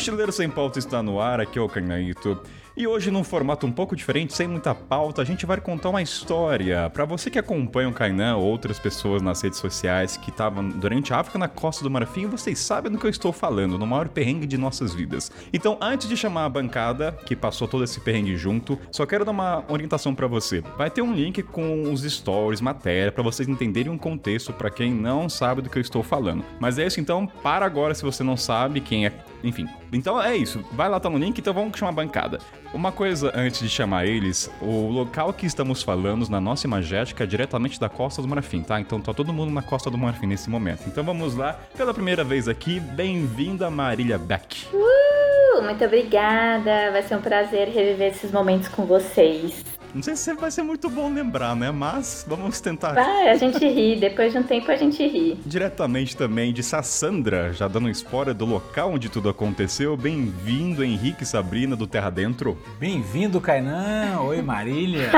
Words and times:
Mochileiro 0.00 0.32
Sem 0.32 0.48
Pauta 0.48 0.78
está 0.78 1.02
no 1.02 1.20
ar, 1.20 1.40
aqui 1.40 1.58
é 1.58 1.60
o 1.60 1.68
Canhaito. 1.68 2.40
E 2.74 2.86
hoje, 2.86 3.10
num 3.10 3.22
formato 3.22 3.66
um 3.66 3.72
pouco 3.72 3.94
diferente, 3.94 4.32
sem 4.32 4.48
muita 4.48 4.74
pauta, 4.74 5.20
a 5.20 5.24
gente 5.26 5.44
vai 5.44 5.60
contar 5.60 5.90
uma 5.90 6.00
história. 6.00 6.88
Para 6.88 7.04
você 7.04 7.28
que 7.28 7.38
acompanha 7.38 7.90
o 7.90 7.92
Kainan 7.92 8.36
ou 8.36 8.46
outras 8.46 8.78
pessoas 8.78 9.20
nas 9.20 9.42
redes 9.42 9.58
sociais 9.58 10.16
que 10.16 10.30
estavam 10.30 10.66
durante 10.66 11.12
a 11.12 11.18
África 11.18 11.38
na 11.38 11.48
Costa 11.48 11.84
do 11.84 11.90
Marfim, 11.90 12.26
vocês 12.26 12.58
sabem 12.58 12.90
do 12.90 12.96
que 12.96 13.04
eu 13.04 13.10
estou 13.10 13.30
falando, 13.30 13.76
no 13.76 13.86
maior 13.86 14.08
perrengue 14.08 14.46
de 14.46 14.56
nossas 14.56 14.94
vidas. 14.94 15.30
Então, 15.52 15.76
antes 15.82 16.08
de 16.08 16.16
chamar 16.16 16.46
a 16.46 16.48
bancada, 16.48 17.12
que 17.26 17.36
passou 17.36 17.68
todo 17.68 17.84
esse 17.84 18.00
perrengue 18.00 18.38
junto, 18.38 18.78
só 18.90 19.04
quero 19.04 19.26
dar 19.26 19.32
uma 19.32 19.62
orientação 19.68 20.14
para 20.14 20.26
você. 20.26 20.62
Vai 20.78 20.88
ter 20.88 21.02
um 21.02 21.12
link 21.12 21.42
com 21.42 21.92
os 21.92 22.00
stories, 22.00 22.62
matéria, 22.62 23.12
para 23.12 23.22
vocês 23.22 23.46
entenderem 23.46 23.92
um 23.92 23.98
contexto 23.98 24.54
para 24.54 24.70
quem 24.70 24.94
não 24.94 25.28
sabe 25.28 25.60
do 25.60 25.68
que 25.68 25.76
eu 25.76 25.82
estou 25.82 26.02
falando. 26.02 26.42
Mas 26.58 26.78
é 26.78 26.86
isso, 26.86 27.00
então, 27.00 27.26
para 27.26 27.66
agora 27.66 27.94
se 27.94 28.02
você 28.02 28.24
não 28.24 28.38
sabe 28.38 28.80
quem 28.80 29.04
é 29.04 29.12
enfim. 29.42 29.66
Então 29.92 30.20
é 30.20 30.36
isso. 30.36 30.64
Vai 30.72 30.88
lá, 30.88 31.00
tá 31.00 31.08
no 31.08 31.18
link, 31.18 31.38
então 31.38 31.52
vamos 31.52 31.78
chamar 31.78 31.90
a 31.90 31.94
bancada. 31.94 32.38
Uma 32.72 32.92
coisa 32.92 33.32
antes 33.34 33.60
de 33.60 33.68
chamar 33.68 34.06
eles, 34.06 34.50
o 34.60 34.88
local 34.88 35.32
que 35.32 35.46
estamos 35.46 35.82
falando 35.82 36.28
na 36.28 36.40
nossa 36.40 36.66
imagética 36.66 37.24
é 37.24 37.26
diretamente 37.26 37.80
da 37.80 37.88
Costa 37.88 38.22
do 38.22 38.28
Marfim, 38.28 38.62
tá? 38.62 38.80
Então 38.80 39.00
tá 39.00 39.12
todo 39.12 39.32
mundo 39.32 39.52
na 39.52 39.62
Costa 39.62 39.90
do 39.90 39.98
Marfim 39.98 40.26
nesse 40.26 40.48
momento. 40.48 40.84
Então 40.86 41.02
vamos 41.02 41.34
lá, 41.34 41.58
pela 41.76 41.92
primeira 41.92 42.22
vez 42.22 42.48
aqui, 42.48 42.78
bem-vinda 42.78 43.70
Marília 43.70 44.18
Beck. 44.18 44.66
Uh, 44.72 45.62
muito 45.62 45.84
obrigada, 45.84 46.92
vai 46.92 47.02
ser 47.02 47.16
um 47.16 47.22
prazer 47.22 47.68
reviver 47.68 48.12
esses 48.12 48.30
momentos 48.30 48.68
com 48.68 48.84
vocês. 48.84 49.79
Não 49.94 50.02
sei 50.02 50.14
se 50.14 50.32
vai 50.34 50.50
ser 50.50 50.62
muito 50.62 50.88
bom 50.88 51.12
lembrar, 51.12 51.56
né? 51.56 51.70
Mas 51.72 52.24
vamos 52.28 52.60
tentar. 52.60 52.92
Vai, 52.92 53.28
a 53.28 53.34
gente 53.36 53.58
ri. 53.66 53.98
Depois 53.98 54.32
de 54.32 54.38
um 54.38 54.42
tempo 54.42 54.70
a 54.70 54.76
gente 54.76 55.04
ri. 55.06 55.38
Diretamente 55.44 56.16
também 56.16 56.52
de 56.52 56.62
Sassandra, 56.62 57.52
já 57.52 57.66
dando 57.66 57.88
spoiler 57.90 58.32
do 58.34 58.44
local 58.46 58.92
onde 58.92 59.08
tudo 59.08 59.28
aconteceu. 59.28 59.96
Bem-vindo, 59.96 60.84
Henrique 60.84 61.24
e 61.24 61.26
Sabrina 61.26 61.74
do 61.74 61.86
Terra 61.88 62.08
Dentro. 62.10 62.56
Bem-vindo, 62.78 63.40
Kainan. 63.40 64.20
Oi, 64.20 64.40
Marília. 64.42 65.10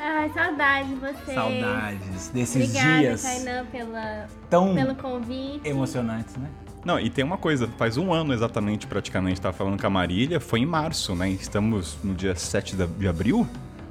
Ai, 0.00 0.30
saudade 0.30 0.88
de 0.88 0.94
você. 0.96 1.34
Saudades 1.34 2.28
desses 2.28 2.64
Obrigada, 2.70 2.98
dias 2.98 3.22
Kainan, 3.22 3.66
pela, 3.66 4.26
tão 4.50 4.74
pelo 4.74 4.94
convite. 4.96 5.60
emocionantes, 5.64 6.36
né? 6.36 6.48
Não, 6.84 6.98
e 6.98 7.10
tem 7.10 7.24
uma 7.24 7.36
coisa, 7.36 7.68
faz 7.76 7.96
um 7.96 8.12
ano 8.12 8.32
exatamente, 8.32 8.86
praticamente, 8.86 9.40
tava 9.40 9.56
falando 9.56 9.80
com 9.80 9.86
a 9.86 9.90
Marília, 9.90 10.40
foi 10.40 10.60
em 10.60 10.66
março, 10.66 11.14
né? 11.14 11.28
Estamos 11.30 11.96
no 12.02 12.14
dia 12.14 12.34
7 12.34 12.76
de 12.76 13.08
abril. 13.08 13.46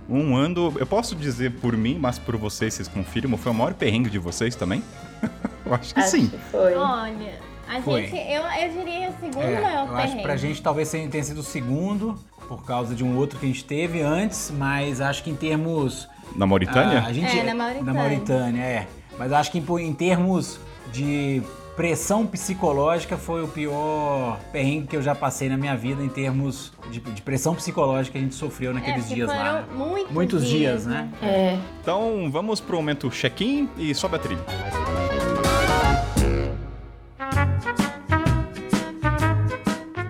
Um 0.09 0.35
ano, 0.37 0.73
eu 0.79 0.85
posso 0.87 1.15
dizer 1.15 1.51
por 1.59 1.75
mim, 1.75 1.97
mas 1.99 2.17
por 2.17 2.37
vocês, 2.37 2.73
vocês 2.73 2.87
confirmam, 2.87 3.37
foi 3.37 3.51
o 3.51 3.55
maior 3.55 3.73
perrengue 3.73 4.09
de 4.09 4.17
vocês 4.17 4.55
também? 4.55 4.81
eu 5.65 5.73
acho 5.73 5.93
que 5.93 5.99
Acho 5.99 6.09
sim. 6.11 6.27
que 6.29 6.37
foi. 6.49 6.73
Olha, 6.75 7.39
a 7.67 7.81
Foi. 7.81 8.07
gente, 8.07 8.15
eu, 8.15 8.41
eu 8.43 8.71
diria 8.85 9.09
o 9.09 9.19
segundo 9.19 9.41
É, 9.43 9.59
maior 9.61 9.87
eu 9.87 9.95
acho 9.95 10.01
que 10.03 10.07
perrengue. 10.07 10.23
pra 10.23 10.37
gente 10.37 10.61
talvez 10.61 10.89
tenha 10.89 11.23
sido 11.23 11.39
o 11.41 11.43
segundo, 11.43 12.15
por 12.47 12.63
causa 12.63 12.95
de 12.95 13.03
um 13.03 13.17
outro 13.17 13.37
que 13.37 13.45
a 13.45 13.49
gente 13.49 13.65
teve 13.65 14.01
antes, 14.01 14.49
mas 14.57 15.01
acho 15.01 15.21
que 15.23 15.29
em 15.29 15.35
termos. 15.35 16.07
Na 16.33 16.47
Mauritânia? 16.47 16.99
ah, 17.01 17.07
a 17.07 17.11
gente, 17.13 17.37
É, 17.37 17.43
na 17.43 17.53
Mauritânia. 17.53 17.93
Na 17.93 17.99
Mauritânia, 17.99 18.61
é. 18.61 18.87
Mas 19.19 19.33
acho 19.33 19.51
que 19.51 19.57
em, 19.59 19.81
em 19.81 19.93
termos 19.93 20.57
de 20.93 21.43
pressão 21.77 22.25
psicológica 22.25 23.15
foi 23.17 23.43
o 23.43 23.47
pior 23.47 24.39
perrengue 24.51 24.87
que 24.87 24.97
eu 24.97 25.01
já 25.01 25.13
passei 25.13 25.47
na 25.47 25.55
minha 25.55 25.77
vida 25.77 26.03
em 26.03 26.09
termos 26.09 26.73
de, 26.89 26.99
de 26.99 27.21
pressão 27.21 27.53
psicológica 27.53 28.13
que 28.13 28.17
a 28.17 28.21
gente 28.21 28.33
sofreu 28.33 28.71
É, 28.71 28.73
naqueles 28.73 29.01
porque 29.01 29.13
dias 29.13 29.29
lá. 29.29 29.63
Muitos, 29.75 30.11
Muitos 30.11 30.47
dias, 30.47 30.87
né? 30.87 31.07
É. 31.21 31.57
Então 31.79 32.29
vamos 32.31 32.59
pro 32.59 32.77
momento 32.77 33.09
check-in 33.11 33.69
e 33.77 33.93
sobe 33.93 34.15
a 34.15 34.19
trilha. 34.19 35.06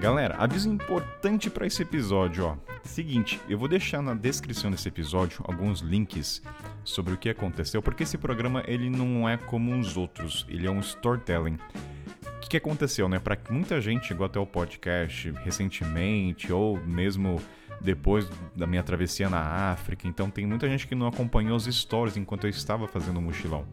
Galera, 0.08 0.38
aviso 0.38 0.70
importante 0.70 1.50
para 1.50 1.68
esse 1.68 1.82
episódio, 1.82 2.46
ó. 2.46 2.56
Seguinte, 2.82 3.42
eu 3.50 3.58
vou 3.58 3.68
deixar 3.68 4.02
na 4.02 4.14
descrição 4.14 4.72
desse 4.72 4.88
episódio 4.88 5.44
alguns 5.44 5.82
links 5.82 6.42
sobre 6.82 7.14
o 7.14 7.18
que 7.18 7.28
aconteceu, 7.28 7.82
porque 7.82 8.04
esse 8.04 8.18
programa 8.18 8.64
ele 8.66 8.90
não 8.90 9.28
é 9.28 9.36
como 9.36 9.78
os 9.78 9.98
outros, 9.98 10.46
ele 10.48 10.66
é 10.66 10.72
um 10.72 10.80
storytelling. 10.80 11.58
O 12.38 12.40
que, 12.40 12.48
que 12.52 12.56
aconteceu, 12.56 13.10
né? 13.10 13.20
Para 13.20 13.38
muita 13.50 13.82
gente 13.82 14.08
chegou 14.08 14.26
até 14.26 14.40
o 14.40 14.46
podcast 14.46 15.30
recentemente 15.44 16.54
ou 16.54 16.78
mesmo 16.86 17.42
depois 17.82 18.30
da 18.56 18.66
minha 18.66 18.84
travessia 18.84 19.30
na 19.30 19.42
África, 19.74 20.08
então 20.08 20.30
tem 20.30 20.46
muita 20.46 20.70
gente 20.70 20.88
que 20.88 20.96
não 20.96 21.08
acompanhou 21.08 21.58
as 21.58 21.66
stories 21.66 22.16
enquanto 22.16 22.46
eu 22.46 22.50
estava 22.50 22.88
fazendo 22.88 23.18
o 23.18 23.22
mochilão. 23.22 23.66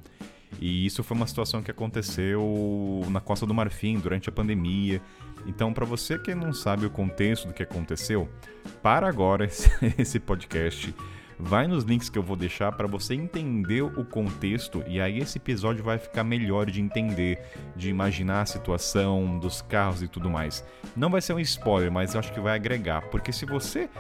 E 0.61 0.87
isso 0.87 1.03
foi 1.03 1.17
uma 1.17 1.27
situação 1.27 1.62
que 1.62 1.71
aconteceu 1.71 3.03
na 3.09 3.21
Costa 3.21 3.47
do 3.47 3.55
Marfim 3.55 3.99
durante 3.99 4.28
a 4.28 4.33
pandemia. 4.33 5.00
Então, 5.47 5.72
para 5.72 5.84
você 5.84 6.19
que 6.19 6.34
não 6.34 6.53
sabe 6.53 6.87
o 6.87 6.91
contexto 6.91 7.49
do 7.49 7.55
que 7.55 7.62
aconteceu, 7.62 8.28
para 8.82 9.09
agora 9.09 9.44
esse, 9.99 10.21
podcast. 10.21 10.94
Vai 11.37 11.66
nos 11.66 11.82
links 11.82 12.09
que 12.09 12.16
eu 12.16 12.22
vou 12.22 12.37
deixar 12.37 12.71
para 12.72 12.87
você 12.87 13.12
entender 13.12 13.82
o 13.82 14.05
contexto 14.05 14.84
e 14.87 15.00
aí 15.00 15.19
esse 15.19 15.37
episódio 15.38 15.82
vai 15.82 15.99
ficar 15.99 16.22
melhor 16.22 16.71
de 16.71 16.81
entender, 16.81 17.41
de 17.75 17.88
imaginar 17.88 18.43
a 18.43 18.47
situação 18.47 19.38
dos 19.41 19.60
carros 19.60 20.00
e 20.00 20.06
tudo 20.06 20.31
mais. 20.31 20.65
Não 20.97 21.10
vai 21.10 21.21
ser 21.21 21.32
um 21.32 21.41
spoiler, 21.41 21.91
mas 21.91 22.15
eu 22.15 22.21
acho 22.21 22.32
que 22.32 22.38
vai 22.38 22.55
agregar, 22.55 23.03
porque 23.11 23.32
se 23.32 23.44
você 23.44 23.91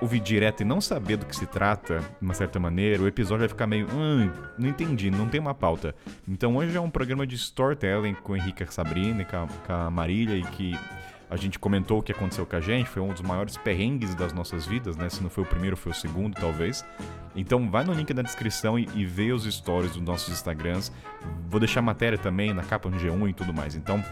ouvir 0.00 0.20
direto 0.20 0.60
e 0.60 0.64
não 0.64 0.80
saber 0.80 1.16
do 1.16 1.26
que 1.26 1.34
se 1.34 1.46
trata, 1.46 1.98
de 1.98 2.06
uma 2.22 2.34
certa 2.34 2.58
maneira, 2.58 3.02
o 3.02 3.08
episódio 3.08 3.40
vai 3.40 3.48
ficar 3.48 3.66
meio. 3.66 3.86
Hum, 3.92 4.30
não 4.58 4.68
entendi, 4.68 5.10
não 5.10 5.28
tem 5.28 5.40
uma 5.40 5.54
pauta. 5.54 5.94
Então 6.26 6.56
hoje 6.56 6.76
é 6.76 6.80
um 6.80 6.90
programa 6.90 7.26
de 7.26 7.34
storytelling 7.36 8.14
com 8.14 8.32
o 8.32 8.36
Henrique 8.36 8.62
a 8.62 8.66
Sabrina 8.66 9.22
e 9.22 9.24
com 9.24 9.36
a, 9.36 9.46
com 9.66 9.72
a 9.72 9.90
Marília 9.90 10.36
e 10.36 10.42
que 10.42 10.78
a 11.30 11.36
gente 11.36 11.58
comentou 11.58 11.98
o 11.98 12.02
que 12.02 12.10
aconteceu 12.10 12.46
com 12.46 12.56
a 12.56 12.60
gente, 12.60 12.88
foi 12.88 13.02
um 13.02 13.12
dos 13.12 13.20
maiores 13.20 13.56
perrengues 13.58 14.14
das 14.14 14.32
nossas 14.32 14.66
vidas, 14.66 14.96
né? 14.96 15.10
Se 15.10 15.22
não 15.22 15.28
foi 15.28 15.44
o 15.44 15.46
primeiro, 15.46 15.76
foi 15.76 15.92
o 15.92 15.94
segundo, 15.94 16.34
talvez. 16.34 16.84
Então 17.36 17.70
vai 17.70 17.84
no 17.84 17.92
link 17.92 18.12
na 18.14 18.22
descrição 18.22 18.78
e, 18.78 18.88
e 18.94 19.04
vê 19.04 19.30
os 19.32 19.44
stories 19.44 19.92
dos 19.92 20.00
nossos 20.00 20.32
Instagrams. 20.32 20.90
Vou 21.48 21.60
deixar 21.60 21.82
matéria 21.82 22.16
também 22.16 22.54
na 22.54 22.62
capa 22.62 22.88
no 22.88 22.96
G1 22.96 23.28
e 23.28 23.32
tudo 23.34 23.52
mais. 23.52 23.74
Então 23.74 24.02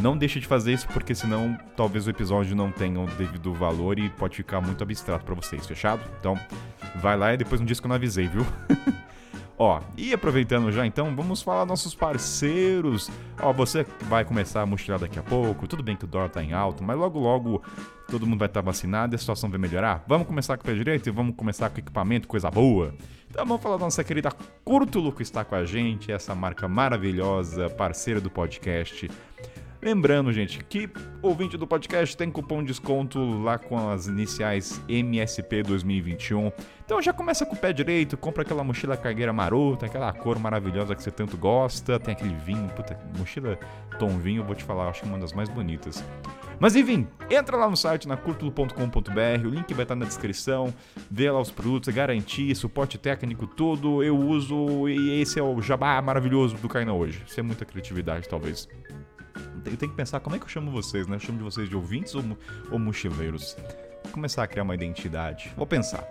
não 0.00 0.16
deixe 0.16 0.40
de 0.40 0.46
fazer 0.46 0.72
isso, 0.72 0.88
porque 0.88 1.14
senão 1.14 1.56
talvez 1.76 2.06
o 2.06 2.10
episódio 2.10 2.56
não 2.56 2.70
tenha 2.70 3.00
o 3.00 3.06
devido 3.06 3.52
valor 3.54 3.98
e 3.98 4.10
pode 4.10 4.36
ficar 4.36 4.60
muito 4.60 4.82
abstrato 4.82 5.24
pra 5.24 5.34
vocês, 5.34 5.66
fechado? 5.66 6.02
Então 6.18 6.38
vai 6.96 7.16
lá 7.16 7.32
e 7.34 7.36
depois 7.36 7.60
não 7.60 7.66
diz 7.66 7.80
que 7.80 7.86
eu 7.86 7.88
não 7.88 7.96
avisei, 7.96 8.26
viu? 8.26 8.44
Ó, 9.56 9.80
e 9.96 10.12
aproveitando 10.12 10.72
já 10.72 10.84
então, 10.84 11.14
vamos 11.14 11.40
falar 11.40 11.64
nossos 11.64 11.94
parceiros. 11.94 13.08
Ó, 13.40 13.52
você 13.52 13.86
vai 14.02 14.24
começar 14.24 14.62
a 14.62 14.66
mochilar 14.66 14.98
daqui 14.98 15.16
a 15.16 15.22
pouco. 15.22 15.68
Tudo 15.68 15.80
bem 15.80 15.94
que 15.94 16.04
o 16.04 16.08
dólar 16.08 16.28
tá 16.28 16.42
em 16.42 16.52
alta, 16.52 16.82
mas 16.82 16.96
logo 16.96 17.20
logo 17.20 17.62
todo 18.08 18.26
mundo 18.26 18.40
vai 18.40 18.46
estar 18.46 18.62
vacinado 18.62 19.14
e 19.14 19.16
a 19.16 19.18
situação 19.18 19.48
vai 19.48 19.58
melhorar. 19.58 20.04
Vamos 20.08 20.26
começar 20.26 20.56
com 20.56 20.64
o 20.64 20.66
pé 20.66 20.74
direito 20.74 21.08
e 21.08 21.12
vamos 21.12 21.36
começar 21.36 21.70
com 21.70 21.78
equipamento, 21.78 22.26
coisa 22.26 22.50
boa. 22.50 22.94
Então 23.30 23.46
vamos 23.46 23.62
falar 23.62 23.76
da 23.76 23.84
nossa 23.84 24.02
querida 24.02 24.30
Curtulo 24.64 25.12
que 25.12 25.22
está 25.22 25.44
com 25.44 25.54
a 25.54 25.64
gente, 25.64 26.10
essa 26.10 26.34
marca 26.34 26.66
maravilhosa, 26.66 27.70
parceira 27.70 28.20
do 28.20 28.30
podcast. 28.30 29.08
Lembrando, 29.84 30.32
gente, 30.32 30.64
que 30.64 30.88
ouvinte 31.20 31.58
do 31.58 31.66
podcast 31.66 32.16
tem 32.16 32.30
cupom 32.30 32.62
de 32.62 32.68
desconto 32.68 33.42
lá 33.42 33.58
com 33.58 33.90
as 33.90 34.06
iniciais 34.06 34.82
MSP 34.88 35.62
2021. 35.62 36.50
Então 36.82 37.02
já 37.02 37.12
começa 37.12 37.44
com 37.44 37.54
o 37.54 37.58
pé 37.58 37.70
direito, 37.70 38.16
compra 38.16 38.44
aquela 38.44 38.64
mochila 38.64 38.96
cargueira 38.96 39.30
marota, 39.30 39.84
aquela 39.84 40.10
cor 40.14 40.38
maravilhosa 40.38 40.94
que 40.94 41.02
você 41.02 41.10
tanto 41.10 41.36
gosta, 41.36 42.00
tem 42.00 42.12
aquele 42.14 42.34
vinho, 42.34 42.66
puta, 42.70 42.98
mochila 43.18 43.58
tom 43.98 44.16
vinho, 44.16 44.42
vou 44.42 44.54
te 44.54 44.64
falar, 44.64 44.88
acho 44.88 45.02
que 45.02 45.06
é 45.06 45.10
uma 45.10 45.18
das 45.18 45.34
mais 45.34 45.50
bonitas. 45.50 46.02
Mas 46.58 46.74
enfim, 46.74 47.06
entra 47.30 47.54
lá 47.54 47.68
no 47.68 47.76
site 47.76 48.08
na 48.08 48.16
curtulo.com.br, 48.16 49.46
o 49.46 49.50
link 49.50 49.74
vai 49.74 49.84
estar 49.84 49.94
na 49.94 50.06
descrição, 50.06 50.72
vê 51.10 51.30
lá 51.30 51.42
os 51.42 51.50
produtos, 51.50 51.92
garantia, 51.92 52.54
suporte 52.54 52.96
técnico, 52.96 53.46
tudo, 53.46 54.02
eu 54.02 54.16
uso 54.16 54.88
e 54.88 55.20
esse 55.20 55.38
é 55.38 55.42
o 55.42 55.60
jabá 55.60 56.00
maravilhoso 56.00 56.56
do 56.56 56.70
Kaina 56.70 56.94
hoje. 56.94 57.22
Isso 57.26 57.38
é 57.38 57.42
muita 57.42 57.66
criatividade, 57.66 58.26
talvez. 58.26 58.66
Eu 59.64 59.76
tenho 59.76 59.90
que 59.90 59.96
pensar 59.96 60.20
como 60.20 60.36
é 60.36 60.38
que 60.38 60.44
eu 60.44 60.48
chamo 60.48 60.70
vocês, 60.70 61.06
né? 61.06 61.16
Eu 61.16 61.20
chamo 61.20 61.38
de 61.38 61.44
vocês 61.44 61.68
de 61.68 61.76
ouvintes 61.76 62.14
ou, 62.14 62.22
ou 62.70 62.78
mochileiros? 62.78 63.56
Vou 64.04 64.12
começar 64.12 64.42
a 64.42 64.46
criar 64.46 64.62
uma 64.62 64.74
identidade. 64.74 65.52
Vou 65.56 65.66
pensar. 65.66 66.06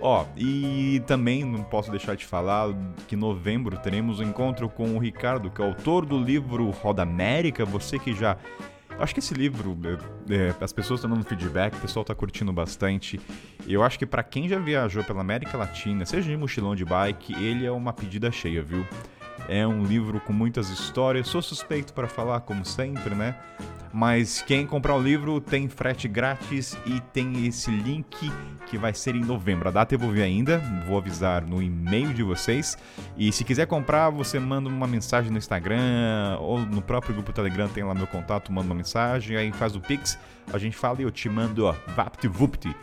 Ó, 0.00 0.26
e 0.36 1.02
também 1.06 1.44
não 1.44 1.62
posso 1.64 1.90
deixar 1.90 2.14
de 2.14 2.26
falar 2.26 2.68
que 3.08 3.14
em 3.14 3.18
novembro 3.18 3.76
teremos 3.78 4.20
um 4.20 4.24
encontro 4.24 4.68
com 4.68 4.94
o 4.94 4.98
Ricardo, 4.98 5.50
que 5.50 5.62
é 5.62 5.66
autor 5.66 6.04
do 6.04 6.18
livro 6.18 6.70
Roda 6.70 7.02
América. 7.02 7.64
Você 7.64 7.98
que 7.98 8.14
já. 8.14 8.36
Acho 8.98 9.12
que 9.12 9.18
esse 9.18 9.34
livro, 9.34 9.76
é, 10.30 10.34
é, 10.34 10.54
as 10.60 10.72
pessoas 10.72 11.00
estão 11.00 11.10
dando 11.10 11.24
feedback, 11.24 11.74
o 11.74 11.80
pessoal 11.80 12.04
tá 12.04 12.14
curtindo 12.14 12.52
bastante. 12.52 13.20
Eu 13.66 13.82
acho 13.82 13.98
que 13.98 14.06
pra 14.06 14.22
quem 14.22 14.48
já 14.48 14.58
viajou 14.58 15.02
pela 15.02 15.20
América 15.20 15.56
Latina, 15.56 16.06
seja 16.06 16.30
de 16.30 16.36
mochilão 16.36 16.76
de 16.76 16.84
bike, 16.84 17.34
ele 17.42 17.66
é 17.66 17.72
uma 17.72 17.92
pedida 17.92 18.30
cheia, 18.30 18.62
viu? 18.62 18.86
É 19.48 19.66
um 19.66 19.84
livro 19.84 20.20
com 20.20 20.32
muitas 20.32 20.70
histórias. 20.70 21.28
Sou 21.28 21.42
suspeito 21.42 21.92
para 21.92 22.08
falar, 22.08 22.40
como 22.40 22.64
sempre, 22.64 23.14
né? 23.14 23.36
Mas 23.92 24.42
quem 24.42 24.66
comprar 24.66 24.96
o 24.96 25.00
livro 25.00 25.40
tem 25.40 25.68
frete 25.68 26.08
grátis 26.08 26.76
e 26.84 27.00
tem 27.12 27.46
esse 27.46 27.70
link 27.70 28.32
que 28.66 28.76
vai 28.76 28.92
ser 28.92 29.14
em 29.14 29.20
novembro. 29.20 29.68
A 29.68 29.70
data 29.70 29.94
eu 29.94 29.98
vou 30.00 30.10
ver 30.10 30.22
ainda, 30.22 30.58
vou 30.84 30.98
avisar 30.98 31.46
no 31.46 31.62
e-mail 31.62 32.12
de 32.12 32.24
vocês. 32.24 32.76
E 33.16 33.30
se 33.30 33.44
quiser 33.44 33.68
comprar, 33.68 34.10
você 34.10 34.40
manda 34.40 34.68
uma 34.68 34.88
mensagem 34.88 35.30
no 35.30 35.38
Instagram 35.38 36.38
ou 36.40 36.58
no 36.58 36.82
próprio 36.82 37.14
grupo 37.14 37.32
Telegram, 37.32 37.68
tem 37.68 37.84
lá 37.84 37.94
meu 37.94 38.08
contato, 38.08 38.50
manda 38.50 38.66
uma 38.66 38.74
mensagem, 38.74 39.36
aí 39.36 39.52
faz 39.52 39.76
o 39.76 39.80
Pix, 39.80 40.18
a 40.52 40.58
gente 40.58 40.76
fala 40.76 41.00
e 41.00 41.04
eu 41.04 41.10
te 41.12 41.28
mando, 41.28 41.66
ó, 41.66 41.74
VaptVupt. 41.94 42.74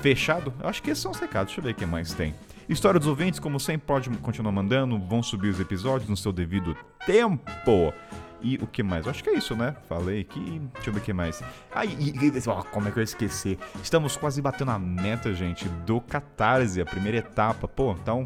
Fechado? 0.00 0.54
Eu 0.58 0.68
acho 0.70 0.82
que 0.82 0.90
esses 0.90 1.02
são 1.02 1.10
os 1.10 1.18
recados, 1.18 1.48
deixa 1.48 1.60
eu 1.60 1.64
ver 1.64 1.72
o 1.72 1.74
que 1.74 1.84
mais 1.84 2.14
tem. 2.14 2.34
História 2.68 2.98
dos 2.98 3.08
ouvintes, 3.08 3.38
como 3.38 3.60
sempre, 3.60 3.86
pode 3.86 4.10
continuar 4.18 4.50
mandando, 4.50 4.98
vão 4.98 5.22
subir 5.22 5.48
os 5.48 5.60
episódios 5.60 6.10
no 6.10 6.16
seu 6.16 6.32
devido 6.32 6.76
tempo. 7.06 7.94
E 8.42 8.56
o 8.56 8.66
que 8.66 8.82
mais? 8.82 9.06
Eu 9.06 9.12
acho 9.12 9.22
que 9.22 9.30
é 9.30 9.34
isso, 9.34 9.54
né? 9.54 9.76
Falei 9.88 10.20
aqui. 10.20 10.60
Deixa 10.74 10.90
eu 10.90 10.94
ver 10.94 11.00
o 11.00 11.02
que 11.02 11.12
mais. 11.12 11.42
Ah, 11.72 11.84
e, 11.84 12.10
e 12.10 12.32
ó, 12.48 12.62
como 12.64 12.88
é 12.88 12.90
que 12.90 12.98
eu 12.98 13.02
ia 13.02 13.04
esquecer? 13.04 13.56
Estamos 13.82 14.16
quase 14.16 14.42
batendo 14.42 14.72
a 14.72 14.78
meta, 14.78 15.32
gente, 15.32 15.68
do 15.86 16.00
Catarse, 16.00 16.80
a 16.80 16.84
primeira 16.84 17.18
etapa. 17.18 17.68
Pô, 17.68 17.92
então 17.92 18.24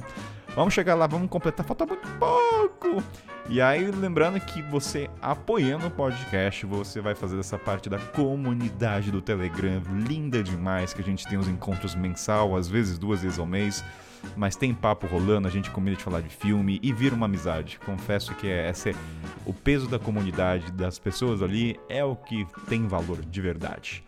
vamos 0.56 0.72
chegar 0.72 0.94
lá, 0.94 1.06
vamos 1.06 1.28
completar. 1.28 1.64
Falta 1.64 1.84
muito 1.84 2.08
pouco. 2.18 3.02
E 3.48 3.60
aí, 3.60 3.90
lembrando 3.90 4.40
que 4.40 4.62
você 4.62 5.10
apoiando 5.20 5.86
o 5.86 5.90
podcast, 5.90 6.64
você 6.64 7.00
vai 7.00 7.14
fazer 7.14 7.38
essa 7.38 7.58
parte 7.58 7.90
da 7.90 7.98
comunidade 7.98 9.10
do 9.10 9.20
Telegram, 9.20 9.82
linda 10.08 10.42
demais, 10.42 10.94
que 10.94 11.02
a 11.02 11.04
gente 11.04 11.26
tem 11.26 11.38
os 11.38 11.48
encontros 11.48 11.94
mensal, 11.94 12.56
às 12.56 12.68
vezes 12.68 12.98
duas 12.98 13.22
vezes 13.22 13.38
ao 13.38 13.46
mês 13.46 13.84
mas 14.36 14.56
tem 14.56 14.74
papo 14.74 15.06
rolando, 15.06 15.46
a 15.46 15.50
gente 15.50 15.70
combina 15.70 15.96
de 15.96 16.02
falar 16.02 16.20
de 16.20 16.28
filme 16.28 16.78
e 16.82 16.92
vira 16.92 17.14
uma 17.14 17.26
amizade. 17.26 17.78
Confesso 17.84 18.34
que 18.34 18.46
é, 18.46 18.68
é, 18.68 18.94
o 19.44 19.52
peso 19.52 19.88
da 19.88 19.98
comunidade, 19.98 20.70
das 20.72 20.98
pessoas 20.98 21.42
ali, 21.42 21.78
é 21.88 22.04
o 22.04 22.16
que 22.16 22.46
tem 22.68 22.86
valor 22.86 23.20
de 23.22 23.40
verdade. 23.40 24.04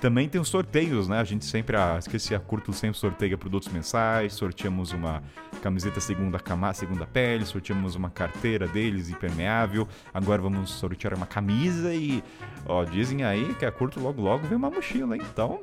Também 0.00 0.28
tem 0.28 0.40
os 0.40 0.48
sorteios, 0.48 1.06
né? 1.06 1.20
A 1.20 1.24
gente 1.24 1.44
sempre, 1.44 1.76
ah, 1.76 1.96
esqueci, 1.96 2.34
a 2.34 2.40
Curto 2.40 2.72
sempre 2.72 2.98
sorteia 2.98 3.38
produtos 3.38 3.68
mensais, 3.68 4.34
sorteamos 4.34 4.90
uma 4.92 5.22
camiseta 5.62 6.00
segunda 6.00 6.40
camada, 6.40 6.74
segunda 6.74 7.06
pele, 7.06 7.46
sorteamos 7.46 7.94
uma 7.94 8.10
carteira 8.10 8.66
deles 8.66 9.08
impermeável, 9.08 9.86
agora 10.12 10.42
vamos 10.42 10.70
sortear 10.70 11.14
uma 11.14 11.26
camisa 11.26 11.94
e, 11.94 12.22
ó, 12.66 12.84
dizem 12.84 13.22
aí 13.24 13.54
que 13.54 13.64
a 13.64 13.70
Curto 13.70 14.00
logo 14.00 14.20
logo 14.20 14.46
vem 14.46 14.56
uma 14.56 14.70
mochila, 14.70 15.16
hein? 15.16 15.22
Então, 15.32 15.60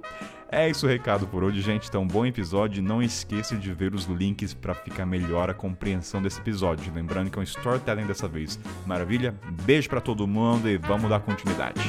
é 0.54 0.70
isso 0.70 0.86
o 0.86 0.90
recado 0.90 1.26
por 1.26 1.44
hoje, 1.44 1.62
gente. 1.62 1.88
Então, 1.88 2.06
bom 2.06 2.26
episódio. 2.26 2.82
Não 2.84 3.02
esqueça 3.02 3.56
de 3.56 3.74
ver 3.74 3.94
os 3.94 4.06
links 4.06 4.54
para 4.54 4.74
ficar 4.74 5.06
melhor 5.06 5.50
a 5.50 5.54
compreensão 5.54 6.22
desse 6.22 6.40
episódio. 6.40 6.94
Lembrando 6.94 7.32
que 7.32 7.38
é 7.38 7.42
um 7.42 7.44
storytelling 7.44 8.06
dessa 8.06 8.28
vez. 8.28 8.60
Maravilha? 8.86 9.36
Beijo 9.64 9.90
para 9.90 10.00
todo 10.00 10.28
mundo 10.28 10.70
e 10.70 10.78
vamos 10.78 11.10
dar 11.10 11.20
continuidade. 11.20 11.82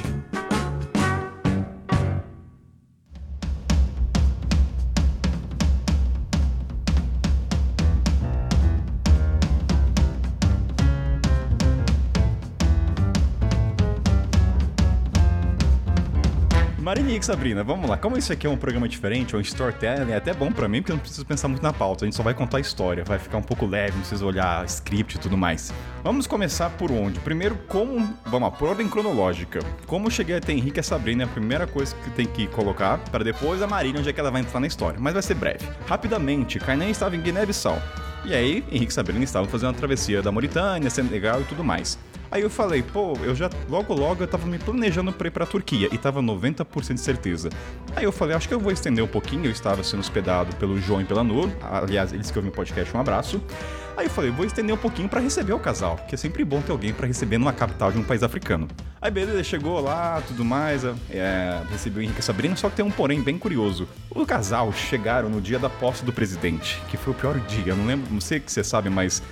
Marinha 16.95 17.19
e 17.19 17.23
Sabrina, 17.25 17.65
vamos 17.65 17.91
lá. 17.91 17.97
Como 17.97 18.17
isso 18.17 18.33
aqui 18.33 18.47
é 18.47 18.51
um 18.51 18.57
programa 18.57 18.89
diferente, 18.89 19.35
é 19.35 19.39
um 19.39 19.41
storytelling, 19.41 20.13
é 20.13 20.17
até 20.17 20.33
bom 20.33 20.53
pra 20.53 20.69
mim, 20.69 20.81
porque 20.81 20.93
eu 20.93 20.95
não 20.95 21.01
preciso 21.01 21.27
pensar 21.27 21.49
muito 21.49 21.61
na 21.61 21.73
pauta. 21.73 22.05
A 22.05 22.07
gente 22.07 22.15
só 22.15 22.23
vai 22.23 22.35
contar 22.35 22.59
a 22.59 22.61
história, 22.61 23.03
vai 23.03 23.19
ficar 23.19 23.37
um 23.37 23.43
pouco 23.43 23.67
leve, 23.67 23.95
não 23.95 23.99
precisa 23.99 24.25
olhar 24.25 24.65
script 24.67 25.17
e 25.17 25.19
tudo 25.19 25.37
mais. 25.37 25.75
Vamos 26.05 26.29
começar 26.29 26.71
por 26.71 26.93
onde? 26.93 27.19
Primeiro, 27.19 27.59
como. 27.67 28.17
Vamos 28.27 28.49
lá, 28.49 28.51
por 28.57 28.69
ordem 28.69 28.89
cronológica. 28.89 29.59
Como 29.89 30.07
eu 30.07 30.11
cheguei 30.13 30.37
até 30.37 30.53
Henrique 30.53 30.79
e 30.79 30.81
a 30.81 30.85
Sabrina 30.85 31.25
é 31.25 31.27
a 31.27 31.29
primeira 31.29 31.67
coisa 31.67 31.97
que 31.97 32.11
tem 32.11 32.27
que 32.27 32.47
colocar, 32.47 32.99
para 33.11 33.25
depois 33.25 33.61
a 33.61 33.67
Marília, 33.67 33.99
onde 33.99 34.09
é 34.09 34.13
que 34.13 34.21
ela 34.21 34.31
vai 34.31 34.43
entrar 34.43 34.61
na 34.61 34.69
história. 34.69 35.01
Mas 35.01 35.15
vai 35.15 35.23
ser 35.23 35.35
breve. 35.35 35.67
Rapidamente, 35.89 36.61
Kainan 36.61 36.91
estava 36.91 37.17
em 37.17 37.21
Guiné-Bissau. 37.21 37.77
E 38.25 38.33
aí, 38.33 38.65
Henrique 38.71 38.93
e 38.93 38.95
Sabrina 38.95 39.25
estavam 39.25 39.49
fazendo 39.49 39.71
a 39.71 39.75
travessia 39.75 40.23
da 40.23 40.31
Mauritânia, 40.31 40.89
Senegal 40.89 41.41
e 41.41 41.45
tudo 41.45 41.65
mais. 41.65 41.99
Aí 42.35 42.43
eu 42.43 42.51
falei, 42.51 42.83
pô, 42.83 43.17
eu 43.23 43.33
já 43.33 43.49
logo 43.71 43.95
logo 43.95 44.25
eu 44.25 44.27
tava 44.27 44.45
me 44.49 44.59
planejando 44.59 45.13
pra 45.13 45.29
ir 45.29 45.31
pra 45.31 45.47
Turquia 45.47 45.89
e 45.93 45.97
tava 45.97 46.21
90% 46.21 46.95
de 46.95 47.01
certeza. 47.01 47.49
Aí 47.95 48.03
eu 48.03 48.11
falei, 48.11 48.35
acho 48.35 48.49
que 48.49 48.55
eu 48.55 48.59
vou 48.59 48.73
estender 48.73 49.05
um 49.05 49.07
pouquinho, 49.07 49.45
eu 49.45 49.53
estava 49.53 49.85
sendo 49.85 50.01
hospedado 50.01 50.57
pelo 50.57 50.77
João 50.81 51.01
e 51.01 51.05
pela 51.05 51.23
Nur, 51.23 51.49
aliás, 51.63 52.13
eles 52.13 52.33
que 52.33 52.37
ouvem 52.37 52.51
o 52.51 52.53
podcast, 52.53 52.93
um 52.93 52.99
abraço. 52.99 53.41
Aí 53.97 54.07
eu 54.07 54.11
falei, 54.11 54.33
vou 54.33 54.45
estender 54.45 54.75
um 54.75 54.79
pouquinho 54.79 55.09
para 55.09 55.21
receber 55.21 55.53
o 55.53 55.61
casal, 55.61 55.97
que 56.09 56.17
é 56.17 56.19
sempre 56.19 56.45
bom 56.45 56.61
ter 56.61 56.73
alguém 56.73 56.93
para 56.93 57.07
receber 57.07 57.39
numa 57.39 57.53
capital 57.53 57.93
de 57.93 57.99
um 57.99 58.03
país 58.03 58.25
africano. 58.25 58.67
Aí 59.01 59.13
beleza, 59.13 59.45
chegou 59.45 59.79
lá, 59.79 60.21
tudo 60.27 60.45
mais, 60.45 60.83
é, 61.09 61.63
recebeu 61.71 62.01
o 62.01 62.03
Henrique 62.03 62.19
e 62.19 62.25
Sabrina, 62.25 62.57
só 62.57 62.69
que 62.69 62.75
tem 62.75 62.85
um 62.85 62.91
porém 62.91 63.23
bem 63.23 63.39
curioso. 63.39 63.87
O 64.11 64.27
casal 64.27 64.73
chegaram 64.73 65.31
no 65.31 65.41
dia 65.41 65.61
da 65.61 65.71
posse 65.71 66.05
do 66.05 66.13
presidente, 66.13 66.83
que 66.91 66.97
foi 66.97 67.13
o 67.13 67.17
pior 67.17 67.39
dia, 67.39 67.69
eu 67.69 67.77
não 67.77 67.87
lembro, 67.87 68.13
não 68.13 68.21
sei 68.21 68.41
que 68.41 68.51
você 68.51 68.65
sabe, 68.65 68.91
mas 68.91 69.23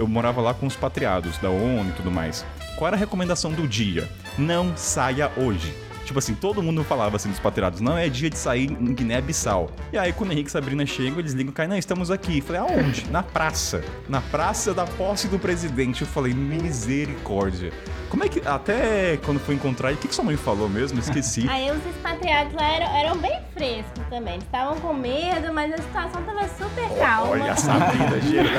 eu 0.00 0.08
morava 0.08 0.40
lá 0.40 0.54
com 0.54 0.66
os 0.66 0.74
patriados 0.74 1.36
da 1.38 1.50
ONU 1.50 1.90
e 1.90 1.92
tudo 1.92 2.10
mais. 2.10 2.44
Qual 2.76 2.88
era 2.88 2.96
a 2.96 2.98
recomendação 2.98 3.52
do 3.52 3.68
dia? 3.68 4.08
Não 4.38 4.74
saia 4.74 5.30
hoje. 5.36 5.74
Tipo 6.10 6.18
assim, 6.18 6.34
todo 6.34 6.60
mundo 6.60 6.82
falava 6.82 7.14
assim 7.14 7.28
dos 7.28 7.38
patriados, 7.38 7.80
não 7.80 7.96
é 7.96 8.08
dia 8.08 8.28
de 8.28 8.36
sair 8.36 8.68
em 8.68 8.92
Guiné-Bissau. 8.92 9.70
E 9.92 9.96
aí, 9.96 10.12
quando 10.12 10.30
o 10.30 10.32
Henrique 10.32 10.48
e 10.48 10.52
Sabrina 10.52 10.84
chegam, 10.84 11.20
eles 11.20 11.34
ligam, 11.34 11.52
Kainan, 11.52 11.78
estamos 11.78 12.10
aqui. 12.10 12.38
Eu 12.38 12.42
falei, 12.42 12.60
aonde? 12.62 13.08
Na 13.12 13.22
praça. 13.22 13.80
Na 14.08 14.20
praça 14.20 14.74
da 14.74 14.84
posse 14.84 15.28
do 15.28 15.38
presidente. 15.38 16.02
Eu 16.02 16.08
falei, 16.08 16.34
misericórdia. 16.34 17.72
Como 18.08 18.24
é 18.24 18.28
que. 18.28 18.42
Até 18.44 19.18
quando 19.18 19.38
foi 19.38 19.54
encontrar, 19.54 19.92
o 19.92 19.96
que, 19.96 20.08
que 20.08 20.14
sua 20.14 20.24
mãe 20.24 20.36
falou 20.36 20.68
mesmo? 20.68 20.98
Esqueci. 20.98 21.46
Aí 21.48 21.70
os 21.70 21.86
expatriados 21.86 22.52
lá 22.54 22.68
eram, 22.72 22.96
eram 22.96 23.16
bem 23.18 23.38
frescos 23.54 24.02
também. 24.10 24.34
Eles 24.34 24.44
estavam 24.46 24.80
com 24.80 24.92
medo, 24.92 25.52
mas 25.52 25.72
a 25.72 25.78
situação 25.78 26.22
tava 26.24 26.48
super 26.48 26.88
calma. 26.98 27.30
Olha 27.30 27.52
a 27.52 27.56
Sabrina, 27.56 28.20
gira. 28.20 28.50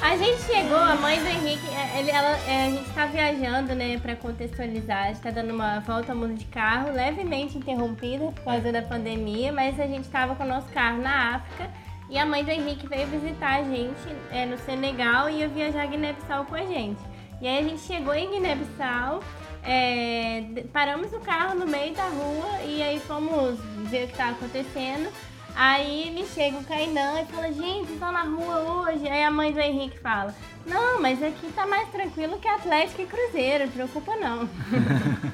A 0.00 0.16
gente 0.16 0.40
chegou, 0.42 0.78
a 0.78 0.94
mãe 0.94 1.18
do 1.18 1.26
Henrique, 1.26 1.66
é, 1.74 1.98
ele, 1.98 2.10
ela, 2.10 2.38
é, 2.46 2.66
a 2.66 2.70
gente 2.70 2.90
tá 2.90 3.06
viajando, 3.06 3.74
né, 3.74 3.98
pra 3.98 4.14
contextualizar. 4.14 5.04
A 5.04 5.06
gente 5.08 5.20
tá 5.20 5.30
dando 5.30 5.52
uma 5.52 5.80
volta 5.80 6.12
ao 6.12 6.18
mundo 6.18 6.34
de 6.34 6.43
carro, 6.46 6.92
levemente 6.92 7.58
interrompida 7.58 8.26
por 8.32 8.44
causa 8.44 8.72
da 8.72 8.82
pandemia, 8.82 9.52
mas 9.52 9.78
a 9.78 9.86
gente 9.86 10.08
tava 10.08 10.34
com 10.34 10.44
o 10.44 10.46
nosso 10.46 10.68
carro 10.68 11.00
na 11.00 11.36
África. 11.36 11.70
E 12.08 12.18
a 12.18 12.26
mãe 12.26 12.44
do 12.44 12.50
Henrique 12.50 12.86
veio 12.86 13.06
visitar 13.08 13.60
a 13.60 13.64
gente 13.64 14.16
é, 14.30 14.44
no 14.44 14.58
Senegal 14.58 15.28
e 15.30 15.38
ia 15.38 15.48
viajar 15.48 15.86
Guiné-Bissau 15.86 16.44
com 16.44 16.54
a 16.54 16.64
gente. 16.64 17.00
E 17.40 17.48
aí 17.48 17.58
a 17.58 17.62
gente 17.62 17.80
chegou 17.80 18.14
em 18.14 18.30
Guiné-Bissau, 18.30 19.20
é, 19.62 20.64
paramos 20.72 21.12
o 21.12 21.20
carro 21.20 21.54
no 21.54 21.66
meio 21.66 21.94
da 21.94 22.06
rua 22.06 22.60
e 22.66 22.82
aí 22.82 23.00
fomos 23.00 23.58
ver 23.88 24.04
o 24.04 24.06
que 24.06 24.12
estava 24.12 24.32
acontecendo. 24.32 25.10
Aí 25.56 26.10
me 26.10 26.26
chega 26.26 26.58
o 26.58 26.64
Kainan 26.64 27.20
e 27.20 27.26
fala, 27.26 27.52
gente, 27.52 27.92
estão 27.92 28.10
na 28.10 28.22
rua 28.22 28.58
hoje? 28.58 29.08
Aí 29.08 29.22
a 29.22 29.30
mãe 29.30 29.52
do 29.52 29.60
Henrique 29.60 29.98
fala, 30.00 30.34
não, 30.66 31.00
mas 31.00 31.22
aqui 31.22 31.50
tá 31.52 31.64
mais 31.64 31.88
tranquilo 31.90 32.38
que 32.38 32.48
Atlético 32.48 33.02
e 33.02 33.06
Cruzeiro, 33.06 33.70
preocupa 33.70 34.16
não. 34.16 34.48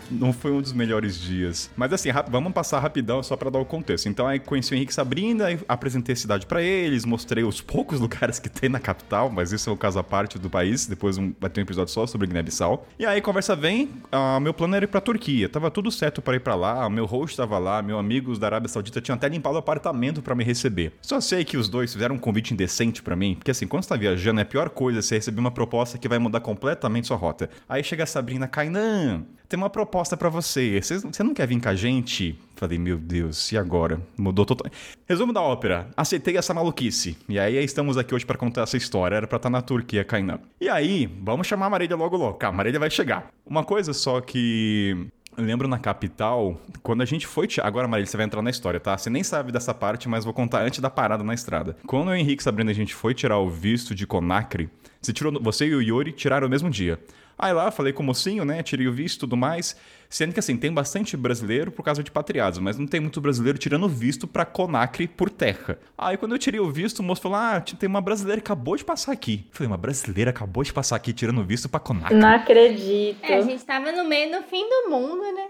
Não 0.11 0.33
foi 0.33 0.51
um 0.51 0.61
dos 0.61 0.73
melhores 0.73 1.19
dias. 1.19 1.69
Mas 1.75 1.93
assim, 1.93 2.09
vamos 2.29 2.51
passar 2.53 2.79
rapidão 2.79 3.23
só 3.23 3.35
pra 3.35 3.49
dar 3.49 3.59
o 3.59 3.65
contexto. 3.65 4.07
Então 4.07 4.27
aí 4.27 4.39
conheci 4.39 4.73
o 4.73 4.75
Henrique 4.75 4.93
Sabrina, 4.93 5.45
apresentei 5.67 6.13
a 6.13 6.15
cidade 6.15 6.45
pra 6.45 6.61
eles, 6.61 7.05
mostrei 7.05 7.43
os 7.43 7.61
poucos 7.61 7.99
lugares 8.01 8.39
que 8.39 8.49
tem 8.49 8.69
na 8.69 8.79
capital, 8.79 9.29
mas 9.29 9.51
isso 9.51 9.69
é 9.69 9.73
o 9.73 9.77
caso 9.77 9.99
à 9.99 10.03
parte 10.03 10.37
do 10.37 10.49
país. 10.49 10.85
Depois 10.85 11.17
um- 11.17 11.33
vai 11.39 11.49
ter 11.49 11.61
um 11.61 11.63
episódio 11.63 11.93
só 11.93 12.05
sobre 12.05 12.27
Guiné-Bissau. 12.27 12.87
E 12.99 13.05
aí 13.05 13.21
conversa 13.21 13.55
vem, 13.55 13.89
ah, 14.11 14.39
meu 14.39 14.53
plano 14.53 14.75
era 14.75 14.85
ir 14.85 14.87
pra 14.87 15.01
Turquia. 15.01 15.47
Tava 15.49 15.71
tudo 15.71 15.91
certo 15.91 16.21
pra 16.21 16.35
ir 16.35 16.39
pra 16.41 16.55
lá, 16.55 16.89
meu 16.89 17.05
host 17.05 17.37
tava 17.37 17.57
lá, 17.57 17.81
meu 17.81 17.97
amigos 17.97 18.37
da 18.39 18.47
Arábia 18.47 18.67
Saudita 18.69 18.99
tinham 19.01 19.15
até 19.15 19.27
limpado 19.29 19.55
o 19.55 19.59
apartamento 19.59 20.21
pra 20.21 20.35
me 20.35 20.43
receber. 20.43 20.93
Só 21.01 21.19
sei 21.21 21.43
que 21.45 21.57
os 21.57 21.69
dois 21.69 21.93
fizeram 21.93 22.15
um 22.15 22.19
convite 22.19 22.53
indecente 22.53 23.01
pra 23.01 23.15
mim, 23.15 23.35
porque 23.35 23.51
assim, 23.51 23.67
quando 23.67 23.83
você 23.83 23.89
tá 23.89 23.95
viajando 23.95 24.39
é 24.39 24.43
a 24.43 24.45
pior 24.45 24.69
coisa 24.69 25.01
você 25.01 25.15
receber 25.15 25.39
uma 25.39 25.51
proposta 25.51 25.97
que 25.97 26.07
vai 26.07 26.19
mudar 26.19 26.39
completamente 26.41 27.07
sua 27.07 27.17
rota. 27.17 27.49
Aí 27.69 27.83
chega 27.83 28.03
a 28.03 28.07
Sabrina, 28.07 28.47
Kainan, 28.47 29.23
tem 29.51 29.57
uma 29.57 29.69
proposta 29.69 30.15
pra 30.15 30.29
você. 30.29 30.79
Você 30.81 31.23
não 31.23 31.33
quer 31.33 31.45
vir 31.45 31.61
com 31.61 31.67
a 31.67 31.75
gente? 31.75 32.39
Falei, 32.55 32.79
meu 32.79 32.97
Deus, 32.97 33.51
e 33.51 33.57
agora? 33.57 34.01
Mudou 34.17 34.45
total. 34.45 34.71
Resumo 35.05 35.33
da 35.33 35.41
ópera. 35.41 35.89
Aceitei 35.97 36.37
essa 36.37 36.53
maluquice. 36.53 37.17
E 37.27 37.37
aí 37.37 37.61
estamos 37.61 37.97
aqui 37.97 38.15
hoje 38.15 38.25
pra 38.25 38.37
contar 38.37 38.61
essa 38.61 38.77
história. 38.77 39.17
Era 39.17 39.27
pra 39.27 39.35
estar 39.35 39.49
na 39.49 39.61
Turquia, 39.61 40.05
Kainan. 40.05 40.39
E 40.59 40.69
aí, 40.69 41.05
vamos 41.21 41.47
chamar 41.47 41.65
a 41.65 41.69
Marília 41.69 41.97
logo 41.97 42.15
logo. 42.15 42.37
A 42.45 42.51
Marília 42.51 42.79
vai 42.79 42.89
chegar. 42.89 43.29
Uma 43.45 43.65
coisa 43.65 43.91
só 43.91 44.21
que 44.21 44.95
eu 45.37 45.43
lembro 45.43 45.67
na 45.67 45.77
capital, 45.77 46.57
quando 46.81 47.01
a 47.01 47.05
gente 47.05 47.27
foi. 47.27 47.49
Agora, 47.61 47.89
Marília, 47.89 48.09
você 48.09 48.15
vai 48.15 48.25
entrar 48.25 48.41
na 48.41 48.49
história, 48.49 48.79
tá? 48.79 48.97
Você 48.97 49.09
nem 49.09 49.21
sabe 49.21 49.51
dessa 49.51 49.73
parte, 49.73 50.07
mas 50.07 50.23
vou 50.23 50.33
contar 50.33 50.61
antes 50.61 50.79
da 50.79 50.89
parada 50.89 51.25
na 51.25 51.33
estrada. 51.33 51.75
Quando 51.85 52.07
o 52.07 52.15
Henrique 52.15 52.41
e 52.41 52.43
Sabrina 52.45 52.71
a 52.71 52.75
gente 52.75 52.95
foi 52.95 53.13
tirar 53.13 53.37
o 53.37 53.49
visto 53.49 53.93
de 53.93 54.07
Conacre, 54.07 54.69
você, 55.01 55.11
tirou, 55.11 55.41
você 55.41 55.65
e 55.65 55.75
o 55.75 55.81
Yuri 55.81 56.13
tiraram 56.13 56.47
no 56.47 56.51
mesmo 56.51 56.69
dia. 56.69 56.99
Aí 57.41 57.51
lá, 57.53 57.71
falei 57.71 57.91
com 57.91 58.03
o 58.03 58.05
mocinho, 58.05 58.45
né? 58.45 58.61
Tirei 58.61 58.87
o 58.87 58.93
visto 58.93 59.17
e 59.17 59.19
tudo 59.21 59.35
mais. 59.35 59.75
Sendo 60.07 60.33
que 60.33 60.39
assim, 60.39 60.57
tem 60.57 60.71
bastante 60.71 61.17
brasileiro 61.17 61.71
por 61.71 61.83
causa 61.83 62.03
de 62.03 62.11
patriados, 62.11 62.59
mas 62.59 62.77
não 62.77 62.85
tem 62.85 62.99
muito 62.99 63.19
brasileiro 63.19 63.57
tirando 63.57 63.87
visto 63.87 64.27
pra 64.27 64.45
Conacre 64.45 65.07
por 65.07 65.29
terra. 65.29 65.79
Aí 65.97 66.17
quando 66.17 66.33
eu 66.33 66.37
tirei 66.37 66.59
o 66.59 66.69
visto, 66.69 66.99
o 66.99 67.03
moço 67.03 67.21
falou: 67.21 67.37
Ah, 67.37 67.59
tem 67.61 67.89
uma 67.89 68.01
brasileira 68.01 68.41
que 68.41 68.45
acabou 68.45 68.75
de 68.75 68.83
passar 68.83 69.13
aqui. 69.13 69.45
Eu 69.49 69.55
falei, 69.55 69.67
uma 69.67 69.77
brasileira 69.77 70.29
acabou 70.29 70.63
de 70.63 70.71
passar 70.71 70.97
aqui 70.97 71.13
tirando 71.13 71.43
visto 71.43 71.67
pra 71.67 71.79
Conacre. 71.79 72.15
Não 72.15 72.27
acredito. 72.27 73.23
É, 73.23 73.37
a 73.37 73.41
gente 73.41 73.63
tava 73.63 73.91
no 73.91 74.03
meio 74.03 74.37
do 74.37 74.43
fim 74.43 74.67
do 74.69 74.89
mundo, 74.89 75.21
né? 75.33 75.47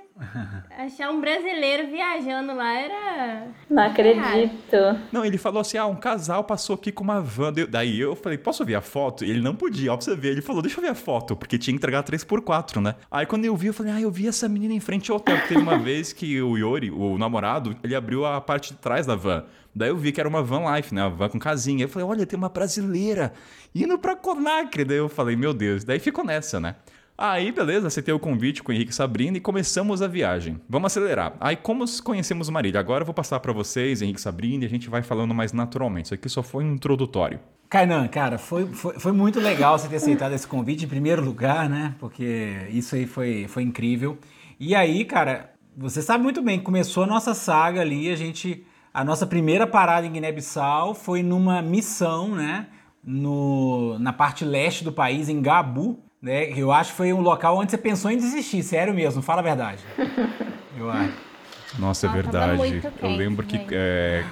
Achar 0.77 1.09
um 1.09 1.19
brasileiro 1.19 1.87
viajando 1.87 2.53
lá 2.55 2.73
era. 2.73 3.47
Não 3.69 3.83
acredito. 3.83 4.77
Não, 5.11 5.25
ele 5.25 5.37
falou 5.37 5.61
assim: 5.61 5.77
ah, 5.77 5.85
um 5.85 5.95
casal 5.95 6.43
passou 6.43 6.75
aqui 6.75 6.91
com 6.91 7.03
uma 7.03 7.21
van. 7.21 7.53
Daí 7.69 7.99
eu 7.99 8.15
falei, 8.15 8.37
posso 8.37 8.63
ver 8.63 8.75
a 8.75 8.81
foto? 8.81 9.25
E 9.25 9.29
ele 9.29 9.41
não 9.41 9.55
podia, 9.55 9.91
ó, 9.91 9.97
pra 9.97 10.05
você 10.05 10.15
ver. 10.15 10.29
Ele 10.29 10.41
falou, 10.41 10.61
deixa 10.61 10.77
eu 10.77 10.83
ver 10.83 10.89
a 10.89 10.95
foto, 10.95 11.35
porque 11.35 11.57
tinha 11.57 11.73
que 11.73 11.77
entregar 11.77 12.03
3x4, 12.03 12.81
né? 12.81 12.95
Aí 13.09 13.25
quando 13.25 13.45
eu 13.45 13.55
vi, 13.55 13.67
eu 13.67 13.73
falei, 13.73 13.93
ah, 13.93 14.01
eu 14.01 14.11
vi 14.11 14.27
essa 14.27 14.47
menina 14.47 14.73
em 14.73 14.79
frente 14.79 15.11
ao 15.11 15.17
hotel. 15.17 15.35
Porque 15.37 15.53
teve 15.53 15.61
uma 15.61 15.77
vez 15.79 16.13
que 16.13 16.41
o 16.41 16.57
Yori, 16.57 16.91
o 16.91 17.17
namorado, 17.17 17.75
ele 17.83 17.95
abriu 17.95 18.25
a 18.25 18.39
parte 18.39 18.73
de 18.73 18.79
trás 18.79 19.05
da 19.05 19.15
van. 19.15 19.45
Daí 19.73 19.89
eu 19.89 19.97
vi 19.97 20.11
que 20.11 20.19
era 20.19 20.27
uma 20.27 20.43
van 20.43 20.75
life, 20.75 20.93
né? 20.93 21.01
Uma 21.03 21.09
van 21.09 21.29
com 21.29 21.39
casinha. 21.39 21.85
Eu 21.85 21.89
falei, 21.89 22.07
olha, 22.07 22.25
tem 22.25 22.37
uma 22.37 22.49
brasileira 22.49 23.31
indo 23.73 23.97
pra 23.97 24.15
Conacre. 24.15 24.83
Daí 24.83 24.97
eu 24.97 25.07
falei, 25.07 25.35
meu 25.35 25.53
Deus. 25.53 25.83
Daí 25.83 25.97
ficou 25.99 26.25
nessa, 26.25 26.59
né? 26.59 26.75
Aí, 27.23 27.51
beleza, 27.51 27.85
aceitei 27.85 28.11
o 28.11 28.17
convite 28.17 28.63
com 28.63 28.71
o 28.71 28.73
Henrique 28.73 28.91
e 28.91 28.95
Sabrina 28.95 29.37
e 29.37 29.39
começamos 29.39 30.01
a 30.01 30.07
viagem. 30.07 30.59
Vamos 30.67 30.87
acelerar. 30.87 31.35
Aí, 31.39 31.55
como 31.55 31.85
conhecemos 32.01 32.49
Marília? 32.49 32.79
Agora 32.79 33.03
eu 33.03 33.05
vou 33.05 33.13
passar 33.13 33.39
para 33.39 33.53
vocês, 33.53 34.01
Henrique 34.01 34.19
e 34.19 34.23
Sabrina, 34.23 34.63
e 34.63 34.65
a 34.65 34.69
gente 34.69 34.89
vai 34.89 35.03
falando 35.03 35.31
mais 35.31 35.53
naturalmente. 35.53 36.05
Isso 36.05 36.15
aqui 36.15 36.27
só 36.27 36.41
foi 36.41 36.63
um 36.63 36.73
introdutório. 36.73 37.39
Kainan, 37.69 38.07
cara, 38.07 38.39
foi, 38.39 38.65
foi, 38.65 38.97
foi, 38.97 39.11
muito 39.11 39.39
legal 39.39 39.77
você 39.77 39.87
ter 39.87 39.97
aceitado 39.97 40.33
esse 40.33 40.47
convite 40.47 40.85
em 40.85 40.87
primeiro 40.87 41.23
lugar, 41.23 41.69
né? 41.69 41.93
Porque 41.99 42.67
isso 42.71 42.95
aí 42.95 43.05
foi, 43.05 43.45
foi 43.47 43.61
incrível. 43.61 44.17
E 44.59 44.73
aí, 44.73 45.05
cara, 45.05 45.53
você 45.77 46.01
sabe 46.01 46.23
muito 46.23 46.41
bem 46.41 46.59
começou 46.59 47.03
a 47.03 47.07
nossa 47.07 47.35
saga 47.35 47.81
ali, 47.81 48.09
a 48.09 48.15
gente. 48.15 48.65
A 48.91 49.05
nossa 49.05 49.27
primeira 49.27 49.67
parada 49.67 50.07
em 50.07 50.11
Guiné-Bissau 50.11 50.95
foi 50.95 51.21
numa 51.21 51.61
missão, 51.61 52.29
né? 52.29 52.65
No, 53.03 53.99
na 53.99 54.11
parte 54.11 54.43
leste 54.43 54.83
do 54.83 54.91
país, 54.91 55.29
em 55.29 55.39
Gabu, 55.39 55.99
né? 56.21 56.51
Eu 56.51 56.71
acho 56.71 56.91
que 56.91 56.97
foi 56.97 57.11
um 57.13 57.21
local 57.21 57.57
onde 57.57 57.71
você 57.71 57.77
pensou 57.77 58.11
em 58.11 58.17
desistir, 58.17 58.61
sério 58.63 58.93
mesmo, 58.93 59.21
fala 59.21 59.39
a 59.39 59.43
verdade. 59.43 59.81
Eu 60.77 60.89
acho. 60.89 61.13
Nossa, 61.79 62.05
é 62.05 62.09
Nossa, 62.09 62.21
verdade. 62.21 62.83
Eu 63.01 63.09
lembro 63.09 63.45
que. 63.45 63.57
gente. 63.57 63.73
É... 63.73 64.23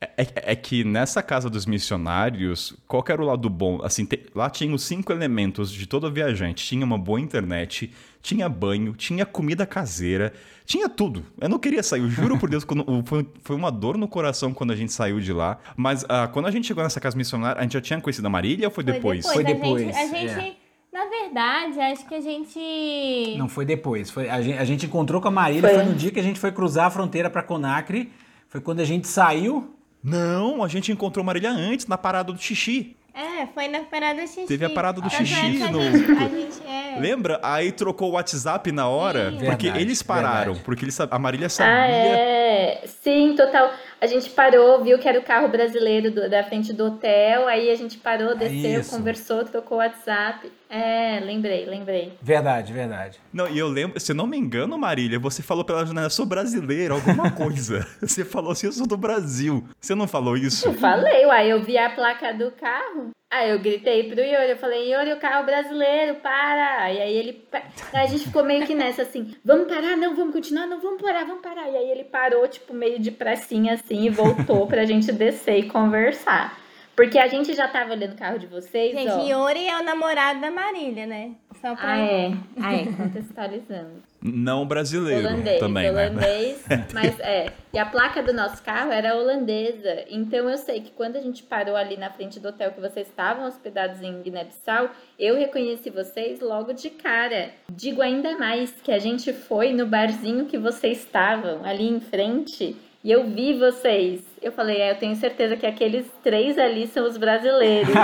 É, 0.00 0.52
é 0.52 0.56
que 0.56 0.84
nessa 0.84 1.20
casa 1.22 1.50
dos 1.50 1.66
missionários, 1.66 2.72
qual 2.86 3.02
que 3.02 3.10
era 3.10 3.20
o 3.20 3.24
lado 3.24 3.50
bom? 3.50 3.80
Assim, 3.82 4.04
te- 4.04 4.26
lá 4.32 4.48
tinha 4.48 4.72
os 4.72 4.84
cinco 4.84 5.12
elementos 5.12 5.72
de 5.72 5.86
todo 5.88 6.10
viajante. 6.10 6.64
Tinha 6.64 6.84
uma 6.84 6.96
boa 6.96 7.20
internet, 7.20 7.92
tinha 8.22 8.48
banho, 8.48 8.92
tinha 8.92 9.26
comida 9.26 9.66
caseira, 9.66 10.32
tinha 10.64 10.88
tudo. 10.88 11.24
Eu 11.40 11.48
não 11.48 11.58
queria 11.58 11.82
sair, 11.82 12.00
eu 12.00 12.08
juro 12.08 12.38
por 12.38 12.48
Deus, 12.48 12.62
quando, 12.64 12.84
foi, 13.06 13.26
foi 13.42 13.56
uma 13.56 13.72
dor 13.72 13.96
no 13.98 14.06
coração 14.06 14.54
quando 14.54 14.72
a 14.72 14.76
gente 14.76 14.92
saiu 14.92 15.18
de 15.18 15.32
lá. 15.32 15.58
Mas 15.76 16.04
ah, 16.08 16.28
quando 16.28 16.46
a 16.46 16.50
gente 16.52 16.66
chegou 16.68 16.84
nessa 16.84 17.00
casa 17.00 17.16
missionária, 17.16 17.58
a 17.58 17.62
gente 17.64 17.72
já 17.72 17.80
tinha 17.80 18.00
conhecido 18.00 18.26
a 18.26 18.30
Marília 18.30 18.68
ou 18.68 18.74
foi 18.74 18.84
depois? 18.84 19.26
Foi 19.26 19.42
a 19.42 19.46
depois, 19.46 19.82
gente, 19.82 19.96
a 19.96 20.06
gente 20.06 20.30
é. 20.30 20.67
Na 20.92 21.04
verdade, 21.06 21.78
acho 21.80 22.06
que 22.06 22.14
a 22.14 22.20
gente. 22.20 23.34
Não 23.36 23.48
foi 23.48 23.64
depois. 23.64 24.10
Foi, 24.10 24.28
a, 24.28 24.40
gente, 24.40 24.58
a 24.58 24.64
gente 24.64 24.86
encontrou 24.86 25.20
com 25.20 25.28
a 25.28 25.30
Marília, 25.30 25.68
Foi. 25.68 25.78
foi 25.78 25.84
no 25.86 25.94
dia 25.94 26.10
que 26.10 26.18
a 26.20 26.22
gente 26.22 26.40
foi 26.40 26.50
cruzar 26.52 26.86
a 26.86 26.90
fronteira 26.90 27.28
para 27.30 27.42
Conacre. 27.42 28.10
Foi 28.48 28.60
quando 28.60 28.80
a 28.80 28.84
gente 28.84 29.06
saiu. 29.06 29.74
Não, 30.02 30.62
a 30.62 30.68
gente 30.68 30.90
encontrou 30.92 31.24
Marília 31.24 31.50
antes, 31.50 31.86
na 31.86 31.98
parada 31.98 32.32
do 32.32 32.38
xixi. 32.40 32.96
É, 33.12 33.46
foi 33.46 33.66
na 33.68 33.80
parada 33.80 34.22
do 34.22 34.28
xixi. 34.28 34.46
Teve 34.46 34.64
a 34.64 34.70
parada 34.70 35.00
do 35.00 35.06
é 35.08 35.10
xixi 35.10 35.58
no- 35.70 35.82
gente- 35.82 36.12
a 36.12 36.28
gente 36.28 36.62
é. 36.66 37.00
Lembra? 37.00 37.40
Aí 37.42 37.72
trocou 37.72 38.10
o 38.10 38.12
WhatsApp 38.12 38.70
na 38.70 38.88
hora, 38.88 39.30
Sim. 39.32 39.38
porque 39.44 39.64
Verdade, 39.66 39.84
eles 39.84 40.02
pararam, 40.02 40.44
verdade. 40.54 40.60
porque 40.64 40.84
eles, 40.84 40.98
a 41.00 41.18
Marília 41.18 41.48
sabia. 41.48 41.72
Ah, 41.74 41.86
é. 41.88 42.84
Sim, 42.86 43.34
total. 43.36 43.72
A 44.00 44.06
gente 44.06 44.30
parou, 44.30 44.82
viu 44.84 44.98
que 45.00 45.08
era 45.08 45.18
o 45.18 45.22
carro 45.24 45.48
brasileiro 45.48 46.12
do- 46.12 46.30
da 46.30 46.44
frente 46.44 46.72
do 46.72 46.86
hotel. 46.86 47.48
Aí 47.48 47.70
a 47.70 47.74
gente 47.74 47.98
parou, 47.98 48.36
desceu, 48.36 48.80
Isso. 48.80 48.96
conversou, 48.96 49.44
trocou 49.44 49.78
o 49.78 49.80
WhatsApp. 49.80 50.50
É, 50.68 51.20
lembrei, 51.20 51.64
lembrei. 51.64 52.12
Verdade, 52.20 52.72
verdade. 52.72 53.18
Não, 53.32 53.48
e 53.48 53.58
eu 53.58 53.68
lembro, 53.68 53.98
se 53.98 54.12
eu 54.12 54.16
não 54.16 54.26
me 54.26 54.36
engano, 54.36 54.76
Marília, 54.76 55.18
você 55.18 55.42
falou 55.42 55.64
pela 55.64 55.86
janela, 55.86 56.06
eu 56.06 56.10
sou 56.10 56.26
brasileiro, 56.26 56.94
alguma 56.94 57.30
coisa. 57.32 57.86
você 58.00 58.24
falou 58.24 58.52
assim, 58.52 58.66
eu 58.66 58.72
sou 58.72 58.86
do 58.86 58.96
Brasil. 58.96 59.64
Você 59.80 59.94
não 59.94 60.06
falou 60.06 60.36
isso? 60.36 60.68
Eu 60.68 60.74
falei, 60.74 61.24
uai, 61.24 61.50
eu 61.50 61.62
vi 61.62 61.78
a 61.78 61.90
placa 61.90 62.32
do 62.34 62.50
carro. 62.50 63.10
Aí 63.30 63.50
eu 63.50 63.58
gritei 63.58 64.04
pro 64.04 64.20
Yuri, 64.22 64.50
eu 64.50 64.56
falei, 64.56 64.90
Yuri, 64.94 65.12
o 65.12 65.20
carro 65.20 65.44
brasileiro, 65.44 66.14
para! 66.16 66.90
E 66.90 66.98
aí 66.98 67.14
ele. 67.14 67.44
Aí 67.92 68.04
a 68.04 68.06
gente 68.06 68.24
ficou 68.24 68.42
meio 68.42 68.66
que 68.66 68.74
nessa 68.74 69.02
assim, 69.02 69.34
vamos 69.44 69.68
parar? 69.68 69.98
Não, 69.98 70.16
vamos 70.16 70.32
continuar? 70.32 70.66
Não, 70.66 70.80
vamos 70.80 71.00
parar, 71.00 71.26
vamos 71.26 71.42
parar. 71.42 71.68
E 71.68 71.76
aí 71.76 71.90
ele 71.90 72.04
parou, 72.04 72.48
tipo, 72.48 72.72
meio 72.72 72.98
de 72.98 73.10
pracinha 73.10 73.74
assim 73.74 74.06
e 74.06 74.08
voltou 74.08 74.66
pra 74.66 74.86
gente 74.86 75.12
descer 75.12 75.58
e 75.58 75.68
conversar. 75.68 76.58
Porque 76.98 77.16
a 77.16 77.28
gente 77.28 77.54
já 77.54 77.68
tava 77.68 77.92
olhando 77.92 78.14
o 78.14 78.16
carro 78.16 78.40
de 78.40 78.48
vocês, 78.48 78.92
Gente, 78.92 79.08
ó. 79.08 79.22
Yuri 79.22 79.68
é 79.68 79.78
o 79.78 79.84
namorado 79.84 80.40
da 80.40 80.50
Marília, 80.50 81.06
né? 81.06 81.30
Só 81.60 81.76
pra. 81.76 81.92
Ah, 81.92 81.98
é. 81.98 82.32
Ah, 82.60 82.74
é, 82.74 82.86
contextualizando. 82.90 84.02
Não 84.20 84.66
brasileiro 84.66 85.28
Holandês, 85.28 85.60
também, 85.60 85.92
né? 85.92 86.08
holandês, 86.08 86.64
mas 86.92 87.20
é. 87.20 87.52
E 87.72 87.78
a 87.78 87.86
placa 87.86 88.20
do 88.20 88.32
nosso 88.32 88.60
carro 88.64 88.90
era 88.90 89.14
holandesa. 89.14 90.06
Então 90.10 90.50
eu 90.50 90.58
sei 90.58 90.80
que 90.80 90.90
quando 90.90 91.14
a 91.14 91.20
gente 91.20 91.44
parou 91.44 91.76
ali 91.76 91.96
na 91.96 92.10
frente 92.10 92.40
do 92.40 92.48
hotel 92.48 92.72
que 92.72 92.80
vocês 92.80 93.06
estavam 93.06 93.46
hospedados 93.46 94.02
em 94.02 94.20
Guiné-Bissau, 94.20 94.90
eu 95.16 95.36
reconheci 95.36 95.90
vocês 95.90 96.40
logo 96.40 96.72
de 96.72 96.90
cara. 96.90 97.50
Digo 97.70 98.02
ainda 98.02 98.36
mais 98.36 98.72
que 98.72 98.90
a 98.90 98.98
gente 98.98 99.32
foi 99.32 99.72
no 99.72 99.86
barzinho 99.86 100.46
que 100.46 100.58
vocês 100.58 100.98
estavam 100.98 101.64
ali 101.64 101.88
em 101.88 102.00
frente 102.00 102.74
e 103.08 103.12
eu 103.12 103.24
vi 103.24 103.54
vocês. 103.54 104.20
Eu 104.42 104.52
falei, 104.52 104.76
é, 104.82 104.90
eu 104.90 104.96
tenho 104.96 105.16
certeza 105.16 105.56
que 105.56 105.64
aqueles 105.66 106.06
três 106.22 106.58
ali 106.58 106.86
são 106.86 107.06
os 107.06 107.16
brasileiros. 107.16 107.88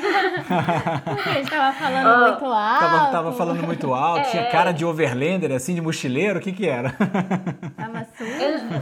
A 0.00 1.32
gente 1.34 1.50
tava 1.50 1.76
falando 1.76 2.06
Ó, 2.06 2.28
muito 2.30 2.44
alto. 2.46 2.80
Tava, 2.80 3.10
tava 3.10 3.32
falando 3.32 3.62
muito 3.64 3.92
alto, 3.92 4.30
tinha 4.30 4.42
É. 4.44 4.50
cara 4.50 4.72
de 4.72 4.84
overlander, 4.84 5.52
assim, 5.52 5.74
de 5.74 5.80
mochileiro, 5.80 6.38
o 6.38 6.42
que 6.42 6.52
que 6.52 6.66
era? 6.68 6.90
Tava 7.76 8.06
sujo. 8.16 8.30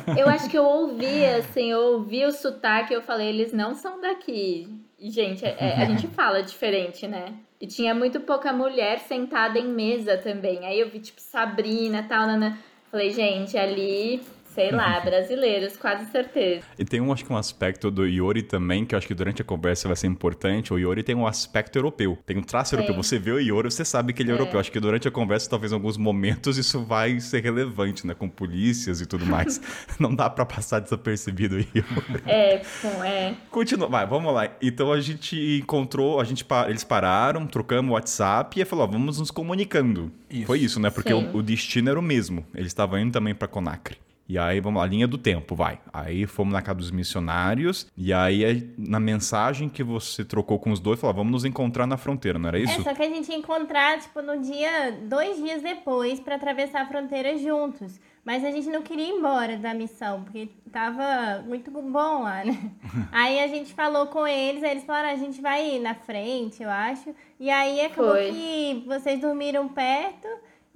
Eu, 0.09 0.17
eu 0.17 0.29
acho 0.29 0.49
que 0.49 0.57
eu 0.59 0.65
ouvi, 0.65 1.25
assim, 1.25 1.71
eu 1.71 1.81
ouvi 1.95 2.25
o 2.25 2.31
sotaque, 2.33 2.93
eu 2.95 3.03
falei, 3.03 3.29
eles 3.29 3.53
não 3.53 3.75
são 3.75 4.01
daqui. 4.01 4.69
E, 4.99 5.11
gente, 5.11 5.45
é- 5.45 5.57
é- 5.59 5.83
a 5.83 5.85
gente 5.87 6.07
fala 6.15 6.43
diferente, 6.43 7.07
né? 7.07 7.33
E 7.61 7.67
tinha 7.67 7.95
muito 7.95 8.21
pouca 8.21 8.53
mulher 8.53 9.01
sentada 9.01 9.59
em 9.59 9.67
mesa 9.67 10.17
também. 10.17 10.65
Aí 10.67 10.79
eu 10.79 10.89
vi, 10.89 11.01
tipo, 11.01 11.21
Sabrina 11.21 11.99
e 12.01 12.03
tal, 12.05 12.27
nana. 12.27 12.57
Falei, 12.91 13.11
gente, 13.11 13.59
ali, 13.59 14.23
sei 14.59 14.73
lá, 14.73 14.99
brasileiros, 14.99 15.77
quase 15.77 16.11
certeza. 16.11 16.65
E 16.77 16.85
tem 16.85 17.01
um, 17.01 17.13
acho 17.13 17.25
que 17.25 17.33
um 17.33 17.37
aspecto 17.37 17.93
do 17.93 18.05
Iori 18.05 18.43
também, 18.43 18.85
que 18.85 18.93
eu 18.93 18.99
acho 18.99 19.07
que 19.07 19.15
durante 19.15 19.41
a 19.41 19.45
conversa 19.45 19.87
vai 19.87 19.97
ser 19.97 20.09
importante. 20.09 20.75
O 20.75 20.79
Iori 20.79 21.05
tem 21.05 21.15
um 21.15 21.29
aspecto 21.29 21.79
europeu. 21.79 22.19
Tem 22.27 22.37
um 22.37 22.43
traço 22.43 22.73
Tem. 22.73 22.81
europeu. 22.81 23.01
Você 23.01 23.21
vê 23.21 23.31
o 23.31 23.39
Iori, 23.39 23.71
você 23.71 23.85
sabe 23.85 24.13
que 24.13 24.21
ele 24.21 24.33
é, 24.33 24.35
É. 24.35 24.37
europeu. 24.37 24.59
Acho 24.59 24.73
que 24.73 24.81
durante 24.81 25.07
a 25.07 25.13
conversa, 25.13 25.49
talvez 25.49 25.71
em 25.71 25.77
alguns 25.77 25.97
momentos, 25.97 26.59
isso 26.59 26.83
vai 26.83 27.21
ser 27.21 27.41
relevante, 27.41 28.05
né? 28.05 28.15
Com 28.15 28.29
polícias 28.29 29.01
e 29.01 29.07
tudo 29.07 29.25
mais. 29.25 29.61
Não 30.01 30.13
dá 30.13 30.29
pra 30.29 30.45
passar 30.45 30.81
desapercebido 30.81 31.55
o 31.55 31.59
Iori. 31.61 32.23
É, 32.27 32.61
com, 32.83 33.05
é. 33.05 33.37
Continua, 33.53 33.87
vai, 33.89 34.07
vamos 34.09 34.35
lá. 34.35 34.51
Então 34.61 34.91
a 34.91 35.01
gente 35.01 35.61
encontrou, 35.63 36.21
a 36.21 36.25
gente 36.25 36.45
eles 36.67 36.83
pararam, 36.83 37.47
trocamos 37.47 37.93
o 37.93 37.95
WhatsApp 37.95 38.61
e 38.61 38.65
falou, 38.65 38.85
ó, 38.87 38.89
vamos 38.91 39.21
nos 39.21 39.31
comunicando. 39.31 40.11
Isso. 40.29 40.47
Foi 40.47 40.59
isso, 40.59 40.81
né? 40.81 40.91
Porque 40.91 41.15
Sim. 41.15 41.31
o, 41.33 41.37
o 41.37 41.43
destino 41.45 41.91
era 41.91 41.99
o 41.99 42.03
mesmo. 42.03 42.45
Eles 42.53 42.69
estavam 42.69 42.99
indo 42.99 43.13
também 43.13 43.37
pra 43.37 43.47
Conacre. 43.47 43.97
E 44.29 44.37
aí, 44.39 44.61
vamos 44.61 44.81
lá, 44.81 44.87
linha 44.87 45.09
do 45.09 45.17
tempo, 45.17 45.55
vai. 45.55 45.81
Aí 45.93 46.27
fomos 46.27 46.53
na 46.53 46.61
casa 46.61 46.79
dos 46.79 46.91
missionários, 46.91 47.87
e 47.97 48.13
aí 48.13 48.45
aí, 48.45 48.75
na 48.77 49.01
mensagem 49.01 49.69
que 49.71 49.83
você 49.83 50.23
trocou 50.25 50.59
com 50.59 50.71
os 50.71 50.79
dois, 50.81 51.01
falou, 51.01 51.17
vamos 51.17 51.33
nos 51.33 51.45
encontrar 51.47 51.87
na 51.87 51.97
fronteira, 51.97 52.39
não 52.39 52.49
era 52.49 52.59
É, 52.59 52.65
isso? 52.65 52.83
só 52.83 52.93
que 52.93 53.03
a 53.03 53.09
gente 53.09 53.31
ia 53.31 53.39
encontrar, 53.39 53.99
tipo, 54.01 54.21
no 54.21 54.39
dia, 54.43 54.93
dois 55.05 55.39
dias 55.39 55.63
depois, 55.63 56.21
pra 56.21 56.35
atravessar 56.35 56.83
a 56.83 56.87
fronteira 56.87 57.39
juntos. 57.39 57.99
Mas 58.23 58.45
a 58.45 58.51
gente 58.51 58.69
não 58.69 58.83
queria 58.83 59.07
ir 59.07 59.13
embora 59.13 59.57
da 59.57 59.73
missão, 59.73 60.23
porque 60.25 60.51
tava 60.71 61.43
muito 61.47 61.71
bom 61.71 62.23
lá, 62.25 62.45
né? 62.45 62.71
aí 63.11 63.41
a 63.41 63.47
gente 63.49 63.73
falou 63.73 64.09
com 64.09 64.27
eles, 64.27 64.63
aí 64.63 64.73
eles 64.73 64.85
falaram, 64.85 65.09
"Ah, 65.09 65.13
a 65.13 65.17
gente 65.17 65.41
vai 65.41 65.77
ir 65.77 65.81
na 65.81 65.95
frente, 65.95 66.63
eu 66.63 66.69
acho. 66.69 67.15
E 67.41 67.49
aí 67.49 67.81
acabou 67.81 68.13
Foi. 68.13 68.31
que 68.31 68.85
vocês 68.87 69.19
dormiram 69.19 69.67
perto, 69.69 70.29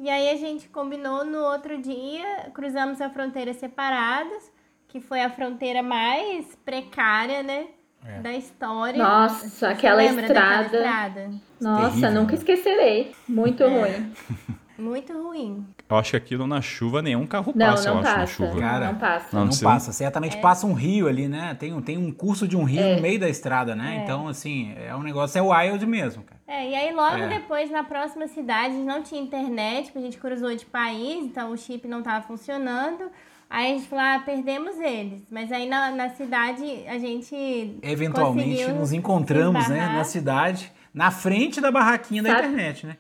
e 0.03 0.11
aí 0.11 0.31
a 0.31 0.37
gente 0.37 0.69
combinou 0.69 1.25
no 1.25 1.39
outro 1.39 1.81
dia, 1.81 2.51
cruzamos 2.53 3.01
a 3.01 3.09
fronteira 3.09 3.55
separados, 3.55 4.51
que 4.89 5.01
foi 5.01 5.23
a 5.23 5.31
fronteira 5.31 5.81
mais 5.81 6.57
precária, 6.65 7.41
né? 7.41 7.69
É. 8.05 8.19
Da 8.19 8.33
história. 8.33 8.99
Nossa, 9.01 9.49
Você 9.49 9.65
aquela 9.65 10.03
estrada. 10.03 10.77
estrada? 10.77 11.31
Nossa, 11.61 11.89
Terrível, 11.91 12.11
nunca 12.11 12.33
né? 12.33 12.39
esquecerei. 12.39 13.15
Muito 13.29 13.65
ruim. 13.65 14.13
Muito 14.77 15.13
ruim. 15.13 15.65
Eu 15.93 15.99
acho 15.99 16.11
que 16.13 16.17
aquilo 16.17 16.47
na 16.47 16.63
chuva 16.63 17.03
nenhum 17.03 17.27
carro 17.27 17.53
Não, 17.55 17.67
passa, 17.67 17.89
não 17.91 17.97
eu 17.97 18.01
acho, 18.01 18.09
na 18.11 18.15
passa. 18.21 18.33
chuva. 18.33 18.61
Cara, 18.61 18.87
não 18.87 18.95
passa. 18.95 19.27
Não, 19.37 19.45
Não 19.45 19.53
você- 19.53 19.65
passa, 19.65 19.93
certamente 19.93 20.37
passa 20.39 20.67
um 20.67 20.73
rio 20.73 21.07
ali, 21.07 21.29
né? 21.29 21.55
Tem, 21.59 21.73
um- 21.73 21.83
tem 21.83 21.99
um 21.99 22.11
curso 22.11 22.49
de 22.49 22.57
um 22.57 22.65
rio 22.65 22.81
É. 22.81 22.97
no 22.97 23.03
meio 23.03 23.21
da 23.21 23.29
estrada, 23.29 23.77
né? 23.77 23.99
É. 23.99 24.03
Então, 24.03 24.27
assim, 24.27 24.75
é 24.77 24.95
um 24.97 25.03
negócio, 25.03 25.39
é 25.39 25.43
wild 25.43 25.85
mesmo, 25.87 26.23
cara. 26.23 26.41
É, 26.49 26.71
e 26.71 26.75
aí 26.75 26.93
logo 26.95 27.17
É. 27.17 27.29
depois, 27.29 27.71
na 27.71 27.85
próxima 27.85 28.27
cidade, 28.27 28.75
não 28.75 29.03
tinha 29.03 29.21
internet, 29.21 29.87
porque 29.87 29.99
a 29.99 30.03
gente 30.03 30.17
cruzou 30.19 30.55
de 30.57 30.65
país, 30.65 31.25
então 31.25 31.51
o 31.53 31.57
chip 31.59 31.87
não 31.87 31.99
estava 31.99 32.25
funcionando. 32.27 33.11
Aí 33.51 33.73
a 33.73 33.77
gente 33.77 33.87
falou, 33.87 34.03
ah, 34.05 34.23
perdemos 34.25 34.79
eles. 34.81 35.23
Mas 35.31 35.53
aí 35.53 35.69
na, 35.69 35.91
na 35.91 36.09
cidade 36.09 36.65
a 36.89 36.97
gente. 36.99 37.77
Eventualmente 37.83 38.67
nos 38.73 38.95
encontramos, 38.95 39.69
né, 39.69 39.93
na 39.95 40.05
cidade, 40.05 40.73
na 40.95 41.11
frente 41.11 41.61
da 41.61 41.71
barraquinha 41.71 42.23
da 42.23 42.31
Sabe- 42.31 42.49
internet, 42.49 42.87
né? 42.87 42.97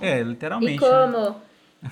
É, 0.00 0.18
E 0.18 0.24
literalmente. 0.24 0.80
né? 0.82 1.34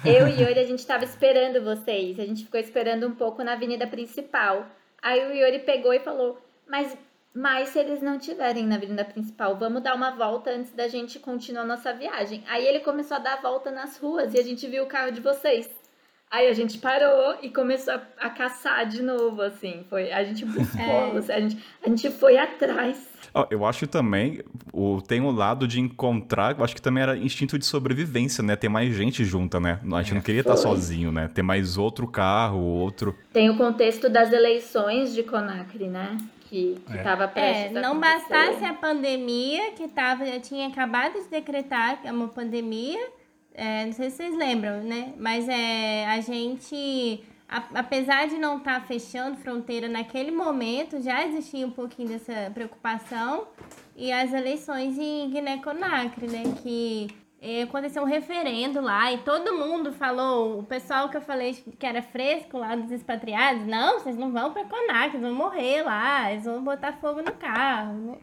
Eu 0.05 0.29
e 0.29 0.41
Yuri, 0.41 0.59
a 0.59 0.65
gente 0.65 0.87
tava 0.87 1.05
esperando 1.05 1.63
vocês. 1.63 2.19
A 2.19 2.25
gente 2.25 2.45
ficou 2.45 2.61
esperando 2.61 3.07
um 3.07 3.15
pouco 3.15 3.43
na 3.43 3.53
avenida 3.53 3.87
principal. 3.87 4.67
Aí 5.03 5.27
o 5.27 5.35
Yuri 5.35 5.61
pegou 5.61 5.93
e 5.93 6.01
falou: 6.01 6.41
Mas, 6.69 6.97
mas 7.35 7.71
se 7.71 7.79
eles 7.79 8.01
não 8.01 8.17
estiverem 8.17 8.67
na 8.67 8.77
avenida 8.77 9.05
principal, 9.05 9.57
vamos 9.57 9.83
dar 9.83 9.95
uma 9.95 10.11
volta 10.13 10.51
antes 10.51 10.73
da 10.73 10.89
gente 10.89 11.19
continuar 11.19 11.65
nossa 11.65 11.93
viagem. 11.93 12.45
Aí 12.49 12.67
ele 12.67 12.81
começou 12.81 13.17
a 13.17 13.21
dar 13.21 13.35
a 13.35 13.41
volta 13.41 13.71
nas 13.71 13.99
ruas 13.99 14.35
e 14.35 14.39
a 14.39 14.43
gente 14.43 14.67
viu 14.69 14.85
o 14.85 14.89
carro 14.89 15.11
de 15.11 15.21
vocês. 15.21 15.69
Aí 16.31 16.47
a 16.47 16.53
gente 16.53 16.79
parou 16.79 17.39
e 17.43 17.51
começou 17.51 17.95
a, 17.95 18.03
a 18.19 18.31
caçar 18.31 18.87
de 18.87 19.03
novo, 19.03 19.43
assim. 19.43 19.85
Foi, 19.91 20.13
a 20.13 20.23
gente 20.23 20.45
buscou, 20.45 20.81
É. 20.81 21.35
a, 21.35 21.41
gente, 21.41 21.65
a 21.83 21.89
gente 21.89 22.09
foi 22.11 22.39
atrás. 22.39 23.10
Eu 23.51 23.65
acho 23.65 23.81
que 23.81 23.87
também 23.87 24.41
o, 24.73 25.01
tem 25.01 25.21
o 25.21 25.31
lado 25.31 25.67
de 25.67 25.81
encontrar, 25.81 26.57
eu 26.59 26.65
acho 26.65 26.75
que 26.75 26.83
também 26.83 27.03
era 27.03 27.17
instinto 27.17 27.59
de 27.59 27.65
sobrevivência, 27.65 28.43
né? 28.43 28.57
Ter 28.57 28.69
mais 28.69 28.95
gente 28.95 29.25
junta, 29.25 29.61
né? 29.61 29.79
A 29.93 30.03
gente 30.03 30.15
não 30.15 30.21
queria 30.21 30.41
estar 30.41 30.57
sozinho, 30.57 31.13
né? 31.13 31.29
Ter 31.33 31.43
mais 31.43 31.77
outro 31.77 32.07
carro, 32.07 32.59
outro. 32.59 33.17
Tem 33.33 33.49
o 33.49 33.57
contexto 33.57 34.09
das 34.09 34.33
eleições 34.33 35.15
de 35.15 35.23
Conacre, 35.23 35.87
né? 35.87 36.17
Que, 36.49 36.83
que 36.85 36.99
É. 36.99 37.03
tava 37.03 37.25
É, 37.25 37.29
prestes 37.29 37.77
a 37.77 37.81
não 37.81 38.01
bastasse 38.01 38.65
a 38.65 38.75
pandemia, 38.75 39.71
que 39.73 39.87
tava, 39.87 40.27
já 40.27 40.41
tinha 40.41 40.67
acabado 40.67 41.13
de 41.13 41.29
decretar 41.29 42.03
que 42.03 42.09
é 42.09 42.13
uma 42.13 42.27
pandemia, 42.27 42.99
é, 43.55 43.87
não 43.87 43.93
sei 43.93 44.11
se 44.11 44.17
vocês 44.17 44.37
lembram, 44.37 44.83
né? 44.83 45.13
Mas 45.19 45.49
é, 45.49 46.07
a 46.07 46.21
gente, 46.21 47.23
apesar 47.75 48.29
de 48.29 48.39
não 48.39 48.59
estar 48.59 48.87
fechando 48.87 49.37
fronteira 49.39 49.89
naquele 49.89 50.31
momento, 50.31 51.03
já 51.03 51.27
existia 51.27 51.67
um 51.67 51.71
pouquinho 51.71 52.09
dessa 52.09 52.51
preocupação. 52.55 53.49
E 53.97 54.13
as 54.13 54.33
eleições 54.33 54.97
em 54.99 55.29
Guiné-Conakry, 55.29 56.29
né? 56.29 56.43
Que 56.63 57.09
aconteceu 57.63 58.03
um 58.03 58.07
referendo 58.07 58.83
lá 58.83 59.11
e 59.13 59.19
todo 59.19 59.57
mundo 59.57 59.93
falou, 59.93 60.59
o 60.59 60.63
pessoal 60.63 61.09
que 61.09 61.17
eu 61.17 61.23
falei 61.23 61.55
que 61.79 61.87
era 61.87 62.03
fresco 62.03 62.59
lá 62.59 62.77
dos 62.77 62.91
expatriados, 62.91 63.67
não, 63.67 63.99
vocês 63.99 64.17
não 64.17 64.31
vão 64.31 64.53
pra 64.53 64.65
Conakry, 64.65 65.19
vão 65.19 65.35
morrer 65.35 65.83
lá, 65.83 66.31
eles 66.31 66.45
vão 66.45 66.63
botar 66.63 66.93
fogo 66.93 67.23
no 67.23 67.33
carro, 67.33 67.95
né? 67.95 68.19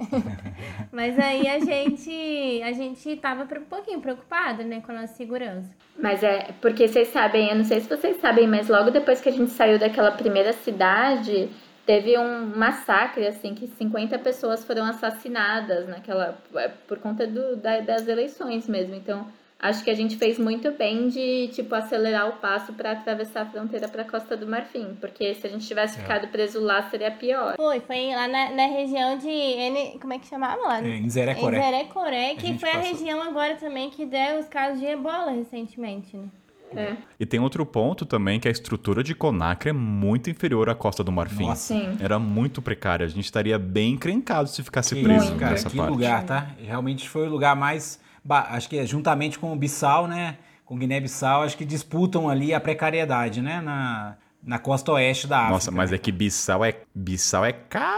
Mas 0.91 1.17
aí 1.17 1.47
a 1.47 1.59
gente, 1.59 2.62
a 2.63 2.71
gente 2.71 3.15
tava 3.17 3.43
um 3.43 3.63
pouquinho 3.63 4.00
preocupado, 4.01 4.63
né, 4.63 4.81
com 4.81 4.91
a 4.91 5.01
nossa 5.01 5.15
segurança. 5.15 5.69
Mas 5.97 6.21
é 6.24 6.51
porque 6.62 6.88
vocês 6.88 7.07
sabem, 7.07 7.50
eu 7.50 7.55
não 7.55 7.63
sei 7.63 7.79
se 7.79 7.89
vocês 7.89 8.17
sabem, 8.17 8.47
mas 8.47 8.67
logo 8.67 8.91
depois 8.91 9.19
que 9.19 9.29
a 9.29 9.31
gente 9.31 9.50
saiu 9.50 9.79
daquela 9.79 10.12
primeira 10.12 10.53
cidade, 10.53 11.50
teve 11.88 12.15
um 12.20 12.46
massacre, 12.56 13.25
assim, 13.25 13.56
que 13.56 13.65
50 13.65 14.20
pessoas 14.20 14.63
foram 14.63 14.84
assassinadas 14.86 15.88
naquela. 15.88 16.38
é, 16.56 16.67
por 16.88 17.00
conta 17.00 17.25
do, 17.25 17.56
da- 17.56 17.79
das 17.79 18.08
eleições 18.08 18.67
mesmo. 18.67 18.94
Então, 18.94 19.25
acho 19.60 19.84
que 19.84 19.89
a 19.89 19.96
gente 19.96 20.17
fez 20.17 20.38
muito 20.38 20.70
bem 20.72 21.08
de, 21.08 21.48
tipo, 21.48 21.74
acelerar 21.74 22.29
o 22.29 22.34
passo 22.34 22.74
para 22.74 22.91
atravessar 22.91 23.41
a 23.41 23.46
fronteira 23.46 23.88
para 23.88 24.03
Costa 24.03 24.38
do 24.38 24.46
Marfim. 24.46 24.96
Porque 25.01 25.34
se 25.34 25.48
a 25.48 25.50
gente 25.50 25.65
tivesse 25.65 25.98
ficado 26.00 26.27
preso 26.27 26.60
lá, 26.62 26.84
seria 26.89 27.10
pior. 27.10 27.56
Foi, 27.56 27.79
foi 27.79 28.10
lá 28.13 28.27
na, 28.27 28.51
na 28.51 28.65
região 28.67 29.17
de. 29.17 29.29
N, 29.29 29.98
como 30.00 30.13
é 30.13 30.20
que 30.20 30.27
chamava 30.27 30.62
lá? 30.62 30.79
É, 30.84 30.88
em 30.89 31.10
Zerecoré. 31.10 31.58
Em 31.58 31.62
Zerecoré, 31.63 32.32
A 32.32 32.36
que 32.36 32.48
gente 32.48 32.60
foi 32.60 32.70
a 32.70 32.74
passou. 32.74 32.91
região 32.91 33.22
agora 33.24 33.56
também 33.56 33.89
que 33.89 34.06
deu 34.06 34.39
os 34.39 34.48
casos 34.48 34.79
de 34.79 34.86
ebola 34.86 35.32
recentemente, 35.32 36.15
né? 36.17 36.27
É, 36.75 36.97
E 37.19 37.25
tem 37.25 37.39
outro 37.39 37.65
ponto 37.65 38.05
também, 38.05 38.39
que 38.39 38.47
a 38.47 38.51
estrutura 38.51 39.03
de 39.03 39.15
Conacre 39.15 39.69
é 39.69 39.74
muito 39.74 40.29
inferior 40.29 40.69
à 40.69 40.75
Costa 40.75 41.03
do 41.03 41.12
Marfim. 41.12 41.47
Nossa. 41.47 41.74
sim. 41.74 41.97
Era 42.00 42.19
muito 42.19 42.62
precária. 42.62 43.05
A 43.05 43.09
gente 43.09 43.24
estaria 43.25 43.57
bem 43.57 43.93
encrencado 43.93 44.50
se 44.50 44.62
ficasse 44.63 44.95
Que 44.95 45.03
preso 45.03 45.25
isso, 45.25 45.36
cara, 45.36 45.51
nessa 45.51 45.69
que 45.69 45.77
parte. 45.77 45.89
lugar, 45.89 46.24
tá? 46.24 46.50
Realmente 46.62 47.07
foi 47.07 47.27
o 47.27 47.29
lugar 47.29 47.55
mais. 47.55 48.00
Acho 48.29 48.67
que 48.69 48.77
é 48.77 48.86
juntamente 48.86 49.39
com 49.39 49.53
o 49.53 49.55
Bissau, 49.55 50.07
né? 50.07 50.38
Com 50.65 50.77
Guiné-Bissau, 50.77 51.43
acho 51.43 51.57
que 51.57 51.63
disputam 51.63 52.27
ali 52.27 52.53
a 52.53 52.59
precariedade, 52.59 53.41
né? 53.41 53.62
Na, 53.62 54.17
na 54.43 54.59
costa 54.59 54.91
oeste 54.91 55.25
da 55.27 55.38
África. 55.38 55.53
Nossa, 55.53 55.71
mas 55.71 55.91
né? 55.91 55.95
é 55.95 56.00
que 56.00 56.12
Bissau 56.12 56.65
é, 56.65 56.75
Bissau 56.93 57.45
é 57.45 57.53
caro 57.53 57.97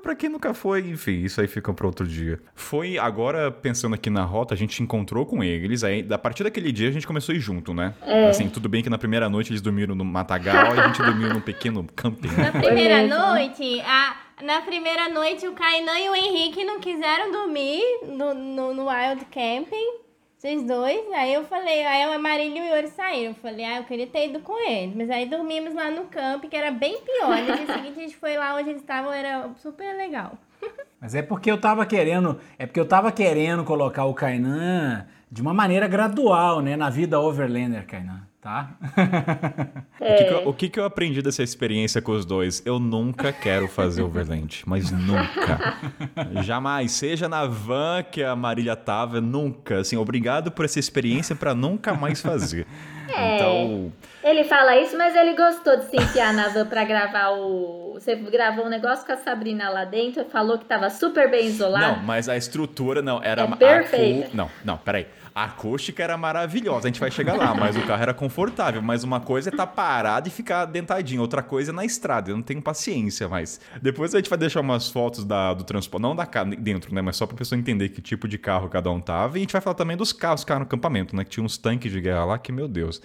caramba, 0.00 0.02
pra 0.02 0.14
quem 0.14 0.28
nunca 0.28 0.52
foi. 0.52 0.80
Enfim, 0.80 1.22
isso 1.22 1.40
aí 1.40 1.46
fica 1.46 1.72
pra 1.72 1.86
outro 1.86 2.06
dia. 2.06 2.40
Foi 2.54 2.98
agora, 2.98 3.50
pensando 3.50 3.94
aqui 3.94 4.10
na 4.10 4.24
rota, 4.24 4.54
a 4.54 4.56
gente 4.56 4.82
encontrou 4.82 5.24
com 5.24 5.44
eles. 5.44 5.84
Aí, 5.84 6.06
a 6.10 6.18
partir 6.18 6.42
daquele 6.42 6.72
dia, 6.72 6.88
a 6.88 6.92
gente 6.92 7.06
começou 7.06 7.32
a 7.32 7.36
ir 7.36 7.40
junto, 7.40 7.72
né? 7.72 7.94
Assim, 8.28 8.48
tudo 8.48 8.68
bem 8.68 8.82
que 8.82 8.90
na 8.90 8.98
primeira 8.98 9.28
noite 9.28 9.52
eles 9.52 9.60
dormiram 9.60 9.94
no 9.94 10.04
Matagal 10.04 10.74
e 10.74 10.80
a 10.80 10.86
gente 10.88 11.02
dormiu 11.02 11.28
num 11.28 11.40
pequeno 11.40 11.86
camping. 11.94 12.28
Na 12.28 12.52
primeira 12.52 13.06
noite, 13.06 13.80
a, 13.82 14.16
na 14.42 14.62
primeira 14.62 15.08
noite 15.08 15.46
o 15.46 15.52
Kainan 15.52 15.98
e 15.98 16.08
o 16.08 16.14
Henrique 16.14 16.64
não 16.64 16.80
quiseram 16.80 17.30
dormir 17.30 17.82
no, 18.06 18.34
no, 18.34 18.74
no 18.74 18.88
Wild 18.88 19.26
Camping. 19.26 19.99
Vocês 20.40 20.66
dois, 20.66 20.98
aí 21.12 21.34
eu 21.34 21.44
falei, 21.44 21.84
aí 21.84 22.02
a 22.02 22.18
Marília 22.18 22.64
e 22.64 22.70
o 22.70 22.74
Yuri 22.74 22.88
saíram. 22.88 23.32
Eu 23.32 23.34
falei, 23.34 23.62
ah, 23.62 23.76
eu 23.76 23.84
queria 23.84 24.06
ter 24.06 24.30
ido 24.30 24.40
com 24.40 24.58
eles. 24.66 24.96
Mas 24.96 25.10
aí 25.10 25.28
dormimos 25.28 25.74
lá 25.74 25.90
no 25.90 26.06
camping, 26.06 26.48
que 26.48 26.56
era 26.56 26.70
bem 26.70 26.98
pior. 27.02 27.36
No 27.42 27.44
dia 27.44 27.66
seguinte 27.66 27.98
a 27.98 28.02
gente 28.02 28.16
foi 28.16 28.38
lá 28.38 28.54
onde 28.54 28.70
eles 28.70 28.80
estavam, 28.80 29.12
era 29.12 29.50
super 29.58 29.94
legal. 29.94 30.32
Mas 30.98 31.14
é 31.14 31.20
porque 31.20 31.50
eu 31.50 31.60
tava 31.60 31.84
querendo. 31.84 32.40
É 32.58 32.64
porque 32.64 32.80
eu 32.80 32.88
tava 32.88 33.12
querendo 33.12 33.64
colocar 33.64 34.06
o 34.06 34.14
Kainan 34.14 35.06
de 35.30 35.42
uma 35.42 35.52
maneira 35.52 35.86
gradual, 35.86 36.62
né? 36.62 36.74
Na 36.74 36.88
vida 36.88 37.20
overlander, 37.20 37.86
Kainan, 37.86 38.26
tá? 38.40 38.70
O, 40.00 40.16
que 40.16 40.24
que 40.24 40.32
eu, 40.32 40.48
o 40.48 40.54
que 40.54 40.68
que 40.70 40.80
eu 40.80 40.84
aprendi 40.86 41.20
dessa 41.20 41.42
experiência 41.42 42.00
com 42.00 42.12
os 42.12 42.24
dois? 42.24 42.62
Eu 42.64 42.78
nunca 42.78 43.32
quero 43.34 43.68
fazer 43.68 44.02
overland, 44.02 44.62
mas 44.66 44.90
nunca. 44.90 45.76
Jamais. 46.42 46.92
Seja 46.92 47.28
na 47.28 47.44
van 47.46 48.02
que 48.02 48.22
a 48.22 48.34
Marília 48.34 48.74
tava, 48.74 49.20
nunca. 49.20 49.80
Assim, 49.80 49.96
obrigado 49.98 50.50
por 50.50 50.64
essa 50.64 50.78
experiência 50.80 51.36
pra 51.36 51.54
nunca 51.54 51.92
mais 51.92 52.22
fazer. 52.22 52.66
É. 53.14 53.36
Então, 53.36 53.92
Ele 54.24 54.44
fala 54.44 54.76
isso, 54.78 54.96
mas 54.96 55.14
ele 55.14 55.34
gostou 55.36 55.76
de 55.76 55.90
se 55.90 55.96
enfiar 55.96 56.32
na 56.32 56.48
van 56.48 56.64
pra 56.66 56.82
gravar 56.84 57.30
o. 57.32 57.90
Você 57.94 58.14
gravou 58.16 58.64
um 58.64 58.70
negócio 58.70 59.04
com 59.04 59.12
a 59.12 59.16
Sabrina 59.18 59.68
lá 59.68 59.84
dentro, 59.84 60.24
falou 60.26 60.58
que 60.58 60.64
tava 60.64 60.88
super 60.88 61.30
bem 61.30 61.46
isolado. 61.46 61.98
não, 61.98 62.02
mas 62.04 62.26
a 62.28 62.36
estrutura 62.38 63.02
não 63.02 63.22
era 63.22 63.42
É 63.42 63.44
a 63.44 63.56
perfeita. 63.56 64.26
acú- 64.28 64.36
Não, 64.36 64.50
não, 64.64 64.78
peraí. 64.78 65.06
A 65.34 65.44
acústica 65.44 66.02
era 66.02 66.16
maravilhosa, 66.16 66.88
a 66.88 66.90
gente 66.90 67.00
vai 67.00 67.10
chegar 67.10 67.34
lá, 67.34 67.54
mas 67.54 67.76
o 67.76 67.82
carro 67.86 68.02
era 68.02 68.14
confortável. 68.14 68.82
Mas 68.82 69.04
uma 69.04 69.20
coisa 69.20 69.48
é 69.48 69.52
estar 69.52 69.66
parado 69.66 70.28
e 70.28 70.30
ficar 70.30 70.64
dentadinho, 70.64 71.20
outra 71.20 71.42
coisa 71.42 71.70
é 71.70 71.74
na 71.74 71.84
estrada. 71.84 72.30
Eu 72.30 72.36
não 72.36 72.42
tenho 72.42 72.60
paciência, 72.60 73.28
mas. 73.28 73.60
Depois 73.80 74.14
a 74.14 74.18
gente 74.18 74.28
vai 74.28 74.38
deixar 74.38 74.60
umas 74.60 74.88
fotos 74.88 75.24
da, 75.24 75.54
do 75.54 75.64
transporte, 75.64 76.02
não 76.02 76.16
da 76.16 76.24
dentro, 76.58 76.94
né? 76.94 77.00
Mas 77.00 77.16
só 77.16 77.26
pra 77.26 77.36
pessoa 77.36 77.58
entender 77.58 77.90
que 77.90 78.00
tipo 78.00 78.26
de 78.26 78.38
carro 78.38 78.68
cada 78.68 78.90
um 78.90 79.00
tava. 79.00 79.36
E 79.36 79.40
a 79.40 79.40
gente 79.40 79.52
vai 79.52 79.60
falar 79.60 79.74
também 79.74 79.96
dos 79.96 80.12
carros 80.12 80.40
que 80.40 80.46
ficaram 80.46 80.60
no 80.60 80.66
acampamento, 80.66 81.14
né? 81.14 81.24
Que 81.24 81.30
tinha 81.30 81.44
uns 81.44 81.56
tanques 81.56 81.90
de 81.92 82.00
guerra 82.00 82.24
lá, 82.24 82.38
que 82.38 82.50
meu 82.52 82.68
Deus. 82.68 83.00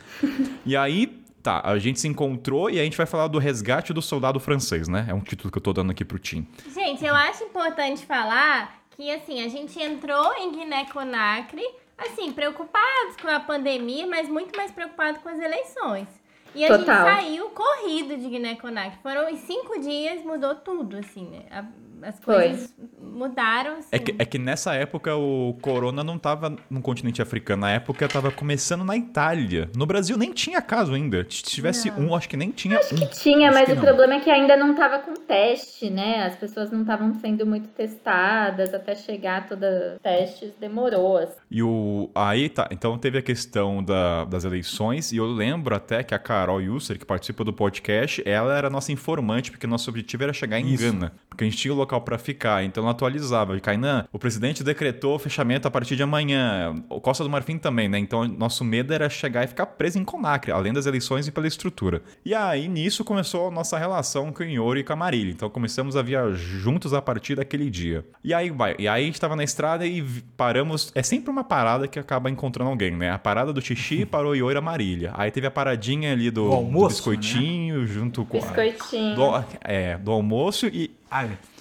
e 0.66 0.76
aí. 0.76 1.22
Tá, 1.46 1.62
a 1.64 1.78
gente 1.78 2.00
se 2.00 2.08
encontrou 2.08 2.72
e 2.72 2.80
a 2.80 2.84
gente 2.84 2.98
vai 2.98 3.06
falar 3.06 3.28
do 3.28 3.38
resgate 3.38 3.94
do 3.94 4.02
soldado 4.02 4.40
francês, 4.40 4.88
né? 4.88 5.06
É 5.08 5.14
um 5.14 5.20
título 5.20 5.52
que 5.52 5.60
eu 5.60 5.62
tô 5.62 5.74
dando 5.74 5.92
aqui 5.92 6.04
pro 6.04 6.18
Tim. 6.18 6.48
Gente, 6.74 7.06
eu 7.06 7.14
acho 7.14 7.44
importante 7.44 8.04
falar 8.04 8.82
que, 8.96 9.12
assim, 9.12 9.46
a 9.46 9.48
gente 9.48 9.80
entrou 9.80 10.34
em 10.40 10.52
Guiné-Conakry, 10.54 11.62
assim, 11.98 12.32
preocupados 12.32 13.16
com 13.22 13.28
a 13.28 13.40
pandemia, 13.40 14.06
mas 14.08 14.28
muito 14.30 14.56
mais 14.56 14.72
preocupados 14.72 15.22
com 15.22 15.30
as 15.30 15.40
eleições. 15.40 16.08
E 16.54 16.64
a 16.64 16.68
Total. 16.78 17.06
gente 17.06 17.16
saiu 17.16 17.50
corrido 17.50 18.16
de 18.18 18.30
Guiné-Conakry. 18.30 19.00
Foram 19.04 19.28
em 19.30 19.36
cinco 19.38 19.80
dias, 19.80 20.24
mudou 20.24 20.56
tudo, 20.56 20.98
assim, 20.98 21.26
né? 21.30 21.46
A- 21.52 21.66
as 22.02 22.20
coisas 22.20 22.74
mudaram, 23.02 23.78
assim. 23.78 23.88
É 23.92 24.00
que, 24.00 24.16
é 24.18 24.26
que 24.26 24.38
nessa 24.38 24.74
época 24.76 25.16
o 25.16 25.56
corona 25.62 26.04
não 26.04 26.18
tava 26.18 26.56
no 26.70 26.82
continente 26.82 27.22
africano. 27.22 27.62
Na 27.62 27.72
época 27.72 28.08
tava 28.08 28.32
começando 28.32 28.84
na 28.84 28.96
Itália. 28.98 29.70
No 29.76 29.86
Brasil 29.86 30.18
nem 30.18 30.32
tinha 30.34 30.62
caso 30.62 30.94
ainda. 30.94 31.26
Se 31.30 31.44
tivesse 31.44 31.90
Não. 31.92 32.10
um, 32.10 32.16
acho 32.16 32.28
que 32.28 32.38
nem 32.38 32.52
tinha 32.52 32.78
um. 32.80 33.08
Tinha, 33.08 33.50
Acho 33.50 33.58
mas 33.58 33.66
que 33.66 33.72
o 33.72 33.76
não. 33.76 33.84
problema 33.84 34.16
é 34.16 34.20
que 34.20 34.30
ainda 34.30 34.56
não 34.58 34.74
tava 34.76 35.00
com 35.00 35.14
teste, 35.14 35.90
né? 35.90 36.26
As 36.26 36.36
pessoas 36.36 36.72
não 36.72 36.82
estavam 36.82 37.14
sendo 37.16 37.46
muito 37.46 37.68
testadas 37.70 38.74
até 38.74 38.96
chegar 38.96 39.48
todas 39.48 40.00
testes, 40.02 40.52
demorou. 40.60 41.18
assim. 41.18 41.34
E 41.50 41.62
o. 41.64 42.10
Aí 42.14 42.50
tá. 42.50 42.68
Então 42.72 42.98
teve 42.98 43.18
a 43.18 43.22
questão 43.22 43.84
da- 43.84 44.26
das 44.26 44.44
eleições. 44.44 45.12
E 45.12 45.18
eu 45.18 45.26
lembro 45.26 45.76
até 45.76 46.04
que 46.04 46.14
a 46.14 46.20
Carol 46.20 46.62
Yusser, 46.62 46.98
que 47.00 47.06
participa 47.06 47.44
do 47.44 47.54
podcast, 47.54 48.22
ela 48.26 48.58
era 48.58 48.70
nossa 48.70 48.92
informante, 48.92 49.52
porque 49.52 49.66
nosso 49.68 49.90
objetivo 49.90 50.24
era 50.24 50.34
chegar 50.34 50.60
em 50.60 50.74
Isso. 50.74 50.84
Gana. 50.84 51.14
porque 51.30 51.44
a 51.44 51.48
gente 51.50 51.58
tinha 51.58 51.74
o 51.74 51.78
local 51.86 52.02
para 52.02 52.18
ficar, 52.18 52.64
então 52.64 52.84
ela 52.84 52.92
atualizava. 52.92 53.58
Kainan, 53.60 54.06
o 54.12 54.20
presidente 54.20 54.64
decretou 54.64 55.16
o 55.16 55.20
fechamento 55.20 55.68
a 55.68 55.72
partir 55.72 55.96
de 55.96 56.04
amanhã. 56.04 56.76
O 56.90 57.00
Costa 57.00 57.24
do 57.24 57.30
Marfim 57.30 57.58
também, 57.58 57.88
né? 57.88 58.00
Então 58.00 58.28
nosso 58.28 58.64
medo 58.64 58.94
era 58.94 59.10
chegar 59.10 59.44
e 59.44 59.48
ficar 59.48 59.66
preso 59.66 60.00
em 60.00 60.04
Conacre, 60.04 60.52
além 60.52 60.74
das 60.74 60.86
eleições 60.86 61.28
e 61.28 61.32
pela 61.32 61.48
estrutura. 61.48 62.02
E 62.26 62.34
aí 62.34 62.68
nisso 62.68 63.04
começou 63.04 63.48
a 63.48 63.52
nossa 63.52 63.78
relação 63.78 64.32
com 64.32 64.44
o 64.44 64.46
Inhoro 64.46 64.80
e 64.80 64.84
com 64.84 64.94
a 64.94 64.96
Marília. 64.96 65.32
Então 65.32 65.50
começamos 65.50 65.96
a 65.96 66.02
viajar 66.02 66.34
juntos 66.34 66.94
a 66.94 67.02
partir 67.02 67.36
daquele 67.36 67.70
dia. 67.70 68.06
E 68.24 68.34
aí 68.34 68.50
vai, 68.50 68.76
e 68.80 68.88
aí 68.88 69.04
a 69.04 69.06
gente 69.06 69.20
tava 69.20 69.36
na 69.36 69.44
estrada 69.44 69.86
e 69.86 70.04
paramos, 70.36 70.92
é 70.96 71.04
sempre 71.04 71.30
uma 71.30 71.44
parada 71.44 71.88
que 71.88 72.00
acaba 72.00 72.30
encontrando 72.30 72.70
alguém, 72.72 72.92
né? 72.92 73.12
A 73.12 73.20
parada 73.20 73.54
do 73.54 73.62
Xixi 73.62 74.06
parou 74.08 74.36
Inhoro 74.36 74.56
e 74.56 74.58
a 74.58 74.62
Marília. 74.62 75.12
Aí 75.16 75.30
teve 75.32 75.48
a 75.48 75.52
paradinha 75.52 76.12
ali 76.12 76.32
do, 76.32 76.52
almoço, 76.52 77.04
do 77.04 77.12
biscoitinho 77.12 77.82
né? 77.82 77.88
junto 77.88 78.26
com 78.26 78.40
biscoitinho. 78.40 79.16
Do, 79.16 79.46
é, 79.62 79.98
do 79.98 80.12
almoço 80.12 80.68
e 80.68 80.92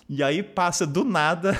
e 0.08 0.22
aí 0.22 0.42
passa 0.42 0.86
do 0.86 1.04
nada 1.04 1.56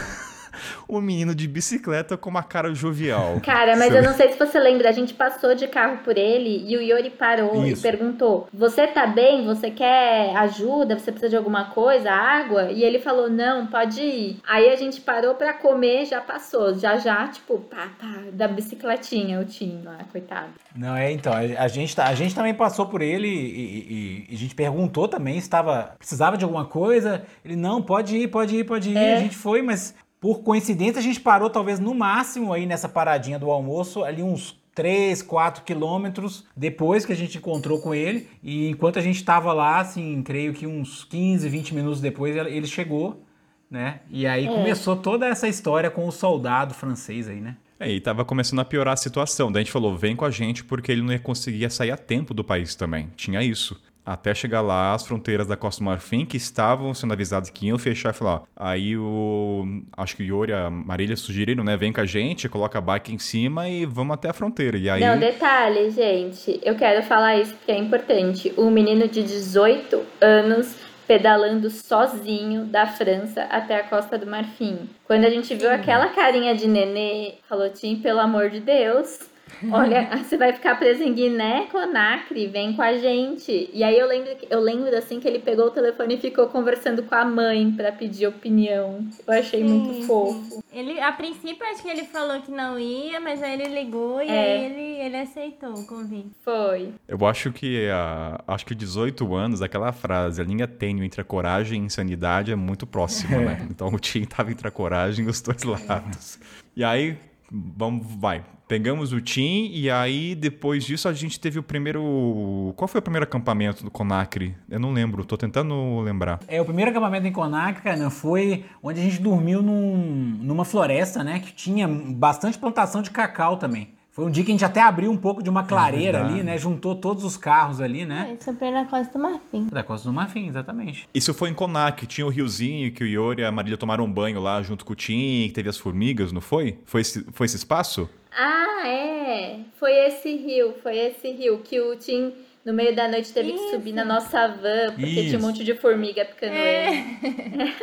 um 0.88 1.00
menino 1.00 1.34
de 1.34 1.46
bicicleta 1.46 2.16
com 2.16 2.30
uma 2.30 2.42
cara 2.42 2.74
jovial. 2.74 3.40
Cara, 3.42 3.76
mas 3.76 3.94
eu 3.94 4.02
não 4.02 4.14
sei 4.14 4.32
se 4.32 4.38
você 4.38 4.58
lembra, 4.58 4.88
a 4.88 4.92
gente 4.92 5.14
passou 5.14 5.54
de 5.54 5.68
carro 5.68 5.98
por 5.98 6.16
ele 6.16 6.64
e 6.66 6.76
o 6.76 6.82
Yori 6.82 7.10
parou 7.10 7.64
Isso. 7.64 7.80
e 7.80 7.90
perguntou: 7.90 8.48
Você 8.52 8.86
tá 8.86 9.06
bem? 9.06 9.44
Você 9.46 9.70
quer 9.70 10.34
ajuda? 10.36 10.98
Você 10.98 11.12
precisa 11.12 11.30
de 11.30 11.36
alguma 11.36 11.66
coisa? 11.66 12.10
Água? 12.10 12.70
E 12.70 12.82
ele 12.82 12.98
falou: 12.98 13.28
Não, 13.28 13.66
pode 13.66 14.00
ir. 14.00 14.40
Aí 14.46 14.70
a 14.70 14.76
gente 14.76 15.00
parou 15.00 15.34
pra 15.34 15.52
comer, 15.52 16.06
já 16.06 16.20
passou. 16.20 16.74
Já 16.74 16.96
já, 16.96 17.28
tipo, 17.28 17.58
pá, 17.58 17.90
pá, 17.98 18.24
da 18.32 18.48
bicicletinha, 18.48 19.40
o 19.40 19.44
Tim 19.44 19.82
lá, 19.84 19.98
coitado. 20.10 20.52
Não, 20.74 20.96
é, 20.96 21.12
então, 21.12 21.32
a, 21.32 21.68
gente, 21.68 22.00
a 22.00 22.14
gente 22.14 22.34
também 22.34 22.54
passou 22.54 22.86
por 22.86 23.00
ele 23.00 23.28
e, 23.28 24.26
e, 24.26 24.26
e 24.30 24.34
a 24.34 24.38
gente 24.38 24.54
perguntou 24.54 25.06
também 25.06 25.34
se 25.34 25.40
estava, 25.40 25.94
precisava 25.98 26.36
de 26.36 26.44
alguma 26.44 26.64
coisa. 26.64 27.24
Ele, 27.44 27.56
não, 27.56 27.80
pode 27.80 28.16
ir, 28.16 28.28
pode 28.28 28.56
ir, 28.56 28.64
pode 28.64 28.90
ir. 28.90 28.96
É. 28.96 29.16
A 29.16 29.20
gente 29.20 29.36
foi, 29.36 29.62
mas 29.62 29.94
por 30.24 30.40
coincidência, 30.40 30.98
a 30.98 31.02
gente 31.02 31.20
parou 31.20 31.50
talvez 31.50 31.78
no 31.78 31.94
máximo 31.94 32.50
aí 32.50 32.64
nessa 32.64 32.88
paradinha 32.88 33.38
do 33.38 33.50
almoço, 33.50 34.02
ali 34.02 34.22
uns 34.22 34.58
3, 34.74 35.20
4 35.20 35.62
quilômetros 35.64 36.46
depois 36.56 37.04
que 37.04 37.12
a 37.12 37.14
gente 37.14 37.36
encontrou 37.36 37.78
com 37.78 37.94
ele. 37.94 38.26
E 38.42 38.70
enquanto 38.70 38.98
a 38.98 39.02
gente 39.02 39.16
estava 39.16 39.52
lá, 39.52 39.80
assim, 39.80 40.22
creio 40.22 40.54
que 40.54 40.66
uns 40.66 41.04
15, 41.04 41.46
20 41.46 41.74
minutos 41.74 42.00
depois, 42.00 42.34
ele 42.34 42.66
chegou, 42.66 43.22
né? 43.70 44.00
E 44.08 44.26
aí 44.26 44.46
é. 44.46 44.48
começou 44.48 44.96
toda 44.96 45.26
essa 45.26 45.46
história 45.46 45.90
com 45.90 46.08
o 46.08 46.10
soldado 46.10 46.72
francês 46.72 47.28
aí, 47.28 47.42
né? 47.42 47.58
É, 47.78 47.92
e 47.92 48.00
tava 48.00 48.24
começando 48.24 48.60
a 48.60 48.64
piorar 48.64 48.94
a 48.94 48.96
situação. 48.96 49.52
Daí 49.52 49.60
a 49.60 49.64
gente 49.64 49.72
falou, 49.72 49.94
vem 49.94 50.16
com 50.16 50.24
a 50.24 50.30
gente, 50.30 50.64
porque 50.64 50.90
ele 50.90 51.02
não 51.02 51.12
ia 51.12 51.18
conseguir 51.18 51.70
sair 51.70 51.90
a 51.90 51.98
tempo 51.98 52.32
do 52.32 52.42
país 52.42 52.74
também. 52.74 53.10
Tinha 53.14 53.42
isso 53.42 53.78
até 54.04 54.34
chegar 54.34 54.60
lá 54.60 54.92
as 54.92 55.06
fronteiras 55.06 55.46
da 55.46 55.56
Costa 55.56 55.82
do 55.82 55.86
Marfim, 55.86 56.26
que 56.26 56.36
estavam 56.36 56.92
sendo 56.92 57.12
avisados 57.12 57.50
que 57.50 57.66
iam 57.66 57.78
fechar 57.78 58.10
e 58.10 58.16
falar. 58.16 58.42
Aí 58.54 58.96
o. 58.96 59.82
Acho 59.96 60.16
que 60.16 60.22
o 60.22 60.26
Yuri 60.26 60.52
e 60.52 60.54
a 60.54 60.68
Marília 60.70 61.16
sugeriram, 61.16 61.64
né? 61.64 61.76
Vem 61.76 61.92
com 61.92 62.00
a 62.00 62.06
gente, 62.06 62.48
coloca 62.48 62.78
a 62.78 62.82
bike 62.82 63.14
em 63.14 63.18
cima 63.18 63.68
e 63.68 63.86
vamos 63.86 64.14
até 64.14 64.28
a 64.28 64.32
fronteira. 64.32 64.76
E 64.76 64.90
aí... 64.90 65.00
Não, 65.00 65.18
detalhe, 65.18 65.90
gente. 65.90 66.60
Eu 66.62 66.74
quero 66.74 67.02
falar 67.02 67.36
isso 67.36 67.54
porque 67.54 67.72
é 67.72 67.78
importante. 67.78 68.52
Um 68.58 68.70
menino 68.70 69.08
de 69.08 69.22
18 69.22 70.02
anos 70.20 70.76
pedalando 71.06 71.70
sozinho 71.70 72.64
da 72.64 72.86
França 72.86 73.42
até 73.50 73.76
a 73.76 73.84
Costa 73.84 74.16
do 74.16 74.26
Marfim. 74.26 74.88
Quando 75.04 75.24
a 75.24 75.30
gente 75.30 75.54
viu 75.54 75.70
aquela 75.70 76.08
carinha 76.08 76.54
de 76.54 76.66
nenê, 76.66 77.34
falou, 77.48 77.68
Tim, 77.68 77.96
pelo 77.96 78.20
amor 78.20 78.50
de 78.50 78.60
Deus 78.60 79.33
Olha, 79.70 80.08
você 80.22 80.36
vai 80.36 80.52
ficar 80.52 80.76
preso 80.76 81.02
em 81.02 81.14
Guiné, 81.14 81.66
Conakry, 81.70 82.46
vem 82.46 82.74
com 82.74 82.82
a 82.82 82.96
gente. 82.98 83.70
E 83.72 83.82
aí 83.82 83.98
eu 83.98 84.06
lembro, 84.06 84.36
eu 84.50 84.60
lembro 84.60 84.96
assim 84.96 85.20
que 85.20 85.28
ele 85.28 85.38
pegou 85.38 85.66
o 85.66 85.70
telefone 85.70 86.14
e 86.14 86.20
ficou 86.20 86.48
conversando 86.48 87.02
com 87.02 87.14
a 87.14 87.24
mãe 87.24 87.70
para 87.72 87.92
pedir 87.92 88.26
opinião. 88.26 89.06
Eu 89.26 89.34
achei 89.34 89.62
sim, 89.62 89.68
muito 89.68 90.06
fofo. 90.06 90.62
Ele, 90.72 91.00
a 91.00 91.12
princípio 91.12 91.64
acho 91.66 91.82
que 91.82 91.88
ele 91.88 92.04
falou 92.04 92.40
que 92.40 92.50
não 92.50 92.78
ia, 92.78 93.20
mas 93.20 93.42
aí 93.42 93.54
ele 93.54 93.74
ligou 93.74 94.22
e 94.22 94.28
é. 94.28 94.32
aí 94.32 94.64
ele, 94.64 95.06
ele 95.06 95.16
aceitou 95.16 95.72
o 95.72 95.86
convite. 95.86 96.30
Foi. 96.44 96.92
Eu 97.06 97.24
acho 97.26 97.52
que 97.52 97.88
a, 97.90 98.42
acho 98.46 98.66
que 98.66 98.74
18 98.74 99.34
anos, 99.34 99.62
aquela 99.62 99.92
frase, 99.92 100.40
a 100.40 100.44
linha 100.44 100.66
tênue 100.66 101.06
entre 101.06 101.20
a 101.20 101.24
coragem 101.24 101.78
e 101.78 101.82
a 101.82 101.86
insanidade 101.86 102.52
é 102.52 102.56
muito 102.56 102.86
próxima, 102.86 103.38
né? 103.38 103.68
Então 103.74 103.88
o 103.88 103.98
Tim 103.98 104.24
tava 104.24 104.52
entre 104.52 104.68
a 104.68 104.70
coragem 104.70 105.24
e 105.24 105.28
os 105.28 105.40
dois 105.40 105.62
lados. 105.62 106.38
E 106.76 106.84
aí 106.84 107.18
vamos, 107.50 108.06
vai. 108.16 108.44
Pegamos 108.66 109.12
o 109.12 109.20
Tim 109.20 109.70
e 109.72 109.90
aí 109.90 110.34
depois 110.34 110.84
disso 110.84 111.06
a 111.06 111.12
gente 111.12 111.38
teve 111.38 111.58
o 111.58 111.62
primeiro. 111.62 112.72
Qual 112.76 112.88
foi 112.88 112.98
o 112.98 113.02
primeiro 113.02 113.24
acampamento 113.24 113.84
do 113.84 113.90
Conacre? 113.90 114.56
Eu 114.70 114.80
não 114.80 114.92
lembro, 114.92 115.24
tô 115.24 115.36
tentando 115.36 116.00
lembrar. 116.00 116.40
É, 116.48 116.60
o 116.60 116.64
primeiro 116.64 116.90
acampamento 116.90 117.26
em 117.26 117.32
Conacre, 117.32 117.82
cara, 117.82 118.08
foi 118.08 118.64
onde 118.82 119.00
a 119.00 119.02
gente 119.02 119.20
dormiu 119.20 119.62
num, 119.62 119.96
numa 120.40 120.64
floresta, 120.64 121.22
né? 121.22 121.40
Que 121.40 121.52
tinha 121.52 121.86
bastante 121.86 122.58
plantação 122.58 123.02
de 123.02 123.10
cacau 123.10 123.58
também. 123.58 123.94
Foi 124.14 124.24
um 124.24 124.30
dia 124.30 124.44
que 124.44 124.52
a 124.52 124.54
gente 124.54 124.64
até 124.64 124.80
abriu 124.80 125.10
um 125.10 125.16
pouco 125.16 125.42
de 125.42 125.50
uma 125.50 125.64
clareira 125.64 126.18
é 126.18 126.20
ali, 126.22 126.42
né? 126.44 126.56
Juntou 126.56 126.94
todos 126.94 127.24
os 127.24 127.36
carros 127.36 127.80
ali, 127.80 128.06
né? 128.06 128.28
É, 128.30 128.34
isso 128.40 128.56
foi 128.56 128.70
na 128.70 128.84
Costa 128.84 129.12
do 129.12 129.18
Marfim. 129.18 129.66
Da 129.66 129.82
Costa 129.82 130.08
do 130.08 130.14
Marfim, 130.14 130.46
exatamente. 130.46 131.08
Isso 131.12 131.34
foi 131.34 131.50
em 131.50 131.54
Conac, 131.54 132.06
tinha 132.06 132.24
o 132.24 132.30
riozinho 132.30 132.92
que 132.92 133.02
o 133.02 133.06
Iori 133.08 133.42
e 133.42 133.44
a 133.44 133.50
Marília 133.50 133.76
tomaram 133.76 134.04
um 134.04 134.12
banho 134.12 134.40
lá 134.40 134.62
junto 134.62 134.84
com 134.84 134.92
o 134.92 134.96
Tim, 134.96 135.48
que 135.48 135.52
teve 135.52 135.68
as 135.68 135.76
formigas, 135.76 136.30
não 136.30 136.40
foi? 136.40 136.78
Foi 136.84 137.00
esse, 137.00 137.26
foi 137.32 137.46
esse 137.46 137.56
espaço? 137.56 138.08
Ah, 138.30 138.86
é. 138.86 139.58
Foi 139.80 139.90
esse 139.90 140.32
rio, 140.36 140.74
foi 140.80 140.96
esse 140.96 141.32
rio 141.32 141.58
que 141.58 141.80
o 141.80 141.96
Tim 141.96 142.32
no 142.64 142.72
meio 142.72 142.94
da 142.94 143.08
noite 143.08 143.32
teve 143.32 143.50
Isso. 143.50 143.64
que 143.64 143.70
subir 143.72 143.92
na 143.94 144.04
nossa 144.04 144.46
van, 144.46 144.92
porque 144.94 145.06
Isso. 145.06 145.28
tinha 145.30 145.38
um 145.40 145.42
monte 145.42 145.64
de 145.64 145.74
formiga 145.74 146.24
picando 146.24 146.52
é. 146.52 146.88
ele. 146.88 147.74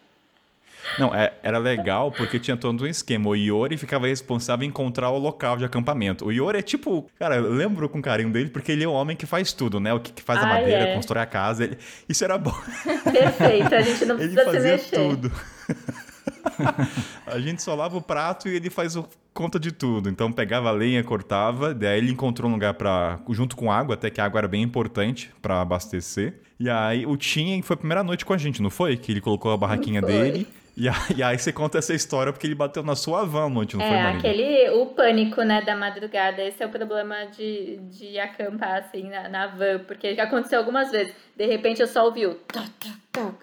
Não, 0.98 1.14
é, 1.14 1.34
era 1.44 1.58
legal 1.58 2.12
porque 2.12 2.40
tinha 2.40 2.58
todo 2.58 2.84
um 2.84 2.88
esquema. 2.88 3.30
O 3.30 3.36
Iori 3.36 3.78
ficava 3.78 4.08
responsável 4.08 4.66
em 4.66 4.70
encontrar 4.70 5.10
o 5.10 5.18
local 5.18 5.58
de 5.58 5.66
acampamento. 5.66 6.26
O 6.26 6.32
Iori 6.32 6.60
é 6.60 6.62
tipo. 6.62 7.10
Cara, 7.18 7.36
eu 7.36 7.54
lembro 7.54 7.88
com 7.88 8.02
carinho 8.02 8.32
dele 8.32 8.50
porque 8.50 8.72
ele 8.72 8.84
é 8.84 8.88
o 8.88 8.92
homem 8.92 9.16
que 9.16 9.26
faz 9.26 9.54
tudo, 9.54 9.80
né? 9.80 9.94
O 9.94 10.00
que, 10.00 10.12
que 10.12 10.22
faz 10.22 10.40
a 10.42 10.46
madeira, 10.46 10.90
é. 10.90 10.96
constrói 10.96 11.24
a 11.24 11.26
casa. 11.26 11.64
Ele... 11.64 11.78
Isso 12.08 12.24
era 12.24 12.38
bom. 12.38 12.54
Perfeito, 13.12 13.74
a 13.74 13.82
gente 13.82 14.06
não 14.06 14.16
precisa 14.18 14.42
ele 14.42 14.52
fazia 14.52 14.78
se 14.78 14.92
mexer. 14.92 14.96
tudo. 14.96 15.32
a 17.26 17.40
gente 17.40 17.62
só 17.62 17.76
lava 17.76 17.98
o 17.98 18.02
prato 18.02 18.48
e 18.50 18.56
ele 18.56 18.70
faz 18.70 18.96
o 18.96 19.08
conta 19.34 19.60
de 19.60 19.72
tudo. 19.72 20.10
Então 20.10 20.32
pegava 20.32 20.70
a 20.70 20.72
lenha, 20.72 21.04
cortava, 21.04 21.74
daí 21.74 21.98
ele 21.98 22.12
encontrou 22.12 22.50
um 22.50 22.54
lugar 22.54 22.74
para 22.74 23.20
junto 23.30 23.56
com 23.56 23.72
água, 23.72 23.96
até 23.96 24.10
que 24.10 24.20
a 24.20 24.26
água 24.26 24.40
era 24.40 24.48
bem 24.48 24.62
importante 24.62 25.32
para 25.42 25.62
abastecer. 25.62 26.34
E 26.60 26.70
aí 26.70 27.06
o 27.06 27.16
Tim 27.16 27.62
foi 27.62 27.76
a 27.76 27.78
primeira 27.78 28.04
noite 28.04 28.26
com 28.26 28.34
a 28.34 28.38
gente, 28.38 28.62
não 28.62 28.70
foi? 28.70 28.98
Que 28.98 29.12
ele 29.12 29.22
colocou 29.22 29.52
a 29.52 29.58
barraquinha 29.58 30.02
dele 30.02 30.48
e 30.82 30.90
aí, 30.90 30.96
e 31.18 31.24
aí, 31.24 31.38
você 31.38 31.54
conta 31.54 31.78
essa 31.78 31.94
história 31.94 32.34
porque 32.34 32.48
ele 32.48 32.56
bateu 32.56 32.82
na 32.82 32.96
sua 32.96 33.24
van 33.24 33.46
ontem, 33.56 33.78
não 33.78 33.86
é, 33.86 33.88
foi, 33.88 33.98
Marília? 33.98 34.18
aquele, 34.18 34.70
o 34.82 34.88
pânico, 34.88 35.44
né, 35.44 35.62
da 35.62 35.76
madrugada. 35.76 36.42
Esse 36.42 36.64
é 36.64 36.66
o 36.66 36.70
problema 36.70 37.26
de, 37.28 37.78
de 37.92 38.20
acampar, 38.20 38.80
assim, 38.80 39.08
na, 39.08 39.30
na 39.30 39.48
van. 39.48 39.80
Porque 39.86 40.16
já 40.16 40.24
aconteceu 40.24 40.58
algumas 40.58 40.92
vezes. 40.92 41.14
De 41.38 41.46
repente, 41.46 41.82
eu 41.82 41.88
só 41.88 42.06
ouvi 42.06 42.26
o 42.26 42.34
toc, 42.34 42.68
toc, 42.80 42.98
toc, 43.12 43.36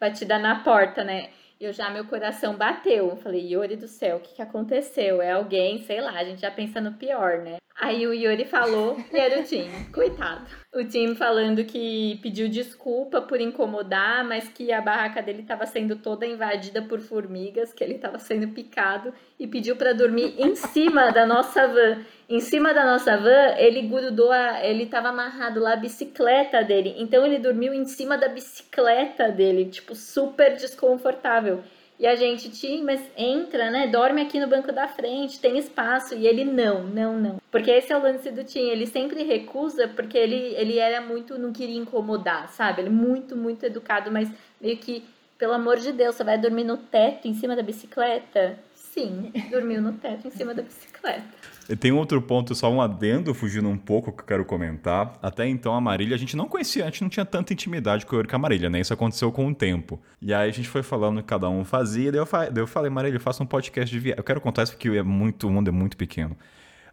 batida 0.00 0.38
na 0.38 0.60
porta, 0.60 1.04
né? 1.04 1.28
Eu 1.58 1.72
já, 1.72 1.88
meu 1.88 2.04
coração 2.04 2.54
bateu. 2.54 3.08
Eu 3.08 3.16
falei, 3.16 3.52
Yuri 3.52 3.76
do 3.76 3.88
céu, 3.88 4.18
o 4.18 4.20
que, 4.20 4.34
que 4.34 4.42
aconteceu? 4.42 5.22
É 5.22 5.32
alguém, 5.32 5.78
sei 5.78 6.00
lá, 6.00 6.12
a 6.12 6.24
gente 6.24 6.40
já 6.40 6.50
pensa 6.50 6.80
no 6.80 6.92
pior, 6.92 7.38
né? 7.38 7.56
Aí 7.78 8.06
o 8.06 8.12
Yuri 8.14 8.44
falou 8.44 8.96
que 8.96 9.16
era 9.16 9.40
o 9.40 9.44
Tim. 9.44 9.68
Coitado. 9.92 10.46
O 10.74 10.84
Tim 10.84 11.14
falando 11.14 11.64
que 11.64 12.18
pediu 12.22 12.48
desculpa 12.48 13.20
por 13.20 13.40
incomodar, 13.40 14.24
mas 14.24 14.48
que 14.48 14.72
a 14.72 14.80
barraca 14.80 15.22
dele 15.22 15.42
estava 15.42 15.66
sendo 15.66 15.96
toda 15.96 16.26
invadida 16.26 16.82
por 16.82 17.00
formigas, 17.00 17.72
que 17.72 17.84
ele 17.84 17.94
estava 17.94 18.18
sendo 18.18 18.48
picado 18.48 19.12
e 19.38 19.46
pediu 19.46 19.76
para 19.76 19.92
dormir 19.92 20.34
em 20.38 20.54
cima 20.54 21.10
da 21.10 21.26
nossa 21.26 21.66
van. 21.68 22.04
Em 22.28 22.40
cima 22.40 22.74
da 22.74 22.84
nossa 22.84 23.16
van, 23.16 23.54
ele 23.56 23.82
grudou 23.82 24.32
a, 24.32 24.64
ele 24.64 24.82
estava 24.82 25.10
amarrado 25.10 25.60
lá 25.60 25.74
a 25.74 25.76
bicicleta 25.76 26.62
dele. 26.64 26.94
Então 26.98 27.24
ele 27.24 27.38
dormiu 27.38 27.72
em 27.72 27.84
cima 27.84 28.18
da 28.18 28.28
bicicleta 28.28 29.30
dele, 29.30 29.66
tipo 29.66 29.94
super 29.94 30.56
desconfortável. 30.56 31.62
E 31.98 32.06
a 32.06 32.14
gente, 32.14 32.50
Tim, 32.50 32.82
mas 32.82 33.00
entra, 33.16 33.70
né? 33.70 33.86
Dorme 33.86 34.20
aqui 34.20 34.38
no 34.38 34.48
banco 34.48 34.70
da 34.70 34.86
frente, 34.88 35.40
tem 35.40 35.56
espaço. 35.56 36.14
E 36.14 36.26
ele, 36.26 36.44
não, 36.44 36.82
não, 36.82 37.18
não. 37.18 37.40
Porque 37.50 37.70
esse 37.70 37.92
é 37.92 37.96
o 37.96 38.02
lance 38.02 38.30
do 38.30 38.44
Tim. 38.44 38.68
Ele 38.68 38.86
sempre 38.86 39.22
recusa 39.22 39.88
porque 39.88 40.18
ele, 40.18 40.54
ele 40.56 40.78
era 40.78 41.00
muito, 41.00 41.38
não 41.38 41.52
queria 41.52 41.78
incomodar, 41.78 42.50
sabe? 42.50 42.82
Ele 42.82 42.88
é 42.88 42.92
muito, 42.92 43.34
muito 43.34 43.64
educado, 43.64 44.10
mas 44.10 44.28
meio 44.60 44.76
que, 44.76 45.04
pelo 45.38 45.52
amor 45.52 45.78
de 45.78 45.92
Deus, 45.92 46.16
você 46.16 46.24
vai 46.24 46.36
dormir 46.36 46.64
no 46.64 46.76
teto 46.76 47.28
em 47.28 47.34
cima 47.34 47.56
da 47.56 47.62
bicicleta? 47.62 48.58
Sim, 48.74 49.32
dormiu 49.48 49.80
no 49.80 49.92
teto 49.92 50.26
em 50.26 50.30
cima 50.30 50.52
da 50.52 50.62
bicicleta. 50.62 51.55
Tem 51.80 51.90
outro 51.90 52.22
ponto, 52.22 52.54
só 52.54 52.70
um 52.70 52.80
adendo, 52.80 53.34
fugindo 53.34 53.68
um 53.68 53.76
pouco, 53.76 54.12
que 54.12 54.20
eu 54.20 54.26
quero 54.26 54.44
comentar. 54.44 55.18
Até 55.20 55.48
então, 55.48 55.74
a 55.74 55.80
Marília, 55.80 56.14
a 56.14 56.18
gente 56.18 56.36
não 56.36 56.46
conhecia, 56.46 56.84
a 56.84 56.86
gente 56.86 57.02
não 57.02 57.08
tinha 57.08 57.24
tanta 57.24 57.52
intimidade 57.52 58.06
com 58.06 58.16
a 58.16 58.38
Marília, 58.38 58.70
né? 58.70 58.80
Isso 58.80 58.92
aconteceu 58.92 59.32
com 59.32 59.48
o 59.48 59.54
tempo. 59.54 60.00
E 60.22 60.32
aí 60.32 60.48
a 60.48 60.52
gente 60.52 60.68
foi 60.68 60.82
falando 60.82 61.18
que 61.18 61.26
cada 61.26 61.48
um 61.48 61.64
fazia, 61.64 62.12
daí 62.12 62.20
eu, 62.20 62.28
daí 62.52 62.62
eu 62.62 62.66
falei, 62.66 62.90
Marília, 62.90 63.18
faça 63.18 63.42
um 63.42 63.46
podcast 63.46 63.90
de 63.90 63.98
viagem. 63.98 64.18
Eu 64.18 64.24
quero 64.24 64.40
contar 64.40 64.62
isso 64.62 64.72
porque 64.72 64.88
é 64.88 65.02
muito, 65.02 65.48
o 65.48 65.50
mundo 65.50 65.68
é 65.68 65.72
muito 65.72 65.96
pequeno. 65.96 66.36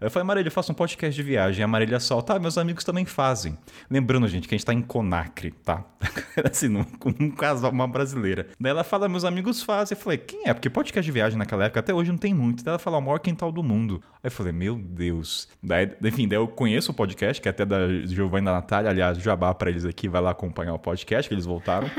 Eu 0.03 0.11
falei, 0.11 0.27
Marília, 0.27 0.49
eu 0.49 0.51
faço 0.51 0.69
um 0.69 0.75
podcast 0.75 1.15
de 1.15 1.23
viagem. 1.23 1.63
A 1.63 1.67
Marília 1.67 1.97
solta, 1.97 2.35
ah, 2.35 2.39
meus 2.39 2.57
amigos 2.57 2.83
também 2.83 3.05
fazem. 3.05 3.57
Lembrando, 3.89 4.27
gente, 4.27 4.49
que 4.49 4.53
a 4.53 4.57
gente 4.57 4.65
tá 4.65 4.73
em 4.73 4.81
Conacre, 4.81 5.51
tá? 5.51 5.85
assim, 6.43 6.67
num, 6.67 6.85
num 7.17 7.31
casal, 7.31 7.71
uma 7.71 7.87
brasileira. 7.87 8.47
Daí 8.59 8.71
ela 8.71 8.83
fala, 8.83 9.07
meus 9.07 9.23
amigos 9.23 9.63
fazem. 9.63 9.97
Eu 9.97 10.01
falei, 10.01 10.17
quem 10.17 10.41
é? 10.45 10.53
Porque 10.53 10.69
podcast 10.69 11.05
de 11.05 11.11
viagem 11.11 11.37
naquela 11.37 11.63
época, 11.63 11.79
até 11.79 11.93
hoje 11.93 12.11
não 12.11 12.17
tem 12.17 12.33
muito. 12.33 12.65
Daí 12.65 12.73
ela 12.73 12.79
fala, 12.79 12.97
o 12.97 13.01
maior 13.01 13.19
quintal 13.19 13.49
do 13.49 13.63
mundo. 13.63 14.03
Aí 14.15 14.27
eu 14.27 14.31
falei, 14.31 14.51
meu 14.51 14.75
Deus. 14.75 15.47
Daí, 15.63 15.89
enfim, 16.03 16.27
daí 16.27 16.37
eu 16.37 16.49
conheço 16.49 16.91
o 16.91 16.93
podcast, 16.93 17.41
que 17.41 17.47
é 17.47 17.51
até 17.51 17.65
da 17.65 17.87
Giovanna 18.05 18.51
da 18.51 18.57
Natália. 18.57 18.91
Aliás, 18.91 19.17
jabá 19.19 19.53
pra 19.53 19.69
eles 19.69 19.85
aqui, 19.85 20.09
vai 20.09 20.21
lá 20.21 20.31
acompanhar 20.31 20.73
o 20.73 20.79
podcast, 20.79 21.29
que 21.29 21.33
eles 21.33 21.45
voltaram. 21.45 21.89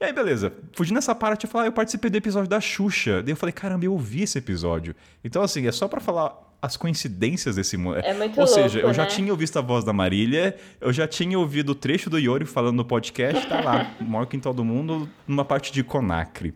E 0.00 0.04
aí, 0.04 0.12
beleza. 0.12 0.52
Fugindo 0.74 0.94
nessa 0.94 1.12
parte, 1.12 1.44
eu 1.44 1.50
falei, 1.50 1.66
ah, 1.66 1.68
eu 1.70 1.72
participei 1.72 2.08
do 2.08 2.16
episódio 2.16 2.48
da 2.48 2.60
Xuxa. 2.60 3.20
Daí 3.20 3.32
eu 3.32 3.36
falei, 3.36 3.52
caramba, 3.52 3.84
eu 3.84 3.92
ouvi 3.92 4.22
esse 4.22 4.38
episódio. 4.38 4.94
Então, 5.24 5.42
assim, 5.42 5.66
é 5.66 5.72
só 5.72 5.88
para 5.88 5.98
falar 5.98 6.47
as 6.60 6.76
coincidências 6.76 7.56
desse 7.56 7.76
mundo. 7.76 7.98
É 7.98 8.12
muito 8.12 8.38
Ou 8.38 8.46
louco, 8.46 8.60
seja, 8.60 8.80
eu 8.80 8.92
já 8.92 9.04
né? 9.04 9.08
tinha 9.08 9.32
ouvido 9.32 9.56
a 9.58 9.62
voz 9.62 9.84
da 9.84 9.92
Marília, 9.92 10.56
eu 10.80 10.92
já 10.92 11.06
tinha 11.06 11.38
ouvido 11.38 11.70
o 11.70 11.74
trecho 11.74 12.10
do 12.10 12.18
Iori 12.18 12.44
falando 12.44 12.76
no 12.76 12.84
podcast, 12.84 13.46
tá 13.46 13.60
lá, 13.60 13.94
o 14.00 14.04
maior 14.04 14.26
quintal 14.26 14.52
do 14.52 14.64
mundo, 14.64 15.08
numa 15.26 15.44
parte 15.44 15.72
de 15.72 15.82
Conacre. 15.84 16.54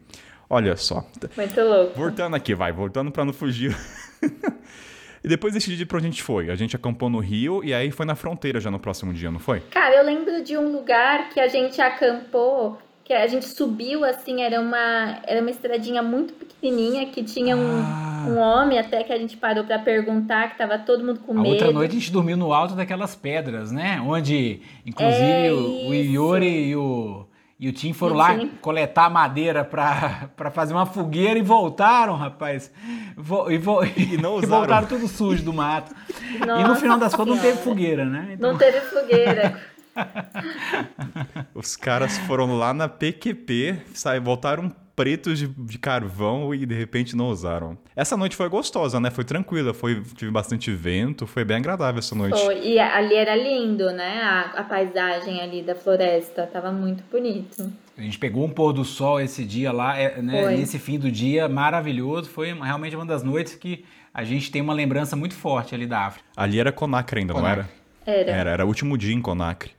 Olha 0.50 0.76
só. 0.76 1.06
Muito 1.36 1.60
louco. 1.60 1.94
Voltando 1.96 2.36
aqui, 2.36 2.54
vai, 2.54 2.72
voltando 2.72 3.10
pra 3.10 3.24
não 3.24 3.32
fugir. 3.32 3.74
e 5.24 5.28
depois 5.28 5.54
desse 5.54 5.74
dia 5.74 5.86
pra 5.86 5.96
onde 5.96 6.08
a 6.08 6.10
gente 6.10 6.22
foi? 6.22 6.50
A 6.50 6.54
gente 6.54 6.76
acampou 6.76 7.08
no 7.08 7.20
Rio 7.20 7.64
e 7.64 7.72
aí 7.72 7.90
foi 7.90 8.04
na 8.04 8.14
fronteira 8.14 8.60
já 8.60 8.70
no 8.70 8.78
próximo 8.78 9.14
dia, 9.14 9.30
não 9.30 9.38
foi? 9.38 9.60
Cara, 9.60 9.96
eu 9.96 10.04
lembro 10.04 10.42
de 10.44 10.58
um 10.58 10.70
lugar 10.70 11.30
que 11.30 11.40
a 11.40 11.48
gente 11.48 11.80
acampou, 11.80 12.78
que 13.12 13.18
a 13.18 13.26
gente 13.26 13.46
subiu, 13.46 14.04
assim, 14.04 14.40
era 14.42 14.60
uma, 14.60 15.18
era 15.26 15.40
uma 15.40 15.50
estradinha 15.50 16.02
muito 16.02 16.32
pequenininha, 16.32 17.06
que 17.06 17.22
tinha 17.22 17.54
um, 17.56 17.82
Ah. 17.82 18.24
um 18.28 18.38
homem 18.38 18.78
até 18.78 19.02
que 19.04 19.12
a 19.12 19.18
gente 19.18 19.36
parou 19.36 19.64
pra 19.64 19.78
perguntar, 19.78 20.50
que 20.50 20.56
tava 20.58 20.78
todo 20.78 21.04
mundo 21.04 21.20
com 21.20 21.32
A 21.32 21.42
medo. 21.42 21.48
outra 21.50 21.70
noite 21.72 21.90
a 21.96 21.98
gente 21.98 22.10
dormiu 22.12 22.36
no 22.36 22.52
alto 22.52 22.74
daquelas 22.74 23.14
pedras, 23.14 23.70
né? 23.70 24.00
Onde, 24.06 24.62
inclusive, 24.86 25.22
É 25.22 25.52
o, 25.52 25.88
o. 25.90 25.94
Iori 25.94 26.68
e 26.70 26.76
o, 26.76 27.26
e 27.60 27.68
o 27.68 27.72
Tim 27.72 27.92
foram 27.92 28.14
E 28.14 28.18
lá 28.18 28.38
Tim. 28.38 28.50
coletar 28.60 29.10
madeira 29.10 29.62
pra, 29.64 30.30
pra 30.36 30.50
fazer 30.50 30.72
uma 30.72 30.86
fogueira 30.86 31.38
e 31.38 31.42
voltaram, 31.42 32.16
rapaz. 32.16 32.72
Vo- 33.16 33.50
e, 33.50 33.58
vo- 33.58 33.84
E 33.84 34.16
não 34.16 34.36
e 34.40 34.44
usaram. 34.44 34.58
voltaram 34.60 34.86
tudo 34.88 35.06
sujo 35.06 35.44
do 35.44 35.52
mato. 35.52 35.94
e 36.34 36.38
no 36.38 36.46
Nossa 36.46 36.80
final 36.80 36.98
das 36.98 37.14
contas 37.14 37.34
não 37.36 37.42
teve 37.42 37.58
fogueira, 37.58 38.04
né? 38.04 38.30
Então, 38.32 38.52
Não 38.52 38.58
teve 38.58 38.80
fogueira. 38.80 39.60
Os 41.54 41.76
caras 41.76 42.18
foram 42.18 42.56
lá 42.56 42.72
na 42.72 42.88
PQP, 42.88 43.78
sai, 43.94 44.20
voltaram 44.20 44.72
pretos 44.94 45.38
de, 45.38 45.48
de 45.48 45.78
carvão 45.78 46.54
e 46.54 46.66
de 46.66 46.74
repente 46.74 47.16
não 47.16 47.28
usaram. 47.28 47.76
Essa 47.96 48.16
noite 48.16 48.36
foi 48.36 48.48
gostosa, 48.48 49.00
né? 49.00 49.10
Foi 49.10 49.24
tranquila, 49.24 49.72
foi, 49.72 50.02
tive 50.16 50.30
bastante 50.30 50.70
vento, 50.70 51.26
foi 51.26 51.44
bem 51.44 51.56
agradável 51.56 51.98
essa 51.98 52.14
noite. 52.14 52.38
Foi. 52.38 52.60
E 52.60 52.78
ali 52.78 53.14
era 53.14 53.34
lindo, 53.34 53.90
né? 53.90 54.20
A, 54.22 54.60
a 54.60 54.64
paisagem 54.64 55.40
ali 55.40 55.62
da 55.62 55.74
floresta. 55.74 56.46
Tava 56.46 56.70
muito 56.70 57.02
bonito. 57.10 57.72
a 57.96 58.02
gente 58.02 58.18
pegou 58.18 58.44
um 58.44 58.50
pôr 58.50 58.72
do 58.72 58.84
sol 58.84 59.20
esse 59.20 59.44
dia 59.44 59.72
lá, 59.72 59.96
é, 59.96 60.20
né? 60.20 60.56
Nesse 60.56 60.78
fim 60.78 60.98
do 60.98 61.10
dia, 61.10 61.48
maravilhoso. 61.48 62.28
Foi 62.28 62.52
realmente 62.52 62.94
uma 62.94 63.06
das 63.06 63.22
noites 63.22 63.54
que 63.54 63.84
a 64.12 64.24
gente 64.24 64.50
tem 64.50 64.60
uma 64.60 64.74
lembrança 64.74 65.16
muito 65.16 65.34
forte 65.34 65.74
ali 65.74 65.86
da 65.86 66.06
África. 66.06 66.28
Ali 66.36 66.60
era 66.60 66.70
Conacre 66.70 67.20
ainda, 67.20 67.32
não 67.32 67.40
Conacre. 67.40 67.64
era? 68.04 68.20
Era. 68.20 68.30
Era, 68.30 68.50
era 68.50 68.64
o 68.64 68.68
último 68.68 68.98
dia 68.98 69.14
em 69.14 69.22
Conacre. 69.22 69.72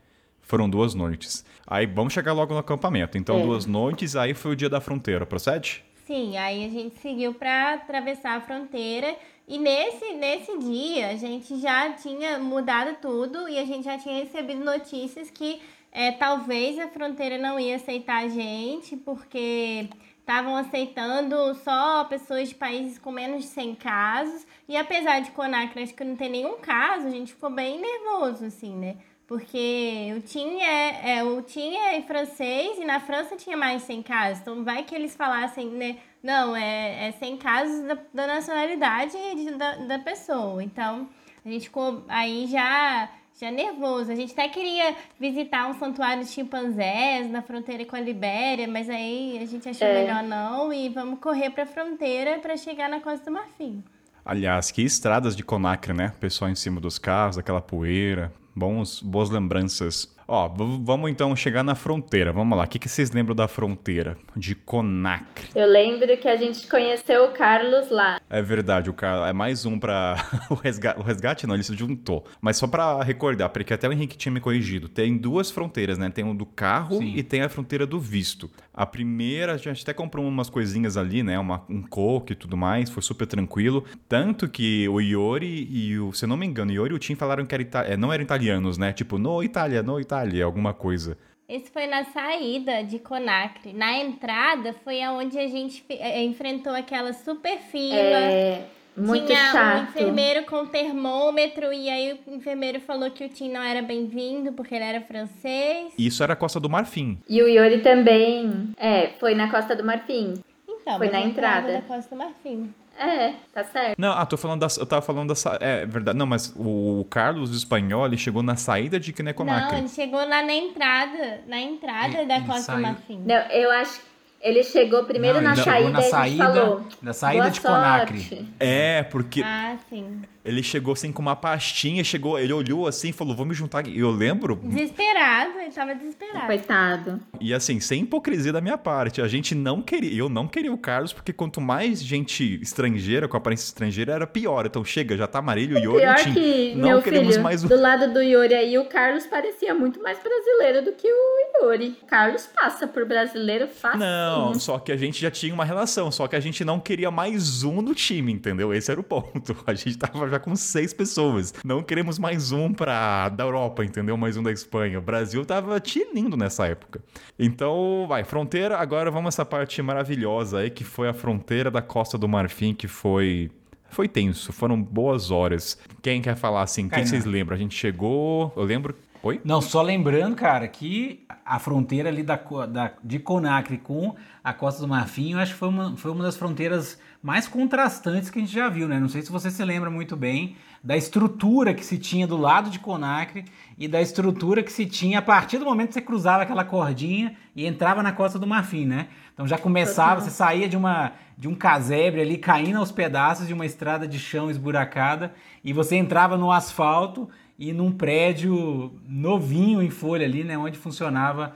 Foram 0.43 0.69
duas 0.69 0.93
noites. 0.93 1.43
Aí 1.65 1.86
vamos 1.86 2.13
chegar 2.13 2.34
logo 2.34 2.53
no 2.53 2.60
acampamento. 2.60 3.17
Então, 3.17 3.39
É. 3.39 3.41
duas 3.43 3.65
noites, 3.65 4.15
aí 4.15 4.34
foi 4.34 4.51
o 4.51 4.56
dia 4.56 4.69
da 4.69 4.79
fronteira, 4.79 5.25
procede? 5.25 5.84
Sim, 6.06 6.38
aí 6.38 6.65
a 6.65 6.69
gente 6.69 6.99
seguiu 6.99 7.34
para 7.34 7.73
atravessar 7.75 8.36
a 8.38 8.41
fronteira 8.41 9.15
e 9.47 9.58
nesse, 9.58 10.13
nesse 10.13 10.58
dia 10.60 11.08
a 11.12 11.15
gente 11.15 11.60
já 11.62 11.93
tinha 11.93 12.38
mudado 12.39 12.97
tudo 13.01 13.47
e 13.47 13.58
a 13.58 13.63
gente 13.65 13.86
já 13.86 13.97
tinha 13.97 14.21
recebido 14.21 14.63
notícias 14.63 15.29
que 15.29 15.62
é, 15.93 16.12
talvez 16.12 16.77
a 16.77 16.89
fronteira 16.89 17.38
não 17.38 17.58
ia 17.58 17.77
aceitar 17.77 18.25
a 18.25 18.27
gente 18.27 18.97
porque 18.97 19.88
estavam 20.19 20.58
aceitando 20.58 21.36
só 21.56 22.03
pessoas 22.06 22.49
de 22.49 22.56
países 22.56 22.99
com 22.99 23.12
menos 23.12 23.43
de 23.43 23.49
100 23.49 23.75
casos 23.75 24.45
e 24.67 24.75
apesar 24.75 25.21
de 25.21 25.32
Conacre 25.32 25.84
acho 25.84 25.93
que 25.93 26.03
não 26.03 26.17
tem 26.17 26.29
nenhum 26.29 26.58
caso, 26.58 27.08
a 27.08 27.12
gente 27.12 27.34
ficou 27.34 27.49
bem 27.49 27.79
nervoso 27.79 28.45
assim, 28.45 28.75
né? 28.75 28.97
Porque 29.27 30.13
o 30.17 30.21
TIM 30.21 30.59
é, 30.62 31.17
é, 31.17 31.23
o 31.23 31.41
TIM 31.41 31.75
é 31.75 31.97
em 31.97 32.03
francês 32.03 32.77
e 32.77 32.86
na 32.86 32.99
França 32.99 33.36
tinha 33.36 33.55
mais 33.57 33.81
de 33.81 33.88
100 33.88 34.03
casos. 34.03 34.41
Então 34.41 34.63
vai 34.63 34.83
que 34.83 34.93
eles 34.93 35.15
falassem, 35.15 35.67
né? 35.69 35.97
Não, 36.21 36.55
é, 36.55 37.07
é 37.07 37.12
100 37.13 37.38
casos 37.38 37.81
da, 37.88 37.97
da 38.13 38.27
nacionalidade 38.27 39.13
de- 39.36 39.51
da, 39.51 39.75
da 39.75 39.99
pessoa. 39.99 40.63
Então 40.63 41.07
a 41.45 41.49
gente 41.49 41.63
ficou 41.65 42.03
aí 42.09 42.47
já, 42.47 43.09
já 43.39 43.49
nervoso. 43.49 44.12
A 44.12 44.15
gente 44.15 44.33
até 44.33 44.47
queria 44.49 44.95
visitar 45.19 45.67
um 45.69 45.73
santuário 45.79 46.23
de 46.23 46.29
chimpanzés 46.29 47.29
na 47.29 47.41
fronteira 47.41 47.86
com 47.86 47.95
a 47.95 47.99
Libéria, 48.01 48.67
mas 48.67 48.89
aí 48.89 49.39
a 49.41 49.45
gente 49.45 49.67
achou 49.69 49.88
É. 49.88 50.01
melhor 50.03 50.21
não 50.23 50.71
e 50.73 50.89
vamos 50.89 51.19
correr 51.19 51.49
para 51.49 51.63
a 51.63 51.67
fronteira 51.67 52.39
para 52.39 52.55
chegar 52.57 52.89
na 52.89 52.99
Costa 52.99 53.25
do 53.25 53.31
Marfim. 53.31 53.81
Aliás, 54.25 54.69
que 54.69 54.81
estradas 54.81 55.36
de 55.36 55.43
Conacre, 55.43 55.93
né? 55.93 56.13
Pessoal 56.19 56.51
em 56.51 56.55
cima 56.55 56.79
dos 56.79 56.97
carros, 56.99 57.38
aquela 57.38 57.62
poeira. 57.62 58.31
Bons, 58.56 59.02
boas 59.02 59.30
lembranças. 59.32 60.12
Ó, 60.27 60.47
vamos 60.47 61.09
então 61.12 61.36
chegar 61.36 61.63
na 61.63 61.75
fronteira. 61.75 62.31
Vamos 62.31 62.57
lá. 62.57 62.63
O 62.63 62.67
que, 62.67 62.79
que 62.79 62.89
vocês 62.89 63.12
lembram 63.12 63.36
da 63.36 63.47
fronteira 63.47 64.17
de 64.36 64.55
Conacre? 64.55 65.47
Eu 65.55 65.67
lembro 65.67 66.15
que 66.17 66.27
a 66.27 66.36
gente 66.36 66.67
conheceu 66.67 67.25
o 67.25 67.31
Carlos 67.31 67.89
lá. 67.89 68.19
É 68.29 68.41
verdade, 68.41 68.89
o 68.89 68.93
cara 68.93 69.27
é 69.29 69.33
mais 69.33 69.65
um 69.65 69.77
pra. 69.77 70.15
o, 70.49 70.53
resgate, 70.55 70.99
o 70.99 71.03
resgate 71.03 71.47
não, 71.47 71.55
ele 71.55 71.63
se 71.63 71.75
juntou. 71.75 72.25
Mas 72.41 72.57
só 72.57 72.67
pra 72.67 73.03
recordar, 73.03 73.49
porque 73.49 73.73
até 73.73 73.88
o 73.88 73.93
Henrique 73.93 74.17
tinha 74.17 74.31
me 74.31 74.39
corrigido. 74.39 74.88
Tem 74.88 75.17
duas 75.17 75.51
fronteiras, 75.51 75.97
né? 75.97 76.09
Tem 76.09 76.23
o 76.23 76.33
do 76.33 76.45
carro 76.45 76.97
Sim. 76.97 77.13
e 77.15 77.23
tem 77.23 77.41
a 77.41 77.49
fronteira 77.49 77.86
do 77.86 77.99
visto. 77.99 78.49
A 78.73 78.86
primeira, 78.86 79.53
a 79.53 79.57
gente 79.57 79.83
até 79.83 79.93
comprou 79.93 80.25
umas 80.25 80.49
coisinhas 80.49 80.97
ali, 80.97 81.21
né? 81.21 81.38
Uma, 81.38 81.63
um 81.69 81.81
coco 81.81 82.31
e 82.31 82.36
tudo 82.36 82.55
mais, 82.57 82.89
foi 82.89 83.03
super 83.03 83.27
tranquilo. 83.27 83.83
Tanto 84.07 84.47
que 84.47 84.88
o 84.89 84.99
Iori 85.01 85.67
e 85.69 85.99
o. 85.99 86.12
Se 86.13 86.25
eu 86.25 86.29
não 86.29 86.38
me 86.38 86.45
engano, 86.45 86.71
o 86.71 86.73
Iori 86.75 86.93
e 86.93 86.95
o 86.95 86.99
Tim 86.99 87.15
falaram 87.15 87.45
que 87.45 87.53
era 87.53 87.62
ita- 87.62 87.81
é, 87.83 87.97
não 87.97 88.12
eram 88.12 88.23
italianos, 88.23 88.77
né? 88.77 88.93
Tipo, 88.93 89.17
no 89.17 89.43
Itália, 89.43 89.83
no 89.83 89.99
Itália, 89.99 90.12
alguma 90.43 90.73
coisa. 90.73 91.17
Esse 91.47 91.69
foi 91.69 91.88
na 91.88 92.04
saída 92.06 92.84
de 92.84 92.99
Conacre. 92.99 93.73
Na 93.73 93.97
entrada 93.97 94.73
foi 94.84 95.02
aonde 95.02 95.38
a 95.38 95.47
gente 95.47 95.84
eh, 95.89 96.23
enfrentou 96.23 96.73
aquela 96.73 97.13
super 97.13 97.58
fila. 97.58 97.95
É 97.97 98.65
muito 98.95 99.26
Tinha 99.26 99.49
um 99.49 99.52
chato. 99.52 99.89
enfermeiro 99.89 100.45
com 100.45 100.65
termômetro 100.65 101.73
e 101.73 101.89
aí 101.89 102.19
o 102.28 102.34
enfermeiro 102.36 102.80
falou 102.80 103.10
que 103.12 103.26
o 103.26 103.30
Tim 103.30 103.49
não 103.49 103.62
era 103.62 103.82
bem-vindo 103.82 104.54
porque 104.54 104.76
ele 104.76 104.86
era 104.86 105.02
francês. 105.02 105.93
Isso 105.97 106.23
era 106.23 106.34
a 106.34 106.36
Costa 106.36 106.60
do 106.60 106.69
Marfim. 106.69 107.17
E 107.28 107.41
o 107.41 107.47
Yuri 107.47 107.82
também. 107.82 108.69
É, 108.78 109.10
foi 109.19 109.36
na 109.36 109.49
Costa 109.49 109.76
do 109.76 109.84
Marfim. 109.84 110.36
Então, 110.67 110.97
Foi 110.97 111.10
na 111.10 111.21
entrada. 111.21 111.71
da 111.73 111.82
Costa 111.82 112.13
do 112.13 112.17
Marfim. 112.19 112.73
É, 112.97 113.34
tá 113.53 113.63
certo. 113.63 113.95
Não, 113.97 114.12
ah, 114.13 114.25
tô 114.25 114.38
falando 114.38 114.60
da. 114.62 114.67
Eu 114.79 114.86
tava 114.86 115.01
falando 115.01 115.29
da. 115.29 115.36
sa- 115.36 115.58
É 115.60 115.86
verdade. 115.86 116.17
Não, 116.17 116.25
mas 116.27 116.53
o 116.56 117.06
Carlos 117.10 117.56
espanhol, 117.56 118.06
ele 118.06 118.17
chegou 118.17 118.43
na 118.43 118.56
saída 118.56 118.99
de 118.99 119.12
Não, 119.12 119.15
Quineconacre. 119.17 119.77
ele 119.79 119.89
chegou 119.89 120.19
lá 120.19 120.43
na 120.43 120.53
entrada, 120.53 121.41
na 121.47 121.60
entrada 121.60 122.17
Ele- 122.19 122.25
da 122.27 122.36
ele 122.38 122.45
Costa 122.45 122.62
saiu- 122.62 122.82
Marfim. 122.82 123.23
Não, 123.25 123.36
eu 123.49 123.71
acho 123.71 123.99
que 123.99 124.06
ele 124.41 124.63
chegou 124.63 125.06
primeiro 125.06 125.38
Não, 125.38 125.43
na 125.45 125.53
ele 125.53 125.63
chegou 125.63 125.73
saída 125.73 125.91
na 125.91 125.99
e 125.99 126.03
saída- 126.10 126.43
falou. 126.53 126.88
na 127.01 127.13
saída 127.13 127.41
"Boa 127.43 127.51
de 127.51 127.62
Conacre." 127.62 128.19
sorte." 128.21 128.53
É, 128.60 129.03
porque 129.03 129.41
Ah, 129.43 129.75
sim. 129.89 130.21
Ele 130.43 130.62
chegou 130.63 130.93
assim 130.93 131.12
com 131.12 131.21
uma 131.21 131.36
pastinha, 131.36 132.03
chegou, 132.03 132.38
ele 132.38 132.51
olhou 132.53 132.88
assim 132.88 133.10
e 133.10 133.13
falou, 133.13 133.36
vou 133.36 133.45
me 133.45 133.53
juntar 133.53 133.79
aqui. 133.79 133.97
Eu 133.97 134.12
lembro, 134.12 134.56
Desesperado, 134.63 135.60
ele 135.60 135.71
tava 135.71 135.95
desesperado. 135.95 136.45
Coitado. 136.45 137.19
e 137.39 137.53
assim, 137.53 137.79
sem 137.79 138.01
hipocrisia 138.03 138.51
da 138.51 138.62
minha 138.62 138.77
parte, 138.77 139.21
a 139.21 139.27
gente 139.27 139.56
não 139.56 139.82
queria, 139.82 140.13
eu 140.17 140.27
não 140.29 140.47
queria 140.47 140.71
o 140.73 140.77
Carlos, 140.77 141.13
porque 141.13 141.32
quanto 141.34 141.62
mais 141.62 142.03
gente 142.03 142.60
estrangeira, 142.62 143.27
com 143.27 143.38
aparência 143.38 143.65
estrangeira, 143.65 144.13
era 144.13 144.27
pior. 144.27 144.65
Então 144.65 144.84
chega, 144.84 145.15
já 145.15 145.27
tá 145.27 145.39
Amarilho, 145.39 145.77
Iori 145.77 145.97
e 145.97 146.01
Pior 146.01 146.15
Tim. 146.15 146.34
que, 146.34 146.75
Não 146.75 146.89
meu 146.89 147.01
queremos 147.01 147.32
filho, 147.34 147.43
mais 147.43 147.63
um. 147.63 147.67
do 147.67 147.79
lado 147.79 148.13
do 148.13 148.21
Yuri 148.21 148.53
aí, 148.53 148.77
o 148.77 148.86
Carlos 148.86 149.25
parecia 149.25 149.73
muito 149.73 150.01
mais 150.01 150.17
brasileiro 150.21 150.84
do 150.86 150.93
que 150.93 151.08
o 151.08 151.63
Yuri. 151.65 151.97
O 152.01 152.06
Carlos 152.06 152.47
passa 152.53 152.88
por 152.88 153.06
brasileiro 153.06 153.67
fácil. 153.67 153.99
Não, 153.99 154.53
só 154.56 154.79
que 154.79 154.91
a 154.91 154.97
gente 154.97 155.19
já 155.21 155.32
tinha 155.32 155.53
uma 155.53 155.65
relação, 155.65 156.12
só 156.12 156.27
que 156.27 156.36
a 156.36 156.39
gente 156.39 156.63
não 156.65 156.79
queria 156.79 157.10
mais 157.12 157.63
um 157.63 157.82
no 157.82 157.93
time, 157.95 158.32
entendeu? 158.32 158.73
Esse 158.73 158.91
era 158.91 158.99
o 158.99 159.03
ponto. 159.03 159.56
A 159.65 159.73
gente 159.73 159.97
tava 159.97 160.27
já 160.34 160.39
com 160.39 160.56
seis 160.56 160.93
pessoas. 160.93 161.54
Não 161.63 161.84
queremos 161.84 162.17
mais 162.17 162.52
um 162.52 162.74
pra 162.74 163.30
da 163.30 163.43
Europa, 163.43 163.86
entendeu? 163.86 164.17
Mais 164.17 164.36
um 164.36 164.41
da 164.41 164.52
Espanha. 164.52 164.98
O 164.98 165.02
Brasil 165.02 165.46
tava 165.46 165.80
tinindo 165.80 166.36
nessa 166.36 166.65
época. 166.67 167.02
Então, 167.38 168.06
vai, 168.08 168.24
fronteira, 168.24 168.78
agora 168.78 169.12
vamos 169.12 169.36
essa 169.36 169.46
parte 169.46 169.82
maravilhosa 169.82 170.60
aí, 170.60 170.69
que 170.72 170.84
foi 170.84 171.08
a 171.08 171.13
fronteira 171.13 171.69
da 171.69 171.82
Costa 171.82 172.17
do 172.17 172.28
Marfim, 172.28 172.74
que 172.74 172.88
foi. 172.88 173.52
Foi 173.89 174.08
tenso, 174.08 174.52
foram 174.52 174.82
boas 174.82 175.30
horas. 175.30 175.78
Quem 176.02 176.19
quer 176.19 176.36
falar 176.36 176.63
assim? 176.63 176.86
O 176.86 176.89
que 176.89 176.96
Kainan. 176.96 177.06
vocês 177.08 177.26
lembram? 177.26 177.56
A 177.56 177.60
gente 177.60 177.78
chegou. 177.78 178.52
Eu 178.58 178.63
lembro. 178.63 178.96
Oi? 179.25 179.39
Não, 179.45 179.62
só 179.62 179.81
lembrando, 179.81 180.36
cara, 180.36 180.67
que 180.67 181.25
a 181.45 181.57
fronteira 181.57 182.09
ali 182.09 182.23
da, 182.23 182.36
da, 182.69 182.91
de 183.01 183.19
Conakry 183.19 183.77
com 183.77 184.13
a 184.43 184.51
Costa 184.51 184.81
do 184.81 184.88
Marfim, 184.88 185.31
eu 185.31 185.39
acho 185.39 185.53
que 185.53 185.59
foi 185.59 185.69
uma, 185.69 185.95
foi 185.95 186.12
uma 186.12 186.25
das 186.25 186.36
fronteiras 186.36 186.99
mais 187.21 187.47
contrastantes 187.47 188.29
que 188.29 188.38
a 188.38 188.41
gente 188.41 188.53
já 188.53 188.67
viu, 188.67 188.86
né? 188.86 188.99
Não 188.99 189.07
sei 189.07 189.21
se 189.21 189.31
você 189.31 189.49
se 189.49 189.63
lembra 189.63 189.89
muito 189.89 190.17
bem 190.17 190.57
da 190.83 190.97
estrutura 190.97 191.73
que 191.73 191.86
se 191.86 191.97
tinha 191.97 192.27
do 192.27 192.36
lado 192.36 192.69
de 192.69 192.79
Conakry 192.79 193.45
e 193.77 193.88
da 193.88 194.01
estrutura 194.01 194.62
que 194.62 194.73
se 194.73 194.86
tinha 194.86 195.19
a 195.19 195.21
partir 195.21 195.57
do 195.57 195.63
momento 195.63 195.88
que 195.88 195.93
você 195.93 196.01
cruzava 196.01 196.43
aquela 196.43 196.65
cordinha 196.65 197.33
e 197.55 197.65
entrava 197.65 198.03
na 198.03 198.12
Costa 198.12 198.38
do 198.38 198.45
Marfim, 198.45 198.86
né? 198.86 199.07
Então 199.33 199.47
já 199.47 199.57
começava, 199.57 200.19
você 200.19 200.31
saía 200.31 200.67
de 200.67 200.75
uma 200.75 201.13
de 201.38 201.47
um 201.47 201.55
casebre 201.55 202.21
ali 202.21 202.38
caindo 202.38 202.77
aos 202.77 202.91
pedaços 202.91 203.47
de 203.47 203.53
uma 203.53 203.65
estrada 203.65 204.07
de 204.07 204.19
chão 204.19 204.51
esburacada 204.51 205.33
e 205.63 205.73
você 205.73 205.95
entrava 205.95 206.38
no 206.38 206.51
asfalto 206.51 207.27
e 207.58 207.72
num 207.74 207.92
prédio 207.92 208.94
novinho 209.08 209.82
em 209.82 209.89
folha 209.89 210.26
ali, 210.26 210.44
né, 210.44 210.58
onde 210.58 210.78
funcionava 210.78 211.56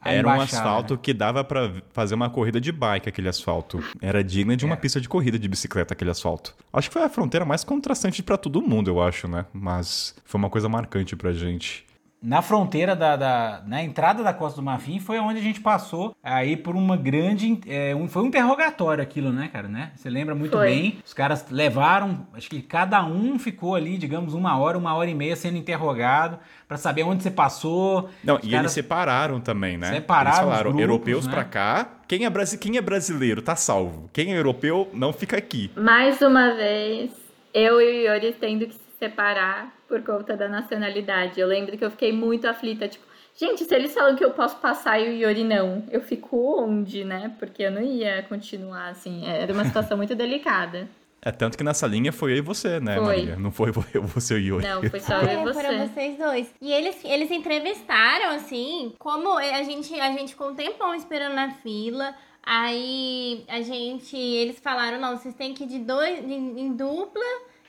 a 0.00 0.12
Era 0.12 0.28
um 0.28 0.32
embaixada, 0.34 0.62
asfalto 0.62 0.94
né? 0.94 1.00
que 1.02 1.12
dava 1.14 1.42
pra 1.42 1.72
fazer 1.92 2.14
uma 2.14 2.28
corrida 2.30 2.60
de 2.60 2.70
bike, 2.70 3.08
aquele 3.08 3.28
asfalto. 3.28 3.82
Era 4.00 4.22
digno 4.22 4.56
de 4.56 4.64
uma 4.64 4.74
É. 4.74 4.76
pista 4.76 5.00
de 5.00 5.08
corrida 5.08 5.38
de 5.38 5.48
bicicleta, 5.48 5.94
aquele 5.94 6.10
asfalto. 6.10 6.54
Acho 6.72 6.88
que 6.88 6.92
foi 6.94 7.02
a 7.02 7.08
fronteira 7.08 7.44
mais 7.44 7.64
contrastante 7.64 8.22
pra 8.22 8.36
todo 8.36 8.60
mundo, 8.62 8.88
eu 8.90 9.00
acho, 9.02 9.26
né? 9.26 9.46
Mas 9.52 10.14
foi 10.24 10.38
uma 10.38 10.50
coisa 10.50 10.68
marcante 10.68 11.16
pra 11.16 11.32
gente. 11.32 11.85
Na 12.22 12.40
fronteira 12.42 12.96
da, 12.96 13.14
da- 13.14 13.62
na 13.66 13.82
entrada 13.82 14.22
da 14.22 14.32
Costa 14.32 14.56
do 14.60 14.64
Marfim 14.64 14.98
foi 14.98 15.18
onde 15.18 15.38
a 15.38 15.42
gente 15.42 15.60
passou 15.60 16.16
aí 16.24 16.56
por 16.56 16.74
uma 16.74 16.96
grande, 16.96 17.60
é, 17.68 17.94
um- 17.94 18.08
foi 18.08 18.22
um 18.22 18.26
interrogatório 18.26 19.02
aquilo, 19.02 19.30
né, 19.32 19.48
cara, 19.52 19.68
né? 19.68 19.92
Você 19.94 20.08
lembra 20.08 20.34
muito 20.34 20.56
Foi. 20.56 20.66
bem? 20.66 20.98
Os 21.04 21.12
caras 21.12 21.44
levaram, 21.50 22.26
acho 22.34 22.48
que 22.48 22.62
cada 22.62 23.04
um 23.04 23.38
ficou 23.38 23.74
ali, 23.74 23.98
digamos, 23.98 24.32
uma 24.34 24.58
hora, 24.58 24.78
uma 24.78 24.94
hora 24.94 25.08
e 25.10 25.14
meia 25.14 25.36
sendo 25.36 25.58
interrogado 25.58 26.38
pra 26.66 26.76
saber 26.78 27.02
onde 27.04 27.22
você 27.22 27.30
passou. 27.30 28.08
Não, 28.24 28.40
e 28.42 28.54
eles 28.54 28.72
separaram 28.72 29.38
também, 29.38 29.76
né? 29.76 29.92
Separaram 29.92 30.28
Eles 30.30 30.40
falaram, 30.40 30.70
os 30.70 30.76
grupos, 30.76 30.80
europeus 30.80 31.26
né? 31.26 31.32
pra 31.32 31.44
cá, 31.44 31.86
quem 32.08 32.24
é, 32.24 32.30
brasi- 32.30 32.58
quem 32.58 32.76
é 32.76 32.80
brasileiro 32.80 33.42
tá 33.42 33.54
salvo. 33.54 34.08
Quem 34.12 34.32
é 34.34 34.38
europeu 34.38 34.88
não 34.94 35.12
fica 35.12 35.36
aqui. 35.36 35.70
Mais 35.76 36.20
uma 36.22 36.54
vez, 36.54 37.10
eu 37.54 37.80
e 37.80 38.08
o 38.08 38.12
Yuri 38.14 38.32
tendo 38.40 38.66
que 38.66 38.85
separar 38.98 39.72
por 39.88 40.02
conta 40.02 40.36
da 40.36 40.48
nacionalidade. 40.48 41.40
Eu 41.40 41.46
lembro 41.46 41.76
que 41.76 41.84
eu 41.84 41.90
fiquei 41.90 42.12
muito 42.12 42.46
aflita, 42.46 42.88
tipo, 42.88 43.04
gente, 43.38 43.64
se 43.64 43.74
eles 43.74 43.92
falam 43.94 44.16
que 44.16 44.24
eu 44.24 44.30
posso 44.30 44.56
passar 44.56 44.98
e 44.98 45.08
o 45.08 45.12
Yuri 45.12 45.44
não, 45.44 45.84
eu 45.90 46.00
fico 46.00 46.36
onde, 46.62 47.04
né? 47.04 47.32
Porque 47.38 47.62
eu 47.62 47.70
não 47.70 47.82
ia 47.82 48.22
continuar 48.22 48.88
assim. 48.88 49.26
Era 49.26 49.52
uma 49.52 49.64
situação 49.64 49.96
muito 49.96 50.14
delicada. 50.14 50.88
É 51.22 51.32
tanto 51.32 51.58
que 51.58 51.64
nessa 51.64 51.88
linha 51.88 52.12
foi 52.12 52.34
eu 52.34 52.36
e 52.36 52.40
você, 52.40 52.78
né, 52.78 52.94
Foi. 52.94 53.04
Maria? 53.04 53.36
Não 53.36 53.50
foi 53.50 53.72
eu, 53.92 54.02
você 54.02 54.34
e 54.34 54.36
o 54.36 54.40
Yuri. 54.40 54.64
Não, 54.64 54.80
foi 54.82 55.00
só 55.00 55.20
eu 55.22 55.28
É, 55.28 55.32
e 55.34 55.52
foram 55.52 55.78
você. 55.78 55.88
vocês 55.88 56.18
dois. 56.18 56.54
E 56.62 56.72
eles, 56.72 57.04
eles 57.04 57.30
entrevistaram, 57.32 58.30
assim, 58.36 58.94
como 58.96 59.36
a 59.36 59.62
gente, 59.64 59.98
a 59.98 60.12
gente 60.12 60.30
ficou 60.30 60.50
um 60.50 60.54
tempão 60.54 60.94
esperando 60.94 61.34
na 61.34 61.50
fila. 61.50 62.14
Aí 62.44 63.44
a 63.48 63.60
gente. 63.60 64.16
Eles 64.16 64.60
falaram, 64.60 65.00
não, 65.00 65.16
vocês 65.16 65.34
têm 65.34 65.52
que 65.52 65.64
ir 65.64 65.66
de 65.66 65.80
dois 65.80 66.24
em, 66.24 66.60
em 66.60 66.72
dupla. 66.72 67.24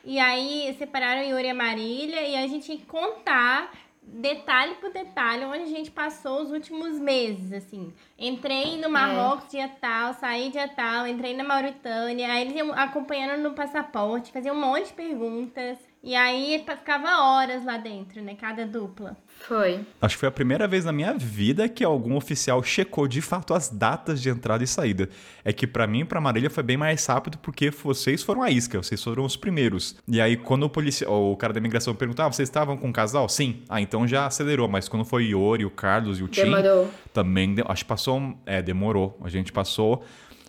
E 0.07 0.19
aí 0.19 0.73
separaram 0.77 1.21
Yuri 1.21 1.49
e 1.49 1.53
Marília. 1.53 2.21
E 2.21 2.37
a 2.37 2.47
gente 2.47 2.65
tinha 2.65 2.77
que 2.77 2.85
contar 2.85 3.69
detalhe 4.01 4.75
por 4.75 4.89
detalhe 4.89 5.43
onde 5.43 5.63
a 5.63 5.67
gente 5.67 5.91
passou 5.91 6.41
os 6.41 6.49
últimos 6.49 6.97
meses, 6.97 7.51
assim. 7.51 7.93
Entrei 8.17 8.77
no 8.77 8.89
Marrocos 8.89 9.51
dia 9.51 9.67
tal, 9.67 10.13
saí 10.13 10.49
dia 10.49 10.69
tal, 10.69 11.05
entrei 11.05 11.35
na 11.35 11.43
Mauritânia. 11.43 12.31
Aí 12.31 12.43
eles 12.43 12.55
iam 12.55 12.71
acompanhando 12.71 13.41
no 13.41 13.53
passaporte, 13.53 14.31
faziam 14.31 14.55
um 14.55 14.61
monte 14.61 14.87
de 14.87 14.93
perguntas. 14.93 15.77
E 16.01 16.15
aí 16.15 16.63
ficava 16.65 17.23
horas 17.23 17.65
lá 17.65 17.75
dentro, 17.75 18.21
né? 18.21 18.33
Cada 18.35 18.65
dupla. 18.65 19.17
Foi. 19.47 19.79
Acho 20.01 20.15
que 20.15 20.19
foi 20.19 20.27
a 20.29 20.31
primeira 20.31 20.67
vez 20.67 20.83
na 20.83 20.91
minha 20.91 21.13
vida 21.13 21.69
que 21.69 21.83
algum 21.83 22.15
oficial 22.15 22.61
checou 22.61 23.07
de 23.07 23.21
fato 23.21 23.53
as 23.53 23.69
datas 23.69 24.21
de 24.21 24.29
entrada 24.29 24.63
e 24.63 24.67
saída. 24.67 25.09
É 25.45 25.53
que 25.53 25.65
pra 25.65 25.87
mim 25.87 26.01
e 26.01 26.05
pra 26.05 26.19
Marília 26.19 26.49
foi 26.49 26.63
bem 26.63 26.75
mais 26.75 27.05
rápido 27.05 27.37
porque 27.37 27.69
vocês 27.69 28.21
foram 28.21 28.43
a 28.43 28.51
isca, 28.51 28.77
vocês 28.81 29.01
foram 29.01 29.23
os 29.23 29.37
primeiros. 29.37 29.95
E 30.07 30.19
aí 30.19 30.35
quando 30.35 30.63
o 30.63 30.69
policial, 30.69 31.31
o 31.31 31.37
cara 31.37 31.53
da 31.53 31.59
imigração 31.59 31.95
perguntava, 31.95 32.27
ah, 32.27 32.31
vocês 32.33 32.49
estavam 32.49 32.75
com 32.75 32.87
um 32.89 32.91
casal? 32.91 33.29
Sim. 33.29 33.61
Ah, 33.69 33.79
então 33.79 34.05
já 34.07 34.25
acelerou, 34.25 34.67
mas 34.67 34.89
quando 34.89 35.05
foi 35.05 35.23
o 35.25 35.27
Iori, 35.29 35.63
o 35.65 35.69
Carlos 35.69 36.19
e 36.19 36.23
o 36.23 36.27
Tim, 36.27 36.41
Demorou. 36.43 36.89
também, 37.13 37.55
de- 37.55 37.63
acho 37.65 37.83
que 37.85 37.89
passou, 37.89 38.17
um- 38.19 38.35
é, 38.45 38.61
demorou. 38.61 39.17
A 39.23 39.29
gente 39.29 39.53
passou 39.53 40.03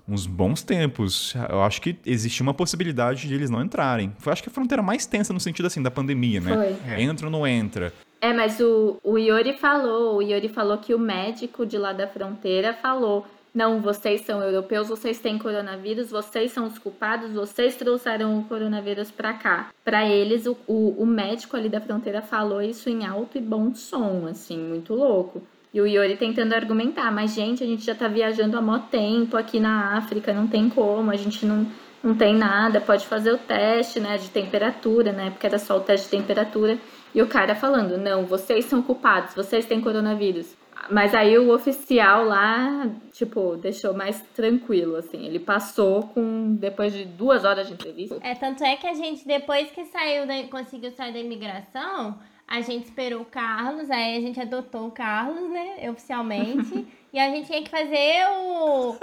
uns 0.08 0.26
bons 0.26 0.62
tempos. 0.62 1.34
Eu 1.50 1.62
acho 1.62 1.80
que 1.82 1.96
existia 2.04 2.42
uma 2.42 2.54
possibilidade 2.54 3.28
de 3.28 3.34
eles 3.34 3.50
não 3.50 3.62
entrarem. 3.62 4.12
Foi 4.18 4.32
acho 4.32 4.42
que 4.42 4.48
a 4.48 4.52
fronteira 4.52 4.82
mais 4.82 5.06
tensa 5.06 5.32
no 5.32 5.38
sentido 5.38 5.66
assim 5.66 5.82
da 5.82 5.90
pandemia, 5.90 6.40
né? 6.40 6.54
Foi. 6.54 6.92
É. 6.92 7.00
Entra 7.02 7.26
ou 7.26 7.30
não 7.30 7.46
entra? 7.46 7.92
É, 8.20 8.32
mas 8.32 8.58
o, 8.60 8.98
o 9.02 9.16
Yuri 9.16 9.56
falou, 9.58 10.16
o 10.16 10.22
Yuri 10.22 10.48
falou 10.48 10.78
que 10.78 10.94
o 10.94 10.98
médico 10.98 11.64
de 11.64 11.78
lá 11.78 11.92
da 11.92 12.06
fronteira 12.06 12.74
falou, 12.74 13.24
não, 13.54 13.80
vocês 13.80 14.20
são 14.22 14.42
europeus, 14.42 14.88
vocês 14.88 15.18
têm 15.18 15.38
coronavírus, 15.38 16.10
vocês 16.10 16.52
são 16.52 16.66
os 16.66 16.78
culpados, 16.78 17.32
vocês 17.32 17.76
trouxeram 17.76 18.38
o 18.38 18.44
coronavírus 18.44 19.10
pra 19.10 19.32
cá. 19.32 19.68
Pra 19.84 20.06
eles, 20.06 20.46
o, 20.46 20.56
o, 20.66 21.02
o 21.02 21.06
médico 21.06 21.56
ali 21.56 21.68
da 21.68 21.80
fronteira 21.80 22.20
falou 22.20 22.60
isso 22.60 22.90
em 22.90 23.06
alto 23.06 23.38
e 23.38 23.40
bom 23.40 23.74
som, 23.74 24.26
assim, 24.28 24.58
muito 24.58 24.94
louco. 24.94 25.42
E 25.72 25.80
o 25.80 25.86
Yuri 25.86 26.16
tentando 26.16 26.54
argumentar, 26.54 27.12
mas 27.12 27.34
gente, 27.34 27.62
a 27.62 27.66
gente 27.66 27.84
já 27.84 27.94
tá 27.94 28.08
viajando 28.08 28.56
há 28.56 28.60
mó 28.60 28.78
tempo 28.78 29.36
aqui 29.36 29.60
na 29.60 29.96
África, 29.96 30.32
não 30.32 30.46
tem 30.46 30.68
como, 30.68 31.10
a 31.10 31.16
gente 31.16 31.44
não, 31.44 31.66
não 32.02 32.14
tem 32.14 32.34
nada, 32.34 32.80
pode 32.80 33.06
fazer 33.06 33.32
o 33.32 33.38
teste, 33.38 34.00
né, 34.00 34.16
de 34.16 34.30
temperatura, 34.30 35.12
né, 35.12 35.30
porque 35.30 35.46
era 35.46 35.58
só 35.58 35.76
o 35.76 35.80
teste 35.80 36.10
de 36.10 36.22
temperatura. 36.22 36.78
E 37.14 37.22
o 37.22 37.26
cara 37.26 37.54
falando, 37.54 37.96
não, 37.96 38.26
vocês 38.26 38.64
são 38.66 38.82
culpados, 38.82 39.34
vocês 39.34 39.66
têm 39.66 39.80
coronavírus. 39.80 40.56
Mas 40.90 41.14
aí 41.14 41.36
o 41.38 41.52
oficial 41.52 42.24
lá, 42.24 42.88
tipo, 43.12 43.56
deixou 43.56 43.92
mais 43.92 44.22
tranquilo, 44.34 44.96
assim. 44.96 45.26
Ele 45.26 45.38
passou 45.38 46.04
com, 46.08 46.54
depois 46.54 46.92
de 46.92 47.04
duas 47.04 47.44
horas 47.44 47.66
de 47.66 47.74
entrevista. 47.74 48.18
É, 48.22 48.34
tanto 48.34 48.64
é 48.64 48.76
que 48.76 48.86
a 48.86 48.94
gente, 48.94 49.26
depois 49.26 49.70
que 49.70 49.84
saiu 49.84 50.26
da, 50.26 50.42
conseguiu 50.44 50.90
sair 50.92 51.12
da 51.12 51.18
imigração, 51.18 52.18
a 52.46 52.62
gente 52.62 52.84
esperou 52.84 53.20
o 53.20 53.26
Carlos, 53.26 53.90
aí 53.90 54.16
a 54.16 54.20
gente 54.20 54.40
adotou 54.40 54.86
o 54.86 54.90
Carlos, 54.90 55.50
né, 55.50 55.90
oficialmente. 55.90 56.86
e 57.12 57.18
a 57.18 57.28
gente 57.28 57.46
tinha 57.46 57.62
que 57.62 57.70
fazer 57.70 58.26
o. 58.30 58.96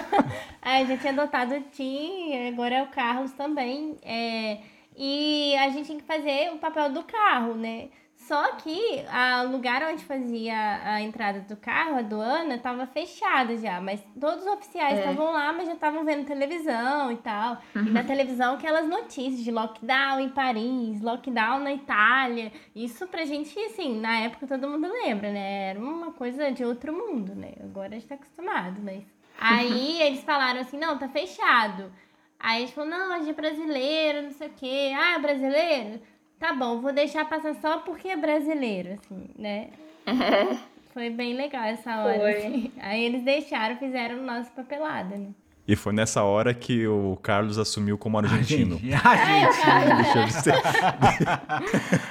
aí 0.62 0.82
a 0.82 0.86
gente 0.86 1.00
tinha 1.00 1.12
adotado 1.12 1.54
o 1.54 1.60
Tim, 1.72 2.48
agora 2.48 2.76
é 2.76 2.82
o 2.82 2.86
Carlos 2.86 3.32
também. 3.32 3.98
É, 4.02 4.58
e 4.96 5.54
a 5.56 5.68
gente 5.68 5.86
tinha 5.86 5.98
que 5.98 6.04
fazer 6.04 6.52
o 6.52 6.58
papel 6.58 6.90
do 6.90 7.02
carro, 7.04 7.54
né? 7.54 7.88
Só 8.18 8.54
que 8.54 9.04
o 9.44 9.52
lugar 9.52 9.82
onde 9.84 10.02
fazia 10.04 10.80
a 10.84 11.00
entrada 11.00 11.40
do 11.40 11.54
carro, 11.56 11.96
a 11.96 11.98
aduana, 11.98 12.56
estava 12.56 12.84
fechada 12.86 13.56
já. 13.56 13.80
Mas 13.80 14.02
todos 14.18 14.44
os 14.44 14.52
oficiais 14.52 14.98
É. 14.98 15.00
estavam 15.02 15.32
lá, 15.32 15.52
mas 15.52 15.66
já 15.68 15.74
estavam 15.74 16.04
vendo 16.04 16.26
televisão 16.26 17.12
e 17.12 17.16
tal. 17.18 17.58
E 17.74 17.90
na 17.90 18.02
televisão 18.02 18.54
aquelas 18.54 18.88
notícias 18.88 19.44
de 19.44 19.52
lockdown 19.52 20.18
em 20.18 20.30
Paris, 20.30 21.00
lockdown 21.02 21.60
na 21.60 21.72
Itália. 21.74 22.50
Isso 22.74 23.06
pra 23.06 23.24
gente, 23.24 23.56
assim, 23.66 24.00
na 24.00 24.16
época 24.20 24.46
todo 24.46 24.68
mundo 24.68 24.88
lembra, 24.88 25.30
né? 25.30 25.70
Era 25.70 25.78
uma 25.78 26.10
coisa 26.10 26.50
de 26.50 26.64
outro 26.64 26.92
mundo, 26.92 27.32
né? 27.34 27.52
Agora 27.62 27.88
a 27.88 27.92
gente 27.92 28.06
tá 28.08 28.14
acostumado, 28.16 28.80
mas... 28.82 29.04
Aí 29.38 30.00
eles 30.00 30.24
falaram 30.24 30.60
assim, 30.60 30.78
não, 30.78 30.96
tá 30.98 31.08
fechado. 31.08 31.92
Aí 32.38 32.58
a 32.58 32.60
gente 32.60 32.74
falou, 32.74 32.90
não, 32.90 33.18
gente 33.18 33.30
é 33.30 33.32
brasileiro, 33.32 34.22
não 34.22 34.32
sei 34.32 34.48
o 34.48 34.52
quê. 34.52 34.92
Ah, 34.96 35.14
é 35.14 35.18
brasileiro? 35.18 36.00
Tá 36.38 36.52
bom, 36.52 36.80
vou 36.80 36.92
deixar 36.92 37.24
passar 37.28 37.54
só 37.56 37.78
porque 37.78 38.08
é 38.08 38.16
brasileiro, 38.16 38.92
assim, 38.92 39.30
né? 39.38 39.70
Foi 40.92 41.10
bem 41.10 41.34
legal 41.34 41.64
essa 41.64 42.04
hora. 42.04 42.30
Assim. 42.30 42.72
Aí 42.78 43.04
eles 43.04 43.22
deixaram, 43.22 43.76
fizeram 43.76 44.22
nossa 44.22 44.50
papelada, 44.50 45.16
né? 45.16 45.30
E 45.68 45.74
foi 45.74 45.92
nessa 45.92 46.22
hora 46.22 46.54
que 46.54 46.86
o 46.86 47.18
Carlos 47.22 47.58
assumiu 47.58 47.98
como 47.98 48.16
argentino. 48.18 48.78
Gente, 48.78 48.94
a 48.94 49.16
gente. 49.16 50.02
Deixou 50.02 50.24
de 50.24 50.32
ser. 50.32 50.54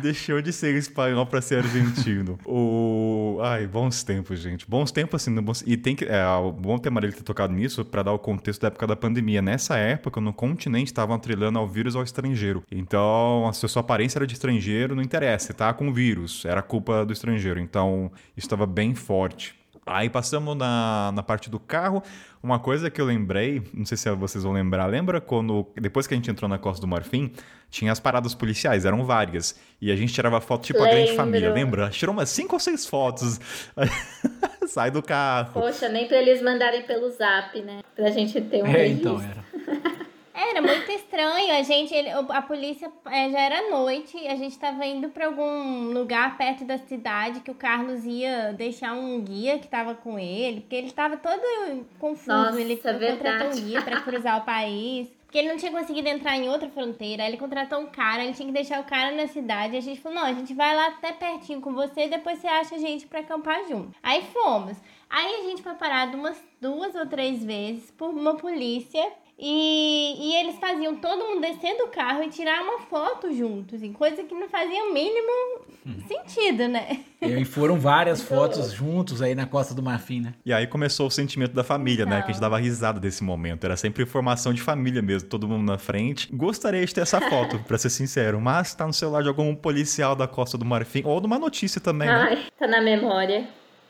Deixou 0.00 0.42
de 0.42 0.52
ser 0.52 0.74
espanhol 0.76 1.26
para 1.26 1.40
ser 1.40 1.58
argentino. 1.58 2.38
O... 2.44 3.38
Ai, 3.42 3.66
bons 3.66 4.02
tempos, 4.02 4.38
gente. 4.40 4.68
Bons 4.68 4.90
tempos, 4.90 5.22
assim. 5.22 5.34
bom- 5.40 5.52
E 5.66 5.76
tem 5.76 5.94
que. 5.94 6.04
É, 6.04 6.26
o 6.28 6.52
bom 6.52 6.78
ter 6.78 6.90
Marília 6.90 7.14
ter 7.16 7.22
tocado 7.22 7.52
nisso 7.52 7.84
para 7.84 8.02
dar 8.02 8.12
o 8.12 8.18
contexto 8.18 8.62
da 8.62 8.68
época 8.68 8.86
da 8.86 8.96
pandemia. 8.96 9.42
Nessa 9.42 9.76
época, 9.76 10.20
no 10.20 10.32
continente, 10.32 10.86
estavam 10.86 11.16
atrelando 11.16 11.58
ao 11.58 11.66
vírus 11.68 11.96
ao 11.96 12.02
estrangeiro. 12.02 12.62
Então, 12.70 13.50
se 13.52 13.64
a 13.64 13.68
sua 13.68 13.80
aparência 13.80 14.18
era 14.18 14.26
de 14.26 14.34
estrangeiro, 14.34 14.94
não 14.94 15.02
interessa. 15.02 15.46
Você 15.48 15.52
tá 15.52 15.72
com 15.72 15.92
vírus. 15.92 16.44
Era 16.44 16.62
culpa 16.62 17.04
do 17.04 17.12
estrangeiro. 17.12 17.60
Então, 17.60 18.10
isso 18.36 18.46
estava 18.46 18.66
bem 18.66 18.94
forte. 18.94 19.54
Aí 19.88 20.10
passamos 20.10 20.56
na, 20.56 21.12
na 21.14 21.22
parte 21.22 21.48
do 21.48 21.60
carro. 21.60 22.02
Uma 22.42 22.58
coisa 22.58 22.90
que 22.90 23.00
eu 23.00 23.04
lembrei, 23.04 23.62
não 23.72 23.86
sei 23.86 23.96
se 23.96 24.10
vocês 24.10 24.42
vão 24.42 24.52
lembrar, 24.52 24.86
lembra 24.86 25.20
quando, 25.20 25.66
depois 25.80 26.06
que 26.08 26.14
a 26.14 26.16
gente 26.16 26.28
entrou 26.30 26.48
na 26.48 26.58
Costa 26.58 26.80
do 26.80 26.88
Marfim, 26.88 27.32
tinha 27.70 27.90
as 27.92 28.00
paradas 28.00 28.34
policiais, 28.34 28.84
eram 28.84 29.04
várias. 29.04 29.58
E 29.80 29.90
a 29.92 29.96
gente 29.96 30.12
tirava 30.12 30.40
foto 30.40 30.64
tipo 30.64 30.80
a 30.80 30.86
grande 30.86 31.00
Lembro. 31.10 31.16
família, 31.16 31.52
lembra? 31.52 31.88
Tirou 31.90 32.12
umas 32.12 32.28
cinco 32.30 32.54
ou 32.56 32.60
seis 32.60 32.84
fotos. 32.86 33.40
Sai 34.66 34.90
do 34.90 35.02
carro. 35.02 35.52
Poxa, 35.54 35.88
nem 35.88 36.06
pra 36.08 36.18
eles 36.20 36.42
mandarem 36.42 36.82
pelo 36.82 37.08
zap, 37.10 37.60
né? 37.62 37.80
Pra 37.94 38.10
gente 38.10 38.40
ter 38.40 38.62
um 38.62 38.66
É, 38.66 38.70
registro. 38.72 39.12
então, 39.12 39.22
era. 39.22 39.96
Era 40.36 40.60
muita 40.60 40.92
estranho. 40.92 41.54
A 41.54 41.62
gente, 41.62 41.94
ele, 41.94 42.10
a 42.10 42.42
polícia 42.42 42.92
é, 43.06 43.30
já 43.30 43.40
era 43.40 43.70
noite, 43.70 44.18
a 44.28 44.36
gente 44.36 44.58
tava 44.58 44.84
indo 44.84 45.08
para 45.08 45.26
algum 45.26 45.92
lugar 45.92 46.36
perto 46.36 46.62
da 46.64 46.76
cidade 46.76 47.40
que 47.40 47.50
o 47.50 47.54
Carlos 47.54 48.04
ia 48.04 48.52
deixar 48.52 48.92
um 48.92 49.18
guia 49.22 49.58
que 49.58 49.66
tava 49.66 49.94
com 49.94 50.18
ele, 50.18 50.60
porque 50.60 50.76
ele 50.76 50.90
tava 50.90 51.16
todo 51.16 51.86
confuso. 51.98 52.28
Nossa, 52.28 52.60
ele 52.60 52.76
verdade. 52.76 53.16
contratou 53.16 53.48
um 53.48 53.64
guia 53.64 53.80
para 53.80 54.00
cruzar 54.02 54.42
o 54.42 54.44
país. 54.44 55.08
Porque 55.26 55.38
ele 55.38 55.48
não 55.48 55.56
tinha 55.56 55.72
conseguido 55.72 56.08
entrar 56.08 56.36
em 56.36 56.48
outra 56.48 56.68
fronteira. 56.68 57.24
Aí 57.24 57.30
ele 57.30 57.36
contratou 57.36 57.80
um 57.80 57.86
cara, 57.86 58.22
ele 58.22 58.32
tinha 58.32 58.46
que 58.46 58.54
deixar 58.54 58.80
o 58.80 58.84
cara 58.84 59.14
na 59.14 59.26
cidade. 59.26 59.74
E 59.74 59.78
a 59.78 59.82
gente 59.82 60.00
falou: 60.00 60.18
não, 60.18 60.24
a 60.24 60.32
gente 60.32 60.54
vai 60.54 60.74
lá 60.74 60.86
até 60.88 61.12
pertinho 61.12 61.60
com 61.60 61.72
você 61.72 62.04
e 62.04 62.08
depois 62.08 62.38
você 62.38 62.46
acha 62.46 62.76
a 62.76 62.78
gente 62.78 63.06
pra 63.06 63.20
acampar 63.20 63.66
junto. 63.66 63.94
Aí 64.02 64.22
fomos. 64.32 64.76
Aí 65.10 65.40
a 65.40 65.42
gente 65.44 65.62
foi 65.62 65.74
parado 65.74 66.16
umas 66.16 66.40
duas 66.60 66.94
ou 66.94 67.06
três 67.06 67.44
vezes 67.44 67.90
por 67.90 68.10
uma 68.10 68.36
polícia. 68.36 69.04
E, 69.38 70.16
e 70.18 70.36
eles 70.36 70.58
faziam 70.58 70.96
todo 70.96 71.22
mundo 71.24 71.42
descer 71.42 71.76
do 71.76 71.88
carro 71.88 72.22
e 72.22 72.30
tirar 72.30 72.62
uma 72.62 72.80
foto 72.80 73.30
juntos, 73.34 73.74
assim, 73.74 73.92
coisa 73.92 74.24
que 74.24 74.34
não 74.34 74.48
fazia 74.48 74.82
o 74.84 74.94
mínimo 74.94 75.30
sentido, 76.08 76.66
né? 76.66 77.00
E 77.20 77.44
foram 77.44 77.78
várias 77.78 78.22
fotos 78.24 78.72
juntos 78.72 79.20
aí 79.20 79.34
na 79.34 79.46
Costa 79.46 79.74
do 79.74 79.82
Marfim, 79.82 80.20
né? 80.20 80.34
E 80.44 80.54
aí 80.54 80.66
começou 80.66 81.06
o 81.06 81.10
sentimento 81.10 81.52
da 81.52 81.62
família, 81.62 82.06
né? 82.06 82.22
Que 82.22 82.30
a 82.30 82.32
gente 82.32 82.40
dava 82.40 82.58
risada 82.58 82.98
desse 82.98 83.22
momento. 83.22 83.64
Era 83.64 83.76
sempre 83.76 84.06
formação 84.06 84.54
de 84.54 84.62
família 84.62 85.02
mesmo, 85.02 85.28
todo 85.28 85.46
mundo 85.46 85.70
na 85.70 85.76
frente. 85.76 86.34
Gostaria 86.34 86.84
de 86.84 86.94
ter 86.94 87.02
essa 87.02 87.20
foto, 87.20 87.58
pra 87.60 87.76
ser 87.76 87.90
sincero, 87.90 88.40
mas 88.40 88.74
tá 88.74 88.86
no 88.86 88.92
celular 88.92 89.22
de 89.22 89.28
algum 89.28 89.54
policial 89.54 90.16
da 90.16 90.26
Costa 90.26 90.56
do 90.56 90.64
Marfim, 90.64 91.02
ou 91.04 91.20
numa 91.20 91.38
notícia 91.38 91.80
também, 91.80 92.08
né? 92.08 92.14
Ai, 92.30 92.46
tá 92.58 92.66
na 92.66 92.80
memória. 92.80 93.46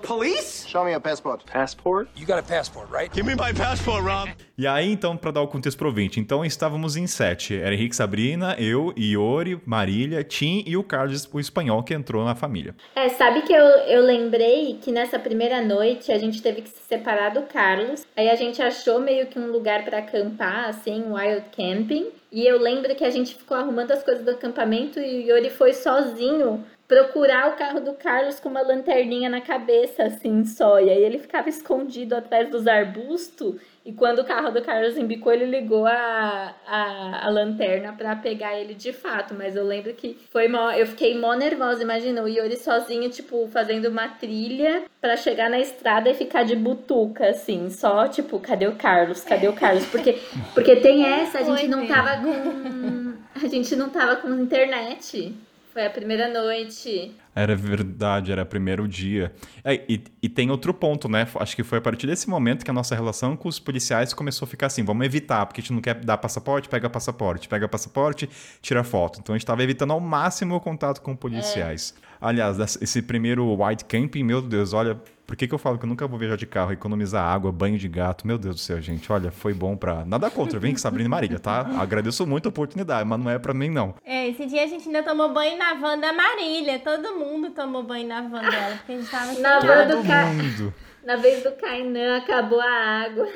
Police? 0.06 0.64
Show 0.68 0.84
me 0.84 0.92
your 0.92 1.00
passport. 1.00 1.44
Passport? 1.46 2.08
You 2.16 2.24
got 2.24 2.38
a 2.38 2.42
passport, 2.42 2.88
right? 2.92 3.12
Give 3.12 3.26
me 3.26 3.34
my 3.34 3.52
passport, 3.52 4.04
Rob. 4.04 4.30
E 4.56 4.64
aí, 4.64 4.92
então, 4.92 5.16
pra 5.16 5.32
dar 5.32 5.42
o 5.42 5.48
contexto 5.48 5.76
pro 5.76 5.88
ouvinte, 5.88 6.20
então 6.20 6.44
estávamos 6.44 6.96
em 6.96 7.08
sete. 7.08 7.56
Era 7.56 7.74
Henrique 7.74 7.96
Sabrina, 7.96 8.54
eu, 8.56 8.92
Iori, 8.96 9.60
Marília, 9.66 10.22
Tim 10.22 10.62
e 10.64 10.76
o 10.76 10.84
Carlos, 10.84 11.28
o 11.32 11.40
espanhol, 11.40 11.82
que 11.82 11.92
entrou 11.92 12.24
na 12.24 12.36
família. 12.36 12.74
É, 12.94 13.08
sabe 13.08 13.42
que 13.42 13.52
eu, 13.52 13.64
eu 13.64 14.00
lembrei 14.02 14.78
que 14.80 14.92
nessa 14.92 15.18
primeira 15.18 15.60
noite 15.60 16.12
a 16.12 16.18
gente 16.18 16.40
teve 16.40 16.62
que 16.62 16.68
se 16.68 16.82
separar 16.88 17.30
do 17.30 17.42
Carlos. 17.42 18.06
Aí 18.16 18.30
a 18.30 18.36
gente 18.36 18.62
achou 18.62 19.00
meio 19.00 19.26
que 19.26 19.40
um 19.40 19.50
lugar 19.50 19.84
pra 19.84 19.98
acampar, 19.98 20.68
assim, 20.68 21.02
um 21.02 21.14
wild 21.14 21.46
camping. 21.50 22.10
E 22.30 22.46
eu 22.46 22.60
lembro 22.60 22.94
que 22.94 23.04
a 23.04 23.10
gente 23.10 23.34
ficou 23.34 23.56
arrumando 23.56 23.90
as 23.90 24.04
coisas 24.04 24.24
do 24.24 24.30
acampamento 24.30 25.00
e 25.00 25.24
o 25.24 25.36
Yori 25.36 25.50
foi 25.50 25.72
sozinho 25.72 26.64
procurar 26.88 27.48
o 27.48 27.56
carro 27.56 27.80
do 27.80 27.94
Carlos 27.94 28.38
com 28.38 28.48
uma 28.48 28.62
lanterninha 28.62 29.28
na 29.28 29.40
cabeça, 29.40 30.04
assim, 30.04 30.44
só. 30.44 30.78
E 30.80 30.88
aí 30.88 31.02
ele 31.02 31.18
ficava 31.18 31.48
escondido 31.48 32.14
atrás 32.14 32.48
dos 32.48 32.66
arbustos. 32.66 33.56
E 33.84 33.92
quando 33.92 34.20
o 34.20 34.24
carro 34.24 34.50
do 34.50 34.62
Carlos 34.62 34.96
embicou, 34.96 35.32
ele 35.32 35.46
ligou 35.46 35.86
a, 35.86 36.54
a, 36.66 37.26
a 37.26 37.30
lanterna 37.30 37.92
pra 37.92 38.16
pegar 38.16 38.58
ele 38.58 38.74
de 38.74 38.92
fato. 38.92 39.34
Mas 39.34 39.54
eu 39.54 39.64
lembro 39.64 39.92
que 39.94 40.18
foi 40.30 40.48
mó, 40.48 40.70
eu 40.72 40.86
fiquei 40.86 41.16
mó 41.18 41.34
nervosa, 41.34 41.82
imagina, 41.82 42.22
o 42.22 42.28
Yori 42.28 42.56
sozinho, 42.56 43.08
tipo, 43.10 43.48
fazendo 43.48 43.86
uma 43.86 44.08
trilha 44.08 44.82
pra 45.00 45.16
chegar 45.16 45.48
na 45.50 45.58
estrada 45.58 46.10
e 46.10 46.14
ficar 46.14 46.44
de 46.44 46.56
butuca, 46.56 47.28
assim, 47.28 47.70
só, 47.70 48.08
tipo, 48.08 48.40
cadê 48.40 48.66
o 48.66 48.74
Carlos? 48.74 49.22
Cadê 49.22 49.46
o 49.46 49.52
Carlos? 49.52 49.86
Porque, 49.86 50.18
porque 50.52 50.76
tem 50.76 51.04
essa, 51.04 51.38
a 51.38 51.42
gente 51.42 51.68
não 51.68 51.86
tava 51.86 52.22
com. 52.22 53.14
A 53.36 53.48
gente 53.48 53.76
não 53.76 53.90
tava 53.90 54.16
com 54.16 54.30
internet. 54.30 55.34
Foi 55.76 55.84
a 55.84 55.90
primeira 55.90 56.26
noite. 56.32 57.14
Era 57.34 57.54
verdade, 57.54 58.32
era 58.32 58.46
primeiro 58.46 58.88
dia. 58.88 59.30
É, 59.62 59.74
e, 59.86 60.02
e 60.22 60.26
tem 60.26 60.50
outro 60.50 60.72
ponto, 60.72 61.06
né? 61.06 61.28
Acho 61.34 61.54
que 61.54 61.62
foi 61.62 61.76
a 61.76 61.80
partir 61.82 62.06
desse 62.06 62.30
momento 62.30 62.64
que 62.64 62.70
a 62.70 62.72
nossa 62.72 62.94
relação 62.94 63.36
com 63.36 63.46
os 63.46 63.58
policiais 63.58 64.14
começou 64.14 64.46
a 64.46 64.48
ficar 64.48 64.68
assim: 64.68 64.82
vamos 64.82 65.04
evitar, 65.04 65.44
porque 65.44 65.60
a 65.60 65.62
gente 65.62 65.74
não 65.74 65.82
quer 65.82 65.96
dar 65.96 66.16
passaporte, 66.16 66.66
pega 66.66 66.88
passaporte, 66.88 67.46
pega 67.46 67.68
passaporte, 67.68 68.26
tira 68.62 68.82
foto. 68.82 69.20
Então 69.20 69.34
a 69.34 69.36
gente 69.36 69.42
estava 69.42 69.62
evitando 69.62 69.90
ao 69.90 70.00
máximo 70.00 70.54
o 70.54 70.60
contato 70.60 71.02
com 71.02 71.14
policiais. 71.14 71.94
Aliás, 72.18 72.56
esse 72.80 73.02
primeiro 73.02 73.62
white 73.62 73.84
camping, 73.84 74.22
meu 74.22 74.40
Deus, 74.40 74.72
olha, 74.72 74.98
por 75.26 75.34
que, 75.34 75.48
que 75.48 75.54
eu 75.54 75.58
falo 75.58 75.76
que 75.76 75.84
eu 75.84 75.88
nunca 75.88 76.06
vou 76.06 76.18
viajar 76.18 76.36
de 76.36 76.46
carro, 76.46 76.72
economizar 76.72 77.24
água, 77.24 77.50
banho 77.50 77.76
de 77.76 77.88
gato? 77.88 78.26
Meu 78.26 78.38
Deus 78.38 78.54
do 78.54 78.60
céu, 78.60 78.80
gente, 78.80 79.10
olha, 79.10 79.32
foi 79.32 79.52
bom 79.52 79.76
pra. 79.76 80.04
Nada 80.04 80.30
contra, 80.30 80.58
vem 80.58 80.72
que 80.72 80.80
Sabrina 80.80 81.06
e 81.06 81.10
Marília, 81.10 81.38
tá? 81.40 81.66
Agradeço 81.78 82.24
muito 82.26 82.46
a 82.46 82.50
oportunidade, 82.50 83.08
mas 83.08 83.18
não 83.18 83.28
é 83.28 83.38
pra 83.38 83.52
mim, 83.52 83.68
não. 83.68 83.94
É, 84.04 84.28
esse 84.28 84.46
dia 84.46 84.62
a 84.62 84.66
gente 84.66 84.86
ainda 84.86 85.02
tomou 85.02 85.32
banho 85.32 85.58
na 85.58 85.74
van 85.74 85.98
da 85.98 86.12
Marília. 86.12 86.78
Todo 86.78 87.18
mundo 87.18 87.50
tomou 87.50 87.82
banho 87.82 88.06
na 88.06 88.22
van 88.22 88.40
dela, 88.40 88.76
porque 88.76 88.92
a 88.92 88.96
gente 88.96 89.10
tava 89.10 89.32
Na 89.40 89.58
van 89.58 89.88
do 89.88 90.06
Ca... 90.06 90.26
mundo. 90.26 90.74
Na 91.04 91.16
vez 91.16 91.42
do 91.42 91.52
Kainan, 91.52 92.18
acabou 92.18 92.60
a 92.60 93.04
água. 93.04 93.28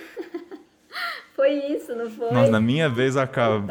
foi 1.34 1.52
isso, 1.74 1.94
não 1.94 2.10
foi? 2.10 2.30
Nossa, 2.30 2.50
na 2.50 2.60
minha 2.60 2.88
vez 2.88 3.16
acaba. 3.16 3.66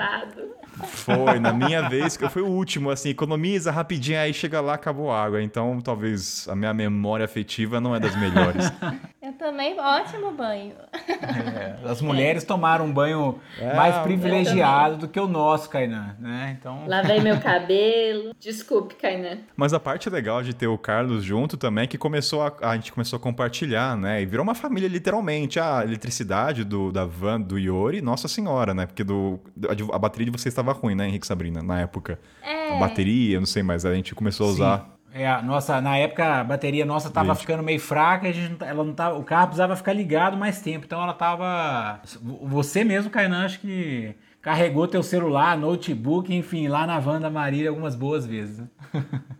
Foi, 0.85 1.39
na 1.39 1.53
minha 1.53 1.87
vez, 1.89 2.15
que 2.17 2.23
eu 2.23 2.29
fui 2.29 2.41
o 2.41 2.47
último, 2.47 2.89
assim, 2.89 3.09
economiza 3.09 3.71
rapidinho, 3.71 4.19
aí 4.19 4.33
chega 4.33 4.61
lá, 4.61 4.73
acabou 4.73 5.11
a 5.11 5.23
água. 5.23 5.41
Então, 5.41 5.79
talvez 5.81 6.47
a 6.49 6.55
minha 6.55 6.73
memória 6.73 7.25
afetiva 7.25 7.79
não 7.79 7.95
é 7.95 7.99
das 7.99 8.15
melhores. 8.15 8.71
Eu 9.21 9.33
tomei 9.33 9.77
ótimo 9.77 10.31
banho. 10.31 10.73
É, 11.07 11.77
as 11.85 12.01
mulheres 12.01 12.43
tomaram 12.43 12.85
um 12.85 12.91
banho 12.91 13.39
É, 13.59 13.75
mais 13.75 13.97
privilegiado 13.99 14.97
do 14.97 15.07
que 15.07 15.19
o 15.19 15.27
nosso, 15.27 15.69
Kainan, 15.69 16.15
né? 16.19 16.57
Então, 16.59 16.87
Lavei 16.87 17.19
meu 17.19 17.37
cabelo. 17.41 18.33
Desculpe, 18.39 18.95
Kainan. 18.95 19.39
Mas 19.55 19.71
a 19.71 19.79
parte 19.79 20.09
legal 20.09 20.41
de 20.41 20.55
ter 20.55 20.65
o 20.67 20.77
Carlos 20.79 21.23
junto 21.23 21.57
também 21.57 21.83
é 21.83 21.87
que 21.87 21.97
começou 21.97 22.41
a, 22.41 22.53
a 22.61 22.75
gente 22.75 22.91
começou 22.91 23.17
a 23.17 23.19
compartilhar, 23.19 23.95
né? 23.95 24.21
E 24.21 24.25
virou 24.25 24.43
uma 24.43 24.55
família 24.55 24.87
literalmente. 24.87 25.59
A 25.59 25.83
eletricidade 25.83 26.63
do, 26.63 26.91
da 26.91 27.05
van 27.05 27.39
do 27.39 27.59
Iori, 27.59 28.01
nossa 28.01 28.27
senhora, 28.27 28.73
né? 28.73 28.87
Porque 28.87 29.03
do, 29.03 29.39
a 29.93 29.99
bateria 29.99 30.25
de 30.25 30.31
vocês 30.31 30.51
estava 30.51 30.68
ruim, 30.73 30.95
né, 30.95 31.07
Henrique 31.07 31.25
Sabrina, 31.27 31.61
na 31.61 31.79
época. 31.81 32.19
É. 32.41 32.75
A 32.75 32.79
bateria, 32.79 33.35
eu 33.35 33.39
não 33.41 33.47
sei, 33.47 33.63
mas 33.63 33.85
a 33.85 33.93
gente 33.93 34.13
começou 34.15 34.47
a 34.47 34.49
usar. 34.51 34.89
é, 35.13 35.27
a 35.27 35.41
nossa, 35.41 35.81
na 35.81 35.97
época 35.97 36.41
a 36.41 36.43
bateria 36.43 36.85
nossa 36.85 37.09
tava 37.09 37.29
Gente. 37.33 37.41
ficando 37.41 37.63
meio 37.63 37.79
fraca, 37.79 38.27
a 38.27 38.31
gente, 38.31 38.59
não- 38.59 38.67
ela 38.67 38.83
não 38.83 38.93
tava, 38.93 39.17
o 39.17 39.23
carro 39.23 39.47
precisava 39.47 39.75
ficar 39.75 39.93
ligado 39.93 40.37
mais 40.37 40.61
tempo, 40.61 40.85
então 40.85 41.01
ela 41.01 41.13
tava. 41.13 41.99
Você 42.43 42.83
mesmo, 42.83 43.09
Kainan, 43.09 43.45
acho 43.45 43.59
que 43.59 44.13
carregou 44.41 44.87
teu 44.87 45.01
celular, 45.03 45.57
notebook, 45.57 46.33
enfim, 46.33 46.67
lá 46.67 46.85
na 46.87 46.99
van 46.99 47.19
da 47.19 47.29
Marília 47.29 47.69
algumas 47.69 47.95
boas 47.95 48.25
vezes. 48.25 48.63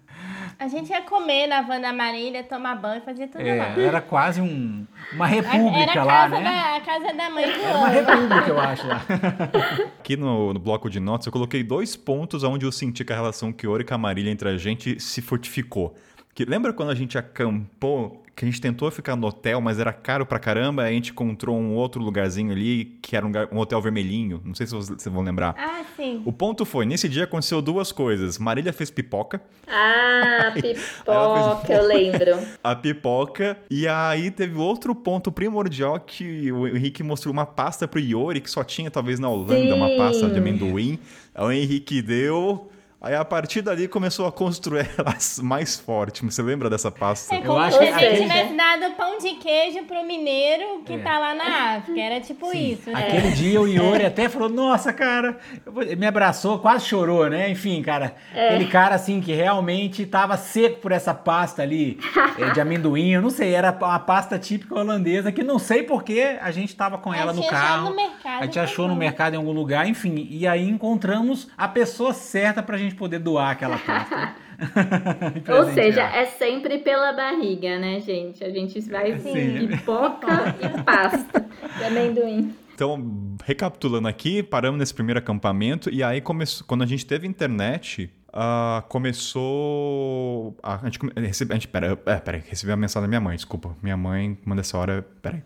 A 0.60 0.68
gente 0.68 0.90
ia 0.90 1.02
comer 1.02 1.48
na 1.48 1.62
van 1.62 1.80
da 1.80 1.94
Marília, 1.94 2.44
tomar 2.44 2.76
banho, 2.76 3.02
fazer 3.02 3.28
tudo 3.28 3.42
lá. 3.46 3.80
É, 3.80 3.82
era 3.82 4.02
quase 4.02 4.42
um, 4.42 4.86
uma 5.14 5.32
Era 5.32 5.50
república 5.50 6.02
a 6.02 6.04
lá, 6.04 6.28
né? 6.28 6.44
da, 6.44 6.76
a 6.76 6.82
casa 6.82 7.14
da 7.14 7.30
mãe 7.30 7.46
do 7.46 7.62
Era 7.62 7.78
uma 7.78 7.88
república, 7.88 8.50
eu 8.50 8.60
acho 8.60 8.86
lá. 8.86 9.02
Aqui 9.98 10.18
no, 10.18 10.54
no 10.54 10.60
bloco 10.60 10.90
de 10.90 11.00
notas, 11.00 11.28
eu 11.28 11.32
coloquei 11.32 11.64
dois 11.64 11.96
pontos 11.96 12.44
onde 12.44 12.66
eu 12.66 12.74
senti 12.74 13.06
que 13.06 13.14
a 13.14 13.16
relação 13.16 13.54
Kiori 13.54 13.86
e 13.90 13.98
Marília 13.98 14.30
entre 14.30 14.50
a 14.50 14.58
gente 14.58 15.00
se 15.00 15.22
fortificou. 15.22 15.96
Que, 16.40 16.46
lembra 16.46 16.72
quando 16.72 16.90
a 16.90 16.96
gente 16.96 17.18
acampou, 17.18 18.24
que 18.34 18.46
a 18.46 18.48
gente 18.48 18.62
tentou 18.62 18.90
ficar 18.90 19.18
no 19.18 19.28
hotel, 19.28 19.60
mas 19.60 19.78
era 19.78 19.92
caro 19.92 20.26
pra 20.26 20.40
caramba, 20.40 20.84
aí 20.84 20.92
a 20.92 20.94
gente 20.94 21.12
encontrou 21.12 21.60
um 21.60 21.74
outro 21.74 22.02
lugarzinho 22.02 22.54
ali, 22.54 22.98
que 23.02 23.18
era 23.18 23.28
um, 23.28 23.32
um 23.52 23.58
hotel 23.58 23.82
vermelhinho, 23.82 24.42
não 24.46 24.56
sei 24.56 24.66
se 24.66 24.74
vocês, 24.74 25.04
vão 25.14 25.22
lembrar. 25.22 25.54
Ah, 25.58 25.84
sim. 25.98 26.22
O 26.24 26.32
ponto 26.32 26.64
foi, 26.64 26.86
nesse 26.86 27.10
dia 27.10 27.26
aconteceu 27.26 27.62
duas 27.62 27.92
coisas. 27.92 28.38
Marília 28.38 28.72
fez 28.72 28.90
pipoca, 28.90 29.42
Ah, 29.68 30.50
fez 30.56 30.80
pipoca, 30.80 31.74
eu 31.74 31.86
lembro. 31.86 32.40
a 32.64 32.74
pipoca, 32.74 33.58
e 33.70 33.86
aí 33.86 34.32
teve 34.32 34.58
outro 34.58 34.96
ponto 34.96 35.34
primordial 35.34 36.00
que 36.00 36.54
o 36.54 36.66
Henrique 36.70 37.04
mostrou 37.04 37.34
uma 37.34 37.46
pasta 37.46 37.86
pro 37.86 38.00
Iori, 38.00 38.40
que 38.40 38.50
só 38.50 38.64
tinha 38.64 38.90
talvez 38.90 39.20
na 39.20 39.28
Holanda, 39.28 39.76
uma 39.76 39.90
Sim. 39.90 39.98
pasta 39.98 40.30
de 40.30 40.40
amendoim. 40.40 40.98
Aí 41.36 41.46
o 41.46 41.52
Henrique 41.52 42.02
deu... 42.02 42.72
Aí 43.02 43.16
a 43.16 43.24
partir 43.24 43.62
dali 43.62 43.88
começou 43.88 44.28
a 44.28 44.32
construir 44.32 44.90
elas 44.98 45.40
mais 45.42 45.78
forte. 45.80 46.24
Você 46.26 46.42
lembra 46.42 46.70
dessa 46.70 46.92
pasta? 46.92 47.34
É 47.34 47.40
como 47.42 47.58
acho 47.58 47.78
se 47.78 47.84
que 47.84 47.90
a 47.90 47.98
gente 47.98 48.06
aquele- 48.06 48.22
tivesse 48.24 48.54
dado 48.56 48.94
pão 48.96 49.18
de 49.18 49.36
queijo 49.36 49.86
pro 49.86 50.04
mineiro 50.06 50.82
que 50.86 50.94
É. 50.94 50.98
tá 50.98 51.18
lá 51.18 51.34
na 51.34 51.78
África. 51.78 51.98
Era 52.00 52.20
tipo 52.20 52.52
isso. 52.54 52.90
né? 52.92 53.00
Aquele 53.08 53.32
dia 53.32 53.62
o 53.62 53.68
Iori 53.70 54.06
até 54.06 54.28
falou, 54.28 54.50
nossa, 54.50 54.92
cara, 54.92 55.38
eu 55.66 55.98
me 55.98 56.06
abraçou, 56.06 56.60
quase 56.60 56.86
chorou, 56.88 57.30
né? 57.30 57.50
Enfim, 57.50 57.82
cara, 57.82 58.16
aquele 58.34 58.66
cara 58.68 58.96
assim 58.96 59.22
que 59.22 59.32
realmente 59.34 60.06
tava 60.06 60.36
seco 60.36 60.82
por 60.82 60.92
essa 60.92 61.14
pasta 61.14 61.62
ali 61.62 61.98
eh, 62.38 62.50
de 62.52 62.60
amendoim, 62.60 63.12
eu 63.14 63.22
não 63.22 63.30
sei, 63.30 63.54
era 63.54 63.72
uma 63.72 64.00
pasta 64.00 64.38
típica 64.38 64.76
holandesa 64.78 65.32
que 65.32 65.42
não 65.44 65.58
sei 65.58 65.84
porque 65.84 66.38
a 66.42 66.52
gente 66.52 66.76
tava 66.76 66.98
com 66.98 67.14
ela 67.14 67.32
no 67.32 67.42
gente 67.42 67.54
achou 67.54 67.60
carro. 67.68 67.90
no 67.92 67.96
mercado, 67.96 68.42
a 68.42 68.46
gente 68.46 68.60
achou 68.60 68.88
no 68.90 68.96
mercado 68.96 69.36
em 69.36 69.38
algum 69.38 69.54
lugar, 69.54 69.88
enfim, 69.88 70.28
e 70.30 70.46
aí 70.46 70.68
encontramos 70.68 71.48
a 71.58 71.68
pessoa 71.68 72.14
certa 72.14 72.62
pra 72.62 72.78
gente 72.78 72.89
poder 72.96 73.20
doar 73.20 73.52
aquela 73.52 73.78
pasta. 73.78 74.36
Ou 75.58 75.74
seja, 75.74 76.02
é 76.04 76.26
sempre 76.26 76.80
pela 76.80 77.14
barriga, 77.14 77.80
né, 77.80 78.00
gente? 78.00 78.44
A 78.44 78.50
gente 78.50 78.80
vai 78.82 79.18
Sim. 79.20 79.68
pipoca 79.68 80.28
e 80.62 80.84
pasta 80.84 81.46
de 81.78 81.84
amendoim. 81.84 82.54
Então, 82.76 83.36
recapitulando 83.46 84.08
aqui, 84.08 84.42
paramos 84.42 84.80
nesse 84.80 84.94
primeiro 84.94 85.20
acampamento 85.20 85.90
e 85.90 86.02
aí 86.02 86.22
começou, 86.22 86.66
quando 86.66 86.82
a 86.84 86.86
gente 86.86 87.06
teve 87.06 87.28
internet, 87.28 88.10
ah, 88.32 88.84
começou 88.88 90.56
a, 90.64 90.76
a 90.76 90.86
gente, 90.86 91.00
come- 91.00 91.12
recebe, 91.16 91.52
a 91.52 91.56
gente 91.56 91.68
pera, 91.68 91.98
é, 92.06 92.16
pera 92.16 92.38
aí, 92.38 92.44
recebi 92.48 92.72
a 92.72 92.78
mensagem 92.78 93.04
da 93.04 93.08
minha 93.10 93.20
mãe, 93.22 93.36
desculpa. 93.36 93.76
Minha 93.82 93.98
mãe 93.98 94.38
manda 94.46 94.62
essa 94.62 94.78
hora, 94.78 95.06
pera 95.22 95.36
aí. 95.38 95.44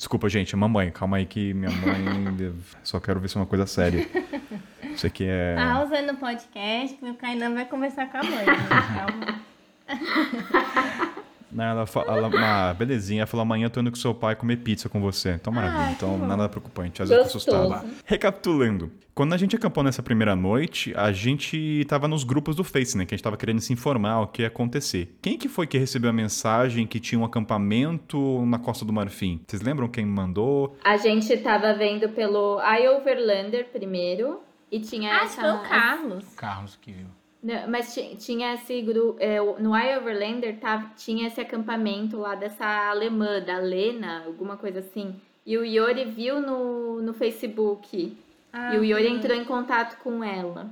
Desculpa, 0.00 0.28
gente, 0.30 0.56
mamãe, 0.56 0.90
calma 0.90 1.18
aí 1.18 1.26
que 1.26 1.52
minha 1.52 1.70
mãe. 1.70 2.56
Só 2.82 2.98
quero 2.98 3.20
ver 3.20 3.28
se 3.28 3.36
é 3.36 3.40
uma 3.40 3.46
coisa 3.46 3.66
séria. 3.66 4.08
Isso 4.82 5.06
aqui 5.06 5.26
é. 5.28 5.54
Pausa 5.54 6.00
no 6.00 6.16
podcast 6.16 6.96
que 6.96 7.04
o 7.04 7.14
Kainan 7.16 7.52
vai 7.52 7.66
conversar 7.66 8.10
com 8.10 8.16
a 8.16 8.22
mãe. 8.22 8.46
Né? 8.46 8.56
Calma. 8.96 9.42
Não, 11.52 11.64
ela, 11.64 11.86
fa- 11.86 12.04
ela, 12.06 12.28
uma 12.28 12.74
belezinha, 12.74 13.20
ela 13.22 13.26
falou: 13.26 13.42
amanhã 13.42 13.66
eu 13.66 13.70
tô 13.70 13.80
indo 13.80 13.90
com 13.90 13.96
seu 13.96 14.14
pai 14.14 14.36
comer 14.36 14.58
pizza 14.58 14.88
com 14.88 15.00
você. 15.00 15.32
Então, 15.32 15.52
maravilha. 15.52 15.86
Ah, 15.86 15.92
então, 15.92 16.18
bom. 16.18 16.26
nada 16.26 16.48
preocupante. 16.48 17.02
Às 17.02 17.08
vezes 17.08 17.24
eu 17.24 17.28
tô 17.30 17.34
Gostoso. 17.34 17.74
assustado. 17.74 17.94
Recapitulando. 18.06 18.90
Quando 19.14 19.32
a 19.34 19.36
gente 19.36 19.54
acampou 19.56 19.82
nessa 19.84 20.02
primeira 20.02 20.34
noite, 20.36 20.94
a 20.96 21.12
gente 21.12 21.84
tava 21.88 22.08
nos 22.08 22.24
grupos 22.24 22.56
do 22.56 22.64
Face, 22.64 22.96
né? 22.96 23.04
Que 23.04 23.14
a 23.14 23.16
gente 23.16 23.24
tava 23.24 23.36
querendo 23.36 23.60
se 23.60 23.72
informar 23.72 24.20
o 24.20 24.26
que 24.28 24.42
ia 24.42 24.48
acontecer. 24.48 25.14
Quem 25.20 25.36
que 25.36 25.48
foi 25.48 25.66
que 25.66 25.76
recebeu 25.76 26.08
a 26.08 26.12
mensagem 26.12 26.86
que 26.86 26.98
tinha 27.00 27.18
um 27.20 27.24
acampamento 27.24 28.44
na 28.46 28.58
Costa 28.58 28.84
do 28.84 28.92
Marfim? 28.92 29.40
Vocês 29.46 29.60
lembram 29.62 29.88
quem 29.88 30.06
mandou? 30.06 30.76
A 30.84 30.96
gente 30.96 31.36
tava 31.38 31.74
vendo 31.74 32.08
pelo 32.10 32.60
iOverlander 32.60 33.66
primeiro. 33.72 34.40
E 34.72 34.78
tinha 34.78 35.16
Acho 35.16 35.24
essa. 35.24 35.40
foi 35.40 35.50
o 35.50 35.68
Carlos. 35.68 36.24
Carlos 36.36 36.78
que 36.80 36.92
viu. 36.92 37.06
Não, 37.42 37.68
mas 37.70 37.94
ti- 37.94 38.16
tinha 38.18 38.54
esse 38.54 38.82
grupo. 38.82 39.18
no 39.58 39.76
iOverlander 39.76 40.58
tava, 40.58 40.90
tinha 40.96 41.26
esse 41.26 41.40
acampamento 41.40 42.18
lá 42.18 42.34
dessa 42.34 42.90
alemã, 42.90 43.40
da 43.40 43.58
Lena, 43.58 44.24
alguma 44.26 44.56
coisa 44.56 44.80
assim. 44.80 45.14
E 45.46 45.56
o 45.56 45.64
Yori 45.64 46.04
viu 46.04 46.40
no, 46.40 47.00
no 47.00 47.14
Facebook. 47.14 48.16
Ah, 48.52 48.74
e 48.74 48.78
o 48.78 48.84
Yori 48.84 49.04
foi. 49.08 49.16
entrou 49.16 49.36
em 49.36 49.44
contato 49.44 49.98
com 50.02 50.22
ela. 50.22 50.68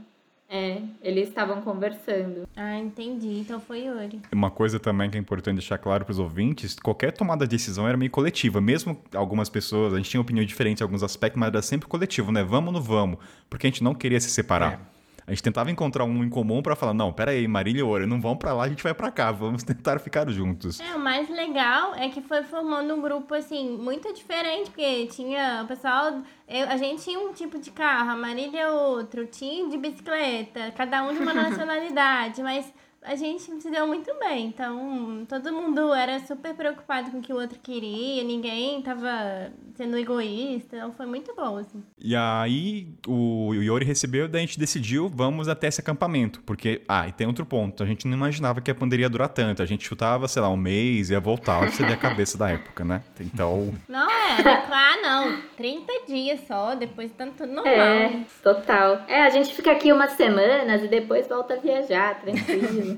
É, 0.50 0.80
eles 1.02 1.28
estavam 1.28 1.60
conversando. 1.60 2.48
Ah, 2.56 2.78
entendi. 2.78 3.38
Então 3.38 3.60
foi 3.60 3.80
Yuri. 3.84 4.20
Uma 4.32 4.50
coisa 4.50 4.78
também 4.80 5.10
que 5.10 5.16
é 5.18 5.20
importante 5.20 5.56
deixar 5.56 5.76
claro 5.76 6.04
para 6.06 6.12
os 6.12 6.18
ouvintes, 6.18 6.74
qualquer 6.78 7.12
tomada 7.12 7.46
de 7.46 7.50
decisão 7.54 7.86
era 7.86 7.98
meio 7.98 8.10
coletiva. 8.10 8.58
Mesmo 8.60 8.98
algumas 9.14 9.48
pessoas, 9.50 9.92
a 9.92 9.96
gente 9.98 10.08
tinha 10.08 10.20
opinião 10.20 10.44
diferente 10.46 10.80
em 10.80 10.82
alguns 10.82 11.02
aspectos, 11.02 11.38
mas 11.38 11.48
era 11.48 11.60
sempre 11.60 11.86
coletivo, 11.86 12.32
né? 12.32 12.42
Vamos 12.42 12.72
no 12.72 12.80
vamos. 12.80 13.18
Porque 13.50 13.66
a 13.66 13.70
gente 13.70 13.84
não 13.84 13.94
queria 13.94 14.20
se 14.20 14.30
separar. 14.30 14.80
A 15.28 15.30
gente 15.32 15.42
tentava 15.42 15.70
encontrar 15.70 16.04
um 16.04 16.24
em 16.24 16.28
comum 16.30 16.62
para 16.62 16.74
falar, 16.74 16.94
não, 16.94 17.12
pera 17.12 17.32
aí, 17.32 17.46
Marília 17.46 17.80
e 17.80 17.82
Oura, 17.82 18.06
não 18.06 18.18
vão 18.18 18.34
para 18.34 18.54
lá, 18.54 18.64
a 18.64 18.68
gente 18.70 18.82
vai 18.82 18.94
para 18.94 19.10
cá, 19.10 19.30
vamos 19.30 19.62
tentar 19.62 19.98
ficar 19.98 20.26
juntos. 20.30 20.80
É, 20.80 20.96
o 20.96 20.98
mais 20.98 21.28
legal 21.28 21.94
é 21.96 22.08
que 22.08 22.22
foi 22.22 22.42
formando 22.44 22.94
um 22.94 23.02
grupo, 23.02 23.34
assim, 23.34 23.76
muito 23.76 24.10
diferente, 24.14 24.70
porque 24.70 25.06
tinha 25.08 25.60
o 25.62 25.66
pessoal. 25.66 26.22
eu- 26.48 26.66
a 26.70 26.78
gente 26.78 27.04
tinha 27.04 27.20
um 27.20 27.30
tipo 27.34 27.58
de 27.58 27.70
carro, 27.70 28.10
a 28.12 28.16
Marília 28.16 28.68
outro, 28.70 29.26
tinha 29.26 29.68
de 29.68 29.76
bicicleta, 29.76 30.72
cada 30.74 31.02
um 31.02 31.12
de 31.12 31.18
uma 31.18 31.34
nacionalidade, 31.68 32.42
mas 32.42 32.72
a 33.08 33.16
gente 33.16 33.42
se 33.62 33.70
deu 33.70 33.86
muito 33.86 34.12
bem. 34.20 34.46
Então, 34.46 35.24
todo 35.26 35.50
mundo 35.50 35.94
era 35.94 36.20
super 36.20 36.54
preocupado 36.54 37.10
com 37.10 37.18
o 37.18 37.22
que 37.22 37.32
o 37.32 37.36
outro 37.36 37.58
queria, 37.58 38.22
ninguém 38.22 38.82
tava 38.82 39.50
sendo 39.76 39.96
egoísta, 39.96 40.76
então 40.76 40.92
foi 40.92 41.06
muito 41.06 41.34
bom, 41.34 41.56
assim. 41.56 41.82
E 41.98 42.14
aí 42.14 42.88
o 43.06 43.54
Yori 43.54 43.86
recebeu, 43.86 44.28
daí 44.28 44.42
a 44.42 44.46
gente 44.46 44.58
decidiu, 44.58 45.08
vamos 45.08 45.48
até 45.48 45.68
esse 45.68 45.80
acampamento. 45.80 46.42
Porque, 46.44 46.82
ah, 46.86 47.08
e 47.08 47.12
tem 47.12 47.26
outro 47.26 47.46
ponto, 47.46 47.82
a 47.82 47.86
gente 47.86 48.06
não 48.06 48.14
imaginava 48.14 48.60
que 48.60 48.70
a 48.70 48.74
pandemia 48.74 49.06
ia 49.06 49.10
durar 49.10 49.30
tanto. 49.30 49.62
A 49.62 49.66
gente 49.66 49.86
chutava, 49.86 50.28
sei 50.28 50.42
lá, 50.42 50.50
um 50.50 50.56
mês, 50.56 51.08
ia 51.08 51.18
voltar, 51.20 51.60
olha 51.60 51.70
você 51.70 51.86
vê 51.86 51.94
a 51.94 51.96
cabeça 51.96 52.36
da 52.36 52.50
época, 52.50 52.84
né? 52.84 53.02
Então, 53.20 53.72
Não 53.88 54.10
era, 54.10 54.64
ah, 54.70 54.96
não, 55.02 55.42
30 55.56 55.92
dias 56.06 56.40
só, 56.46 56.74
depois 56.74 57.10
tá 57.12 57.26
tudo 57.26 57.52
normal. 57.52 57.74
É, 57.74 58.20
total. 58.42 59.04
É, 59.08 59.22
a 59.22 59.30
gente 59.30 59.54
fica 59.54 59.72
aqui 59.72 59.92
umas 59.92 60.12
semanas 60.12 60.82
e 60.82 60.88
depois 60.88 61.26
volta 61.26 61.54
a 61.54 61.56
viajar, 61.56 62.20
tranquilo. 62.20 62.97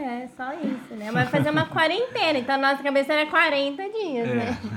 É, 0.00 0.28
só 0.36 0.52
isso, 0.54 0.94
né? 0.94 1.10
Mas 1.12 1.28
fazer 1.28 1.50
uma 1.50 1.66
quarentena, 1.66 2.38
então 2.38 2.54
a 2.54 2.58
nossa 2.58 2.82
cabeça 2.82 3.12
era 3.12 3.28
40 3.28 3.82
dias, 3.82 4.28
né? 4.28 4.58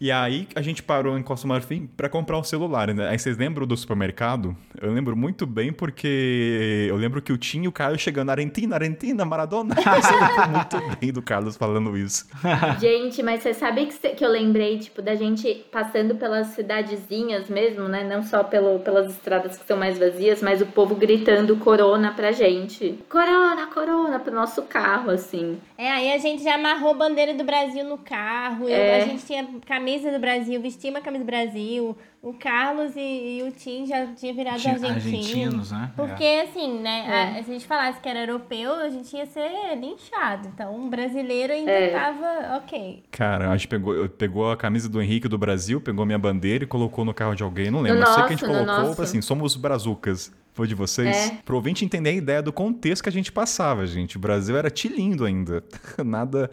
E 0.00 0.10
aí 0.10 0.48
a 0.54 0.62
gente 0.62 0.82
parou 0.82 1.16
em 1.16 1.22
Costa 1.22 1.46
do 1.46 1.50
Marfim 1.50 1.88
pra 1.96 2.08
comprar 2.08 2.36
um 2.38 2.42
celular, 2.42 2.92
né? 2.92 3.08
Aí 3.08 3.18
vocês 3.18 3.36
lembram 3.36 3.64
do 3.66 3.76
supermercado? 3.76 4.56
Eu 4.80 4.92
lembro 4.92 5.14
muito 5.16 5.46
bem 5.46 5.72
porque 5.72 6.86
eu 6.88 6.96
lembro 6.96 7.22
que 7.22 7.32
o 7.32 7.38
Tim 7.38 7.62
e 7.62 7.68
o 7.68 7.72
Caio 7.72 7.96
chegando, 7.98 8.30
Argentina, 8.30 8.74
Argentina, 8.76 9.24
Maradona. 9.24 9.76
Eu 9.78 10.18
lembro 10.20 10.48
muito 10.50 10.98
bem 10.98 11.12
do 11.12 11.22
Carlos 11.22 11.56
falando 11.56 11.96
isso. 11.96 12.26
Gente, 12.80 13.22
mas 13.22 13.42
você 13.42 13.54
sabe 13.54 13.86
que, 13.86 13.94
cê- 13.94 14.10
que 14.10 14.24
eu 14.24 14.30
lembrei, 14.30 14.78
tipo, 14.78 15.00
da 15.02 15.14
gente 15.14 15.64
passando 15.70 16.14
pelas 16.16 16.48
cidadezinhas 16.48 17.48
mesmo, 17.48 17.86
né? 17.88 18.02
Não 18.02 18.22
só 18.22 18.42
pelo, 18.42 18.80
pelas 18.80 19.10
estradas 19.12 19.56
que 19.56 19.66
são 19.66 19.76
mais 19.76 19.98
vazias, 19.98 20.42
mas 20.42 20.60
o 20.60 20.66
povo 20.66 20.94
gritando 20.96 21.56
corona 21.56 22.12
pra 22.12 22.32
gente. 22.32 22.98
Corona, 23.08 23.66
corona, 23.66 23.81
pro 24.24 24.34
nosso 24.34 24.62
carro, 24.62 25.10
assim. 25.10 25.58
É, 25.76 25.90
aí 25.90 26.12
a 26.12 26.18
gente 26.18 26.42
já 26.42 26.54
amarrou 26.54 26.94
bandeira 26.94 27.34
do 27.34 27.44
Brasil 27.44 27.84
no 27.84 27.98
carro, 27.98 28.68
eu- 28.68 28.74
É. 28.76 29.02
a 29.02 29.04
gente 29.06 29.24
tinha 29.26 29.46
camisa 29.66 30.10
do 30.10 30.18
Brasil, 30.18 30.60
vestimos 30.60 31.00
a 31.00 31.02
camisa 31.02 31.24
do 31.24 31.26
Brasil, 31.26 31.96
o 32.22 32.32
Carlos 32.34 32.94
e, 32.96 33.00
e 33.38 33.42
o 33.42 33.50
Tim 33.50 33.84
já 33.86 34.06
tinha 34.14 34.32
virado 34.32 34.60
Tinha 34.60 34.74
argentino. 34.74 34.94
argentinos, 34.94 35.72
né? 35.72 35.90
Porque, 35.96 36.24
assim, 36.48 36.78
né, 36.80 37.04
É. 37.34 37.38
a- 37.40 37.42
se 37.42 37.50
a 37.50 37.54
gente 37.54 37.66
falasse 37.66 38.00
que 38.00 38.08
era 38.08 38.20
europeu, 38.20 38.72
a 38.74 38.88
gente 38.88 39.16
ia 39.16 39.26
ser 39.26 39.76
linchado. 39.76 40.48
Então, 40.54 40.74
um 40.74 40.88
brasileiro 40.88 41.52
ainda 41.52 41.70
É. 41.72 41.90
tava 41.90 42.56
ok. 42.58 43.02
Cara, 43.10 43.50
a 43.50 43.56
gente 43.56 43.66
pegou, 43.68 44.08
pegou 44.08 44.50
a 44.50 44.56
camisa 44.56 44.88
do 44.88 45.02
Henrique 45.02 45.26
do 45.28 45.36
Brasil, 45.36 45.80
pegou 45.80 46.06
minha 46.06 46.18
bandeira 46.18 46.62
e 46.64 46.66
colocou 46.66 47.04
no 47.04 47.12
carro 47.12 47.34
de 47.34 47.42
alguém, 47.42 47.70
não 47.70 47.80
lembro. 47.80 48.00
No 48.00 48.06
Eu 48.06 48.12
sei 48.12 48.22
que 48.22 48.28
a 48.28 48.28
gente 48.36 48.42
nosso, 48.46 48.52
no 48.60 48.64
colocou 48.66 48.88
nosso. 48.90 49.02
assim, 49.02 49.20
somos 49.20 49.56
brazucas. 49.56 50.32
Foi 50.52 50.66
de 50.66 50.74
vocês? 50.74 51.16
É. 51.16 51.38
Pro 51.44 51.56
ouvinte 51.56 51.84
entender 51.84 52.10
a 52.10 52.14
ideia 52.14 52.42
do 52.42 52.52
contexto 52.52 53.02
que 53.02 53.08
a 53.08 53.12
gente 53.12 53.32
passava, 53.32 53.86
gente. 53.86 54.16
O 54.16 54.20
Brasil 54.20 54.56
era 54.56 54.70
tilindo 54.70 55.24
ainda. 55.24 55.64
Nada. 56.04 56.50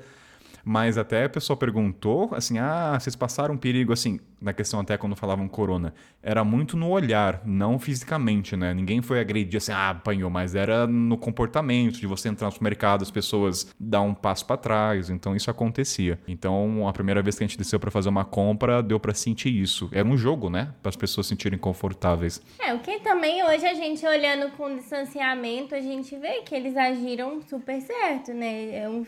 Mas 0.70 0.99
até 0.99 1.24
a 1.24 1.30
pessoa 1.30 1.57
perguntou, 1.57 2.30
assim, 2.32 2.59
ah, 2.59 2.95
vocês 2.99 3.15
passaram 3.15 3.57
perigo, 3.57 3.91
assim, 3.91 4.20
na 4.39 4.53
questão 4.53 4.80
até 4.80 4.95
quando 4.99 5.15
falavam 5.15 5.47
corona. 5.47 5.95
Era 6.22 6.43
muito 6.43 6.78
no 6.78 6.91
olhar, 6.91 7.41
não 7.43 7.80
fisicamente, 7.80 8.55
né? 8.55 8.72
Ninguém 8.72 9.01
foi 9.01 9.20
agredir, 9.20 9.57
assim, 9.57 9.72
ah, 9.72 9.89
apanhou, 9.89 10.30
mas 10.30 10.53
era 10.53 10.86
no 10.86 11.17
comportamento, 11.17 11.99
de 11.99 12.05
você 12.05 12.30
entrar 12.30 12.45
no 12.45 12.51
supermercado, 12.51 13.01
as 13.01 13.09
pessoas 13.09 13.74
dar 13.80 14.01
um 14.01 14.13
passo 14.13 14.45
pra 14.45 14.57
trás, 14.57 15.09
então 15.09 15.36
isso 15.36 15.49
acontecia. 15.49 16.20
Então, 16.28 16.88
a 16.88 16.93
primeira 16.93 17.24
vez 17.24 17.36
que 17.36 17.43
a 17.43 17.47
gente 17.47 17.57
desceu 17.57 17.80
pra 17.80 17.89
fazer 17.89 18.09
uma 18.09 18.24
compra, 18.24 18.84
deu 18.84 18.99
pra 18.99 19.15
sentir 19.15 19.49
isso. 19.49 19.89
Era 19.91 20.07
um 20.07 20.15
jogo, 20.15 20.51
né? 20.51 20.72
Para 20.84 20.89
as 20.89 20.95
pessoas 20.95 21.26
se 21.26 21.30
sentirem 21.30 21.57
confortáveis. 21.57 22.43
É, 22.59 22.76
o 22.76 22.80
que 22.80 22.99
também 22.99 23.43
hoje 23.43 23.65
a 23.65 23.74
gente 23.74 24.05
olhando 24.05 24.51
com 24.51 24.76
distanciamento, 24.76 25.74
a 25.74 25.82
gente 25.82 26.15
vê 26.15 26.41
que 26.41 26.53
eles 26.53 26.78
agiram 26.78 27.41
super 27.41 27.82
certo, 27.82 28.36
né? 28.36 28.76
É 28.76 28.88
um, 28.88 29.03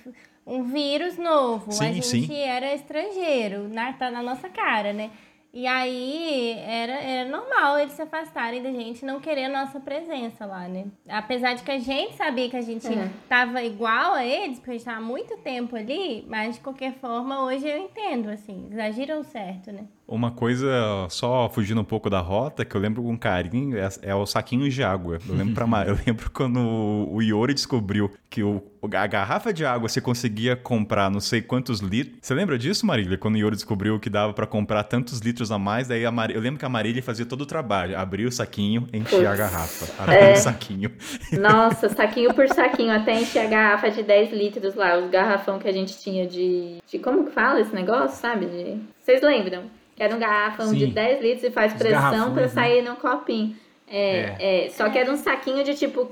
um 0.45 0.63
vírus 0.63 1.17
novo. 1.17 1.71
Sim, 1.71 1.85
a 1.89 1.93
gente 1.93 2.05
sim. 2.07 2.35
era 2.35 2.73
estrangeiro, 2.73 3.67
na, 3.69 3.93
tá 3.93 4.09
na 4.11 4.21
nossa 4.23 4.49
cara, 4.49 4.93
né? 4.93 5.11
E 5.53 5.67
aí 5.67 6.53
era, 6.65 6.93
era 6.93 7.29
normal 7.29 7.77
eles 7.77 7.91
se 7.91 8.01
afastarem 8.01 8.63
da 8.63 8.71
gente, 8.71 9.03
não 9.03 9.19
querer 9.19 9.45
a 9.45 9.49
nossa 9.49 9.81
presença 9.81 10.45
lá, 10.45 10.65
né? 10.65 10.85
Apesar 11.09 11.55
de 11.55 11.63
que 11.63 11.71
a 11.71 11.77
gente 11.77 12.15
sabia 12.15 12.49
que 12.49 12.55
a 12.55 12.61
gente 12.61 12.87
É. 12.87 13.09
tava 13.27 13.61
igual 13.61 14.13
a 14.13 14.25
eles, 14.25 14.59
porque 14.59 14.71
a 14.71 14.73
gente 14.75 14.85
tava 14.85 14.99
há 14.99 15.01
muito 15.01 15.35
tempo 15.39 15.75
ali, 15.75 16.25
mas 16.29 16.55
de 16.55 16.61
qualquer 16.61 16.93
forma, 16.93 17.43
hoje 17.43 17.67
eu 17.67 17.77
entendo, 17.77 18.29
assim, 18.29 18.67
eles 18.67 18.79
agiram 18.79 19.23
certo, 19.23 19.73
né? 19.73 19.83
Uma 20.11 20.29
coisa, 20.31 20.67
só 21.09 21.49
fugindo 21.49 21.79
um 21.79 21.85
pouco 21.85 22.09
da 22.09 22.19
rota, 22.19 22.65
que 22.65 22.75
eu 22.75 22.81
lembro 22.81 23.01
com 23.01 23.17
carinho, 23.17 23.77
é, 23.77 23.87
é 24.01 24.13
o 24.13 24.25
saquinho 24.25 24.69
de 24.69 24.83
água. 24.83 25.19
Eu 25.27 25.35
lembro, 25.35 25.53
pra, 25.53 25.65
eu 25.87 25.97
lembro 26.05 26.29
quando 26.31 26.59
o 26.59 27.21
Iori 27.21 27.53
descobriu 27.53 28.11
que 28.29 28.43
o, 28.43 28.61
a 28.93 29.07
garrafa 29.07 29.53
de 29.53 29.65
água 29.65 29.87
você 29.87 30.01
conseguia 30.01 30.55
comprar 30.55 31.09
não 31.09 31.19
sei 31.21 31.41
quantos 31.41 31.79
litros. 31.79 32.17
Você 32.21 32.33
lembra 32.33 32.57
disso, 32.57 32.85
Marília? 32.85 33.17
Quando 33.17 33.35
o 33.35 33.37
Iori 33.37 33.55
descobriu 33.55 33.99
que 33.99 34.09
dava 34.09 34.33
pra 34.33 34.45
comprar 34.45 34.83
tantos 34.83 35.19
litros 35.19 35.51
a 35.51 35.57
mais, 35.57 35.87
daí 35.87 36.05
a 36.05 36.11
Mari- 36.11 36.33
eu 36.35 36.41
lembro 36.41 36.59
que 36.59 36.65
a 36.65 36.69
Marília 36.69 37.01
fazia 37.01 37.25
todo 37.25 37.41
o 37.41 37.45
trabalho. 37.45 37.97
Abria 37.97 38.27
o 38.27 38.31
saquinho, 38.31 38.87
enchia 38.93 39.19
a 39.19 39.31
Putz. 39.31 39.37
garrafa. 39.39 40.03
Abria 40.03 40.33
o 40.33 40.35
saquinho. 40.37 40.91
Nossa, 41.39 41.87
saquinho 41.89 42.33
por 42.33 42.47
saquinho, 42.49 42.91
até 42.93 43.19
encher 43.19 43.45
a 43.45 43.47
garrafa 43.47 43.89
de 43.91 44.03
10 44.03 44.33
litros 44.33 44.75
lá, 44.75 44.97
os 44.97 45.09
garrafão 45.09 45.57
que 45.59 45.67
a 45.67 45.71
gente 45.73 45.97
tinha 45.97 46.27
de. 46.27 46.77
de 46.85 46.99
como 46.99 47.25
que 47.25 47.31
fala 47.31 47.61
esse 47.61 47.73
negócio, 47.73 48.19
sabe? 48.19 48.45
De, 48.45 48.77
vocês 49.01 49.21
lembram? 49.21 49.63
Era 50.01 50.15
um 50.15 50.19
garrafão 50.19 50.67
Sim. 50.69 50.77
de 50.77 50.87
10 50.87 51.21
litros 51.21 51.43
e 51.43 51.51
faz 51.51 51.73
Os 51.73 51.77
pressão 51.77 52.33
pra 52.33 52.41
né? 52.43 52.47
sair 52.47 52.81
num 52.81 52.95
copinho. 52.95 53.55
É, 53.87 54.65
é, 54.65 54.69
só 54.69 54.89
que 54.89 54.97
era 54.97 55.11
um 55.11 55.15
saquinho 55.17 55.63
de 55.63 55.75
tipo. 55.75 56.09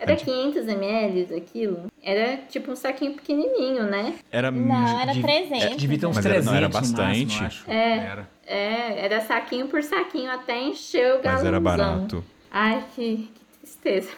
Era 0.00 0.16
500 0.16 0.66
ml 0.66 1.36
aquilo. 1.36 1.86
Era 2.02 2.38
tipo 2.48 2.72
um 2.72 2.74
saquinho 2.76 3.12
pequenininho, 3.14 3.84
né? 3.84 4.14
Era, 4.32 4.50
Não, 4.50 5.00
era 5.00 5.12
Div- 5.12 5.22
300. 5.22 5.76
Devia 5.76 5.98
ter 5.98 6.06
uns 6.06 6.16
Mas 6.16 6.24
era- 6.26 6.34
300 6.36 6.46
não, 6.50 6.56
era 6.58 6.68
no 6.68 6.74
máximo, 6.74 6.96
bastante. 6.96 7.44
acho. 7.44 7.70
É. 7.70 7.96
Era. 7.98 8.28
É, 8.46 9.04
era 9.04 9.20
saquinho 9.20 9.68
por 9.68 9.82
saquinho 9.84 10.30
até 10.30 10.58
encher 10.60 11.14
o 11.16 11.22
galãozão. 11.22 11.34
mas 11.34 11.44
era 11.44 11.60
barato. 11.60 12.24
Ai, 12.50 12.82
que, 12.96 13.30
que 13.32 13.58
tristeza. 13.60 14.10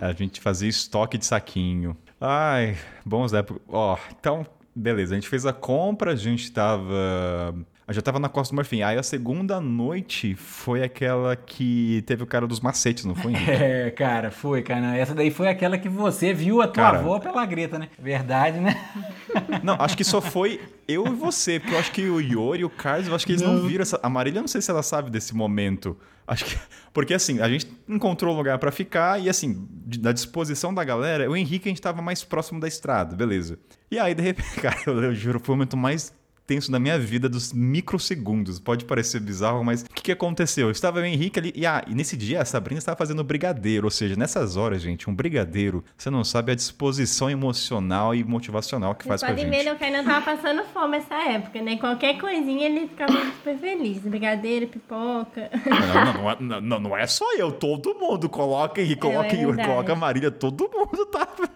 A 0.00 0.12
gente 0.12 0.40
fazia 0.40 0.68
estoque 0.70 1.18
de 1.18 1.26
saquinho. 1.26 1.94
Ai, 2.20 2.76
bons 3.04 3.34
épocas. 3.34 3.60
Ó, 3.68 3.98
então, 4.18 4.46
beleza. 4.74 5.14
A 5.14 5.18
gente 5.18 5.28
fez 5.28 5.44
a 5.44 5.52
compra, 5.52 6.12
a 6.12 6.16
gente 6.16 6.50
tava. 6.52 7.54
Eu 7.88 7.94
já 7.94 8.02
tava 8.02 8.18
na 8.18 8.28
Costa 8.28 8.52
do 8.52 8.56
Marfim. 8.56 8.82
Aí 8.82 8.98
a 8.98 9.02
segunda 9.02 9.60
noite 9.60 10.34
foi 10.34 10.82
aquela 10.82 11.36
que 11.36 12.02
teve 12.04 12.20
o 12.20 12.26
cara 12.26 12.44
dos 12.44 12.58
macetes, 12.58 13.04
não 13.04 13.14
foi? 13.14 13.32
Henrique? 13.32 13.46
É, 13.66 13.90
cara, 13.90 14.30
foi, 14.30 14.60
cara. 14.62 14.96
Essa 14.96 15.14
daí 15.14 15.30
foi 15.30 15.48
aquela 15.48 15.78
que 15.78 15.88
você 15.88 16.34
viu 16.34 16.60
a 16.60 16.66
tua 16.66 16.82
Cara. 16.82 16.98
avó 16.98 17.20
pela 17.20 17.46
greta, 17.46 17.78
né? 17.78 17.88
Verdade, 17.98 18.58
né? 18.58 18.76
Não, 19.62 19.76
acho 19.78 19.96
que 19.96 20.04
só 20.04 20.20
foi 20.20 20.60
eu 20.88 21.06
e 21.06 21.10
você, 21.10 21.60
porque 21.60 21.74
eu 21.74 21.78
acho 21.78 21.92
que 21.92 22.08
o 22.08 22.20
Iori 22.20 22.60
e 22.60 22.64
o 22.64 22.70
Carlos, 22.70 23.08
eu 23.08 23.14
acho 23.14 23.24
que 23.24 23.32
eles 23.32 23.42
não, 23.42 23.66
viram 23.66 23.82
essa. 23.82 23.98
A 24.02 24.08
Marília, 24.08 24.38
eu 24.38 24.42
não 24.42 24.48
sei 24.48 24.60
se 24.60 24.70
ela 24.70 24.82
sabe 24.82 25.10
desse 25.10 25.34
momento. 25.34 25.96
Acho 26.26 26.44
que. 26.44 26.58
Porque 26.92 27.14
assim, 27.14 27.40
a 27.40 27.48
gente 27.48 27.66
encontrou 27.88 28.34
um 28.34 28.36
lugar 28.36 28.58
pra 28.58 28.72
ficar 28.72 29.20
e 29.20 29.28
assim, 29.28 29.66
da 29.70 30.12
disposição 30.12 30.74
da 30.74 30.82
galera, 30.82 31.30
o 31.30 31.36
Henrique 31.36 31.68
a 31.68 31.70
gente 31.70 31.82
tava 31.82 32.02
mais 32.02 32.24
próximo 32.24 32.58
da 32.58 32.66
estrada, 32.66 33.14
beleza. 33.14 33.58
E 33.90 33.98
aí, 33.98 34.14
de 34.14 34.22
repente, 34.22 34.54
cara, 34.60 34.76
eu, 34.86 35.02
eu 35.02 35.14
juro, 35.14 35.38
foi 35.38 35.54
o 35.54 35.56
momento 35.56 35.76
mais 35.76 36.12
tenso 36.46 36.70
da 36.70 36.78
minha 36.78 36.98
vida, 36.98 37.28
dos 37.28 37.52
microsegundos. 37.52 38.58
Pode 38.58 38.84
parecer 38.84 39.20
bizarro, 39.20 39.64
mas 39.64 39.82
o 39.82 39.86
que, 39.92 40.02
que 40.02 40.12
aconteceu? 40.12 40.68
Eu 40.68 40.70
estava 40.72 41.00
o 41.00 41.04
Henrique 41.04 41.38
ali, 41.38 41.52
e, 41.54 41.66
ah, 41.66 41.82
e 41.86 41.94
nesse 41.94 42.16
dia 42.16 42.40
a 42.40 42.44
Sabrina 42.44 42.78
estava 42.78 42.96
fazendo 42.96 43.22
brigadeiro, 43.24 43.86
ou 43.86 43.90
seja, 43.90 44.16
nessas 44.16 44.56
horas, 44.56 44.82
gente, 44.82 45.08
um 45.10 45.14
brigadeiro, 45.14 45.84
você 45.96 46.10
não 46.10 46.22
sabe 46.24 46.52
a 46.52 46.54
disposição 46.54 47.28
emocional 47.30 48.14
e 48.14 48.22
motivacional 48.24 48.94
que 48.94 49.04
faz 49.06 49.20
Vocês 49.20 49.32
com 49.32 49.40
a 49.40 49.44
gente. 49.44 49.50
ver, 49.50 49.64
né, 49.64 49.72
o 49.72 49.78
Kainan 49.78 50.04
tava 50.04 50.24
passando 50.24 50.62
fome 50.72 50.98
essa 50.98 51.14
época, 51.14 51.60
né? 51.62 51.76
Qualquer 51.76 52.18
coisinha 52.18 52.66
ele 52.66 52.88
ficava 52.88 53.12
super 53.12 53.58
feliz. 53.58 53.98
Brigadeiro, 53.98 54.66
pipoca. 54.68 55.50
Não, 55.66 56.04
não, 56.04 56.60
não, 56.60 56.76
é- 56.76 56.80
não, 56.80 56.96
é 56.96 57.06
só 57.06 57.24
eu, 57.36 57.50
todo 57.52 57.94
mundo 57.94 58.28
coloca 58.28 58.80
Henrique, 58.80 59.00
coloca 59.00 59.28
é 59.34 59.40
Yuri, 59.40 59.46
verdade. 59.56 59.68
coloca 59.68 59.94
Marília, 59.94 60.30
todo 60.30 60.68
mundo 60.72 61.06
tava. 61.06 61.48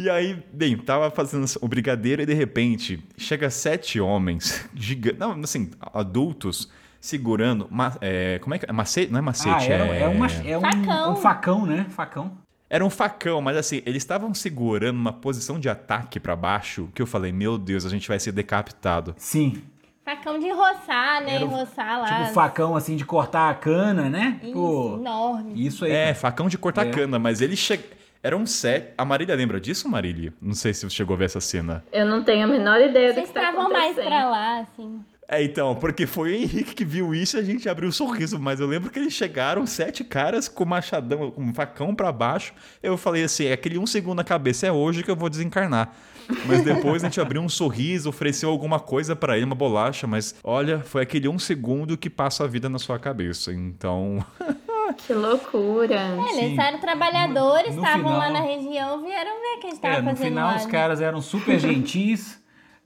E 0.00 0.08
aí, 0.08 0.42
bem, 0.52 0.76
tava 0.78 1.10
fazendo 1.10 1.44
o 1.60 1.68
brigadeiro 1.68 2.22
e 2.22 2.26
de 2.26 2.32
repente 2.32 3.02
chega 3.18 3.50
sete 3.50 4.00
homens, 4.00 4.66
gigantes, 4.74 5.18
não, 5.18 5.32
assim, 5.40 5.70
adultos, 5.92 6.70
segurando, 6.98 7.66
ma- 7.70 7.96
é, 8.00 8.38
como 8.38 8.54
é 8.54 8.58
que 8.58 8.66
é? 8.68 8.72
Macete? 8.72 9.12
Não 9.12 9.18
é 9.18 9.22
macete, 9.22 9.70
Ah, 9.70 9.74
era, 9.74 9.86
é... 9.86 10.00
é, 10.02 10.08
uma, 10.08 10.26
é 10.26 10.56
um, 10.56 10.60
Facão. 10.62 11.12
um 11.12 11.16
facão, 11.16 11.66
né? 11.66 11.86
Facão. 11.90 12.32
Era 12.68 12.84
um 12.84 12.90
facão, 12.90 13.40
mas 13.42 13.56
assim, 13.56 13.82
eles 13.84 14.02
estavam 14.02 14.32
segurando 14.32 14.96
uma 14.96 15.12
posição 15.12 15.58
de 15.58 15.68
ataque 15.68 16.20
pra 16.20 16.36
baixo, 16.36 16.88
que 16.94 17.02
eu 17.02 17.06
falei, 17.06 17.32
meu 17.32 17.58
Deus, 17.58 17.84
a 17.84 17.88
gente 17.88 18.06
vai 18.08 18.18
ser 18.20 18.32
decapitado. 18.32 19.14
Sim. 19.18 19.60
Facão 20.04 20.38
de 20.38 20.50
roçar, 20.50 21.22
né? 21.24 21.34
Era 21.36 21.44
o- 21.44 21.48
roçar 21.48 22.00
lá. 22.00 22.06
Tipo 22.22 22.32
facão 22.34 22.74
assim 22.76 22.96
de 22.96 23.04
cortar 23.04 23.50
a 23.50 23.54
cana, 23.54 24.08
né? 24.08 24.40
Isso, 24.42 24.52
Pô, 24.52 24.96
enorme. 24.98 25.66
isso 25.66 25.84
aí. 25.84 25.92
É, 25.92 26.14
facão 26.14 26.48
de 26.48 26.56
cortar 26.56 26.86
É. 26.86 26.90
cana, 26.90 27.18
mas 27.18 27.40
ele 27.40 27.54
chega... 27.56 27.84
Era 28.22 28.36
um 28.36 28.44
set. 28.44 28.92
A 28.98 29.04
Marília 29.04 29.34
lembra 29.34 29.58
disso, 29.58 29.88
Marília? 29.88 30.32
Não 30.40 30.52
sei 30.52 30.74
se 30.74 30.82
você 30.88 30.94
chegou 30.94 31.14
a 31.14 31.18
ver 31.18 31.24
essa 31.24 31.40
cena. 31.40 31.82
Eu 31.90 32.04
não 32.04 32.22
tenho 32.22 32.44
a 32.44 32.46
menor 32.46 32.80
ideia 32.80 33.08
do 33.08 33.14
Vocês 33.14 33.28
que 33.28 33.34
tá 33.34 33.48
estavam 33.48 33.72
mais 33.72 33.94
pra 33.94 34.28
lá, 34.28 34.60
assim. 34.60 35.00
É, 35.26 35.42
então, 35.44 35.76
porque 35.76 36.08
foi 36.08 36.32
o 36.32 36.34
Henrique 36.34 36.74
que 36.74 36.84
viu 36.84 37.14
isso 37.14 37.36
e 37.36 37.40
a 37.40 37.42
gente 37.42 37.68
abriu 37.68 37.88
um 37.88 37.92
sorriso, 37.92 38.36
mas 38.38 38.58
eu 38.58 38.66
lembro 38.66 38.90
que 38.90 38.98
eles 38.98 39.12
chegaram, 39.12 39.64
sete 39.64 40.02
caras 40.02 40.48
com 40.48 40.64
machadão, 40.64 41.30
com 41.30 41.40
um 41.40 41.54
facão 41.54 41.94
pra 41.94 42.10
baixo. 42.10 42.52
Eu 42.82 42.96
falei 42.96 43.22
assim, 43.22 43.46
é 43.46 43.52
aquele 43.52 43.78
um 43.78 43.86
segundo 43.86 44.16
na 44.16 44.24
cabeça, 44.24 44.66
é 44.66 44.72
hoje 44.72 45.04
que 45.04 45.10
eu 45.10 45.14
vou 45.14 45.30
desencarnar. 45.30 45.94
Mas 46.46 46.62
depois 46.62 47.02
a 47.02 47.06
gente 47.06 47.20
abriu 47.20 47.40
um 47.40 47.48
sorriso, 47.48 48.08
ofereceu 48.08 48.50
alguma 48.50 48.80
coisa 48.80 49.14
pra 49.14 49.36
ele, 49.36 49.46
uma 49.46 49.54
bolacha, 49.54 50.06
mas 50.06 50.34
olha, 50.42 50.80
foi 50.80 51.02
aquele 51.02 51.28
um 51.28 51.38
segundo 51.38 51.96
que 51.96 52.10
passa 52.10 52.44
a 52.44 52.46
vida 52.48 52.68
na 52.68 52.78
sua 52.80 52.98
cabeça. 52.98 53.52
Então, 53.52 54.24
Que 55.06 55.12
loucura. 55.14 55.94
É, 55.94 56.28
Sim. 56.32 56.38
eles 56.44 56.58
eram 56.58 56.78
trabalhadores, 56.78 57.74
No 57.74 57.82
estavam 57.82 58.12
lá 58.16 58.26
final- 58.26 58.32
na 58.32 58.46
região, 58.48 59.02
vieram 59.02 59.30
ver 59.40 59.56
o 59.56 59.60
que 59.60 59.66
a 59.66 59.70
gente 59.70 59.80
tava 59.80 59.94
É, 59.94 60.00
no 60.02 60.10
fazendo 60.10 60.26
final 60.28 60.48
lá. 60.50 60.56
os 60.56 60.64
né? 60.66 60.70
caras 60.70 61.00
eram 61.00 61.20
super 61.20 61.58
gentis 61.60 62.40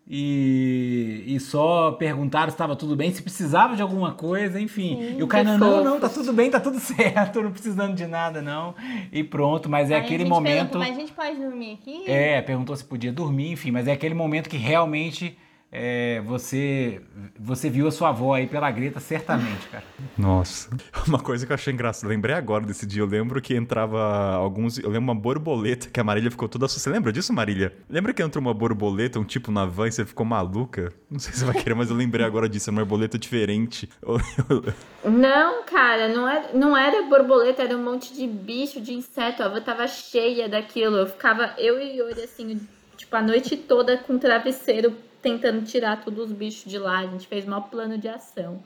e, 0.06 1.24
e 1.26 1.40
só 1.40 1.92
perguntaram 1.92 2.48
se 2.50 2.54
estava 2.54 2.76
tudo 2.76 2.94
bem, 2.94 3.10
se 3.12 3.22
precisava 3.22 3.74
de 3.74 3.82
alguma 3.82 4.12
coisa, 4.12 4.60
enfim. 4.60 5.16
e 5.18 5.22
o 5.22 5.26
Kainan, 5.26 5.56
não, 5.58 5.82
não, 5.82 6.00
tá 6.00 6.08
tudo 6.08 6.32
bem, 6.32 6.50
tá 6.50 6.60
tudo 6.60 6.78
certo, 6.80 7.42
não 7.42 7.50
precisando 7.50 7.94
de 7.94 8.06
nada, 8.06 8.40
não. 8.42 8.74
E 9.12 9.24
pronto, 9.24 9.68
mas 9.68 9.90
é 9.90 9.94
Aí 9.94 10.00
a 10.00 10.04
aquele 10.04 10.24
gente 10.24 10.28
momento. 10.32 10.54
perguntou, 10.56 10.80
mas 10.80 10.96
a 10.96 11.00
gente 11.00 11.12
pode 11.12 11.36
dormir 11.40 11.78
aqui? 11.80 12.04
É, 12.10 12.40
perguntou 12.42 12.76
se 12.76 12.84
podia 12.84 13.12
dormir, 13.12 13.52
enfim, 13.52 13.70
mas 13.70 13.88
é 13.88 13.92
aquele 13.92 14.14
momento 14.14 14.48
que 14.48 14.56
realmente 14.56 15.38
é, 15.76 16.20
você, 16.20 17.00
você 17.36 17.68
viu 17.68 17.88
a 17.88 17.90
sua 17.90 18.10
avó 18.10 18.34
aí 18.34 18.46
pela 18.46 18.70
greta, 18.70 19.00
certamente, 19.00 19.66
cara. 19.72 19.82
Nossa. 20.16 20.70
Uma 21.04 21.18
coisa 21.18 21.44
que 21.44 21.50
eu 21.50 21.54
achei 21.54 21.72
engraçada, 21.72 22.06
lembrei 22.06 22.36
agora 22.36 22.64
desse 22.64 22.86
dia, 22.86 23.02
eu 23.02 23.06
lembro 23.06 23.42
que 23.42 23.56
entrava 23.56 24.34
alguns, 24.34 24.78
eu 24.78 24.88
lembro 24.88 25.02
uma 25.02 25.14
borboleta 25.14 25.88
que 25.90 25.98
a 25.98 26.04
Marília 26.04 26.30
ficou 26.30 26.48
toda 26.48 26.66
assustada. 26.66 26.84
Você 26.84 26.90
lembra 26.90 27.12
disso, 27.12 27.32
Marília? 27.32 27.76
Lembra 27.90 28.12
que 28.14 28.22
entrou 28.22 28.40
uma 28.40 28.54
borboleta, 28.54 29.18
um 29.18 29.24
tipo 29.24 29.50
na 29.50 29.66
van 29.66 29.88
e 29.88 29.92
você 29.92 30.04
ficou 30.04 30.24
maluca? 30.24 30.92
Não 31.10 31.18
sei 31.18 31.32
se 31.32 31.40
você 31.40 31.44
vai 31.44 31.54
querer, 31.54 31.74
mas 31.74 31.90
eu 31.90 31.96
lembrei 31.96 32.24
agora 32.24 32.48
disso, 32.48 32.70
era 32.70 32.76
uma 32.76 32.84
borboleta 32.84 33.18
diferente. 33.18 33.88
Não, 35.04 35.64
cara, 35.64 36.08
não 36.08 36.26
era, 36.26 36.52
não 36.54 36.74
era 36.74 37.02
borboleta, 37.02 37.62
era 37.62 37.76
um 37.76 37.82
monte 37.82 38.14
de 38.14 38.26
bicho, 38.26 38.80
de 38.80 38.94
inseto. 38.94 39.42
A 39.42 39.46
avó 39.46 39.60
tava 39.60 39.86
cheia 39.86 40.48
daquilo. 40.48 40.96
Eu 40.96 41.06
ficava, 41.06 41.54
eu 41.58 41.78
e 41.78 41.98
Yuri, 41.98 42.22
assim, 42.22 42.58
tipo, 42.96 43.14
a 43.14 43.20
noite 43.20 43.54
toda 43.54 43.98
com 43.98 44.18
travesseiro 44.18 44.96
tentando 45.24 45.64
tirar 45.64 46.04
todos 46.04 46.26
os 46.30 46.32
bichos 46.32 46.70
de 46.70 46.78
lá. 46.78 46.98
A 46.98 47.06
gente 47.06 47.26
fez 47.26 47.44
maior 47.44 47.62
plano 47.62 47.98
de 47.98 48.06
ação. 48.08 48.62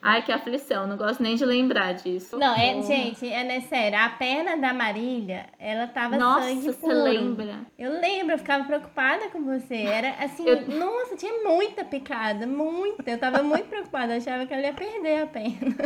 Ai, 0.00 0.22
que 0.22 0.30
aflição, 0.30 0.86
não 0.86 0.96
gosto 0.96 1.20
nem 1.20 1.34
de 1.34 1.44
lembrar 1.44 1.94
disso. 1.94 2.38
Não, 2.38 2.54
é, 2.54 2.80
gente, 2.82 3.26
é 3.26 3.42
né, 3.42 3.60
sério, 3.62 3.98
a 3.98 4.08
perna 4.10 4.56
da 4.56 4.72
Marília, 4.72 5.46
ela 5.58 5.88
tava 5.88 6.16
Nossa, 6.16 6.46
sangue 6.46 6.60
você 6.66 6.72
puro. 6.74 7.02
lembra? 7.02 7.58
Eu 7.76 7.90
lembro, 8.00 8.34
eu 8.34 8.38
ficava 8.38 8.62
preocupada 8.64 9.28
com 9.30 9.42
você. 9.42 9.74
Era 9.74 10.10
assim, 10.24 10.46
Eu- 10.46 10.64
nossa, 10.78 11.16
tinha 11.16 11.42
muita 11.42 11.84
picada, 11.84 12.46
muita. 12.46 13.10
Eu 13.10 13.18
tava 13.18 13.42
muito 13.42 13.68
preocupada, 13.68 14.12
eu 14.12 14.18
achava 14.18 14.46
que 14.46 14.54
ela 14.54 14.62
ia 14.62 14.72
perder 14.72 15.22
a 15.22 15.26
perna. 15.26 15.76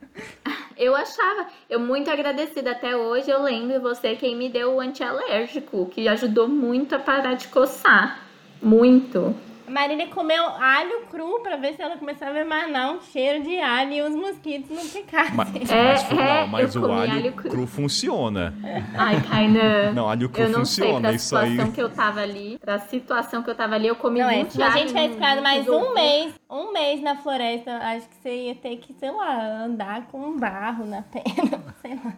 Eu 0.76 0.96
achava, 0.96 1.46
eu 1.68 1.78
muito 1.78 2.10
agradecida 2.10 2.70
até 2.70 2.96
hoje, 2.96 3.30
eu 3.30 3.42
lembro 3.42 3.80
você 3.82 4.16
quem 4.16 4.34
me 4.34 4.48
deu 4.48 4.76
o 4.76 4.80
antialérgico, 4.80 5.84
que 5.86 6.08
ajudou 6.08 6.48
muito 6.48 6.94
a 6.94 6.98
parar 6.98 7.34
de 7.34 7.48
coçar. 7.48 8.18
Muito. 8.62 9.34
Marília 9.70 10.06
comeu 10.08 10.44
alho 10.46 11.02
cru 11.10 11.40
pra 11.42 11.56
ver 11.56 11.74
se 11.74 11.82
ela 11.82 11.96
começava 11.96 12.36
a 12.36 12.40
emanar 12.40 12.92
um 12.94 13.00
cheiro 13.00 13.42
de 13.44 13.58
alho 13.60 13.92
e 13.92 14.02
os 14.02 14.14
mosquitos 14.14 14.70
não 14.70 14.86
picassem. 14.88 15.34
Mas, 15.36 15.70
É, 15.70 15.84
mas, 15.84 16.10
é, 16.12 16.14
não, 16.40 16.46
mas 16.48 16.76
o 16.76 16.84
alho, 16.92 17.12
alho 17.12 17.32
cru. 17.32 17.50
cru. 17.50 17.66
funciona. 17.66 18.54
Ai, 18.98 19.20
Kainan. 19.22 19.92
Não, 19.92 20.08
alho 20.08 20.28
cru 20.28 20.42
Eu 20.42 20.48
não 20.50 20.64
sei, 20.64 20.84
funciona, 20.86 21.08
pra 21.08 21.12
isso 21.16 21.36
aí. 21.36 21.50
situação 21.50 21.72
que 21.72 21.82
eu 21.82 21.88
tava 21.90 22.20
ali, 22.20 22.58
pra 22.58 22.78
situação 22.80 23.42
que 23.42 23.50
eu 23.50 23.54
tava 23.54 23.74
ali, 23.76 23.86
eu 23.86 23.96
comi 23.96 24.20
Não, 24.20 24.28
é, 24.28 24.36
muito 24.36 24.52
se 24.54 24.62
a 24.62 24.66
alho, 24.66 24.78
gente 24.78 24.88
tivesse 24.88 25.14
ficado 25.14 25.42
mais 25.42 25.68
um 25.68 25.94
mês, 25.94 26.34
um 26.50 26.72
mês 26.72 27.00
na 27.00 27.16
floresta, 27.16 27.76
acho 27.78 28.08
que 28.08 28.16
você 28.22 28.34
ia 28.46 28.54
ter 28.54 28.76
que, 28.78 28.92
sei 28.94 29.10
lá, 29.10 29.64
andar 29.64 30.06
com 30.08 30.18
um 30.20 30.36
barro 30.36 30.84
na 30.84 31.02
perna, 31.02 31.62
sei 31.80 31.94
lá. 32.04 32.12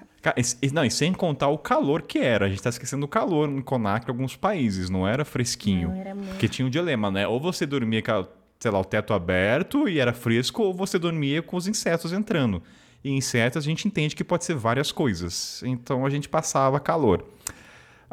Não, 0.72 0.84
e 0.84 0.90
sem 0.90 1.12
contar 1.12 1.48
o 1.48 1.58
calor 1.58 2.02
que 2.02 2.18
era. 2.18 2.46
A 2.46 2.48
gente 2.48 2.62
tá 2.62 2.70
esquecendo 2.70 3.04
o 3.04 3.08
calor 3.08 3.48
no 3.48 3.62
Conakry 3.62 4.10
em 4.10 4.14
alguns 4.14 4.36
países, 4.36 4.88
não 4.88 5.06
era 5.06 5.24
fresquinho. 5.24 5.88
Não, 5.88 5.96
era 5.96 6.14
muito. 6.14 6.30
Porque 6.30 6.48
tinha 6.48 6.66
um 6.66 6.70
dilema, 6.70 7.10
né? 7.10 7.26
Ou 7.26 7.40
você 7.40 7.66
dormia 7.66 8.02
com, 8.02 8.26
sei 8.60 8.70
lá, 8.70 8.80
o 8.80 8.84
teto 8.84 9.12
aberto 9.12 9.88
e 9.88 9.98
era 9.98 10.12
fresco, 10.12 10.62
ou 10.62 10.72
você 10.72 10.98
dormia 10.98 11.42
com 11.42 11.56
os 11.56 11.66
insetos 11.66 12.12
entrando. 12.12 12.62
E 13.02 13.10
insetos 13.10 13.64
a 13.64 13.66
gente 13.66 13.88
entende 13.88 14.14
que 14.14 14.22
pode 14.22 14.44
ser 14.44 14.54
várias 14.54 14.92
coisas. 14.92 15.62
Então 15.66 16.06
a 16.06 16.10
gente 16.10 16.28
passava 16.28 16.78
calor. 16.78 17.24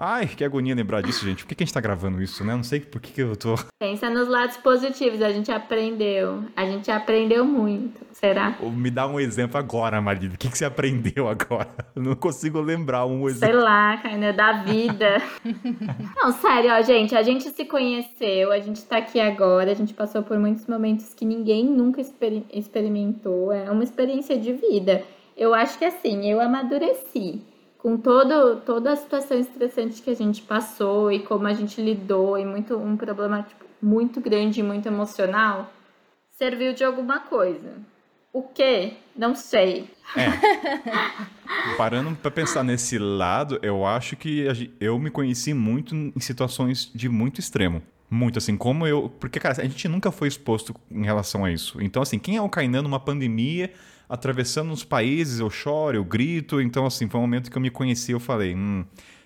Ai, 0.01 0.27
que 0.27 0.45
agonia 0.45 0.73
lembrar 0.73 1.01
disso, 1.01 1.25
gente. 1.25 1.43
Por 1.43 1.49
que, 1.49 1.55
que 1.55 1.63
a 1.63 1.65
gente 1.65 1.73
tá 1.73 1.81
gravando 1.81 2.21
isso, 2.21 2.41
né? 2.45 2.55
Não 2.55 2.63
sei 2.63 2.79
por 2.79 3.01
que, 3.01 3.11
que 3.11 3.21
eu 3.21 3.35
tô. 3.35 3.55
Pensa 3.77 4.09
nos 4.09 4.29
lados 4.29 4.55
positivos, 4.55 5.21
a 5.21 5.29
gente 5.29 5.51
aprendeu. 5.51 6.45
A 6.55 6.63
gente 6.65 6.89
aprendeu 6.89 7.43
muito. 7.43 7.99
Será? 8.13 8.55
Me 8.61 8.89
dá 8.89 9.05
um 9.07 9.19
exemplo 9.19 9.57
agora, 9.57 9.99
marido. 10.01 10.35
O 10.35 10.37
que, 10.37 10.49
que 10.49 10.57
você 10.57 10.63
aprendeu 10.63 11.27
agora? 11.27 11.67
Eu 11.93 12.01
não 12.01 12.15
consigo 12.15 12.61
lembrar 12.61 13.05
um 13.05 13.19
Sei 13.27 13.49
exemplo. 13.49 13.57
lá, 13.61 13.97
Kainan, 13.97 14.33
da 14.33 14.53
vida. 14.63 15.17
Não, 16.15 16.31
sério, 16.31 16.71
ó, 16.71 16.81
gente, 16.81 17.13
a 17.15 17.21
gente 17.21 17.49
se 17.49 17.65
conheceu, 17.65 18.51
a 18.53 18.59
gente 18.59 18.81
tá 18.83 18.97
aqui 18.97 19.19
agora, 19.19 19.71
a 19.71 19.75
gente 19.75 19.93
passou 19.93 20.23
por 20.23 20.39
muitos 20.39 20.65
momentos 20.65 21.13
que 21.13 21.25
ninguém 21.25 21.65
nunca 21.65 21.99
experi- 21.99 22.45
experimentou. 22.53 23.51
É 23.51 23.69
uma 23.69 23.83
experiência 23.83 24.37
de 24.37 24.53
vida. 24.53 25.03
Eu 25.35 25.53
acho 25.53 25.77
que 25.77 25.85
assim, 25.85 26.29
eu 26.29 26.39
amadureci 26.41 27.41
com 27.79 27.97
todo, 27.97 28.57
toda 28.57 28.91
a 28.91 28.95
situação 28.95 29.39
estressante 29.39 30.01
que 30.01 30.09
a 30.09 30.15
gente 30.15 30.41
passou 30.41 31.11
e 31.11 31.19
como 31.19 31.47
a 31.47 31.53
gente 31.53 31.81
lidou, 31.81 32.37
e 32.37 32.45
muito 32.45 32.77
um 32.77 32.95
problema 32.95 33.41
tipo, 33.41 33.65
muito 33.81 34.19
grande 34.19 34.59
e 34.59 34.63
muito 34.63 34.85
emocional, 34.85 35.71
serviu 36.37 36.73
de 36.73 36.83
alguma 36.83 37.21
coisa. 37.21 37.73
O 38.31 38.43
quê? 38.43 38.93
Não 39.15 39.33
sei. 39.33 39.89
Parando 41.77 42.15
pra 42.17 42.29
pensar 42.29 42.63
nesse 42.63 42.99
lado, 42.99 43.57
eu 43.63 43.85
acho 43.85 44.15
que 44.15 44.45
eu 44.79 44.99
me 44.99 45.09
conheci 45.09 45.53
muito 45.53 45.95
em 45.95 46.19
situações 46.19 46.91
de 46.93 47.09
muito 47.09 47.39
extremo. 47.39 47.81
Muito, 48.11 48.39
assim, 48.39 48.57
como 48.57 48.85
eu. 48.85 49.09
Porque, 49.19 49.39
cara, 49.39 49.61
a 49.61 49.63
gente 49.63 49.87
nunca 49.87 50.11
foi 50.11 50.27
exposto 50.27 50.75
em 50.91 51.05
relação 51.05 51.45
a 51.45 51.51
isso. 51.51 51.81
Então, 51.81 52.01
assim, 52.01 52.17
quem 52.17 52.37
é 52.37 52.41
o 52.41 52.49
Kainan 52.49 52.81
numa 52.81 52.99
pandemia, 52.99 53.71
atravessando 54.09 54.71
os 54.73 54.83
países, 54.83 55.39
eu 55.39 55.49
choro, 55.49 55.95
eu 55.95 56.03
grito. 56.03 56.59
Então, 56.59 56.85
assim, 56.85 57.07
foi 57.07 57.19
um 57.19 57.23
momento 57.23 57.51
que 57.51 57.57
eu 57.57 57.61
me 57.61 57.69
conheci 57.69 58.11
eu 58.11 58.19
falei, 58.19 58.55
hum, 58.55 58.83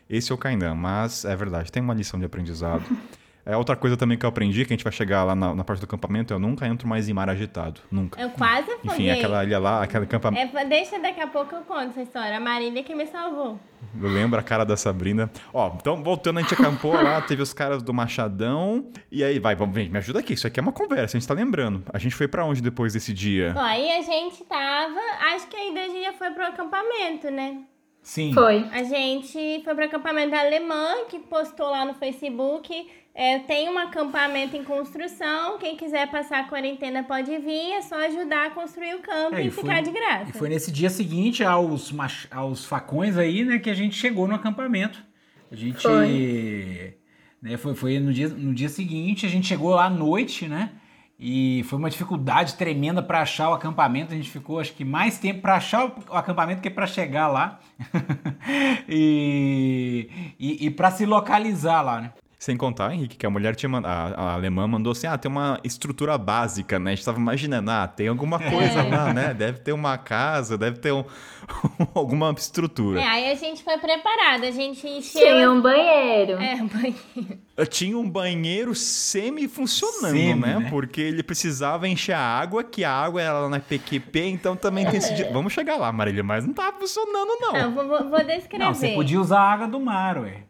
esse 0.09 0.31
é 0.31 0.35
o 0.35 0.37
Kainan. 0.37 0.75
Mas 0.75 1.23
é 1.23 1.35
verdade, 1.35 1.71
tem 1.71 1.81
uma 1.81 1.93
lição 1.93 2.19
de 2.19 2.25
aprendizado. 2.25 2.83
É 3.45 3.57
outra 3.57 3.75
coisa 3.75 3.97
também 3.97 4.17
que 4.17 4.25
eu 4.25 4.29
aprendi, 4.29 4.65
que 4.65 4.73
a 4.73 4.75
gente 4.75 4.83
vai 4.83 4.93
chegar 4.93 5.23
lá 5.25 5.35
na, 5.35 5.53
na 5.53 5.63
parte 5.65 5.81
do 5.81 5.83
acampamento, 5.83 6.33
eu 6.33 6.39
nunca 6.39 6.65
entro 6.65 6.87
mais 6.87 7.09
em 7.09 7.13
mar 7.13 7.29
agitado. 7.29 7.81
Nunca. 7.91 8.21
Eu 8.21 8.29
quase 8.29 8.71
afoguei. 8.71 8.91
Enfim, 8.93 9.09
aquela 9.09 9.43
ilha 9.43 9.59
lá, 9.59 9.83
aquele 9.83 10.05
acampamento. 10.05 10.57
É, 10.57 10.65
deixa 10.65 10.97
daqui 10.97 11.19
a 11.19 11.27
pouco 11.27 11.53
eu 11.53 11.61
conto 11.61 11.89
essa 11.89 12.01
história. 12.01 12.37
A 12.37 12.39
Marília 12.39 12.81
que 12.83 12.95
me 12.95 13.05
salvou. 13.05 13.59
Eu 14.01 14.09
lembro 14.09 14.39
a 14.39 14.43
cara 14.43 14.63
da 14.63 14.77
Sabrina. 14.77 15.29
Ó, 15.53 15.73
então 15.75 16.01
voltando, 16.01 16.39
a 16.39 16.41
gente 16.41 16.53
acampou 16.53 16.93
lá, 16.93 17.21
teve 17.21 17.41
os 17.41 17.53
caras 17.53 17.83
do 17.83 17.93
Machadão. 17.93 18.89
E 19.11 19.23
aí, 19.23 19.39
vai, 19.39 19.55
vamos, 19.55 19.75
vem, 19.75 19.89
me 19.89 19.97
ajuda 19.97 20.19
aqui. 20.19 20.33
Isso 20.33 20.47
aqui 20.47 20.59
é 20.59 20.63
uma 20.63 20.71
conversa, 20.71 21.17
a 21.17 21.19
gente 21.19 21.27
tá 21.27 21.33
lembrando. 21.33 21.83
A 21.93 21.99
gente 21.99 22.15
foi 22.15 22.29
pra 22.29 22.45
onde 22.45 22.61
depois 22.61 22.93
desse 22.93 23.13
dia? 23.13 23.51
Bom, 23.53 23.59
aí 23.59 23.91
a 23.91 24.01
gente 24.01 24.43
tava. 24.45 24.99
Acho 25.33 25.47
que 25.47 25.57
ainda 25.57 25.81
a 25.81 25.87
gente 25.87 26.03
já 26.03 26.13
foi 26.13 26.31
pro 26.31 26.45
acampamento, 26.45 27.29
né? 27.29 27.63
Sim. 28.01 28.33
Foi. 28.33 28.65
A 28.71 28.83
gente 28.83 29.61
foi 29.63 29.75
pro 29.75 29.85
acampamento 29.85 30.31
da 30.31 30.39
Alemã, 30.39 31.05
que 31.09 31.19
postou 31.19 31.69
lá 31.69 31.85
no 31.85 31.93
Facebook. 31.93 32.87
É, 33.15 33.37
tem 33.39 33.69
um 33.69 33.77
acampamento 33.77 34.57
em 34.57 34.63
construção. 34.63 35.59
Quem 35.59 35.77
quiser 35.77 36.09
passar 36.09 36.39
a 36.39 36.43
quarentena 36.45 37.03
pode 37.03 37.37
vir. 37.37 37.73
É 37.73 37.81
só 37.81 37.95
ajudar 38.07 38.47
a 38.47 38.49
construir 38.49 38.95
o 38.95 38.99
campo 39.01 39.35
É, 39.35 39.43
e, 39.43 39.47
e 39.47 39.51
foi- 39.51 39.63
ficar 39.63 39.81
de 39.81 39.91
graça. 39.91 40.29
E 40.29 40.33
foi 40.33 40.49
nesse 40.49 40.71
dia 40.71 40.89
seguinte 40.89 41.43
aos, 41.43 41.91
mach- 41.91 42.25
aos 42.31 42.65
facões 42.65 43.15
aí, 43.15 43.43
né, 43.45 43.59
que 43.59 43.69
a 43.69 43.73
gente 43.75 43.95
chegou 43.95 44.27
no 44.27 44.33
acampamento. 44.33 45.03
A 45.51 45.55
gente. 45.55 45.81
Foi. 45.83 46.97
Né, 47.39 47.57
foi 47.57 47.75
foi 47.75 47.99
no, 47.99 48.11
dia, 48.11 48.29
no 48.29 48.53
dia 48.53 48.69
seguinte, 48.69 49.25
a 49.25 49.29
gente 49.29 49.45
chegou 49.47 49.69
lá 49.75 49.85
à 49.85 49.89
noite, 49.89 50.47
né? 50.47 50.71
E 51.19 51.63
foi 51.69 51.77
uma 51.77 51.89
dificuldade 51.91 52.55
tremenda 52.55 53.01
para 53.03 53.21
achar 53.21 53.49
o 53.51 53.53
acampamento. 53.53 54.11
A 54.11 54.15
gente 54.17 54.29
ficou, 54.31 54.59
acho 54.59 54.73
que, 54.73 54.83
mais 54.83 55.19
tempo 55.19 55.41
para 55.41 55.55
achar 55.55 55.85
o 55.85 55.93
o 56.09 56.15
acampamento 56.17 56.61
que 56.61 56.69
para 56.69 56.87
chegar 56.87 57.27
lá. 57.27 57.59
e 58.89 60.09
e, 60.39 60.65
e 60.65 60.69
para 60.71 60.89
se 60.91 61.05
localizar 61.05 61.81
lá, 61.81 62.01
né? 62.01 62.11
Sem 62.43 62.57
contar, 62.57 62.93
Henrique, 62.93 63.15
que 63.15 63.25
a 63.25 63.29
mulher 63.29 63.55
tinha 63.55 63.69
mand- 63.69 63.85
a, 63.85 64.07
a 64.17 64.33
alemã 64.33 64.67
mandou 64.67 64.91
assim: 64.91 65.07
ah, 65.07 65.17
tem 65.17 65.31
uma 65.31 65.61
estrutura 65.63 66.17
básica, 66.17 66.77
né? 66.77 66.91
A 66.91 66.95
gente 66.95 67.05
tava 67.05 67.17
imaginando, 67.17 67.71
ah, 67.71 67.87
tem 67.87 68.09
alguma 68.09 68.37
coisa 68.37 68.79
É. 68.81 68.83
lá, 68.83 69.13
né? 69.13 69.33
Deve 69.33 69.59
ter 69.59 69.71
uma 69.71 69.97
casa, 69.97 70.57
deve 70.57 70.77
ter 70.79 70.91
um- 70.91 71.05
alguma 71.95 72.35
estrutura. 72.37 72.99
É, 72.99 73.07
aí 73.07 73.31
a 73.31 73.35
gente 73.35 73.63
foi 73.63 73.77
preparado. 73.77 74.43
A 74.43 74.51
gente 74.51 74.85
encheu. 74.85 75.21
Tinha 75.21 75.49
um 75.49 75.61
banheiro. 75.61 76.33
É, 76.33 76.55
um 76.55 76.67
banheiro. 76.67 77.39
Eu 77.55 77.65
Tinha 77.65 77.97
um 77.97 78.09
banheiro 78.09 78.75
semi-funcionando, 78.75 80.17
Semi, 80.17 80.35
né? 80.35 80.59
né? 80.59 80.67
Porque 80.69 80.99
ele 80.99 81.23
precisava 81.23 81.87
encher 81.87 82.11
a 82.11 82.19
água, 82.19 82.61
que 82.61 82.83
a 82.83 82.91
água 82.91 83.21
era 83.21 83.47
na 83.47 83.61
PQP, 83.61 84.19
então 84.27 84.53
também 84.57 84.85
tem 84.85 84.97
esse. 84.97 85.23
Vamos 85.31 85.53
chegar 85.53 85.77
lá, 85.77 85.93
Marília, 85.93 86.23
mas 86.23 86.45
não 86.45 86.53
tava 86.53 86.77
funcionando, 86.77 87.37
não. 87.39 87.53
Não, 87.53 87.71
vou, 87.73 87.87
vou- 87.87 88.09
vou 88.09 88.23
descrever. 88.25 88.57
Não, 88.65 88.73
você 88.73 88.89
podia 88.89 89.21
usar 89.21 89.39
a 89.39 89.53
água 89.53 89.67
do 89.69 89.79
mar, 89.79 90.17
ué. 90.17 90.43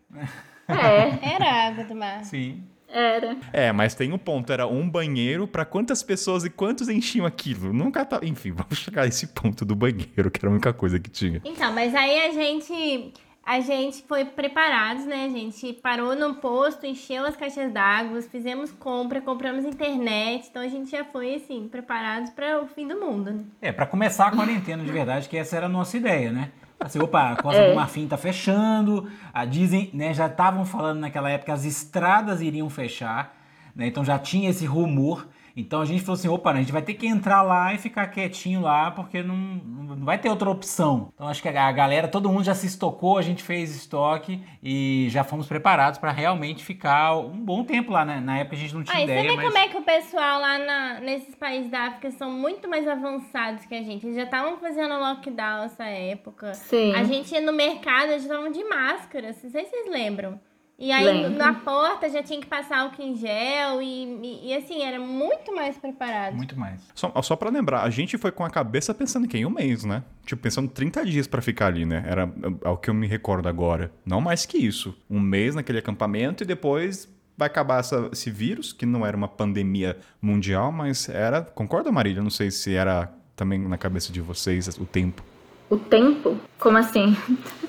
É, 0.68 1.34
Era 1.36 1.68
água 1.68 1.84
do 1.84 1.95
mar. 1.95 2.24
Sim. 2.24 2.64
era. 2.88 3.36
É, 3.51 3.72
mas 3.72 3.95
tem 3.95 4.11
um 4.14 4.18
ponto, 4.18 4.51
era 4.51 4.68
um 4.68 4.89
banheiro 4.89 5.47
pra 5.47 5.66
quantas 5.66 6.01
pessoas 6.03 6.45
e 6.45 6.49
quantos 6.49 6.89
enchiam 6.89 7.26
aquilo? 7.26 7.74
Nunca 7.74 8.05
tá. 8.05 8.20
Enfim, 8.24 8.51
vamos 8.55 8.78
chegar 8.78 9.03
a 9.03 9.07
esse 9.07 9.28
ponto 9.28 9.66
do 9.66 9.76
banheiro, 9.76 10.32
que 10.32 10.39
era 10.39 10.47
a 10.47 10.51
única 10.51 10.74
coisa 10.74 10.99
que 10.99 11.09
tinha. 11.09 11.41
Então, 11.43 11.74
mas 11.74 11.93
aí 11.93 12.28
a 12.28 12.32
gente 12.32 13.14
a 13.45 13.59
gente 13.59 14.03
foi 14.07 14.24
preparados, 14.24 15.05
né? 15.05 15.26
A 15.26 15.30
gente 15.30 15.74
parou 15.74 16.16
no 16.16 16.36
posto, 16.36 16.86
encheu 16.86 17.26
as 17.26 17.36
caixas 17.36 17.74
d'água, 17.74 18.22
fizemos 18.22 18.72
compra, 18.72 19.20
compramos 19.20 19.66
internet, 19.66 20.47
então 20.49 20.61
a 20.61 20.68
gente 20.70 20.89
já 20.89 21.03
foi 21.03 21.36
assim 21.36 21.68
preparados 21.68 22.30
para 22.30 22.61
o 22.61 22.68
fim 22.68 22.88
do 22.88 22.97
mundo. 22.97 23.32
Né? 23.32 23.43
É, 23.61 23.72
pra 23.74 23.86
começar 23.86 24.28
a 24.28 24.32
quarentena 24.32 24.82
de 24.82 24.91
verdade, 24.91 25.28
que 25.28 25.36
essa 25.36 25.57
era 25.57 25.66
a 25.66 25.70
nossa 25.70 25.97
ideia, 25.97 26.32
né? 26.32 26.51
Assim, 26.80 27.00
opa, 27.00 27.32
a 27.32 27.36
Costa 27.36 27.62
É. 27.62 27.70
do 27.70 27.76
Marfim 27.76 28.08
tá 28.08 28.18
fechando, 28.18 29.10
a 29.34 29.46
dizem, 29.46 29.90
né, 29.94 30.14
já 30.14 30.28
estavam 30.28 30.66
falando 30.66 31.00
naquela 31.00 31.30
época 31.30 31.46
que 31.46 31.52
as 31.52 31.64
estradas 31.66 32.42
iriam 32.42 32.70
fechar, 32.70 33.36
né? 33.76 33.88
Então 33.88 34.04
já 34.04 34.20
tinha 34.20 34.50
esse 34.50 34.66
rumor. 34.66 35.28
Então 35.56 35.82
a 35.82 35.86
gente 35.86 36.01
falou 36.01 36.16
assim, 36.16 36.28
opa, 36.28 36.51
a 36.51 36.56
gente 36.56 36.72
vai 36.72 36.82
ter 36.82 36.95
que 36.95 37.06
entrar 37.06 37.41
lá 37.43 37.74
e 37.74 37.78
ficar 37.78 38.08
quietinho 38.08 38.62
lá, 38.62 38.89
porque 38.91 39.22
não, 39.22 39.36
não 39.36 40.04
vai 40.06 40.18
ter 40.18 40.28
outra 40.30 40.49
opção. 40.49 41.12
Então 41.14 41.28
acho 41.28 41.41
que 41.41 41.47
a 41.47 41.72
galera, 41.72 42.08
todo 42.08 42.28
mundo 42.30 42.43
já 42.43 42.56
se 42.56 42.66
estocou, 42.66 43.18
a 43.18 43.22
gente 43.22 43.43
fez 43.43 43.76
estoque 43.76 44.41
e 44.64 45.08
já 45.12 45.24
fomos 45.24 45.47
preparados 45.47 45.99
para 45.99 46.12
realmente 46.12 46.64
ficar 46.64 47.16
um 47.18 47.38
bom 47.38 47.64
tempo 47.64 47.91
lá, 47.91 48.04
né? 48.04 48.20
Na 48.20 48.39
época 48.39 48.56
a 48.56 48.60
gente 48.60 48.74
não 48.74 48.84
tinha 48.84 48.95
Ah, 48.97 49.01
e 49.01 49.06
você 49.06 49.12
ideia, 49.12 49.30
vê 49.30 49.36
mas... 49.36 49.45
como 49.45 49.58
é 49.58 49.68
que 49.68 49.78
o 49.78 49.84
pessoal 49.84 50.41
lá 50.41 50.58
na- 50.58 50.99
nesses 51.01 51.36
países 51.36 51.70
da 51.70 51.82
África 51.88 52.10
são 52.12 52.32
muito 52.32 52.68
mais 52.68 52.88
avançados 52.88 53.66
que 53.66 53.76
a 53.76 53.84
gente. 53.84 54.06
Eles 54.06 54.16
já 54.16 54.24
estavam 54.24 54.58
fazendo 54.58 54.97
lockdown 54.97 55.62
nessa 55.62 55.86
época. 55.86 56.54
Sim. 56.56 56.95
A 56.95 57.04
gente 57.04 57.32
ia 57.32 57.41
no 57.41 57.54
mercado, 57.54 58.10
eles 58.12 58.24
estavam 58.24 58.51
de 58.51 58.64
máscara, 58.64 59.28
não 59.28 59.34
sei 59.51 59.66
se 59.66 59.70
vocês 59.70 59.91
lembram. 59.91 60.39
E 60.78 60.92
aí 60.92 61.06
Lembro. 61.06 61.38
na 61.38 61.54
porta 61.54 62.10
já 62.10 62.22
tinha 62.24 62.42
que 62.42 62.48
passar 62.48 62.80
álcool 62.80 63.02
em 63.04 63.16
gel 63.16 63.82
e, 63.82 63.86
e, 64.24 64.50
e, 64.50 64.56
assim, 64.56 64.82
era 64.84 65.00
muito 65.00 65.56
mais 65.56 65.78
preparado. 65.78 66.36
Muito 66.36 66.60
mais. 66.60 66.82
Só, 66.96 67.14
só 67.22 67.36
pra 67.36 67.50
lembrar, 67.50 67.84
a 67.84 67.90
gente 67.90 68.18
foi 68.18 68.32
com 68.32 68.44
a 68.44 68.50
cabeça 68.50 68.94
pensando 68.94 69.28
que 69.28 69.38
em 69.38 69.46
um 69.46 69.50
mês, 69.52 69.86
né? 69.86 70.04
Tipo, 70.26 70.42
pensando 70.42 70.68
30 70.68 71.06
dias 71.06 71.28
pra 71.28 71.42
ficar 71.42 71.68
ali, 71.68 71.86
né? 71.86 72.04
Era 72.08 72.30
é 72.64 72.70
o 72.70 72.76
que 72.76 72.90
eu 72.90 72.94
me 72.94 73.08
recordo 73.08 73.48
agora. 73.48 73.92
Não 74.06 74.20
mais 74.20 74.46
que 74.46 74.58
isso. 74.58 74.98
Um 75.10 75.20
mês 75.20 75.54
naquele 75.56 75.78
acampamento 75.80 76.44
e 76.44 76.46
depois 76.46 77.08
vai 77.38 77.46
acabar 77.48 77.80
essa- 77.80 78.10
esse 78.12 78.30
vírus, 78.32 78.74
que 78.74 78.86
não 78.86 79.06
era 79.06 79.16
uma 79.16 79.28
pandemia 79.28 79.98
mundial, 80.22 80.72
mas 80.72 81.08
era. 81.08 81.42
Concorda, 81.44 81.92
Marília? 81.92 82.22
Não 82.22 82.30
sei 82.32 82.50
se 82.52 82.74
era 82.76 83.14
também 83.36 83.60
na 83.60 83.78
cabeça 83.78 84.12
de 84.12 84.22
vocês 84.22 84.68
o 84.78 84.86
tempo. 84.86 85.24
O 85.70 85.78
tempo? 85.78 86.38
Como 86.60 86.78
assim? 86.78 87.16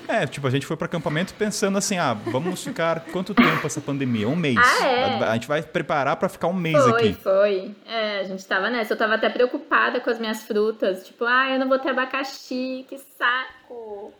É, 0.07 0.25
tipo, 0.27 0.45
a 0.47 0.49
gente 0.49 0.65
foi 0.65 0.75
pro 0.77 0.85
acampamento 0.85 1.33
pensando 1.33 1.77
assim, 1.77 1.97
ah, 1.97 2.13
vamos 2.13 2.63
ficar 2.63 3.01
quanto 3.11 3.33
tempo 3.33 3.65
essa 3.65 3.81
pandemia? 3.81 4.27
Um 4.27 4.35
mês. 4.35 4.57
Ah, 4.57 4.85
é? 4.85 5.23
A, 5.23 5.31
a 5.31 5.33
gente 5.33 5.47
vai 5.47 5.61
preparar 5.61 6.15
pra 6.17 6.29
ficar 6.29 6.47
um 6.47 6.53
mês 6.53 6.81
Foi, 6.83 6.91
aqui. 6.91 7.13
foi. 7.21 7.75
É, 7.87 8.19
a 8.19 8.23
gente 8.23 8.45
tava 8.45 8.69
nessa. 8.69 8.93
Eu 8.93 8.97
tava 8.97 9.15
até 9.15 9.29
preocupada 9.29 9.99
com 9.99 10.09
as 10.09 10.19
minhas 10.19 10.43
frutas. 10.43 11.05
Tipo, 11.05 11.25
ah, 11.25 11.49
eu 11.49 11.59
não 11.59 11.67
vou 11.67 11.79
ter 11.79 11.89
abacaxi, 11.89 12.85
que 12.87 12.97
saco. 12.97 14.13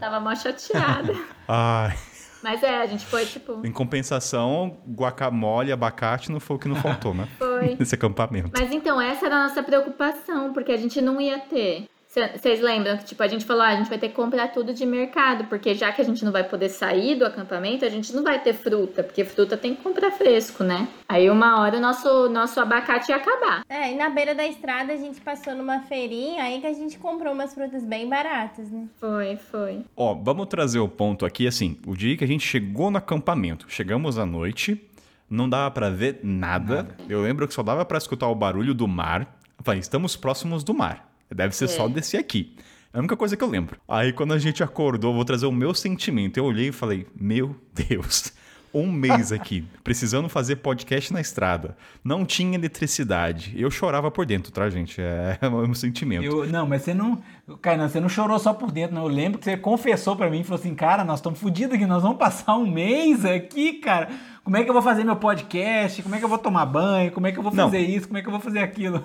Tava 0.00 0.20
mó 0.20 0.34
chateada. 0.34 1.14
Ai. 1.48 1.96
Mas 2.42 2.62
é, 2.62 2.82
a 2.82 2.86
gente 2.86 3.06
foi, 3.06 3.24
tipo, 3.24 3.66
Em 3.66 3.72
compensação, 3.72 4.76
guacamole, 4.86 5.72
abacate 5.72 6.30
não 6.30 6.38
foi 6.38 6.56
o 6.56 6.58
que 6.58 6.68
não 6.68 6.76
faltou, 6.76 7.14
né? 7.14 7.26
foi. 7.38 7.74
Nesse 7.80 7.94
acampamento. 7.94 8.50
Mas 8.52 8.70
então, 8.70 9.00
essa 9.00 9.24
era 9.24 9.36
a 9.36 9.48
nossa 9.48 9.62
preocupação, 9.62 10.52
porque 10.52 10.70
a 10.70 10.76
gente 10.76 11.00
não 11.00 11.18
ia 11.18 11.38
ter. 11.38 11.86
Vocês 12.14 12.60
lembram 12.60 12.96
que, 12.96 13.04
tipo, 13.04 13.22
a 13.22 13.26
gente 13.26 13.44
falou, 13.44 13.62
ah, 13.62 13.70
a 13.70 13.76
gente 13.76 13.88
vai 13.88 13.98
ter 13.98 14.08
que 14.08 14.14
comprar 14.14 14.48
tudo 14.48 14.72
de 14.72 14.86
mercado, 14.86 15.44
porque 15.44 15.74
já 15.74 15.90
que 15.90 16.00
a 16.00 16.04
gente 16.04 16.24
não 16.24 16.30
vai 16.30 16.44
poder 16.44 16.68
sair 16.68 17.16
do 17.16 17.26
acampamento, 17.26 17.84
a 17.84 17.88
gente 17.88 18.14
não 18.14 18.22
vai 18.22 18.40
ter 18.40 18.54
fruta, 18.54 19.02
porque 19.02 19.24
fruta 19.24 19.56
tem 19.56 19.74
que 19.74 19.82
comprar 19.82 20.12
fresco, 20.12 20.62
né? 20.62 20.86
Aí 21.08 21.28
uma 21.28 21.60
hora 21.60 21.78
o 21.78 21.80
nosso, 21.80 22.28
nosso 22.28 22.60
abacate 22.60 23.10
ia 23.10 23.16
acabar. 23.16 23.64
É, 23.68 23.92
e 23.92 23.96
na 23.96 24.08
beira 24.10 24.34
da 24.34 24.46
estrada 24.46 24.92
a 24.92 24.96
gente 24.96 25.20
passou 25.20 25.54
numa 25.54 25.80
feirinha 25.80 26.44
aí 26.44 26.60
que 26.60 26.66
a 26.66 26.72
gente 26.72 26.98
comprou 26.98 27.32
umas 27.32 27.52
frutas 27.52 27.84
bem 27.84 28.08
baratas, 28.08 28.70
né? 28.70 28.86
Foi, 29.00 29.36
foi. 29.36 29.84
Ó, 29.96 30.14
vamos 30.14 30.46
trazer 30.46 30.78
o 30.78 30.88
ponto 30.88 31.26
aqui, 31.26 31.48
assim, 31.48 31.76
o 31.84 31.96
dia 31.96 32.16
que 32.16 32.22
a 32.22 32.28
gente 32.28 32.46
chegou 32.46 32.90
no 32.92 32.98
acampamento, 32.98 33.66
chegamos 33.68 34.18
à 34.18 34.24
noite, 34.24 34.80
não 35.28 35.48
dava 35.48 35.70
pra 35.70 35.90
ver 35.90 36.20
nada. 36.22 36.94
Eu 37.08 37.22
lembro 37.22 37.48
que 37.48 37.54
só 37.54 37.62
dava 37.62 37.84
pra 37.84 37.98
escutar 37.98 38.28
o 38.28 38.34
barulho 38.34 38.72
do 38.72 38.86
mar. 38.86 39.22
Eu 39.58 39.64
falei, 39.64 39.80
estamos 39.80 40.14
próximos 40.16 40.62
do 40.62 40.72
mar. 40.72 41.13
Deve 41.32 41.54
ser 41.54 41.68
só 41.68 41.86
É. 41.86 41.88
descer 41.88 42.18
aqui. 42.18 42.54
É 42.92 42.98
a 42.98 43.00
única 43.00 43.16
coisa 43.16 43.36
que 43.36 43.42
eu 43.42 43.48
lembro. 43.48 43.76
Aí 43.88 44.12
quando 44.12 44.32
a 44.34 44.38
gente 44.38 44.62
acordou, 44.62 45.12
vou 45.14 45.24
trazer 45.24 45.46
o 45.46 45.52
meu 45.52 45.74
sentimento. 45.74 46.36
Eu 46.38 46.44
olhei 46.44 46.68
e 46.68 46.72
falei, 46.72 47.06
meu 47.18 47.56
Deus, 47.72 48.32
um 48.72 48.90
mês 48.90 49.32
aqui, 49.32 49.64
precisando 49.82 50.28
fazer 50.28 50.56
podcast 50.56 51.12
na 51.12 51.20
estrada. 51.20 51.76
Não 52.04 52.24
tinha 52.24 52.54
eletricidade. 52.56 53.52
Eu 53.56 53.70
chorava 53.70 54.10
por 54.10 54.24
dentro, 54.26 54.52
tá, 54.52 54.68
gente? 54.70 55.00
É 55.00 55.38
o 55.48 55.66
meu 55.66 55.74
sentimento. 55.74 56.24
Eu, 56.24 56.46
não, 56.46 56.66
mas 56.68 56.82
você 56.82 56.94
não. 56.94 57.20
Kainan, 57.60 57.88
você 57.88 58.00
não 58.00 58.08
chorou 58.08 58.38
só 58.38 58.52
por 58.54 58.70
dentro, 58.70 58.94
não. 58.94 59.02
Eu 59.02 59.08
lembro 59.08 59.38
que 59.38 59.44
você 59.44 59.56
confessou 59.56 60.14
pra 60.16 60.30
mim 60.30 60.40
e 60.40 60.44
falou 60.44 60.58
assim: 60.60 60.74
cara, 60.74 61.04
nós 61.04 61.18
estamos 61.18 61.38
fodidos 61.40 61.74
aqui, 61.74 61.86
nós 61.86 62.02
vamos 62.02 62.18
passar 62.18 62.56
um 62.56 62.70
mês 62.70 63.24
aqui, 63.24 63.74
cara. 63.74 64.08
Como 64.44 64.58
é 64.58 64.62
que 64.62 64.68
eu 64.68 64.74
vou 64.74 64.82
fazer 64.82 65.04
meu 65.04 65.16
podcast? 65.16 66.02
Como 66.02 66.14
é 66.14 66.18
que 66.18 66.24
eu 66.24 66.28
vou 66.28 66.36
tomar 66.36 66.66
banho? 66.66 67.10
Como 67.12 67.26
é 67.26 67.32
que 67.32 67.38
eu 67.38 67.42
vou 67.42 67.52
Não. 67.54 67.64
fazer 67.64 67.78
isso? 67.78 68.06
Como 68.08 68.18
é 68.18 68.20
que 68.20 68.28
eu 68.28 68.30
vou 68.30 68.40
fazer 68.40 68.58
aquilo? 68.58 69.02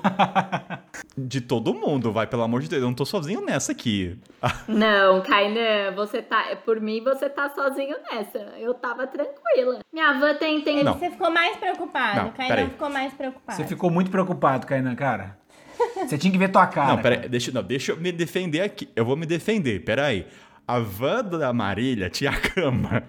De 1.18 1.40
todo 1.40 1.74
mundo, 1.74 2.12
vai, 2.12 2.28
pelo 2.28 2.44
amor 2.44 2.62
de 2.62 2.68
Deus. 2.68 2.82
Eu 2.82 2.88
não 2.88 2.94
tô 2.94 3.06
sozinho 3.06 3.40
nessa 3.42 3.72
aqui. 3.72 4.18
Não, 4.68 5.22
Kainan, 5.22 5.94
você 5.96 6.22
tá. 6.22 6.56
Por 6.66 6.80
mim, 6.80 7.02
você 7.04 7.30
tá 7.30 7.50
sozinho 7.50 7.96
nessa. 8.12 8.38
Eu 8.58 8.74
tava 8.74 9.06
tranquila. 9.08 9.80
Minha 9.94 10.10
avó 10.10 10.34
tem. 10.34 10.62
tem... 10.62 10.84
Não. 10.84 10.94
Você 10.94 11.10
ficou 11.10 11.30
mais 11.30 11.58
preocupado, 11.58 12.24
Não, 12.24 12.32
Kainan 12.32 12.56
peraí. 12.56 12.70
ficou 12.70 12.90
mais 12.90 13.14
preocupado. 13.14 13.58
você 13.58 13.68
ficou 13.68 13.90
muito 13.90 14.12
preocupado, 14.12 14.66
Kainan, 14.68 14.96
cara. 14.96 15.38
Você 16.06 16.18
tinha 16.18 16.32
que 16.32 16.38
ver 16.38 16.50
tua 16.50 16.68
cara. 16.68 16.90
não, 16.90 17.02
pera 17.02 17.16
cara. 17.16 17.30
deixa, 17.30 17.52
não, 17.52 17.64
deixa 17.64 17.92
eu 17.94 17.98
me 17.98 18.12
defender 18.12 18.62
aqui. 18.62 18.90
Eu 18.96 19.06
vou 19.06 19.16
me 19.16 19.26
defender, 19.26 19.84
peraí. 19.84 20.26
A 20.70 20.78
van 20.78 21.24
da 21.24 21.51
Marília 21.51 22.11
tinha 22.11 22.30
a 22.30 22.39
cama. 22.39 23.01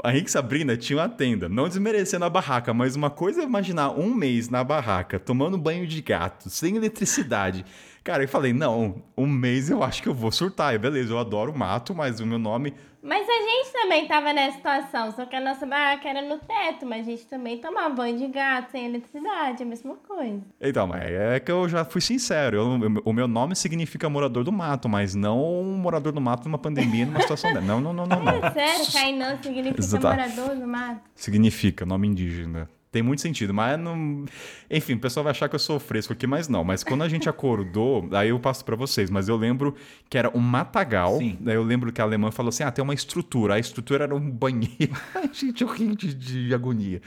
A 0.00 0.14
e 0.14 0.28
Sabrina 0.28 0.76
tinha 0.76 0.96
uma 0.96 1.08
tenda. 1.08 1.48
Não 1.48 1.66
desmerecendo 1.66 2.24
a 2.24 2.30
barraca, 2.30 2.72
mas 2.72 2.94
uma 2.94 3.10
coisa 3.10 3.40
é 3.40 3.44
imaginar 3.44 3.90
um 3.90 4.14
mês 4.14 4.48
na 4.48 4.62
barraca, 4.62 5.18
tomando 5.18 5.58
banho 5.58 5.88
de 5.88 6.00
gato, 6.00 6.48
sem 6.48 6.76
eletricidade. 6.76 7.64
Cara, 8.04 8.22
eu 8.22 8.28
falei, 8.28 8.52
não, 8.52 9.02
um 9.18 9.26
mês 9.26 9.68
eu 9.68 9.82
acho 9.82 10.00
que 10.00 10.08
eu 10.08 10.14
vou 10.14 10.30
surtar. 10.30 10.78
Beleza, 10.78 11.12
eu 11.12 11.18
adoro 11.18 11.52
mato, 11.52 11.92
mas 11.96 12.20
o 12.20 12.26
meu 12.26 12.38
nome 12.38 12.74
Mas 13.02 13.26
a 13.26 13.32
gente 13.32 13.72
também 13.72 14.06
tava 14.06 14.32
nessa 14.32 14.56
situação, 14.58 15.10
só 15.12 15.24
que 15.24 15.34
a 15.34 15.40
nossa 15.40 15.64
barraca 15.64 16.06
era 16.08 16.20
no 16.20 16.38
teto, 16.38 16.84
mas 16.84 17.06
a 17.08 17.10
gente 17.10 17.24
também 17.26 17.56
tomava 17.58 17.88
banho 17.94 18.18
de 18.18 18.26
gato 18.26 18.72
sem 18.72 18.84
eletricidade, 18.86 19.62
a 19.62 19.66
mesma 19.66 19.94
coisa. 20.06 20.40
Então, 20.60 20.86
mas 20.86 21.02
é 21.10 21.40
que 21.40 21.50
eu 21.50 21.66
já 21.68 21.84
fui 21.84 22.00
sincero. 22.02 22.56
eu- 22.58 23.02
o 23.04 23.12
meu 23.12 23.26
nome 23.26 23.56
significa 23.56 24.08
morador 24.10 24.44
do 24.44 24.52
mato, 24.52 24.88
mas 24.88 25.14
não 25.14 25.42
um 25.42 25.76
morador 25.78 26.12
do 26.12 26.20
mato 26.20 26.44
numa 26.44 26.58
pandemia, 26.58 27.06
numa 27.06 27.20
situação 27.22 27.52
dessa. 27.54 27.64
Não, 27.64 27.80
não, 27.80 27.92
não, 27.92 28.06
não, 28.06 28.22
não. 28.22 28.32
É 28.44 28.50
sério, 28.50 28.92
Cainã 28.92 29.38
significa 29.42 29.80
Exato. 29.80 30.06
morador 30.06 30.56
do 30.56 30.66
mato. 30.66 31.00
Significa 31.14 31.86
nome 31.86 32.06
indígena. 32.08 32.68
Tem 32.92 33.02
muito 33.02 33.22
sentido, 33.22 33.54
mas 33.54 33.78
não. 33.78 34.24
Enfim, 34.68 34.94
o 34.94 34.98
pessoal 34.98 35.22
vai 35.22 35.30
achar 35.30 35.48
que 35.48 35.54
eu 35.54 35.60
sou 35.60 35.78
fresco 35.78 36.12
aqui, 36.12 36.26
mas 36.26 36.48
não. 36.48 36.64
Mas 36.64 36.82
quando 36.82 37.02
a 37.02 37.08
gente 37.08 37.28
acordou, 37.30 38.08
aí 38.12 38.30
eu 38.30 38.40
passo 38.40 38.64
pra 38.64 38.74
vocês, 38.74 39.08
mas 39.08 39.28
eu 39.28 39.36
lembro 39.36 39.76
que 40.08 40.18
era 40.18 40.28
um 40.36 40.40
matagal. 40.40 41.18
Sim. 41.18 41.38
Daí 41.40 41.54
eu 41.54 41.62
lembro 41.62 41.92
que 41.92 42.00
a 42.00 42.04
alemã 42.04 42.32
falou 42.32 42.48
assim: 42.48 42.64
ah, 42.64 42.70
tem 42.72 42.82
uma 42.82 42.92
estrutura. 42.94 43.54
A 43.54 43.58
estrutura 43.60 44.04
era 44.04 44.14
um 44.14 44.30
banheiro. 44.30 44.92
Ai, 45.14 45.30
gente, 45.32 45.62
eu 45.62 45.68
ri 45.68 45.94
de, 45.94 46.12
de 46.14 46.52
agonia. 46.54 47.00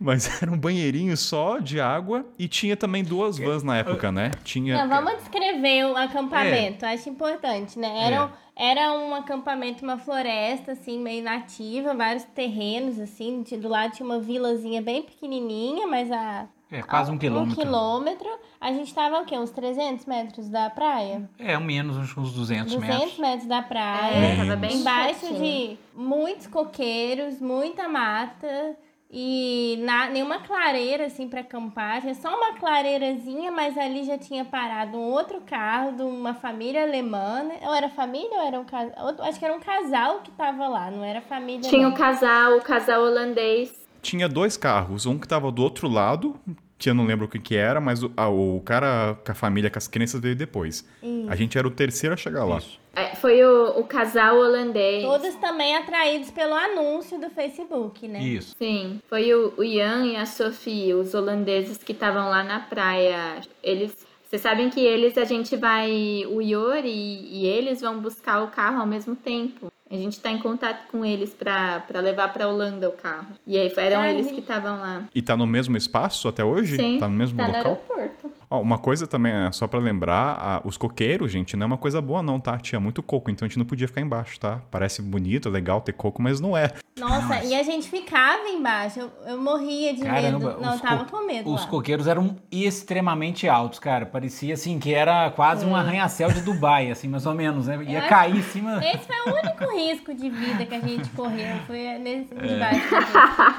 Mas 0.00 0.30
era 0.42 0.50
um 0.50 0.56
banheirinho 0.56 1.14
só 1.16 1.58
de 1.58 1.78
água 1.78 2.24
e 2.38 2.48
tinha 2.48 2.74
também 2.74 3.04
duas 3.04 3.36
vans 3.38 3.62
na 3.62 3.76
época, 3.76 4.10
né? 4.10 4.30
Tinha. 4.44 4.78
Não, 4.78 4.88
vamos 4.88 5.18
descrever 5.20 5.84
o 5.86 5.96
acampamento, 5.96 6.86
acho 6.86 7.08
importante, 7.10 7.78
né? 7.78 8.06
Era, 8.06 8.24
um- 8.26 8.30
era 8.58 8.92
um 8.92 9.14
acampamento, 9.14 9.84
uma 9.84 9.96
floresta, 9.98 10.72
assim, 10.72 10.98
meio 10.98 11.22
nativa, 11.22 11.94
vários 11.94 12.24
terrenos, 12.24 12.98
assim, 12.98 13.42
de- 13.42 13.56
do 13.56 13.68
lado 13.68 13.92
tinha 13.92 14.04
uma 14.04 14.18
vilazinha 14.18 14.82
bem 14.82 15.02
pequenininha, 15.02 15.86
mas 15.86 16.10
a... 16.10 16.48
É, 16.70 16.82
quase 16.82 17.10
um 17.10 17.16
quilômetro. 17.16 17.52
Um 17.52 17.64
quilômetro. 17.64 18.28
A 18.60 18.72
gente 18.72 18.92
tava, 18.92 19.20
o 19.20 19.24
quê? 19.24 19.38
Uns 19.38 19.50
300 19.50 20.04
metros 20.04 20.48
da 20.50 20.68
praia? 20.68 21.30
É, 21.38 21.56
um 21.56 21.62
menos, 21.62 21.96
uns 21.96 22.14
uns 22.18 22.32
200 22.34 22.74
200 22.74 22.98
metros. 22.98 23.18
metros 23.18 23.46
da 23.48 23.62
praia. 23.62 24.14
É, 24.14 24.36
tava 24.36 24.56
bem 24.56 24.76
Embaixo 24.76 25.32
de 25.34 25.78
muitos 25.94 26.46
coqueiros, 26.48 27.40
muita 27.40 27.88
mata 27.88 28.76
e 29.10 29.78
na, 29.80 30.10
nenhuma 30.10 30.40
clareira 30.40 31.06
assim 31.06 31.28
para 31.28 31.40
acampar. 31.40 32.00
Tinha 32.02 32.14
só 32.14 32.28
uma 32.36 32.58
clareirazinha, 32.58 33.50
mas 33.50 33.76
ali 33.78 34.04
já 34.04 34.18
tinha 34.18 34.44
parado 34.44 34.98
um 34.98 35.10
outro 35.10 35.40
carro 35.40 35.92
de 35.92 36.02
uma 36.02 36.34
família 36.34 36.82
alemã. 36.82 37.42
né? 37.42 37.58
Ou 37.62 37.74
era 37.74 37.88
família 37.88 38.38
ou 38.38 38.46
era 38.46 38.60
um 38.60 38.64
casal? 38.64 39.14
Acho 39.20 39.38
que 39.38 39.44
era 39.44 39.54
um 39.54 39.60
casal 39.60 40.20
que 40.20 40.30
tava 40.32 40.68
lá, 40.68 40.90
não 40.90 41.02
era 41.02 41.22
família. 41.22 41.68
Tinha 41.68 41.88
o 41.88 41.94
casal, 41.94 42.58
o 42.58 42.62
casal 42.62 43.02
holandês. 43.02 43.86
Tinha 44.02 44.28
dois 44.28 44.56
carros, 44.56 45.06
um 45.06 45.18
que 45.18 45.26
tava 45.26 45.50
do 45.50 45.62
outro 45.62 45.88
lado, 45.88 46.38
que 46.78 46.88
eu 46.88 46.94
não 46.94 47.04
lembro 47.04 47.26
o 47.26 47.28
que 47.28 47.38
que 47.38 47.56
era, 47.56 47.80
mas 47.80 48.02
o, 48.02 48.12
ah, 48.16 48.28
o 48.28 48.62
cara 48.64 49.18
com 49.24 49.32
a 49.32 49.34
família, 49.34 49.68
com 49.68 49.78
as 49.78 49.88
crianças 49.88 50.20
veio 50.20 50.36
depois. 50.36 50.84
A 51.28 51.34
gente 51.34 51.58
era 51.58 51.66
o 51.66 51.70
terceiro 51.70 52.14
a 52.14 52.16
chegar 52.16 52.44
lá. 52.44 52.62
É, 52.94 53.14
foi 53.14 53.42
o, 53.44 53.78
o 53.78 53.84
casal 53.84 54.38
holandês. 54.38 55.04
Todos 55.04 55.34
também 55.36 55.76
atraídos 55.76 56.30
pelo 56.30 56.54
anúncio 56.54 57.18
do 57.20 57.30
Facebook, 57.30 58.08
né? 58.08 58.20
Isso. 58.20 58.56
Sim, 58.58 59.00
foi 59.08 59.32
o, 59.34 59.54
o 59.56 59.62
Ian 59.62 60.06
e 60.06 60.16
a 60.16 60.26
Sophie, 60.26 60.94
os 60.94 61.14
holandeses 61.14 61.78
que 61.78 61.92
estavam 61.92 62.28
lá 62.28 62.42
na 62.42 62.60
praia. 62.60 63.40
Eles. 63.62 64.06
Vocês 64.24 64.42
sabem 64.42 64.68
que 64.68 64.80
eles, 64.80 65.16
a 65.16 65.24
gente 65.24 65.56
vai. 65.56 66.24
O 66.28 66.42
Iori 66.42 66.88
e, 66.88 67.42
e 67.42 67.46
eles 67.46 67.80
vão 67.80 68.00
buscar 68.00 68.42
o 68.42 68.48
carro 68.48 68.80
ao 68.80 68.86
mesmo 68.86 69.14
tempo. 69.14 69.72
A 69.90 69.94
gente 69.94 70.20
tá 70.20 70.30
em 70.30 70.38
contato 70.38 70.86
com 70.90 71.04
eles 71.04 71.32
pra, 71.32 71.80
pra 71.80 72.00
levar 72.00 72.32
pra 72.32 72.46
Holanda 72.46 72.88
o 72.88 72.92
carro. 72.92 73.26
E 73.46 73.56
aí 73.56 73.72
eram 73.78 74.00
Ai, 74.00 74.12
eles 74.14 74.30
que 74.30 74.40
estavam 74.40 74.78
lá. 74.78 75.04
E 75.14 75.22
tá 75.22 75.34
no 75.36 75.46
mesmo 75.46 75.76
espaço 75.76 76.28
até 76.28 76.44
hoje? 76.44 76.76
Sim, 76.76 76.98
Tá 76.98 77.08
no 77.08 77.14
mesmo 77.14 77.38
tá 77.38 77.48
no 77.48 77.56
local? 77.56 77.80
aeroporto. 77.96 78.37
Ó, 78.50 78.60
uma 78.62 78.78
coisa 78.78 79.06
também, 79.06 79.32
é, 79.32 79.52
só 79.52 79.66
pra 79.66 79.78
lembrar, 79.78 80.38
a- 80.40 80.60
os 80.64 80.76
coqueiros, 80.76 81.30
gente, 81.30 81.56
não 81.56 81.64
é 81.64 81.66
uma 81.66 81.76
coisa 81.78 82.00
boa 82.00 82.22
não, 82.22 82.40
tá? 82.40 82.56
Tinha 82.58 82.80
muito 82.80 83.02
coco, 83.02 83.30
então 83.30 83.44
a 83.44 83.48
gente 83.48 83.58
não 83.58 83.66
podia 83.66 83.86
ficar 83.86 84.00
embaixo, 84.00 84.40
tá? 84.40 84.60
Parece 84.70 85.02
bonito, 85.02 85.50
legal 85.50 85.80
ter 85.82 85.92
coco, 85.92 86.22
mas 86.22 86.40
não 86.40 86.56
é. 86.56 86.70
Nossa, 86.98 87.44
e 87.44 87.54
a 87.54 87.62
gente 87.62 87.88
ficava 87.88 88.48
embaixo. 88.48 89.00
Eu, 89.00 89.10
eu 89.26 89.40
morria 89.40 89.92
de 89.94 90.00
Caramba, 90.02 90.48
medo. 90.48 90.60
Não, 90.60 90.72
eu 90.74 90.80
tava 90.80 91.04
co- 91.04 91.18
com 91.18 91.26
medo. 91.26 91.52
Os 91.52 91.62
lá. 91.62 91.68
coqueiros 91.68 92.06
eram 92.06 92.36
extremamente 92.50 93.48
altos, 93.48 93.78
cara. 93.78 94.04
Parecia 94.06 94.54
assim 94.54 94.78
que 94.78 94.92
era 94.94 95.30
quase 95.30 95.64
um 95.66 95.76
arranha-céu 95.76 96.32
de 96.32 96.40
Dubai, 96.40 96.90
assim, 96.90 97.06
mais 97.06 97.26
ou 97.26 97.34
menos, 97.34 97.66
né? 97.66 97.78
Ia 97.84 98.00
acho- 98.00 98.08
cair 98.08 98.36
em 98.36 98.42
cima. 98.42 98.80
Esse 98.84 99.06
foi 99.06 99.16
o 99.32 99.36
único 99.36 99.76
risco 99.76 100.14
de 100.14 100.28
vida 100.30 100.64
que 100.64 100.74
a 100.74 100.80
gente 100.80 101.08
correu. 101.10 101.56
Foi 101.66 101.98
nesse 101.98 102.34
debaixo. 102.34 102.94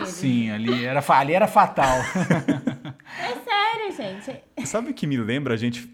É. 0.02 0.06
Sim, 0.06 0.50
ali 0.52 0.84
era, 0.86 1.02
ali 1.08 1.34
era 1.34 1.48
fatal. 1.48 1.96
É 3.18 3.34
sério, 3.36 3.96
gente. 3.96 4.68
Sabe 4.68 4.92
o 4.92 4.94
que 4.94 5.08
me 5.08 5.18
lembra? 5.18 5.54
A 5.54 5.58
gente. 5.58 5.90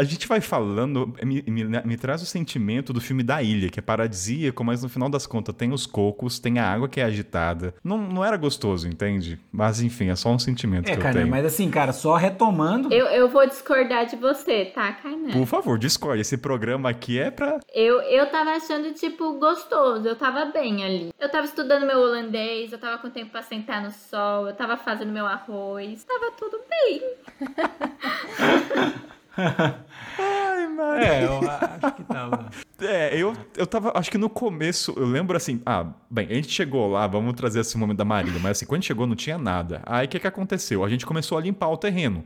A 0.00 0.04
gente 0.04 0.28
vai 0.28 0.40
falando, 0.40 1.12
me, 1.24 1.42
me, 1.48 1.64
me 1.64 1.96
traz 1.96 2.22
o 2.22 2.26
sentimento 2.26 2.92
do 2.92 3.00
filme 3.00 3.24
da 3.24 3.42
ilha, 3.42 3.68
que 3.68 3.80
é 3.80 3.82
paradisíaco, 3.82 4.62
mas 4.62 4.80
no 4.80 4.88
final 4.88 5.08
das 5.08 5.26
contas 5.26 5.52
tem 5.56 5.72
os 5.72 5.86
cocos, 5.86 6.38
tem 6.38 6.60
a 6.60 6.70
água 6.72 6.88
que 6.88 7.00
é 7.00 7.04
agitada. 7.04 7.74
Não, 7.82 7.98
não 7.98 8.24
era 8.24 8.36
gostoso, 8.36 8.86
entende? 8.88 9.40
Mas 9.50 9.80
enfim, 9.80 10.08
é 10.08 10.14
só 10.14 10.30
um 10.30 10.38
sentimento 10.38 10.88
É, 10.88 10.96
que 10.96 11.04
eu 11.04 11.12
tenho. 11.12 11.26
mas 11.26 11.44
assim, 11.44 11.68
cara, 11.68 11.92
só 11.92 12.14
retomando. 12.14 12.92
Eu, 12.94 13.06
eu 13.06 13.28
vou 13.28 13.44
discordar 13.48 14.06
de 14.06 14.14
você, 14.14 14.66
tá, 14.66 14.92
Kainan? 14.92 15.32
Por 15.32 15.46
favor, 15.46 15.76
discorde. 15.76 16.20
Esse 16.20 16.36
programa 16.38 16.88
aqui 16.90 17.18
é 17.18 17.32
pra. 17.32 17.58
Eu, 17.74 18.00
eu 18.02 18.30
tava 18.30 18.50
achando, 18.50 18.92
tipo, 18.94 19.32
gostoso. 19.40 20.06
Eu 20.06 20.14
tava 20.14 20.44
bem 20.44 20.84
ali. 20.84 21.12
Eu 21.18 21.28
tava 21.28 21.44
estudando 21.44 21.84
meu 21.84 21.98
holandês, 21.98 22.70
eu 22.70 22.78
tava 22.78 22.98
com 22.98 23.10
tempo 23.10 23.32
pra 23.32 23.42
sentar 23.42 23.82
no 23.82 23.90
sol, 23.90 24.46
eu 24.46 24.54
tava 24.54 24.76
fazendo 24.76 25.10
meu 25.10 25.26
arroz. 25.26 26.04
Tava 26.04 26.30
tudo 26.38 26.60
bem. 26.70 27.02
Ai, 30.18 30.66
mano. 30.68 31.02
É, 31.02 31.24
eu 31.24 31.40
acho 31.48 31.94
que 31.94 32.04
tava. 32.04 32.50
É, 32.80 33.12
eu, 33.20 33.32
eu 33.56 33.66
tava, 33.66 33.90
acho 33.96 34.08
que 34.08 34.16
no 34.16 34.30
começo, 34.30 34.94
eu 34.96 35.04
lembro 35.04 35.36
assim, 35.36 35.60
ah, 35.66 35.84
bem, 36.08 36.28
a 36.30 36.34
gente 36.34 36.48
chegou 36.48 36.88
lá, 36.92 37.08
vamos 37.08 37.34
trazer 37.34 37.58
esse 37.58 37.76
momento 37.76 37.98
da 37.98 38.04
Marília, 38.04 38.38
mas 38.40 38.52
assim, 38.52 38.66
quando 38.66 38.76
a 38.76 38.80
gente 38.80 38.86
chegou 38.86 39.04
não 39.04 39.16
tinha 39.16 39.36
nada. 39.36 39.82
Aí 39.84 40.06
o 40.06 40.08
que 40.08 40.20
que 40.20 40.26
aconteceu? 40.28 40.84
A 40.84 40.88
gente 40.88 41.04
começou 41.04 41.36
a 41.36 41.40
limpar 41.40 41.68
o 41.70 41.76
terreno. 41.76 42.24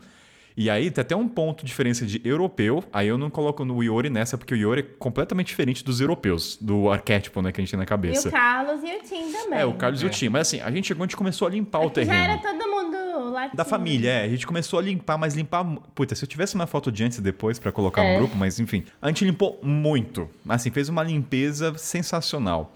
E 0.57 0.69
aí 0.69 0.91
tem 0.91 1.03
até 1.03 1.17
um 1.17 1.27
ponto 1.29 1.61
de 1.61 1.67
diferença 1.67 2.05
de 2.07 2.21
europeu, 2.25 2.85
aí 2.93 3.09
eu 3.09 3.17
não 3.17 3.31
coloco 3.31 3.65
no 3.65 3.83
Iori 3.83 4.11
nessa, 4.11 4.37
porque 4.37 4.55
o 4.55 4.57
Iori 4.57 4.81
é 4.81 4.85
completamente 4.99 5.47
diferente 5.49 5.85
dos 5.85 6.01
europeus, 6.01 6.59
do 6.61 6.91
arquétipo, 6.91 7.41
né, 7.41 7.51
que 7.53 7.61
a 7.61 7.63
gente 7.65 7.71
tem 7.71 7.79
na 7.79 7.85
E 7.85 7.87
cabeça. 7.87 8.29
o 8.29 8.33
Carlos 8.33 8.83
e 8.83 8.97
o 8.97 9.01
Tim 9.03 9.33
também. 9.33 9.59
É, 9.59 9.65
o 9.65 9.73
Carlos 9.75 10.03
e 10.03 10.05
É. 10.05 10.09
o 10.09 10.11
Tim. 10.11 10.29
Mas 10.29 10.49
assim, 10.49 10.61
a 10.61 10.71
gente 10.71 10.89
chegou, 10.89 11.05
a 11.05 11.07
gente 11.07 11.17
começou 11.17 11.49
a 11.49 11.51
limpar 11.51 11.81
o 11.81 11.87
É 11.87 11.91
que 11.91 12.05
Já 12.05 12.13
terreno. 12.13 12.33
era 12.33 12.39
todo 12.43 12.71
mundo 12.71 13.31
lá. 13.33 13.49
Da 13.55 13.65
família, 13.65 14.11
é. 14.11 14.25
A 14.25 14.29
gente 14.29 14.47
começou 14.47 14.79
a 14.79 14.83
limpar, 14.83 15.17
mas 15.19 15.35
limpar. 15.35 15.65
Puta, 15.95 16.15
se 16.15 16.25
eu 16.25 16.29
tivesse 16.29 16.55
uma 16.55 16.67
foto 16.67 16.93
de 16.93 17.03
antes 17.05 17.19
e 17.19 17.23
depois 17.23 17.59
pra 17.59 17.73
colocar 17.73 18.03
É. 18.05 18.13
no 18.15 18.19
grupo, 18.21 18.37
mas 18.37 18.61
enfim. 18.61 18.85
A 19.01 19.09
gente 19.09 19.25
limpou 19.25 19.59
muito. 19.63 20.29
Assim, 20.49 20.71
fez 20.71 20.89
uma 20.89 21.03
limpeza 21.03 21.73
sensacional. 21.79 22.75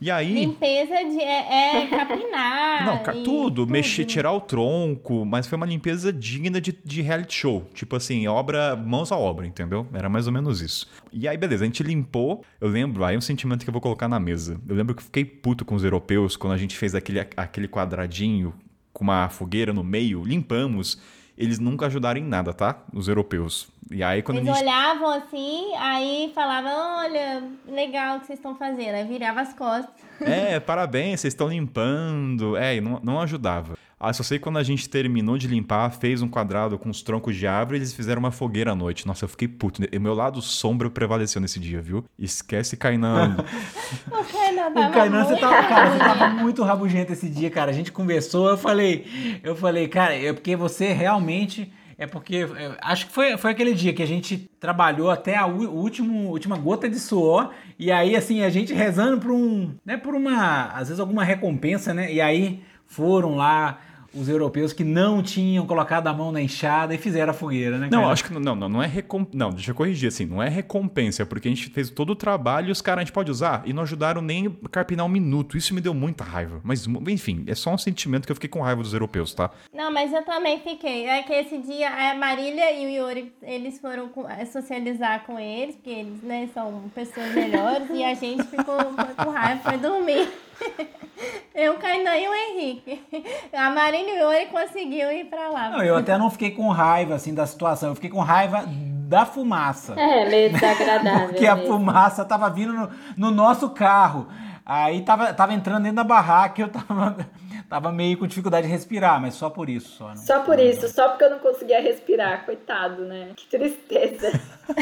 E 0.00 0.10
aí. 0.10 0.34
Limpeza 0.34 0.94
de 1.04 1.20
é, 1.20 1.82
é 1.82 1.86
capinar. 1.86 2.84
Não, 2.84 3.20
e 3.20 3.24
tudo, 3.24 3.66
mexer, 3.66 4.04
tirar 4.04 4.32
o 4.32 4.40
tronco, 4.40 5.24
mas 5.24 5.46
foi 5.46 5.56
uma 5.56 5.66
limpeza 5.66 6.12
digna 6.12 6.60
de, 6.60 6.78
de 6.84 7.02
reality 7.02 7.34
show. 7.34 7.68
Tipo 7.72 7.96
assim, 7.96 8.26
obra, 8.26 8.76
mãos 8.76 9.10
à 9.10 9.16
obra, 9.16 9.46
entendeu? 9.46 9.86
Era 9.92 10.08
mais 10.08 10.26
ou 10.26 10.32
menos 10.32 10.60
isso. 10.60 10.86
E 11.12 11.26
aí, 11.26 11.36
beleza, 11.36 11.64
a 11.64 11.66
gente 11.66 11.82
limpou. 11.82 12.44
Eu 12.60 12.68
lembro, 12.68 13.04
aí 13.04 13.16
um 13.16 13.20
sentimento 13.20 13.64
que 13.64 13.70
eu 13.70 13.72
vou 13.72 13.80
colocar 13.80 14.08
na 14.08 14.20
mesa. 14.20 14.60
Eu 14.68 14.76
lembro 14.76 14.94
que 14.94 15.00
eu 15.00 15.06
fiquei 15.06 15.24
puto 15.24 15.64
com 15.64 15.74
os 15.74 15.84
europeus 15.84 16.36
quando 16.36 16.52
a 16.52 16.58
gente 16.58 16.76
fez 16.76 16.94
aquele, 16.94 17.20
aquele 17.36 17.68
quadradinho 17.68 18.54
com 18.92 19.04
uma 19.04 19.28
fogueira 19.28 19.72
no 19.72 19.84
meio, 19.84 20.24
limpamos. 20.24 20.98
Eles 21.36 21.58
nunca 21.58 21.86
ajudaram 21.86 22.18
em 22.20 22.24
nada, 22.24 22.52
tá? 22.54 22.78
Os 22.92 23.08
europeus. 23.08 23.68
E 23.90 24.02
aí, 24.02 24.22
quando 24.22 24.38
Eles 24.38 24.48
gente. 24.48 24.62
olhavam 24.64 25.10
assim, 25.10 25.74
aí 25.76 26.32
falavam, 26.34 26.72
olha, 26.98 27.44
legal 27.68 28.16
o 28.16 28.20
que 28.20 28.26
vocês 28.26 28.38
estão 28.38 28.56
fazendo. 28.56 28.94
Aí 28.94 29.04
virava 29.04 29.40
as 29.42 29.52
costas. 29.52 29.94
É, 30.20 30.58
parabéns, 30.58 31.20
vocês 31.20 31.34
estão 31.34 31.48
limpando. 31.48 32.56
É, 32.56 32.76
e 32.76 32.80
não, 32.80 33.00
não 33.02 33.20
ajudava. 33.20 33.76
Ah, 33.98 34.12
só 34.12 34.22
sei 34.22 34.38
que 34.38 34.42
quando 34.44 34.58
a 34.58 34.62
gente 34.62 34.90
terminou 34.90 35.38
de 35.38 35.48
limpar, 35.48 35.90
fez 35.90 36.20
um 36.20 36.28
quadrado 36.28 36.78
com 36.78 36.90
os 36.90 37.00
troncos 37.00 37.34
de 37.34 37.46
árvore, 37.46 37.78
eles 37.78 37.94
fizeram 37.94 38.18
uma 38.18 38.30
fogueira 38.30 38.72
à 38.72 38.74
noite. 38.74 39.06
Nossa, 39.06 39.24
eu 39.24 39.28
fiquei 39.28 39.48
puto. 39.48 39.80
E 39.90 39.98
meu 39.98 40.12
lado 40.12 40.42
sombra 40.42 40.90
prevaleceu 40.90 41.40
nesse 41.40 41.58
dia, 41.58 41.80
viu? 41.80 42.04
Esquece 42.18 42.76
Kainan. 42.76 43.38
O 44.08 44.24
Kainan 44.24 44.68
O 44.68 44.92
Kainan, 44.92 45.24
você 45.24 45.30
muito 45.30 45.40
tava, 45.40 45.68
cara, 45.68 45.90
você 45.90 45.98
tava 45.98 46.14
rabugento. 46.14 46.42
muito 46.42 46.62
rabugento 46.62 47.12
esse 47.14 47.30
dia, 47.30 47.50
cara. 47.50 47.70
A 47.70 47.74
gente 47.74 47.90
conversou, 47.90 48.50
eu 48.50 48.58
falei, 48.58 49.40
eu 49.42 49.56
falei, 49.56 49.88
cara, 49.88 50.14
é 50.14 50.30
porque 50.32 50.54
você 50.56 50.92
realmente. 50.92 51.72
É 51.96 52.06
porque. 52.06 52.46
acho 52.82 53.06
que 53.06 53.12
foi, 53.12 53.38
foi 53.38 53.52
aquele 53.52 53.72
dia 53.72 53.94
que 53.94 54.02
a 54.02 54.06
gente 54.06 54.50
trabalhou 54.60 55.10
até 55.10 55.36
a 55.36 55.46
último, 55.46 56.28
última 56.28 56.58
gota 56.58 56.86
de 56.86 57.00
suor. 57.00 57.50
E 57.78 57.90
aí, 57.90 58.14
assim, 58.14 58.42
a 58.42 58.50
gente 58.50 58.74
rezando 58.74 59.18
por 59.18 59.30
um. 59.30 59.74
Né, 59.86 59.96
por 59.96 60.14
uma. 60.14 60.66
Às 60.66 60.88
vezes 60.88 61.00
alguma 61.00 61.24
recompensa, 61.24 61.94
né? 61.94 62.12
E 62.12 62.20
aí 62.20 62.62
foram 62.86 63.36
lá 63.36 63.80
os 64.16 64.28
europeus 64.28 64.72
que 64.72 64.82
não 64.82 65.22
tinham 65.22 65.66
colocado 65.66 66.06
a 66.06 66.12
mão 66.12 66.32
na 66.32 66.40
enxada 66.40 66.94
e 66.94 66.98
fizeram 66.98 67.30
a 67.30 67.34
fogueira, 67.34 67.78
né? 67.78 67.88
Não, 67.90 68.00
cara? 68.00 68.12
acho 68.12 68.24
que 68.24 68.32
não, 68.32 68.54
não, 68.54 68.68
não 68.68 68.82
é 68.82 68.86
recom... 68.86 69.26
Não, 69.32 69.50
deixa 69.50 69.70
eu 69.70 69.74
corrigir 69.74 70.08
assim, 70.08 70.24
não 70.24 70.42
é 70.42 70.48
recompensa, 70.48 71.22
é 71.22 71.24
porque 71.24 71.48
a 71.48 71.50
gente 71.50 71.68
fez 71.68 71.90
todo 71.90 72.10
o 72.10 72.16
trabalho 72.16 72.68
e 72.68 72.72
os 72.72 72.80
caras 72.80 73.02
a 73.02 73.04
gente 73.04 73.12
pode 73.12 73.30
usar 73.30 73.62
e 73.66 73.72
não 73.72 73.82
ajudaram 73.82 74.22
nem 74.22 74.50
carpinar 74.70 75.04
um 75.04 75.08
minuto. 75.08 75.56
Isso 75.56 75.74
me 75.74 75.80
deu 75.80 75.92
muita 75.92 76.24
raiva. 76.24 76.60
Mas, 76.64 76.86
enfim, 77.08 77.44
é 77.46 77.54
só 77.54 77.74
um 77.74 77.78
sentimento 77.78 78.26
que 78.26 78.32
eu 78.32 78.36
fiquei 78.36 78.48
com 78.48 78.60
raiva 78.62 78.82
dos 78.82 78.92
europeus, 78.92 79.34
tá? 79.34 79.50
Não, 79.72 79.92
mas 79.92 80.12
eu 80.12 80.24
também 80.24 80.60
fiquei. 80.60 81.06
É 81.06 81.22
que 81.22 81.32
esse 81.32 81.58
dia 81.58 81.88
a 81.88 82.14
Marília 82.14 82.72
e 82.72 82.86
o 82.86 83.06
Yuri, 83.06 83.32
eles 83.42 83.78
foram 83.78 84.10
é, 84.28 84.44
socializar 84.46 85.24
com 85.24 85.38
eles, 85.38 85.76
porque 85.76 85.90
eles, 85.90 86.22
né, 86.22 86.48
são 86.54 86.84
pessoas 86.94 87.34
melhores, 87.34 87.88
e 87.90 88.02
a 88.02 88.14
gente 88.14 88.44
ficou 88.44 88.76
com 89.16 89.30
raiva, 89.30 89.60
foi 89.62 89.78
dormir. 89.78 90.28
Eu, 91.54 91.74
Kainan 91.78 92.16
e 92.16 92.28
o 92.28 92.34
Henrique. 92.34 93.02
A 93.50 93.90
e 93.90 94.04
o 94.04 94.30
Yuri 94.30 94.46
conseguiu 94.46 95.10
ir 95.10 95.24
pra 95.24 95.48
lá. 95.48 95.70
Não, 95.70 95.82
eu 95.82 95.96
até 95.96 96.18
não 96.18 96.30
fiquei 96.30 96.50
com 96.50 96.68
raiva, 96.68 97.14
assim, 97.14 97.32
da 97.34 97.46
situação. 97.46 97.88
Eu 97.88 97.94
fiquei 97.94 98.10
com 98.10 98.20
raiva 98.20 98.64
da 99.08 99.24
fumaça. 99.24 99.94
É, 99.98 100.28
meio 100.28 100.52
desagradável. 100.52 101.28
Porque 101.32 101.46
a 101.46 101.56
mesmo. 101.56 101.72
fumaça 101.72 102.26
tava 102.26 102.50
vindo 102.50 102.74
no, 102.74 102.90
no 103.16 103.30
nosso 103.30 103.70
carro. 103.70 104.26
Aí 104.68 105.02
tava, 105.02 105.32
tava 105.32 105.54
entrando 105.54 105.84
dentro 105.84 105.96
da 105.96 106.02
barraca 106.04 106.60
e 106.60 106.64
eu 106.64 106.68
tava, 106.68 107.16
tava 107.70 107.92
meio 107.92 108.18
com 108.18 108.26
dificuldade 108.26 108.66
de 108.66 108.72
respirar, 108.72 109.20
mas 109.20 109.34
só 109.34 109.48
por 109.48 109.70
isso. 109.70 109.96
Só, 109.96 110.08
né? 110.08 110.16
Só 110.16 110.40
por 110.40 110.58
isso, 110.58 110.88
só 110.88 111.08
porque 111.10 111.22
eu 111.22 111.30
não 111.30 111.38
conseguia 111.38 111.80
respirar, 111.80 112.44
coitado, 112.44 113.04
né? 113.04 113.30
Que 113.36 113.46
tristeza. 113.46 114.32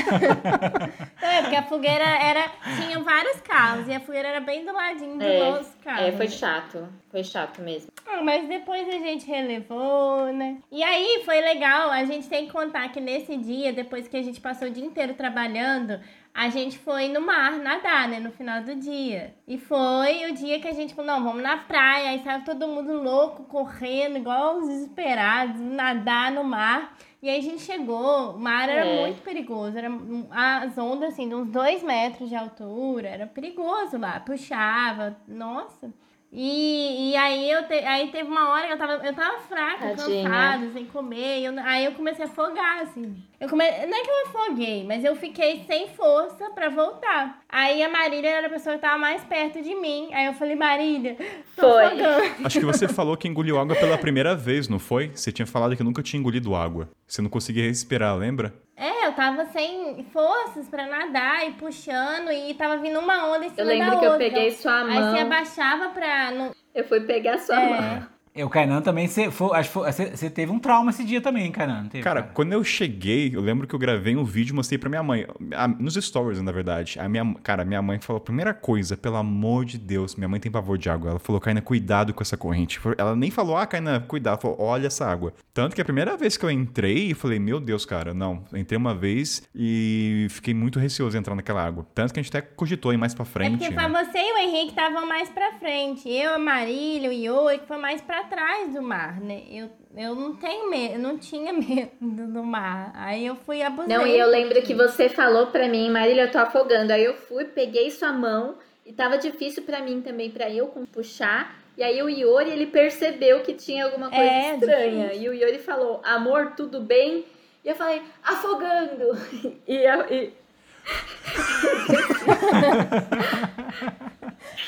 É, 1.21 1.41
porque 1.43 1.57
a 1.57 1.63
fogueira 1.63 2.05
era. 2.05 2.51
Tinha 2.81 2.99
vários 3.01 3.41
carros, 3.41 3.87
e 3.89 3.93
a 3.93 4.01
fogueira 4.01 4.29
era 4.29 4.41
bem 4.41 4.65
do 4.65 4.73
ladinho 4.73 5.21
É, 5.23 5.39
nosso 5.51 5.73
carro. 5.83 6.03
é, 6.03 6.13
foi 6.13 6.29
chato. 6.29 6.89
Foi 7.11 7.23
chato 7.25 7.61
mesmo. 7.63 7.91
Ah, 8.07 8.23
mas 8.23 8.49
depois 8.49 8.87
a 8.89 8.93
gente 8.99 9.27
relevou, 9.27 10.33
né? 10.33 10.59
E 10.71 10.83
aí 10.83 11.23
foi 11.25 11.41
legal, 11.41 11.91
a 11.91 12.05
gente 12.05 12.29
tem 12.29 12.47
que 12.47 12.53
contar 12.53 12.89
que 12.91 13.01
nesse 13.01 13.37
dia, 13.37 13.73
depois 13.73 14.09
que 14.09 14.17
a 14.17 14.23
gente 14.23 14.41
passou 14.41 14.69
o 14.69 14.71
dia 14.71 14.85
inteiro 14.85 15.15
trabalhando, 15.15 15.99
a 16.37 16.49
gente 16.49 16.77
foi 16.79 17.07
no 17.09 17.21
mar 17.21 17.53
nadar, 17.59 18.09
né? 18.09 18.19
No 18.19 18.33
final 18.33 18.61
do 18.61 18.75
dia. 18.75 19.37
E 19.47 19.57
foi 19.57 20.29
o 20.29 20.35
dia 20.35 20.59
que 20.61 20.67
a 20.67 20.73
gente 20.73 20.93
falou, 20.93 21.13
não, 21.13 21.23
vamos 21.25 21.43
na 21.43 21.57
praia. 21.59 22.11
Aí 22.11 22.23
saiu 22.25 22.45
todo 22.45 22.67
mundo 22.67 22.93
louco, 23.01 23.45
correndo, 23.45 24.19
igual 24.19 24.59
os 24.59 24.67
desesperados, 24.69 25.61
nadar 25.61 26.33
no 26.33 26.43
mar. 26.43 26.97
E 27.23 27.31
aí 27.31 27.39
a 27.39 27.43
gente 27.43 27.63
chegou, 27.63 28.33
o 28.33 28.39
mar 28.39 28.69
era 28.69 28.85
É. 28.85 29.01
muito 29.03 29.23
perigoso. 29.23 29.79
Era 29.79 29.89
as 30.33 30.77
ondas, 30.77 31.13
assim, 31.13 31.29
de 31.29 31.35
uns 31.37 31.47
dois 31.49 31.83
metros 31.85 32.29
de 32.29 32.35
altura. 32.35 33.09
Era 33.09 33.27
perigoso 33.29 33.97
lá, 33.97 34.19
puxava. 34.21 35.17
Nossa. 35.29 35.91
E, 36.37 37.13
e 37.13 37.17
aí, 37.17 37.49
eu 37.49 37.63
te- 37.69 37.75
aí 37.85 38.09
teve 38.11 38.29
uma 38.29 38.51
hora 38.51 38.67
que 38.67 38.73
eu 38.73 38.77
tava, 38.77 38.93
eu 39.07 39.15
tava 39.15 39.39
fraca, 39.39 39.95
Tadinha. 39.95 40.25
cansada, 40.29 40.71
sem 40.73 40.85
comer. 40.87 41.39
e 41.39 41.45
eu- 41.45 41.55
aí 41.61 41.85
eu 41.85 41.93
comecei 41.93 42.25
a 42.25 42.29
afogar, 42.29 42.81
assim. 42.83 43.15
Eu 43.41 43.49
come... 43.49 43.63
Não 43.65 43.97
é 43.97 44.03
que 44.03 44.11
eu 44.11 44.27
afoguei, 44.27 44.85
mas 44.85 45.05
eu 45.05 45.15
fiquei 45.15 45.63
sem 45.65 45.89
força 45.91 46.51
pra 46.51 46.69
voltar. 46.71 47.41
Aí 47.49 47.83
a 47.85 47.89
Marília 47.89 48.29
era 48.31 48.47
a 48.49 48.51
pessoa 48.51 48.75
que 48.75 48.81
tava 48.83 48.99
mais 48.99 49.23
perto 49.23 49.63
de 49.63 49.77
mim. 49.77 50.09
Aí 50.13 50.27
eu 50.27 50.33
falei, 50.35 50.57
Marília, 50.57 51.17
tô 51.55 51.71
Foi. 51.71 51.85
afogando. 51.85 52.35
Acho 52.47 52.59
que 52.59 52.67
você 52.67 52.89
falou 52.89 53.17
que 53.17 53.29
engoliu 53.29 53.57
água 53.59 53.77
pela 53.77 53.97
primeira 53.97 54.35
vez, 54.35 54.67
não 54.69 54.81
foi? 54.81 55.13
Você 55.15 55.31
tinha 55.31 55.47
falado 55.47 55.77
que 55.77 55.85
nunca 55.85 56.03
tinha 56.03 56.19
engolido 56.19 56.55
água. 56.57 56.89
Você 57.07 57.23
não 57.23 57.31
conseguia 57.31 57.65
respirar, 57.65 58.17
lembra? 58.17 58.53
É, 58.77 59.07
eu 59.07 59.13
tava 59.13 59.45
sem 59.47 60.05
forças 60.13 60.69
pra 60.69 60.87
nadar 60.87 61.47
e 61.49 61.53
puxando 61.53 62.33
e 62.33 62.53
tava 62.55 62.77
vindo 62.79 62.99
uma 62.99 63.29
onda 63.33 63.47
em 63.47 63.51
cima 63.51 63.61
Eu 63.63 63.67
lembro 63.67 63.91
da 63.93 63.99
que 63.99 64.05
eu 64.05 64.11
outra. 64.13 64.29
peguei 64.31 64.51
sua 64.51 64.81
Aí 64.85 64.99
mão. 65.01 65.13
você 65.13 65.19
abaixava 65.21 65.89
pra... 65.91 66.31
Não... 66.33 66.51
Eu 66.75 66.85
fui 66.85 67.01
pegar 67.03 67.39
sua 67.39 67.61
É. 67.61 67.69
mão. 67.81 68.07
E 68.37 68.43
o 68.43 68.49
Kainan 68.51 68.83
também, 68.83 69.07
você, 69.07 69.31
foi, 69.31 69.57
acho 69.57 69.71
você, 69.79 70.11
você 70.17 70.29
teve 70.29 70.51
um 70.51 70.59
trauma 70.59 70.91
esse 70.91 71.05
dia 71.05 71.21
também, 71.21 71.53
Kainan. 71.53 71.87
teve, 71.87 72.03
Cara, 72.03 72.21
quando 72.21 72.53
eu 72.53 72.65
cheguei, 72.65 73.31
eu 73.33 73.41
lembro 73.41 73.65
que 73.65 73.73
eu 73.75 73.79
gravei 73.79 74.17
um 74.17 74.25
vídeo 74.25 74.53
e 74.53 74.57
mostrei 74.57 74.77
pra 74.77 74.89
minha 74.91 75.05
mãe. 75.05 75.25
a- 75.55 75.69
nos 75.69 75.95
stories, 75.95 76.43
na 76.43 76.51
verdade. 76.51 76.99
A 76.99 77.09
minha, 77.09 77.33
cara, 77.45 77.65
minha 77.65 77.81
mãe 77.81 78.01
falou: 78.01 78.19
primeira 78.21 78.53
coisa, 78.53 78.97
pelo 78.97 79.15
amor 79.19 79.65
de 79.65 79.79
Deus, 79.79 80.17
minha 80.17 80.29
mãe 80.29 80.41
tem 80.41 80.51
pavor 80.51 80.77
de 80.77 80.91
água. 80.91 81.11
Ela 81.11 81.19
falou, 81.21 81.41
Kaina, 81.41 81.63
cuidado 81.63 82.13
com 82.13 82.23
essa 82.25 82.37
corrente. 82.37 82.81
Ela 82.99 83.15
nem 83.15 83.31
falou, 83.31 83.57
ah, 83.57 83.67
Kaina, 83.69 84.01
cuidado. 84.01 84.33
Ela 84.33 84.41
falou, 84.41 84.57
olha 84.61 84.89
essa 84.89 85.07
água. 85.07 85.33
Tanto 85.53 85.77
que 85.77 85.81
a 85.81 85.85
primeira 85.85 86.17
vez 86.17 86.37
que 86.37 86.45
eu 86.45 86.51
entrei, 86.51 87.13
eu 87.13 87.17
falei, 87.17 87.39
meu 87.39 87.61
Deus, 87.61 87.87
cara, 87.87 88.13
não. 88.13 88.43
Entrei 88.53 88.77
uma 88.77 88.97
vez 88.97 89.45
e 89.55 90.27
fiquei 90.31 90.53
muito 90.53 90.81
receoso 90.81 91.13
de 91.13 91.19
entrar 91.19 91.37
naquela 91.37 91.65
água. 91.65 91.87
Tanto 91.95 92.13
que 92.13 92.19
a 92.19 92.23
gente 92.23 92.37
até 92.37 92.41
cogitou 92.45 92.93
ir 92.93 92.97
mais 92.97 93.15
pra 93.15 93.23
É 93.23 93.27
frente. 93.27 93.59
porque 93.59 93.73
né? 93.73 93.81
foi 93.81 94.05
você 94.05 94.19
e 94.19 94.33
o 94.33 94.39
Henrique 94.39 94.71
estavam 94.71 95.07
mais 95.07 95.29
pra 95.29 95.53
frente. 95.61 96.09
Eu, 96.11 96.35
a 96.35 96.39
Marília, 96.39 97.09
o 97.09 97.13
Yuri, 97.13 97.59
que 97.61 97.69
foi 97.69 97.79
mais 97.79 98.01
pra 98.01 98.24
trás 98.29 98.73
do 98.73 98.83
mar, 98.83 99.21
né? 99.21 99.43
Eu, 99.51 99.71
eu 99.97 100.15
não 100.15 100.35
tenho 100.37 100.69
medo, 100.71 100.99
não 100.99 101.19
tinha 101.19 101.53
medo 101.55 101.93
do 102.01 102.43
mar. 102.43 102.93
Aí 102.95 103.27
eu 103.27 103.37
fui 103.37 103.63
abusei. 103.63 103.97
Não, 103.97 104.07
e 104.07 104.19
eu 104.19 104.29
lembro 104.29 104.61
que 104.63 104.75
você 104.75 105.09
falou 105.09 105.49
pra 105.49 105.69
mim, 105.69 105.89
Marília, 105.91 106.23
eu 106.25 106.31
tô 106.31 106.39
afogando. 106.39 106.93
Aí 106.93 107.05
eu 107.05 107.15
fui, 107.15 107.45
peguei 107.45 107.91
sua 107.91 108.13
mão 108.13 108.57
e 108.87 108.93
tava 108.93 109.17
difícil 109.19 109.63
pra 109.63 109.81
mim 109.81 110.01
também, 110.01 110.31
pra 110.31 110.51
eu 110.51 110.67
com- 110.69 110.85
puxar. 110.85 111.57
E 111.77 111.83
aí 111.83 112.01
o 112.03 112.09
Iori, 112.09 112.51
ele 112.51 112.67
percebeu 112.67 113.41
que 113.41 113.53
tinha 113.55 113.85
alguma 113.85 114.09
coisa 114.09 114.23
É, 114.25 114.55
estranha. 114.55 115.05
difícil. 115.09 115.23
E 115.25 115.29
o 115.29 115.35
Iori 115.35 115.59
falou, 115.59 116.01
amor, 116.05 116.53
tudo 116.57 116.81
bem? 116.81 117.25
E 117.65 117.69
eu 117.69 117.75
falei, 117.75 118.01
afogando. 118.23 119.17
E, 119.67 119.77
eu- 119.77 120.07
e- 120.15 120.33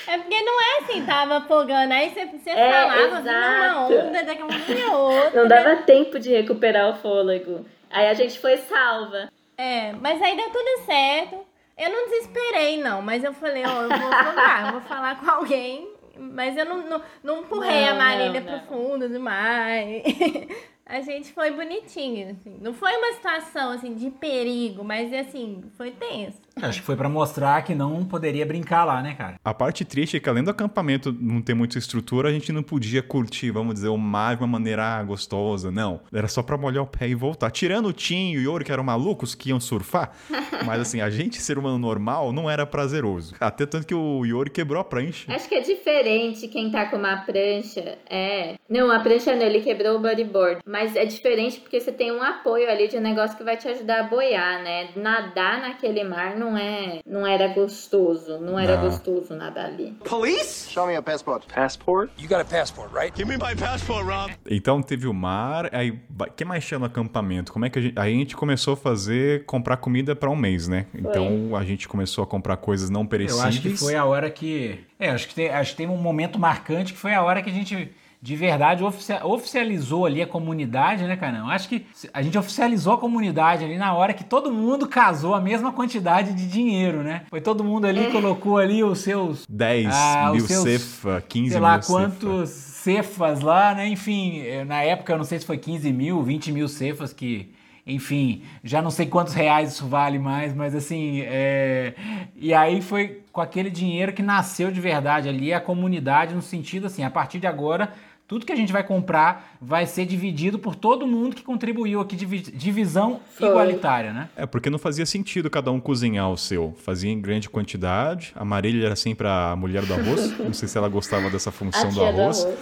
É 0.06 0.18
porque 0.18 0.42
não 0.42 0.60
é 0.60 0.78
assim, 0.80 1.04
tava 1.04 1.36
afogando. 1.38 1.92
Aí 1.92 2.10
você, 2.10 2.26
você 2.26 2.50
É, 2.50 2.70
falava, 2.70 2.94
vinha 2.96 3.08
uma 3.08 3.20
exato. 3.20 3.94
onda, 4.08 4.22
daqui 4.24 4.42
a 4.42 4.46
pouco 4.46 4.64
vinha 4.66 4.92
outra. 4.96 5.42
não 5.42 5.48
dava 5.48 5.76
tempo 5.82 6.18
de 6.18 6.30
recuperar 6.30 6.90
o 6.90 6.94
fôlego. 6.96 7.66
Aí 7.90 8.08
a 8.08 8.14
gente 8.14 8.38
foi 8.38 8.56
salva. 8.56 9.28
É, 9.58 9.92
mas 9.92 10.20
aí 10.22 10.36
deu 10.36 10.50
tudo 10.50 10.84
certo. 10.84 11.44
Eu 11.76 11.90
não 11.90 12.06
desesperei, 12.08 12.78
não, 12.82 13.02
mas 13.02 13.22
eu 13.22 13.34
falei, 13.34 13.62
ó, 13.66 13.82
eu 13.82 13.88
vou 13.88 14.08
afogar, 14.12 14.66
eu 14.66 14.72
vou 14.72 14.80
falar 14.82 15.20
com 15.20 15.30
alguém. 15.30 15.88
Mas 16.18 16.56
eu 16.56 16.64
não, 16.64 16.78
não, 16.78 17.02
não 17.22 17.40
empurrei 17.40 17.82
Não, 17.84 17.92
a 17.92 17.94
Marília 17.94 18.40
não, 18.40 18.46
pro 18.46 18.52
não. 18.52 18.60
fundo 18.62 19.08
demais. 19.08 20.02
A 20.86 21.00
gente 21.00 21.32
foi 21.32 21.50
bonitinho, 21.50 22.30
assim. 22.30 22.58
Não 22.60 22.72
foi 22.72 22.96
uma 22.96 23.12
situação, 23.14 23.72
assim, 23.72 23.94
de 23.94 24.08
perigo, 24.10 24.84
mas, 24.84 25.12
assim, 25.12 25.64
foi 25.76 25.90
tenso. 25.90 26.40
Acho 26.62 26.80
que 26.80 26.86
foi 26.86 26.96
pra 26.96 27.06
mostrar 27.06 27.62
que 27.62 27.74
não 27.74 28.02
poderia 28.02 28.46
brincar 28.46 28.84
lá, 28.84 29.02
né, 29.02 29.14
cara? 29.14 29.34
A 29.44 29.52
parte 29.52 29.84
triste 29.84 30.16
é 30.16 30.20
que 30.20 30.28
além 30.28 30.42
do 30.42 30.50
acampamento 30.50 31.14
não 31.20 31.42
ter 31.42 31.52
muita 31.52 31.76
estrutura, 31.78 32.30
a 32.30 32.32
gente 32.32 32.50
não 32.50 32.62
podia 32.62 33.02
curtir, 33.02 33.50
vamos 33.50 33.74
dizer, 33.74 33.88
o 33.88 33.98
mar 33.98 34.36
de 34.36 34.42
uma 34.42 34.48
maneira 34.48 35.02
gostosa, 35.02 35.70
não. 35.70 36.00
Era 36.10 36.28
só 36.28 36.42
pra 36.42 36.56
molhar 36.56 36.82
o 36.82 36.86
pé 36.86 37.08
e 37.08 37.14
voltar. 37.14 37.50
Tirando 37.50 37.88
o 37.88 37.92
Tim 37.92 38.30
e 38.30 38.38
o 38.38 38.40
Yori, 38.40 38.64
que 38.64 38.72
eram 38.72 38.82
malucos, 38.82 39.34
que 39.34 39.50
iam 39.50 39.60
surfar, 39.60 40.12
mas 40.64 40.80
assim, 40.80 41.02
a 41.02 41.10
gente, 41.10 41.42
ser 41.42 41.58
humano 41.58 41.78
normal, 41.78 42.32
não 42.32 42.48
era 42.48 42.64
prazeroso. 42.64 43.34
Até 43.38 43.66
tanto 43.66 43.86
que 43.86 43.94
o 43.94 44.24
Yori 44.24 44.48
quebrou 44.48 44.80
a 44.80 44.84
prancha. 44.84 45.30
Acho 45.34 45.46
que 45.50 45.56
é 45.56 45.60
diferente 45.60 46.48
quem 46.48 46.70
tá 46.70 46.86
com 46.86 46.96
uma 46.96 47.18
prancha. 47.18 47.98
É. 48.08 48.54
Não, 48.66 48.90
a 48.90 49.00
prancha 49.00 49.36
não, 49.36 49.42
ele 49.42 49.60
quebrou 49.60 49.96
o 49.96 50.00
bodyboard. 50.00 50.60
Mas 50.66 50.96
é 50.96 51.04
diferente 51.04 51.60
porque 51.60 51.78
você 51.78 51.92
tem 51.92 52.10
um 52.10 52.22
apoio 52.22 52.70
ali 52.70 52.88
de 52.88 52.96
um 52.96 53.02
negócio 53.02 53.36
que 53.36 53.44
vai 53.44 53.58
te 53.58 53.68
ajudar 53.68 54.00
a 54.00 54.02
boiar, 54.04 54.62
né? 54.62 54.88
Nadar 54.96 55.60
naquele 55.60 56.02
mar 56.02 56.34
não 56.34 56.45
é. 56.54 56.98
Não 57.06 57.26
era 57.26 57.48
gostoso. 57.48 58.38
Não 58.38 58.58
era 58.58 58.76
Não. 58.76 58.82
gostoso 58.90 59.34
nadar 59.34 59.64
ali. 59.64 59.92
Police? 60.04 60.70
Show 60.70 60.86
me 60.86 60.92
your 60.92 61.02
passport. 61.02 61.44
Passport? 61.46 62.10
You 62.18 62.28
got 62.28 62.40
a 62.40 62.44
passport, 62.44 62.92
right? 62.92 63.16
Give 63.16 63.26
me 63.26 63.38
my 63.38 63.56
passport, 63.58 64.04
Rob. 64.04 64.34
Então 64.50 64.82
teve 64.82 65.06
o 65.06 65.14
mar, 65.14 65.70
aí 65.74 65.90
o 65.90 66.24
que 66.36 66.44
mais 66.44 66.62
tinha 66.66 66.78
no 66.78 66.84
acampamento? 66.84 67.50
Como 67.52 67.64
é 67.64 67.70
que 67.70 67.78
a 67.78 67.82
gente, 67.82 67.98
aí 67.98 68.12
a 68.14 68.16
gente 68.18 68.36
começou 68.36 68.74
a 68.74 68.76
fazer 68.76 69.46
comprar 69.46 69.78
comida 69.78 70.14
pra 70.14 70.28
um 70.28 70.36
mês, 70.36 70.68
né? 70.68 70.84
Então 70.94 71.56
a 71.56 71.64
gente 71.64 71.88
começou 71.88 72.22
a 72.22 72.26
comprar 72.26 72.56
coisas 72.58 72.90
não 72.90 73.02
Eu 73.02 73.06
perecíveis. 73.06 73.46
acho 73.46 73.62
que 73.62 73.76
foi 73.76 73.94
a 73.94 74.04
hora 74.04 74.28
que. 74.30 74.84
É, 74.98 75.10
acho 75.10 75.28
que, 75.28 75.34
tem, 75.34 75.48
acho 75.48 75.70
que 75.70 75.76
tem 75.78 75.86
um 75.88 75.96
momento 75.96 76.38
marcante 76.38 76.92
que 76.92 76.98
foi 76.98 77.14
a 77.14 77.22
hora 77.22 77.40
que 77.40 77.48
a 77.48 77.52
gente. 77.52 77.90
De 78.20 78.34
verdade, 78.34 78.82
oficia- 78.82 79.24
oficializou 79.24 80.06
ali 80.06 80.20
a 80.22 80.26
comunidade, 80.26 81.04
né, 81.04 81.16
Canão? 81.16 81.48
Acho 81.50 81.68
que 81.68 81.86
a 82.12 82.22
gente 82.22 82.36
oficializou 82.36 82.94
a 82.94 82.98
comunidade 82.98 83.64
ali 83.64 83.76
na 83.76 83.92
hora 83.94 84.12
que 84.14 84.24
todo 84.24 84.50
mundo 84.52 84.88
casou 84.88 85.34
a 85.34 85.40
mesma 85.40 85.70
quantidade 85.72 86.32
de 86.32 86.48
dinheiro, 86.48 87.02
né? 87.02 87.22
Foi 87.28 87.40
todo 87.40 87.62
mundo 87.62 87.84
ali, 87.86 88.10
colocou 88.10 88.58
ali 88.58 88.82
os 88.82 88.98
seus 89.00 89.44
10 89.48 89.88
Ah, 89.94 90.30
mil 90.32 90.46
seus, 90.46 90.62
cefa, 90.64 91.22
15 91.28 91.50
sei 91.50 91.60
mil 91.60 91.68
lá 91.68 91.80
cefa. 91.80 91.92
quantos 91.92 92.50
cefas 92.50 93.40
lá, 93.40 93.74
né? 93.74 93.86
Enfim, 93.88 94.40
eh, 94.40 94.64
na 94.64 94.82
época 94.82 95.12
eu 95.12 95.18
não 95.18 95.24
sei 95.24 95.38
se 95.38 95.46
foi 95.46 95.58
15 95.58 95.92
mil, 95.92 96.22
20 96.22 96.50
mil 96.52 96.68
cefas 96.68 97.12
que, 97.12 97.52
enfim, 97.86 98.42
já 98.64 98.80
não 98.82 98.90
sei 98.90 99.06
quantos 99.06 99.34
reais 99.34 99.72
isso 99.72 99.86
vale 99.86 100.18
mais, 100.18 100.54
mas 100.54 100.74
assim, 100.74 101.20
é... 101.24 101.94
e 102.34 102.52
aí 102.54 102.80
foi 102.80 103.20
com 103.32 103.40
aquele 103.40 103.70
dinheiro 103.70 104.12
que 104.12 104.22
nasceu 104.22 104.70
de 104.70 104.80
verdade 104.80 105.28
ali 105.28 105.52
a 105.52 105.60
comunidade 105.60 106.34
no 106.34 106.42
sentido 106.42 106.86
assim, 106.86 107.04
a 107.04 107.10
partir 107.10 107.38
de 107.38 107.46
agora 107.46 107.92
tudo 108.28 108.44
que 108.44 108.52
a 108.52 108.56
gente 108.56 108.72
vai 108.72 108.82
comprar 108.82 109.56
vai 109.60 109.86
ser 109.86 110.04
dividido 110.04 110.58
por 110.58 110.74
todo 110.74 111.06
mundo 111.06 111.36
que 111.36 111.42
contribuiu 111.42 112.00
aqui, 112.00 112.16
divi- 112.16 112.40
divisão 112.40 113.20
Foi. 113.36 113.48
igualitária, 113.48 114.12
né? 114.12 114.28
É, 114.36 114.44
porque 114.46 114.68
não 114.68 114.78
fazia 114.78 115.06
sentido 115.06 115.48
cada 115.48 115.70
um 115.70 115.78
cozinhar 115.78 116.28
o 116.30 116.36
seu. 116.36 116.74
Fazia 116.84 117.10
em 117.10 117.20
grande 117.20 117.48
quantidade. 117.48 118.32
A 118.34 118.44
Marília 118.44 118.86
era 118.86 118.96
sempre 118.96 119.28
a 119.28 119.54
mulher 119.56 119.84
do 119.84 119.94
arroz. 119.94 120.36
não 120.40 120.52
sei 120.52 120.68
se 120.68 120.76
ela 120.76 120.88
gostava 120.88 121.30
dessa 121.30 121.52
função 121.52 121.88
do 121.88 121.94
tia 121.94 122.12
do 122.12 122.20
arroz. 122.20 122.44
arroz. 122.44 122.58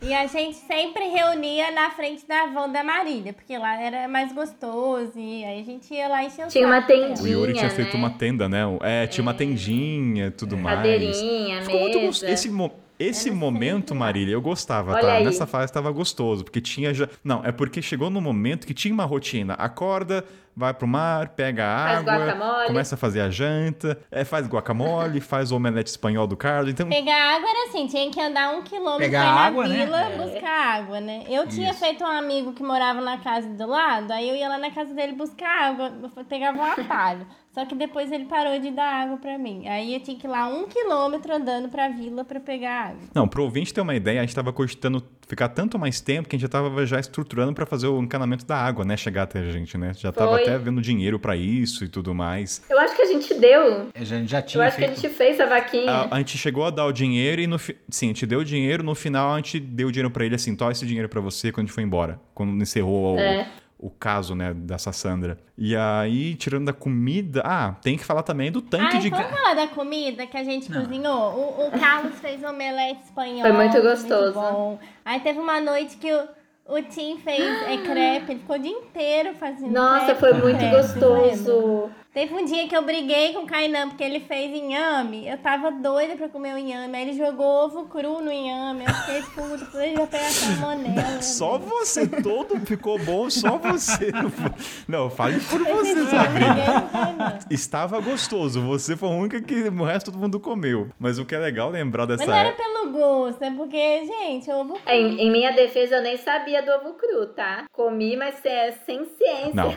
E 0.00 0.14
a 0.14 0.26
gente 0.26 0.56
sempre 0.56 1.04
reunia 1.08 1.70
na 1.72 1.90
frente 1.90 2.26
da 2.26 2.46
van 2.46 2.70
da 2.70 2.82
Marília, 2.84 3.32
porque 3.32 3.58
lá 3.58 3.80
era 3.80 4.06
mais 4.06 4.32
gostoso. 4.32 5.12
E 5.16 5.44
aí 5.44 5.60
a 5.60 5.64
gente 5.64 5.92
ia 5.92 6.06
lá 6.08 6.22
encher 6.24 6.46
o 6.46 6.48
Tinha 6.48 6.66
uma 6.66 6.80
tendinha. 6.80 7.22
O 7.22 7.26
Yuri 7.26 7.52
tinha 7.54 7.64
né? 7.64 7.70
feito 7.70 7.96
uma 7.96 8.10
tenda, 8.10 8.48
né? 8.48 8.60
É, 8.82 9.06
tinha 9.08 9.22
uma 9.22 9.34
tendinha 9.34 10.28
e 10.28 10.30
tudo 10.30 10.56
mais. 10.56 10.76
Cadeirinha, 10.76 11.62
Ficou 11.62 11.80
muito 11.80 11.94
mesa. 11.96 12.06
gostoso. 12.06 12.32
Esse, 12.32 12.48
mo- 12.48 12.72
esse 12.98 13.30
momento. 13.30 13.94
Marília, 13.94 14.32
eu 14.32 14.40
gostava, 14.42 14.92
Olha 14.92 15.00
tá? 15.00 15.12
aí. 15.14 15.24
Nessa 15.24 15.46
fase 15.46 15.72
tava 15.72 15.90
gostoso, 15.90 16.44
porque 16.44 16.60
tinha 16.60 16.92
já. 16.94 17.08
Não, 17.24 17.44
é 17.44 17.52
porque 17.52 17.80
chegou 17.82 18.10
no 18.10 18.20
momento 18.20 18.66
que 18.66 18.74
tinha 18.74 18.92
uma 18.92 19.04
rotina. 19.04 19.54
Acorda, 19.54 20.24
vai 20.56 20.72
pro 20.72 20.86
mar, 20.86 21.28
pega 21.30 21.66
a 21.66 21.84
Faz 21.86 21.98
água, 22.08 22.26
guacamole. 22.26 22.66
começa 22.68 22.94
a 22.94 22.98
fazer 22.98 23.20
a 23.20 23.28
janta, 23.30 23.98
é, 24.10 24.24
faz 24.24 24.46
guacamole, 24.46 25.20
faz 25.20 25.52
o 25.52 25.56
omelete 25.56 25.90
espanhol 25.90 26.26
do 26.26 26.36
Carlos. 26.36 26.70
Então, 26.72 26.88
Pegar 26.88 27.36
água 27.36 27.48
era 27.48 27.68
assim, 27.68 27.86
tinha 27.86 28.10
que 28.10 28.20
andar 28.20 28.50
um 28.56 28.62
quilômetro 28.62 28.98
Pegar 29.04 29.24
na 29.24 29.30
água, 29.40 29.68
né? 29.68 29.84
vila 29.84 30.00
É. 30.00 30.16
buscar 30.16 30.76
água, 30.80 31.00
né? 31.00 31.24
Eu 31.28 31.46
tinha 31.46 31.70
Isso. 31.70 31.80
feito 31.80 32.02
um 32.02 32.06
amigo 32.06 32.52
que 32.54 32.62
morava 32.62 33.00
na 33.00 33.18
casa 33.18 33.48
do 33.48 33.66
lado, 33.66 34.10
aí 34.12 34.28
eu 34.28 34.34
ia 34.36 34.48
lá 34.48 34.56
na 34.58 34.70
casa 34.70 34.94
dele 34.94 35.12
buscar 35.12 35.68
água, 35.70 35.92
eu 36.16 36.24
pegava 36.24 36.58
um 36.58 36.64
atalho. 36.64 37.26
Só 37.56 37.64
que 37.64 37.74
depois 37.74 38.12
ele 38.12 38.26
parou 38.26 38.60
de 38.60 38.70
dar 38.70 38.84
água 39.04 39.16
pra 39.16 39.38
mim. 39.38 39.66
Aí 39.66 39.94
eu 39.94 40.00
tinha 40.00 40.14
que 40.14 40.26
ir 40.26 40.28
lá 40.28 40.46
um 40.46 40.66
quilômetro 40.66 41.34
andando 41.34 41.70
pra 41.70 41.88
vila 41.88 42.22
pra 42.22 42.38
pegar 42.38 42.88
água. 42.88 43.00
Não, 43.14 43.26
pro 43.26 43.42
ouvinte 43.44 43.72
ter 43.72 43.80
uma 43.80 43.94
ideia, 43.94 44.20
a 44.20 44.24
gente 44.26 44.34
tava 44.34 44.52
cogitando 44.52 45.02
ficar 45.26 45.48
tanto 45.48 45.78
mais 45.78 45.98
tempo 45.98 46.28
que 46.28 46.36
a 46.36 46.38
gente 46.38 46.42
já 46.42 46.50
tava 46.50 46.84
já 46.84 47.00
estruturando 47.00 47.54
pra 47.54 47.64
fazer 47.64 47.86
o 47.86 47.98
encanamento 48.02 48.44
da 48.44 48.56
água, 48.58 48.84
né? 48.84 48.94
Chegar 48.94 49.22
até 49.22 49.38
a 49.40 49.50
gente, 49.50 49.78
né? 49.78 49.92
Já 49.96 50.12
tava 50.12 50.32
Foi. 50.32 50.42
até 50.42 50.58
vendo 50.58 50.82
dinheiro 50.82 51.18
pra 51.18 51.34
isso 51.34 51.82
e 51.82 51.88
tudo 51.88 52.14
mais. 52.14 52.62
Eu 52.68 52.78
acho 52.78 52.94
que 52.94 53.00
a 53.00 53.06
gente 53.06 53.32
deu. 53.32 53.88
A 53.94 54.04
gente 54.04 54.30
já 54.30 54.38
Eu 54.40 54.42
tinha 54.42 54.64
acho 54.66 54.76
que 54.76 54.84
a 54.84 54.88
feito. 54.88 55.00
gente 55.00 55.14
fez 55.14 55.40
a 55.40 55.46
vaquinha. 55.46 55.90
A, 55.90 56.14
a 56.14 56.18
gente 56.18 56.36
chegou 56.36 56.62
a 56.66 56.70
dar 56.70 56.84
o 56.84 56.92
dinheiro 56.92 57.40
e 57.40 57.46
no 57.46 57.58
fi... 57.58 57.74
sim, 57.88 58.06
a 58.06 58.08
gente 58.08 58.26
deu 58.26 58.40
o 58.40 58.44
dinheiro, 58.44 58.82
no 58.82 58.94
final 58.94 59.32
a 59.32 59.36
gente 59.36 59.58
deu 59.58 59.88
o 59.88 59.92
dinheiro 59.92 60.10
pra 60.10 60.26
ele 60.26 60.34
assim, 60.34 60.54
toma 60.54 60.72
esse 60.72 60.84
dinheiro 60.86 61.08
pra 61.08 61.22
você 61.22 61.50
quando 61.50 61.64
a 61.64 61.66
gente 61.68 61.74
foi 61.74 61.82
embora, 61.84 62.20
quando 62.34 62.52
encerrou 62.62 63.14
o, 63.16 63.18
É. 63.18 63.42
o 63.42 63.65
caso, 63.90 64.34
né, 64.34 64.52
dessa 64.54 64.92
Sandra. 64.92 65.38
E 65.56 65.76
aí, 65.76 66.34
tirando 66.34 66.66
da 66.66 66.72
comida, 66.72 67.42
ah, 67.44 67.74
tem 67.82 67.96
que 67.96 68.04
falar 68.04 68.22
também 68.22 68.50
do 68.50 68.60
tanque 68.60 68.96
Ai, 68.96 68.98
de 68.98 69.10
vamos 69.10 69.30
falar 69.30 69.54
da 69.54 69.66
comida 69.68 70.26
que 70.26 70.36
a 70.36 70.44
gente 70.44 70.72
cozinhou? 70.72 71.32
O, 71.34 71.68
o 71.68 71.70
Carlos 71.78 72.18
fez 72.20 72.42
omelete 72.42 73.02
espanhol. 73.04 73.42
Foi 73.42 73.52
muito 73.52 73.80
gostoso. 73.82 74.32
bom. 74.32 74.78
Aí 75.04 75.20
teve 75.20 75.38
uma 75.38 75.60
noite 75.60 75.96
que 75.96 76.12
o, 76.12 76.28
o 76.68 76.82
Tim 76.82 77.18
fez 77.18 77.40
é, 77.40 77.76
crepe, 77.78 78.32
ele 78.32 78.40
ficou 78.40 78.56
o 78.56 78.58
dia 78.58 78.72
inteiro 78.72 79.34
fazendo 79.34 79.72
Nossa, 79.72 80.14
crepe 80.14 80.20
foi 80.20 80.32
muito 80.34 80.58
crepe, 80.58 80.76
gostoso. 80.76 81.90
Teve 82.16 82.32
um 82.32 82.46
dia 82.46 82.66
que 82.66 82.74
eu 82.74 82.80
briguei 82.80 83.34
com 83.34 83.40
o 83.40 83.46
Kainan 83.46 83.90
porque 83.90 84.02
ele 84.02 84.20
fez 84.20 84.50
inhame. 84.50 85.28
Eu 85.28 85.36
tava 85.36 85.70
doida 85.70 86.16
pra 86.16 86.30
comer 86.30 86.54
o 86.54 86.58
inhame. 86.58 86.96
Aí 86.96 87.02
ele 87.02 87.12
jogou 87.12 87.66
ovo 87.66 87.84
cru 87.88 88.22
no 88.22 88.32
inhame. 88.32 88.86
Eu 88.86 88.94
fiquei 88.94 89.22
puto, 89.34 89.66
falei, 89.66 89.88
ele 89.88 89.98
vai 89.98 90.06
pegar 90.06 90.30
salmonela. 90.30 91.20
Só 91.20 91.58
você, 91.58 92.06
todo 92.06 92.58
ficou 92.60 92.98
bom, 93.00 93.28
só 93.28 93.58
você. 93.58 94.10
Não, 94.88 95.10
fale 95.10 95.38
por 95.40 95.62
você, 95.62 96.06
Sabrina. 96.06 96.88
Kainan. 96.90 97.38
Estava 97.50 98.00
gostoso, 98.00 98.62
você 98.62 98.96
foi 98.96 99.10
a 99.10 99.12
única 99.12 99.42
que 99.42 99.64
o 99.68 99.84
resto 99.84 100.10
todo 100.10 100.18
mundo 100.18 100.40
comeu. 100.40 100.88
Mas 100.98 101.18
o 101.18 101.24
que 101.26 101.34
é 101.34 101.38
legal 101.38 101.68
lembrar 101.68 102.06
dessa 102.06 102.24
Mas 102.24 102.28
não 102.28 102.34
era 102.34 102.48
época. 102.48 102.62
pelo 102.62 102.92
gosto, 102.92 103.42
é 103.42 103.50
porque, 103.50 104.06
gente, 104.06 104.50
ovo 104.50 104.72
cru. 104.72 104.82
É, 104.86 104.96
Em, 104.98 105.20
em 105.20 105.30
minha 105.30 105.52
defesa, 105.52 105.96
eu 105.96 106.02
nem 106.02 106.16
sabia 106.16 106.62
do 106.62 106.70
ovo 106.70 106.94
cru, 106.94 107.26
tá? 107.26 107.64
Comi, 107.70 108.16
mas 108.16 108.42
é 108.42 108.72
sem 108.86 109.04
ciência. 109.04 109.52
Não, 109.52 109.76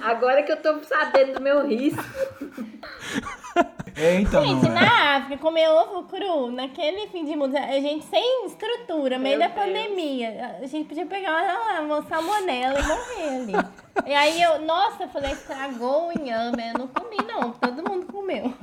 Agora 0.00 0.42
que 0.42 0.52
eu 0.52 0.56
tô 0.56 0.82
sabendo 0.84 1.17
do 1.26 1.40
meu 1.40 1.66
risco. 1.66 2.02
É, 3.98 4.20
então. 4.20 4.44
Gente, 4.44 4.66
é. 4.66 4.68
na 4.68 5.16
África, 5.16 5.42
comer 5.42 5.68
ovo 5.68 6.04
cru, 6.04 6.52
naquele 6.52 7.08
fim 7.08 7.24
de 7.24 7.34
mundo, 7.34 7.56
a 7.56 7.80
gente 7.80 8.04
sem 8.06 8.46
estrutura, 8.46 9.18
meio 9.18 9.38
Meu 9.38 9.48
da 9.48 9.54
Deus. 9.54 9.66
pandemia, 9.66 10.58
a 10.62 10.66
gente 10.66 10.88
podia 10.88 11.04
pegar 11.04 11.30
uma, 11.30 11.80
uma 11.80 12.02
salmonela 12.02 12.78
e 12.78 12.82
morrer 12.82 13.28
ali. 13.28 13.52
E 14.06 14.14
aí 14.14 14.40
eu, 14.40 14.60
nossa, 14.62 15.04
eu 15.04 15.08
falei, 15.08 15.32
estragou 15.32 16.08
o 16.08 16.12
inhame, 16.12 16.62
eu 16.72 16.78
não 16.78 16.86
comi 16.86 17.16
não, 17.26 17.50
todo 17.50 17.88
mundo 17.88 18.06
comeu. 18.06 18.54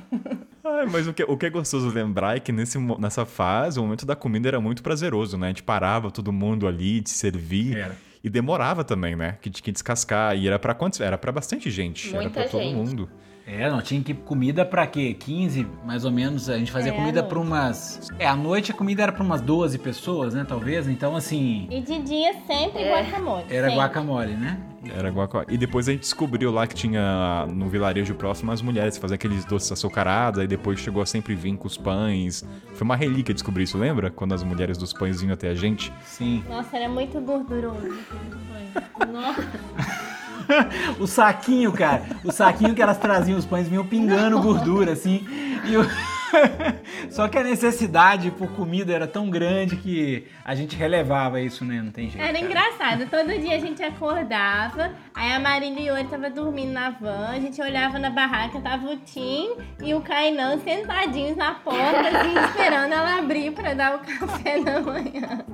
Ai, 0.64 0.86
mas 0.86 1.06
o 1.06 1.14
que, 1.14 1.24
o 1.24 1.38
que 1.38 1.46
é 1.46 1.50
gostoso 1.50 1.90
lembrar 1.90 2.38
é 2.38 2.40
que 2.40 2.52
nesse, 2.52 2.80
nessa 2.98 3.26
fase, 3.26 3.78
o 3.80 3.84
momento 3.84 4.06
da 4.06 4.16
comida 4.16 4.48
era 4.48 4.60
muito 4.60 4.82
prazeroso, 4.82 5.38
né? 5.38 5.48
A 5.48 5.50
gente 5.50 5.64
parava 5.64 6.10
todo 6.10 6.32
mundo 6.32 6.68
ali 6.68 7.02
de 7.02 7.10
servir. 7.10 7.78
Era. 7.78 7.96
E 8.26 8.30
demorava 8.30 8.84
também, 8.84 9.16
né? 9.16 9.38
Que 9.40 9.52
tinha 9.52 9.64
que 9.64 9.72
descascar. 9.72 10.36
E 10.36 10.48
era 10.48 10.58
pra 10.58 10.74
quantos? 10.74 11.00
Era 11.00 11.16
pra 11.16 11.32
bastante 11.32 11.70
gente. 11.70 12.10
era 12.10 12.24
Muita 12.24 12.40
pra 12.42 12.50
todo 12.50 12.64
gente. 12.64 12.74
mundo. 12.76 13.08
É, 13.48 13.70
não, 13.70 13.80
tinha 13.80 14.02
que 14.02 14.12
comida 14.14 14.66
pra 14.66 14.88
quê? 14.88 15.14
15, 15.14 15.68
mais 15.86 16.04
ou 16.04 16.12
menos. 16.12 16.50
A 16.50 16.58
gente 16.58 16.72
fazia 16.72 16.92
É, 16.92 16.96
comida 16.96 17.20
à 17.20 17.24
pra 17.24 17.40
umas. 17.40 18.10
É, 18.18 18.28
à 18.28 18.36
noite 18.36 18.72
a 18.72 18.74
comida 18.74 19.04
era 19.04 19.12
pra 19.12 19.24
umas 19.24 19.40
12 19.40 19.78
pessoas, 19.78 20.34
né? 20.34 20.44
Talvez. 20.48 20.88
Então, 20.88 21.16
assim. 21.16 21.68
E 21.70 21.80
de 21.80 22.00
dia 22.02 22.34
sempre 22.48 22.82
É. 22.82 22.92
guacamole. 22.92 23.46
Era 23.48 23.68
sempre. 23.68 23.76
guacamole, 23.84 24.34
né? 24.36 24.60
Era 24.96 25.10
guacamole. 25.12 25.48
E 25.54 25.58
depois 25.60 25.88
a 25.88 25.92
gente 25.92 26.02
descobriu 26.02 26.52
lá 26.52 26.66
que 26.66 26.74
tinha 26.74 27.46
no 27.48 27.70
vilarejo 27.70 28.16
próximo 28.16 28.52
as 28.52 28.64
mulheres 28.64 28.96
que 28.96 29.02
faziam 29.02 29.16
aqueles 29.16 29.46
doces 29.46 29.72
açucarados. 29.72 30.40
Aí 30.40 30.48
depois 30.48 30.80
chegou 30.80 31.04
a 31.04 31.06
sempre 31.06 31.36
vir 31.36 31.56
com 31.56 31.68
os 31.68 31.78
pães. 31.78 32.44
Foi 32.74 32.84
uma 32.84 32.96
relíquia 32.96 33.32
descobrir 33.34 33.64
isso, 33.66 33.78
lembra? 33.78 34.10
Quando 34.10 34.34
as 34.34 34.42
mulheres 34.44 34.76
dos 34.76 34.92
pães 34.92 35.22
vinham 35.22 35.34
até 35.36 35.50
a 35.50 35.56
gente. 35.56 35.94
Sim. 36.04 36.44
Nossa, 36.50 36.76
era 36.78 36.90
muito 36.90 37.22
gorduroso. 37.22 37.78
aquele 37.78 38.82
pão. 38.98 39.12
Nossa. 39.14 40.15
O 41.00 41.08
saquinho, 41.08 41.72
cara. 41.72 42.04
O 42.24 42.32
saquinho 42.32 42.74
que 42.74 42.82
elas 42.82 42.98
traziam 42.98 43.38
os 43.38 43.46
pães 43.46 43.68
vinham 43.68 43.86
pingando 43.86 44.40
gordura, 44.42 44.94
assim. 44.94 45.26
E 45.66 45.78
o- 45.78 45.86
Só 47.10 47.28
que 47.28 47.38
a 47.38 47.44
necessidade 47.44 48.30
por 48.32 48.50
comida 48.52 48.94
era 48.94 49.08
tão 49.08 49.30
grande 49.30 49.76
que 49.78 50.28
a 50.44 50.54
gente 50.54 50.76
relevava 50.76 51.40
isso, 51.40 51.64
né? 51.64 51.82
Não 51.82 51.92
tem 51.92 52.10
jeito. 52.10 52.22
Era 52.24 52.34
cara. 52.34 52.46
engraçado, 52.46 53.10
todo 53.10 53.40
dia 53.40 53.56
a 53.56 53.60
gente 53.60 53.82
acordava, 53.84 54.92
aí 55.14 55.32
a 55.32 55.40
Marília 55.40 55.80
e 55.80 55.92
o 55.92 55.96
Yuri 55.98 56.08
tava 56.10 56.30
dormindo 56.30 56.74
na 56.74 56.90
van, 56.90 57.30
a 57.30 57.40
gente 57.40 57.62
olhava 57.62 57.98
na 58.00 58.10
barraca, 58.10 58.60
tava 58.60 58.86
o 58.88 58.98
Tim 58.98 59.50
e 59.82 59.94
o 59.94 60.02
Kainan 60.02 60.60
sentadinhos 60.60 61.38
na 61.38 61.54
porta, 61.54 62.00
assim, 62.02 62.34
esperando 62.50 62.92
ela 62.94 63.18
abrir 63.20 63.52
pra 63.52 63.74
dar 63.74 63.96
o 63.96 64.00
café 64.00 64.60
da 64.62 64.82
manhã. 64.82 65.46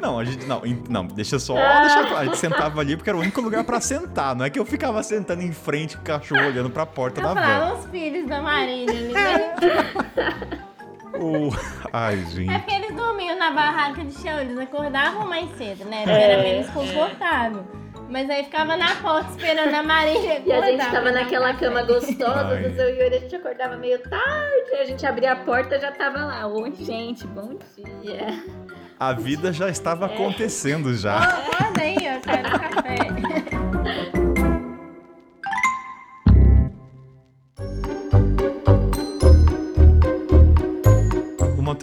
Não, 0.00 0.18
a 0.18 0.24
gente. 0.24 0.46
Não, 0.46 0.62
não 0.88 1.06
deixa 1.06 1.38
só. 1.38 1.54
Deixa, 1.54 2.00
eu 2.00 2.06
falar. 2.08 2.20
a 2.20 2.24
gente 2.26 2.38
sentava 2.38 2.80
ali 2.80 2.96
porque 2.96 3.10
era 3.10 3.16
o 3.16 3.20
único 3.20 3.40
lugar 3.40 3.64
pra 3.64 3.80
sentar. 3.80 4.34
Não 4.36 4.44
é 4.44 4.50
que 4.50 4.58
eu 4.58 4.64
ficava 4.64 5.02
sentando 5.02 5.42
em 5.42 5.52
frente 5.52 5.96
com 5.96 6.02
o 6.02 6.06
cachorro 6.06 6.46
olhando 6.46 6.70
pra 6.70 6.84
porta 6.86 7.20
Eu 7.20 7.34
da 7.34 7.34
van. 7.34 7.74
os 7.78 7.86
filhos 7.86 8.26
da 8.28 8.40
Marília 8.42 8.94
ali? 8.94 9.12
O... 11.16 11.50
Ai, 11.92 12.14
É 12.14 12.16
gente. 12.30 12.52
porque 12.52 12.74
eles 12.74 12.96
dormiam 12.96 13.38
na 13.38 13.50
barraca 13.52 14.04
de 14.04 14.12
chão, 14.14 14.38
eles 14.40 14.58
acordavam 14.58 15.26
mais 15.26 15.48
cedo, 15.56 15.84
né? 15.84 16.02
Era 16.06 16.42
menos 16.42 16.68
confortável. 16.70 17.64
Mas 18.08 18.28
aí 18.30 18.44
ficava 18.44 18.76
na 18.76 18.94
porta 18.96 19.30
esperando 19.30 19.74
a 19.74 19.82
Marília 19.82 20.42
E 20.44 20.52
a 20.52 20.60
gente 20.62 20.90
tava 20.90 21.10
naquela 21.10 21.52
café. 21.52 21.66
cama 21.66 21.82
gostosa 21.82 22.48
Ai. 22.48 22.62
do 22.62 22.76
seu 22.76 22.88
Yuri, 22.90 23.16
a 23.16 23.18
gente 23.18 23.36
acordava 23.36 23.76
meio 23.76 23.98
tarde, 23.98 24.74
a 24.80 24.84
gente 24.84 25.04
abria 25.06 25.32
a 25.32 25.36
porta 25.36 25.80
já 25.80 25.90
tava 25.90 26.18
lá. 26.24 26.46
Oi, 26.46 26.72
gente, 26.78 27.26
bom 27.26 27.58
dia. 28.02 28.42
A 28.98 29.12
vida 29.12 29.52
já 29.52 29.68
estava 29.68 30.06
acontecendo 30.06 30.94
já. 30.96 31.18
Acorda 31.18 31.80
aí, 31.80 31.96
eu 31.96 32.20
quero 32.20 32.50
café. 32.58 34.14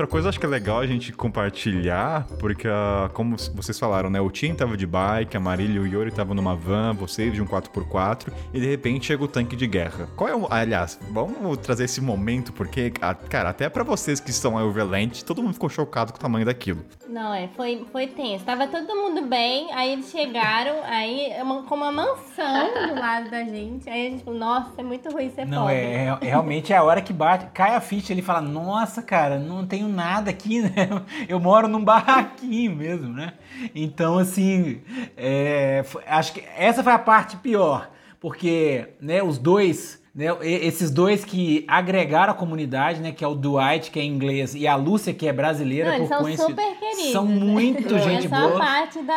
outra 0.02 0.08
coisa 0.12 0.30
acho 0.30 0.40
que 0.40 0.46
é 0.46 0.50
legal 0.50 0.80
a 0.80 0.88
gente 0.88 1.12
compartilhar, 1.14 2.26
porque 2.40 2.68
ah, 2.68 3.10
como 3.14 3.36
vocês 3.54 3.78
falaram, 3.78 4.10
né? 4.10 4.20
O 4.20 4.30
Tim 4.32 4.54
tava 4.56 4.76
de 4.76 4.88
bike, 4.88 5.38
a 5.38 5.40
Marília 5.40 5.76
e 5.76 5.80
o 5.80 5.86
Yuri 5.86 6.10
estavam 6.10 6.34
numa 6.34 6.56
van, 6.56 6.94
vocês 6.94 7.32
de 7.34 7.42
um 7.42 7.46
4x4, 7.46 8.28
e 8.54 8.60
de 8.60 8.68
repente 8.68 9.06
chega 9.06 9.24
o 9.24 9.28
tanque 9.28 9.56
de 9.56 9.68
guerra. 9.68 10.08
Qual 10.16 10.28
é 10.30 10.36
o. 10.36 10.48
Aliás, 10.50 11.00
vamos 11.12 11.58
trazer 11.60 11.84
esse 11.86 12.02
momento, 12.02 12.52
porque, 12.54 12.92
ah, 13.02 13.14
cara, 13.14 13.50
até 13.50 13.70
pra 13.70 13.84
vocês 13.84 14.20
que 14.20 14.32
estão 14.32 14.60
em 14.60 14.64
Overland, 14.64 15.24
todo 15.24 15.44
mundo 15.44 15.54
ficou 15.54 15.70
chocado 15.70 16.12
com 16.12 16.18
o 16.18 16.22
tamanho 16.22 16.46
daquilo. 16.46 16.84
Não, 17.08 17.34
é, 17.34 17.48
foi, 17.56 17.86
foi 17.92 18.08
tenso. 18.08 18.44
Tava 18.44 18.68
todo 18.68 18.88
mundo 18.96 19.28
bem, 19.28 19.72
aí 19.74 19.92
eles 19.94 20.10
chegaram, 20.10 20.78
aí 20.86 21.28
é 21.32 21.44
uma- 21.44 21.64
com 21.64 21.76
uma 21.76 21.92
mansão 21.92 22.88
do 22.88 23.00
lado 23.00 23.30
da 23.30 23.44
gente. 23.44 23.90
Aí 23.90 24.08
a 24.08 24.10
gente 24.12 24.24
falou, 24.24 24.40
nossa, 24.40 24.72
é 24.78 24.84
muito 24.84 25.10
ruim 25.12 25.30
ser 25.30 25.46
Não, 25.46 25.64
pobre. 25.64 25.76
é, 25.76 26.06
é- 26.06 26.18
realmente 26.26 26.74
é 26.74 26.78
a 26.78 26.84
hora 26.84 27.02
que 27.02 27.14
bate, 27.14 27.48
cai 27.54 27.76
a 27.76 27.82
ficha, 27.82 28.14
ele 28.14 28.22
fala, 28.22 28.42
nossa, 28.42 29.02
cara, 29.02 29.38
não 29.38 29.66
tenho 29.68 29.88
nada 29.92 30.32
aqui, 30.32 30.62
né? 30.62 30.72
Eu 31.28 31.40
moro 31.40 31.68
num 31.68 31.84
barraquinho 31.84 32.76
mesmo, 32.76 33.10
né? 33.10 33.34
Então, 33.76 34.18
assim, 34.18 34.82
é, 35.16 35.84
acho 36.08 36.34
que 36.34 36.44
essa 36.58 36.84
foi 36.84 36.94
a 36.94 37.00
parte 37.00 37.38
pior, 37.38 37.90
porque, 38.20 38.90
né, 39.00 39.22
os 39.22 39.38
dois, 39.38 40.02
né, 40.14 40.26
esses 40.42 40.92
dois 40.92 41.24
que 41.26 41.66
agregaram 41.68 42.32
a 42.34 42.36
comunidade, 42.36 43.02
né, 43.02 43.12
que 43.12 43.24
é 43.24 43.28
o 43.28 43.36
Dwight, 43.36 43.92
que 43.92 44.00
é 44.00 44.04
inglês, 44.04 44.56
e 44.56 44.68
a 44.68 44.76
Lúcia, 44.76 45.14
que 45.14 45.28
é 45.28 45.34
brasileira, 45.34 45.92
Não, 45.92 46.00
por 46.00 46.08
são 46.08 46.20
coincidência, 46.20 46.50
super 46.50 46.80
queridos. 46.80 47.12
são 47.12 47.26
muito 47.26 47.96
Essa 47.96 48.10
gente 48.10 48.26
é 48.26 48.30
boa. 48.30 48.60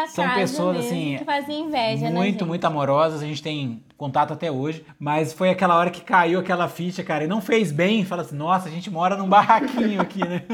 São 0.09 0.35
pessoas, 0.35 0.79
assim, 0.79 1.16
que 1.18 1.25
fazia 1.25 1.59
inveja, 1.59 2.05
né, 2.05 2.11
muito, 2.11 2.39
gente? 2.41 2.45
muito 2.45 2.64
amorosas. 2.64 3.22
A 3.22 3.27
gente 3.27 3.43
tem 3.43 3.83
contato 3.97 4.33
até 4.33 4.51
hoje, 4.51 4.85
mas 4.99 5.33
foi 5.33 5.51
aquela 5.51 5.77
hora 5.77 5.91
que 5.91 6.01
caiu 6.03 6.41
aquela 6.41 6.69
ficha, 6.69 7.03
cara, 7.03 7.25
e 7.25 7.27
não 7.27 7.41
fez 7.41 7.71
bem. 7.73 8.05
Fala 8.05 8.23
assim, 8.23 8.37
nossa, 8.37 8.69
a 8.69 8.71
gente 8.71 8.91
mora 8.91 9.17
num 9.17 9.29
barraquinho 9.29 10.01
aqui, 10.01 10.21
né? 10.27 10.43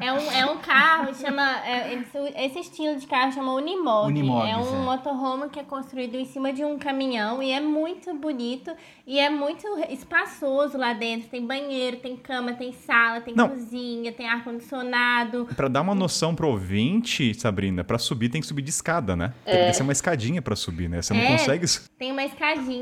É 0.00 0.12
um, 0.12 0.30
é 0.32 0.44
um 0.44 0.58
carro, 0.58 1.14
chama. 1.14 1.64
é, 1.64 1.94
esse- 2.44 2.58
estilo 2.58 2.98
de 2.98 3.06
carro 3.06 3.32
chama 3.32 3.54
Unimog. 3.54 4.08
Unimogs, 4.08 4.50
é 4.50 4.56
um 4.56 4.82
é. 4.82 4.84
motorhome 4.84 5.48
que 5.48 5.58
é 5.58 5.62
construído 5.62 6.16
em 6.16 6.26
cima 6.26 6.52
de 6.52 6.62
um 6.64 6.78
caminhão 6.78 7.42
e 7.42 7.50
é 7.52 7.60
muito 7.60 8.12
bonito 8.14 8.70
e 9.06 9.18
é 9.18 9.30
muito 9.30 9.66
espaçoso 9.88 10.76
lá 10.76 10.92
dentro. 10.92 11.28
Tem 11.30 11.46
banheiro, 11.46 11.96
tem 11.98 12.16
cama, 12.16 12.52
tem 12.52 12.72
sala, 12.72 13.20
tem 13.22 13.34
Não. 13.34 13.48
cozinha, 13.48 14.12
tem 14.12 14.28
ar-condicionado. 14.28 15.48
Pra 15.56 15.68
dar 15.68 15.80
uma 15.80 15.94
noção 15.94 16.34
pro 16.34 16.48
ouvinte, 16.48 17.32
Sabrina, 17.34 17.82
pra 17.84 17.96
subir 17.98 18.28
tem 18.28 18.40
que 18.40 18.46
subir 18.46 18.62
de 18.62 18.70
escada, 18.70 19.14
né? 19.16 19.32
Tem 19.44 19.54
que 19.58 19.66
descer 19.66 19.82
uma 19.84 19.92
escadinha 19.92 20.42
pra 20.42 20.56
subir, 20.56 20.88
né? 20.88 21.00
Você 21.00 21.14
não 21.14 21.20
É. 21.20 21.32
consegue. 21.32 21.66
Tem 21.98 22.12
uma 22.12 22.24
escadinha. 22.24 22.73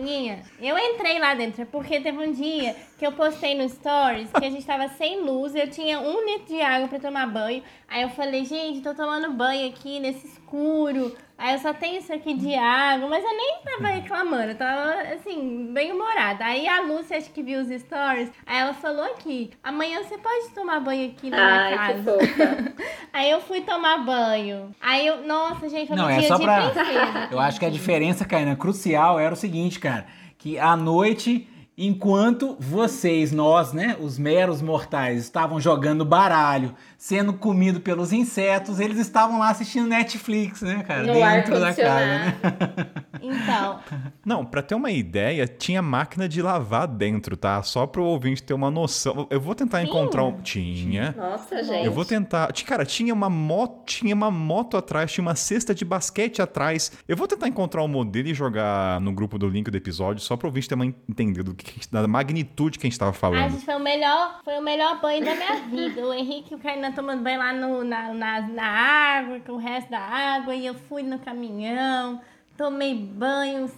Eu 0.60 0.78
entrei 0.78 1.18
lá 1.18 1.34
dentro, 1.34 1.66
porque 1.66 2.00
teve 2.00 2.18
um 2.18 2.32
dia 2.32 2.74
que 2.98 3.06
eu 3.06 3.12
postei 3.12 3.54
no 3.54 3.68
Stories 3.68 4.30
que 4.32 4.44
a 4.44 4.50
gente 4.50 4.64
tava 4.64 4.88
sem 4.88 5.20
luz, 5.20 5.54
eu 5.54 5.68
tinha 5.68 6.00
um 6.00 6.24
litro 6.24 6.54
de 6.54 6.60
água 6.60 6.88
pra 6.88 6.98
tomar 6.98 7.26
banho. 7.26 7.62
Aí 7.88 8.02
eu 8.02 8.08
falei, 8.10 8.44
gente, 8.44 8.80
tô 8.80 8.94
tomando 8.94 9.32
banho 9.32 9.68
aqui 9.68 10.00
nesse 10.00 10.28
escuro. 10.52 11.14
Aí 11.38 11.54
eu 11.54 11.58
só 11.58 11.74
tenho 11.74 11.98
isso 11.98 12.12
aqui 12.12 12.34
de 12.34 12.54
água, 12.54 13.08
mas 13.08 13.24
eu 13.24 13.30
nem 13.30 13.58
tava 13.64 13.88
reclamando, 13.88 14.50
eu 14.50 14.54
tava 14.54 14.92
assim, 15.14 15.72
bem 15.72 15.90
humorada. 15.90 16.44
Aí 16.44 16.68
a 16.68 16.82
Lúcia, 16.82 17.16
acho 17.16 17.32
que 17.32 17.42
viu 17.42 17.60
os 17.60 17.68
stories, 17.68 18.30
aí 18.46 18.58
ela 18.60 18.74
falou 18.74 19.04
aqui: 19.06 19.50
amanhã 19.62 20.02
você 20.04 20.16
pode 20.18 20.50
tomar 20.50 20.78
banho 20.78 21.10
aqui 21.10 21.30
na 21.30 21.36
minha 21.36 21.80
Ai, 21.80 21.94
que 21.94 22.04
casa. 22.04 22.74
Aí 23.12 23.30
eu 23.30 23.40
fui 23.40 23.60
tomar 23.60 23.98
banho. 23.98 24.70
Aí 24.80 25.06
eu, 25.06 25.26
nossa, 25.26 25.68
gente, 25.68 25.88
foi 25.88 25.96
Não, 25.96 26.06
um 26.06 26.10
é 26.10 26.18
dia 26.18 26.28
só 26.28 26.36
de 26.36 26.44
pra. 26.44 26.70
princesa. 26.70 27.28
Eu 27.30 27.38
acho 27.38 27.60
que 27.60 27.66
a 27.66 27.70
diferença, 27.70 28.24
Caína, 28.24 28.56
crucial 28.56 29.20
era 29.20 29.34
o 29.34 29.36
seguinte, 29.36 29.78
cara. 29.78 30.06
Que 30.38 30.58
à 30.58 30.74
noite, 30.74 31.46
enquanto 31.76 32.56
vocês, 32.58 33.30
nós, 33.32 33.74
né, 33.74 33.96
os 34.00 34.18
meros 34.18 34.62
mortais, 34.62 35.24
estavam 35.24 35.60
jogando 35.60 36.06
baralho, 36.06 36.74
sendo 37.02 37.32
comido 37.32 37.80
pelos 37.80 38.12
insetos, 38.12 38.78
eles 38.78 38.96
estavam 38.96 39.40
lá 39.40 39.48
assistindo 39.50 39.88
Netflix, 39.88 40.62
né, 40.62 40.84
cara? 40.84 41.02
No 41.02 41.14
dentro 41.14 41.58
da 41.58 41.74
casa, 41.74 42.06
né? 42.06 42.38
Então, 43.22 43.78
Não, 44.24 44.44
pra 44.44 44.62
ter 44.62 44.74
uma 44.74 44.90
ideia, 44.90 45.46
tinha 45.46 45.80
máquina 45.80 46.28
de 46.28 46.42
lavar 46.42 46.88
dentro, 46.88 47.36
tá? 47.36 47.62
Só 47.62 47.86
pro 47.86 48.02
ouvinte 48.02 48.42
ter 48.42 48.52
uma 48.52 48.68
noção. 48.68 49.28
Eu 49.30 49.40
vou 49.40 49.54
tentar 49.54 49.80
encontrar 49.80 50.24
um. 50.24 50.40
Tinha. 50.40 51.14
Nossa, 51.16 51.62
gente. 51.62 51.86
Eu 51.86 51.92
vou 51.92 52.04
tentar. 52.04 52.52
Cara, 52.66 52.84
tinha 52.84 53.14
uma 53.14 53.30
moto, 53.30 53.84
tinha 53.86 54.12
uma 54.12 54.28
moto 54.28 54.76
atrás, 54.76 55.12
tinha 55.12 55.22
uma 55.22 55.36
cesta 55.36 55.72
de 55.72 55.84
basquete 55.84 56.42
atrás. 56.42 56.90
Eu 57.06 57.16
vou 57.16 57.28
tentar 57.28 57.46
encontrar 57.46 57.82
o 57.82 57.88
modelo 57.88 58.26
e 58.26 58.34
jogar 58.34 59.00
no 59.00 59.12
grupo 59.12 59.38
do 59.38 59.48
link 59.48 59.70
do 59.70 59.76
episódio, 59.76 60.20
só 60.20 60.36
pro 60.36 60.48
ouvinte 60.48 60.68
ter 60.68 60.74
uma 60.74 60.86
entender 60.86 61.44
do 61.44 61.54
que, 61.54 61.80
da 61.92 62.08
magnitude 62.08 62.76
que 62.76 62.86
a 62.86 62.90
gente 62.90 62.98
tava 62.98 63.12
a 63.12 63.14
falando. 63.14 63.52
gente 63.52 63.64
foi 63.64 63.76
o 63.76 63.80
melhor, 63.80 64.40
foi 64.44 64.58
o 64.58 64.62
melhor 64.62 65.00
banho 65.00 65.24
da 65.24 65.34
minha 65.34 65.60
vida. 65.68 66.04
O 66.04 66.12
Henrique 66.12 66.54
e 66.54 66.56
o 66.56 66.58
Kainan 66.58 66.91
tomando 66.92 67.22
banho 67.22 67.38
lá 67.38 67.52
no, 67.52 67.84
na, 67.84 68.12
na, 68.14 68.40
na 68.42 68.64
água, 68.66 69.40
com 69.40 69.52
o 69.52 69.56
resto 69.56 69.90
da 69.90 69.98
água, 70.00 70.54
e 70.54 70.64
eu 70.66 70.74
fui 70.74 71.02
no 71.02 71.18
caminhão. 71.18 72.20
Tomei 72.56 72.94
banho, 72.94 73.70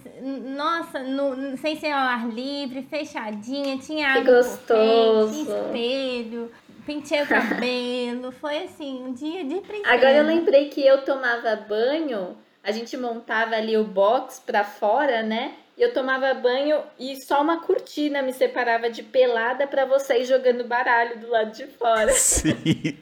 nossa, 0.55 0.99
no- 0.99 1.57
sem 1.57 1.77
ser 1.79 1.91
ao 1.91 1.99
ar 2.07 2.27
livre, 2.27 2.83
fechadinha, 2.83 3.77
tinha 3.77 4.11
Que 4.13 4.19
água 4.19 4.35
gostoso. 4.37 4.65
corrente, 4.67 5.45
tinha 5.45 5.57
espelho, 5.61 6.51
pentei 6.85 7.21
o 7.23 7.27
cabelo. 7.27 8.31
Foi 8.33 8.63
assim, 8.65 9.01
um 9.03 9.13
dia 9.13 9.43
de 9.45 9.55
princesa. 9.61 9.93
Agora 9.93 10.11
eu 10.17 10.25
lembrei 10.25 10.69
que 10.69 10.85
eu 10.85 11.03
tomava 11.05 11.55
banho, 11.55 12.37
a 12.63 12.71
gente 12.71 12.95
montava 12.97 13.55
ali 13.55 13.77
o 13.77 13.83
box 13.85 14.41
pra 14.45 14.63
fora, 14.63 15.23
né? 15.23 15.53
E 15.77 15.81
eu 15.81 15.93
tomava 15.93 16.33
banho 16.33 16.81
e 16.97 17.17
só 17.17 17.41
uma 17.41 17.59
cortina 17.59 18.21
me 18.21 18.31
separava 18.31 18.89
de 18.89 19.03
pelada 19.03 19.67
pra 19.67 19.85
vocês 19.85 20.27
jogando 20.27 20.63
baralho 20.63 21.19
do 21.19 21.29
lado 21.29 21.51
de 21.51 21.67
fora. 21.67 22.11
Sim, 22.13 22.97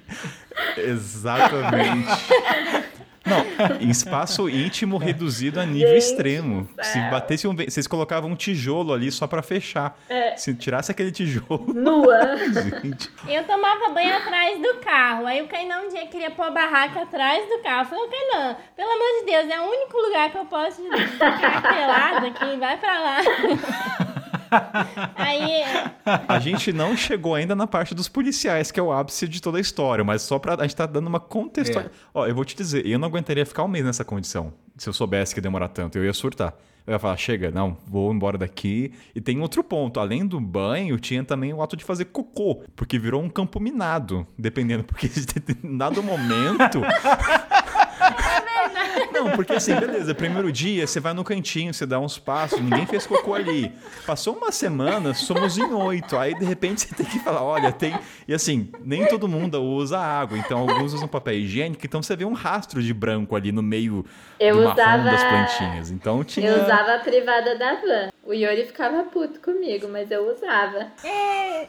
exatamente. 0.75 2.07
Não, 3.25 3.77
em 3.79 3.89
espaço 3.89 4.49
íntimo 4.49 4.97
reduzido 4.97 5.59
a 5.59 5.65
nível 5.65 5.89
Gente 5.89 5.97
extremo. 5.99 6.63
do 6.63 6.83
Se 6.83 6.99
batesse 7.09 7.47
um. 7.47 7.55
Vocês 7.55 7.87
colocavam 7.87 8.29
um 8.29 8.35
tijolo 8.35 8.93
ali 8.93 9.11
só 9.11 9.25
pra 9.27 9.41
fechar. 9.41 9.97
É. 10.09 10.35
Se 10.35 10.53
tirasse 10.53 10.91
aquele 10.91 11.11
tijolo. 11.11 11.73
Nua. 11.73 12.37
Gente. 12.83 13.09
Eu 13.27 13.43
tomava 13.45 13.89
banho 13.93 14.15
atrás 14.17 14.61
do 14.61 14.75
carro. 14.79 15.25
Aí 15.25 15.41
o 15.41 15.47
Kainan 15.47 15.83
um 15.83 15.89
dia 15.89 16.05
queria 16.07 16.31
pôr 16.31 16.43
a 16.43 16.51
barraca 16.51 17.01
atrás 17.03 17.47
do 17.47 17.59
carro. 17.59 17.81
Eu 17.83 17.85
falei, 17.85 18.09
Kainan, 18.09 18.57
pelo 18.75 18.91
amor 18.91 19.19
de 19.19 19.25
Deus, 19.25 19.49
é 19.49 19.59
o 19.61 19.69
único 19.69 19.97
lugar 19.97 20.29
que 20.29 20.37
eu 20.37 20.45
posso 20.45 20.81
ficar 20.83 21.61
pelado 21.61 22.25
aqui, 22.27 22.57
vai 22.57 22.77
pra 22.77 22.99
lá. 22.99 23.17
Aí, 25.15 25.63
A 26.27 26.39
gente 26.39 26.73
não 26.73 26.95
chegou 26.95 27.35
ainda 27.35 27.55
na 27.55 27.67
parte 27.67 27.95
dos 27.95 28.07
policiais, 28.07 28.71
que 28.71 28.79
é 28.79 28.83
o 28.83 28.91
ápice 28.91 29.27
de 29.27 29.41
toda 29.41 29.57
a 29.57 29.61
história, 29.61 30.03
mas 30.03 30.21
só 30.21 30.39
pra. 30.39 30.55
A 30.55 30.63
gente 30.63 30.75
tá 30.75 30.85
dando 30.85 31.07
uma 31.07 31.19
contextualização. 31.19 31.97
Ó, 32.13 32.25
eu 32.27 32.35
vou 32.35 32.45
te 32.45 32.55
dizer, 32.55 32.85
eu 32.85 32.99
não 32.99 33.07
aguentaria 33.07 33.45
ficar 33.45 33.63
um 33.63 33.67
mês 33.67 33.85
nessa 33.85 34.03
condição. 34.03 34.53
Se 34.77 34.89
eu 34.89 34.93
soubesse 34.93 35.33
que 35.33 35.39
ia 35.39 35.43
demorar 35.43 35.69
tanto, 35.69 35.97
eu 35.97 36.05
ia 36.05 36.13
surtar. 36.13 36.53
Eu 36.85 36.91
ia 36.91 36.99
falar, 36.99 37.15
chega, 37.15 37.49
não, 37.49 37.77
vou 37.87 38.13
embora 38.13 38.37
daqui. 38.37 38.91
E 39.15 39.21
tem 39.21 39.39
outro 39.39 39.63
ponto, 39.63 40.01
além 40.01 40.25
do 40.25 40.39
banho, 40.39 40.99
tinha 40.99 41.23
também 41.23 41.53
o 41.53 41.61
ato 41.61 41.77
de 41.77 41.83
fazer 41.83 42.05
cocô, 42.05 42.61
porque 42.75 42.99
virou 42.99 43.21
um 43.21 43.29
campo 43.29 43.57
minado, 43.59 44.27
dependendo, 44.37 44.83
porque 44.83 45.09
em 45.63 45.77
dado 45.77 46.03
momento. 46.03 46.81
Não, 49.23 49.31
porque 49.35 49.53
assim, 49.53 49.75
beleza, 49.75 50.13
primeiro 50.13 50.51
dia 50.51 50.85
você 50.85 50.99
vai 50.99 51.13
no 51.13 51.23
cantinho, 51.23 51.73
você 51.73 51.85
dá 51.85 51.99
uns 51.99 52.17
passos, 52.17 52.59
ninguém 52.59 52.85
fez 52.85 53.05
cocô 53.07 53.33
ali. 53.33 53.71
Passou 54.05 54.35
uma 54.35 54.51
semana, 54.51 55.13
somos 55.13 55.57
em 55.57 55.71
oito. 55.73 56.17
Aí 56.17 56.33
de 56.37 56.45
repente 56.45 56.81
você 56.81 56.95
tem 56.95 57.05
que 57.05 57.19
falar: 57.19 57.43
olha, 57.43 57.71
tem. 57.71 57.97
E 58.27 58.33
assim, 58.33 58.71
nem 58.83 59.05
todo 59.07 59.27
mundo 59.27 59.61
usa 59.61 59.99
água, 59.99 60.37
então 60.37 60.59
alguns 60.59 60.93
usam 60.93 61.07
papel 61.07 61.35
higiênico, 61.35 61.85
então 61.85 62.01
você 62.01 62.15
vê 62.15 62.25
um 62.25 62.33
rastro 62.33 62.81
de 62.81 62.93
branco 62.93 63.35
ali 63.35 63.51
no 63.51 63.61
meio 63.63 64.05
Eu 64.39 64.55
do 64.57 64.63
marrom 64.63 64.73
usava- 64.73 65.03
das 65.03 65.23
plantinhas. 65.23 65.91
Então 65.91 66.23
tinha. 66.23 66.49
Eu 66.49 66.63
usava 66.63 66.95
a 66.95 66.99
privada 66.99 67.57
da 67.57 67.73
van. 67.75 68.12
O 68.25 68.31
Yuri 68.33 68.63
ficava 68.65 69.03
puto 69.03 69.41
comigo, 69.41 69.89
mas 69.89 70.09
eu 70.09 70.25
usava. 70.31 70.87
é, 71.03 71.67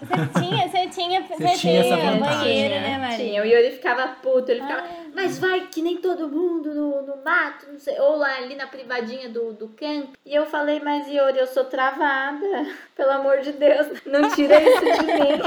você 0.00 0.38
tinha, 0.38 0.68
você 0.68 0.86
tinha, 0.88 1.22
você 1.22 1.56
tinha 1.56 1.80
essa 1.80 1.96
tinha 1.96 2.12
vantagem, 2.12 2.20
banheiro, 2.20 2.74
né? 2.74 2.80
né, 2.80 2.98
Maria? 2.98 3.16
Tinha. 3.16 3.42
O 3.42 3.46
Yuri 3.46 3.70
ficava 3.70 4.06
puto, 4.22 4.50
ele 4.50 4.60
ficava, 4.60 4.86
mas 5.14 5.38
vai 5.38 5.66
que 5.72 5.80
nem 5.80 5.96
todo 5.96 6.28
mundo 6.28 6.74
no, 6.74 7.00
no 7.02 7.24
mato, 7.24 7.66
não 7.72 7.78
sei, 7.78 7.98
ou 8.00 8.16
lá 8.16 8.36
ali 8.36 8.54
na 8.54 8.66
privadinha 8.66 9.30
do, 9.30 9.54
do 9.54 9.68
campo. 9.68 10.12
E 10.26 10.34
eu 10.34 10.44
falei, 10.44 10.78
mas 10.78 11.08
Yuri, 11.08 11.38
eu 11.38 11.46
sou 11.46 11.64
travada. 11.64 12.66
Pelo 12.94 13.10
amor 13.12 13.40
de 13.40 13.52
Deus, 13.52 13.86
não 14.04 14.28
tira 14.30 14.60
isso 14.60 14.84
de 14.84 15.06
mim. 15.06 15.38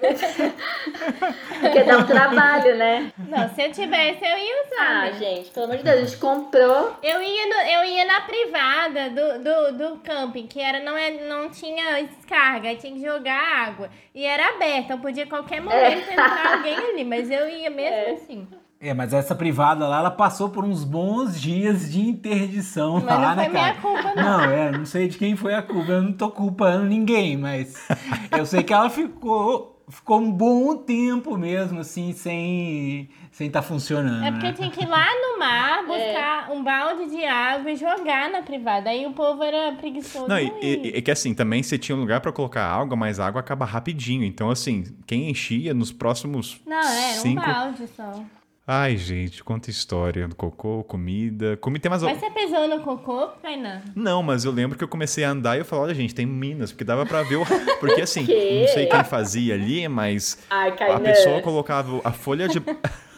Porque 1.60 1.82
dá 1.84 1.98
um 1.98 2.06
trabalho, 2.06 2.74
né? 2.76 3.12
Não, 3.28 3.48
se 3.50 3.62
eu 3.62 3.70
tivesse, 3.70 4.24
eu 4.24 4.38
ia 4.38 4.64
usar. 4.64 4.80
Ah, 4.80 5.04
né? 5.06 5.12
gente, 5.18 5.50
pelo 5.50 5.66
amor 5.66 5.76
de 5.76 5.84
Deus, 5.84 5.96
a 5.96 6.00
gente 6.04 6.16
comprou. 6.16 6.96
Eu 7.02 7.22
ia, 7.22 7.46
no- 7.46 7.70
eu 7.70 7.84
ia 7.84 8.04
na 8.06 8.22
privada 8.22 8.49
do, 8.50 9.42
do, 9.42 9.78
do 9.78 9.96
camping, 10.00 10.46
que 10.46 10.60
era, 10.60 10.80
não, 10.80 10.96
é, 10.96 11.26
não 11.26 11.50
tinha 11.50 12.02
descarga, 12.02 12.68
aí 12.68 12.76
tinha 12.76 12.92
que 12.92 13.00
jogar 13.00 13.68
água. 13.68 13.90
E 14.14 14.24
era 14.24 14.54
aberta, 14.54 14.80
então 14.80 15.00
podia 15.00 15.24
a 15.24 15.28
qualquer 15.28 15.60
momento 15.60 16.10
entrar 16.10 16.54
alguém 16.58 16.76
ali, 16.76 17.04
mas 17.04 17.30
eu 17.30 17.48
ia 17.48 17.70
mesmo 17.70 18.14
assim. 18.14 18.48
É, 18.82 18.94
mas 18.94 19.12
essa 19.12 19.34
privada 19.34 19.86
lá, 19.86 19.98
ela 19.98 20.10
passou 20.10 20.48
por 20.48 20.64
uns 20.64 20.84
bons 20.84 21.38
dias 21.38 21.92
de 21.92 22.00
interdição 22.00 22.94
Mas 22.94 23.04
lá, 23.04 23.34
não 23.34 23.34
foi 23.34 23.36
né, 23.36 23.50
cara? 23.50 23.50
minha 23.50 23.74
culpa, 23.74 24.14
não. 24.14 24.22
Não, 24.22 24.44
é, 24.44 24.72
não 24.72 24.86
sei 24.86 25.06
de 25.06 25.18
quem 25.18 25.36
foi 25.36 25.52
a 25.52 25.60
culpa, 25.60 25.92
eu 25.92 26.02
não 26.02 26.14
tô 26.14 26.30
culpando 26.30 26.86
ninguém, 26.86 27.36
mas 27.36 27.74
eu 28.32 28.46
sei 28.46 28.62
que 28.62 28.72
ela 28.72 28.88
ficou, 28.88 29.69
ficou 29.90 30.18
um 30.20 30.30
bom 30.30 30.76
tempo 30.76 31.36
mesmo, 31.36 31.80
assim, 31.80 32.12
sem 32.12 33.08
sem 33.32 33.46
estar 33.46 33.62
funcionando. 33.62 34.24
É 34.24 34.30
porque 34.30 34.46
né? 34.48 34.52
tinha 34.52 34.70
que 34.70 34.82
ir 34.82 34.88
lá 34.88 35.06
no 35.06 35.38
mar, 35.38 35.84
buscar 35.86 36.50
um 36.52 36.62
balde 36.62 37.10
de 37.10 37.24
água 37.24 37.70
e 37.70 37.76
jogar 37.76 38.30
na 38.30 38.42
privada. 38.42 38.90
Aí 38.90 39.06
o 39.06 39.12
povo 39.12 39.42
era 39.42 39.72
preguiçoso. 39.76 40.28
Não, 40.28 40.38
e, 40.38 40.52
e- 40.62 40.96
e 40.96 41.02
que 41.02 41.10
assim, 41.10 41.32
também 41.34 41.62
você 41.62 41.78
tinha 41.78 41.96
um 41.96 42.00
lugar 42.00 42.20
pra 42.20 42.32
colocar 42.32 42.64
água, 42.66 42.96
mas 42.96 43.18
a 43.20 43.26
água 43.26 43.40
acaba 43.40 43.64
rapidinho. 43.64 44.24
Então, 44.24 44.50
assim, 44.50 44.84
quem 45.06 45.30
enchia 45.30 45.72
nos 45.72 45.92
próximos 45.92 46.60
Não, 46.66 46.76
era 46.76 47.20
cinco... 47.20 47.40
um 47.40 47.52
balde 47.52 47.86
só. 47.96 48.22
Ai, 48.72 48.96
gente, 48.96 49.42
quanta 49.42 49.68
história. 49.68 50.28
Cocô, 50.36 50.84
comida. 50.84 51.56
Comi 51.56 51.80
tem 51.80 51.90
mais. 51.90 52.04
Mas 52.04 52.20
você 52.20 52.30
pesou 52.30 52.68
no 52.68 52.78
cocô, 52.84 53.26
Kainan? 53.42 53.82
Não, 53.96 54.22
mas 54.22 54.44
eu 54.44 54.52
lembro 54.52 54.78
que 54.78 54.84
eu 54.84 54.86
comecei 54.86 55.24
a 55.24 55.30
andar 55.30 55.56
e 55.56 55.58
eu 55.58 55.64
falei, 55.64 55.86
olha, 55.86 55.94
gente, 55.96 56.14
tem 56.14 56.24
minas, 56.24 56.70
porque 56.70 56.84
dava 56.84 57.04
pra 57.04 57.24
ver 57.24 57.34
o. 57.34 57.42
Porque 57.80 58.00
assim, 58.00 58.20
não 58.20 58.68
sei 58.68 58.86
quem 58.86 59.02
fazia 59.02 59.54
ali, 59.54 59.88
mas 59.88 60.38
Ai, 60.48 60.72
a 60.88 61.00
pessoa 61.00 61.42
colocava 61.42 62.00
a 62.04 62.12
folha 62.12 62.46
de. 62.46 62.62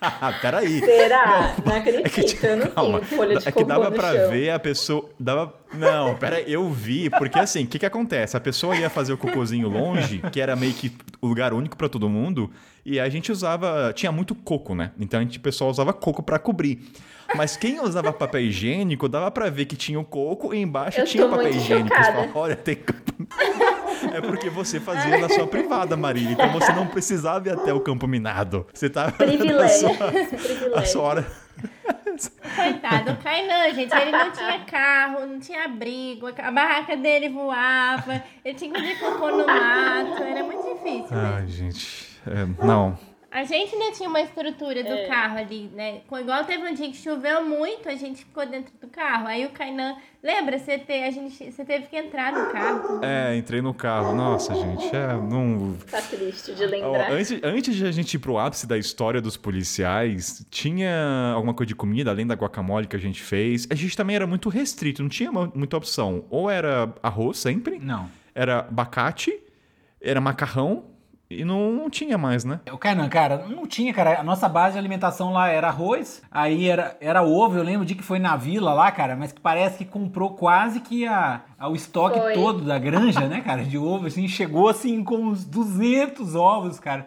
Peraí. 0.40 0.80
Será? 0.80 1.54
Não 1.64 1.74
acredito, 1.76 2.06
É 2.06 2.08
que, 2.08 2.22
tipo, 2.24 2.46
eu 2.46 2.56
não 2.56 2.66
calma, 2.68 3.00
tenho 3.00 3.18
folha 3.18 3.38
de 3.38 3.48
é 3.48 3.52
que 3.52 3.64
dava 3.64 3.90
pra 3.90 4.12
chão. 4.12 4.30
ver 4.30 4.50
a 4.50 4.58
pessoa. 4.58 5.10
Dava, 5.18 5.54
não, 5.74 6.14
pera, 6.16 6.36
aí, 6.36 6.52
eu 6.52 6.68
vi, 6.70 7.10
porque 7.10 7.38
assim, 7.38 7.64
o 7.64 7.66
que 7.66 7.78
que 7.78 7.86
acontece? 7.86 8.36
A 8.36 8.40
pessoa 8.40 8.74
ia 8.76 8.88
fazer 8.88 9.12
o 9.12 9.18
cocôzinho 9.18 9.68
longe, 9.68 10.18
que 10.32 10.40
era 10.40 10.56
meio 10.56 10.72
que 10.72 10.92
o 11.20 11.26
lugar 11.26 11.52
único 11.52 11.76
pra 11.76 11.88
todo 11.88 12.08
mundo, 12.08 12.50
e 12.84 12.98
a 12.98 13.08
gente 13.08 13.30
usava. 13.30 13.92
Tinha 13.94 14.10
muito 14.10 14.34
coco, 14.34 14.74
né? 14.74 14.92
Então 14.98 15.20
a 15.20 15.22
gente, 15.22 15.38
o 15.38 15.40
pessoal 15.40 15.70
usava 15.70 15.92
coco 15.92 16.22
pra 16.22 16.38
cobrir. 16.38 16.80
Mas 17.36 17.56
quem 17.56 17.80
usava 17.80 18.12
papel 18.12 18.40
higiênico, 18.40 19.08
dava 19.08 19.30
pra 19.30 19.48
ver 19.50 19.64
que 19.66 19.76
tinha 19.76 20.00
o 20.00 20.04
coco 20.04 20.52
e 20.52 20.58
embaixo 20.60 20.98
Eu 21.00 21.04
tinha 21.04 21.26
o 21.26 21.30
papel 21.30 21.50
higiênico. 21.50 21.94
Olha, 22.34 22.56
tem. 22.56 22.78
É 24.12 24.20
porque 24.20 24.50
você 24.50 24.80
fazia 24.80 25.18
na 25.18 25.28
sua 25.28 25.46
privada, 25.46 25.96
Marília. 25.96 26.32
Então 26.32 26.52
você 26.52 26.72
não 26.72 26.86
precisava 26.86 27.48
ir 27.48 27.52
até 27.52 27.72
o 27.72 27.80
campo 27.80 28.06
minado. 28.06 28.66
Você 28.72 28.88
tava 28.90 29.10
na 29.18 29.26
Privilégio. 29.26 29.88
sua, 29.94 30.78
a 30.78 30.84
sua 30.84 31.02
hora. 31.02 31.26
Coitado, 32.54 33.12
o 33.12 33.16
Kainan, 33.16 33.72
gente, 33.74 33.94
ele 33.94 34.10
não 34.10 34.30
tinha 34.30 34.60
carro, 34.66 35.26
não 35.26 35.40
tinha 35.40 35.64
abrigo, 35.64 36.26
a 36.26 36.50
barraca 36.50 36.96
dele 36.96 37.28
voava, 37.30 38.22
ele 38.44 38.54
tinha 38.58 38.70
que 38.72 38.78
fazer 38.78 38.98
cocô 38.98 39.30
no 39.30 39.46
mato, 39.46 40.22
era 40.22 40.42
muito 40.44 40.62
difícil, 40.62 41.16
né? 41.16 41.34
Ai, 41.38 41.46
gente. 41.46 42.18
é, 42.26 42.64
não. 42.64 42.98
A 43.30 43.44
gente 43.44 43.72
ainda 43.76 43.92
tinha 43.92 44.08
uma 44.08 44.20
estrutura 44.20 44.82
do 44.82 44.88
É. 44.92 45.06
carro 45.06 45.38
ali, 45.38 45.70
né? 45.72 46.00
Com- 46.08 46.18
Igual 46.18 46.44
teve 46.44 46.64
um 46.68 46.74
dia 46.74 46.90
que 46.90 46.96
choveu 46.96 47.44
muito, 47.46 47.88
a 47.88 47.94
gente 47.94 48.24
ficou 48.24 48.44
dentro 48.44 48.72
do 48.80 48.88
carro. 48.88 49.28
Aí 49.28 49.46
o 49.46 49.50
Kainan, 49.50 49.94
lembra? 50.20 50.58
Você, 50.58 50.78
te, 50.78 50.92
a 50.92 51.10
gente, 51.12 51.52
você 51.52 51.64
teve 51.64 51.86
que 51.86 51.96
entrar 51.96 52.32
no 52.32 52.50
carro. 52.50 53.04
É, 53.04 53.36
entrei 53.36 53.62
no 53.62 53.72
carro. 53.72 54.16
Nossa, 54.16 54.52
gente, 54.54 54.84
é, 54.94 55.12
não. 55.14 55.76
Tá 55.88 56.02
triste 56.02 56.52
de 56.54 56.64
Ó, 56.64 56.66
lembrar. 56.66 57.12
antes, 57.12 57.40
antes 57.44 57.76
de 57.76 57.86
a 57.86 57.92
gente 57.92 58.14
ir 58.14 58.18
pro 58.18 58.36
ápice 58.36 58.66
da 58.66 58.76
história 58.76 59.20
dos 59.20 59.36
policiais, 59.36 60.44
tinha 60.50 61.32
alguma 61.32 61.54
coisa 61.54 61.68
de 61.68 61.74
comida 61.76 62.10
além 62.10 62.26
da 62.26 62.34
guacamole 62.34 62.88
que 62.88 62.96
a 62.96 63.00
gente 63.00 63.22
fez. 63.22 63.64
A 63.70 63.76
gente 63.76 63.96
também 63.96 64.16
era 64.16 64.26
muito 64.26 64.48
restrito, 64.48 65.02
não 65.02 65.08
tinha 65.08 65.30
mu- 65.30 65.52
muita 65.54 65.76
opção. 65.76 66.24
Ou 66.30 66.50
era 66.50 66.92
arroz 67.00 67.38
sempre, 67.38 67.78
Não. 67.78 68.10
era 68.34 68.58
abacate, 68.60 69.40
era 70.00 70.20
macarrão 70.20 70.89
e 71.30 71.44
não, 71.44 71.88
tinha 71.88 72.18
mais, 72.18 72.44
né? 72.44 72.58
O 72.72 72.76
Kainan, 72.76 73.08
cara, 73.08 73.46
não 73.48 73.66
tinha, 73.66 73.94
cara. 73.94 74.18
A 74.18 74.22
nossa 74.24 74.48
base 74.48 74.72
de 74.72 74.78
alimentação 74.78 75.32
lá 75.32 75.48
era 75.48 75.68
arroz, 75.68 76.22
aí 76.30 76.68
era, 76.68 76.96
era 77.00 77.22
ovo. 77.22 77.56
Eu 77.56 77.62
lembro 77.62 77.86
de 77.86 77.94
que 77.94 78.02
foi 78.02 78.18
na 78.18 78.34
vila 78.36 78.74
lá, 78.74 78.90
cara, 78.90 79.14
mas 79.14 79.30
que 79.30 79.40
parece 79.40 79.78
que 79.78 79.84
comprou 79.84 80.30
quase 80.30 80.80
que 80.80 81.06
a, 81.06 81.42
a- 81.58 81.68
o 81.68 81.76
estoque 81.76 82.18
Foi. 82.18 82.34
todo 82.34 82.62
da 82.64 82.78
granja, 82.78 83.28
né, 83.28 83.40
cara, 83.40 83.62
de 83.64 83.78
ovo, 83.78 84.06
assim, 84.08 84.26
chegou 84.26 84.68
assim 84.68 85.04
com 85.04 85.16
uns 85.18 85.44
200 85.44 86.34
ovos, 86.34 86.80
cara. 86.80 87.06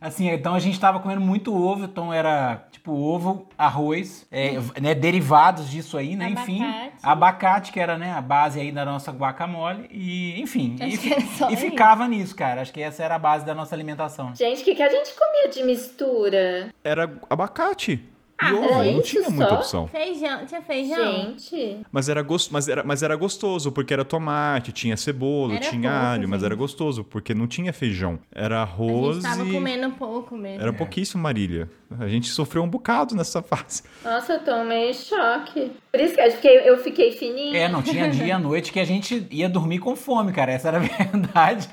Assim, 0.00 0.28
então 0.28 0.54
a 0.54 0.58
gente 0.60 0.78
tava 0.78 1.00
comendo 1.00 1.20
muito 1.22 1.52
ovo, 1.54 1.86
então 1.86 2.12
era 2.12 2.62
tipo 2.84 2.92
ovo, 2.92 3.48
arroz, 3.56 4.26
é, 4.30 4.58
né, 4.78 4.94
derivados 4.94 5.70
disso 5.70 5.96
aí, 5.96 6.14
né, 6.14 6.28
enfim. 6.28 6.62
Abacate. 6.62 6.96
Abacate, 7.02 7.72
que 7.72 7.80
era, 7.80 7.96
né, 7.96 8.12
a 8.12 8.20
base 8.20 8.60
aí 8.60 8.70
da 8.70 8.84
nossa 8.84 9.10
guacamole, 9.10 9.88
e 9.90 10.38
enfim. 10.38 10.76
E, 10.82 11.22
só 11.38 11.50
e 11.50 11.56
ficava 11.56 12.06
nisso, 12.06 12.36
cara. 12.36 12.60
Acho 12.60 12.72
que 12.72 12.82
essa 12.82 13.02
era 13.02 13.14
a 13.14 13.18
base 13.18 13.46
da 13.46 13.54
nossa 13.54 13.74
alimentação. 13.74 14.34
Gente, 14.34 14.60
o 14.60 14.64
que, 14.64 14.74
que 14.74 14.82
a 14.82 14.90
gente 14.90 15.14
comia 15.14 15.48
de 15.48 15.62
mistura? 15.62 16.70
Era 16.84 17.10
abacate. 17.30 18.06
Ah, 18.44 18.50
e 18.50 18.54
ovo, 18.54 18.82
era 18.82 18.92
não 18.92 19.02
tinha 19.02 19.30
muita 19.30 19.48
só? 19.50 19.54
opção. 19.56 19.86
Feijão, 19.88 20.46
tinha 20.46 20.62
feijão? 20.62 21.12
Gente, 21.12 21.78
Mas 21.90 22.08
era, 22.08 22.22
gos- 22.22 22.48
mas, 22.48 22.68
era, 22.68 22.82
mas 22.84 23.02
era 23.02 23.16
gostoso, 23.16 23.70
porque 23.72 23.92
era 23.92 24.04
tomate, 24.04 24.72
tinha 24.72 24.96
cebola, 24.96 25.54
Era 25.54 25.70
tinha 25.70 25.90
pouco, 25.90 26.04
alho, 26.06 26.28
mas 26.28 26.40
gente. 26.40 26.46
era 26.46 26.54
gostoso, 26.54 27.04
porque 27.04 27.34
não 27.34 27.46
tinha 27.46 27.72
feijão. 27.72 28.18
Era 28.32 28.58
A 28.58 28.62
arroz 28.62 29.16
gente 29.16 29.22
tava 29.24 29.44
e... 29.48 29.52
comendo 29.52 29.90
pouco 29.96 30.36
mesmo. 30.36 30.62
Era 30.62 30.72
pouquíssimo, 30.72 31.22
Marília. 31.22 31.70
A 31.98 32.08
gente 32.08 32.28
sofreu 32.28 32.62
um 32.62 32.68
bocado 32.68 33.14
nessa 33.14 33.40
fase. 33.44 33.82
nossa, 34.04 34.34
eu 34.34 34.40
tomei 34.44 34.92
choque. 34.94 35.72
Por 35.94 36.00
isso 36.00 36.12
que 36.12 36.20
eu 36.20 36.30
fiquei, 36.32 36.58
eu 36.68 36.78
fiquei 36.78 37.12
fininha. 37.12 37.56
É, 37.56 37.68
não 37.68 37.80
tinha 37.80 38.10
dia 38.10 38.34
e 38.34 38.38
noite 38.38 38.72
que 38.72 38.80
a 38.80 38.84
gente 38.84 39.28
ia 39.30 39.48
dormir 39.48 39.78
com 39.78 39.94
fome, 39.94 40.32
cara. 40.32 40.50
Essa 40.50 40.66
era 40.66 40.78
a 40.78 40.80
verdade. 40.82 41.68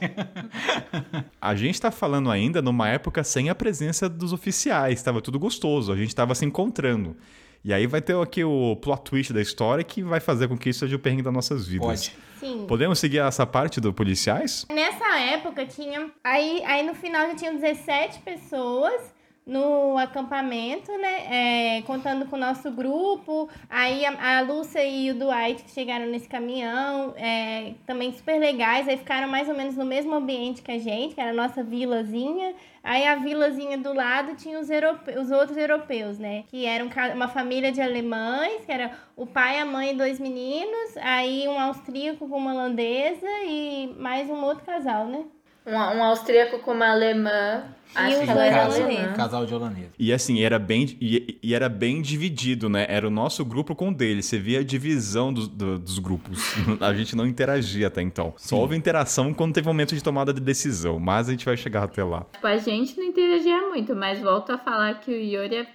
A 1.42 1.56
gente 1.56 1.82
tá 1.82 1.90
falando 1.90 2.30
ainda 2.30 2.62
numa 2.62 2.88
época 2.88 3.24
sem 3.24 3.50
a 3.50 3.56
presença 3.56 4.08
dos 4.08 4.32
oficiais, 4.32 5.02
tava 5.02 5.24
tudo 5.24 5.40
gostoso, 5.40 5.92
a 5.92 5.96
gente 5.96 6.14
tava 6.14 6.36
se 6.36 6.46
encontrando. 6.46 7.18
E 7.66 7.74
aí 7.74 7.88
vai 7.88 8.00
ter 8.00 8.16
aqui 8.16 8.44
o 8.44 8.76
plot 8.76 9.02
twist 9.06 9.34
da 9.34 9.42
história 9.42 9.84
que 9.84 10.04
vai 10.04 10.20
fazer 10.20 10.48
com 10.48 10.56
que 10.56 10.70
isso 10.70 10.82
seja 10.82 10.98
o 10.98 11.00
perrengue 11.00 11.24
das 11.24 11.34
nossas 11.34 11.68
vidas. 11.68 12.10
Pode. 12.10 12.16
Sim. 12.40 12.66
Podemos 12.68 13.00
seguir 13.00 13.18
essa 13.18 13.48
parte 13.48 13.82
do 13.82 13.92
policiais? 13.92 14.68
Nessa 14.72 15.20
época 15.20 15.66
tinha. 15.66 16.12
Aí, 16.24 16.62
aí 16.68 16.86
no 16.86 16.94
final 16.94 17.26
já 17.30 17.36
tinham 17.36 17.56
17 17.56 18.20
pessoas 18.20 19.02
no 19.46 19.98
acampamento, 19.98 20.92
né? 20.98 21.78
é, 21.78 21.82
contando 21.84 22.26
com 22.28 22.36
o 22.36 22.40
nosso 22.40 22.72
grupo. 22.72 23.50
Aí 23.70 24.06
a, 24.06 24.38
a 24.38 24.42
Lúcia 24.42 24.84
e 24.86 25.12
o 25.12 25.16
Dwight 25.16 25.64
que 25.64 25.72
chegaram 25.72 26.06
nesse 26.06 26.28
caminhão, 26.30 27.14
é, 27.18 27.74
também 27.86 28.12
super 28.14 28.40
legais. 28.40 28.88
Aí 28.88 28.98
ficaram 28.98 29.28
mais 29.28 29.50
ou 29.50 29.56
menos 29.56 29.76
no 29.76 29.86
mesmo 29.86 30.14
ambiente 30.14 30.62
que 30.62 30.72
a 30.72 30.80
gente, 30.80 31.16
que 31.16 31.22
era 31.22 31.32
a 31.32 31.34
nossa 31.34 31.64
vilazinha. 31.64 32.54
Aí 32.84 33.06
a 33.06 33.16
vilazinha 33.16 33.78
do 33.78 33.94
lado 33.94 34.36
tinha 34.36 34.60
os, 34.60 34.70
europe- 34.70 35.12
os 35.18 35.30
outros 35.32 35.58
europeus, 35.58 36.18
né? 36.18 36.44
Que 36.48 36.66
eram 36.66 36.90
uma 37.16 37.28
família 37.28 37.72
de 37.72 37.82
alemães, 37.82 38.66
que 38.66 38.72
era 38.72 38.92
o 39.16 39.26
pai, 39.26 39.60
a 39.60 39.66
mãe 39.66 39.92
e 39.92 39.98
dois 39.98 40.20
meninos. 40.20 40.98
Aí 40.98 41.48
um 41.48 41.60
austríaco 41.60 42.28
com 42.28 42.38
uma 42.38 42.54
holandesa 42.54 43.28
e 43.46 43.94
mais 43.98 44.30
um 44.30 44.44
outro 44.44 44.64
casal, 44.66 45.06
né? 45.06 45.26
Um, 45.66 45.74
um 45.76 46.04
austríaco 46.04 46.60
com 46.60 46.72
uma 46.72 46.90
alemã. 46.92 47.64
Ela 47.94 48.08
dois 48.16 48.30
era 48.30 48.66
holandeses. 48.70 48.82
alemã. 48.98 49.14
Casal 49.14 49.46
de 49.46 49.54
holandês. 49.54 49.88
E 50.00 50.14
assim, 50.14 50.42
era 50.42 50.58
bem, 50.58 50.98
e, 51.02 51.38
e 51.44 51.54
era 51.54 51.68
bem 51.68 52.02
dividido, 52.02 52.70
né? 52.70 52.86
Era 52.88 53.06
o 53.06 53.12
nosso 53.12 53.44
grupo 53.44 53.76
com 53.76 53.90
o 53.90 53.94
dele. 53.94 54.24
Você 54.24 54.40
via 54.40 54.62
a 54.62 54.64
divisão 54.64 55.34
dos, 55.34 55.48
do- 55.50 55.78
dos 55.78 56.00
grupos. 56.00 56.40
A 56.80 56.94
gente 56.94 57.18
não 57.18 57.28
interagia 57.28 57.88
até 57.88 58.02
então. 58.02 58.34
Só 58.38 58.56
houve 58.58 58.78
interação 58.78 59.34
quando 59.34 59.54
teve 59.54 59.68
momento 59.68 59.94
de 59.94 60.02
tomada 60.02 60.34
de 60.34 60.40
decisão. 60.40 61.00
Mas 61.00 61.28
a 61.28 61.32
gente 61.32 61.44
vai 61.44 61.58
chegar 61.58 61.84
até 61.84 62.02
lá. 62.02 62.26
Tipo, 62.32 62.48
a 62.48 62.58
gente 62.58 62.98
não 62.98 63.04
interagia 63.06 63.62
muito, 63.68 63.94
mas 63.94 64.20
volto 64.22 64.52
a 64.54 64.58
falar 64.58 64.94
que 65.02 65.12
o 65.12 65.14
Yuri 65.14 65.56
é- 65.58 65.68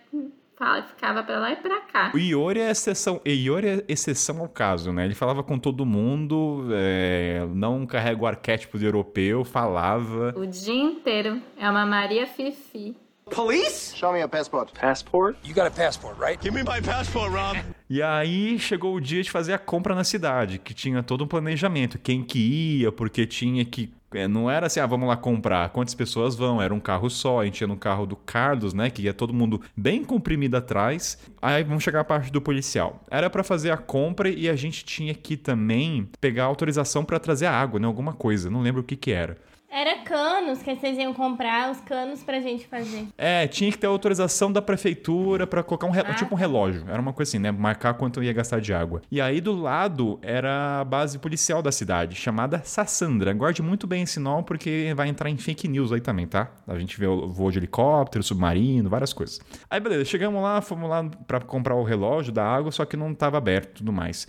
fala- 0.56 0.82
ficava 0.82 1.22
pra 1.22 1.38
lá 1.38 1.52
e 1.52 1.56
pra 1.56 1.80
cá. 1.82 2.10
O 2.14 2.18
Iori 2.18 2.60
é 2.60 2.70
exceção, 2.70 3.20
Iori 3.26 3.68
é 3.68 3.84
exceção 3.88 4.40
ao 4.40 4.48
caso, 4.48 4.92
né? 4.92 5.04
Ele 5.04 5.14
falava 5.14 5.42
com 5.42 5.58
todo 5.58 5.84
mundo, 5.86 6.68
é, 6.72 7.46
não 7.54 7.86
carrega 7.86 8.22
o 8.22 8.26
arquétipo 8.26 8.78
de 8.78 8.84
europeu, 8.84 9.44
falava. 9.44 10.34
O 10.36 10.46
dia 10.46 10.74
inteiro. 10.74 11.40
É 11.58 11.68
uma 11.70 11.84
Maria 11.86 12.26
Fifi. 12.26 12.96
Police? 13.28 13.96
Show 13.96 14.12
me 14.12 14.20
your 14.20 14.28
passport. 14.28 14.70
Passport? 14.78 15.36
You 15.44 15.52
got 15.52 15.66
a 15.66 15.70
passport, 15.70 16.16
right? 16.20 16.40
Give 16.40 16.54
me 16.54 16.62
my 16.62 16.80
passport, 16.80 17.32
Ron. 17.32 17.60
E 17.90 18.00
aí 18.00 18.56
chegou 18.56 18.94
o 18.94 19.00
dia 19.00 19.20
de 19.20 19.28
fazer 19.32 19.52
a 19.52 19.58
compra 19.58 19.96
na 19.96 20.04
cidade, 20.04 20.60
que 20.60 20.72
tinha 20.72 21.02
todo 21.02 21.24
um 21.24 21.26
planejamento, 21.26 21.98
quem 21.98 22.22
que 22.22 22.38
ia, 22.82 22.92
porque 22.92 23.26
tinha 23.26 23.64
que 23.64 23.92
não 24.28 24.50
era 24.50 24.66
assim, 24.66 24.80
ah, 24.80 24.86
vamos 24.86 25.08
lá 25.08 25.16
comprar. 25.16 25.68
Quantas 25.70 25.94
pessoas 25.94 26.34
vão? 26.34 26.62
Era 26.62 26.72
um 26.72 26.80
carro 26.80 27.10
só. 27.10 27.40
A 27.40 27.44
gente 27.44 27.60
ia 27.60 27.66
no 27.66 27.76
carro 27.76 28.06
do 28.06 28.16
Carlos, 28.16 28.72
né? 28.72 28.88
Que 28.88 29.02
ia 29.02 29.12
todo 29.12 29.34
mundo 29.34 29.60
bem 29.76 30.04
comprimido 30.04 30.56
atrás. 30.56 31.18
Aí 31.42 31.62
vamos 31.64 31.82
chegar 31.82 32.00
a 32.00 32.04
parte 32.04 32.30
do 32.30 32.40
policial. 32.40 33.02
Era 33.10 33.28
pra 33.28 33.42
fazer 33.42 33.70
a 33.70 33.76
compra 33.76 34.28
e 34.28 34.48
a 34.48 34.56
gente 34.56 34.84
tinha 34.84 35.14
que 35.14 35.36
também 35.36 36.08
pegar 36.20 36.44
autorização 36.44 37.04
pra 37.04 37.18
trazer 37.18 37.46
água, 37.46 37.80
né? 37.80 37.86
Alguma 37.86 38.12
coisa. 38.12 38.48
Não 38.48 38.62
lembro 38.62 38.80
o 38.80 38.84
que 38.84 38.96
que 38.96 39.12
era. 39.12 39.36
Era 39.78 39.98
canos 39.98 40.62
que 40.62 40.74
vocês 40.74 40.96
iam 40.96 41.12
comprar, 41.12 41.70
os 41.70 41.78
canos 41.82 42.22
pra 42.22 42.40
gente 42.40 42.66
fazer. 42.66 43.08
É, 43.18 43.46
tinha 43.46 43.70
que 43.70 43.76
ter 43.76 43.86
autorização 43.86 44.50
da 44.50 44.62
prefeitura 44.62 45.46
pra 45.46 45.62
colocar 45.62 45.86
um 45.86 45.90
re- 45.90 46.00
Ah, 46.00 46.14
tipo 46.14 46.34
um 46.34 46.38
relógio. 46.38 46.84
Era 46.88 46.98
uma 46.98 47.12
coisa 47.12 47.28
assim, 47.28 47.38
né? 47.38 47.50
Marcar 47.50 47.92
quanto 47.92 48.22
ia 48.22 48.32
gastar 48.32 48.58
de 48.58 48.72
água. 48.72 49.02
E 49.10 49.20
aí 49.20 49.38
do 49.38 49.54
lado 49.54 50.18
era 50.22 50.80
a 50.80 50.84
base 50.84 51.18
policial 51.18 51.60
da 51.60 51.70
cidade, 51.70 52.14
chamada 52.16 52.62
Sassandra. 52.64 53.34
Guarde 53.34 53.60
muito 53.60 53.86
bem 53.86 54.04
esse 54.04 54.18
nome 54.18 54.44
porque 54.44 54.94
vai 54.96 55.08
entrar 55.08 55.28
em 55.28 55.36
fake 55.36 55.68
news 55.68 55.92
aí 55.92 56.00
também, 56.00 56.26
tá? 56.26 56.48
A 56.66 56.78
gente 56.78 56.98
vê 56.98 57.06
o 57.06 57.28
voo 57.28 57.50
de 57.50 57.58
helicóptero, 57.58 58.24
submarino, 58.24 58.88
várias 58.88 59.12
coisas. 59.12 59.40
Aí 59.68 59.78
beleza, 59.78 60.06
chegamos 60.06 60.42
lá, 60.42 60.62
fomos 60.62 60.88
lá 60.88 61.04
pra 61.26 61.38
comprar 61.38 61.74
o 61.74 61.84
relógio 61.84 62.32
da 62.32 62.44
água, 62.46 62.72
só 62.72 62.86
que 62.86 62.96
não 62.96 63.14
tava 63.14 63.36
aberto 63.36 63.72
e 63.72 63.74
tudo 63.74 63.92
mais. 63.92 64.26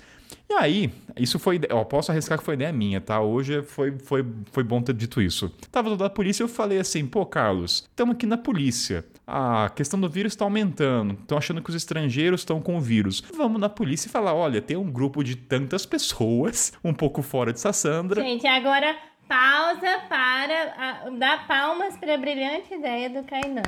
E 0.49 0.53
aí, 0.53 0.89
isso 1.17 1.37
foi. 1.37 1.59
posso 1.89 2.09
arriscar 2.11 2.37
que 2.37 2.43
foi 2.43 2.53
ideia 2.53 2.71
minha, 2.71 3.01
tá? 3.01 3.19
Hoje 3.19 3.61
foi, 3.63 3.97
foi, 3.99 4.25
foi 4.51 4.63
bom 4.63 4.81
ter 4.81 4.93
dito 4.93 5.21
isso. 5.21 5.49
Tava 5.71 5.89
do 5.89 5.91
lado 5.91 6.03
da 6.03 6.09
polícia 6.09 6.41
eu 6.41 6.47
falei 6.47 6.79
assim: 6.79 7.05
pô, 7.05 7.25
Carlos, 7.25 7.83
estamos 7.89 8.15
aqui 8.15 8.25
na 8.25 8.37
polícia. 8.37 9.05
A 9.27 9.69
questão 9.75 9.99
do 9.99 10.09
vírus 10.09 10.31
está 10.33 10.45
aumentando. 10.45 11.15
Estão 11.15 11.37
achando 11.37 11.61
que 11.61 11.69
os 11.69 11.75
estrangeiros 11.75 12.41
estão 12.41 12.61
com 12.61 12.77
o 12.77 12.81
vírus. 12.81 13.21
Vamos 13.35 13.59
na 13.59 13.67
polícia 13.67 14.07
e 14.07 14.11
falar: 14.11 14.33
olha, 14.33 14.61
tem 14.61 14.77
um 14.77 14.89
grupo 14.89 15.21
de 15.21 15.35
tantas 15.35 15.85
pessoas, 15.85 16.71
um 16.81 16.93
pouco 16.93 17.21
fora 17.21 17.51
de 17.51 17.59
Sassandra. 17.59 18.21
Gente, 18.21 18.47
agora 18.47 18.95
pausa 19.27 19.99
para 20.07 20.73
a- 20.77 21.09
dar 21.09 21.45
palmas 21.45 21.97
para 21.97 22.13
a 22.15 22.17
brilhante 22.17 22.73
ideia 22.73 23.09
do 23.09 23.21
Kainan. 23.27 23.63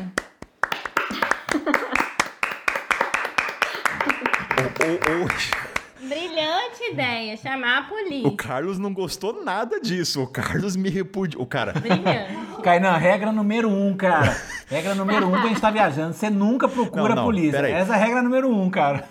O, 4.79 5.25
o- 5.25 5.68
Brilhante 6.09 6.83
ideia, 6.91 7.37
chamar 7.37 7.77
a 7.77 7.81
polícia. 7.83 8.27
o 8.27 8.35
Carlos 8.35 8.79
não 8.79 8.91
gostou 8.93 9.43
nada 9.43 9.79
disso. 9.79 10.23
O 10.23 10.27
Carlos 10.27 10.75
me 10.75 10.89
repudiou. 10.89 11.43
O 11.43 11.45
cara. 11.45 11.73
Brilhante. 11.73 12.61
Kainan, 12.63 12.97
regra 12.97 13.31
número 13.31 13.69
um, 13.69 13.95
cara. 13.95 14.35
Regra 14.69 14.93
número 14.93 15.25
um, 15.25 15.31
quando 15.31 15.45
a 15.45 15.47
gente 15.47 15.61
tá 15.61 15.71
viajando, 15.71 16.13
você 16.13 16.29
nunca 16.29 16.67
procura 16.67 17.09
Não, 17.09 17.15
não, 17.15 17.21
a 17.23 17.25
polícia. 17.25 17.57
Essa 17.57 17.93
é 17.93 17.95
a 17.95 17.97
regra 17.97 18.21
número 18.21 18.55
um, 18.55 18.69
cara. 18.69 19.09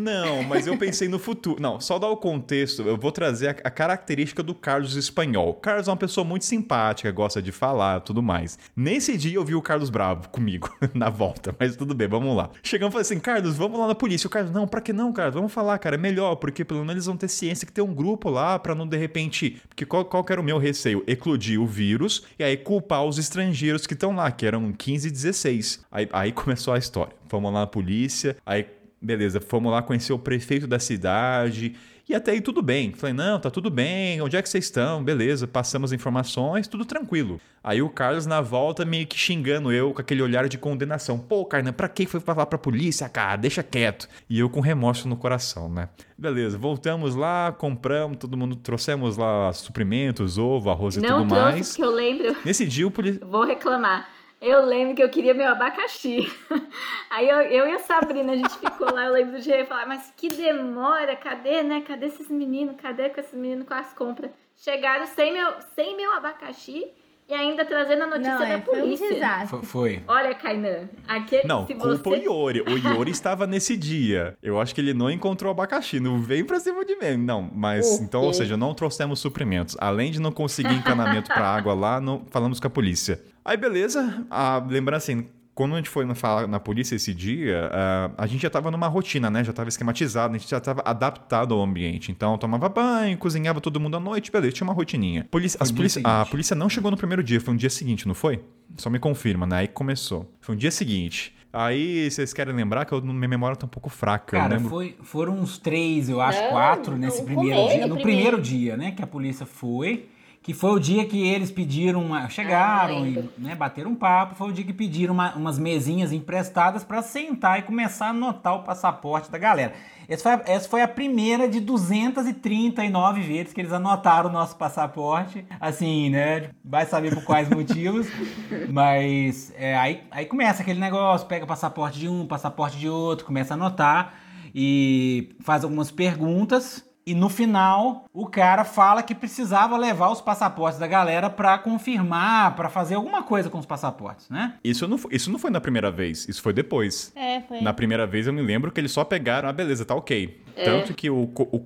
Não, 0.00 0.42
mas 0.42 0.66
eu 0.66 0.76
pensei 0.76 1.08
no 1.08 1.20
futuro. 1.20 1.62
Não, 1.62 1.80
só 1.80 1.96
dar 1.96 2.08
o 2.08 2.16
contexto, 2.16 2.82
eu 2.82 2.96
vou 2.96 3.12
trazer 3.12 3.48
a, 3.48 3.50
a 3.68 3.70
característica 3.70 4.42
do 4.42 4.54
Carlos 4.54 4.96
espanhol. 4.96 5.50
O 5.50 5.54
Carlos 5.54 5.86
é 5.86 5.90
uma 5.90 5.96
pessoa 5.96 6.24
muito 6.24 6.44
simpática, 6.44 7.10
gosta 7.12 7.40
de 7.40 7.52
falar, 7.52 8.00
tudo 8.00 8.20
mais. 8.20 8.58
Nesse 8.74 9.16
dia 9.16 9.36
eu 9.36 9.44
vi 9.44 9.54
o 9.54 9.62
Carlos 9.62 9.88
bravo 9.88 10.28
comigo 10.30 10.68
na 10.92 11.08
volta, 11.08 11.54
mas 11.58 11.76
tudo 11.76 11.94
bem, 11.94 12.08
vamos 12.08 12.36
lá. 12.36 12.50
Chegamos 12.64 12.90
e 12.90 12.94
falei 12.94 13.02
assim: 13.02 13.20
Carlos, 13.20 13.56
vamos 13.56 13.78
lá 13.78 13.86
na 13.86 13.94
polícia. 13.94 14.26
O 14.26 14.30
Carlos, 14.30 14.50
não, 14.50 14.66
pra 14.66 14.80
que 14.80 14.92
não, 14.92 15.12
Carlos? 15.12 15.34
Vamos 15.34 15.52
falar, 15.52 15.78
cara, 15.78 15.94
é 15.94 15.98
melhor, 15.98 16.34
porque 16.36 16.64
pelo 16.64 16.80
menos 16.80 16.94
eles 16.94 17.06
vão 17.06 17.16
ter 17.16 17.28
ciência 17.28 17.64
que 17.64 17.72
tem 17.72 17.84
um 17.84 17.94
grupo 17.94 18.28
lá 18.30 18.58
pra 18.58 18.74
não 18.74 18.86
de 18.86 18.96
repente. 18.96 19.62
Porque 19.68 19.86
qual, 19.86 20.04
qual 20.04 20.24
que 20.24 20.32
era 20.32 20.40
o 20.40 20.44
meu 20.44 20.58
receio? 20.58 21.04
Eclodir 21.06 21.60
o 21.60 21.66
vírus 21.66 22.24
e 22.36 22.42
aí 22.42 22.56
culpar 22.56 23.04
os 23.04 23.16
estrangeiros 23.16 23.75
que 23.84 23.94
estão 23.94 24.14
lá, 24.14 24.30
que 24.30 24.46
eram 24.46 24.72
15 24.72 25.08
e 25.08 25.10
16. 25.10 25.84
Aí, 25.90 26.08
aí 26.12 26.30
começou 26.30 26.72
a 26.72 26.78
história. 26.78 27.16
Fomos 27.28 27.52
lá 27.52 27.60
na 27.60 27.66
polícia, 27.66 28.36
aí 28.46 28.64
Beleza, 29.00 29.40
fomos 29.40 29.70
lá 29.70 29.82
conhecer 29.82 30.12
o 30.12 30.18
prefeito 30.18 30.66
da 30.66 30.78
cidade. 30.78 31.76
E 32.08 32.14
até 32.14 32.30
aí 32.30 32.40
tudo 32.40 32.62
bem. 32.62 32.92
Falei, 32.92 33.12
não, 33.12 33.40
tá 33.40 33.50
tudo 33.50 33.68
bem. 33.68 34.20
Onde 34.22 34.36
é 34.36 34.42
que 34.42 34.48
vocês 34.48 34.64
estão? 34.66 35.02
Beleza, 35.02 35.46
passamos 35.46 35.92
informações, 35.92 36.68
tudo 36.68 36.84
tranquilo. 36.84 37.40
Aí 37.64 37.82
o 37.82 37.88
Carlos 37.90 38.26
na 38.26 38.40
volta 38.40 38.84
meio 38.84 39.04
que 39.08 39.18
xingando 39.18 39.72
eu 39.72 39.92
com 39.92 40.00
aquele 40.00 40.22
olhar 40.22 40.48
de 40.48 40.56
condenação. 40.56 41.18
Pô, 41.18 41.44
Carnan, 41.44 41.72
pra 41.72 41.88
que 41.88 42.06
foi 42.06 42.20
falar 42.20 42.46
pra 42.46 42.56
polícia, 42.58 43.08
cara? 43.08 43.34
Deixa 43.36 43.60
quieto. 43.60 44.08
E 44.30 44.38
eu 44.38 44.48
com 44.48 44.60
remorso 44.60 45.08
no 45.08 45.16
coração, 45.16 45.68
né? 45.68 45.88
Beleza, 46.16 46.56
voltamos 46.56 47.16
lá, 47.16 47.50
compramos, 47.50 48.18
todo 48.18 48.36
mundo 48.36 48.54
trouxemos 48.54 49.16
lá 49.16 49.52
suprimentos, 49.52 50.38
ovo, 50.38 50.70
arroz 50.70 50.96
e 50.96 51.00
Não 51.00 51.22
tudo 51.22 51.34
trouxe, 51.34 51.52
mais. 51.52 51.68
porque 51.70 51.82
eu 51.82 51.90
lembro. 51.90 52.36
Nesse 52.44 52.64
dia 52.66 52.86
o 52.86 52.90
polícia. 52.90 53.20
Vou 53.26 53.44
reclamar. 53.44 54.08
Eu 54.40 54.64
lembro 54.64 54.94
que 54.94 55.02
eu 55.02 55.08
queria 55.08 55.32
meu 55.32 55.48
abacaxi. 55.48 56.26
Aí 57.10 57.28
eu, 57.28 57.40
eu 57.40 57.68
e 57.68 57.72
a 57.72 57.78
Sabrina, 57.78 58.32
a 58.32 58.36
gente 58.36 58.58
ficou 58.58 58.92
lá, 58.92 59.06
eu 59.06 59.12
lembro 59.12 59.40
de 59.40 59.64
falar, 59.64 59.86
mas 59.86 60.12
que 60.16 60.28
demora, 60.28 61.16
cadê, 61.16 61.62
né? 61.62 61.80
Cadê 61.80 62.06
esses 62.06 62.28
meninos? 62.28 62.76
Cadê 62.76 63.08
com 63.08 63.20
esses 63.20 63.32
meninos 63.32 63.66
com 63.66 63.74
as 63.74 63.92
compras? 63.94 64.30
Chegaram 64.56 65.06
sem 65.06 65.32
meu, 65.32 65.60
sem 65.74 65.96
meu 65.96 66.12
abacaxi 66.12 66.92
e 67.28 67.34
ainda 67.34 67.64
trazendo 67.64 68.04
a 68.04 68.06
notícia 68.06 68.32
Não, 68.32 68.38
da 68.38 68.48
é, 68.48 68.60
foi 68.60 68.76
um 68.78 68.80
polícia. 68.82 69.46
Foi. 69.48 69.62
foi. 69.62 70.02
Olha, 70.06 70.34
Kainan, 70.34 70.88
aquele 71.08 71.46
Não, 71.46 71.66
se 71.66 71.74
culpa 71.74 71.96
você... 71.96 72.08
o 72.08 72.22
Iori. 72.22 72.60
O 72.60 72.78
Iori 72.78 73.10
estava 73.10 73.46
nesse 73.46 73.76
dia. 73.76 74.36
Eu 74.42 74.60
acho 74.60 74.74
que 74.74 74.80
ele 74.80 74.94
não 74.94 75.10
encontrou 75.10 75.50
abacaxi. 75.50 75.98
Não 75.98 76.20
veio 76.20 76.46
pra 76.46 76.60
cima 76.60 76.84
de 76.84 76.94
mim. 76.96 77.16
Não, 77.16 77.50
mas 77.52 77.98
O 77.98 78.04
então, 78.04 78.22
ou 78.22 78.32
seja, 78.32 78.56
não 78.56 78.74
trouxemos 78.74 79.18
suprimentos. 79.18 79.76
Além 79.80 80.10
de 80.12 80.20
não 80.20 80.30
conseguir 80.30 80.74
encanamento 80.74 81.32
pra 81.32 81.48
água 81.48 81.74
lá, 81.74 82.00
não, 82.00 82.24
falamos 82.30 82.60
com 82.60 82.66
a 82.68 82.70
polícia. 82.70 83.20
Aí, 83.44 83.56
beleza. 83.56 84.24
Ah, 84.30 84.64
lembrando 84.68 84.98
assim. 84.98 85.28
Quando 85.56 85.72
a 85.72 85.78
gente 85.78 85.88
foi 85.88 86.04
na, 86.04 86.14
falar 86.14 86.46
na 86.46 86.60
polícia 86.60 86.94
esse 86.94 87.14
dia, 87.14 87.70
ah, 87.72 88.10
a 88.18 88.26
gente 88.26 88.42
já 88.42 88.50
tava 88.50 88.70
numa 88.70 88.88
rotina, 88.88 89.30
né? 89.30 89.42
Já 89.42 89.54
tava 89.54 89.70
esquematizado, 89.70 90.34
a 90.34 90.38
gente 90.38 90.50
já 90.50 90.60
tava 90.60 90.82
adaptado 90.84 91.54
ao 91.54 91.62
ambiente. 91.62 92.12
Então, 92.12 92.36
tomava 92.36 92.68
banho, 92.68 93.16
cozinhava 93.16 93.58
todo 93.58 93.80
mundo 93.80 93.96
à 93.96 94.00
noite, 94.00 94.30
beleza, 94.30 94.52
tinha 94.52 94.66
uma 94.66 94.74
rotininha. 94.74 95.26
Polícia, 95.30 95.58
polícia, 95.74 96.02
a 96.04 96.26
polícia 96.26 96.54
não 96.54 96.68
chegou 96.68 96.90
no 96.90 96.96
primeiro 96.98 97.22
dia, 97.22 97.40
foi 97.40 97.54
no 97.54 97.58
dia 97.58 97.70
seguinte, 97.70 98.06
não 98.06 98.14
foi? 98.14 98.44
Só 98.76 98.90
me 98.90 98.98
confirma, 98.98 99.46
né? 99.46 99.56
Aí 99.60 99.66
que 99.66 99.72
começou. 99.72 100.30
Foi 100.42 100.54
no 100.54 100.60
dia 100.60 100.70
seguinte. 100.70 101.34
Aí 101.50 102.10
vocês 102.10 102.34
querem 102.34 102.54
lembrar 102.54 102.84
que 102.84 102.92
eu, 102.92 103.00
minha 103.00 103.26
memória 103.26 103.56
tá 103.56 103.64
um 103.64 103.70
pouco 103.70 103.88
fraca. 103.88 104.36
Cara, 104.36 104.60
foi, 104.60 104.94
foram 105.00 105.38
uns 105.38 105.56
três, 105.56 106.10
eu 106.10 106.20
acho, 106.20 106.38
Não, 106.38 106.50
quatro 106.50 106.98
nesse 106.98 107.20
no 107.22 107.24
primeiro 107.24 107.56
dia. 107.56 107.86
No 107.86 107.94
primeiro. 107.94 108.02
primeiro 108.02 108.42
dia, 108.42 108.76
né? 108.76 108.90
Que 108.90 109.02
a 109.02 109.06
polícia 109.06 109.46
foi. 109.46 110.06
Que 110.46 110.54
foi 110.54 110.70
o 110.70 110.78
dia 110.78 111.04
que 111.04 111.26
eles 111.26 111.50
pediram 111.50 112.00
uma. 112.00 112.28
Chegaram 112.28 113.02
Ah, 113.02 113.08
e 113.08 113.28
né, 113.36 113.56
bateram 113.56 113.90
um 113.90 113.94
papo. 113.96 114.36
Foi 114.36 114.48
o 114.48 114.52
dia 114.52 114.64
que 114.64 114.72
pediram 114.72 115.12
uma- 115.12 115.34
umas 115.34 115.58
mesinhas 115.58 116.12
emprestadas 116.12 116.84
pra 116.84 117.02
sentar 117.02 117.58
e 117.58 117.62
começar 117.62 118.06
a 118.06 118.10
anotar 118.10 118.54
o 118.54 118.62
passaporte 118.62 119.28
da 119.28 119.38
galera. 119.38 119.72
Essa 120.08 120.22
foi, 120.22 120.32
a- 120.34 120.42
essa 120.46 120.68
foi 120.68 120.82
a 120.82 120.86
primeira 120.86 121.48
de 121.48 121.58
239 121.58 123.22
vezes 123.22 123.52
que 123.52 123.60
eles 123.60 123.72
anotaram 123.72 124.30
o 124.30 124.32
nosso 124.32 124.54
passaporte. 124.54 125.44
Assim, 125.60 126.10
né? 126.10 126.50
Vai 126.64 126.86
saber 126.86 127.12
por 127.12 127.24
quais 127.24 127.50
motivos. 127.50 128.06
Mas 128.70 129.52
é, 129.58 129.76
aí, 129.76 130.02
aí 130.12 130.26
começa 130.26 130.62
aquele 130.62 130.78
negócio: 130.78 131.26
pega 131.26 131.44
passaporte 131.44 131.98
de 131.98 132.08
um, 132.08 132.24
passaporte 132.24 132.78
de 132.78 132.88
outro, 132.88 133.26
começa 133.26 133.52
a 133.54 133.56
anotar 133.56 134.14
e 134.54 135.34
faz 135.40 135.64
algumas 135.64 135.90
perguntas. 135.90 136.85
E 137.06 137.14
no 137.14 137.28
final, 137.28 138.04
o 138.12 138.26
cara 138.26 138.64
fala 138.64 139.00
que 139.00 139.14
precisava 139.14 139.76
levar 139.76 140.10
os 140.10 140.20
passaportes 140.20 140.76
da 140.78 140.88
galera 140.88 141.30
pra 141.30 141.56
confirmar, 141.56 142.56
pra 142.56 142.68
fazer 142.68 142.96
alguma 142.96 143.22
coisa 143.22 143.48
com 143.48 143.58
os 143.58 143.66
passaportes, 143.66 144.28
né? 144.28 144.54
Isso, 144.64 144.88
não, 144.88 144.98
foi- 144.98 145.14
isso 145.14 145.30
não 145.30 145.38
foi 145.38 145.50
na 145.50 145.60
primeira 145.60 145.88
vez, 145.88 146.28
isso 146.28 146.42
foi 146.42 146.52
depois. 146.52 147.12
É, 147.14 147.40
foi. 147.42 147.60
Na 147.60 147.72
primeira 147.72 148.08
vez 148.08 148.26
eu 148.26 148.32
me 148.32 148.42
lembro 148.42 148.72
que 148.72 148.80
eles 148.80 148.90
só 148.90 149.04
pegaram, 149.04 149.48
ah, 149.48 149.52
beleza, 149.52 149.84
tá 149.84 149.94
ok. 149.94 150.42
É. 150.56 150.64
Tanto 150.64 150.94
que 150.94 151.08
o, 151.08 151.30
o, 151.38 151.62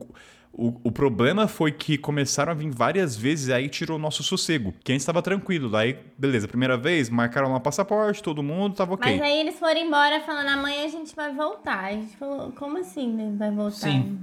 o, 0.53 0.81
o 0.85 0.93
problema 0.93 1.49
foi 1.49 1.73
que 1.73 1.97
começaram 1.97 2.53
a 2.53 2.55
vir 2.55 2.71
várias 2.71 3.17
vezes 3.17 3.49
e 3.49 3.53
aí 3.55 3.69
tirou 3.71 3.97
o 3.97 4.01
nosso 4.01 4.23
sossego. 4.23 4.75
Que 4.85 4.93
a 4.93 4.95
gente 4.95 5.01
estava 5.01 5.23
tranquilo. 5.23 5.71
Daí, 5.71 5.97
beleza, 6.19 6.47
primeira 6.49 6.77
vez, 6.77 7.09
marcaram 7.09 7.51
lá 7.51 7.57
o 7.57 7.61
passaporte, 7.61 8.23
todo 8.23 8.43
mundo 8.43 8.75
tava 8.75 8.93
ok. 8.93 9.11
Mas 9.11 9.23
aí 9.23 9.39
eles 9.41 9.59
foram 9.59 9.81
embora 9.81 10.21
falando, 10.21 10.49
amanhã 10.49 10.85
a 10.85 10.89
gente 10.89 11.17
vai 11.17 11.33
voltar. 11.33 11.85
A 11.85 11.93
gente 11.93 12.15
falou, 12.19 12.53
como 12.53 12.77
assim, 12.77 13.11
né? 13.11 13.33
Vai 13.39 13.51
voltar? 13.51 13.73
Sim. 13.91 14.19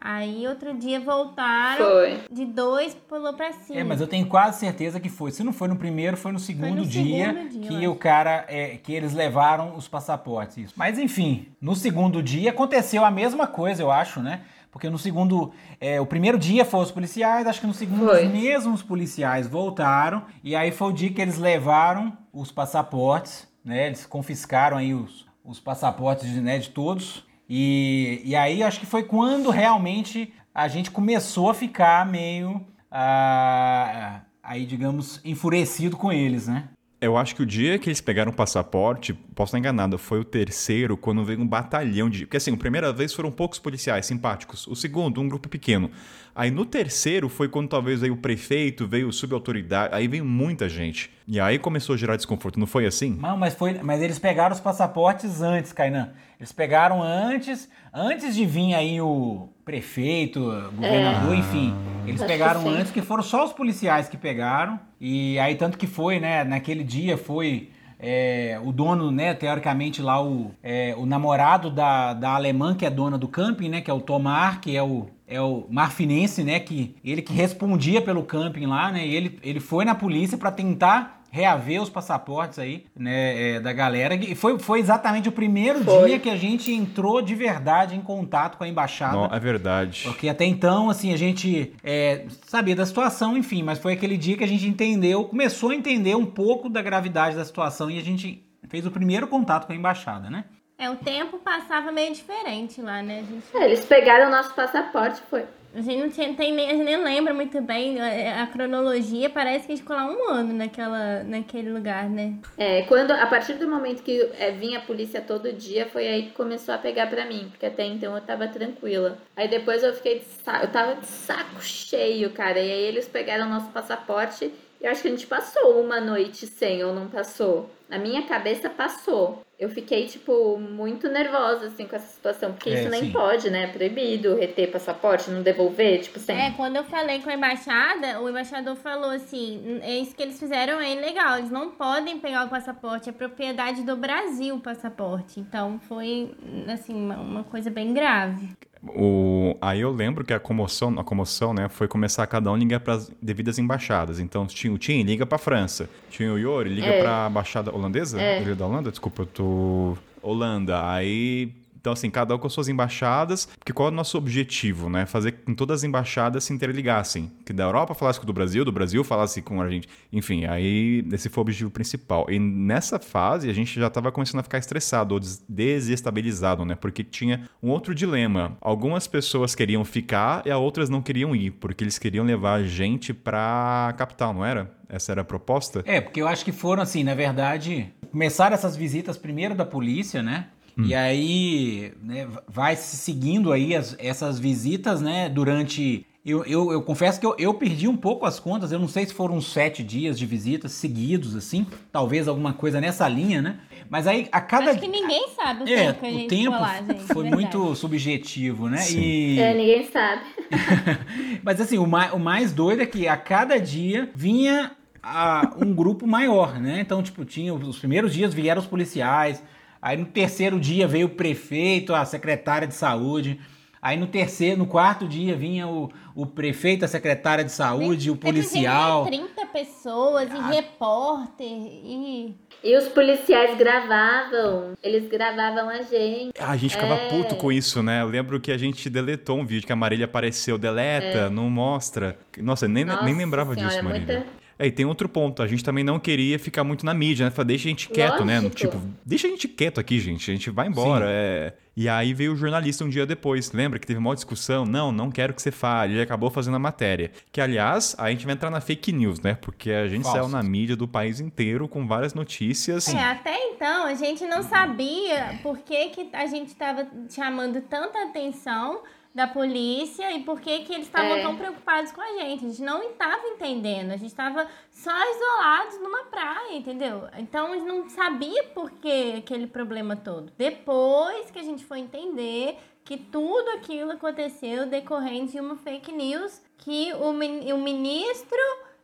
Aí 0.00 0.46
outro 0.46 0.74
dia 0.78 1.00
voltaram, 1.00 1.84
Foi. 1.84 2.20
de 2.30 2.44
dois 2.44 2.94
pulou 2.94 3.34
pra 3.34 3.52
cima. 3.52 3.80
É, 3.80 3.82
mas 3.82 4.00
eu 4.00 4.06
tenho 4.06 4.26
quase 4.26 4.60
certeza 4.60 5.00
que 5.00 5.08
foi. 5.08 5.32
Se 5.32 5.42
não 5.42 5.52
foi 5.52 5.66
no 5.66 5.74
primeiro, 5.74 6.16
foi 6.16 6.30
no 6.30 6.38
segundo 6.38 6.76
no 6.76 6.86
dia 6.86 7.32
segundo 7.32 7.48
dia, 7.48 7.68
que 7.68 7.82
eu 7.82 7.90
o 7.90 7.96
cara, 7.96 8.44
é, 8.48 8.76
que 8.76 8.92
eles 8.92 9.12
levaram 9.12 9.74
os 9.76 9.88
passaportes. 9.88 10.56
Isso. 10.56 10.74
Mas 10.76 11.00
enfim, 11.00 11.48
no 11.60 11.74
segundo 11.74 12.22
dia 12.22 12.50
aconteceu 12.50 13.04
a 13.04 13.10
mesma 13.10 13.48
coisa, 13.48 13.82
eu 13.82 13.90
acho, 13.90 14.20
né? 14.20 14.42
Porque 14.70 14.88
no 14.88 14.98
segundo, 14.98 15.52
é, 15.80 16.00
o 16.00 16.06
primeiro 16.06 16.38
dia 16.38 16.64
foram 16.64 16.84
os 16.84 16.92
policiais, 16.92 17.46
acho 17.46 17.60
que 17.60 17.66
no 17.66 17.74
segundo 17.74 18.06
Foi. 18.06 18.26
os 18.26 18.32
mesmos 18.32 18.82
policiais 18.82 19.48
voltaram 19.48 20.24
e 20.44 20.54
aí 20.54 20.70
foi 20.70 20.88
o 20.88 20.92
dia 20.92 21.10
que 21.10 21.20
eles 21.20 21.38
levaram 21.38 22.16
os 22.32 22.52
passaportes, 22.52 23.48
né? 23.64 23.88
Eles 23.88 24.06
confiscaram 24.06 24.76
aí 24.76 24.94
os, 24.94 25.26
os 25.44 25.58
passaportes 25.58 26.30
de, 26.30 26.40
né, 26.40 26.58
de 26.58 26.70
todos. 26.70 27.26
E, 27.48 28.20
e 28.24 28.36
aí 28.36 28.62
acho 28.62 28.80
que 28.80 28.86
foi 28.86 29.02
quando 29.04 29.50
realmente 29.50 30.32
a 30.54 30.68
gente 30.68 30.90
começou 30.90 31.50
a 31.50 31.54
ficar 31.54 32.04
meio, 32.04 32.60
ah, 32.90 34.20
aí 34.42 34.66
digamos, 34.66 35.20
enfurecido 35.24 35.96
com 35.96 36.12
eles, 36.12 36.48
né? 36.48 36.68
Eu 37.00 37.16
acho 37.16 37.36
que 37.36 37.42
o 37.42 37.46
dia 37.46 37.78
que 37.78 37.88
eles 37.88 38.00
pegaram 38.00 38.32
o 38.32 38.34
passaporte, 38.34 39.14
posso 39.14 39.50
estar 39.50 39.58
enganado, 39.58 39.96
foi 39.96 40.18
o 40.18 40.24
terceiro, 40.24 40.96
quando 40.96 41.24
veio 41.24 41.40
um 41.40 41.46
batalhão 41.46 42.10
de. 42.10 42.26
Porque 42.26 42.38
assim, 42.38 42.52
a 42.52 42.56
primeira 42.56 42.92
vez 42.92 43.14
foram 43.14 43.30
poucos 43.30 43.60
policiais 43.60 44.04
simpáticos. 44.04 44.66
O 44.66 44.74
segundo, 44.74 45.20
um 45.20 45.28
grupo 45.28 45.48
pequeno. 45.48 45.92
Aí 46.34 46.50
no 46.50 46.64
terceiro 46.64 47.28
foi 47.28 47.48
quando 47.48 47.68
talvez 47.68 48.00
veio 48.00 48.14
o 48.14 48.16
prefeito, 48.16 48.86
veio 48.86 49.12
subautoridade, 49.12 49.94
aí 49.94 50.08
veio 50.08 50.24
muita 50.24 50.68
gente. 50.68 51.08
E 51.26 51.38
aí 51.38 51.56
começou 51.56 51.94
a 51.94 51.96
gerar 51.96 52.16
desconforto, 52.16 52.58
não 52.58 52.66
foi 52.66 52.84
assim? 52.84 53.16
Não, 53.20 53.36
mas 53.36 53.54
foi, 53.54 53.74
mas 53.80 54.02
eles 54.02 54.18
pegaram 54.18 54.54
os 54.54 54.60
passaportes 54.60 55.40
antes, 55.40 55.72
Kainan. 55.72 56.10
Eles 56.38 56.50
pegaram 56.50 57.00
antes, 57.00 57.68
antes 57.94 58.34
de 58.34 58.44
vir 58.44 58.74
aí 58.74 59.00
o 59.00 59.48
prefeito, 59.68 60.40
governador, 60.74 61.36
enfim. 61.36 61.74
Eles 62.06 62.22
É. 62.22 62.24
Acho 62.24 62.32
pegaram 62.32 62.62
que 62.62 62.68
antes, 62.70 62.90
que 62.90 63.02
foram 63.02 63.22
só 63.22 63.44
os 63.44 63.52
policiais 63.52 64.08
que 64.08 64.16
pegaram. 64.16 64.80
E 64.98 65.38
aí 65.38 65.56
tanto 65.56 65.76
que 65.76 65.86
foi, 65.86 66.18
né? 66.18 66.42
Naquele 66.42 66.82
dia 66.82 67.18
foi 67.18 67.68
é, 67.98 68.58
o 68.64 68.72
dono, 68.72 69.10
né? 69.10 69.34
Teoricamente 69.34 70.00
lá 70.00 70.24
o, 70.24 70.52
é, 70.62 70.94
o 70.96 71.04
namorado 71.04 71.68
da, 71.68 72.14
da 72.14 72.30
alemã 72.30 72.74
que 72.74 72.86
é 72.86 72.90
dona 72.90 73.18
do 73.18 73.28
camping, 73.28 73.68
né? 73.68 73.82
Que 73.82 73.90
é 73.90 73.94
o 73.94 74.00
Tomar, 74.00 74.62
que 74.62 74.74
é 74.74 74.82
o 74.82 75.10
é 75.30 75.42
o 75.42 75.66
marfinense, 75.68 76.42
né? 76.42 76.58
Que 76.58 76.96
ele 77.04 77.20
que 77.20 77.34
respondia 77.34 78.00
pelo 78.00 78.22
camping 78.22 78.64
lá, 78.64 78.90
né? 78.90 79.06
Ele, 79.06 79.38
ele 79.42 79.60
foi 79.60 79.84
na 79.84 79.94
polícia 79.94 80.38
para 80.38 80.50
tentar 80.50 81.17
reaver 81.30 81.82
os 81.82 81.90
passaportes 81.90 82.58
aí, 82.58 82.86
né, 82.96 83.56
é, 83.56 83.60
da 83.60 83.72
galera. 83.72 84.14
E 84.14 84.34
foi, 84.34 84.58
foi 84.58 84.80
exatamente 84.80 85.28
o 85.28 85.32
primeiro 85.32 85.84
Foi. 85.84 86.08
dia 86.08 86.18
que 86.18 86.30
a 86.30 86.36
gente 86.36 86.72
entrou 86.72 87.20
de 87.20 87.34
verdade 87.34 87.94
em 87.94 88.00
contato 88.00 88.56
com 88.56 88.64
a 88.64 88.68
embaixada. 88.68 89.16
Não, 89.16 89.26
é 89.26 89.38
verdade. 89.38 90.02
Porque 90.04 90.28
até 90.28 90.44
então, 90.44 90.90
assim, 90.90 91.12
a 91.12 91.16
gente 91.16 91.72
é, 91.84 92.26
sabia 92.46 92.74
da 92.74 92.86
situação, 92.86 93.36
enfim, 93.36 93.62
mas 93.62 93.78
foi 93.78 93.92
aquele 93.92 94.16
dia 94.16 94.36
que 94.36 94.44
a 94.44 94.48
gente 94.48 94.66
entendeu, 94.66 95.24
começou 95.24 95.70
a 95.70 95.74
entender 95.74 96.16
um 96.16 96.26
pouco 96.26 96.68
da 96.68 96.82
gravidade 96.82 97.36
da 97.36 97.44
situação 97.44 97.90
e 97.90 97.98
a 97.98 98.02
gente 98.02 98.42
fez 98.68 98.86
o 98.86 98.90
primeiro 98.90 99.26
contato 99.26 99.66
com 99.66 99.72
a 99.72 99.76
embaixada, 99.76 100.30
né? 100.30 100.44
É, 100.78 100.88
o 100.88 100.94
tempo 100.94 101.38
passava 101.38 101.90
meio 101.90 102.12
diferente 102.14 102.80
lá, 102.80 103.02
né? 103.02 103.18
A 103.18 103.22
gente, 103.22 103.44
É, 103.52 103.64
eles 103.64 103.84
pegaram 103.84 104.28
o 104.28 104.30
nosso 104.30 104.54
passaporte, 104.54 105.20
foi. 105.28 105.44
A 105.74 105.80
gente 105.80 106.00
não 106.00 106.08
tinha, 106.08 106.34
tem, 106.34 106.52
nem, 106.52 106.68
a 106.68 106.72
gente 106.72 106.84
nem 106.84 107.02
lembra 107.02 107.34
muito 107.34 107.60
bem 107.60 108.00
a, 108.00 108.42
a 108.42 108.46
cronologia, 108.46 109.28
parece 109.28 109.66
que 109.66 109.72
a 109.72 109.76
gente 109.76 109.82
ficou 109.82 109.96
lá 109.96 110.06
um 110.06 110.30
ano 110.30 110.52
naquela, 110.54 111.22
naquele 111.24 111.70
lugar, 111.70 112.08
né? 112.08 112.34
É, 112.56 112.82
quando, 112.82 113.10
a 113.10 113.26
partir 113.26 113.54
do 113.54 113.68
momento 113.68 114.02
que 114.02 114.30
é, 114.38 114.50
vinha 114.50 114.78
a 114.78 114.82
polícia 114.82 115.20
todo 115.20 115.52
dia, 115.52 115.86
foi 115.86 116.08
aí 116.08 116.22
que 116.24 116.32
começou 116.32 116.74
a 116.74 116.78
pegar 116.78 117.06
pra 117.08 117.26
mim, 117.26 117.48
porque 117.50 117.66
até 117.66 117.84
então 117.84 118.14
eu 118.14 118.20
tava 118.22 118.48
tranquila. 118.48 119.18
Aí 119.36 119.48
depois 119.48 119.82
eu 119.82 119.92
fiquei 119.94 120.20
de 120.20 120.24
saco, 120.24 120.64
eu 120.64 120.72
tava 120.72 120.94
de 120.96 121.06
saco 121.06 121.62
cheio, 121.62 122.30
cara, 122.30 122.58
e 122.58 122.72
aí 122.72 122.82
eles 122.82 123.06
pegaram 123.08 123.46
o 123.46 123.50
nosso 123.50 123.70
passaporte 123.70 124.52
Eu 124.80 124.90
acho 124.90 125.02
que 125.02 125.08
a 125.08 125.10
gente 125.10 125.26
passou 125.26 125.80
uma 125.82 126.00
noite 126.00 126.46
sem 126.46 126.84
ou 126.84 126.94
não 126.94 127.08
passou. 127.08 127.68
Na 127.88 127.98
minha 127.98 128.22
cabeça 128.26 128.70
passou. 128.70 129.42
Eu 129.58 129.68
fiquei, 129.68 130.06
tipo, 130.06 130.56
muito 130.56 131.08
nervosa, 131.08 131.66
assim, 131.66 131.84
com 131.84 131.96
essa 131.96 132.06
situação. 132.06 132.52
Porque 132.52 132.70
É, 132.70 132.80
isso 132.80 132.90
nem 132.90 133.06
sim. 133.06 133.10
pode, 133.10 133.50
né? 133.50 133.64
É 133.64 133.66
proibido 133.66 134.36
reter 134.36 134.70
passaporte, 134.70 135.30
não 135.32 135.42
devolver, 135.42 136.00
tipo, 136.00 136.20
sem. 136.20 136.38
É, 136.40 136.52
quando 136.52 136.76
eu 136.76 136.84
falei 136.84 137.20
com 137.20 137.28
a 137.28 137.34
embaixada, 137.34 138.20
o 138.20 138.28
embaixador 138.28 138.76
falou 138.76 139.10
assim: 139.10 139.80
é 139.82 139.98
isso 139.98 140.14
que 140.14 140.22
eles 140.22 140.38
fizeram 140.38 140.80
é 140.80 140.92
ilegal, 140.92 141.38
eles 141.38 141.50
não 141.50 141.70
podem 141.72 142.20
pegar 142.20 142.46
o 142.46 142.48
passaporte, 142.48 143.08
é 143.08 143.12
propriedade 143.12 143.82
do 143.82 143.96
Brasil 143.96 144.54
o 144.54 144.60
passaporte. 144.60 145.40
Então 145.40 145.80
foi, 145.88 146.30
assim, 146.72 146.94
uma, 146.94 147.16
uma 147.16 147.44
coisa 147.44 147.68
bem 147.68 147.92
grave. 147.92 148.48
O, 148.86 149.56
aí 149.60 149.80
eu 149.80 149.90
lembro 149.90 150.24
que 150.24 150.32
a 150.32 150.38
comoção, 150.38 150.98
a 150.98 151.04
comoção, 151.04 151.52
né, 151.52 151.68
foi 151.68 151.88
começar 151.88 152.22
a 152.22 152.26
cada 152.26 152.50
um 152.52 152.56
ligar 152.56 152.80
para 152.80 152.94
as 152.94 153.10
devidas 153.20 153.58
embaixadas. 153.58 154.20
Então 154.20 154.46
tinha 154.46 154.72
o 154.72 154.78
Tim, 154.78 155.02
liga 155.02 155.26
para 155.26 155.36
França. 155.38 155.88
Tinha 156.10 156.32
o 156.32 156.38
Yori, 156.38 156.70
liga 156.70 156.86
É. 156.86 157.00
para 157.02 157.26
a 157.26 157.28
embaixada 157.28 157.74
holandesa? 157.74 158.20
É. 158.20 158.42
É 158.42 158.54
da 158.54 158.66
Holanda? 158.66 158.90
Desculpa, 158.90 159.22
eu 159.22 159.26
tô 159.26 159.98
Holanda. 160.22 160.88
Aí 160.90 161.52
então, 161.88 161.94
assim, 161.94 162.10
cada 162.10 162.34
um 162.34 162.38
com 162.38 162.48
suas 162.50 162.68
embaixadas, 162.68 163.46
porque 163.58 163.72
qual 163.72 163.88
é 163.88 163.90
o 163.90 163.94
nosso 163.94 164.18
objetivo, 164.18 164.90
né? 164.90 165.06
Fazer 165.06 165.32
com 165.32 165.52
que 165.52 165.56
todas 165.56 165.80
as 165.80 165.84
embaixadas 165.84 166.44
se 166.44 166.52
interligassem. 166.52 167.32
Que 167.46 167.52
da 167.54 167.64
Europa 167.64 167.94
falasse 167.94 168.18
com 168.20 168.24
o 168.24 168.26
do 168.26 168.32
Brasil, 168.34 168.62
do 168.62 168.70
Brasil 168.70 169.02
falasse 169.02 169.40
com 169.40 169.62
a 169.62 169.70
gente. 169.70 169.88
Enfim, 170.12 170.44
aí 170.44 171.02
esse 171.10 171.30
foi 171.30 171.40
o 171.40 171.42
objetivo 171.42 171.70
principal. 171.70 172.26
E 172.28 172.38
nessa 172.38 172.98
fase, 172.98 173.48
a 173.48 173.54
gente 173.54 173.80
já 173.80 173.86
estava 173.86 174.12
começando 174.12 174.40
a 174.40 174.42
ficar 174.42 174.58
estressado 174.58 175.14
ou 175.14 175.20
des- 175.20 175.42
desestabilizado, 175.48 176.62
né? 176.64 176.74
Porque 176.74 177.02
tinha 177.02 177.48
um 177.62 177.70
outro 177.70 177.94
dilema. 177.94 178.56
Algumas 178.60 179.06
pessoas 179.06 179.54
queriam 179.54 179.82
ficar 179.84 180.42
e 180.46 180.50
as 180.50 180.58
outras 180.58 180.90
não 180.90 181.00
queriam 181.00 181.34
ir, 181.34 181.52
porque 181.52 181.82
eles 181.84 181.98
queriam 181.98 182.24
levar 182.24 182.54
a 182.56 182.62
gente 182.64 183.14
pra 183.14 183.94
capital, 183.96 184.34
não 184.34 184.44
era? 184.44 184.76
Essa 184.90 185.12
era 185.12 185.20
a 185.22 185.24
proposta? 185.24 185.82
É, 185.86 186.00
porque 186.00 186.20
eu 186.20 186.28
acho 186.28 186.44
que 186.44 186.52
foram 186.52 186.82
assim, 186.82 187.02
na 187.04 187.14
verdade, 187.14 187.92
começaram 188.10 188.54
essas 188.54 188.74
visitas 188.76 189.16
primeiro 189.18 189.54
da 189.54 189.64
polícia, 189.64 190.22
né? 190.22 190.48
E 190.78 190.94
aí, 190.94 191.92
né, 192.02 192.28
vai 192.46 192.76
se 192.76 192.96
seguindo 192.96 193.50
aí 193.52 193.74
as- 193.74 193.96
essas 193.98 194.38
visitas, 194.38 195.00
né, 195.00 195.28
durante... 195.28 196.06
Eu, 196.24 196.44
eu, 196.44 196.70
eu 196.72 196.82
confesso 196.82 197.18
que 197.18 197.24
eu, 197.24 197.34
eu 197.38 197.54
perdi 197.54 197.88
um 197.88 197.96
pouco 197.96 198.26
as 198.26 198.38
contas, 198.38 198.70
eu 198.70 198.78
não 198.78 198.86
sei 198.88 199.06
se 199.06 199.14
foram 199.14 199.40
sete 199.40 199.82
dias 199.82 200.18
de 200.18 200.26
visitas 200.26 200.72
seguidos, 200.72 201.34
assim, 201.34 201.66
talvez 201.90 202.28
alguma 202.28 202.52
coisa 202.52 202.80
nessa 202.80 203.08
linha, 203.08 203.40
né? 203.40 203.60
Mas 203.88 204.06
aí, 204.06 204.28
a 204.30 204.40
cada... 204.40 204.72
Acho 204.72 204.80
que 204.80 204.88
ninguém 204.88 205.28
sabe 205.34 205.64
o 205.64 205.68
É, 205.68 205.86
tempo 205.86 206.00
que 206.00 206.06
a 206.06 206.10
gente 206.10 206.24
o 206.26 206.28
tempo 206.28 206.50
lá, 206.50 206.82
gente. 206.86 207.00
foi 207.04 207.22
verdade. 207.24 207.34
muito 207.56 207.74
subjetivo, 207.74 208.68
né? 208.68 208.76
Sim. 208.78 209.00
E... 209.00 209.40
É, 209.40 209.54
ninguém 209.54 209.84
sabe. 209.90 210.22
Mas 211.42 211.60
assim, 211.60 211.78
o 211.78 211.86
mais, 211.86 212.12
o 212.12 212.18
mais 212.18 212.52
doido 212.52 212.82
é 212.82 212.86
que 212.86 213.08
a 213.08 213.16
cada 213.16 213.58
dia 213.58 214.10
vinha 214.14 214.72
a- 215.02 215.54
um 215.60 215.72
grupo 215.74 216.06
maior, 216.06 216.60
né? 216.60 216.80
Então, 216.80 217.02
tipo, 217.02 217.24
tinha 217.24 217.54
os 217.54 217.78
primeiros 217.78 218.12
dias 218.12 218.34
vieram 218.34 218.60
os 218.60 218.66
policiais, 218.66 219.42
aí 219.80 219.96
no 219.96 220.06
terceiro 220.06 220.58
dia 220.60 220.86
veio 220.88 221.06
o 221.06 221.10
prefeito, 221.10 221.94
a 221.94 222.04
secretária 222.04 222.66
de 222.68 222.74
saúde. 222.74 223.40
Aí 223.80 223.96
no 223.96 224.08
terceiro, 224.08 224.58
no 224.58 224.66
quarto 224.66 225.06
dia 225.06 225.36
vinha 225.36 225.68
o, 225.68 225.88
o 226.12 226.26
prefeito, 226.26 226.84
a 226.84 226.88
secretária 226.88 227.44
de 227.44 227.52
saúde, 227.52 228.10
o 228.10 228.16
policial. 228.16 229.04
Teve 229.04 229.18
30 229.18 229.46
pessoas 229.46 230.28
e 230.32 230.54
repórter 230.54 231.46
e... 231.46 232.34
E 232.64 232.76
os 232.76 232.88
policiais 232.88 233.56
gravavam. 233.56 234.72
Eles 234.82 235.08
gravavam 235.08 235.68
a 235.68 235.80
gente. 235.82 236.32
Ah, 236.40 236.50
A 236.50 236.56
gente 236.56 236.72
ficava 236.74 236.94
É. 236.94 237.08
puto 237.08 237.36
com 237.36 237.52
isso, 237.52 237.80
né? 237.84 238.02
Eu 238.02 238.08
lembro 238.08 238.40
que 238.40 238.50
a 238.50 238.58
gente 238.58 238.90
deletou 238.90 239.38
um 239.38 239.46
vídeo 239.46 239.64
que 239.64 239.72
a 239.72 239.76
Marília 239.76 240.06
apareceu, 240.06 240.58
deleta, 240.58 241.30
não 241.30 241.48
mostra. 241.48 242.18
Nossa, 242.38 242.64
eu 242.64 242.68
nem, 242.68 242.84
Nossa 242.84 243.04
nem 243.04 243.14
lembrava 243.16 243.54
senhora, 243.54 243.72
disso, 243.74 243.84
Marília. 243.84 244.14
muita- 244.18 244.37
É, 244.58 244.66
e 244.66 244.72
tem 244.72 244.84
outro 244.84 245.08
ponto, 245.08 245.42
a 245.42 245.46
gente 245.46 245.62
também 245.62 245.84
não 245.84 245.98
queria 246.00 246.38
ficar 246.38 246.64
muito 246.64 246.84
na 246.84 246.92
mídia, 246.92 247.24
né? 247.24 247.30
Falar, 247.30 247.46
deixa 247.46 247.68
a 247.68 247.70
gente 247.70 247.88
quieto, 247.88 248.24
né? 248.24 248.40
Lógico. 248.40 248.56
Tipo, 248.56 248.80
deixa 249.04 249.26
a 249.28 249.30
gente 249.30 249.46
quieto 249.46 249.78
aqui, 249.78 250.00
gente, 250.00 250.30
a 250.30 250.34
gente 250.34 250.50
vai 250.50 250.66
embora. 250.66 251.06
é. 251.08 251.52
E 251.76 251.88
aí 251.88 252.12
veio 252.12 252.32
o 252.32 252.36
jornalista 252.36 252.84
um 252.84 252.88
dia 252.88 253.06
depois, 253.06 253.52
lembra 253.52 253.78
que 253.78 253.86
teve 253.86 254.00
uma 254.00 254.12
discussão? 254.12 254.66
Não, 254.66 254.90
não 254.90 255.12
quero 255.12 255.32
que 255.32 255.40
você 255.40 255.52
fale, 255.52 255.92
ele 255.94 256.02
acabou 256.02 256.28
fazendo 256.28 256.56
a 256.56 256.58
matéria. 256.58 257.12
Que, 257.30 257.40
aliás, 257.40 257.94
a 257.96 258.10
gente 258.10 258.26
vai 258.26 258.34
entrar 258.34 258.50
na 258.50 258.60
fake 258.60 258.90
news, 258.90 259.20
né? 259.20 259.38
Porque 259.40 259.70
a 259.70 259.86
gente 259.86 260.02
Falsas. 260.02 260.22
saiu 260.22 260.28
na 260.28 260.42
mídia 260.42 260.74
do 260.74 260.88
país 260.88 261.20
inteiro 261.20 261.68
com 261.68 261.86
várias 261.86 262.14
notícias. 262.14 262.88
É, 262.88 263.00
até 263.00 263.38
então 263.50 263.86
a 263.86 263.94
gente 263.94 264.26
não 264.26 264.42
sabia 264.42 265.38
por 265.40 265.58
que, 265.58 265.90
que 265.90 266.08
a 266.12 266.26
gente 266.26 266.48
estava 266.48 266.84
chamando 267.08 267.60
tanta 267.60 268.02
atenção 268.02 268.80
da 269.18 269.26
polícia 269.26 270.12
e 270.12 270.22
por 270.22 270.40
que, 270.40 270.60
que 270.60 270.72
eles 270.72 270.86
estavam 270.86 271.16
É. 271.16 271.22
tão 271.22 271.36
preocupados 271.36 271.90
com 271.90 272.00
a 272.00 272.06
gente. 272.18 272.44
A 272.44 272.48
gente 272.48 272.62
não 272.62 272.80
estava 272.84 273.26
entendendo, 273.26 273.90
a 273.90 273.96
gente 273.96 274.06
estava 274.10 274.46
só 274.70 274.92
isolados 274.92 275.80
numa 275.80 276.04
praia, 276.04 276.54
entendeu? 276.56 277.02
Então 277.18 277.52
a 277.52 277.56
gente 277.56 277.66
não 277.66 277.88
sabia 277.88 278.44
por 278.54 278.70
que 278.70 279.14
aquele 279.18 279.48
problema 279.48 279.96
todo. 279.96 280.32
Depois 280.38 281.32
que 281.32 281.38
a 281.40 281.42
gente 281.42 281.64
foi 281.64 281.80
entender 281.80 282.56
que 282.84 282.96
tudo 282.96 283.50
aquilo 283.56 283.90
aconteceu 283.90 284.66
decorrente 284.66 285.32
de 285.32 285.40
uma 285.40 285.56
fake 285.56 285.90
news 285.90 286.40
que 286.56 286.92
o, 286.94 287.08
o 287.10 287.58
ministro 287.58 288.38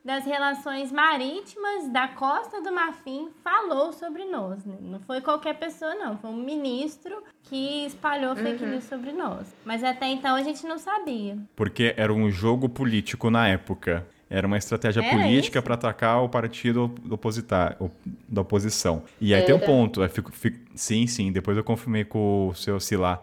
das 0.04 0.24
Relações 0.26 0.92
Marítimas 0.92 1.88
da 1.88 2.06
Costa 2.08 2.60
do 2.60 2.70
Marfim 2.70 3.28
falou 3.42 3.92
sobre 3.92 4.24
nós. 4.26 4.64
né? 4.64 4.76
Não 4.80 5.00
foi 5.00 5.20
qualquer 5.22 5.54
pessoa, 5.58 5.94
não. 5.94 6.18
Foi 6.18 6.28
um 6.30 6.36
ministro 6.44 7.22
que 7.44 7.86
espalhou 7.86 8.36
fake 8.36 8.64
news 8.66 8.84
sobre 8.84 9.12
nós. 9.12 9.54
Mas 9.64 9.82
até 9.82 10.06
então 10.08 10.36
a 10.36 10.42
gente 10.42 10.66
não 10.66 10.76
sabia. 10.78 11.38
Porque 11.56 11.94
era 11.96 12.12
um 12.12 12.30
jogo 12.30 12.68
político 12.68 13.30
na 13.30 13.48
época. 13.48 14.06
Era 14.28 14.46
uma 14.46 14.58
estratégia 14.58 15.00
Era 15.00 15.10
política 15.16 15.62
para 15.62 15.74
atacar 15.74 16.22
o 16.22 16.28
partido 16.28 16.94
opositar, 17.10 17.76
o- 17.80 17.90
da 18.28 18.40
oposição. 18.42 19.04
E 19.20 19.34
aí 19.34 19.42
tem 19.42 19.54
um 19.54 19.60
ponto. 19.60 20.06
fico- 20.08 20.32
fico- 20.32 20.58
sim, 20.74 21.06
sim. 21.06 21.30
Depois 21.32 21.56
eu 21.56 21.64
confirmei 21.64 22.04
com 22.04 22.48
o 22.48 22.54
seu 22.54 22.78
Silá. 22.80 23.22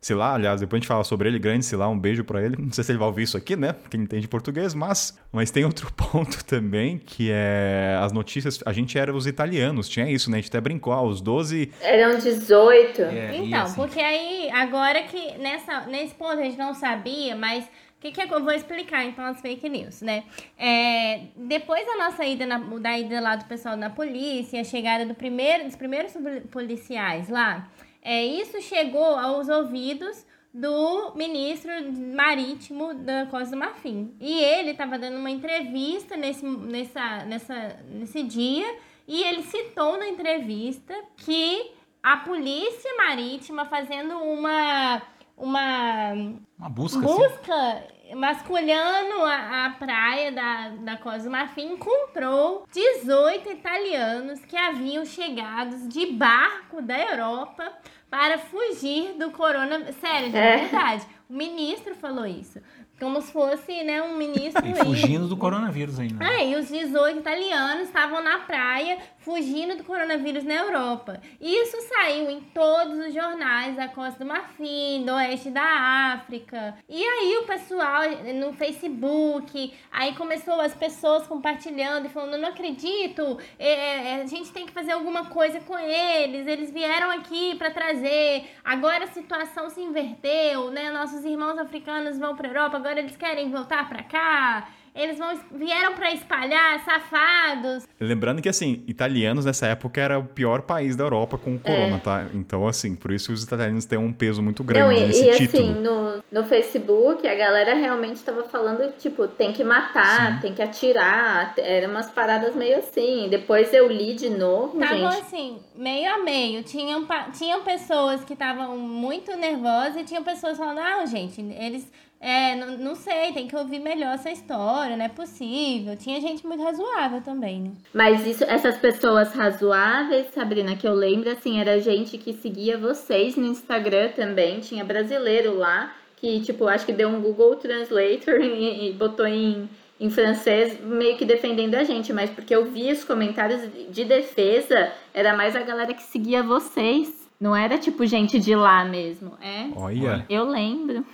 Silá, 0.00 0.34
aliás, 0.34 0.60
depois 0.60 0.78
a 0.78 0.80
gente 0.80 0.88
fala 0.88 1.04
sobre 1.04 1.28
ele. 1.28 1.38
Grande 1.38 1.64
Silá, 1.64 1.88
um 1.88 1.98
beijo 1.98 2.24
para 2.24 2.42
ele. 2.44 2.56
Não 2.58 2.72
sei 2.72 2.84
se 2.84 2.92
ele 2.92 2.98
vai 2.98 3.08
ouvir 3.08 3.24
isso 3.24 3.36
aqui, 3.36 3.56
né? 3.56 3.72
Porque 3.72 3.96
ele 3.96 4.04
entende 4.04 4.28
português, 4.28 4.74
mas... 4.74 5.18
Mas 5.32 5.50
tem 5.50 5.64
outro 5.64 5.92
ponto 5.94 6.44
também, 6.44 6.98
que 6.98 7.30
é 7.30 7.98
as 8.00 8.12
notícias... 8.12 8.60
A 8.64 8.72
gente 8.72 8.98
era 8.98 9.14
os 9.14 9.26
italianos, 9.26 9.88
tinha 9.88 10.08
isso, 10.10 10.30
né? 10.30 10.38
A 10.38 10.40
gente 10.40 10.48
até 10.48 10.60
brincou, 10.60 10.92
ah, 10.92 11.02
os 11.02 11.20
12... 11.20 11.72
Eram 11.80 12.18
18. 12.18 13.02
É, 13.02 13.36
Então, 13.36 13.62
assim, 13.62 13.74
porque 13.74 14.00
aí, 14.00 14.48
agora 14.50 15.02
que 15.02 15.38
nessa, 15.38 15.86
nesse 15.86 16.14
ponto 16.14 16.38
a 16.38 16.44
gente 16.44 16.58
não 16.58 16.72
sabia, 16.74 17.34
mas 17.34 17.64
o 17.96 18.00
que, 18.00 18.12
que 18.12 18.20
é 18.20 18.26
que 18.26 18.34
eu 18.34 18.44
vou 18.44 18.52
explicar 18.52 19.04
então 19.04 19.24
as 19.24 19.40
fake 19.40 19.68
news, 19.68 20.02
né? 20.02 20.24
É, 20.58 21.22
depois 21.34 21.84
da 21.86 21.96
nossa 21.96 22.24
ida, 22.24 22.44
na, 22.44 22.58
da 22.58 22.98
ida 22.98 23.20
lá 23.20 23.36
do 23.36 23.46
pessoal 23.46 23.76
da 23.76 23.88
polícia, 23.88 24.60
a 24.60 24.64
chegada 24.64 25.06
do 25.06 25.14
primeiro, 25.14 25.64
dos 25.64 25.76
primeiros 25.76 26.12
policiais 26.50 27.28
lá, 27.30 27.68
é, 28.06 28.24
isso 28.24 28.62
chegou 28.62 29.18
aos 29.18 29.48
ouvidos 29.48 30.24
do 30.54 31.12
ministro 31.16 31.70
marítimo 32.14 32.94
da 32.94 33.26
Costa 33.26 33.50
do 33.50 33.58
Marfim. 33.58 34.14
E 34.20 34.32
ele 34.32 34.70
estava 34.70 34.96
dando 34.96 35.18
uma 35.18 35.30
entrevista 35.30 36.16
nesse, 36.16 36.46
nessa, 36.46 37.24
nessa, 37.24 37.76
nesse 37.90 38.22
dia 38.22 38.78
e 39.08 39.24
ele 39.24 39.42
citou 39.42 39.98
na 39.98 40.08
entrevista 40.08 40.94
que 41.16 41.72
a 42.00 42.18
polícia 42.18 42.96
marítima 42.96 43.64
fazendo 43.64 44.16
uma 44.18 45.02
uma 45.36 46.12
uma 46.56 46.70
busca, 46.70 46.98
assim. 46.98 47.95
Busca 48.06 48.16
masculhando 48.16 49.22
a, 49.24 49.66
a 49.66 49.70
praia 49.70 50.32
da, 50.32 50.68
da 50.68 50.96
Costa 50.96 51.24
do 51.24 51.30
Marfim 51.30 51.72
encontrou 51.72 52.66
18 52.72 53.50
italianos 53.50 54.40
que 54.44 54.56
haviam 54.56 55.04
chegado 55.04 55.88
de 55.88 56.06
barco 56.12 56.80
da 56.82 56.98
Europa 56.98 57.72
para 58.10 58.38
fugir 58.38 59.14
do 59.18 59.30
corona. 59.30 59.92
Sério, 59.92 60.30
de 60.30 60.36
É. 60.36 60.56
verdade. 60.58 61.06
O 61.28 61.32
ministro 61.34 61.94
falou 61.94 62.26
isso. 62.26 62.60
Como 62.98 63.20
se 63.20 63.30
fosse, 63.30 63.82
né, 63.84 64.00
um 64.02 64.16
ministro 64.16 64.66
E 64.66 64.74
fugindo 64.74 65.28
do 65.28 65.36
coronavírus 65.36 65.98
ainda. 65.98 66.14
né? 66.24 66.36
Ah, 66.38 66.44
e 66.44 66.54
os 66.56 66.68
18 66.68 67.18
italianos 67.20 67.88
estavam 67.88 68.22
na 68.22 68.38
praia 68.40 68.98
fugindo 69.18 69.76
do 69.76 69.84
coronavírus 69.84 70.44
na 70.44 70.54
Europa. 70.54 71.20
Isso 71.40 71.76
saiu 71.88 72.30
em 72.30 72.40
todos 72.40 72.96
os 72.98 73.12
jornais 73.12 73.76
da 73.76 73.88
Costa 73.88 74.24
do 74.24 74.28
Marfim, 74.28 75.04
do 75.04 75.12
Oeste 75.12 75.50
da 75.50 76.14
África. 76.14 76.76
E 76.88 77.02
aí 77.04 77.36
o 77.42 77.46
pessoal 77.46 78.02
no 78.34 78.52
Facebook, 78.52 79.74
aí 79.90 80.14
começou 80.14 80.60
as 80.60 80.74
pessoas 80.74 81.26
compartilhando 81.26 82.06
e 82.06 82.08
falando: 82.08 82.38
não 82.40 82.48
acredito, 82.48 83.38
é, 83.58 84.18
é, 84.18 84.22
a 84.22 84.26
gente 84.26 84.52
tem 84.52 84.64
que 84.64 84.72
fazer 84.72 84.92
alguma 84.92 85.26
coisa 85.26 85.60
com 85.60 85.78
eles, 85.78 86.46
eles 86.46 86.70
vieram 86.70 87.10
aqui 87.10 87.56
para 87.56 87.70
trazer, 87.70 88.46
agora 88.64 89.04
a 89.04 89.08
situação 89.08 89.68
se 89.68 89.80
inverteu, 89.80 90.70
né? 90.70 90.90
Nossos 90.90 91.24
irmãos 91.24 91.58
africanos 91.58 92.18
vão 92.18 92.36
para 92.36 92.48
Europa, 92.48 92.78
agora 92.86 93.00
eles 93.00 93.16
querem 93.16 93.50
voltar 93.50 93.88
para 93.88 94.02
cá. 94.04 94.68
eles 94.94 95.18
vão, 95.18 95.38
vieram 95.52 95.92
pra 95.94 96.10
espalhar, 96.12 96.82
safados. 96.82 97.86
Lembrando 98.00 98.40
que, 98.40 98.48
assim, 98.48 98.82
italianos 98.86 99.44
nessa 99.44 99.66
época 99.66 100.00
era 100.00 100.18
o 100.18 100.24
pior 100.24 100.62
país 100.62 100.96
da 100.96 101.04
Europa 101.04 101.36
com 101.36 101.56
o 101.56 101.58
corona, 101.58 101.98
tá? 101.98 102.26
Então, 102.32 102.66
assim, 102.66 102.94
por 102.94 103.12
isso 103.12 103.30
os 103.30 103.42
italianos 103.42 103.84
têm 103.84 103.98
um 103.98 104.10
peso 104.10 104.42
muito 104.42 104.60
Não, 104.60 104.66
grande 104.66 105.02
e, 105.02 105.06
nesse 105.06 105.28
e 105.28 105.36
título. 105.36 105.62
assim, 105.70 105.80
no, 105.82 106.24
no 106.32 106.44
Facebook, 106.48 107.28
a 107.28 107.34
galera 107.34 107.74
realmente 107.74 108.22
tava 108.22 108.44
falando, 108.44 108.90
tipo, 108.96 109.28
tem 109.28 109.52
que 109.52 109.62
matar, 109.62 110.40
tem 110.40 110.54
que 110.54 110.62
atirar. 110.62 111.52
Eram 111.58 111.90
umas 111.90 112.10
paradas 112.10 112.54
meio 112.56 112.78
assim. 112.78 113.28
Depois 113.28 113.74
eu 113.74 113.88
li 113.92 114.14
de 114.14 114.30
novo, 114.30 114.80
Estavam 114.82 115.10
gente. 115.12 115.20
assim, 115.20 115.58
meio 115.74 116.10
a 116.14 116.18
meio. 116.24 116.62
Tinham, 116.62 117.06
tinham 117.36 117.62
pessoas 117.62 118.24
que 118.24 118.32
estavam 118.32 118.78
muito 118.78 119.36
nervosas 119.36 119.96
e 119.96 120.04
tinham 120.04 120.24
pessoas 120.24 120.56
falando, 120.56 120.78
ah, 120.78 121.04
gente, 121.04 121.38
eles. 121.42 121.86
É, 122.26 122.56
não, 122.56 122.76
não 122.76 122.94
sei, 122.96 123.32
tem 123.32 123.46
que 123.46 123.54
ouvir 123.54 123.78
melhor 123.78 124.14
essa 124.14 124.28
história, 124.32 124.96
não 124.96 125.04
é 125.04 125.08
possível. 125.08 125.96
Tinha 125.96 126.20
gente 126.20 126.44
muito 126.44 126.60
razoável 126.60 127.20
também, 127.20 127.60
né? 127.60 127.70
Mas 127.94 128.26
isso, 128.26 128.42
essas 128.42 128.76
pessoas 128.78 129.32
razoáveis, 129.32 130.26
Sabrina, 130.34 130.74
que 130.74 130.88
eu 130.88 130.92
lembro, 130.92 131.30
assim, 131.30 131.60
era 131.60 131.78
gente 131.78 132.18
que 132.18 132.32
seguia 132.32 132.76
vocês 132.76 133.36
no 133.36 133.46
Instagram 133.46 134.08
também. 134.08 134.58
Tinha 134.58 134.84
brasileiro 134.84 135.56
lá 135.56 135.94
que, 136.16 136.40
tipo, 136.40 136.66
acho 136.66 136.84
que 136.84 136.92
deu 136.92 137.08
um 137.08 137.20
Google 137.20 137.54
Translator 137.54 138.40
e, 138.42 138.88
e 138.88 138.92
botou 138.92 139.28
em, 139.28 139.70
em 140.00 140.10
francês, 140.10 140.80
meio 140.80 141.16
que 141.16 141.24
defendendo 141.24 141.76
a 141.76 141.84
gente. 141.84 142.12
Mas 142.12 142.28
porque 142.30 142.52
eu 142.52 142.64
vi 142.64 142.90
os 142.90 143.04
comentários 143.04 143.62
de 143.88 144.04
defesa, 144.04 144.92
era 145.14 145.36
mais 145.36 145.54
a 145.54 145.62
galera 145.62 145.94
que 145.94 146.02
seguia 146.02 146.42
vocês. 146.42 147.24
Não 147.38 147.54
era, 147.54 147.78
tipo, 147.78 148.04
gente 148.04 148.40
de 148.40 148.56
lá 148.56 148.84
mesmo. 148.84 149.34
É, 149.40 149.68
Olha. 149.76 150.26
eu 150.28 150.42
lembro. 150.42 151.04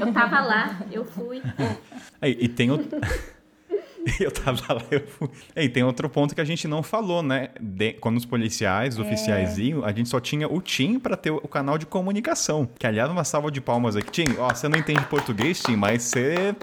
Eu 0.00 0.12
tava 0.12 0.40
lá, 0.40 0.80
eu 0.90 1.04
fui. 1.04 1.42
Aí, 2.20 2.36
e 2.40 2.48
tem 2.48 2.70
outro. 2.70 2.88
eu 4.20 4.30
tava 4.30 4.74
lá, 4.74 4.82
eu 4.90 5.06
fui. 5.06 5.28
E 5.56 5.68
tem 5.68 5.82
outro 5.82 6.08
ponto 6.08 6.34
que 6.34 6.40
a 6.40 6.44
gente 6.44 6.66
não 6.68 6.82
falou, 6.82 7.22
né? 7.22 7.50
De- 7.60 7.94
Quando 7.94 8.16
os 8.16 8.24
policiais, 8.24 8.94
os 8.98 9.00
oficiais 9.04 9.58
iam, 9.58 9.84
a 9.84 9.92
gente 9.92 10.08
só 10.08 10.20
tinha 10.20 10.48
o 10.48 10.60
Tim 10.60 10.98
pra 10.98 11.16
ter 11.16 11.30
o 11.30 11.36
o 11.42 11.48
canal 11.48 11.76
de 11.78 11.86
comunicação. 11.86 12.68
Que, 12.78 12.86
aliás, 12.86 13.10
uma 13.10 13.24
salva 13.24 13.50
de 13.50 13.60
palmas 13.60 13.94
aqui. 13.96 14.10
Tim, 14.24 14.36
ó, 14.38 14.48
você 14.52 14.68
não 14.68 14.78
entende 14.78 15.04
português, 15.06 15.60
Tim, 15.62 15.76
mas 15.76 16.02
você 16.02 16.54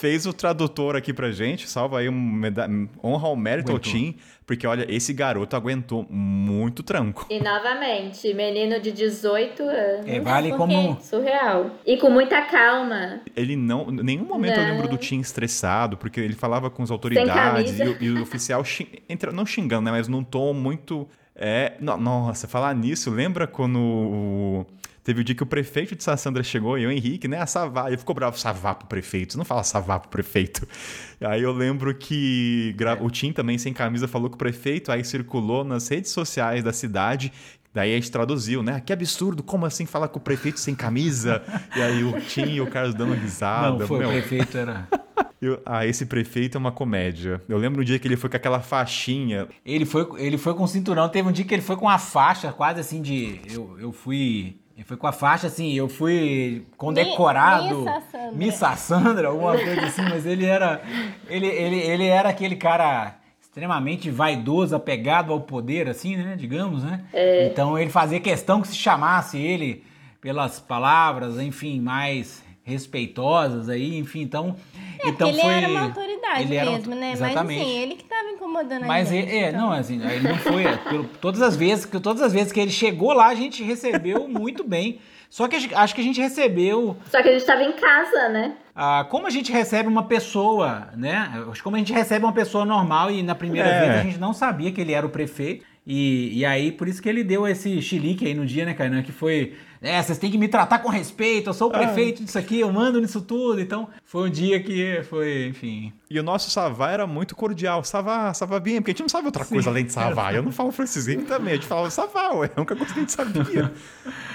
fez 0.00 0.24
o 0.26 0.32
tradutor 0.32 0.96
aqui 0.96 1.12
pra 1.12 1.30
gente. 1.30 1.68
Salva 1.68 1.98
aí 1.98 2.08
um 2.08 2.12
meda... 2.20 2.68
honra 3.04 3.28
ao 3.28 3.36
mérito 3.36 3.70
Aguentou. 3.70 3.90
ao 3.92 3.98
Tim, 3.98 4.16
porque, 4.46 4.66
olha, 4.66 4.86
esse 4.88 5.12
garoto 5.12 5.54
aguentou 5.54 6.06
muito 6.10 6.82
tranco. 6.82 7.26
E 7.28 7.38
novamente, 7.42 8.32
menino 8.32 8.80
de 8.80 8.90
18 8.92 9.62
anos. 9.62 10.06
É, 10.08 10.18
vale 10.20 10.52
como. 10.52 10.98
Surreal. 11.02 11.70
E 11.86 11.96
com 11.98 12.08
muita 12.10 12.40
calma. 12.42 13.20
Ele 13.36 13.54
não. 13.56 13.90
Em 13.90 14.02
nenhum 14.02 14.24
momento 14.24 14.58
eu 14.58 14.62
Não. 14.64 14.70
lembro 14.72 14.88
do 14.88 14.96
Tim 14.96 15.20
estressado, 15.20 15.96
porque 15.96 16.18
ele 16.18 16.34
falava 16.34 16.70
com 16.70 16.82
as 16.82 16.90
autoridades 16.90 17.78
e, 17.78 17.82
o- 17.82 17.96
e 18.02 18.10
o 18.10 18.22
oficial, 18.22 18.64
xing- 18.64 18.88
entra, 19.08 19.30
não 19.30 19.44
xingando, 19.44 19.82
né? 19.82 19.90
Mas 19.90 20.08
num 20.08 20.24
tom 20.24 20.52
muito. 20.54 21.06
É, 21.42 21.74
no- 21.80 21.96
nossa, 21.96 22.48
falar 22.48 22.74
nisso, 22.74 23.10
lembra 23.10 23.46
quando. 23.46 24.66
O- 25.00 25.04
Teve 25.04 25.20
o 25.22 25.24
dia 25.24 25.34
que 25.34 25.42
o 25.42 25.46
prefeito 25.46 25.96
de 25.96 26.04
Sassandra 26.04 26.42
chegou 26.42 26.78
e 26.78 26.86
o 26.86 26.90
Henrique, 26.90 27.26
né? 27.26 27.38
A 27.40 27.46
Savá. 27.46 27.88
Ele 27.88 27.96
ficou 27.96 28.14
bravo, 28.14 28.38
Savá 28.38 28.74
pro 28.74 28.86
prefeito. 28.86 29.32
Você 29.32 29.38
não 29.38 29.44
fala 29.44 29.62
Savá 29.64 29.98
pro 29.98 30.10
prefeito. 30.10 30.66
Aí 31.20 31.42
eu 31.42 31.52
lembro 31.52 31.94
que 31.94 32.74
gra- 32.76 32.98
o 33.00 33.10
Tim 33.10 33.32
também, 33.32 33.58
sem 33.58 33.72
camisa, 33.72 34.06
falou 34.08 34.28
com 34.30 34.36
o 34.36 34.38
prefeito, 34.38 34.90
aí 34.92 35.04
circulou 35.04 35.64
nas 35.64 35.86
redes 35.88 36.10
sociais 36.10 36.62
da 36.64 36.72
cidade. 36.72 37.32
Daí 37.72 37.92
a 37.92 37.94
gente 37.94 38.10
traduziu, 38.10 38.62
né? 38.62 38.80
Que 38.80 38.92
absurdo, 38.92 39.42
como 39.44 39.64
assim 39.66 39.86
falar 39.86 40.08
com 40.08 40.18
o 40.18 40.22
prefeito 40.22 40.58
sem 40.58 40.74
camisa? 40.74 41.42
E 41.76 41.80
aí 41.82 42.02
o 42.02 42.20
Tim 42.20 42.46
e 42.54 42.60
o 42.60 42.66
Carlos 42.66 42.94
dando 42.94 43.14
risada. 43.14 43.78
Não, 43.78 43.86
foi 43.86 43.98
Meu, 44.00 44.08
o 44.08 44.12
prefeito, 44.12 44.58
era. 44.58 44.88
eu- 45.40 45.60
ah, 45.64 45.86
esse 45.86 46.04
prefeito 46.06 46.56
é 46.56 46.58
uma 46.58 46.72
comédia. 46.72 47.40
Eu 47.48 47.58
lembro 47.58 47.80
um 47.82 47.84
dia 47.84 47.98
que 47.98 48.08
ele 48.08 48.16
foi 48.16 48.28
com 48.28 48.36
aquela 48.36 48.60
faixinha. 48.60 49.46
Ele 49.64 49.84
foi, 49.84 50.08
ele 50.18 50.36
foi 50.36 50.52
com 50.54 50.66
cinturão. 50.66 51.08
Teve 51.08 51.28
um 51.28 51.32
dia 51.32 51.44
que 51.44 51.54
ele 51.54 51.62
foi 51.62 51.76
com 51.76 51.88
a 51.88 51.96
faixa, 51.98 52.52
quase 52.52 52.80
assim 52.80 53.00
de. 53.00 53.40
Eu, 53.48 53.78
eu 53.78 53.92
fui. 53.92 54.56
Foi 54.84 54.96
com 54.96 55.06
a 55.06 55.12
faixa 55.12 55.46
assim, 55.46 55.72
eu 55.72 55.88
fui 55.88 56.66
condecorado. 56.76 57.80
Missa 57.80 58.00
Sandra. 58.10 58.32
Missa 58.32 58.76
Sandra, 58.76 59.28
alguma 59.28 59.52
coisa 59.58 59.82
assim, 59.82 60.02
mas 60.02 60.26
ele 60.26 60.44
era. 60.44 60.82
Ele, 61.28 61.46
ele, 61.46 61.76
ele 61.76 62.06
era 62.06 62.28
aquele 62.28 62.56
cara 62.56 63.16
extremamente 63.40 64.10
vaidoso, 64.10 64.76
apegado 64.76 65.32
ao 65.32 65.40
poder, 65.40 65.88
assim, 65.88 66.16
né? 66.16 66.36
Digamos, 66.36 66.84
né? 66.84 67.04
Então 67.50 67.78
ele 67.78 67.90
fazia 67.90 68.20
questão 68.20 68.62
que 68.62 68.68
se 68.68 68.76
chamasse 68.76 69.38
ele 69.38 69.84
pelas 70.20 70.60
palavras, 70.60 71.38
enfim, 71.38 71.80
mais 71.80 72.42
respeitosas 72.70 73.68
aí, 73.68 73.98
enfim, 73.98 74.20
então. 74.22 74.56
É, 74.98 75.08
então 75.08 75.28
porque 75.28 75.40
ele 75.40 75.40
foi, 75.42 75.52
era 75.54 75.68
uma 75.68 75.80
autoridade 75.82 76.42
ele 76.42 76.54
era 76.56 76.70
mesmo, 76.70 76.94
né? 76.94 77.12
Exatamente. 77.12 77.58
Mas 77.58 77.66
assim, 77.68 77.78
ele 77.78 77.94
que 77.96 78.04
tava 78.04 78.28
incomodando 78.30 78.84
a 78.84 78.86
Mas 78.86 79.08
gente. 79.08 79.28
ele, 79.28 79.36
é, 79.38 79.48
então. 79.48 79.60
não, 79.60 79.72
assim, 79.72 80.00
ele 80.02 80.28
não 80.28 80.36
foi. 80.38 80.64
é, 80.64 80.76
pelo- 80.76 81.04
todas 81.20 81.42
as 81.42 81.56
vezes 81.56 81.84
que 81.84 81.98
todas 82.00 82.22
as 82.22 82.32
vezes 82.32 82.52
que 82.52 82.60
ele 82.60 82.70
chegou 82.70 83.12
lá, 83.12 83.28
a 83.28 83.34
gente 83.34 83.62
recebeu 83.62 84.28
muito 84.28 84.62
bem. 84.64 84.98
Só 85.28 85.46
que 85.46 85.54
a 85.54 85.58
gente- 85.60 85.74
acho 85.74 85.94
que 85.94 86.00
a 86.00 86.04
gente 86.04 86.20
recebeu, 86.20 86.96
Só 87.08 87.22
que 87.22 87.28
a 87.28 87.32
gente 87.32 87.44
tava 87.46 87.62
em 87.62 87.72
casa, 87.72 88.28
né? 88.30 88.56
ah, 88.74 89.06
como 89.08 89.26
a 89.28 89.30
gente 89.30 89.52
recebe 89.52 89.88
uma 89.88 90.02
pessoa, 90.02 90.88
né? 90.96 91.30
Acho 91.48 91.52
que 91.54 91.62
como 91.62 91.76
a 91.76 91.78
gente 91.78 91.92
recebe 91.92 92.24
uma 92.24 92.32
pessoa 92.32 92.64
normal 92.64 93.10
e 93.12 93.22
na 93.22 93.34
primeira 93.34 93.68
É. 93.68 93.80
vez 93.80 94.00
a 94.00 94.02
gente 94.02 94.18
não 94.18 94.32
sabia 94.32 94.72
que 94.72 94.80
ele 94.80 94.92
era 94.92 95.06
o 95.06 95.10
prefeito. 95.10 95.64
E, 95.92 96.38
e 96.38 96.44
aí, 96.44 96.70
por 96.70 96.86
isso 96.86 97.02
que 97.02 97.08
ele 97.08 97.24
deu 97.24 97.48
esse 97.48 97.82
chilique 97.82 98.24
aí 98.24 98.32
no 98.32 98.46
dia, 98.46 98.64
né, 98.64 98.74
Kainan? 98.74 99.02
Que 99.02 99.10
foi, 99.10 99.56
é, 99.82 100.00
vocês 100.00 100.18
têm 100.18 100.30
que 100.30 100.38
me 100.38 100.46
tratar 100.46 100.78
com 100.78 100.88
respeito, 100.88 101.50
eu 101.50 101.52
sou 101.52 101.66
o 101.66 101.72
prefeito 101.72 102.22
disso 102.22 102.38
aqui, 102.38 102.60
eu 102.60 102.72
mando 102.72 103.00
nisso 103.00 103.20
tudo. 103.20 103.60
Então, 103.60 103.88
foi 104.04 104.28
um 104.28 104.30
dia 104.30 104.62
que 104.62 105.02
foi, 105.02 105.48
enfim, 105.48 105.92
E 106.08 106.16
o 106.16 106.22
nosso 106.22 106.48
Savá 106.48 106.92
era 106.92 107.08
muito 107.08 107.34
cordial. 107.34 107.82
Savá, 107.82 108.32
Savá 108.32 108.60
bem, 108.60 108.76
porque 108.76 108.92
a 108.92 108.94
gente 108.94 109.02
não 109.02 109.08
sabe 109.08 109.26
outra 109.26 109.44
coisa 109.44 109.68
além 109.68 109.84
de 109.84 109.92
Savá. 109.92 110.32
Eu 110.32 110.44
não 110.44 110.52
falo 110.52 110.70
francês 110.70 111.06
também, 111.26 111.54
a 111.54 111.56
gente 111.56 111.66
falava 111.66 111.90
Savá, 111.90 112.34
ué. 112.34 112.46
É 112.46 112.52
a 112.54 112.60
única 112.60 112.76
coisa 112.76 112.94
que 112.94 113.00
a 113.00 113.02
gente 113.02 113.10
sabia. 113.12 113.72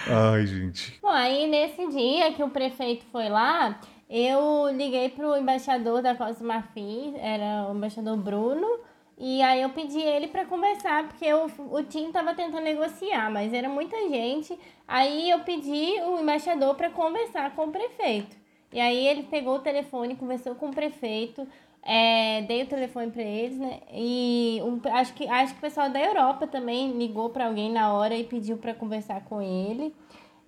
Ai, 0.07 0.45
gente. 0.45 0.99
Bom, 1.01 1.07
aí 1.07 1.49
nesse 1.49 1.87
dia 1.87 2.33
que 2.33 2.43
o 2.43 2.49
prefeito 2.49 3.05
foi 3.13 3.29
lá, 3.29 3.79
eu 4.09 4.69
liguei 4.75 5.07
pro 5.07 5.37
embaixador 5.37 6.01
da 6.01 6.15
Costa 6.15 6.43
do 6.43 6.47
Marfim, 6.47 7.13
era 7.17 7.69
o 7.71 7.77
embaixador 7.77 8.17
Bruno, 8.17 8.67
e 9.17 9.41
aí 9.41 9.61
eu 9.61 9.69
pedi 9.69 9.99
ele 9.99 10.27
para 10.27 10.43
conversar, 10.45 11.07
porque 11.07 11.31
o, 11.33 11.45
o 11.71 11.83
Tim 11.83 12.11
tava 12.11 12.33
tentando 12.33 12.63
negociar, 12.63 13.31
mas 13.31 13.53
era 13.53 13.69
muita 13.69 13.97
gente. 14.09 14.57
Aí 14.87 15.29
eu 15.29 15.39
pedi 15.39 16.01
o 16.01 16.19
embaixador 16.19 16.75
para 16.75 16.89
conversar 16.89 17.55
com 17.55 17.65
o 17.65 17.71
prefeito. 17.71 18.35
E 18.73 18.79
aí 18.79 19.07
ele 19.07 19.23
pegou 19.23 19.55
o 19.55 19.59
telefone, 19.59 20.15
conversou 20.17 20.53
com 20.55 20.67
o 20.67 20.73
prefeito, 20.75 21.47
é, 21.81 22.41
dei 22.41 22.63
o 22.63 22.67
telefone 22.67 23.09
para 23.09 23.23
eles, 23.23 23.57
né? 23.57 23.79
E 23.93 24.59
um- 24.63 24.81
acho, 24.91 25.13
que, 25.13 25.25
acho 25.29 25.53
que 25.53 25.59
o 25.59 25.61
pessoal 25.61 25.89
da 25.89 26.01
Europa 26.01 26.45
também 26.45 26.91
ligou 26.91 27.29
para 27.29 27.45
alguém 27.47 27.71
na 27.71 27.93
hora 27.93 28.15
e 28.15 28.23
pediu 28.25 28.57
para 28.57 28.73
conversar 28.73 29.23
com 29.25 29.41
ele. 29.41 29.95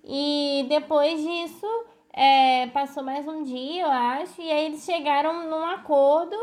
E 0.04 0.66
depois 0.68 1.22
disso, 1.22 1.66
é, 2.12 2.66
passou 2.68 3.02
mais 3.02 3.26
um 3.26 3.42
dia, 3.44 3.82
eu 3.84 3.90
acho, 3.90 4.40
e 4.42 4.50
aí 4.50 4.66
eles 4.66 4.84
chegaram 4.84 5.48
num 5.48 5.64
acordo 5.66 6.36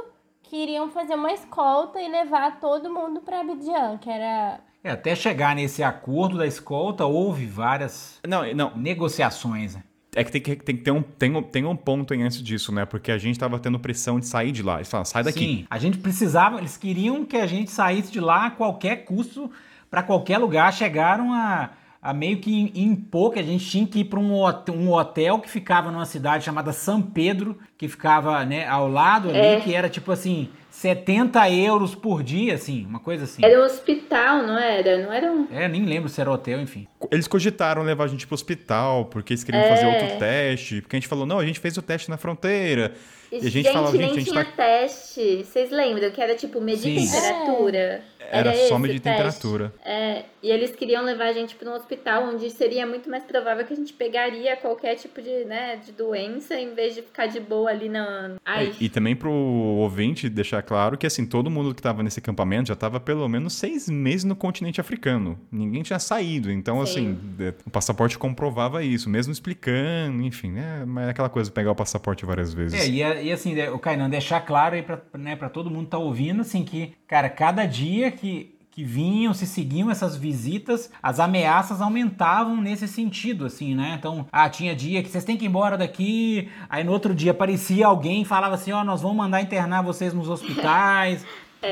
que 0.50 0.56
iriam 0.56 0.90
fazer 0.90 1.16
uma 1.16 1.32
escolta 1.32 2.00
e 2.02 2.10
levar 2.10 2.60
todo 2.60 2.94
mundo 2.94 3.22
para 3.22 3.42
Abidjan, 3.42 3.98
que 4.00 4.10
era. 4.10 4.60
É, 4.84 4.92
até 4.92 5.16
chegar 5.16 5.56
nesse 5.56 5.82
acordo 5.84 6.38
da 6.38 6.46
escolta, 6.46 7.06
houve 7.06 7.46
várias 7.46 8.20
Não, 8.28 8.44
não, 8.54 8.72
negociações. 8.78 9.76
né? 9.76 9.84
é 10.18 10.24
que 10.24 10.32
tem 10.32 10.42
que, 10.42 10.56
tem 10.56 10.78
que 10.78 10.82
ter 10.84 10.92
um, 10.92 11.02
tem, 11.02 11.36
um- 11.36 11.42
tem 11.44 11.66
um 11.66 11.76
ponto 11.76 12.14
aí 12.14 12.22
antes 12.22 12.42
disso, 12.42 12.72
né? 12.72 12.86
Porque 12.86 13.12
a 13.12 13.18
gente 13.18 13.38
tava 13.38 13.60
tendo 13.60 13.78
pressão 13.78 14.18
de 14.18 14.26
sair 14.26 14.52
de 14.54 14.64
lá. 14.64 14.76
Eles 14.76 14.90
falaram, 14.90 15.04
sai 15.06 15.24
daqui. 15.24 15.40
Sim, 15.40 15.68
a 15.70 15.78
gente 15.78 15.98
precisava, 15.98 16.58
eles 16.58 16.78
queriam 16.78 17.26
que 17.26 17.36
a 17.36 17.46
gente 17.46 17.70
saísse 17.70 18.12
de 18.14 18.22
lá 18.22 18.46
a 18.46 18.52
qualquer 18.52 19.04
custo, 19.04 19.52
para 19.90 20.02
qualquer 20.02 20.38
lugar. 20.38 20.72
Chegaram 20.72 21.34
a, 21.34 21.72
a 22.10 22.14
meio 22.14 22.38
que 22.38 22.72
impor 22.76 23.34
que 23.34 23.40
a 23.40 23.44
gente 23.44 23.66
tinha 23.66 23.88
que 23.88 24.00
ir 24.02 24.06
para 24.06 24.20
um, 24.20 24.34
hot- 24.34 24.70
um 24.72 24.92
hotel 24.92 25.40
que 25.40 25.50
ficava 25.50 25.92
numa 25.92 26.06
cidade 26.06 26.44
chamada 26.46 26.72
São 26.72 27.02
Pedro, 27.02 27.58
que 27.78 27.88
ficava 27.88 28.46
né, 28.46 28.68
ao 28.68 28.88
lado 28.90 29.30
ali, 29.30 29.38
É. 29.40 29.60
que 29.60 29.74
era 29.74 29.90
tipo 29.90 30.12
assim, 30.12 30.50
70 30.70 31.50
euros 31.50 31.96
por 31.96 32.22
dia, 32.22 32.54
assim, 32.54 32.86
uma 32.86 33.00
coisa 33.00 33.24
assim. 33.24 33.44
Era 33.44 33.60
um 33.62 33.66
hospital, 33.66 34.44
não 34.44 34.58
era? 34.58 35.04
Não 35.04 35.12
era 35.12 35.32
um. 35.32 35.48
É, 35.52 35.68
nem 35.68 35.84
lembro 35.86 36.08
se 36.10 36.20
era 36.22 36.30
hotel, 36.32 36.60
enfim. 36.62 36.86
Eles 37.12 37.28
cogitaram 37.28 37.82
levar 37.82 38.04
a 38.04 38.08
gente 38.08 38.28
pro 38.28 38.36
hospital, 38.36 39.06
porque 39.06 39.34
eles 39.34 39.44
queriam 39.44 39.64
É. 39.64 39.70
fazer 39.70 39.86
outro 39.88 40.20
teste. 40.20 40.82
Porque 40.82 40.96
a 40.96 41.00
gente 41.00 41.08
falou, 41.08 41.26
não, 41.26 41.40
a 41.40 41.46
gente 41.46 41.60
fez 41.60 41.76
o 41.78 41.82
teste 41.82 42.10
na 42.10 42.18
fronteira. 42.18 42.94
E 43.32 43.38
a 43.38 43.40
gente, 43.42 43.52
gente, 43.52 43.72
falava, 43.72 43.92
nem 43.98 44.02
gente, 44.10 44.12
a 44.12 44.20
gente 44.20 44.32
tinha 44.32 44.46
tá. 44.46 44.52
teste. 44.52 45.44
Vocês 45.44 45.72
lembram 45.72 46.12
que 46.12 46.22
era 46.22 46.36
tipo 46.36 46.62
medir 46.62 47.00
Sim. 47.00 47.12
temperatura? 47.12 48.04
Era 48.32 48.54
só 48.54 48.60
esse 48.60 48.80
medir 48.80 49.00
teste. 49.00 49.18
temperatura. 49.18 49.74
É, 49.84 50.24
e 50.42 50.50
eles 50.50 50.76
queriam 50.76 51.04
levar 51.04 51.26
a 51.26 51.34
gente 51.34 51.56
para 51.56 51.70
um 51.70 51.74
hospital 51.74 52.24
onde 52.26 52.50
seria 52.50 52.86
muito 52.86 53.10
mais 53.10 53.24
provável 53.24 53.66
que 53.66 53.74
a 53.74 53.76
gente 53.76 53.94
pegaria 53.94 54.56
qualquer 54.56 54.96
tipo 54.96 55.22
de, 55.22 55.46
né, 55.46 55.78
de 55.78 55.92
doença 55.92 56.56
em 56.56 56.74
vez 56.74 56.96
de 56.96 57.02
ficar 57.02 57.28
de 57.28 57.40
boa 57.40 57.70
ali 57.70 57.90
na. 57.90 58.36
Ai, 58.46 58.68
É, 58.68 58.84
e 58.84 58.90
também 58.90 59.16
pro 59.16 59.32
ouvinte 59.32 60.30
deixar 60.30 60.62
claro 60.62 60.98
que 60.98 61.06
assim, 61.06 61.26
todo 61.26 61.50
mundo 61.50 61.74
que 61.74 61.80
estava 61.80 62.04
nesse 62.04 62.20
acampamento 62.20 62.68
já 62.68 62.74
estava 62.74 63.00
pelo 63.00 63.28
menos 63.28 63.54
seis 63.54 63.90
meses 63.90 64.24
no 64.24 64.36
continente 64.36 64.80
africano. 64.80 65.40
Ninguém 65.52 65.84
tinha 65.84 66.00
saído. 66.00 66.52
Então, 66.52 66.86
Sim. 66.86 66.92
assim, 66.92 67.20
é, 67.40 67.54
o 67.66 67.70
passaporte 67.70 68.18
comprovava 68.18 68.84
isso, 68.84 69.10
mesmo 69.10 69.32
explicando, 69.34 70.22
enfim, 70.24 70.52
né? 70.52 70.84
Mas 70.86 71.08
é 71.08 71.10
aquela 71.12 71.30
coisa, 71.30 71.52
pegar 71.52 71.72
o 71.72 71.76
passaporte 71.76 72.26
várias 72.26 72.54
vezes. 72.54 72.80
É, 72.80 72.88
e, 72.88 73.26
e 73.28 73.32
assim, 73.32 73.60
o 73.70 73.80
Kainan, 73.80 74.10
deixar 74.10 74.42
claro 74.42 74.76
aí 74.76 74.84
pra, 74.84 75.00
né, 75.18 75.36
pra 75.36 75.50
todo 75.50 75.70
mundo 75.70 75.86
que 75.86 75.92
tá 75.92 75.98
ouvindo, 75.98 76.42
assim, 76.42 76.64
que, 76.64 76.94
cara, 77.08 77.30
cada 77.30 77.66
dia 77.66 78.12
que, 78.12 78.56
que 78.72 78.84
vinham, 78.84 79.34
se 79.34 79.46
seguiam 79.46 79.90
essas 79.90 80.16
visitas, 80.16 80.92
as 81.02 81.20
ameaças 81.20 81.82
aumentavam 81.82 82.58
nesse 82.58 82.88
sentido, 82.88 83.46
assim, 83.46 83.74
né? 83.74 83.96
Então, 83.98 84.28
ah, 84.32 84.50
tinha 84.50 84.76
dia 84.76 85.02
que 85.02 85.10
vocês 85.10 85.24
têm 85.24 85.38
que 85.38 85.46
ir 85.46 85.48
embora 85.48 85.78
daqui, 85.78 86.50
aí 86.70 86.84
no 86.84 86.92
outro 86.92 87.16
dia 87.16 87.32
aparecia 87.32 87.88
alguém 87.88 88.24
e 88.24 88.26
falava 88.26 88.56
assim, 88.56 88.72
ó, 88.72 88.84
nós 88.84 89.02
vamos 89.02 89.18
mandar 89.18 89.42
internar 89.42 89.82
vocês 89.82 90.14
nos 90.14 90.30
hospitais. 90.30 91.26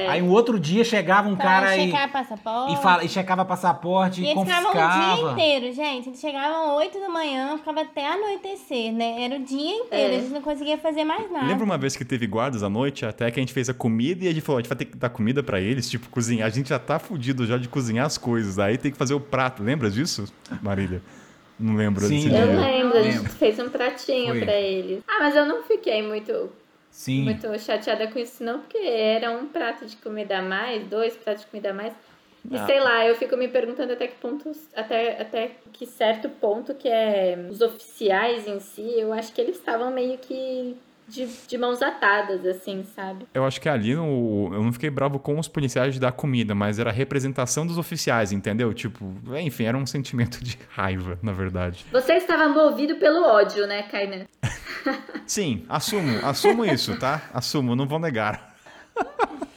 Aí 0.09 0.21
um 0.21 0.29
outro 0.29 0.59
dia 0.59 0.83
chegava 0.83 1.27
um 1.29 1.35
Pra 1.35 1.45
cara 1.45 1.77
e, 1.77 1.91
passaporte. 2.11 2.73
e, 2.73 2.77
fala, 2.81 3.03
e 3.03 3.09
checava 3.09 3.45
passaporte 3.45 4.21
E 4.21 4.25
e, 4.25 4.29
eles 4.31 4.43
ficavam 4.43 4.71
o 4.71 4.73
dia 4.73 5.31
inteiro, 5.31 5.73
gente. 5.73 6.09
Eles 6.09 6.19
chegavam 6.19 6.75
8 6.77 6.99
da 6.99 7.09
manhã, 7.09 7.57
ficava 7.57 7.81
até 7.81 8.07
anoitecer, 8.07 8.91
né? 8.91 9.23
Era 9.23 9.35
o 9.35 9.39
dia 9.43 9.75
inteiro, 9.75 10.13
É. 10.13 10.15
eles 10.17 10.31
não 10.31 10.41
conseguiam 10.41 10.77
fazer 10.77 11.03
mais 11.03 11.29
nada. 11.31 11.45
Lembra 11.45 11.63
uma 11.65 11.77
vez 11.77 11.95
que 11.95 12.03
teve 12.05 12.25
guardas 12.27 12.63
à 12.63 12.69
noite, 12.69 13.05
até 13.05 13.29
que 13.31 13.39
a 13.39 13.41
gente 13.41 13.53
fez 13.53 13.69
a 13.69 13.73
comida 13.73 14.25
e 14.25 14.27
a 14.27 14.31
gente 14.31 14.41
falou, 14.41 14.59
a 14.59 14.61
gente 14.61 14.69
vai 14.69 14.77
ter 14.77 14.85
que 14.85 14.97
dar 14.97 15.09
comida 15.09 15.41
pra 15.43 15.59
eles, 15.59 15.89
tipo, 15.89 16.09
cozinhar. 16.09 16.47
A 16.47 16.49
gente 16.51 16.69
já 16.69 16.79
tá 16.79 16.99
fudido 16.99 17.45
já 17.45 17.57
de 17.57 17.67
cozinhar 17.67 18.05
as 18.05 18.17
coisas, 18.17 18.59
aí 18.59 18.77
tem 18.77 18.91
que 18.91 18.97
fazer 18.97 19.13
o 19.13 19.19
prato. 19.19 19.63
Lembra 19.63 19.89
disso, 19.89 20.25
Marília? 20.61 21.01
Não 21.59 21.75
lembro 21.75 22.03
Sim. 22.05 22.15
desse 22.15 22.27
Eu 22.27 22.31
dia. 22.47 22.59
lembro, 22.59 22.97
a 22.97 23.03
gente 23.03 23.17
Lembro. 23.17 23.31
fez 23.33 23.59
um 23.59 23.69
pratinho 23.69 24.29
Foi. 24.29 24.41
pra 24.41 24.53
eles. 24.53 25.01
Ah, 25.07 25.17
mas 25.19 25.35
eu 25.35 25.45
não 25.45 25.63
fiquei 25.63 26.01
muito, 26.01 26.49
Sim. 26.93 27.23
muito 27.23 27.59
chateada 27.59 28.07
com 28.07 28.19
isso, 28.19 28.43
não, 28.43 28.59
porque 28.59 28.77
era 28.77 29.31
um 29.31 29.47
prato 29.47 29.83
de 29.83 29.95
comida 29.97 30.37
a 30.37 30.41
mais, 30.43 30.87
dois 30.87 31.17
pratos 31.17 31.43
de 31.43 31.49
comida 31.49 31.71
a 31.71 31.73
mais. 31.73 31.91
E 32.51 32.55
Ah. 32.55 32.65
sei 32.67 32.79
lá, 32.79 33.03
eu 33.07 33.15
fico 33.15 33.35
me 33.35 33.47
perguntando 33.47 33.93
até 33.93 34.07
que 34.07 34.15
ponto, 34.17 34.51
até, 34.75 35.19
até 35.19 35.51
que 35.73 35.87
certo 35.87 36.29
ponto 36.29 36.75
que 36.75 36.87
é 36.87 37.35
os 37.49 37.61
oficiais 37.61 38.47
em 38.47 38.59
si, 38.59 38.87
eu 38.99 39.11
acho 39.11 39.33
que 39.33 39.41
eles 39.41 39.57
estavam 39.57 39.89
meio 39.89 40.19
que 40.19 40.77
de, 41.07 41.27
de 41.47 41.57
mãos 41.57 41.81
atadas, 41.81 42.45
assim, 42.45 42.83
sabe? 42.95 43.25
Eu 43.33 43.45
acho 43.45 43.59
que 43.59 43.69
ali 43.69 43.95
no, 43.95 44.49
eu 44.53 44.63
não 44.63 44.73
fiquei 44.73 44.89
bravo 44.89 45.19
com 45.19 45.37
os 45.39 45.47
policiais 45.47 45.93
de 45.93 45.99
dar 45.99 46.11
comida, 46.11 46.55
mas 46.55 46.79
era 46.79 46.89
a 46.89 46.93
representação 46.93 47.65
dos 47.65 47.77
oficiais, 47.77 48.31
entendeu? 48.31 48.73
Tipo, 48.73 49.13
enfim, 49.37 49.65
era 49.65 49.77
um 49.77 49.85
sentimento 49.85 50.43
de 50.43 50.57
raiva, 50.69 51.17
na 51.21 51.31
verdade. 51.31 51.85
Você 51.91 52.13
estava 52.13 52.47
movido 52.49 52.95
pelo 52.95 53.25
ódio, 53.25 53.67
né, 53.67 53.83
Kainan? 53.83 54.25
Sim, 55.25 55.65
assumo, 55.69 56.25
assumo 56.25 56.65
isso, 56.65 56.97
tá? 56.97 57.29
Assumo, 57.33 57.75
não 57.75 57.87
vou 57.87 57.99
negar. 57.99 58.53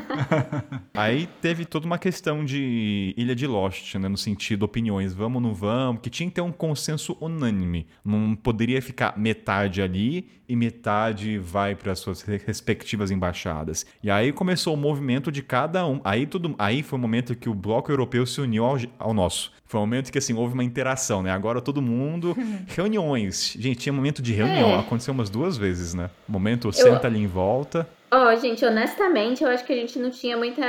Aí 0.94 1.28
teve 1.40 1.64
toda 1.64 1.86
uma 1.86 1.98
questão 1.98 2.44
de 2.44 3.14
Ilha 3.16 3.34
de 3.34 3.46
Lost, 3.46 3.94
né? 3.96 4.08
No 4.08 4.16
sentido 4.16 4.64
opiniões, 4.64 5.12
vamos 5.12 5.36
ou 5.36 5.48
não 5.48 5.54
vamos, 5.54 6.00
que 6.00 6.10
tinha 6.10 6.28
que 6.28 6.34
ter 6.34 6.40
um 6.40 6.52
consenso 6.52 7.16
unânime. 7.20 7.86
Não 8.04 8.34
poderia 8.34 8.80
ficar 8.80 9.18
metade 9.18 9.82
ali 9.82 10.28
e 10.48 10.54
metade 10.54 11.38
vai 11.38 11.74
para 11.74 11.94
suas 11.94 12.22
respectivas 12.22 13.10
embaixadas. 13.10 13.84
E 14.02 14.10
aí 14.10 14.32
começou 14.32 14.74
o 14.74 14.76
movimento 14.76 15.30
de 15.32 15.42
cada 15.42 15.86
um. 15.86 16.00
Aí 16.04 16.26
tudo, 16.26 16.54
aí 16.58 16.82
foi 16.82 16.98
o 16.98 17.02
momento 17.02 17.34
que 17.34 17.48
o 17.48 17.54
bloco 17.54 17.90
europeu 17.90 18.24
se 18.26 18.40
uniu 18.40 18.64
ao, 18.64 18.76
ao 18.98 19.12
nosso. 19.14 19.52
Foi 19.64 19.80
um 19.80 19.82
momento 19.82 20.12
que 20.12 20.18
assim 20.18 20.32
houve 20.32 20.54
uma 20.54 20.62
interação, 20.62 21.22
né? 21.22 21.30
Agora 21.32 21.60
todo 21.60 21.82
mundo 21.82 22.36
reuniões. 22.68 23.56
Gente, 23.58 23.80
tinha 23.80 23.92
momento 23.92 24.22
de 24.22 24.32
reunião, 24.32 24.70
É. 24.70 24.78
aconteceu 24.78 25.12
umas 25.12 25.28
duas 25.28 25.56
vezes, 25.56 25.92
né? 25.92 26.08
Momento 26.28 26.72
senta 26.72 27.06
ali 27.08 27.18
em 27.20 27.26
volta. 27.26 27.88
Ó, 28.08 28.34
gente, 28.36 28.64
honestamente, 28.64 29.42
eu 29.42 29.50
acho 29.50 29.64
que 29.64 29.72
a 29.72 29.76
gente 29.76 29.98
não 29.98 30.10
tinha 30.10 30.36
muita 30.36 30.62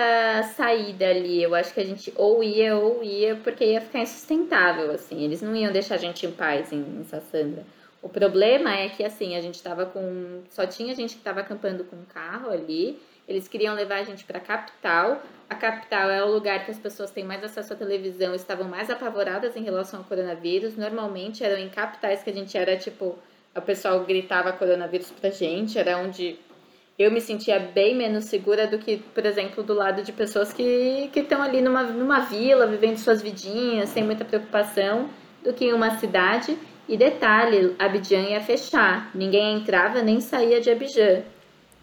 saída 0.55 1.07
ali. 1.07 1.43
Eu 1.43 1.53
acho 1.53 1.71
que 1.71 1.79
a 1.79 1.85
gente 1.85 2.11
ou 2.15 2.43
ia 2.43 2.75
ou 2.75 3.03
ia, 3.03 3.35
porque 3.35 3.63
ia 3.63 3.81
ficar 3.81 3.99
insustentável, 3.99 4.89
assim. 4.91 5.23
Eles 5.23 5.41
não 5.41 5.55
iam 5.55 5.71
deixar 5.71 5.95
a 5.95 5.99
gente 5.99 6.25
em 6.25 6.31
paz 6.31 6.71
em, 6.71 6.79
em 6.79 7.03
Sassandra. 7.03 7.63
O 8.01 8.09
problema 8.09 8.75
é 8.75 8.89
que, 8.89 9.03
assim, 9.03 9.35
a 9.35 9.41
gente 9.41 9.61
tava 9.61 9.85
com. 9.85 10.41
Só 10.49 10.65
tinha 10.65 10.95
gente 10.95 11.15
que 11.15 11.21
tava 11.21 11.41
acampando 11.41 11.83
com 11.83 11.97
carro 12.11 12.49
ali. 12.49 12.99
Eles 13.27 13.47
queriam 13.47 13.75
levar 13.75 13.97
a 13.97 14.03
gente 14.03 14.23
pra 14.23 14.39
capital. 14.39 15.21
A 15.47 15.53
capital 15.53 16.09
é 16.09 16.23
o 16.23 16.31
lugar 16.31 16.65
que 16.65 16.71
as 16.71 16.79
pessoas 16.79 17.11
têm 17.11 17.23
mais 17.23 17.43
acesso 17.43 17.73
à 17.73 17.75
televisão, 17.75 18.33
estavam 18.33 18.67
mais 18.67 18.89
apavoradas 18.89 19.55
em 19.55 19.63
relação 19.63 19.99
ao 19.99 20.05
coronavírus. 20.05 20.75
Normalmente 20.75 21.43
eram 21.43 21.59
em 21.59 21.69
capitais 21.69 22.23
que 22.23 22.31
a 22.31 22.33
gente 22.33 22.57
era 22.57 22.75
tipo. 22.77 23.17
O 23.55 23.61
pessoal 23.61 23.99
gritava 24.05 24.53
coronavírus 24.53 25.11
pra 25.11 25.31
gente, 25.31 25.79
era 25.79 25.97
onde 25.97 26.39
eu 26.97 27.11
me 27.11 27.21
sentia 27.21 27.59
bem 27.59 27.95
menos 27.95 28.25
segura 28.25 28.65
do 28.65 28.79
que, 28.79 28.97
por 28.97 29.23
exemplo, 29.25 29.63
do 29.63 29.73
lado 29.73 30.01
de 30.01 30.11
pessoas 30.11 30.51
que 30.51 31.11
estão 31.15 31.43
ali 31.43 31.61
numa, 31.61 31.83
numa 31.83 32.21
vila, 32.21 32.65
vivendo 32.65 32.97
suas 32.97 33.21
vidinhas, 33.21 33.89
sem 33.89 34.03
muita 34.03 34.25
preocupação, 34.25 35.07
do 35.43 35.53
que 35.53 35.65
em 35.65 35.73
uma 35.73 35.97
cidade. 35.99 36.57
E 36.89 36.97
detalhe, 36.97 37.75
Abidjan 37.77 38.21
ia 38.21 38.41
fechar. 38.41 39.11
Ninguém 39.13 39.57
entrava 39.57 40.01
nem 40.01 40.19
saía 40.21 40.59
de 40.59 40.71
Abidjan. 40.71 41.21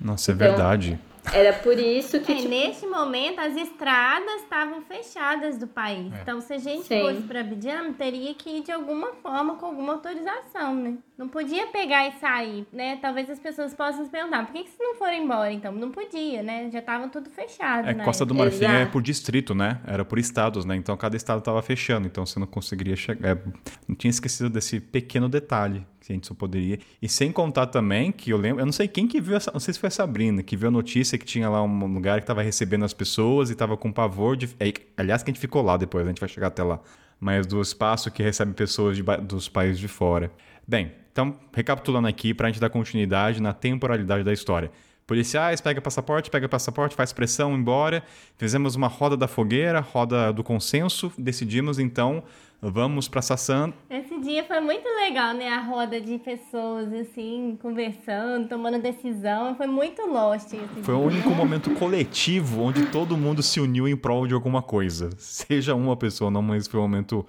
Nossa, 0.01 0.33
é 0.33 0.35
Então, 0.35 0.49
verdade. 0.49 0.99
Era 1.33 1.53
por 1.53 1.79
isso 1.79 2.21
que, 2.21 2.33
É, 2.33 2.37
tipo, 2.37 2.49
neste 2.49 2.87
momento, 2.87 3.41
as 3.41 3.57
estradas 3.57 4.43
estavam 4.43 4.83
fechadas 4.83 5.59
do 5.59 5.67
país. 5.67 6.13
É. 6.13 6.21
Então, 6.23 6.41
se 6.41 6.53
a 6.53 6.59
gente 6.59 6.85
Sim. 6.87 7.01
fosse 7.01 7.23
para 7.23 7.41
Abidjan, 7.41 7.93
teria 7.95 8.35
que 8.35 8.59
ir 8.59 8.63
de 8.63 8.71
alguma 8.71 9.13
forma, 9.15 9.57
com 9.57 9.67
alguma 9.67 9.95
autorização, 9.95 10.75
né? 10.75 10.99
Não 11.17 11.29
podia 11.29 11.67
pegar 11.69 12.07
e 12.09 12.13
sair, 12.21 12.67
né? 12.73 12.99
Talvez 13.01 13.29
as 13.31 13.39
pessoas 13.39 13.73
possam 13.75 14.05
se 14.05 14.11
perguntar, 14.11 14.45
por 14.47 14.53
que, 14.53 14.65
que 14.65 14.71
vocês 14.71 14.79
não 14.89 14.97
foram 14.97 15.15
embora, 15.15 15.51
então? 15.53 15.73
Não 15.73 15.91
podia, 15.91 16.43
né? 16.43 16.71
Já 16.71 16.81
estavam 16.81 17.09
tudo 17.09 17.31
fechado, 17.31 17.89
É, 17.89 17.95
né? 17.95 18.05
Costa 18.05 18.25
do 18.25 18.35
Marfim 18.35 18.65
é 18.65 18.77
Exato. 18.81 18.93
por 18.93 19.03
distrito, 19.03 19.55
né? 19.55 19.81
Era 19.87 20.05
por 20.05 20.19
estados, 20.19 20.65
né? 20.65 20.77
Então 20.77 20.97
cada 20.97 21.17
estado 21.17 21.41
tava 21.41 21.63
fechando, 21.63 22.07
então 22.07 22.27
você 22.27 22.39
não 22.39 22.47
conseguiria 22.47 22.97
chegar. 22.97 23.31
É, 23.31 23.39
não 23.89 23.97
tinha 23.97 24.11
esquecido 24.11 24.51
desse 24.51 24.79
pequeno 24.81 25.29
detalhe 25.29 25.87
que 26.07 26.13
a 26.13 26.17
gente 26.17 26.27
só 26.27 26.35
poderia. 26.35 26.79
E 27.01 27.09
sem 27.09 27.33
contar 27.33 27.67
também 27.67 28.13
que 28.13 28.31
eu 28.31 28.37
lembro, 28.37 28.63
eu 28.63 28.67
não 28.67 28.73
sei 28.73 28.87
quem 28.87 29.07
que 29.07 29.21
viu 29.21 29.37
essa, 29.37 29.51
não 29.53 29.61
sei 29.61 29.75
se 29.75 29.81
foi 29.81 29.89
a 29.89 29.91
Sabrina, 29.91 30.43
que 30.43 30.57
viu 30.57 30.69
a 30.69 30.71
notícia 30.71 31.17
que 31.19 31.25
tinha 31.25 31.49
lá 31.49 31.63
um 31.63 31.87
lugar 31.87 32.21
que 32.21 32.27
tava 32.27 32.43
recebendo 32.43 32.85
as 32.85 32.93
pessoas 32.93 33.51
e 33.51 33.55
tava 33.55 33.77
com 33.77 33.93
pavor 33.93 34.37
de. 34.37 34.49
é, 34.61 34.73
aliás, 34.97 35.23
que 35.23 35.31
a 35.31 35.33
gente 35.33 35.41
ficou 35.41 35.63
lá 35.63 35.77
depois, 35.77 36.05
a 36.05 36.09
gente 36.09 36.21
vai 36.21 36.29
chegar 36.29 36.49
até 36.49 36.63
lá. 36.63 36.81
Mas 37.19 37.47
do 37.47 37.61
espaço 37.61 38.11
que 38.11 38.23
recebe 38.23 38.53
pessoas 38.53 38.97
de 38.97 39.03
dos 39.23 39.49
países 39.49 39.79
de 39.79 39.89
fora. 39.89 40.31
Bem, 40.67 40.93
então, 41.13 41.39
recapitulando 41.55 42.09
aqui 42.09 42.35
pra 42.35 42.49
gente 42.49 42.61
dar 42.61 42.71
continuidade 42.71 43.41
na 43.41 43.53
temporalidade 43.53 44.25
da 44.25 44.33
história. 44.33 44.71
Policiais, 45.07 45.61
pega 45.61 45.83
passaporte, 45.83 46.31
pega 46.31 46.49
passaporte, 46.49 46.97
faz 46.97 47.13
pressão, 47.13 47.55
embora. 47.55 48.03
Fizemos 48.39 48.75
uma 48.75 48.89
roda 48.89 49.19
da 49.19 49.29
fogueira, 49.29 49.81
roda 49.81 50.33
do 50.33 50.43
consenso. 50.43 51.13
Decidimos, 51.19 51.79
então, 51.79 52.23
vamos 52.63 53.07
para 53.07 53.21
Sassan. 53.21 53.75
Esse 53.91 54.19
dia 54.21 54.43
foi 54.45 54.61
muito 54.61 54.89
legal, 54.89 55.35
né? 55.35 55.51
A 55.51 55.61
roda 55.61 56.01
de 56.01 56.19
pessoas, 56.19 56.91
assim, 56.95 57.59
conversando, 57.61 58.49
tomando 58.49 58.81
decisão. 58.81 59.55
Foi 59.57 59.67
muito 59.67 60.01
lost 60.07 60.55
Foi 60.83 60.95
o 60.95 61.01
único 61.01 61.29
momento 61.37 61.71
coletivo 61.75 62.63
onde 62.63 62.87
todo 62.87 63.15
mundo 63.15 63.43
se 63.43 63.61
uniu 63.61 63.87
em 63.87 63.97
prol 63.97 64.27
de 64.27 64.33
alguma 64.33 64.63
coisa. 64.63 65.11
Seja 65.19 65.75
uma 65.75 65.99
pessoa, 65.99 66.31
não, 66.31 66.41
mas 66.41 66.67
foi 66.67 66.81
um 66.81 66.85
momento. 66.85 67.27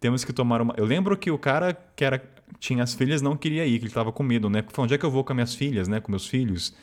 Temos 0.00 0.24
que 0.24 0.32
tomar 0.32 0.60
uma. 0.60 0.74
Eu 0.76 0.84
lembro 0.84 1.16
que 1.16 1.30
o 1.30 1.38
cara 1.38 1.72
que 1.94 2.04
era, 2.04 2.20
tinha 2.58 2.82
as 2.82 2.94
filhas 2.94 3.22
não 3.22 3.36
queria 3.36 3.64
ir, 3.64 3.78
que 3.78 3.84
ele 3.84 3.86
estava 3.86 4.10
com 4.10 4.24
medo, 4.24 4.50
né? 4.50 4.64
Falou, 4.68 4.86
onde 4.86 4.94
é 4.94 4.98
que 4.98 5.06
eu 5.06 5.10
vou 5.10 5.22
com 5.22 5.32
as 5.32 5.36
minhas 5.36 5.54
filhas, 5.54 5.86
né? 5.86 6.00
Com 6.00 6.10
meus 6.10 6.26
filhos. 6.26 6.74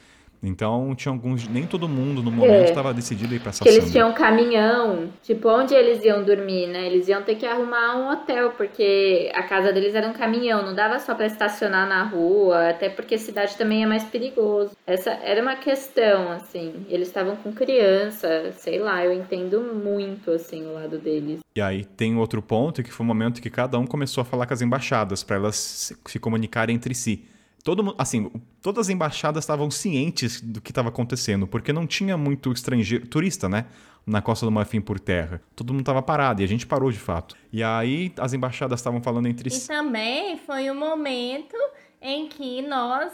Então 0.41 0.95
tinha 0.95 1.11
alguns. 1.11 1.47
Nem 1.47 1.65
todo 1.65 1.87
mundo 1.87 2.23
no 2.23 2.31
momento 2.31 2.61
É. 2.61 2.69
estava 2.69 2.93
decidido 2.93 3.33
a 3.33 3.35
ir 3.35 3.39
pra 3.39 3.51
que 3.51 3.67
eles 3.67 3.91
tinham 3.91 4.09
um 4.09 4.13
caminhão. 4.13 5.09
Tipo, 5.21 5.49
onde 5.49 5.73
eles 5.73 6.03
iam 6.03 6.23
dormir, 6.23 6.67
né? 6.67 6.85
Eles 6.85 7.07
iam 7.07 7.21
ter 7.21 7.35
que 7.35 7.45
arrumar 7.45 7.97
um 7.97 8.11
hotel, 8.11 8.51
porque 8.51 9.31
a 9.33 9.43
casa 9.43 9.73
deles 9.73 9.93
era 9.93 10.07
um 10.07 10.13
caminhão, 10.13 10.65
não 10.65 10.73
dava 10.73 10.99
só 10.99 11.13
pra 11.13 11.25
estacionar 11.25 11.87
na 11.87 12.03
rua, 12.03 12.69
até 12.69 12.89
porque 12.89 13.15
a 13.15 13.19
cidade 13.19 13.57
também 13.57 13.83
é 13.83 13.87
mais 13.87 14.03
perigoso. 14.05 14.71
Essa 14.87 15.11
era 15.11 15.41
uma 15.41 15.55
questão, 15.55 16.31
assim. 16.31 16.85
Eles 16.89 17.07
estavam 17.09 17.35
com 17.35 17.51
criança, 17.51 18.51
sei 18.53 18.79
lá, 18.79 19.03
eu 19.03 19.11
entendo 19.11 19.61
muito, 19.61 20.31
assim, 20.31 20.65
o 20.65 20.73
lado 20.73 20.97
deles. 20.97 21.39
E 21.55 21.61
aí 21.61 21.83
tem 21.83 22.15
outro 22.15 22.41
ponto 22.41 22.81
que 22.81 22.91
foi 22.91 23.03
o 23.03 23.07
momento 23.07 23.41
que 23.41 23.49
cada 23.49 23.77
um 23.77 23.85
começou 23.85 24.21
a 24.21 24.25
falar 24.25 24.45
com 24.45 24.53
as 24.53 24.61
embaixadas 24.61 25.23
para 25.23 25.35
elas 25.35 25.95
se 26.05 26.19
comunicarem 26.19 26.75
entre 26.75 26.93
si. 26.95 27.25
Todo 27.63 27.83
mundo, 27.83 27.95
assim, 27.97 28.31
todas 28.61 28.87
as 28.87 28.89
embaixadas 28.89 29.43
estavam 29.43 29.69
cientes 29.69 30.41
do 30.41 30.61
que 30.61 30.71
estava 30.71 30.89
acontecendo, 30.89 31.45
porque 31.45 31.73
não 31.73 31.85
tinha 31.85 32.17
muito 32.17 32.51
estrangeiro, 32.51 33.05
turista, 33.07 33.49
né? 33.49 33.65
Na 34.05 34.21
Costa 34.21 34.45
do 34.45 34.51
Marfim 34.51 34.81
por 34.81 34.99
terra. 34.99 35.41
Todo 35.55 35.71
mundo 35.73 35.81
estava 35.81 36.01
parado 36.01 36.41
e 36.41 36.45
a 36.45 36.47
gente 36.47 36.65
parou 36.65 36.89
de 36.91 36.97
fato. 36.97 37.35
E 37.51 37.61
aí 37.61 38.11
as 38.17 38.33
embaixadas 38.33 38.79
estavam 38.79 39.01
falando 39.01 39.27
entre 39.27 39.49
E 39.49 39.51
si. 39.51 39.67
também 39.67 40.37
foi 40.37 40.69
o 40.69 40.75
momento 40.75 41.55
em 42.01 42.27
que 42.27 42.61
nós, 42.61 43.11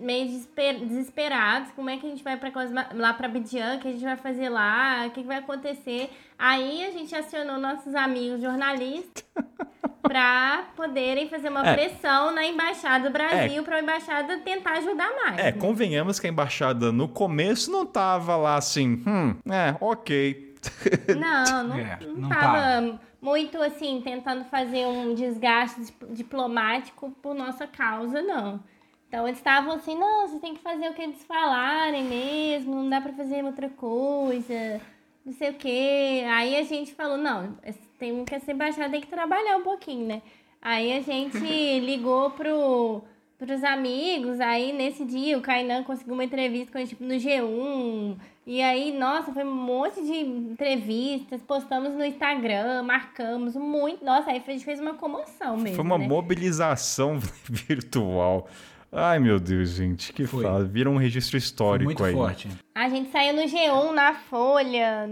meio 0.00 0.26
desesper- 0.26 0.80
desesperados, 0.80 1.70
como 1.72 1.88
é 1.88 1.96
que 1.96 2.06
a 2.06 2.10
gente 2.10 2.24
vai 2.24 2.36
pra 2.36 2.50
Cosma- 2.50 2.88
lá 2.92 3.12
para 3.14 3.26
Abidjan, 3.26 3.76
o 3.76 3.78
que 3.78 3.88
a 3.88 3.92
gente 3.92 4.02
vai 4.04 4.16
fazer 4.16 4.48
lá, 4.48 5.04
o 5.06 5.10
que, 5.10 5.20
que 5.22 5.26
vai 5.26 5.38
acontecer. 5.38 6.10
Aí 6.38 6.84
a 6.84 6.90
gente 6.90 7.14
acionou 7.14 7.58
nossos 7.58 7.94
amigos 7.94 8.40
jornalistas 8.42 9.24
para 10.02 10.64
poderem 10.76 11.28
fazer 11.28 11.48
uma 11.48 11.66
É. 11.66 11.74
pressão 11.74 12.32
na 12.34 12.44
embaixada 12.44 13.08
do 13.08 13.12
Brasil 13.12 13.62
para 13.62 13.76
a 13.76 13.80
embaixada 13.80 14.38
tentar 14.38 14.72
ajudar 14.78 15.10
mais. 15.24 15.38
É, 15.38 15.44
né? 15.44 15.52
convenhamos 15.52 16.18
que 16.20 16.26
a 16.26 16.30
embaixada 16.30 16.90
no 16.92 17.08
começo 17.08 17.70
não 17.70 17.86
tava 17.86 18.36
lá 18.36 18.56
assim, 18.56 19.02
hum, 19.06 19.34
é, 19.50 19.74
ok. 19.80 20.54
Não, 21.16 21.62
não, 21.68 21.78
É, 21.78 21.98
não 22.02 22.14
não 22.16 22.28
tava 22.28 23.00
muito 23.24 23.56
assim 23.62 24.02
tentando 24.04 24.44
fazer 24.44 24.86
um 24.86 25.14
desgaste 25.14 25.80
dip- 25.80 26.12
diplomático 26.12 27.10
por 27.22 27.34
nossa 27.34 27.66
causa, 27.66 28.20
não. 28.20 28.60
Então 29.08 29.26
eles 29.26 29.38
estavam 29.38 29.74
assim, 29.74 29.96
não, 29.96 30.28
você 30.28 30.38
tem 30.38 30.54
que 30.54 30.60
fazer 30.60 30.88
o 30.90 30.92
que 30.94 31.00
eles 31.00 31.24
falarem 31.24 32.04
mesmo, 32.04 32.74
não 32.74 32.90
dá 32.90 33.00
pra 33.00 33.12
fazer 33.14 33.42
outra 33.44 33.68
coisa, 33.70 34.80
não 35.24 35.32
sei 35.32 35.50
o 35.50 35.54
quê. 35.54 36.22
Aí 36.28 36.54
a 36.56 36.62
gente 36.64 36.92
falou, 36.92 37.16
não, 37.16 37.56
tem 37.98 38.24
que 38.24 38.34
essa 38.34 38.52
embaixada 38.52 38.90
tem 38.90 39.00
que 39.00 39.06
trabalhar 39.06 39.56
um 39.56 39.62
pouquinho, 39.62 40.06
né? 40.06 40.22
Aí 40.60 40.92
a 40.92 41.00
gente 41.00 41.38
ligou 41.80 42.30
pro, 42.30 43.02
pros 43.38 43.64
amigos, 43.64 44.38
aí 44.40 44.72
nesse 44.72 45.04
dia 45.04 45.38
o 45.38 45.42
Kainan 45.42 45.82
conseguiu 45.84 46.14
uma 46.14 46.24
entrevista 46.24 46.72
com 46.72 46.78
a 46.78 46.84
gente 46.84 47.02
no 47.02 47.14
G1. 47.14 48.16
E 48.46 48.60
aí, 48.60 48.92
nossa, 48.92 49.32
foi 49.32 49.42
um 49.42 49.54
monte 49.54 50.02
de 50.02 50.12
entrevistas, 50.20 51.40
postamos 51.42 51.94
no 51.94 52.04
Instagram, 52.04 52.82
marcamos 52.82 53.54
muito. 53.56 54.04
Nossa, 54.04 54.30
aí 54.30 54.42
a 54.46 54.50
gente 54.50 54.64
fez 54.64 54.78
uma 54.80 54.94
comoção 54.94 55.56
mesmo. 55.56 55.76
Foi 55.76 55.84
uma 55.84 55.96
né? 55.96 56.06
mobilização 56.06 57.18
virtual. 57.48 58.46
Ai, 58.96 59.18
meu 59.18 59.40
Deus, 59.40 59.70
gente, 59.70 60.12
que 60.12 60.24
Foi. 60.24 60.44
fala. 60.44 60.64
Vira 60.64 60.88
um 60.88 60.96
registro 60.96 61.32
Foi 61.32 61.38
histórico 61.38 61.84
muito 61.86 62.04
aí. 62.04 62.12
forte. 62.12 62.48
A 62.74 62.88
gente 62.88 63.10
saiu 63.10 63.34
no 63.34 63.42
G1, 63.42 63.92
na 63.92 64.14
Folha. 64.14 65.08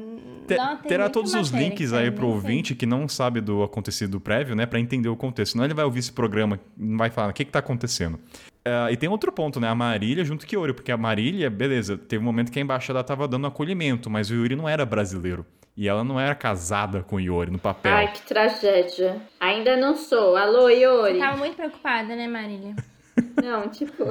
Te- 0.47 0.55
Não, 0.57 0.77
terá 0.77 1.09
todos 1.11 1.35
os 1.35 1.49
links 1.49 1.93
aí 1.93 2.09
pro 2.11 2.27
sei. 2.27 2.35
ouvinte 2.35 2.75
que 2.77 2.87
não 2.87 3.09
sabe 3.09 3.41
do 3.41 3.63
acontecido 3.65 4.21
prévio, 4.21 4.55
né, 4.55 4.67
Pra 4.67 4.79
entender 4.79 5.09
o 5.09 5.17
contexto. 5.17 5.53
Senão 5.53 5.65
ele 5.65 5.75
vai 5.75 5.85
ouvir 5.85 5.99
esse 5.99 6.13
programa 6.13 6.61
não 6.77 6.97
vai 6.97 7.11
falar 7.11 7.31
o 7.31 7.33
que 7.33 7.45
que 7.45 7.51
tá 7.51 7.59
acontecendo. 7.59 8.21
Ah, 8.65 8.91
e 8.91 8.97
tem 8.97 9.09
outro 9.09 9.33
ponto, 9.33 9.59
né? 9.59 9.69
A 9.69 9.75
Marília 9.75 10.25
junto 10.25 10.47
com 10.47 10.57
o 10.57 10.61
Yuri, 10.61 10.73
porque 10.73 10.93
a 10.93 10.97
Marília, 10.97 11.51
beleza, 11.51 11.97
teve 11.97 12.23
um 12.23 12.27
momento 12.27 12.51
que 12.53 12.59
a 12.59 12.63
embaixada 12.63 13.03
tava 13.03 13.27
dando 13.27 13.47
acolhimento, 13.47 14.09
mas 14.09 14.31
o 14.31 14.35
Yuri 14.35 14.57
não 14.57 14.69
era 14.69 14.85
brasileiro. 14.87 15.45
E 15.77 15.89
ela 15.89 16.05
não 16.05 16.21
era 16.21 16.35
casada 16.35 17.03
com 17.03 17.17
o 17.17 17.21
Yuri 17.21 17.51
no 17.51 17.59
papel. 17.59 17.93
Ai, 17.93 18.13
que 18.13 18.23
tragédia. 18.23 19.21
Ainda 19.41 19.77
não 19.77 19.97
sou. 19.97 20.37
Alô, 20.37 20.69
Iori. 20.69 21.19
Tava 21.19 21.39
muito 21.39 21.57
preocupada, 21.57 22.15
né, 22.15 22.29
Marília? 22.29 22.77
Não, 23.43 23.69
tipo. 23.69 24.05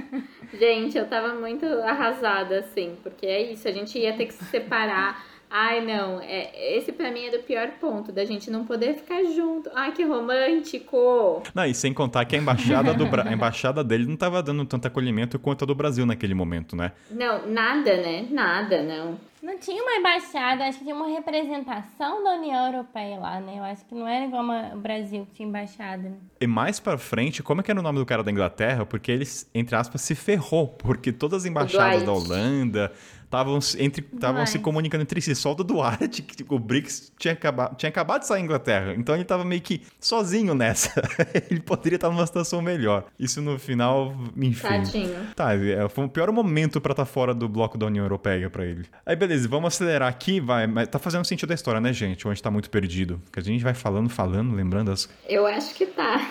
gente, 0.58 0.98
eu 0.98 1.06
tava 1.06 1.34
muito 1.34 1.64
arrasada, 1.64 2.58
assim, 2.58 2.96
porque 3.02 3.26
é 3.26 3.50
isso, 3.50 3.66
a 3.66 3.72
gente 3.72 3.98
ia 3.98 4.14
ter 4.14 4.26
que 4.26 4.34
se 4.34 4.44
separar. 4.44 5.24
Ai, 5.54 5.84
não, 5.84 6.18
é, 6.18 6.50
esse 6.78 6.90
pra 6.92 7.10
mim 7.10 7.26
é 7.26 7.30
do 7.30 7.40
pior 7.42 7.68
ponto, 7.78 8.10
da 8.10 8.24
gente 8.24 8.50
não 8.50 8.64
poder 8.64 8.94
ficar 8.94 9.22
junto. 9.24 9.68
Ai, 9.74 9.92
que 9.92 10.02
romântico! 10.02 11.42
Não, 11.54 11.66
e 11.66 11.74
sem 11.74 11.92
contar 11.92 12.24
que 12.24 12.34
a 12.34 12.38
embaixada, 12.38 12.94
do 12.94 13.04
Bra- 13.06 13.24
a 13.28 13.32
embaixada 13.32 13.84
dele 13.84 14.06
não 14.06 14.16
tava 14.16 14.42
dando 14.42 14.64
tanto 14.64 14.86
acolhimento 14.86 15.38
quanto 15.38 15.64
a 15.64 15.66
do 15.66 15.74
Brasil 15.74 16.06
naquele 16.06 16.32
momento, 16.32 16.74
né? 16.74 16.92
Não, 17.10 17.46
nada, 17.46 17.96
né? 17.98 18.26
Nada, 18.30 18.82
não. 18.82 19.18
Não 19.42 19.58
tinha 19.58 19.82
uma 19.82 19.92
embaixada, 19.96 20.64
acho 20.64 20.78
que 20.78 20.84
tinha 20.84 20.94
uma 20.94 21.08
representação 21.08 22.22
da 22.22 22.34
União 22.34 22.66
Europeia 22.72 23.18
lá, 23.18 23.40
né? 23.40 23.56
Eu 23.58 23.64
acho 23.64 23.84
que 23.84 23.94
não 23.94 24.06
era 24.06 24.24
igual 24.24 24.44
o 24.72 24.78
Brasil 24.78 25.26
que 25.26 25.34
tinha 25.34 25.48
embaixada. 25.48 26.02
Né? 26.10 26.14
E 26.40 26.46
mais 26.46 26.78
pra 26.78 26.96
frente, 26.96 27.42
como 27.42 27.60
é 27.60 27.64
que 27.64 27.70
era 27.70 27.80
o 27.80 27.82
nome 27.82 27.98
do 27.98 28.06
cara 28.06 28.22
da 28.22 28.30
Inglaterra? 28.30 28.86
Porque 28.86 29.10
ele, 29.10 29.24
entre 29.52 29.74
aspas, 29.74 30.00
se 30.00 30.14
ferrou, 30.14 30.68
porque 30.68 31.10
todas 31.12 31.40
as 31.42 31.44
embaixadas 31.44 32.04
da 32.04 32.12
Holanda 32.12 32.92
estavam 33.32 33.60
se- 33.62 33.82
entre 33.82 34.06
estavam 34.12 34.44
se 34.46 34.58
comunicando 34.58 35.02
entre 35.02 35.20
si. 35.22 35.34
Só 35.34 35.52
o 35.52 35.54
Duarte, 35.64 36.20
que 36.22 36.36
tipo, 36.36 36.54
o 36.54 36.58
BRICS 36.58 37.12
tinha 37.18 37.32
acabado, 37.32 37.76
tinha 37.76 37.88
acabado 37.88 38.20
de 38.20 38.26
sair 38.26 38.40
da 38.40 38.44
Inglaterra. 38.44 38.94
Então 38.94 39.14
ele 39.14 39.24
tava 39.24 39.42
meio 39.44 39.62
que 39.62 39.80
sozinho 39.98 40.54
nessa. 40.54 40.92
ele 41.50 41.60
poderia 41.60 41.96
estar 41.96 42.10
numa 42.10 42.26
situação 42.26 42.60
melhor. 42.60 43.06
Isso 43.18 43.40
no 43.40 43.58
final, 43.58 44.14
enfim. 44.36 44.60
Tadinho. 44.68 45.26
Tá, 45.34 45.54
é, 45.54 45.88
foi 45.88 46.04
o 46.04 46.08
pior 46.08 46.30
momento 46.30 46.80
pra 46.80 46.92
estar 46.92 47.06
fora 47.06 47.32
do 47.34 47.48
bloco 47.48 47.78
da 47.78 47.86
União 47.86 48.04
Europeia 48.04 48.50
pra 48.50 48.66
ele. 48.66 48.84
Aí 49.06 49.16
beleza, 49.16 49.48
vamos 49.48 49.68
acelerar 49.74 50.08
aqui, 50.08 50.38
vai. 50.40 50.66
Mas 50.66 50.88
tá 50.88 50.98
fazendo 50.98 51.24
sentido 51.24 51.48
da 51.48 51.54
história, 51.54 51.80
né, 51.80 51.92
gente? 51.92 52.26
A 52.26 52.30
gente 52.30 52.42
tá 52.42 52.50
muito 52.50 52.68
perdido? 52.68 53.20
Porque 53.24 53.40
a 53.40 53.42
gente 53.42 53.64
vai 53.64 53.72
falando, 53.74 54.10
falando, 54.10 54.54
lembrando 54.54 54.90
as. 54.90 55.08
Eu 55.28 55.46
acho 55.46 55.74
que 55.74 55.86
tá. 55.86 56.28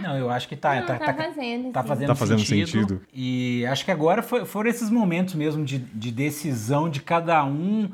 Não, 0.00 0.16
eu 0.16 0.30
acho 0.30 0.48
que 0.48 0.56
tá. 0.56 0.74
não, 0.76 0.86
tá, 0.86 0.98
tá, 0.98 1.12
tá- 1.12 1.14
fazendo. 1.24 1.70
Tá 1.72 1.82
fazendo, 1.82 2.08
Tá 2.08 2.14
fazendo 2.14 2.38
sentido. 2.40 2.66
sentido. 2.68 3.00
E 3.12 3.64
acho 3.66 3.84
que 3.84 3.90
agora 3.90 4.22
foi- 4.22 4.44
foram 4.44 4.68
esses 4.68 4.90
momentos 4.90 5.34
mesmo 5.34 5.64
de, 5.64 5.78
de 5.78 6.10
decisão 6.10 6.88
de 6.88 7.00
cada 7.00 7.44
um 7.44 7.90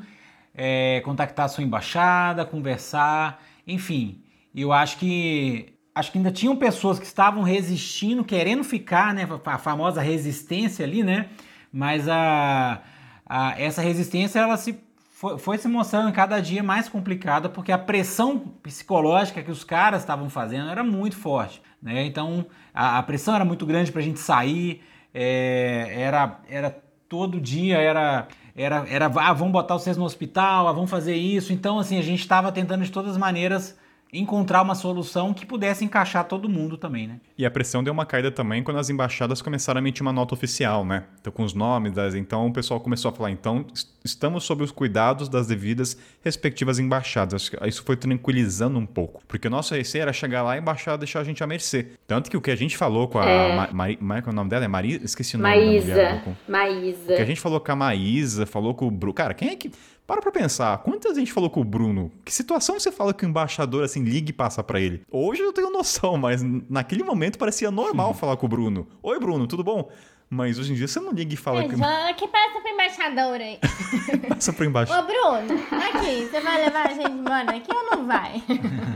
é, 0.55 1.01
contactar 1.05 1.45
a 1.45 1.49
sua 1.49 1.63
embaixada, 1.63 2.43
conversar, 2.45 3.43
enfim. 3.67 4.21
Eu 4.55 4.71
acho 4.73 4.97
que 4.97 5.73
acho 5.93 6.11
que 6.11 6.17
ainda 6.17 6.31
tinham 6.31 6.55
pessoas 6.55 6.97
que 6.97 7.05
estavam 7.05 7.43
resistindo, 7.43 8.23
querendo 8.23 8.63
ficar, 8.63 9.13
né? 9.13 9.27
A 9.45 9.57
famosa 9.57 10.01
resistência 10.01 10.85
ali, 10.85 11.03
né? 11.03 11.27
Mas 11.71 12.07
a, 12.07 12.81
a- 13.25 13.59
essa 13.59 13.81
resistência 13.81 14.39
ela 14.39 14.57
se 14.57 14.79
foi, 15.19 15.37
foi 15.37 15.57
se 15.57 15.67
mostrando 15.67 16.13
cada 16.13 16.39
dia 16.39 16.63
mais 16.63 16.87
complicada 16.87 17.49
porque 17.49 17.73
a 17.73 17.77
pressão 17.77 18.39
psicológica 18.63 19.43
que 19.43 19.51
os 19.51 19.65
caras 19.65 19.99
estavam 19.99 20.29
fazendo 20.29 20.69
era 20.69 20.81
muito 20.81 21.17
forte, 21.17 21.61
né? 21.81 22.05
Então 22.05 22.45
a, 22.73 22.97
a 22.97 23.03
pressão 23.03 23.35
era 23.35 23.43
muito 23.43 23.65
grande 23.65 23.91
para 23.91 23.99
a 23.99 24.03
gente 24.03 24.17
sair, 24.17 24.81
é, 25.13 25.93
era 25.93 26.39
era 26.47 26.81
todo 27.09 27.37
dia 27.37 27.79
era 27.79 28.29
era 28.55 28.85
era 28.87 29.07
ah, 29.07 29.33
vamos 29.33 29.51
botar 29.51 29.73
vocês 29.73 29.97
no 29.97 30.05
hospital, 30.05 30.69
ah, 30.69 30.71
vamos 30.71 30.89
fazer 30.89 31.17
isso. 31.17 31.51
Então 31.51 31.79
assim 31.79 31.99
a 31.99 32.01
gente 32.01 32.21
estava 32.21 32.49
tentando 32.49 32.85
de 32.85 32.89
todas 32.89 33.11
as 33.11 33.17
maneiras 33.17 33.77
encontrar 34.11 34.61
uma 34.63 34.73
solução 34.75 35.33
que 35.33 35.45
pudesse 35.45 35.85
encaixar 35.85 36.23
todo 36.25 36.49
mundo 36.49 36.77
também, 36.77 37.07
né? 37.07 37.19
E 37.37 37.45
a 37.45 37.51
pressão 37.51 37.83
deu 37.83 37.93
uma 37.93 38.05
caída 38.05 38.31
também 38.31 38.63
quando 38.63 38.77
as 38.77 38.89
embaixadas 38.89 39.41
começaram 39.41 39.77
a 39.77 39.81
emitir 39.81 40.01
uma 40.01 40.11
nota 40.11 40.33
oficial, 40.33 40.83
né? 40.83 41.03
Então, 41.21 41.31
com 41.31 41.43
os 41.43 41.53
nomes, 41.53 41.93
das... 41.93 42.15
então 42.15 42.47
o 42.47 42.51
pessoal 42.53 42.79
começou 42.79 43.09
a 43.09 43.13
falar, 43.13 43.29
então, 43.31 43.65
est- 43.73 43.87
estamos 44.03 44.43
sob 44.43 44.63
os 44.63 44.71
cuidados 44.71 45.29
das 45.29 45.45
devidas 45.47 45.95
respectivas 46.23 46.79
embaixadas. 46.79 47.51
Isso 47.67 47.83
foi 47.83 47.95
tranquilizando 47.95 48.79
um 48.79 48.85
pouco. 48.85 49.21
Porque 49.27 49.47
o 49.47 49.51
nosso 49.51 49.75
receio 49.75 50.01
era 50.01 50.13
chegar 50.13 50.41
lá 50.41 50.55
e 50.55 50.59
a 50.59 50.61
embaixada 50.61 50.97
deixar 50.97 51.19
a 51.19 51.23
gente 51.23 51.43
à 51.43 51.47
mercê. 51.47 51.89
Tanto 52.07 52.29
que 52.31 52.37
o 52.37 52.41
que 52.41 52.49
a 52.51 52.55
gente 52.55 52.75
falou 52.77 53.07
com 53.07 53.19
a... 53.19 53.25
É. 53.29 53.55
Ma... 53.55 53.69
Mari... 53.71 53.95
Como 53.97 54.13
é 54.13 54.19
é 54.25 54.29
o 54.29 54.33
nome 54.33 54.49
dela? 54.49 54.65
É 54.65 54.67
Marisa? 54.67 55.05
Esqueci 55.05 55.35
o 55.35 55.39
nome 55.39 55.53
da 55.53 55.61
mulher. 55.65 56.23
Maísa. 56.25 56.37
Maísa. 56.47 57.15
que 57.15 57.21
a 57.21 57.25
gente 57.25 57.39
falou 57.39 57.59
com 57.59 57.71
a 57.71 57.75
Maísa, 57.75 58.45
falou 58.45 58.73
com 58.73 58.87
o 58.87 58.91
Bruno. 58.91 59.13
Cara, 59.13 59.33
quem 59.33 59.49
é 59.49 59.55
que. 59.55 59.71
Para 60.09 60.23
pra 60.23 60.31
pensar, 60.31 60.75
quantas 60.79 61.11
a 61.15 61.19
gente 61.19 61.31
falou 61.31 61.51
com 61.51 61.61
o 61.61 61.63
Bruno? 61.63 62.11
Que 62.25 62.33
situação 62.33 62.79
você 62.79 62.91
fala 62.91 63.13
que 63.13 63.23
o 63.23 63.29
embaixador, 63.29 63.83
assim, 63.83 64.03
liga 64.03 64.31
e 64.31 64.33
passa 64.33 64.63
pra 64.63 64.79
ele? 64.79 65.03
Hoje 65.11 65.43
eu 65.43 65.53
tenho 65.53 65.69
noção, 65.69 66.17
mas 66.17 66.41
naquele 66.67 67.03
momento 67.03 67.37
parecia 67.37 67.69
normal 67.69 68.15
falar 68.17 68.35
com 68.35 68.47
o 68.47 68.49
Bruno. 68.49 68.87
Oi, 69.03 69.19
Bruno, 69.19 69.45
tudo 69.45 69.63
bom? 69.63 69.87
Mas 70.27 70.57
hoje 70.57 70.73
em 70.73 70.75
dia 70.75 70.87
você 70.87 70.99
não 70.99 71.11
liga 71.11 71.35
e 71.35 71.37
fala 71.37 71.59
É, 71.59 71.63
que 71.67 71.75
que 72.15 72.27
passa 72.27 72.59
pro 72.59 72.71
embaixador 72.71 73.35
aí. 73.39 73.59
passa 74.29 74.51
pro 74.51 74.65
embaixador. 74.65 75.03
Ô, 75.03 75.07
Bruno, 75.07 75.63
aqui, 75.77 76.25
você 76.25 76.41
vai 76.41 76.65
levar 76.65 76.87
a 76.87 76.93
gente 76.93 77.11
embora 77.11 77.55
aqui 77.55 77.71
ou 77.71 77.95
não 77.95 78.07
vai? 78.07 78.43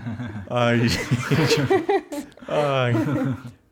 Ai, 0.49 0.80
gente. 0.80 0.98
Ai. 2.48 2.94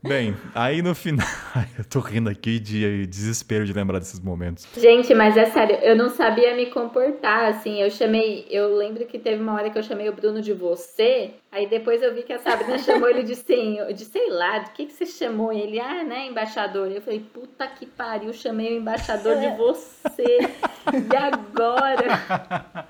Bem, 0.03 0.36
aí 0.56 0.82
no 0.82 0.95
final. 0.95 1.28
Eu 1.78 1.86
tô 1.86 1.99
rindo 1.99 2.28
aqui 2.28 2.60
de 2.60 3.06
desespero 3.06 3.65
de 3.65 3.73
lembrar 3.73 3.99
desses 3.99 4.19
momentos. 4.19 4.68
Gente, 4.76 5.14
mas 5.14 5.38
é 5.38 5.45
sério, 5.45 5.76
eu 5.82 5.95
não 5.95 6.10
sabia 6.10 6.56
me 6.56 6.68
comportar, 6.68 7.45
assim, 7.45 7.82
eu 7.82 7.90
chamei, 7.90 8.48
eu 8.49 8.76
lembro 8.76 9.06
que 9.06 9.19
teve 9.19 9.41
uma 9.41 9.53
hora 9.53 9.69
que 9.69 9.78
eu 9.78 9.84
chamei 9.84 10.10
o 10.10 10.14
Bruno 10.14 10.41
de 10.41 10.53
você, 10.53 11.32
aí 11.52 11.68
depois 11.68 12.02
eu 12.02 12.14
vi 12.14 12.23
que 12.23 12.34
a 12.34 12.40
Sabrina 12.40 12.78
chamou 12.80 13.10
ele 13.10 13.23
de 13.23 13.36
senhor, 13.36 13.94
de 13.94 14.06
sei 14.06 14.30
lá, 14.30 14.60
do 14.60 14.72
que 14.72 14.86
que 14.86 14.94
você 14.94 15.06
chamou 15.06 15.53
ele? 15.53 15.80
Ah, 15.80 16.03
né, 16.03 16.28
embaixador. 16.28 16.91
Eu 16.91 17.02
falei, 17.02 17.19
puta 17.19 17.68
que 17.68 17.86
pariu, 17.86 18.34
chamei 18.34 18.73
o 18.73 18.80
embaixador 18.80 19.38
de 19.38 19.49
você, 19.57 20.40
e 20.41 21.15
agora? 21.15 22.88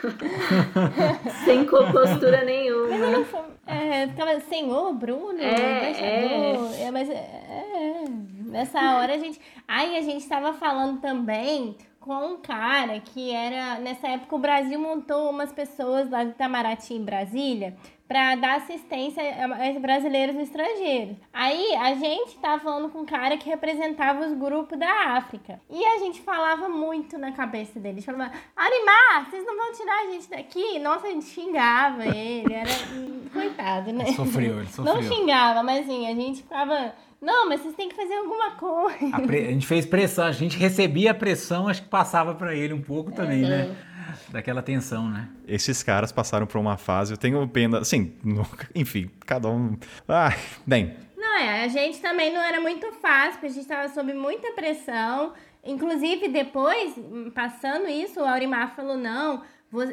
Sem 1.44 1.64
compostura 1.66 2.44
nenhuma. 2.44 3.26
É, 3.66 4.08
ficava, 4.08 4.40
senhor 4.40 4.92
Bruno, 4.94 5.38
É, 5.40 5.90
embaixador. 5.90 6.80
É, 6.80 6.90
mas 6.90 7.10
é, 7.10 7.14
é, 7.14 8.04
nessa 8.46 8.96
hora 8.96 9.14
a 9.14 9.18
gente. 9.18 9.40
Aí 9.66 9.96
a 9.96 10.02
gente 10.02 10.22
estava 10.22 10.52
falando 10.52 11.00
também 11.00 11.76
com 12.00 12.14
um 12.14 12.36
cara 12.38 12.98
que 13.00 13.30
era. 13.30 13.78
Nessa 13.78 14.08
época 14.08 14.36
o 14.36 14.38
Brasil 14.38 14.78
montou 14.78 15.30
umas 15.30 15.52
pessoas 15.52 16.10
lá 16.10 16.24
do 16.24 16.30
Itamaraty 16.30 16.94
em 16.94 17.04
Brasília 17.04 17.76
para 18.10 18.34
dar 18.34 18.56
assistência 18.56 19.22
a 19.44 19.78
brasileiros 19.78 20.34
no 20.34 20.40
estrangeiro. 20.42 21.16
Aí 21.32 21.76
a 21.76 21.94
gente 21.94 22.36
tava 22.38 22.60
falando 22.60 22.88
com 22.90 23.02
um 23.02 23.06
cara 23.06 23.36
que 23.36 23.48
representava 23.48 24.26
os 24.26 24.36
grupos 24.36 24.76
da 24.76 25.14
África. 25.16 25.60
E 25.70 25.84
a 25.84 25.98
gente 26.00 26.20
falava 26.20 26.68
muito 26.68 27.16
na 27.16 27.30
cabeça 27.30 27.78
dele. 27.78 27.98
A 27.98 28.00
gente 28.00 28.06
falava, 28.06 28.32
Arimar, 28.56 29.30
vocês 29.30 29.46
não 29.46 29.56
vão 29.56 29.72
tirar 29.72 30.00
a 30.08 30.10
gente 30.10 30.28
daqui? 30.28 30.80
Nossa, 30.80 31.06
a 31.06 31.10
gente 31.10 31.26
xingava 31.26 32.04
ele. 32.04 32.52
Era. 32.52 32.68
Coitado, 33.32 33.92
né? 33.92 34.06
Sofreu, 34.06 34.58
ele 34.58 34.66
sofreu. 34.66 34.92
Não 34.92 35.02
xingava, 35.04 35.62
mas 35.62 35.84
assim, 35.88 36.10
a 36.10 36.14
gente 36.16 36.42
ficava. 36.42 36.92
Não, 37.22 37.48
mas 37.48 37.60
vocês 37.60 37.76
têm 37.76 37.88
que 37.88 37.94
fazer 37.94 38.14
alguma 38.16 38.50
coisa. 38.52 39.14
A, 39.16 39.20
pre- 39.20 39.46
a 39.46 39.50
gente 39.52 39.66
fez 39.68 39.86
pressão, 39.86 40.24
a 40.24 40.32
gente 40.32 40.56
recebia 40.58 41.12
a 41.12 41.14
pressão, 41.14 41.68
acho 41.68 41.82
que 41.82 41.88
passava 41.88 42.34
pra 42.34 42.56
ele 42.56 42.74
um 42.74 42.82
pouco 42.82 43.12
também, 43.12 43.42
né? 43.42 43.72
daquela 44.30 44.62
tensão, 44.62 45.08
né? 45.08 45.28
Esses 45.46 45.82
caras 45.82 46.10
passaram 46.12 46.46
por 46.46 46.58
uma 46.58 46.76
fase, 46.76 47.12
eu 47.12 47.16
tenho 47.16 47.46
pena, 47.48 47.78
assim, 47.80 48.14
no- 48.24 48.46
enfim, 48.74 49.10
cada 49.26 49.48
um. 49.48 49.76
Ah, 50.08 50.34
bem, 50.66 50.94
Não, 51.16 51.36
é, 51.38 51.64
a 51.64 51.68
gente 51.68 51.98
também 52.00 52.32
não 52.32 52.40
era 52.40 52.60
muito 52.60 52.90
fácil, 52.92 53.32
porque 53.32 53.46
a 53.46 53.50
gente 53.50 53.60
estava 53.62 53.88
sob 53.88 54.12
muita 54.14 54.52
pressão. 54.52 55.32
Inclusive, 55.62 56.28
depois, 56.28 56.94
passando 57.34 57.86
isso, 57.88 58.20
o 58.20 58.24
Aurimar 58.24 58.74
falou, 58.74 58.96
não, 58.96 59.42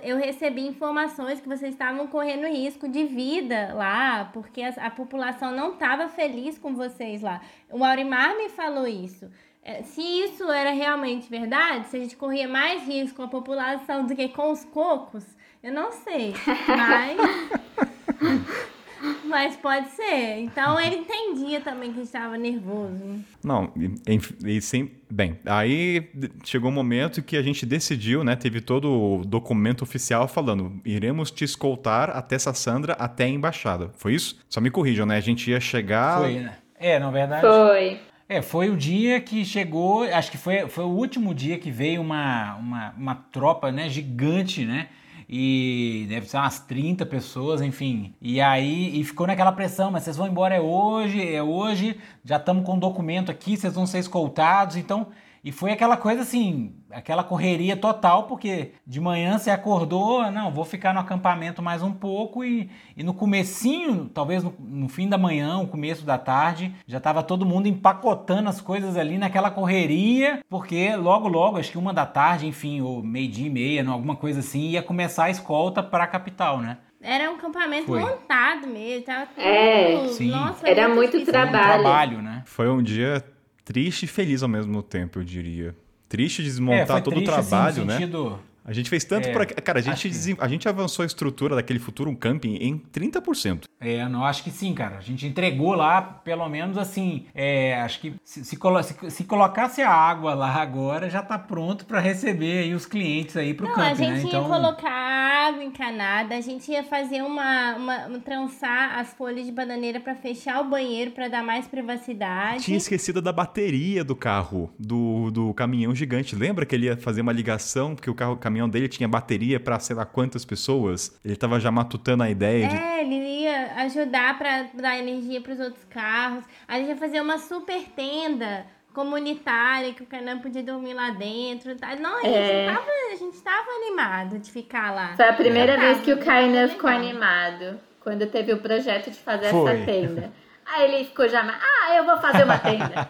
eu 0.01 0.17
recebi 0.17 0.65
informações 0.65 1.41
que 1.41 1.47
vocês 1.47 1.73
estavam 1.73 2.07
correndo 2.07 2.47
risco 2.47 2.87
de 2.87 3.03
vida 3.03 3.73
lá, 3.73 4.29
porque 4.33 4.61
a, 4.61 4.69
a 4.69 4.89
população 4.89 5.51
não 5.51 5.73
estava 5.73 6.07
feliz 6.07 6.57
com 6.57 6.73
vocês 6.73 7.21
lá. 7.21 7.41
O 7.69 7.83
Aurimar 7.83 8.37
me 8.37 8.47
falou 8.49 8.87
isso. 8.87 9.29
É, 9.67 9.83
Se 9.83 10.01
isso 10.01 10.49
era 10.49 10.71
realmente 10.71 11.29
verdade, 11.29 11.89
se 11.89 11.97
a 11.97 11.99
gente 11.99 12.15
corria 12.15 12.47
mais 12.47 12.87
risco 12.87 13.17
com 13.17 13.23
a 13.23 13.27
população 13.27 14.07
do 14.07 14.15
que 14.15 14.29
com 14.29 14.49
os 14.49 14.63
cocos, 14.63 15.25
eu 15.61 15.73
não 15.73 15.91
sei. 15.91 16.33
Mas. 16.67 17.17
Mas 19.25 19.55
pode 19.57 19.89
ser. 19.89 20.39
Então 20.39 20.79
ele 20.79 20.95
entendia 20.95 21.59
também 21.59 21.91
que 21.93 21.99
estava 21.99 22.37
nervoso. 22.37 23.19
Não, 23.43 23.71
e, 23.75 24.55
e 24.57 24.61
sim, 24.61 24.89
bem, 25.11 25.37
aí 25.45 26.09
chegou 26.43 26.71
um 26.71 26.73
momento 26.73 27.21
que 27.21 27.37
a 27.37 27.41
gente 27.41 27.65
decidiu, 27.65 28.23
né, 28.23 28.35
teve 28.35 28.59
todo 28.59 28.89
o 28.89 29.25
documento 29.25 29.83
oficial 29.83 30.27
falando, 30.27 30.81
iremos 30.83 31.29
te 31.29 31.43
escoltar 31.43 32.09
até 32.09 32.39
Sassandra, 32.39 32.93
até 32.93 33.25
a 33.25 33.29
embaixada. 33.29 33.91
Foi 33.97 34.15
isso? 34.15 34.39
Só 34.49 34.59
me 34.59 34.71
corrijam, 34.71 35.05
né? 35.05 35.17
A 35.17 35.21
gente 35.21 35.51
ia 35.51 35.59
chegar... 35.59 36.21
Foi, 36.21 36.39
né? 36.39 36.57
É, 36.79 36.97
na 36.97 37.11
verdade. 37.11 37.41
Foi. 37.41 37.99
É, 38.29 38.41
foi 38.41 38.69
o 38.69 38.75
dia 38.75 39.21
que 39.21 39.45
chegou, 39.45 40.03
acho 40.03 40.29
que 40.29 40.37
foi, 40.37 40.67
foi 40.67 40.83
o 40.83 40.89
último 40.89 41.33
dia 41.33 41.57
que 41.57 41.71
veio 41.71 42.01
uma, 42.01 42.55
uma, 42.55 42.93
uma 42.97 43.15
tropa, 43.15 43.71
né, 43.71 43.87
gigante, 43.87 44.65
né? 44.65 44.89
E 45.29 46.05
deve 46.09 46.27
ser 46.29 46.37
umas 46.37 46.59
30 46.59 47.05
pessoas, 47.05 47.61
enfim. 47.61 48.13
E 48.21 48.41
aí, 48.41 48.99
e 48.99 49.03
ficou 49.03 49.27
naquela 49.27 49.51
pressão, 49.51 49.91
mas 49.91 50.03
vocês 50.03 50.17
vão 50.17 50.27
embora 50.27 50.55
é 50.55 50.59
hoje, 50.59 51.35
é 51.35 51.41
hoje, 51.41 51.97
já 52.23 52.35
estamos 52.35 52.65
com 52.65 52.75
o 52.75 52.79
documento 52.79 53.31
aqui, 53.31 53.55
vocês 53.55 53.73
vão 53.73 53.85
ser 53.85 53.99
escoltados, 53.99 54.75
então... 54.75 55.07
E 55.47 55.51
foi 55.53 55.71
aquela 55.71 55.95
coisa 55.95 56.23
assim, 56.23 56.75
aquela 56.91 57.23
correria 57.23 57.77
total, 57.77 58.23
porque 58.23 58.73
de 58.85 58.99
manhã 58.99 59.37
você 59.37 59.49
acordou, 59.49 60.29
não, 60.29 60.51
vou 60.51 60.65
ficar 60.65 60.93
no 60.93 60.99
acampamento 60.99 61.61
mais 61.61 61.81
um 61.81 61.93
pouco 61.93 62.43
e, 62.43 62.69
e 62.97 63.01
no 63.01 63.13
comecinho, 63.13 64.11
talvez 64.13 64.43
no, 64.43 64.53
no 64.59 64.89
fim 64.89 65.07
da 65.07 65.17
manhã, 65.17 65.57
o 65.59 65.65
começo 65.65 66.05
da 66.05 66.17
tarde, 66.17 66.75
já 66.85 66.97
estava 66.97 67.23
todo 67.23 67.45
mundo 67.45 67.65
empacotando 67.65 68.49
as 68.49 68.59
coisas 68.59 68.97
ali 68.97 69.17
naquela 69.17 69.49
correria, 69.49 70.43
porque 70.49 70.93
logo 70.97 71.29
logo, 71.29 71.57
acho 71.57 71.71
que 71.71 71.77
uma 71.77 71.93
da 71.93 72.05
tarde, 72.05 72.45
enfim, 72.45 72.81
ou 72.81 73.01
meio-dia 73.01 73.47
e 73.47 73.49
meia, 73.49 73.83
não, 73.83 73.93
alguma 73.93 74.17
coisa 74.17 74.41
assim, 74.41 74.71
ia 74.71 74.83
começar 74.83 75.23
a 75.23 75.29
escolta 75.29 75.81
para 75.81 76.03
a 76.03 76.07
capital, 76.07 76.59
né? 76.59 76.79
Era 77.01 77.31
um 77.31 77.35
acampamento 77.35 77.85
Foi. 77.85 78.01
montado 78.01 78.67
mesmo. 78.67 79.05
Tava 79.05 79.27
tudo... 79.27 79.45
É, 79.45 80.07
sim. 80.09 80.29
Nossa, 80.29 80.67
Era 80.67 80.89
muito 80.89 81.17
difícil. 81.17 81.31
Foi 81.33 81.41
um 81.41 81.49
Trabalho. 81.51 81.81
trabalho, 81.83 82.21
né? 82.21 82.43
Foi 82.45 82.67
um 82.69 82.83
dia 82.83 83.23
triste 83.67 84.03
e 84.03 84.07
feliz 84.07 84.41
ao 84.41 84.47
mesmo 84.47 84.81
tempo, 84.81 85.19
eu 85.19 85.23
diria. 85.25 85.75
Triste 86.07 86.41
É, 86.41 86.45
desmontar 86.45 86.87
foi 86.87 87.01
todo 87.01 87.17
o 87.19 87.23
trabalho, 87.23 87.67
assim, 87.67 87.79
no 87.81 87.85
né? 87.85 87.97
sentido... 87.97 88.39
A 88.67 88.73
gente 88.73 88.89
fez 88.89 89.05
tanto 89.05 89.29
É, 89.29 89.31
pra. 89.31 89.45
Cara, 89.45 89.79
a 89.79 89.81
gente, 89.81 90.09
desen- 90.09 90.35
a 90.39 90.47
gente 90.49 90.67
avançou 90.67 91.03
a 91.03 91.05
estrutura 91.05 91.55
daquele 91.55 91.79
futuro 91.79 92.13
camping 92.17 92.55
em 92.57 92.77
30%. 92.77 93.63
É, 93.79 94.07
não, 94.09 94.25
acho 94.25 94.43
que 94.43 94.51
sim, 94.51 94.73
cara. 94.73 94.97
A 94.97 95.01
gente 95.01 95.25
entregou 95.25 95.73
lá, 95.73 96.01
pelo 96.01 96.47
menos 96.49 96.77
assim, 96.77 97.25
é, 97.33 97.79
acho 97.81 98.01
que 98.01 98.13
se, 98.23 98.43
se, 98.43 98.57
colo- 98.57 98.83
se- 98.83 99.09
se 99.09 99.23
colocasse 99.23 99.81
a 99.81 99.89
água 99.91 100.33
lá 100.33 100.53
agora, 100.61 101.09
já 101.09 101.21
tá 101.23 101.39
pronto 101.39 101.85
para 101.85 101.99
receber 102.01 102.59
aí 102.63 102.73
os 102.73 102.85
clientes 102.85 103.37
aí 103.37 103.53
pro 103.53 103.67
Não, 103.67 103.73
camping, 103.75 103.89
a 103.89 103.93
gente 103.95 104.09
né? 104.09 104.21
ia 104.23 104.27
Então, 104.27 104.43
colocar 104.49 105.47
água 105.47 105.63
encanada, 105.63 106.35
a 106.35 106.41
gente 106.41 106.69
ia 106.69 106.83
fazer 106.83 107.21
uma, 107.21 107.75
uma, 107.75 108.07
um- 108.07 108.19
trançar 108.19 108.99
as 108.99 109.13
folhas 109.13 109.45
de 109.45 109.51
bananeira 109.51 109.99
pra 110.01 110.13
fechar 110.13 110.59
o 110.59 110.69
banheiro 110.69 111.11
pra 111.11 111.29
dar 111.29 111.41
mais 111.43 111.65
privacidade. 111.67 112.63
Tinha 112.65 112.77
esquecido 112.77 113.21
da 113.21 113.31
bateria 113.31 114.03
do 114.03 114.15
carro, 114.15 114.69
do, 114.77 115.31
do 115.31 115.53
caminhão 115.53 115.95
gigante. 115.95 116.35
Lembra 116.35 116.65
que 116.65 116.75
ele 116.75 116.87
ia 116.87 116.97
fazer 116.97 117.21
uma 117.21 117.31
ligação, 117.31 117.95
porque 117.95 118.09
o, 118.09 118.15
carro, 118.15 118.33
o 118.33 118.37
caminhão 118.57 118.67
dele 118.69 118.87
tinha 118.87 119.07
bateria 119.07 119.59
pra 119.59 119.79
sei 119.79 119.95
lá 119.95 120.05
quantas 120.05 120.43
pessoas? 120.43 121.17
Ele 121.23 121.35
tava 121.35 121.59
já 121.59 121.71
matutando 121.71 122.23
a 122.23 122.29
ideia 122.29 122.67
de. 122.67 122.75
É, 122.75 123.01
ele 123.01 123.15
ia 123.15 123.73
ajudar 123.83 124.37
pra 124.37 124.63
dar 124.73 124.97
energia 124.97 125.39
pros 125.41 125.59
outros 125.59 125.83
carros. 125.85 126.43
A 126.67 126.77
gente 126.77 126.89
ia 126.89 126.97
fazer 126.97 127.21
uma 127.21 127.37
super 127.37 127.81
tenda 127.95 128.65
comunitária 128.93 129.93
que 129.93 130.01
o 130.01 130.07
Canan 130.07 130.39
podia 130.39 130.63
dormir 130.63 130.93
lá 130.95 131.11
dentro. 131.11 131.75
Tá? 131.75 131.95
Não, 131.95 132.17
a 132.17 132.21
gente, 132.23 132.33
É. 132.35 132.65
tava, 132.73 132.87
a 133.11 133.15
gente 133.15 133.37
tava 133.41 133.69
animado 133.69 134.39
de 134.39 134.51
ficar 134.51 134.91
lá. 134.93 135.15
Foi 135.15 135.27
a 135.27 135.33
primeira 135.33 135.73
É, 135.73 135.77
vez 135.77 136.01
que 136.01 136.11
o 136.11 136.17
Kainan 136.17 136.61
muito 136.61 136.71
ficou 136.73 136.89
animado. 136.89 137.79
Quando 138.01 138.25
teve 138.27 138.53
o 138.53 138.57
projeto 138.57 139.11
de 139.11 139.17
fazer 139.19 139.49
Foi. 139.49 139.71
essa 139.71 139.85
tenda. 139.85 140.31
Aí 140.65 140.83
ele 140.95 141.05
ficou 141.05 141.29
já, 141.29 141.41
ah, 141.41 141.95
eu 141.95 142.05
vou 142.05 142.17
fazer 142.17 142.43
uma 142.43 142.57
tenda. 142.57 143.07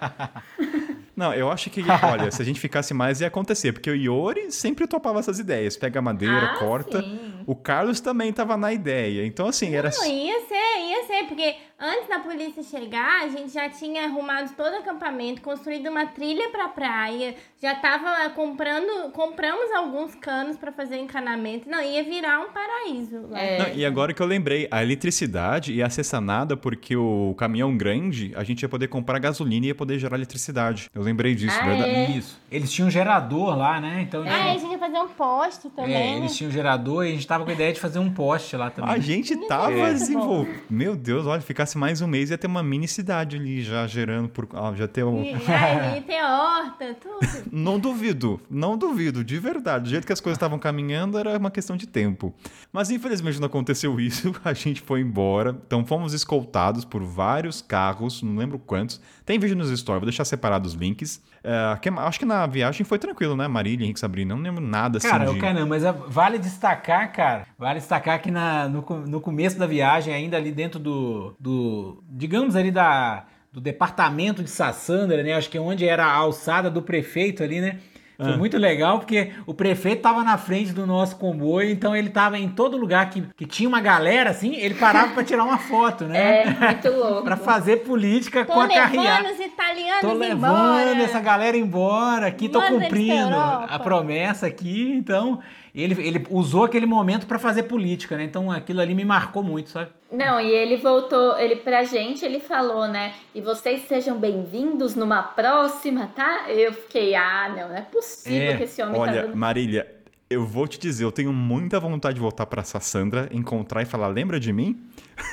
Não, 1.17 1.33
eu 1.33 1.51
acho 1.51 1.71
que, 1.71 1.81
olha, 2.05 2.29
se 2.29 2.39
a 2.41 2.45
gente 2.45 2.59
ficasse 2.59 2.93
mais 2.93 3.19
ia 3.21 3.27
acontecer, 3.27 3.73
porque 3.73 3.89
o 3.89 3.95
Iori 3.95 4.51
sempre 4.51 4.85
topava 4.85 5.17
essas 5.19 5.39
ideias. 5.39 5.75
Pega 5.75 5.97
a 5.97 6.01
madeira, 6.01 6.53
Ah, 6.53 6.59
corta. 6.59 7.01
sim. 7.01 7.19
O 7.47 7.55
Carlos 7.55 7.99
também 7.99 8.31
tava 8.31 8.55
na 8.55 8.71
ideia. 8.71 9.25
Então, 9.25 9.47
assim, 9.47 9.73
era. 9.73 9.89
Não, 9.89 10.05
ia 10.05 10.39
ser, 10.47 10.79
ia 10.89 11.03
ser, 11.07 11.23
porque 11.27 11.55
antes 11.79 12.07
da 12.07 12.19
polícia 12.19 12.63
chegar, 12.63 13.23
a 13.23 13.27
gente 13.27 13.51
já 13.53 13.69
tinha 13.69 14.05
arrumado 14.05 14.51
todo 14.55 14.73
o 14.73 14.77
acampamento, 14.77 15.41
construído 15.41 15.89
uma 15.89 16.05
trilha 16.05 16.49
pra 16.49 16.67
praia, 16.67 17.35
já 17.61 17.75
tava 17.75 18.29
comprando, 18.31 19.11
compramos 19.11 19.71
alguns 19.75 20.13
canos 20.15 20.57
pra 20.57 20.71
fazer 20.71 20.97
encanamento. 20.97 21.69
Não, 21.69 21.81
ia 21.81 22.03
virar 22.03 22.39
um 22.39 22.51
paraíso 22.51 23.27
lá. 23.29 23.39
É. 23.39 23.57
Não, 23.59 23.75
e 23.75 23.85
agora 23.85 24.13
que 24.13 24.21
eu 24.21 24.25
lembrei, 24.27 24.67
a 24.71 24.81
eletricidade 24.83 25.73
ia 25.73 25.89
ser 25.89 26.03
sanada 26.03 26.55
porque 26.57 26.95
o 26.95 27.33
caminhão 27.37 27.75
grande, 27.77 28.31
a 28.35 28.43
gente 28.43 28.61
ia 28.61 28.69
poder 28.69 28.87
comprar 28.87 29.19
gasolina 29.19 29.65
e 29.65 29.69
ia 29.69 29.75
poder 29.75 29.99
gerar 29.99 30.17
eletricidade. 30.17 30.89
Eu 30.93 31.01
lembrei 31.01 31.35
disso, 31.35 31.57
Ah, 31.59 31.65
verdade? 31.65 31.89
é? 31.91 32.09
isso. 32.11 32.39
Eles 32.51 32.71
tinham 32.71 32.87
um 32.87 32.91
gerador 32.91 33.55
lá, 33.57 33.79
né? 33.79 34.01
Então, 34.07 34.23
Ah, 34.23 34.45
a 34.45 34.49
eles, 34.49 34.61
gente 34.61 34.71
ia 34.71 34.79
fazer 34.79 34.97
um 34.99 35.07
poste 35.09 35.67
é, 35.67 35.69
também, 35.69 35.93
né? 36.13 36.17
eles 36.17 36.35
tinham 36.35 36.49
um 36.49 36.53
gerador 36.53 37.05
e 37.05 37.09
a 37.09 37.11
gente 37.11 37.27
tava 37.27 37.43
com 37.43 37.49
a 37.49 37.53
ideia 37.53 37.73
de 37.73 37.79
fazer 37.79 37.99
um 37.99 38.11
poste 38.11 38.55
lá 38.55 38.69
também. 38.69 38.91
A 38.91 38.99
gente 38.99 39.35
tava 39.47 39.71
É. 39.73 39.93
desenvolvendo. 39.93 40.59
Meu 40.69 40.95
Deus, 40.95 41.25
olha, 41.25 41.41
ficasse 41.67 41.77
mais 41.77 42.01
um 42.01 42.07
mês 42.07 42.29
ia 42.29 42.37
ter 42.37 42.47
uma 42.47 42.63
mini 42.63 42.87
cidade 42.87 43.35
ali 43.35 43.61
já 43.61 43.85
gerando 43.85 44.29
por. 44.29 44.47
ah, 44.53 44.73
já 44.75 44.87
ter 44.87 45.03
um. 45.03 45.23
E, 45.23 45.33
aí, 45.33 46.01
tem 46.07 46.23
horta, 46.23 46.95
tudo. 46.95 47.19
Não 47.51 47.77
duvido, 47.77 48.39
não 48.49 48.77
duvido, 48.77 49.23
de 49.23 49.37
verdade. 49.37 49.85
Do 49.85 49.89
jeito 49.89 50.07
que 50.07 50.13
as 50.13 50.21
coisas 50.21 50.37
estavam 50.37 50.57
caminhando 50.57 51.17
era 51.17 51.37
uma 51.37 51.51
questão 51.51 51.75
de 51.75 51.85
tempo. 51.85 52.33
Mas 52.71 52.89
infelizmente 52.89 53.39
não 53.39 53.47
aconteceu 53.47 53.99
isso, 53.99 54.33
a 54.45 54.53
gente 54.53 54.81
foi 54.81 55.01
embora. 55.01 55.57
Então 55.65 55.85
fomos 55.85 56.13
escoltados 56.13 56.85
por 56.85 57.03
vários 57.03 57.61
carros, 57.61 58.21
não 58.21 58.37
lembro 58.37 58.57
quantos. 58.59 59.01
Tem 59.27 59.37
vídeo 59.37 59.57
nos 59.57 59.67
stories, 59.77 59.99
vou 59.99 60.05
deixar 60.07 60.23
separados 60.23 60.71
os 60.73 60.79
links. 60.79 61.21
É, 61.43 61.77
que- 61.81 61.89
acho 61.89 62.17
que 62.17 62.23
na 62.25 62.47
viagem 62.47 62.85
foi 62.85 62.97
tranquilo, 62.97 63.35
né? 63.35 63.45
Marília, 63.45 63.83
Henrique 63.83 63.99
Sabrina, 63.99 64.33
não 64.33 64.41
lembro 64.41 64.65
nada 64.65 64.99
assim. 64.99 65.09
Cara, 65.09 65.25
de... 65.25 65.31
o 65.31 65.37
caramba, 65.37 65.65
mas 65.65 65.83
é- 65.83 65.91
vale 65.91 66.39
destacar, 66.39 67.11
cara, 67.11 67.45
vale 67.59 67.79
destacar 67.79 68.21
que 68.21 68.31
na, 68.31 68.69
no, 68.69 68.81
no 69.05 69.19
começo 69.19 69.59
da 69.59 69.67
viagem, 69.67 70.13
ainda 70.13 70.37
ali 70.37 70.49
dentro 70.49 70.79
do, 70.79 71.35
do 71.37 72.01
digamos 72.09 72.55
ali 72.55 72.71
da, 72.71 73.25
do 73.51 73.59
departamento 73.59 74.41
de 74.41 74.49
Sassandra, 74.49 75.21
né, 75.21 75.33
acho 75.33 75.49
que 75.49 75.57
é 75.57 75.61
onde 75.61 75.85
era 75.85 76.05
a 76.05 76.13
alçada 76.13 76.71
do 76.71 76.81
prefeito 76.81 77.43
ali, 77.43 77.59
né, 77.59 77.79
foi 78.19 78.33
Ah. 78.33 78.37
muito 78.37 78.57
legal 78.57 78.99
porque 78.99 79.31
o 79.45 79.53
prefeito 79.53 80.01
tava 80.01 80.23
na 80.23 80.37
frente 80.37 80.73
do 80.73 80.85
nosso 80.87 81.15
comboio, 81.17 81.69
então 81.69 81.95
ele 81.95 82.09
tava 82.09 82.37
em 82.37 82.49
todo 82.49 82.75
lugar 82.77 83.09
que, 83.09 83.21
que 83.35 83.45
tinha 83.45 83.69
uma 83.69 83.79
galera, 83.79 84.29
assim, 84.31 84.55
ele 84.55 84.73
parava 84.73 85.13
pra 85.13 85.23
tirar 85.23 85.43
uma 85.43 85.57
foto, 85.59 86.05
né, 86.05 86.41
É, 86.41 86.45
muito 86.73 86.89
louco. 86.89 87.23
pra 87.23 87.37
fazer 87.37 87.77
política 87.77 88.43
Tô 88.45 88.53
com 88.53 88.61
a 88.61 88.65
levando 88.65 88.81
carreata. 88.93 89.31
os 89.31 89.39
italianos 89.39 90.01
Tô 90.01 90.13
levando 90.13 90.79
embora. 90.89 91.03
essa 91.03 91.19
galera 91.19 91.55
embora 91.57 92.27
aqui, 92.27 92.49
tô 92.49 92.59
Manda 92.59 92.71
cumprindo 92.71 93.35
a 93.37 93.79
promessa 93.79 94.47
aqui, 94.47 94.91
então 94.97 95.39
ele, 95.83 96.01
ele 96.07 96.25
usou 96.29 96.63
aquele 96.63 96.85
momento 96.85 97.25
pra 97.27 97.37
fazer 97.37 97.63
política, 97.63 98.17
né? 98.17 98.23
Então 98.23 98.51
aquilo 98.51 98.81
ali 98.81 98.95
me 98.95 99.05
marcou 99.05 99.43
muito, 99.43 99.69
sabe? 99.69 99.89
Não, 100.11 100.39
e 100.39 100.49
ele 100.49 100.77
voltou, 100.77 101.37
ele 101.37 101.57
pra 101.57 101.83
gente, 101.83 102.23
ele 102.23 102.39
falou, 102.39 102.87
né? 102.87 103.13
E 103.35 103.41
vocês 103.41 103.83
sejam 103.87 104.17
bem-vindos 104.17 104.95
numa 104.95 105.21
próxima, 105.21 106.09
tá? 106.15 106.49
Eu 106.49 106.73
fiquei, 106.73 107.13
ah, 107.15 107.49
não, 107.49 107.69
não 107.69 107.75
é 107.75 107.81
possível 107.81 108.51
É, 108.53 108.57
que 108.57 108.63
esse 108.63 108.81
homem 108.81 108.95
tá 108.95 108.99
Olha, 109.01 109.21
dando. 109.23 109.35
Marília, 109.35 109.87
eu 110.29 110.45
vou 110.45 110.67
te 110.67 110.79
dizer, 110.79 111.03
eu 111.03 111.11
tenho 111.11 111.31
muita 111.33 111.79
vontade 111.79 112.15
de 112.15 112.21
voltar 112.21 112.45
pra 112.45 112.63
Sassandra, 112.63 113.29
encontrar 113.31 113.81
e 113.81 113.85
falar, 113.85 114.07
lembra 114.07 114.39
de 114.39 114.51
mim? 114.53 114.79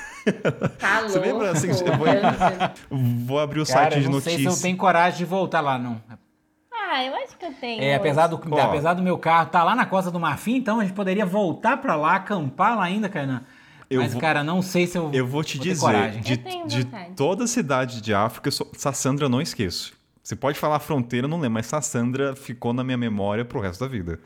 Tá 0.79 1.01
Você 1.03 1.19
louco. 1.19 1.19
lembra, 1.33 1.51
assim, 1.51 1.67
eu 1.69 1.75
vou- 1.97 2.99
Vou 3.27 3.39
abrir 3.39 3.59
o 3.61 3.65
Cara, 3.65 3.91
site 3.91 3.99
de 3.99 4.05
eu 4.05 4.11
não 4.11 4.19
sei 4.19 4.37
se 4.37 4.43
notícias. 4.43 4.57
eu 4.57 4.61
tenho 4.63 4.75
coragem 4.77 5.19
de 5.19 5.25
voltar 5.25 5.61
lá, 5.61 5.77
não. 5.77 6.01
Ah, 6.87 7.03
eu 7.03 7.15
acho 7.15 7.37
que 7.37 7.45
eu 7.45 7.53
tenho. 7.53 7.83
É, 7.83 7.95
apesar 7.95 8.27
do, 8.27 8.39
apesar 8.59 8.93
do 8.93 9.01
meu 9.01 9.17
carro 9.17 9.47
estar 9.47 9.63
lá 9.63 9.75
na 9.75 9.85
Costa 9.85 10.11
do 10.11 10.19
Marfim, 10.19 10.55
então 10.57 10.79
a 10.79 10.83
gente 10.83 10.93
poderia 10.93 11.25
voltar 11.25 11.77
pra 11.77 11.95
lá, 11.95 12.15
acampar 12.15 12.77
lá 12.77 12.83
ainda, 12.83 13.09
Kainan. 13.09 13.43
Eu 13.89 14.01
Mas, 14.01 14.13
vou- 14.13 14.21
cara, 14.21 14.43
não 14.43 14.61
sei 14.61 14.87
se 14.87 14.97
eu. 14.97 15.11
Eu 15.13 15.27
vou 15.27 15.43
te 15.43 15.57
ter 15.59 15.63
dizer, 15.65 15.81
coragem. 15.85 16.21
de, 16.21 16.33
Eu 16.33 16.37
tenho 16.37 16.67
de 16.67 16.83
vontade. 16.83 17.11
toda 17.15 17.43
a 17.43 17.47
cidade 17.47 18.01
de 18.01 18.13
África, 18.13 18.47
eu 18.47 18.51
sou- 18.51 18.69
Sassandra 18.75 19.25
eu 19.25 19.29
não 19.29 19.41
esqueço. 19.41 19.93
Você 20.23 20.35
pode 20.35 20.57
falar 20.57 20.79
fronteira, 20.79 21.25
eu 21.25 21.29
não 21.29 21.37
lembro, 21.37 21.53
mas 21.53 21.67
Sassandra 21.67 22.35
ficou 22.35 22.73
na 22.73 22.83
minha 22.83 22.97
memória 22.97 23.45
pro 23.45 23.59
resto 23.59 23.81
da 23.81 23.87
vida. 23.87 24.19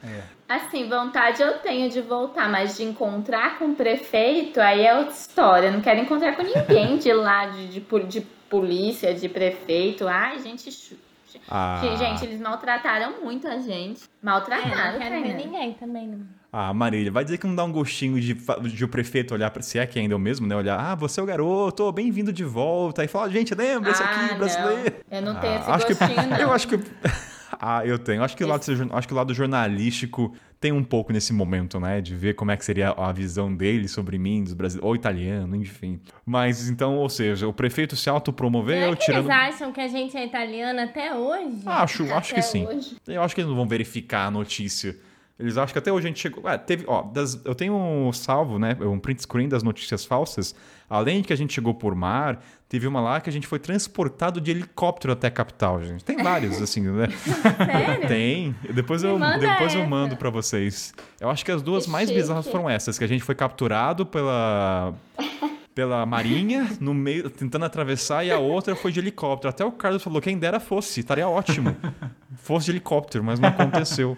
Assim, 0.48 0.88
vontade 0.88 1.42
eu 1.42 1.60
tenho 1.60 1.90
de 1.90 2.00
voltar, 2.00 2.48
mas 2.50 2.78
de 2.78 2.84
encontrar 2.84 3.60
com 3.60 3.66
o 3.66 3.76
prefeito, 3.76 4.62
aí 4.62 4.86
é 4.86 4.96
outra 4.98 5.14
história. 5.14 5.68
Eu 5.68 5.74
não 5.74 5.82
quero 5.82 6.00
encontrar 6.00 6.38
com 6.38 6.44
ninguém 6.44 6.98
de 6.98 7.12
lá, 7.12 7.48
de, 7.48 7.68
de, 7.68 7.82
de 8.08 8.22
polícia, 8.50 9.14
de 9.14 9.28
prefeito. 9.28 10.08
Ai, 10.08 10.40
gente. 10.40 10.70
Ah. 11.48 11.82
Gente, 11.98 12.26
eles 12.26 12.40
maltrataram 12.42 13.22
muito 13.24 13.48
a 13.48 13.58
gente. 13.60 14.04
É, 14.04 14.08
Maltrataram, 14.26 14.94
não 14.94 15.00
quero 15.00 15.22
ver 15.24 15.34
ninguém 15.36 15.74
também, 15.74 16.08
não. 16.08 16.20
Ah, 16.52 16.74
Marília, 16.74 17.12
vai 17.12 17.24
dizer 17.24 17.38
que 17.38 17.46
não 17.46 17.54
dá 17.56 17.64
um 17.64 17.72
gostinho 17.72 18.20
de, 18.20 18.34
de 18.34 18.84
o 18.84 18.88
prefeito 18.88 19.34
olhar 19.36 19.52
pra. 19.52 19.62
Se 19.62 19.78
é 19.78 19.86
que 19.86 20.00
ainda 20.00 20.14
é 20.16 20.18
o 20.18 20.20
mesmo, 20.20 20.48
né? 20.48 20.56
Olhar, 20.56 20.80
ah, 20.80 20.96
você 20.96 21.20
é 21.20 21.24
o 21.24 21.26
garoto, 21.26 21.92
bem-vindo 21.92 22.34
de 22.34 22.44
volta. 22.44 23.04
E 23.04 23.08
falar, 23.08 23.30
gente, 23.30 23.54
lembra 23.54 23.92
esse 23.92 24.02
Ah, 24.02 24.26
aqui, 24.26 24.36
brasileiro? 24.36 24.96
não. 25.12 25.18
Eu 25.18 25.22
não 25.22 25.40
tenho 25.40 25.54
Ah, 25.54 25.58
esse 25.60 25.70
acho 25.72 25.86
que- 25.88 25.94
gostinho, 25.94 26.28
não. 26.30 26.38
Eu 26.38 26.52
acho 26.52 26.68
que. 26.68 26.80
Ah, 27.62 27.86
eu 27.86 28.00
tenho. 28.00 28.24
Acho 28.24 28.38
que, 28.38 28.44
o 28.44 28.48
lado, 28.48 28.64
acho 28.94 29.08
que 29.08 29.14
o 29.14 29.18
lado 29.18 29.34
jornalístico 29.34 30.34
tem 30.60 30.72
um 30.72 30.84
pouco 30.84 31.14
nesse 31.14 31.32
momento, 31.32 31.80
né? 31.80 32.02
De 32.02 32.14
ver 32.16 32.34
como 32.36 32.52
é 32.52 32.58
que 32.58 32.66
seria 32.66 32.90
a 32.92 33.12
visão 33.12 33.54
dele 33.56 33.88
sobre 33.88 34.18
mim, 34.18 34.44
dos 34.44 34.54
brasileiros, 34.54 34.86
ou 34.88 34.96
italiano, 34.96 35.56
enfim. 35.56 36.00
Mas 36.26 36.70
então, 36.70 36.98
ou 36.98 37.08
seja, 37.10 37.48
o 37.48 37.54
prefeito 37.54 37.96
se 37.96 38.10
autopromoveu, 38.10 38.78
Será 38.82 38.96
que 38.96 39.06
tirando. 39.06 39.26
eles 39.26 39.38
acham 39.56 39.72
que 39.72 39.80
a 39.80 39.88
gente 39.88 40.18
é 40.18 40.26
italiana 40.26 40.84
até 40.84 41.16
hoje? 41.16 41.62
Acho, 41.66 42.04
acho 42.14 42.34
que 42.34 42.40
Até 42.42 42.50
sim. 42.50 42.66
hoje. 42.68 42.98
Eu 43.08 43.22
acho 43.24 43.34
que 43.34 43.42
eles 43.42 43.50
não 43.50 43.56
vão 43.56 43.68
verificar 43.68 44.26
a 44.28 44.32
notícia. 44.32 44.98
Eles 45.40 45.58
acham 45.58 45.72
que 45.72 45.80
até 45.80 45.90
hoje 45.92 46.06
a 46.06 46.10
gente 46.10 46.20
chegou. 46.20 46.44
Ah, 46.46 46.58
teve, 46.58 46.84
ó, 46.86 47.02
das- 47.02 47.40
eu 47.46 47.56
tenho 47.56 47.74
um 47.74 48.12
salvo, 48.12 48.60
né? 48.60 48.76
Um 48.82 49.00
print 49.00 49.22
screen 49.22 49.48
das 49.48 49.64
notícias 49.64 50.04
falsas. 50.04 50.54
Além 50.90 51.22
de 51.22 51.28
que 51.28 51.34
a 51.34 51.36
gente 51.38 51.54
chegou 51.54 51.74
por 51.74 51.96
mar, 51.96 52.44
teve 52.68 52.86
uma 52.88 53.00
lá 53.00 53.22
que 53.22 53.30
a 53.30 53.34
gente 53.34 53.48
foi 53.48 53.58
transportado 53.60 54.42
de 54.42 54.52
helicóptero 54.52 55.14
até 55.14 55.28
a 55.28 55.32
capital, 55.32 55.82
gente. 55.82 56.04
Tem 56.04 56.18
vários, 56.22 56.60
assim, 56.62 56.82
né? 56.82 57.08
Sério? 57.10 58.08
Tem. 58.08 58.54
Depois 58.74 59.02
Me 59.02 59.10
eu, 59.10 59.18
depois 59.40 59.74
eu 59.76 59.88
mando 59.88 60.18
pra 60.18 60.30
vocês. 60.30 60.94
Eu 61.22 61.30
acho 61.30 61.46
que 61.46 61.52
as 61.52 61.62
duas 61.62 61.86
Que 61.86 61.92
mais 61.92 62.10
chique. 62.10 62.20
bizarras 62.20 62.48
foram 62.48 62.70
essas, 62.70 62.98
que 62.98 63.04
a 63.06 63.08
gente 63.08 63.24
foi 63.24 63.36
capturado 63.36 64.06
pela 64.06 64.94
pela 65.74 66.06
marinha 66.06 66.68
no 66.82 66.94
meio 66.94 67.30
tentando 67.30 67.64
atravessar 67.64 68.26
e 68.26 68.32
a 68.32 68.38
outra 68.38 68.76
foi 68.76 68.92
de 68.92 69.00
helicóptero. 69.00 69.50
Até 69.50 69.64
o 69.64 69.72
Carlos 69.72 70.04
falou 70.04 70.20
quem 70.22 70.38
dera 70.38 70.60
fosse, 70.60 71.00
estaria 71.00 71.26
ótimo. 71.30 71.74
fosse 72.36 72.66
de 72.66 72.72
helicóptero, 72.72 73.24
mas 73.24 73.40
não 73.40 73.48
aconteceu. 73.48 74.18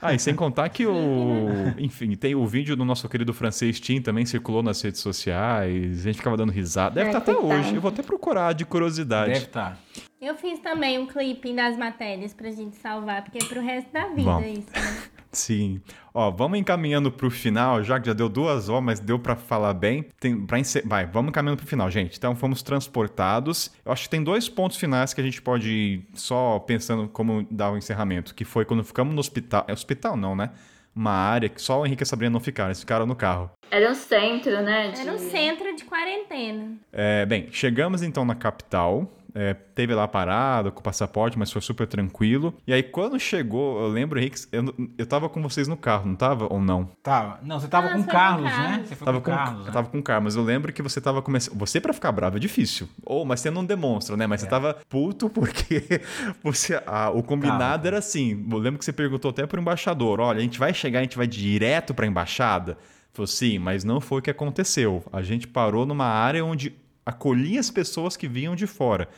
Ah, 0.00 0.14
e 0.14 0.18
sem 0.18 0.34
contar 0.36 0.68
que 0.68 0.86
o. 0.86 1.48
Enfim, 1.78 2.14
tem 2.14 2.34
o 2.34 2.46
vídeo 2.46 2.76
do 2.76 2.84
nosso 2.84 3.08
querido 3.08 3.32
francês 3.32 3.80
Tim 3.80 4.00
também 4.00 4.24
circulou 4.24 4.62
nas 4.62 4.80
redes 4.80 5.00
sociais. 5.00 6.00
A 6.00 6.02
gente 6.02 6.16
ficava 6.16 6.36
dando 6.36 6.52
risada. 6.52 6.94
Deve 6.94 7.08
estar 7.08 7.18
até 7.18 7.34
coitado. 7.34 7.60
hoje. 7.60 7.74
Eu 7.74 7.80
vou 7.80 7.90
até 7.90 8.02
procurar 8.02 8.52
de 8.52 8.64
curiosidade. 8.64 9.32
Deve 9.32 9.46
tá. 9.46 9.76
estar. 9.76 10.06
Eu 10.20 10.34
fiz 10.34 10.58
também 10.60 10.98
um 10.98 11.06
clipe 11.06 11.52
das 11.54 11.76
matérias 11.76 12.32
pra 12.32 12.50
gente 12.50 12.76
salvar, 12.76 13.22
porque 13.22 13.38
é 13.38 13.44
pro 13.46 13.60
resto 13.60 13.92
da 13.92 14.08
vida 14.08 14.22
Bom. 14.22 14.40
isso, 14.40 14.72
né? 14.72 14.95
Sim. 15.36 15.80
Ó, 16.14 16.30
vamos 16.30 16.58
encaminhando 16.58 17.12
pro 17.12 17.30
final, 17.30 17.84
já 17.84 18.00
que 18.00 18.06
já 18.06 18.14
deu 18.14 18.26
duas 18.28 18.70
horas, 18.70 18.82
mas 18.84 19.00
deu 19.00 19.18
pra 19.18 19.36
falar 19.36 19.74
bem. 19.74 20.06
Tem, 20.18 20.46
pra 20.46 20.58
encer... 20.58 20.82
Vai, 20.86 21.04
vamos 21.04 21.28
encaminhando 21.28 21.58
pro 21.58 21.66
final, 21.66 21.90
gente. 21.90 22.16
Então 22.16 22.34
fomos 22.34 22.62
transportados. 22.62 23.70
Eu 23.84 23.92
acho 23.92 24.04
que 24.04 24.08
tem 24.08 24.24
dois 24.24 24.48
pontos 24.48 24.78
finais 24.78 25.12
que 25.12 25.20
a 25.20 25.24
gente 25.24 25.42
pode 25.42 25.68
ir 25.70 26.08
só 26.14 26.58
pensando 26.60 27.06
como 27.08 27.46
dar 27.50 27.70
o 27.70 27.76
encerramento, 27.76 28.34
que 28.34 28.44
foi 28.44 28.64
quando 28.64 28.82
ficamos 28.82 29.12
no 29.14 29.20
hospital. 29.20 29.64
É 29.68 29.72
hospital 29.74 30.16
não, 30.16 30.34
né? 30.34 30.50
Uma 30.94 31.12
área 31.12 31.50
que 31.50 31.60
só 31.60 31.82
o 31.82 31.86
Henrique 31.86 32.02
e 32.02 32.04
a 32.04 32.06
Sabrina 32.06 32.30
não 32.32 32.40
ficaram, 32.40 32.68
eles 32.70 32.80
ficaram 32.80 33.04
no 33.04 33.14
carro. 33.14 33.50
Era 33.70 33.90
um 33.90 33.94
centro, 33.94 34.62
né? 34.62 34.90
de- 34.92 35.00
Era 35.02 35.12
um 35.12 35.18
centro 35.18 35.76
de 35.76 35.84
quarentena. 35.84 36.72
É, 36.90 37.26
bem, 37.26 37.48
chegamos 37.52 38.02
então 38.02 38.24
na 38.24 38.34
capital. 38.34 39.06
É, 39.38 39.52
teve 39.52 39.94
lá 39.94 40.04
a 40.04 40.08
parada 40.08 40.70
com 40.70 40.80
o 40.80 40.82
passaporte, 40.82 41.38
mas 41.38 41.52
foi 41.52 41.60
super 41.60 41.86
tranquilo. 41.86 42.54
E 42.66 42.72
aí, 42.72 42.82
quando 42.82 43.20
chegou, 43.20 43.82
eu 43.82 43.88
lembro, 43.88 44.18
Henrique, 44.18 44.40
eu, 44.50 44.64
eu 44.96 45.06
tava 45.06 45.28
com 45.28 45.42
vocês 45.42 45.68
no 45.68 45.76
carro, 45.76 46.06
não 46.06 46.14
tava? 46.16 46.46
Ou 46.50 46.58
não? 46.60 46.86
Tava. 47.02 47.38
Não, 47.42 47.60
você 47.60 47.68
tava 47.68 47.88
Ah, 47.88 47.92
com 47.92 48.00
o 48.00 48.06
Carlos, 48.06 48.50
o 48.50 48.56
né? 48.56 48.66
Carlos. 48.68 48.88
Você 48.88 48.94
foi 48.96 49.04
Tava 49.04 49.18
com 49.20 49.24
com, 49.24 49.30
o 49.30 49.34
Carlos. 49.36 49.66
né? 49.66 49.72
tava 49.72 49.88
com 49.88 49.98
o 49.98 50.02
Carlos, 50.02 50.24
mas 50.24 50.36
eu 50.36 50.42
lembro 50.42 50.72
que 50.72 50.80
você 50.82 51.00
tava 51.00 51.20
começando. 51.20 51.54
Você 51.58 51.80
pra 51.80 51.92
ficar 51.92 52.10
bravo 52.12 52.36
é 52.38 52.40
difícil. 52.40 52.88
Ou, 53.04 53.24
mas 53.26 53.40
você 53.40 53.50
não 53.50 53.64
demonstra, 53.64 54.16
né? 54.16 54.26
Mas 54.26 54.40
você 54.40 54.46
tava 54.48 54.78
puto 54.88 55.28
porque 55.28 56.00
você, 56.42 56.80
ah, 56.86 57.10
o 57.10 57.22
combinado 57.22 57.58
Calma. 57.74 57.86
era 57.86 57.98
assim. 57.98 58.46
Eu 58.50 58.58
lembro 58.58 58.78
que 58.78 58.84
você 58.84 58.92
perguntou 58.92 59.30
até 59.30 59.46
pro 59.46 59.60
embaixador: 59.60 60.18
olha, 60.20 60.38
a 60.38 60.42
gente 60.42 60.58
vai 60.58 60.72
chegar, 60.72 61.00
a 61.00 61.02
gente 61.02 61.16
vai 61.16 61.26
direto 61.26 61.92
pra 61.92 62.06
embaixada? 62.06 62.78
Falou, 63.12 63.26
sim, 63.26 63.58
mas 63.58 63.82
não 63.84 64.00
foi 64.00 64.18
o 64.18 64.22
que 64.22 64.30
aconteceu. 64.30 65.02
A 65.12 65.22
gente 65.22 65.46
parou 65.48 65.86
numa 65.86 66.04
área 66.06 66.44
onde 66.44 66.74
acolhia 67.06 67.60
as 67.60 67.70
pessoas 67.70 68.16
que 68.16 68.26
vinham 68.26 68.56
de 68.56 68.66
fora. 68.66 69.08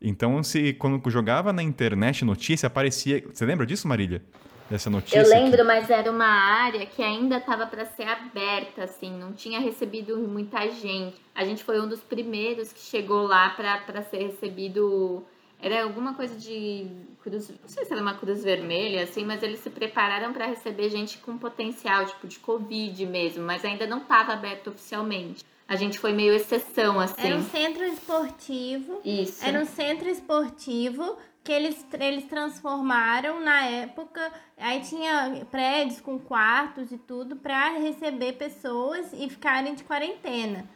Então, 0.00 0.42
se 0.42 0.74
quando 0.74 1.10
jogava 1.10 1.52
na 1.52 1.62
internet 1.62 2.24
notícia, 2.24 2.66
aparecia. 2.66 3.24
Você 3.32 3.44
lembra 3.46 3.64
disso, 3.66 3.88
Marília? 3.88 4.22
Dessa 4.70 4.88
notícia? 4.88 5.18
Eu 5.18 5.24
que- 5.24 5.30
lembro, 5.30 5.64
mas 5.64 5.90
era 5.90 6.08
uma 6.10 6.26
área 6.28 6.86
que 6.86 7.02
ainda 7.02 7.38
estava 7.38 7.66
para 7.66 7.84
ser 7.86 8.04
aberta, 8.06 8.84
assim, 8.84 9.10
não 9.18 9.32
tinha 9.32 9.58
recebido 9.58 10.16
muita 10.18 10.70
gente. 10.70 11.16
A 11.34 11.44
gente 11.44 11.64
foi 11.64 11.80
um 11.80 11.88
dos 11.88 12.00
primeiros 12.00 12.72
que 12.72 12.78
chegou 12.80 13.26
lá 13.26 13.50
para 13.50 14.02
ser 14.02 14.18
recebido. 14.18 15.24
Era 15.60 15.82
alguma 15.82 16.14
coisa 16.14 16.38
de 16.38 16.86
cruz, 17.22 17.50
não 17.50 17.68
sei 17.68 17.84
se 17.84 17.92
era 17.92 18.00
uma 18.00 18.14
cruz 18.14 18.42
vermelha, 18.44 19.02
assim, 19.02 19.24
mas 19.26 19.42
eles 19.42 19.58
se 19.60 19.68
prepararam 19.68 20.32
para 20.32 20.46
receber 20.46 20.88
gente 20.88 21.18
com 21.18 21.36
potencial, 21.36 22.06
tipo 22.06 22.26
de 22.28 22.38
Covid 22.38 23.04
mesmo, 23.06 23.44
mas 23.44 23.62
ainda 23.64 23.86
não 23.86 23.98
estava 23.98 24.32
aberto 24.32 24.68
oficialmente. 24.70 25.44
A 25.70 25.76
gente 25.76 26.00
foi 26.00 26.12
meio 26.12 26.34
exceção, 26.34 26.98
assim. 26.98 27.28
Era 27.28 27.36
um 27.36 27.44
centro 27.44 27.84
esportivo. 27.84 29.00
Isso. 29.04 29.44
Era 29.44 29.60
um 29.60 29.64
centro 29.64 30.08
esportivo 30.08 31.16
que 31.44 31.52
eles, 31.52 31.86
eles 32.00 32.24
transformaram 32.24 33.38
na 33.38 33.66
época. 33.66 34.32
Aí 34.58 34.80
tinha 34.80 35.46
prédios 35.48 36.00
com 36.00 36.18
quartos 36.18 36.90
e 36.90 36.98
tudo 36.98 37.36
para 37.36 37.78
receber 37.78 38.32
pessoas 38.32 39.12
e 39.12 39.30
ficarem 39.30 39.76
de 39.76 39.84
quarentena. 39.84 40.68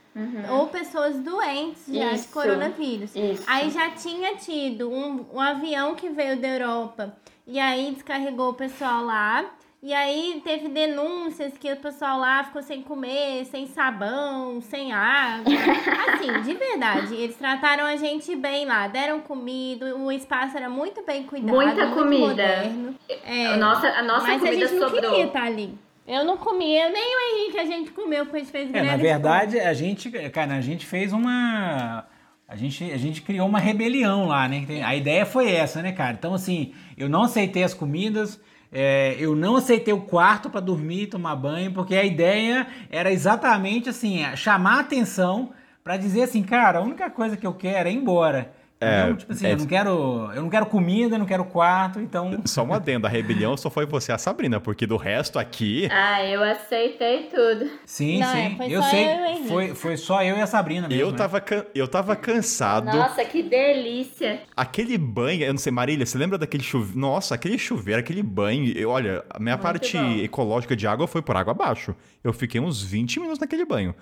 Ou 0.49 0.69
pessoas 0.69 1.19
doentes 1.19 1.83
já 1.89 2.11
de 2.11 2.15
Isso. 2.15 2.29
coronavírus. 2.29 3.17
Isso. 3.17 3.43
Aí 3.49 3.71
já 3.71 3.91
tinha 3.91 4.37
tido 4.37 4.89
um, 4.89 5.27
um 5.35 5.41
avião 5.41 5.97
que 5.97 6.09
veio 6.09 6.41
da 6.41 6.47
Europa 6.47 7.17
e 7.45 7.59
aí 7.59 7.91
descarregou 7.93 8.51
o 8.51 8.55
pessoal 8.55 9.05
lá. 9.05 9.45
E 9.87 9.93
aí 9.93 10.41
teve 10.43 10.69
denúncias 10.69 11.53
que 11.59 11.71
o 11.71 11.77
pessoal 11.77 12.19
lá 12.19 12.43
ficou 12.43 12.63
sem 12.63 12.81
comer, 12.81 13.45
sem 13.45 13.67
sabão, 13.67 14.59
sem 14.63 14.95
água. 14.95 15.45
Assim, 16.15 16.41
de 16.41 16.55
verdade, 16.55 17.15
eles 17.15 17.37
trataram 17.37 17.85
a 17.85 17.95
gente 17.97 18.35
bem 18.35 18.65
lá, 18.65 18.89
deram 18.89 19.21
comida, 19.21 19.95
o 19.95 20.11
espaço 20.11 20.57
era 20.57 20.71
muito 20.71 21.05
bem 21.05 21.25
cuidado, 21.25 21.55
Muita 21.55 21.85
muito 21.85 21.95
comida. 22.03 22.27
moderno. 22.27 22.95
É, 23.27 23.47
A 23.49 23.57
nossa, 23.59 23.87
a 23.89 24.03
nossa 24.03 24.27
mas 24.27 24.43
a 24.43 24.47
comida 24.47 24.67
gente 24.69 24.81
não 24.81 24.89
sobrou. 24.89 25.11
queria 25.11 25.27
estar 25.27 25.43
ali. 25.45 25.75
Eu 26.09 26.25
não 26.25 26.39
comi, 26.39 26.75
eu 26.79 26.91
nem 26.91 27.03
o 27.17 27.43
Henrique 27.43 27.59
a 27.59 27.65
gente 27.67 27.91
comeu, 27.91 28.25
porque 28.25 28.39
a 28.39 28.41
gente 28.41 28.53
fez 28.53 28.69
É, 28.71 28.73
greve. 28.73 28.87
na 28.87 28.97
de 28.97 29.03
verdade, 29.03 29.61
a 29.61 29.75
gente, 29.75 30.11
cara, 30.31 30.55
a 30.55 30.61
gente 30.63 30.87
fez 30.87 31.13
uma. 31.13 32.07
A 32.49 32.57
gente, 32.57 32.91
a 32.91 32.97
gente 32.97 33.21
criou 33.21 33.47
uma 33.47 33.59
rebelião 33.59 34.27
lá, 34.29 34.49
né? 34.49 34.65
A 34.83 34.97
ideia 34.97 35.27
foi 35.27 35.51
essa, 35.51 35.83
né, 35.83 35.93
cara? 35.93 36.13
Então, 36.13 36.33
assim, 36.33 36.73
eu 36.97 37.09
não 37.09 37.23
aceitei 37.25 37.65
as 37.65 37.73
comidas, 37.75 38.39
é, 38.77 39.15
eu 39.21 39.37
não 39.37 39.55
aceitei 39.55 39.95
o 39.95 40.01
quarto 40.01 40.51
pra 40.51 40.61
dormir 40.61 41.03
e 41.03 41.07
tomar 41.07 41.37
banho, 41.37 41.73
porque 41.73 41.95
a 41.95 42.03
ideia 42.03 42.67
era 42.91 43.13
exatamente 43.13 43.89
assim, 43.89 44.19
chamar 44.35 44.79
a 44.79 44.81
atenção 44.81 45.53
pra 45.85 45.97
dizer 45.97 46.23
assim, 46.23 46.43
cara, 46.43 46.81
a 46.81 46.83
única 46.83 47.09
coisa 47.09 47.37
que 47.37 47.47
eu 47.47 47.55
quero 47.55 47.89
é 47.89 47.93
ir 47.93 47.97
embora. 47.97 48.53
É, 48.85 49.03
Então, 49.05 49.17
tipo 49.17 49.33
assim, 49.33 49.47
é- 49.47 49.53
eu 49.53 49.57
não 49.57 49.67
quero, 49.67 50.31
eu 50.35 50.43
não 50.43 50.51
quero 50.51 50.67
comida, 50.67 51.15
eu 51.15 51.19
não 51.19 51.27
quero 51.27 51.45
quarto, 51.45 51.99
então 52.01 52.41
Só 52.45 52.63
um 52.65 52.73
adendo, 52.73 53.07
a 53.07 53.11
rebelião 53.11 53.57
só 53.57 53.71
foi 53.71 53.87
você 53.87 54.13
e 54.13 54.15
a 54.15 54.19
Sabrina, 54.19 54.61
porque 54.61 54.87
do 54.87 54.97
resto 54.97 55.39
aqui. 55.39 55.89
Ah, 55.91 56.25
eu 56.25 56.43
aceitei 56.43 57.25
tudo. 57.25 57.71
sim, 57.85 58.21
Não, 58.21 58.33
sim. 58.33 58.39
é, 58.39 58.57
foi 58.57 58.67
eu 58.73 58.83
só 58.83 58.89
sei, 58.91 59.05
eu 59.05 59.27
e 59.45 59.49
foi, 59.49 59.75
foi 59.75 59.97
só 59.97 60.23
eu 60.23 60.37
e 60.37 60.41
a 60.41 60.47
Sabrina 60.47 60.89
mesmo. 60.89 61.03
Eu 61.03 61.11
né? 61.13 61.17
tava, 61.19 61.41
can- 61.41 61.65
eu 61.75 61.89
tava 61.89 62.15
cansado. 62.17 62.87
Nossa, 62.87 63.25
que 63.25 63.43
delícia. 63.43 64.41
Aquele 64.57 64.97
banho, 64.99 65.43
eu 65.45 65.53
não 65.53 65.59
sei, 65.59 65.73
Marília, 65.73 66.05
você 66.07 66.19
lembra 66.19 66.39
daquele 66.39 66.63
chuveiro? 66.63 66.99
Nossa, 66.99 67.35
aquele 67.35 67.59
chuveiro, 67.59 68.01
aquele 68.01 68.23
banho. 68.23 68.73
Eu, 68.77 68.91
olha, 68.91 69.25
a 69.31 69.39
minha 69.39 69.55
Muito 69.57 69.63
parte 69.63 69.97
bom. 69.97 70.17
ecológica 70.19 70.77
de 70.77 70.87
água 70.87 71.07
foi 71.07 71.23
por 71.23 71.37
água 71.37 71.53
abaixo. 71.53 71.95
Eu 72.23 72.33
fiquei 72.33 72.61
uns 72.61 72.83
20 72.83 73.19
minutos 73.21 73.39
naquele 73.39 73.65
banho. 73.65 73.95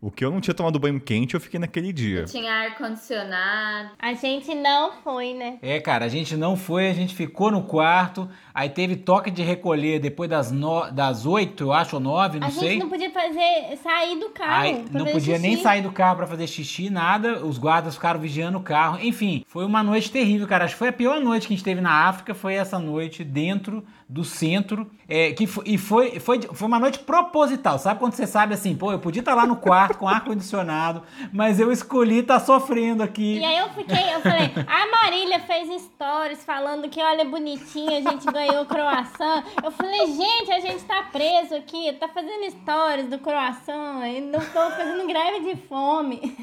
O 0.00 0.12
que 0.12 0.24
eu 0.24 0.30
não 0.30 0.40
tinha 0.40 0.54
tomado 0.54 0.78
banho 0.78 1.00
quente, 1.00 1.34
eu 1.34 1.40
fiquei 1.40 1.58
naquele 1.58 1.92
dia. 1.92 2.24
Tinha 2.24 2.52
ar-condicionado. 2.52 3.90
A 3.98 4.14
gente 4.14 4.54
não 4.54 4.92
foi, 5.02 5.34
né? 5.34 5.58
É, 5.60 5.80
cara, 5.80 6.04
a 6.04 6.08
gente 6.08 6.36
não 6.36 6.56
foi, 6.56 6.88
a 6.88 6.92
gente 6.92 7.16
ficou 7.16 7.50
no 7.50 7.64
quarto, 7.64 8.28
aí 8.60 8.68
teve 8.68 8.96
toque 8.96 9.30
de 9.30 9.42
recolher 9.42 9.98
depois 9.98 10.28
das, 10.28 10.52
no, 10.52 10.90
das 10.90 11.24
8, 11.24 11.64
eu 11.64 11.72
acho, 11.72 11.96
ou 11.96 12.00
9, 12.00 12.40
não 12.40 12.48
a 12.48 12.50
sei. 12.50 12.70
gente 12.70 12.80
não 12.80 12.88
podia 12.88 13.10
fazer, 13.10 13.78
sair 13.82 14.18
do 14.18 14.28
carro. 14.30 14.62
Aí 14.62 14.84
não 14.92 15.06
podia 15.06 15.38
nem 15.38 15.52
xixi. 15.52 15.62
sair 15.62 15.82
do 15.82 15.90
carro 15.92 16.16
pra 16.16 16.26
fazer 16.26 16.46
xixi, 16.46 16.90
nada. 16.90 17.44
Os 17.44 17.58
guardas 17.58 17.94
ficaram 17.94 18.20
vigiando 18.20 18.58
o 18.58 18.62
carro. 18.62 18.98
Enfim, 19.00 19.44
foi 19.48 19.64
uma 19.64 19.82
noite 19.82 20.10
terrível, 20.10 20.46
cara. 20.46 20.64
Acho 20.64 20.74
que 20.74 20.78
foi 20.78 20.88
a 20.88 20.92
pior 20.92 21.20
noite 21.20 21.46
que 21.46 21.54
a 21.54 21.56
gente 21.56 21.64
teve 21.64 21.80
na 21.80 22.08
África. 22.08 22.34
Foi 22.34 22.54
essa 22.54 22.78
noite 22.78 23.24
dentro 23.24 23.84
do 24.08 24.24
centro. 24.24 24.90
É, 25.08 25.32
que 25.32 25.46
foi, 25.46 25.64
e 25.66 25.78
foi, 25.78 26.20
foi, 26.20 26.40
foi 26.42 26.68
uma 26.68 26.78
noite 26.78 26.98
proposital. 26.98 27.78
Sabe 27.78 27.98
quando 27.98 28.12
você 28.12 28.26
sabe 28.26 28.54
assim, 28.54 28.76
pô, 28.76 28.92
eu 28.92 28.98
podia 28.98 29.20
estar 29.20 29.34
lá 29.34 29.46
no 29.46 29.56
quarto 29.56 29.78
quarto 29.78 29.98
com 29.98 30.08
ar-condicionado, 30.08 31.02
mas 31.32 31.60
eu 31.60 31.70
escolhi 31.72 32.18
estar 32.18 32.40
tá 32.40 32.44
sofrendo 32.44 33.02
aqui. 33.02 33.38
E 33.38 33.44
aí 33.44 33.58
eu 33.58 33.68
fiquei, 33.70 34.14
eu 34.14 34.20
falei, 34.20 34.50
a 34.66 34.90
Marília 34.90 35.40
fez 35.40 35.82
stories 35.82 36.44
falando 36.44 36.88
que 36.88 37.00
olha 37.00 37.24
bonitinha, 37.24 37.98
a 37.98 38.10
gente 38.10 38.26
ganhou 38.26 38.47
croissant. 38.66 39.44
Eu 39.62 39.70
falei, 39.70 40.06
gente, 40.06 40.52
a 40.52 40.60
gente 40.60 40.84
tá 40.84 41.02
preso 41.04 41.54
aqui, 41.54 41.92
tá 41.94 42.08
fazendo 42.08 42.50
stories 42.50 43.08
do 43.08 43.18
croissant, 43.18 44.06
e 44.06 44.20
não 44.20 44.40
tô 44.40 44.70
fazendo 44.70 45.06
greve 45.06 45.54
de 45.54 45.60
fome. 45.66 46.36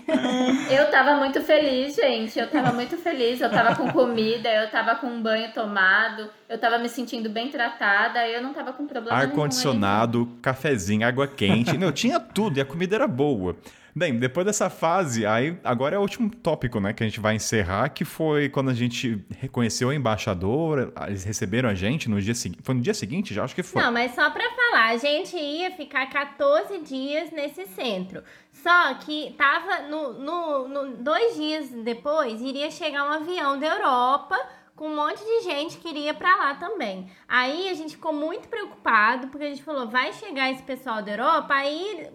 Eu 0.70 0.90
tava 0.92 1.16
muito 1.16 1.42
feliz, 1.42 1.96
gente. 1.96 2.38
Eu 2.38 2.50
tava 2.50 2.72
muito 2.72 2.98
feliz. 2.98 3.40
Eu 3.40 3.50
tava 3.50 3.76
com 3.76 3.92
comida, 3.92 4.50
eu 4.50 4.70
tava 4.70 4.96
com 4.96 5.08
um 5.08 5.22
banho 5.22 5.52
tomado, 5.54 6.30
eu 6.48 6.58
tava 6.58 6.78
me 6.78 6.90
sentindo 6.90 7.30
bem 7.30 7.50
tratada, 7.50 8.28
eu 8.28 8.42
não 8.42 8.54
tava 8.54 8.74
com 8.74 8.86
problema 8.86 9.18
Ar-condicionado, 9.18 10.28
cafezinho, 10.42 11.08
água 11.08 11.28
quente. 11.28 11.78
Não, 11.78 11.92
tinha 11.92 12.20
tudo 12.20 12.58
e 12.58 12.62
a 12.62 12.66
comida 12.66 12.96
era 12.96 13.08
boa. 13.08 13.56
Bem, 13.98 14.20
depois 14.20 14.46
dessa 14.46 14.70
fase, 14.70 15.26
aí 15.26 15.58
agora 15.64 15.96
é 15.96 15.98
o 15.98 16.02
último 16.02 16.30
tópico, 16.30 16.82
né, 16.82 16.92
que 16.92 17.02
a 17.02 17.08
gente 17.08 17.22
vai 17.22 17.36
encerrar, 17.36 17.88
que 17.88 18.04
foi 18.04 18.50
quando 18.50 18.70
a 18.70 18.74
gente 18.74 19.24
reconheceu 19.40 19.90
a 19.90 19.96
embaixadora, 19.96 20.92
eles 21.08 21.24
receberam 21.24 21.70
a 21.70 21.74
gente 21.74 22.10
no 22.10 22.22
dia 22.22 22.36
seguinte. 22.36 22.60
Foi 22.62 22.76
no 22.76 22.82
dia 22.82 22.94
seguinte 22.94 23.34
já, 23.34 23.46
acho 23.46 23.56
que 23.56 23.64
foi. 23.64 23.82
Não, 23.82 23.94
mas 23.94 24.14
só 24.14 24.30
para 24.30 24.44
falar, 24.52 24.90
a 24.90 24.98
gente 24.98 25.38
ia 25.38 25.72
ficar 25.72 26.08
14 26.08 26.80
dias 26.80 27.32
nesse 27.32 27.66
centro. 27.68 28.22
Só 28.52 28.96
que 28.96 29.34
tava 29.38 29.84
no, 29.84 30.12
no, 30.14 30.68
no 30.68 30.98
dois 30.98 31.36
dias 31.36 31.70
depois 31.70 32.42
iria 32.42 32.70
chegar 32.70 33.08
um 33.08 33.14
avião 33.14 33.58
da 33.58 33.68
Europa 33.68 34.38
com 34.76 34.88
um 34.88 34.96
monte 34.96 35.24
de 35.24 35.42
gente 35.42 35.78
que 35.78 35.90
iria 35.90 36.14
para 36.14 36.36
lá 36.36 36.56
também. 36.56 37.10
Aí 37.28 37.70
a 37.70 37.74
gente 37.74 37.96
ficou 37.96 38.12
muito 38.12 38.50
preocupado, 38.50 39.28
porque 39.30 39.46
a 39.46 39.50
gente 39.50 39.64
falou, 39.64 39.88
vai 39.88 40.12
chegar 40.14 40.52
esse 40.52 40.64
pessoal 40.64 41.02
da 41.02 41.12
Europa, 41.12 41.54
aí 41.54 42.10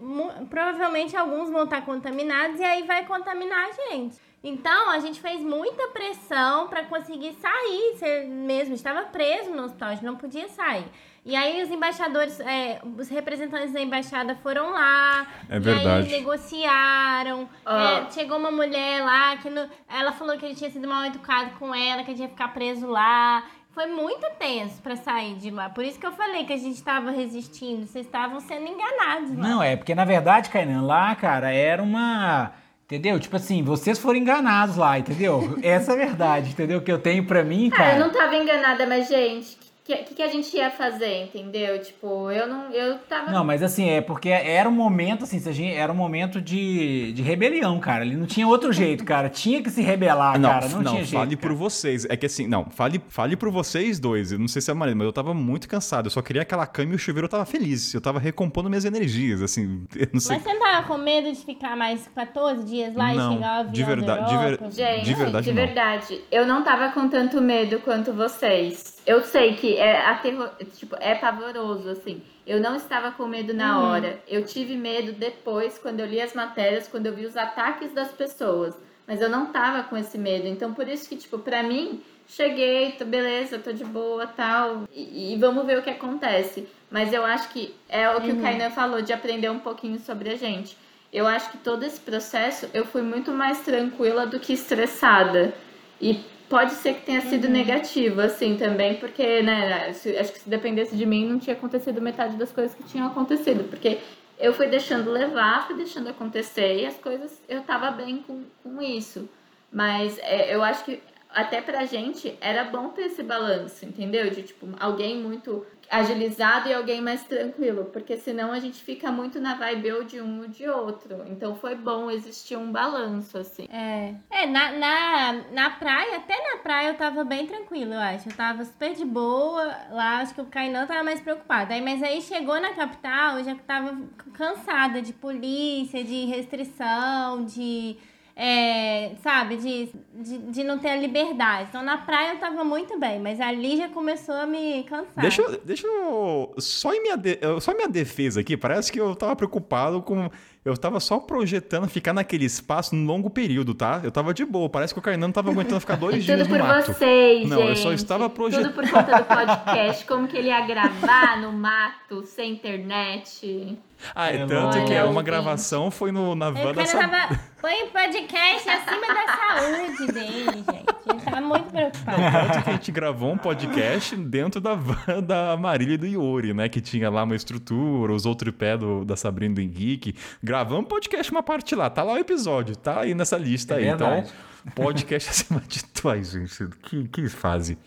provavelmente 0.49 1.17
alguns 1.17 1.49
vão 1.49 1.63
estar 1.63 1.83
contaminados 1.83 2.59
e 2.59 2.63
aí 2.63 2.83
vai 2.83 3.05
contaminar 3.05 3.69
a 3.69 3.71
gente. 3.71 4.17
Então 4.43 4.89
a 4.89 4.99
gente 4.99 5.19
fez 5.19 5.41
muita 5.41 5.87
pressão 5.89 6.67
para 6.67 6.85
conseguir 6.85 7.33
sair, 7.33 7.95
ser 7.97 8.27
mesmo, 8.27 8.73
estava 8.73 9.03
preso 9.03 9.51
no 9.51 9.63
hospital, 9.63 9.89
a 9.89 9.93
gente 9.93 10.05
não 10.05 10.15
podia 10.15 10.47
sair. 10.47 10.85
E 11.23 11.35
aí 11.35 11.61
os 11.61 11.69
embaixadores, 11.69 12.39
é, 12.39 12.79
os 12.97 13.07
representantes 13.07 13.71
da 13.71 13.79
embaixada 13.79 14.35
foram 14.41 14.71
lá. 14.71 15.27
É 15.47 15.59
verdade. 15.59 16.09
E 16.09 16.13
aí 16.13 16.19
negociaram. 16.19 17.47
É, 17.65 18.11
chegou 18.11 18.37
uma 18.37 18.49
mulher 18.49 19.03
lá 19.03 19.37
que 19.37 19.49
no, 19.49 19.69
ela 19.87 20.11
falou 20.11 20.35
que 20.37 20.45
ele 20.45 20.55
tinha 20.55 20.71
sido 20.71 20.87
mal 20.87 21.05
educado 21.05 21.51
com 21.59 21.75
ela, 21.75 22.03
que 22.03 22.11
ele 22.11 22.21
ia 22.21 22.29
ficar 22.29 22.47
preso 22.47 22.87
lá. 22.87 23.43
Foi 23.69 23.85
muito 23.85 24.25
tenso 24.37 24.81
para 24.81 24.95
sair 24.95 25.35
de 25.35 25.51
lá. 25.51 25.69
Por 25.69 25.85
isso 25.85 25.99
que 25.99 26.05
eu 26.05 26.11
falei 26.11 26.43
que 26.43 26.53
a 26.53 26.57
gente 26.57 26.75
estava 26.75 27.11
resistindo. 27.11 27.85
Vocês 27.85 28.05
estavam 28.05 28.39
sendo 28.39 28.67
enganados. 28.67 29.37
Lá. 29.37 29.47
Não, 29.47 29.63
é 29.63 29.77
porque 29.77 29.93
na 29.93 30.03
verdade, 30.03 30.49
Kainan, 30.49 30.81
lá, 30.81 31.15
cara, 31.15 31.53
era 31.53 31.81
uma. 31.81 32.51
Entendeu? 32.85 33.17
Tipo 33.19 33.37
assim, 33.37 33.63
vocês 33.63 33.97
foram 33.97 34.19
enganados 34.19 34.75
lá, 34.75 34.99
entendeu? 34.99 35.57
Essa 35.63 35.91
é 35.91 35.93
a 35.93 35.97
verdade, 35.97 36.49
entendeu? 36.49 36.81
Que 36.81 36.91
eu 36.91 36.99
tenho 36.99 37.25
pra 37.25 37.43
mim, 37.43 37.69
cara. 37.69 37.91
Ah, 37.91 37.93
eu 37.93 37.99
não 38.01 38.11
tava 38.11 38.35
enganada, 38.35 38.85
mas, 38.85 39.07
gente, 39.07 39.57
que, 39.83 39.95
que, 39.97 40.15
que, 40.15 40.21
a 40.21 40.27
gente 40.27 40.55
ia 40.55 40.69
fazer, 40.69 41.23
entendeu? 41.23 41.81
Tipo, 41.81 42.29
eu 42.29 42.47
não. 42.47 42.71
Eu 42.71 42.99
tava. 42.99 43.31
Não, 43.31 43.43
mas 43.43 43.63
assim, 43.63 43.89
é 43.89 43.99
porque 43.99 44.29
era 44.29 44.69
um 44.69 44.71
momento, 44.71 45.23
assim, 45.23 45.39
gente, 45.51 45.73
era 45.73 45.91
um 45.91 45.95
momento 45.95 46.39
de, 46.39 47.11
de 47.13 47.21
rebelião, 47.23 47.79
cara. 47.79 48.05
Ele 48.05 48.15
não 48.15 48.27
tinha 48.27 48.47
outro 48.47 48.71
jeito, 48.73 49.03
cara. 49.03 49.27
Tinha 49.27 49.61
que 49.61 49.71
se 49.71 49.81
rebelar, 49.81 50.39
não, 50.39 50.49
cara. 50.49 50.67
Não, 50.69 50.81
não 50.81 50.91
tinha 50.91 51.03
jeito. 51.03 51.19
Fale 51.19 51.35
cara. 51.35 51.47
por 51.47 51.57
vocês. 51.57 52.05
É 52.05 52.15
que 52.15 52.27
assim, 52.27 52.47
não, 52.47 52.65
fale, 52.69 53.01
fale 53.09 53.35
por 53.35 53.49
vocês 53.49 53.99
dois. 53.99 54.31
Eu 54.31 54.37
não 54.37 54.47
sei 54.47 54.61
se 54.61 54.69
é 54.69 54.73
marido, 54.73 54.97
mas 54.97 55.05
eu 55.05 55.13
tava 55.13 55.33
muito 55.33 55.67
cansado. 55.67 56.05
Eu 56.05 56.11
só 56.11 56.21
queria 56.21 56.43
aquela 56.43 56.67
cama 56.67 56.91
e 56.91 56.95
o 56.95 56.99
chuveiro 56.99 57.25
eu 57.25 57.29
tava 57.29 57.45
feliz. 57.45 57.91
Eu 57.93 58.01
tava 58.01 58.19
recompondo 58.19 58.69
minhas 58.69 58.85
energias, 58.85 59.41
assim. 59.41 59.83
Eu 59.95 60.07
não 60.13 60.19
sei. 60.19 60.35
Mas 60.37 60.43
você 60.43 60.53
não 60.53 60.59
tava 60.59 60.87
com 60.87 60.97
medo 60.97 61.31
de 61.31 61.43
ficar 61.43 61.75
mais 61.75 62.07
14 62.13 62.65
dias 62.65 62.95
lá 62.95 63.13
não, 63.13 63.31
e 63.31 63.35
chegar 63.35 63.57
o 63.57 63.59
avião 63.59 63.71
de 63.71 63.83
verdade, 63.83 64.29
de, 64.29 64.37
ver, 64.37 64.71
gente, 64.71 65.05
de 65.05 65.13
verdade, 65.13 65.45
de 65.45 65.53
verdade. 65.53 66.21
Eu 66.31 66.45
não 66.45 66.63
tava 66.63 66.89
com 66.89 67.07
tanto 67.07 67.41
medo 67.41 67.79
quanto 67.79 68.13
vocês. 68.13 69.00
Eu 69.05 69.23
sei 69.23 69.55
que 69.55 69.77
é 69.77 70.05
aterro... 70.05 70.47
tipo, 70.77 70.95
é 70.99 71.15
pavoroso, 71.15 71.89
assim. 71.89 72.21
Eu 72.45 72.59
não 72.59 72.75
estava 72.75 73.11
com 73.11 73.25
medo 73.27 73.53
na 73.53 73.79
Uhum. 73.79 73.89
hora. 73.89 74.21
Eu 74.27 74.45
tive 74.45 74.75
medo 74.75 75.11
depois, 75.13 75.77
quando 75.79 75.99
eu 75.99 76.05
li 76.05 76.21
as 76.21 76.33
matérias, 76.33 76.87
quando 76.87 77.07
eu 77.07 77.13
vi 77.13 77.25
os 77.25 77.35
ataques 77.37 77.91
das 77.93 78.11
pessoas. 78.11 78.75
Mas 79.07 79.21
eu 79.21 79.29
não 79.29 79.47
tava 79.47 79.83
com 79.83 79.97
esse 79.97 80.17
medo. 80.17 80.47
Então, 80.47 80.73
por 80.73 80.87
isso 80.87 81.09
que, 81.09 81.15
tipo, 81.15 81.39
pra 81.39 81.63
mim, 81.63 82.01
cheguei, 82.27 82.91
tô, 82.93 83.03
beleza, 83.05 83.57
tô 83.59 83.71
de 83.73 83.83
boa, 83.83 84.27
tal. 84.27 84.83
E, 84.91 85.33
e 85.33 85.37
vamos 85.37 85.65
ver 85.65 85.79
o 85.79 85.81
que 85.81 85.89
acontece. 85.89 86.67
Mas 86.89 87.11
eu 87.11 87.25
acho 87.25 87.49
que 87.49 87.73
é 87.89 88.09
o 88.09 88.21
que 88.21 88.31
o 88.31 88.41
Kainan 88.41 88.69
falou, 88.69 89.01
de 89.01 89.11
aprender 89.13 89.49
um 89.49 89.59
pouquinho 89.59 89.99
sobre 89.99 90.29
a 90.29 90.35
gente. 90.37 90.77
Eu 91.11 91.25
acho 91.27 91.51
que 91.51 91.57
todo 91.57 91.83
esse 91.83 91.99
processo, 91.99 92.69
eu 92.73 92.85
fui 92.85 93.01
muito 93.01 93.31
mais 93.31 93.59
tranquila 93.61 94.25
do 94.25 94.39
que 94.39 94.53
estressada. 94.53 95.53
E 95.99 96.19
pode 96.51 96.73
ser 96.73 96.95
que 96.95 97.01
tenha 97.05 97.21
sido 97.21 97.47
negativo, 97.49 98.21
assim, 98.21 98.57
também, 98.57 98.95
porque, 98.95 99.41
né, 99.41 99.91
se- 99.93 100.15
acho 100.17 100.33
que 100.33 100.39
se 100.39 100.49
dependesse 100.49 100.95
de 100.95 101.05
mim, 101.05 101.25
não 101.27 101.39
tinha 101.39 101.55
acontecido 101.55 101.99
metade 102.01 102.35
das 102.35 102.51
coisas 102.51 102.75
que 102.75 102.83
tinham 102.83 103.07
acontecido, 103.07 103.63
porque 103.69 103.97
eu 104.37 104.53
fui 104.53 104.67
deixando 104.67 105.09
levar, 105.09 105.65
fui 105.65 105.75
deixando 105.77 106.09
acontecer, 106.09 106.81
e 106.81 106.85
as 106.85 106.97
coisas, 106.97 107.41
eu 107.47 107.61
tava 107.61 107.89
bem 107.91 108.17
com, 108.27 108.43
com 108.61 108.81
isso. 108.81 109.29
Mas 109.71 110.19
é, 110.19 110.53
eu 110.53 110.61
acho 110.61 110.83
que 110.83 111.01
até 111.33 111.61
pra 111.61 111.85
gente 111.85 112.37
era 112.41 112.65
bom 112.65 112.89
ter 112.89 113.03
esse 113.03 113.23
balanço, 113.23 113.85
entendeu? 113.85 114.29
De, 114.29 114.43
tipo, 114.43 114.67
alguém 114.77 115.17
muito 115.17 115.65
agilizado 115.91 116.69
e 116.69 116.73
alguém 116.73 117.01
mais 117.01 117.21
tranquilo, 117.23 117.85
porque 117.85 118.15
senão 118.15 118.53
a 118.53 118.59
gente 118.59 118.81
fica 118.81 119.11
muito 119.11 119.41
na 119.41 119.55
vibe 119.55 119.91
ou 119.91 120.03
de 120.05 120.21
um 120.21 120.39
ou 120.39 120.47
de 120.47 120.65
outro. 120.67 121.21
Então 121.27 121.53
foi 121.53 121.75
bom 121.75 122.09
existir 122.09 122.55
um 122.55 122.71
balanço, 122.71 123.37
assim. 123.37 123.67
É, 123.69 124.15
é 124.31 124.45
na, 124.47 124.71
na, 124.71 125.33
na 125.51 125.69
praia, 125.71 126.15
até 126.15 126.33
na 126.51 126.59
praia 126.59 126.87
eu 126.87 126.97
tava 126.97 127.25
bem 127.25 127.45
tranquilo, 127.45 127.93
eu 127.93 127.99
acho. 127.99 128.29
Eu 128.29 128.35
tava 128.35 128.63
super 128.63 128.95
de 128.95 129.03
boa 129.03 129.63
lá, 129.91 130.19
acho 130.19 130.33
que 130.33 130.39
o 130.39 130.45
Kainan 130.45 130.87
tava 130.87 131.03
mais 131.03 131.19
preocupado. 131.19 131.73
Aí, 131.73 131.81
mas 131.81 132.01
aí 132.01 132.21
chegou 132.21 132.59
na 132.61 132.73
capital, 132.73 133.39
eu 133.39 133.43
já 133.43 133.55
tava 133.55 133.97
cansada 134.33 135.01
de 135.01 135.11
polícia, 135.11 136.01
de 136.01 136.25
restrição, 136.25 137.43
de. 137.43 137.97
É, 138.35 139.11
sabe, 139.23 139.57
de, 139.57 139.89
de, 140.15 140.37
de 140.51 140.63
não 140.63 140.77
ter 140.79 140.89
a 140.89 140.95
liberdade. 140.95 141.67
Então 141.69 141.83
na 141.83 141.97
praia 141.97 142.33
eu 142.33 142.39
tava 142.39 142.63
muito 142.63 142.99
bem, 142.99 143.19
mas 143.19 143.39
ali 143.41 143.77
já 143.77 143.87
começou 143.89 144.35
a 144.35 144.45
me 144.45 144.83
cansar. 144.83 145.21
Deixa, 145.21 145.41
eu- 145.41 145.61
deixa 145.63 145.87
eu. 145.87 146.53
Só 146.57 146.93
em, 146.93 147.01
minha 147.01 147.17
de- 147.17 147.39
só 147.59 147.71
em 147.71 147.75
minha 147.75 147.89
defesa 147.89 148.41
aqui, 148.41 148.55
parece 148.57 148.91
que 148.91 148.99
eu 148.99 149.15
tava 149.15 149.35
preocupado 149.35 150.01
com. 150.01 150.29
Eu 150.63 150.77
tava 150.77 150.99
só 150.99 151.17
projetando 151.19 151.87
ficar 151.89 152.13
naquele 152.13 152.45
espaço 152.45 152.95
num 152.95 153.03
longo 153.07 153.31
período, 153.31 153.73
tá? 153.73 153.99
Eu 154.03 154.11
tava 154.11 154.31
de 154.31 154.45
boa. 154.45 154.69
Parece 154.69 154.93
que 154.93 154.99
o 154.99 155.01
Kainan 155.01 155.25
não 155.25 155.31
tava 155.33 155.49
aguentando 155.49 155.79
ficar 155.81 155.95
dois 155.95 156.21
dias 156.23 156.39
tudo 156.39 156.49
no 156.51 156.55
por 156.59 156.67
mato. 156.67 156.93
vocês, 156.93 157.49
Não, 157.49 157.57
gente. 157.57 157.69
eu 157.69 157.75
só 157.77 157.91
estava 157.93 158.29
projetando. 158.29 158.71
Tudo 158.71 158.75
por 158.75 158.87
conta 158.91 159.17
do 159.17 159.23
podcast, 159.25 160.05
como 160.05 160.27
que 160.27 160.37
ele 160.37 160.49
ia 160.49 160.61
gravar 160.61 161.41
no 161.41 161.51
mato, 161.51 162.23
sem 162.27 162.51
internet. 162.53 163.75
Ah, 164.15 164.31
é 164.31 164.35
É 164.37 164.45
tanto 164.45 164.73
que 164.85 164.93
lógico. 164.93 165.09
uma 165.09 165.23
gravação 165.23 165.91
foi 165.91 166.11
no, 166.11 166.35
na 166.35 166.49
van 166.49 166.69
O 166.71 166.73
da 166.73 166.83
tava. 166.85 167.39
Põe 167.61 167.83
o 167.83 167.87
podcast 167.87 168.69
acima 168.69 169.07
da 169.07 169.37
saúde 169.37 170.11
dele, 170.11 170.45
gente. 170.45 170.91
Ele 171.09 171.21
tava 171.23 171.41
muito 171.41 171.65
preocupado. 171.71 172.17
Tanto 172.17 172.63
que 172.63 172.69
a 172.69 172.73
gente 172.73 172.91
gravou 172.91 173.31
um 173.31 173.37
podcast 173.37 174.15
dentro 174.15 174.59
da 174.59 174.73
van 174.75 175.21
da 175.23 175.55
Marília 175.57 175.93
e 175.95 175.97
do 175.97 176.07
Yuri, 176.07 176.53
né? 176.53 176.67
Que 176.69 176.81
tinha 176.81 177.09
lá 177.09 177.23
uma 177.23 177.35
estrutura, 177.35 178.13
os 178.13 178.25
outros 178.25 178.53
pés 178.55 178.79
do, 178.79 179.05
da 179.05 179.15
Sabrina 179.15 179.51
e 179.53 179.55
do 179.55 179.61
Henrique. 179.61 180.15
Gravamos 180.43 180.81
um 180.85 180.87
podcast, 180.87 181.31
uma 181.31 181.43
parte 181.43 181.75
lá. 181.75 181.89
Tá 181.89 182.03
lá 182.03 182.13
o 182.13 182.17
episódio, 182.17 182.75
tá 182.75 183.01
aí 183.01 183.13
nessa 183.13 183.37
lista 183.37 183.75
É 183.75 183.77
aí. 183.77 183.83
verdade. 183.85 184.21
Então, 184.27 184.50
podcast 184.75 185.29
acima 185.31 185.61
de 185.67 185.83
tudo. 185.83 186.09
Ai, 186.09 186.23
gente, 186.23 186.67
que, 186.83 187.07
que 187.07 187.29
fase. 187.29 187.77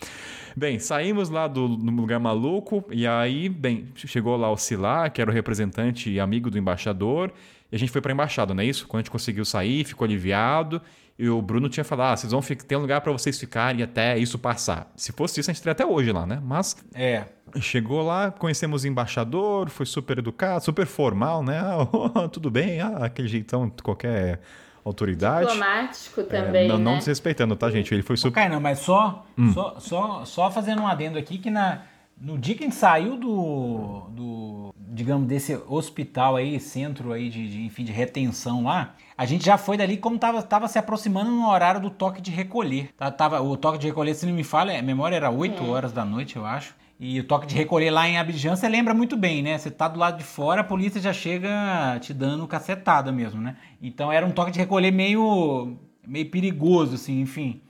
Bem, 0.57 0.79
saímos 0.79 1.29
lá 1.31 1.49
do, 1.49 1.67
do 1.69 1.91
lugar 1.91 2.21
maluco 2.21 2.85
e 2.91 3.07
aí, 3.07 3.49
bem, 3.49 3.89
chegou 3.97 4.37
lá 4.37 4.51
o 4.51 4.57
Silar, 4.57 5.13
que 5.13 5.21
era 5.21 5.31
o 5.31 5.35
representante 5.35 6.11
e 6.11 6.21
amigo 6.21 6.49
do 6.51 6.57
embaixador, 6.57 7.33
e 7.73 7.77
a 7.77 7.79
gente 7.79 7.91
foi 7.91 8.01
pra 8.01 8.13
embaixada, 8.13 8.55
não 8.55 8.63
é 8.63 8.67
isso? 8.67 8.87
Quando 8.87 9.01
a 9.01 9.03
gente 9.03 9.11
conseguiu 9.11 9.45
sair, 9.45 9.85
ficou 9.85 10.05
aliviado, 10.05 10.81
e 11.19 11.29
o 11.29 11.41
Bruno 11.41 11.69
tinha 11.69 11.85
falado, 11.85 12.13
ah, 12.13 12.17
vocês 12.17 12.33
vão 12.33 12.43
ficar, 12.43 12.65
tem 12.65 12.77
um 12.77 12.81
lugar 12.81 13.01
pra 13.01 13.13
vocês 13.13 13.39
ficarem 13.39 13.83
até 13.83 14.19
isso 14.19 14.39
passar. 14.39 14.93
Se 14.97 15.13
fosse 15.13 15.41
isso, 15.41 15.51
a 15.51 15.53
gente 15.53 15.59
estaria 15.61 15.73
até 15.73 15.87
hoje 15.87 16.11
lá, 16.13 16.27
né? 16.27 16.41
Mas 16.43 16.77
É. 16.95 17.25
Chegou 17.61 18.03
lá, 18.03 18.33
conhecemos 18.33 18.83
o 18.83 18.89
embaixador, 18.89 19.71
foi 19.71 19.87
super 19.87 20.19
educado, 20.19 20.65
super 20.65 20.87
formal, 20.87 21.43
né? 21.43 21.61
Ah, 22.15 22.29
tudo 22.29 22.51
bem, 22.51 22.81
ah, 22.81 23.05
aquele 23.05 23.29
jeitão 23.29 23.71
qualquer 23.83 24.41
autoridade. 24.85 25.47
Diplomático 25.51 26.21
É, 26.21 26.25
também, 26.25 26.69
não, 26.69 26.79
não 26.79 26.93
né? 26.93 26.99
desrespeitando, 26.99 27.57
tá, 27.57 27.71
gente? 27.71 27.93
Ele 27.95 28.03
foi 28.03 28.17
super. 28.17 28.35
Kainan, 28.35 28.61
mas 28.61 28.81
só, 28.81 29.25
Hum. 29.39 29.53
só, 29.53 29.77
só, 29.79 30.25
só 30.25 30.51
fazendo 30.51 30.83
um 30.83 30.87
adendo 30.87 31.19
aqui 31.19 31.39
que 31.39 31.51
na, 31.51 31.83
no 32.21 32.37
dia 32.39 32.55
que 32.55 32.65
a 32.65 32.67
gente 32.67 32.77
saiu 32.77 33.17
do, 33.17 34.03
do 34.11 34.75
digamos, 34.77 35.27
desse 35.27 35.59
hospital 35.67 36.37
aí, 36.37 36.61
centro 36.61 37.13
aí 37.13 37.29
de, 37.29 37.49
de, 37.51 37.63
enfim, 37.65 37.83
de 37.85 37.93
retenção 37.93 38.65
lá, 38.65 38.95
a 39.17 39.25
gente 39.27 39.45
já 39.45 39.57
foi 39.59 39.77
dali 39.77 39.97
como 39.97 40.19
tava, 40.19 40.43
tava 40.43 40.69
se 40.69 40.79
aproximando 40.79 41.31
no 41.31 41.49
horário 41.49 41.81
do 41.81 41.91
toque 41.91 42.21
de 42.21 42.31
recolher. 42.31 42.91
Tá, 42.97 43.11
tava, 43.11 43.41
o 43.41 43.57
toque 43.57 43.79
de 43.79 43.87
recolher, 43.89 44.15
se 44.15 44.27
não 44.27 44.33
me 44.33 44.45
falha, 44.45 44.79
a 44.79 44.83
memória 44.83 45.17
era 45.17 45.31
8 45.31 45.65
horas 45.69 45.93
da 45.93 46.05
noite, 46.05 46.37
eu 46.37 46.45
acho. 46.47 46.75
E 47.07 47.21
o 47.21 47.25
toque 47.25 47.47
de 47.47 47.55
recolher 47.55 47.91
lá 47.91 48.09
em 48.09 48.17
Abidjan, 48.17 48.57
você 48.57 48.67
lembra 48.67 48.95
muito 48.95 49.15
bem, 49.15 49.43
né? 49.43 49.59
Você 49.59 49.71
tá 49.71 49.87
do 49.89 49.99
lado 49.99 50.17
de 50.17 50.25
fora, 50.25 50.63
a 50.63 50.65
polícia 50.65 50.99
já 50.99 51.13
chega 51.13 51.99
te 52.01 52.15
dando 52.15 52.49
cacetada 52.49 53.13
mesmo, 53.13 53.43
né? 53.43 53.59
Então 53.83 54.11
era 54.11 54.25
um 54.25 54.31
toque 54.31 54.51
de 54.51 54.59
recolher 54.59 54.91
meio, 54.91 55.77
meio 56.07 56.31
perigoso, 56.31 56.95
assim, 56.95 57.21
enfim. 57.21 57.61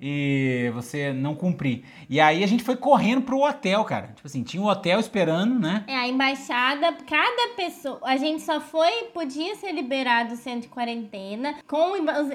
E 0.00 0.70
você 0.72 1.12
não 1.12 1.34
cumprir. 1.34 1.82
E 2.08 2.20
aí 2.20 2.44
a 2.44 2.46
gente 2.46 2.62
foi 2.62 2.76
correndo 2.76 3.22
pro 3.22 3.40
hotel, 3.40 3.84
cara. 3.84 4.12
Tipo 4.14 4.28
assim, 4.28 4.44
tinha 4.44 4.62
um 4.62 4.66
hotel 4.66 5.00
esperando, 5.00 5.58
né? 5.58 5.82
É, 5.88 5.96
a 5.96 6.06
embaixada, 6.06 6.92
cada 7.08 7.54
pessoa, 7.56 7.98
a 8.04 8.16
gente 8.16 8.42
só 8.42 8.60
foi, 8.60 9.08
podia 9.12 9.56
ser 9.56 9.72
liberado 9.72 10.28
do 10.28 10.36
centro 10.36 10.60
de 10.60 10.68
quarentena, 10.68 11.56
com 11.66 11.90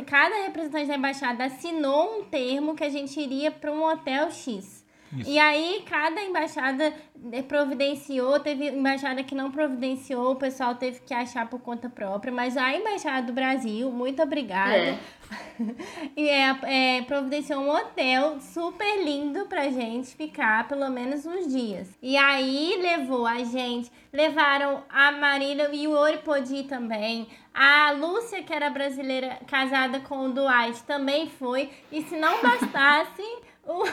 cada 0.05 0.43
representante 0.43 0.89
da 0.89 0.97
embaixada 0.97 1.45
assinou 1.45 2.19
um 2.19 2.23
termo 2.25 2.75
que 2.75 2.83
a 2.83 2.89
gente 2.89 3.17
iria 3.17 3.51
para 3.51 3.71
um 3.71 3.85
hotel 3.85 4.29
X. 4.31 4.80
Isso. 5.17 5.29
E 5.29 5.37
aí, 5.37 5.83
cada 5.89 6.21
embaixada 6.21 6.93
eh, 7.31 7.41
providenciou, 7.41 8.39
teve 8.39 8.69
embaixada 8.69 9.23
que 9.23 9.35
não 9.35 9.51
providenciou, 9.51 10.31
o 10.31 10.35
pessoal 10.35 10.75
teve 10.75 11.01
que 11.01 11.13
achar 11.13 11.49
por 11.49 11.59
conta 11.59 11.89
própria, 11.89 12.31
mas 12.31 12.55
a 12.55 12.73
embaixada 12.73 13.27
do 13.27 13.33
Brasil, 13.33 13.91
muito 13.91 14.21
obrigada. 14.21 14.75
É. 14.75 14.99
E 16.17 16.27
é, 16.27 16.97
é, 16.97 17.01
providenciou 17.03 17.61
um 17.61 17.69
hotel 17.69 18.39
super 18.41 19.03
lindo 19.03 19.45
pra 19.45 19.69
gente 19.69 20.15
ficar 20.15 20.67
pelo 20.67 20.89
menos 20.89 21.25
uns 21.25 21.47
dias. 21.47 21.89
E 22.01 22.17
aí 22.17 22.77
levou 22.81 23.25
a 23.25 23.43
gente, 23.43 23.89
levaram 24.11 24.83
a 24.89 25.11
Marília 25.11 25.69
e 25.71 25.87
o 25.87 25.91
Ori 25.91 26.17
pôde 26.17 26.55
ir 26.55 26.63
também. 26.63 27.27
A 27.53 27.91
Lúcia, 27.91 28.43
que 28.43 28.53
era 28.53 28.69
brasileira, 28.69 29.39
casada 29.47 29.99
com 29.99 30.25
o 30.25 30.33
Dwight, 30.33 30.83
também 30.83 31.29
foi. 31.29 31.69
E 31.91 32.01
se 32.03 32.17
não 32.17 32.41
bastasse, 32.41 33.23
o, 33.65 33.83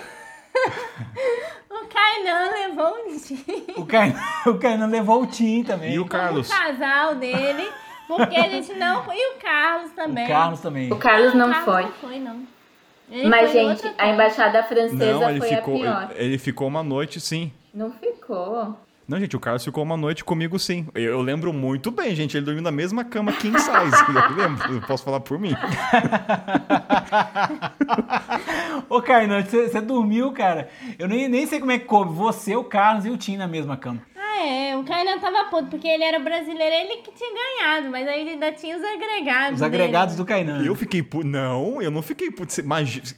o 1.70 1.86
Kainan 1.86 2.50
levou 2.50 2.96
um 2.96 3.16
dia. 3.16 3.64
O 3.76 3.86
Kainan, 3.86 4.20
o 4.46 4.58
Kainan 4.58 4.86
levou 4.86 5.22
o 5.22 5.26
Tim 5.26 5.62
também. 5.64 5.94
E 5.94 5.98
o 5.98 6.06
Carlos? 6.06 6.48
O 6.48 6.50
casal 6.50 7.14
dele. 7.14 7.68
Porque 8.06 8.36
a 8.36 8.48
gente 8.48 8.72
não 8.74 9.04
foi. 9.04 9.16
E 9.16 9.34
o 9.34 9.38
Carlos 9.38 9.92
também. 9.92 10.24
O 10.24 10.28
Carlos 10.28 10.60
também. 10.60 10.92
O 10.92 10.96
Carlos 10.96 11.34
não 11.34 11.50
O 11.50 11.52
Carlos 11.52 11.64
foi. 11.64 11.82
Não 11.82 11.92
foi, 11.92 12.18
não. 12.20 12.58
Ele 13.10 13.28
Mas, 13.28 13.52
gente, 13.52 13.94
a 13.96 14.08
embaixada 14.08 14.62
francesa 14.62 15.20
Não, 15.20 15.30
ele 15.30 15.38
foi 15.38 15.48
ficou, 15.48 15.76
a 15.76 15.78
pior. 15.78 16.08
ele, 16.14 16.24
ele 16.24 16.38
ficou 16.38 16.68
uma 16.68 16.82
noite, 16.82 17.20
sim. 17.20 17.50
Não 17.72 17.90
ficou. 17.90 18.76
Não, 19.08 19.18
gente, 19.18 19.34
o 19.34 19.40
Carlos 19.40 19.64
ficou 19.64 19.82
uma 19.82 19.96
noite 19.96 20.22
comigo, 20.22 20.58
sim. 20.58 20.86
Eu, 20.94 21.12
eu 21.12 21.22
lembro 21.22 21.50
muito 21.50 21.90
bem, 21.90 22.14
gente. 22.14 22.36
Ele 22.36 22.44
dormiu 22.44 22.62
na 22.62 22.70
mesma 22.70 23.02
cama 23.02 23.32
king 23.32 23.58
size. 23.58 23.72
eu 24.06 24.36
lembro, 24.36 24.74
eu 24.74 24.82
posso 24.82 25.02
falar 25.02 25.20
por 25.20 25.38
mim. 25.38 25.54
Ô, 28.86 29.00
você 29.00 29.68
você 29.70 29.80
dormiu, 29.80 30.30
cara. 30.32 30.68
Eu 30.98 31.08
nem, 31.08 31.26
nem 31.26 31.46
sei 31.46 31.58
como 31.58 31.72
é 31.72 31.78
que 31.78 31.86
coube. 31.86 32.12
Você, 32.12 32.54
o 32.54 32.64
Carlos 32.64 33.06
e 33.06 33.10
o 33.10 33.16
Tim 33.16 33.38
na 33.38 33.48
mesma 33.48 33.78
cama. 33.78 34.02
É. 34.38 34.76
O 34.76 34.84
Kainan 34.84 35.18
tava 35.18 35.50
puto, 35.50 35.66
porque 35.66 35.88
ele 35.88 36.04
era 36.04 36.18
brasileiro, 36.18 36.74
ele 36.74 37.02
que 37.02 37.10
tinha 37.12 37.30
ganhado, 37.30 37.90
mas 37.90 38.06
aí 38.06 38.28
ainda 38.28 38.52
tinha 38.52 38.76
os 38.76 38.84
agregados. 38.84 39.56
Os 39.56 39.62
agregados 39.62 40.14
dele. 40.14 40.24
do 40.24 40.28
Kainan. 40.28 40.64
Eu 40.64 40.74
fiquei 40.74 41.02
puto. 41.02 41.26
Não, 41.26 41.82
eu 41.82 41.90
não 41.90 42.02
fiquei 42.02 42.30
puto. 42.30 42.52
Vocês 42.52 43.16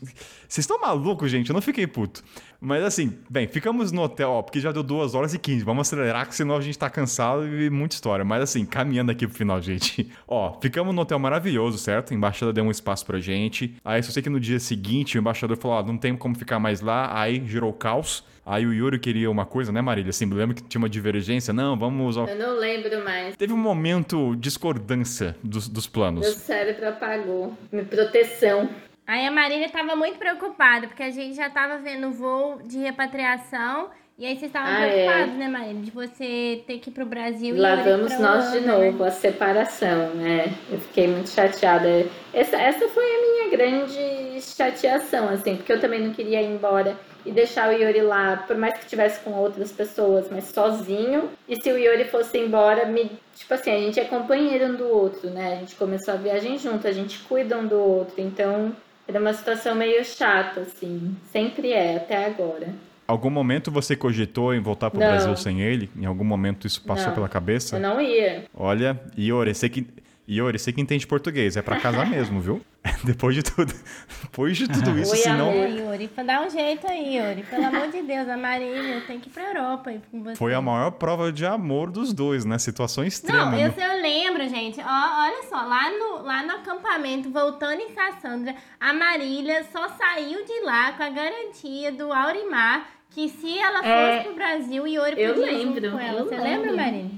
estão 0.49 0.81
malucos, 0.81 1.31
gente? 1.31 1.51
Eu 1.51 1.55
não 1.55 1.63
fiquei 1.63 1.87
puto. 1.87 2.25
Mas 2.61 2.85
assim, 2.85 3.19
bem, 3.29 3.49
ficamos 3.49 3.91
no 3.91 4.03
hotel, 4.03 4.31
ó, 4.31 4.43
porque 4.43 4.61
já 4.61 4.71
deu 4.71 4.83
2 4.83 5.15
horas 5.15 5.33
e 5.33 5.39
15. 5.39 5.65
Vamos 5.65 5.89
acelerar, 5.89 6.29
que 6.29 6.35
senão 6.35 6.57
a 6.57 6.61
gente 6.61 6.79
tá 6.79 6.91
cansado 6.91 7.47
e 7.47 7.71
muita 7.71 7.95
história. 7.95 8.25
Mas 8.25 8.43
assim, 8.43 8.67
caminhando 8.67 9.11
aqui 9.11 9.27
pro 9.27 9.37
final, 9.37 9.61
gente. 9.63 10.11
Ó, 10.29 10.59
ficamos 10.61 10.95
no 10.95 11.01
hotel 11.01 11.19
maravilhoso, 11.19 11.79
certo? 11.79 12.13
A 12.13 12.17
embaixada 12.17 12.53
deu 12.53 12.65
um 12.65 12.71
espaço 12.71 13.07
pra 13.07 13.19
gente. 13.19 13.77
Aí 13.83 14.03
só 14.03 14.13
sei 14.13 14.23
que 14.23 14.29
no 14.29 14.39
dia 14.39 14.61
seguinte 14.61 15.17
o 15.17 15.21
embaixador 15.21 15.57
falou: 15.57 15.79
ó, 15.79 15.83
não 15.83 15.97
tem 15.97 16.15
como 16.15 16.35
ficar 16.35 16.59
mais 16.59 16.81
lá. 16.81 17.19
Aí 17.19 17.43
gerou 17.47 17.73
caos. 17.73 18.25
Aí 18.51 18.67
o 18.67 18.73
Yuri 18.73 18.99
queria 18.99 19.31
uma 19.31 19.47
coisa, 19.47 19.71
né, 19.71 19.81
Marília? 19.81 20.11
Assim, 20.11 20.27
lembra 20.29 20.57
que 20.57 20.63
tinha 20.65 20.81
uma 20.81 20.89
divergência? 20.89 21.53
Não, 21.53 21.79
vamos 21.79 22.17
ao 22.17 22.27
Eu 22.27 22.37
não 22.37 22.59
lembro 22.59 23.05
mais. 23.05 23.37
Teve 23.37 23.53
um 23.53 23.57
momento 23.57 24.35
discordância 24.37 25.37
dos, 25.43 25.69
dos 25.69 25.87
Meu 25.87 25.93
planos. 25.93 26.27
cérebro 26.35 26.89
apagou. 26.89 27.55
Minha 27.71 27.85
proteção. 27.85 28.69
Aí 29.07 29.25
a 29.27 29.31
Marília 29.31 29.69
tava 29.69 29.95
muito 29.95 30.19
preocupada, 30.19 30.89
porque 30.89 31.03
a 31.03 31.11
gente 31.11 31.37
já 31.37 31.49
tava 31.49 31.79
vendo 31.79 32.09
o 32.09 32.13
voo 32.13 32.61
de 32.65 32.79
repatriação. 32.79 33.89
E 34.19 34.27
aí 34.27 34.33
vocês 34.37 34.51
estavam 34.51 34.69
Ah, 34.71 34.85
é. 34.85 35.05
preocupados, 35.05 35.35
né, 35.37 35.49
Marília? 35.49 35.83
De 35.83 35.91
você 35.91 36.63
ter 36.67 36.79
que 36.79 36.91
ir 36.91 36.93
pro 36.93 37.07
Brasil 37.07 37.57
e 37.57 37.59
Lá 37.59 37.77
vamos 37.77 38.19
nós 38.19 38.51
de 38.53 38.59
Holanda, 38.59 38.79
né? 38.79 38.91
novo, 38.91 39.05
a 39.05 39.11
separação, 39.11 40.15
né? 40.15 40.53
Eu 40.71 40.79
fiquei 40.81 41.07
muito 41.09 41.31
chateada. 41.31 42.07
Essa, 42.35 42.57
essa 42.57 42.87
foi 42.89 43.05
a 43.05 43.21
minha 43.23 43.51
grande 43.51 44.41
chateação, 44.43 45.29
assim, 45.29 45.57
porque 45.57 45.73
eu 45.73 45.81
também 45.81 46.05
não 46.05 46.13
queria 46.13 46.43
ir 46.43 46.47
embora 46.53 46.97
e 47.25 47.33
deixar 47.33 47.69
o 47.69 47.73
Yuri 47.73 48.03
lá, 48.03 48.37
por 48.47 48.57
mais 48.57 48.75
que 48.75 48.85
estivesse 48.85 49.21
com 49.21 49.33
outras 49.33 49.71
pessoas, 49.73 50.27
mas 50.31 50.45
sozinho. 50.45 51.31
E 51.49 51.61
se 51.61 51.71
o 51.71 51.79
Yuri 51.79 52.05
fosse 52.05 52.39
embora, 52.39 52.87
me, 52.87 53.11
tipo 53.37 53.55
assim, 53.55 53.71
a 53.71 53.79
gente 53.79 54.01
é 54.01 54.05
companheiro 54.05 54.67
um 54.67 54.77
do 54.77 54.89
outro, 54.89 55.31
né? 55.31 55.55
A 55.55 55.57
gente 55.57 55.75
começou 55.77 56.15
a 56.15 56.17
viagem 56.17 56.59
junto, 56.59 56.87
a 56.87 56.93
gente 56.93 57.19
cuida 57.21 57.59
um 57.59 57.67
do 57.67 57.79
outro, 57.79 58.15
então 58.19 58.73
era 59.07 59.19
uma 59.19 59.33
situação 59.33 59.75
meio 59.75 60.05
chata, 60.05 60.61
assim. 60.61 61.17
Sempre 61.33 61.73
é, 61.73 61.97
até 61.97 62.27
agora. 62.27 62.69
Algum 63.11 63.31
momento 63.31 63.73
você 63.73 63.97
cogitou 63.97 64.55
em 64.55 64.61
voltar 64.61 64.89
pro 64.89 65.01
Não. 65.01 65.09
Brasil 65.09 65.37
sem 65.37 65.61
ele? 65.61 65.91
Em 65.97 66.07
algum 66.07 66.23
momento 66.23 66.65
isso 66.65 66.81
passou 66.83 67.09
Não. 67.09 67.15
pela 67.15 67.29
cabeça? 67.29 67.77
Eu 67.77 67.81
não 67.81 68.01
ia. 68.01 68.45
Olha, 68.55 69.01
Iori, 69.19 69.53
você 69.53 69.69
que. 69.69 69.85
Iori, 70.31 70.61
você 70.61 70.73
que 70.73 70.81
entende 70.81 71.07
português, 71.07 71.57
é 71.57 71.63
pra 71.63 71.81
casar 71.81 72.07
mesmo, 72.09 72.41
viu? 72.41 72.63
Depois 73.05 73.35
de 73.35 73.43
tudo. 73.43 73.75
Depois 74.23 74.57
de 74.57 74.69
tudo 74.69 74.99
isso, 74.99 75.11
Oi, 75.11 75.19
senão. 75.19 75.51
amor. 75.51 75.69
Yuri, 75.69 76.11
dá 76.25 76.41
um 76.43 76.49
jeito 76.49 76.87
aí, 76.87 77.17
Yuri. 77.17 77.43
Pelo 77.43 77.67
amor 77.67 77.91
de 77.91 78.03
Deus, 78.03 78.29
a 78.29 78.37
Marília 78.37 79.03
tem 79.07 79.19
que 79.19 79.29
ir 79.29 79.33
pra 79.33 79.43
Europa 79.43 79.91
aí 79.91 80.01
com 80.11 80.23
você. 80.23 80.37
Foi 80.37 80.55
a 80.55 80.61
maior 80.61 80.93
prova 80.93 81.33
de 81.33 81.45
amor 81.45 81.91
dos 81.91 82.13
dois, 82.13 82.45
né? 82.45 82.59
Situação 82.59 83.05
extrema. 83.05 83.47
Não, 83.47 83.51
né? 83.51 83.67
eu, 83.67 83.83
eu 83.83 84.01
lembro, 84.01 84.49
gente. 84.49 84.81
Ó, 84.81 85.23
olha 85.23 85.43
só, 85.49 85.57
lá 85.57 85.91
no, 85.91 86.23
lá 86.23 86.43
no 86.43 86.53
acampamento, 86.53 87.31
voltando 87.31 87.81
em 87.81 87.91
Cassandra, 87.93 88.55
a 88.79 88.93
Marília 88.93 89.67
só 89.73 89.89
saiu 89.89 90.45
de 90.45 90.61
lá 90.65 90.93
com 90.93 91.03
a 91.03 91.11
garantia 91.11 91.93
do 91.93 92.13
Aurimar 92.13 92.87
que 93.11 93.29
se 93.29 93.59
ela 93.59 93.79
fosse 93.79 93.89
É, 93.91 94.21
pro 94.23 94.35
Brasil, 94.35 94.87
Yuri 94.87 95.21
eu 95.21 95.35
podia 95.35 95.53
ir 95.53 95.63
junto 95.63 95.75
lembro, 95.81 95.91
com 95.93 95.99
ela. 95.99 96.21
eu 96.21 96.25
Você 96.27 96.37
lembro. 96.37 96.71
lembra, 96.71 96.73
Marília? 96.77 97.11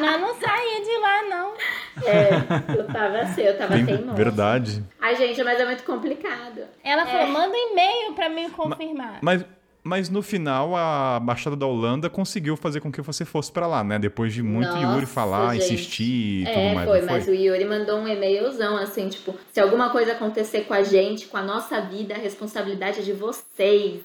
Não, 0.00 0.20
não 0.20 0.34
saía 0.34 0.80
de 0.84 0.98
lá, 0.98 1.22
não. 1.28 1.52
É, 2.04 2.76
eu 2.78 2.86
tava 2.86 3.18
assim, 3.18 3.42
eu 3.42 3.56
tava 3.56 3.74
Tem- 3.74 3.86
teimosa. 3.86 4.12
Verdade. 4.14 4.84
Ai, 5.00 5.14
gente, 5.16 5.42
mas 5.44 5.60
é 5.60 5.64
muito 5.64 5.84
complicado. 5.84 6.62
Ela 6.82 7.02
É. 7.02 7.06
falou, 7.06 7.28
manda 7.28 7.54
um 7.54 7.72
e-mail 7.72 8.12
pra 8.14 8.28
me 8.28 8.48
confirmar. 8.50 9.18
Mas, 9.22 9.44
mas 9.84 10.08
no 10.08 10.22
final, 10.22 10.74
a 10.74 11.20
Baixada 11.20 11.54
da 11.56 11.66
Holanda 11.66 12.10
conseguiu 12.10 12.56
fazer 12.56 12.80
com 12.80 12.90
que 12.90 13.00
você 13.00 13.24
fosse 13.24 13.50
pra 13.52 13.66
lá, 13.66 13.84
né? 13.84 13.98
Depois 13.98 14.32
de 14.32 14.42
muito 14.42 14.68
Nossa, 14.70 14.80
Yuri 14.94 15.06
falar, 15.06 15.54
gente. 15.54 15.64
insistir 15.74 16.02
e 16.42 16.44
é, 16.46 16.52
tudo 16.52 16.74
mais. 16.74 16.88
foi, 16.88 17.00
não 17.00 17.06
mas 17.06 17.28
o 17.28 17.32
Yuri 17.34 17.64
mandou 17.64 17.98
um 17.98 18.08
e-mailzão 18.08 18.76
assim, 18.76 19.08
tipo, 19.08 19.34
se 19.52 19.60
alguma 19.60 19.90
coisa 19.90 20.12
acontecer 20.12 20.62
com 20.62 20.74
a 20.74 20.82
gente, 20.82 21.26
com 21.26 21.36
a 21.36 21.42
nossa 21.42 21.80
vida, 21.80 22.14
a 22.14 22.18
responsabilidade 22.18 23.00
é 23.00 23.02
de 23.02 23.12
vocês. 23.12 24.00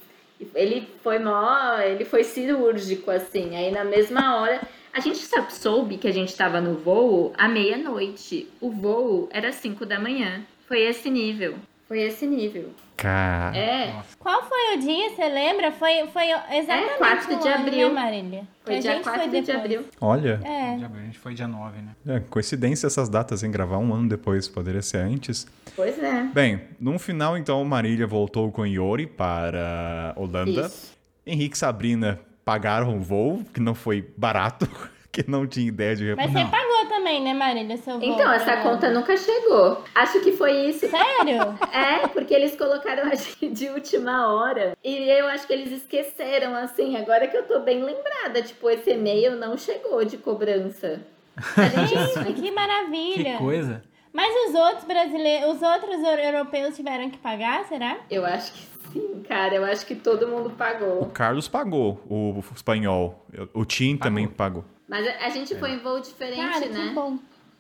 Ele 0.53 0.87
foi 1.01 1.19
mó, 1.19 1.79
ele 1.79 2.05
foi 2.05 2.23
cirúrgico, 2.23 3.09
assim. 3.09 3.55
Aí 3.55 3.71
na 3.71 3.83
mesma 3.83 4.39
hora, 4.39 4.61
a 4.93 4.99
gente 4.99 5.19
soube 5.49 5.97
que 5.97 6.07
a 6.07 6.13
gente 6.13 6.35
tava 6.35 6.61
no 6.61 6.75
voo 6.75 7.33
à 7.37 7.47
meia-noite. 7.47 8.47
O 8.61 8.69
voo 8.69 9.27
era 9.31 9.51
5 9.51 9.85
da 9.85 9.99
manhã. 9.99 10.43
Foi 10.67 10.81
esse 10.81 11.09
nível. 11.09 11.55
Foi 11.87 12.01
esse 12.01 12.25
nível. 12.27 12.71
Cara. 12.97 13.55
É, 13.55 13.93
Qual 14.17 14.43
foi 14.43 14.75
o 14.75 14.79
dia, 14.79 15.11
você 15.11 15.29
lembra? 15.29 15.71
Foi, 15.71 16.07
foi 16.07 16.23
exatamente 16.51 16.93
É, 16.93 16.97
4 16.97 17.35
um 17.35 17.39
de 17.39 17.47
ano, 17.47 17.61
abril. 17.67 17.87
né, 17.89 17.93
Marília? 17.93 18.47
foi 18.65 18.73
Que 18.75 18.81
dia 18.81 18.91
gente 18.93 19.03
4 19.03 19.21
foi 19.21 19.29
de 19.29 19.41
depois. 19.41 19.57
abril. 19.63 19.85
Olha. 20.01 20.41
É. 20.43 20.73
A 20.73 21.05
gente 21.05 21.19
foi 21.19 21.33
dia 21.35 21.47
9, 21.47 21.77
né? 21.79 22.15
É, 22.15 22.19
coincidência 22.21 22.87
essas 22.87 23.07
datas 23.07 23.43
em 23.43 23.51
gravar 23.51 23.77
um 23.77 23.93
ano 23.93 24.09
depois, 24.09 24.47
poderia 24.47 24.81
ser 24.81 24.97
antes. 24.97 25.45
Pois 25.75 25.97
é. 26.01 26.23
Bem, 26.33 26.61
no 26.79 26.97
final, 26.97 27.37
então, 27.37 27.63
Marília 27.63 28.07
voltou 28.07 28.51
com 28.51 28.65
Iori 28.65 29.05
para 29.05 30.13
Holanda. 30.15 30.61
Isso. 30.65 30.97
Henrique 31.25 31.55
e 31.55 31.59
Sabrina 31.59 32.19
pagaram 32.43 32.97
o 32.97 32.99
voo, 32.99 33.43
que 33.53 33.59
não 33.59 33.75
foi 33.75 34.11
barato, 34.17 34.67
que 35.11 35.23
não 35.29 35.45
tinha 35.45 35.67
ideia 35.67 35.95
de 35.95 36.15
Mas 36.15 36.25
reparar. 36.31 36.45
você 36.45 36.51
pagou 36.51 36.66
também, 37.07 37.23
né, 37.23 37.33
Marília, 37.33 37.77
seu 37.77 37.99
voo 37.99 38.09
Então, 38.09 38.31
essa 38.31 38.57
conta 38.57 38.89
nunca 38.89 39.15
chegou. 39.15 39.81
Acho 39.95 40.19
que 40.21 40.33
foi 40.33 40.51
isso. 40.69 40.87
Sério? 40.89 41.57
É, 41.71 42.07
porque 42.07 42.33
eles 42.33 42.55
colocaram 42.55 43.03
a 43.03 43.15
gente 43.15 43.47
de 43.49 43.69
última 43.69 44.33
hora. 44.33 44.75
E 44.83 45.09
eu 45.09 45.27
acho 45.27 45.45
que 45.47 45.53
eles 45.53 45.71
esqueceram, 45.71 46.55
assim, 46.55 46.95
agora 46.97 47.27
que 47.27 47.37
eu 47.37 47.43
tô 47.47 47.59
bem 47.59 47.81
lembrada. 47.83 48.41
Tipo, 48.41 48.69
esse 48.69 48.91
e-mail 48.91 49.35
não 49.37 49.57
chegou 49.57 50.03
de 50.03 50.17
cobrança. 50.17 50.99
Gente. 51.87 52.33
Que 52.33 52.51
maravilha. 52.51 53.33
Que 53.33 53.37
coisa. 53.37 53.83
Mas 54.11 54.33
os 54.49 54.55
outros 54.55 54.83
brasileiros, 54.85 55.55
os 55.55 55.61
outros 55.61 55.95
eu- 56.03 56.17
europeus 56.33 56.75
tiveram 56.75 57.09
que 57.09 57.17
pagar, 57.19 57.63
será? 57.65 57.97
eu 58.09 58.25
acho 58.25 58.51
que 58.53 58.59
sim, 58.91 59.23
cara. 59.27 59.53
Eu 59.55 59.63
acho 59.65 59.85
que 59.85 59.93
todo 59.95 60.27
mundo 60.27 60.47
O 60.47 60.51
pagou. 60.51 61.05
Carlos 61.13 61.47
pagou, 61.47 62.01
o 62.09 62.43
espanhol. 62.55 63.23
O 63.53 63.63
Tim 63.65 63.95
também 63.97 64.27
pagou. 64.27 64.65
Mas 64.87 65.05
a 65.07 65.25
a 65.25 65.29
gente 65.29 65.55
foi 65.55 65.71
em 65.71 65.77
voo 65.79 65.99
diferente, 65.99 66.41
Cara, 66.41 66.61
que 66.61 66.69
né? 66.69 66.91
bom. 66.93 67.17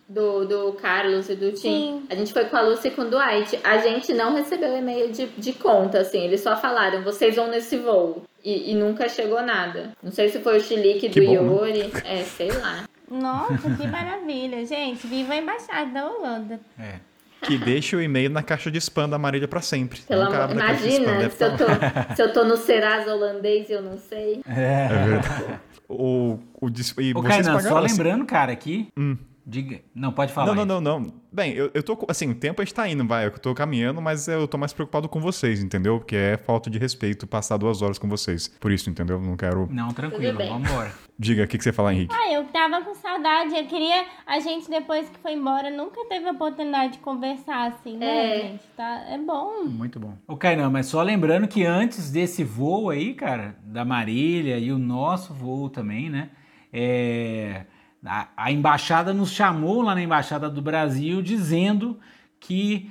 Do, 0.09 0.45
do 0.45 0.71
Carlos 0.73 1.27
e 1.29 1.35
do 1.35 1.51
Tim. 1.51 1.57
Sim. 1.57 2.03
A 2.09 2.15
gente 2.15 2.31
foi 2.31 2.45
com 2.45 2.55
a 2.55 2.61
Lucy 2.61 2.87
e 2.87 2.91
com 2.91 3.01
o 3.01 3.09
Dwight. 3.09 3.59
A 3.61 3.77
gente 3.79 4.13
não 4.13 4.33
recebeu 4.33 4.77
e-mail 4.77 5.11
de, 5.11 5.25
de 5.25 5.51
conta, 5.51 5.99
assim. 5.99 6.21
Eles 6.23 6.39
só 6.39 6.55
falaram, 6.55 7.03
vocês 7.03 7.35
vão 7.35 7.49
nesse 7.49 7.75
voo. 7.75 8.23
E, 8.41 8.71
e 8.71 8.75
nunca 8.75 9.09
chegou 9.09 9.41
nada. 9.41 9.91
Não 10.01 10.09
sei 10.13 10.29
se 10.29 10.39
foi 10.39 10.59
o 10.59 10.61
chilique 10.63 11.09
do 11.09 11.13
Que 11.13 11.21
bom, 11.25 11.33
né? 11.33 11.37
Iori. 11.77 11.91
É, 12.05 12.23
sei 12.23 12.49
lá. 12.53 12.85
Nossa, 13.11 13.69
que 13.75 13.85
maravilha. 13.91 14.65
Gente, 14.65 15.05
viva 15.05 15.33
a 15.33 15.37
embaixada 15.37 15.91
da 15.91 16.07
Holanda. 16.09 16.57
É. 16.79 16.95
Que 17.41 17.57
deixa 17.57 17.97
o 17.97 18.01
e-mail 18.01 18.29
na 18.29 18.41
caixa 18.41 18.71
de 18.71 18.77
spam 18.79 19.07
da 19.09 19.17
Marília 19.17 19.47
pra 19.47 19.61
sempre. 19.61 19.99
Pelo 20.01 20.23
Nunca 20.23 20.45
amor, 20.45 20.55
spam, 20.55 20.63
imagina 20.69 21.17
deve 21.17 21.35
se 21.35 21.43
eu, 21.43 21.51
tá- 21.51 21.57
tô, 21.57 22.15
se 22.15 22.21
eu 22.23 22.33
tô 22.33 22.43
no 22.45 22.55
Serasa 22.57 23.13
holandês 23.13 23.69
e 23.69 23.73
eu 23.73 23.81
não 23.81 23.97
sei. 23.97 24.41
É 24.47 24.87
verdade. 24.87 25.59
O, 25.89 26.37
o, 26.59 26.67
e 26.67 27.13
vocês 27.13 27.45
Kainan, 27.45 27.59
só 27.61 27.77
assim- 27.85 27.97
lembrando, 27.97 28.25
cara, 28.25 28.51
aqui. 28.51 28.87
Hum. 28.97 29.17
Diga. 29.49 29.79
Não, 29.95 30.11
pode 30.11 30.33
falar. 30.33 30.53
Não, 30.53 30.65
não, 30.65 30.81
não, 30.81 30.99
não. 30.99 31.13
Bem, 31.31 31.53
eu, 31.53 31.71
eu 31.73 31.81
tô. 31.81 31.97
Assim, 32.09 32.29
o 32.29 32.35
tempo 32.35 32.61
a 32.61 32.65
gente 32.65 32.73
tá 32.73 32.85
indo, 32.89 33.07
vai. 33.07 33.27
Eu 33.27 33.31
tô 33.31 33.55
caminhando, 33.55 34.01
mas 34.01 34.27
eu 34.27 34.45
tô 34.45 34.57
mais 34.57 34.73
preocupado 34.73 35.07
com 35.07 35.21
vocês, 35.21 35.63
entendeu? 35.63 35.99
Porque 35.99 36.17
é 36.17 36.37
falta 36.37 36.69
de 36.69 36.77
respeito 36.77 37.25
passar 37.25 37.55
duas 37.55 37.81
horas 37.81 37.97
com 37.97 38.09
vocês. 38.09 38.49
Por 38.59 38.73
isso, 38.73 38.89
entendeu? 38.89 39.21
Não 39.21 39.37
quero. 39.37 39.65
Não, 39.71 39.93
tranquilo, 39.93 40.37
vamos 40.37 40.69
embora. 40.69 40.91
Diga, 41.17 41.45
o 41.45 41.47
que, 41.47 41.57
que 41.57 41.63
você 41.63 41.71
fala, 41.71 41.93
Henrique? 41.93 42.13
Ah, 42.13 42.33
eu 42.33 42.43
tava 42.47 42.81
com 42.83 42.93
saudade. 42.93 43.55
Eu 43.55 43.65
queria. 43.67 44.05
A 44.25 44.37
gente, 44.41 44.69
depois 44.69 45.07
que 45.07 45.17
foi 45.19 45.31
embora, 45.31 45.69
nunca 45.71 46.03
teve 46.09 46.27
a 46.27 46.31
oportunidade 46.33 46.93
de 46.93 46.99
conversar 46.99 47.71
assim, 47.71 47.95
né, 47.95 48.05
É. 48.05 48.41
gente? 48.49 48.63
Tá, 48.75 49.05
é 49.07 49.17
bom. 49.17 49.63
Muito 49.63 49.97
bom. 49.97 50.17
Ô, 50.27 50.35
Kainan, 50.35 50.69
mas 50.69 50.87
só 50.87 51.01
lembrando 51.01 51.47
que 51.47 51.63
antes 51.63 52.11
desse 52.11 52.43
voo 52.43 52.89
aí, 52.89 53.13
cara, 53.13 53.55
da 53.63 53.85
Marília 53.85 54.57
e 54.59 54.73
o 54.73 54.77
nosso 54.77 55.33
voo 55.33 55.69
também, 55.69 56.09
né? 56.09 56.31
é, 56.73 57.65
a, 58.05 58.27
a 58.35 58.51
embaixada 58.51 59.13
nos 59.13 59.31
chamou 59.31 59.81
lá 59.81 59.95
na 59.95 60.01
Embaixada 60.01 60.49
do 60.49 60.61
Brasil 60.61 61.21
dizendo 61.21 61.97
que 62.39 62.89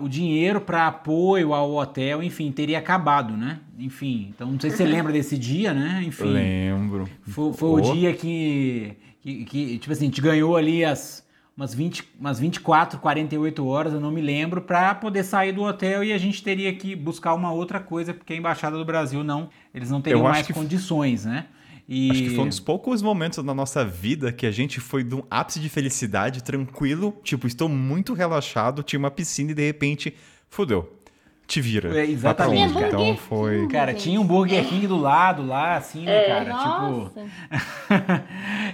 o 0.00 0.08
dinheiro 0.08 0.60
para 0.60 0.86
apoio 0.86 1.52
ao 1.52 1.74
hotel, 1.74 2.22
enfim, 2.22 2.50
teria 2.50 2.78
acabado, 2.78 3.36
né? 3.36 3.60
Enfim, 3.78 4.32
então 4.34 4.50
não 4.50 4.58
sei 4.58 4.70
se 4.70 4.78
você 4.78 4.84
lembra 4.84 5.12
desse 5.12 5.36
dia, 5.36 5.74
né? 5.74 6.02
Enfim. 6.06 6.24
Lembro. 6.24 7.08
Foi, 7.22 7.52
foi 7.52 7.82
Pô. 7.82 7.90
o 7.90 7.94
dia 7.94 8.14
que, 8.14 8.96
que, 9.20 9.44
que, 9.44 9.78
tipo 9.78 9.92
assim, 9.92 10.04
a 10.04 10.08
gente 10.08 10.20
ganhou 10.22 10.56
ali 10.56 10.82
as 10.84 11.22
umas, 11.56 11.74
20, 11.74 12.02
umas 12.18 12.40
24, 12.40 12.98
48 12.98 13.66
horas, 13.66 13.92
eu 13.92 14.00
não 14.00 14.10
me 14.10 14.20
lembro, 14.20 14.62
para 14.62 14.94
poder 14.94 15.22
sair 15.22 15.52
do 15.52 15.62
hotel 15.62 16.02
e 16.02 16.12
a 16.12 16.18
gente 16.18 16.42
teria 16.42 16.72
que 16.74 16.96
buscar 16.96 17.34
uma 17.34 17.52
outra 17.52 17.78
coisa, 17.78 18.12
porque 18.14 18.32
a 18.32 18.36
Embaixada 18.36 18.76
do 18.76 18.84
Brasil 18.84 19.22
não, 19.22 19.48
eles 19.74 19.90
não 19.90 20.00
teriam 20.00 20.22
mais 20.22 20.46
que- 20.46 20.52
condições, 20.52 21.24
né? 21.26 21.46
E... 21.88 22.10
Acho 22.10 22.22
que 22.22 22.30
foi 22.30 22.44
um 22.44 22.48
dos 22.48 22.60
poucos 22.60 23.02
momentos 23.02 23.42
da 23.44 23.54
nossa 23.54 23.84
vida 23.84 24.32
que 24.32 24.46
a 24.46 24.50
gente 24.50 24.80
foi 24.80 25.04
de 25.04 25.14
um 25.14 25.22
ápice 25.30 25.60
de 25.60 25.68
felicidade, 25.68 26.42
tranquilo. 26.42 27.18
Tipo, 27.22 27.46
estou 27.46 27.68
muito 27.68 28.14
relaxado, 28.14 28.82
tinha 28.82 28.98
uma 28.98 29.10
piscina 29.10 29.50
e 29.50 29.54
de 29.54 29.64
repente, 29.64 30.14
fudeu. 30.48 31.00
Te 31.46 31.60
vira. 31.60 31.94
É, 32.00 32.06
exatamente, 32.06 32.70
onde? 32.70 32.74
cara. 32.74 32.86
Então 32.88 33.16
foi. 33.18 33.68
Cara, 33.68 33.92
gente. 33.92 34.04
tinha 34.04 34.18
um 34.18 34.24
Burger 34.26 34.66
King 34.66 34.86
do 34.86 34.96
lado 34.96 35.46
lá, 35.46 35.76
assim, 35.76 36.04
né, 36.04 36.22
cara? 36.22 36.44
Tipo, 36.44 36.80
Nossa. 36.80 37.20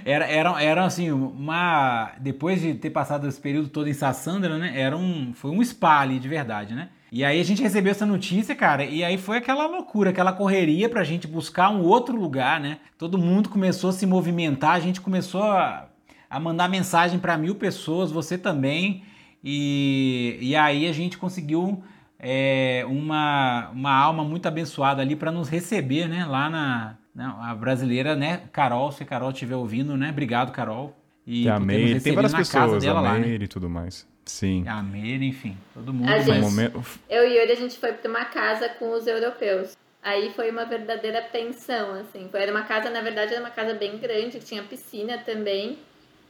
era, 0.05 0.25
era, 0.25 0.63
era 0.63 0.85
assim, 0.85 1.11
uma. 1.11 2.13
Depois 2.17 2.61
de 2.61 2.73
ter 2.75 2.89
passado 2.89 3.27
esse 3.27 3.41
período 3.41 3.67
todo 3.67 3.89
em 3.89 3.93
Sassandra, 3.93 4.57
né? 4.57 4.71
Era 4.73 4.95
um. 4.95 5.33
Foi 5.33 5.51
um 5.51 5.61
spa 5.61 5.99
ali, 5.99 6.17
de 6.17 6.29
verdade, 6.29 6.73
né? 6.73 6.87
E 7.11 7.25
aí 7.25 7.41
a 7.41 7.43
gente 7.43 7.61
recebeu 7.61 7.91
essa 7.91 8.05
notícia, 8.05 8.55
cara, 8.55 8.85
e 8.85 9.03
aí 9.03 9.17
foi 9.17 9.35
aquela 9.35 9.67
loucura, 9.67 10.11
aquela 10.11 10.31
correria 10.31 10.87
pra 10.87 11.03
gente 11.03 11.27
buscar 11.27 11.69
um 11.69 11.81
outro 11.81 12.15
lugar, 12.15 12.57
né? 12.57 12.77
Todo 12.97 13.17
mundo 13.17 13.49
começou 13.49 13.89
a 13.89 13.93
se 13.93 14.05
movimentar, 14.05 14.75
a 14.75 14.79
gente 14.79 15.01
começou 15.01 15.43
a, 15.43 15.89
a 16.29 16.39
mandar 16.39 16.69
mensagem 16.69 17.19
pra 17.19 17.37
mil 17.37 17.55
pessoas, 17.55 18.11
você 18.11 18.37
também. 18.37 19.03
E, 19.43 20.37
e 20.39 20.55
aí 20.55 20.87
a 20.87 20.93
gente 20.93 21.17
conseguiu 21.17 21.83
é, 22.17 22.85
uma, 22.87 23.69
uma 23.71 23.93
alma 23.93 24.23
muito 24.23 24.47
abençoada 24.47 25.01
ali 25.01 25.15
para 25.15 25.33
nos 25.33 25.49
receber, 25.49 26.07
né? 26.07 26.25
Lá 26.25 26.49
na, 26.49 26.97
na 27.13 27.51
a 27.51 27.53
brasileira, 27.53 28.15
né? 28.15 28.43
Carol, 28.53 28.89
se 28.89 29.03
a 29.03 29.05
Carol 29.05 29.31
estiver 29.31 29.57
ouvindo, 29.57 29.97
né? 29.97 30.11
Obrigado, 30.11 30.53
Carol. 30.53 30.95
E 31.27 31.49
a 31.49 31.59
Meire, 31.59 31.99
tem 31.99 32.13
várias 32.13 32.31
na 32.31 32.37
casa 32.37 32.61
pessoas, 32.61 32.83
dela 32.83 32.99
a 32.99 33.01
lá, 33.01 33.13
né? 33.15 33.19
Meire 33.19 33.43
e 33.43 33.47
tudo 33.49 33.69
mais. 33.69 34.07
Sim. 34.25 34.67
A 34.67 34.81
Meire, 34.81 35.25
enfim, 35.25 35.57
todo 35.73 35.93
mundo. 35.93 36.09
A 36.11 36.17
um 36.17 36.21
gente- 36.21 36.39
momento. 36.39 36.83
Eu 37.09 37.27
e 37.27 37.37
Yuri, 37.37 37.51
a 37.51 37.55
gente 37.55 37.77
foi 37.77 37.93
pra 37.93 38.09
uma 38.09 38.25
casa 38.25 38.69
com 38.69 38.91
os 38.91 39.07
europeus. 39.07 39.75
Aí 40.03 40.31
foi 40.33 40.49
uma 40.49 40.65
verdadeira 40.65 41.21
pensão, 41.21 41.93
assim. 41.95 42.29
Era 42.33 42.51
uma 42.51 42.63
casa, 42.63 42.89
na 42.89 43.01
verdade, 43.01 43.33
era 43.33 43.41
uma 43.43 43.51
casa 43.51 43.73
bem 43.73 43.97
grande, 43.97 44.39
que 44.39 44.45
tinha 44.45 44.63
piscina 44.63 45.17
também. 45.19 45.77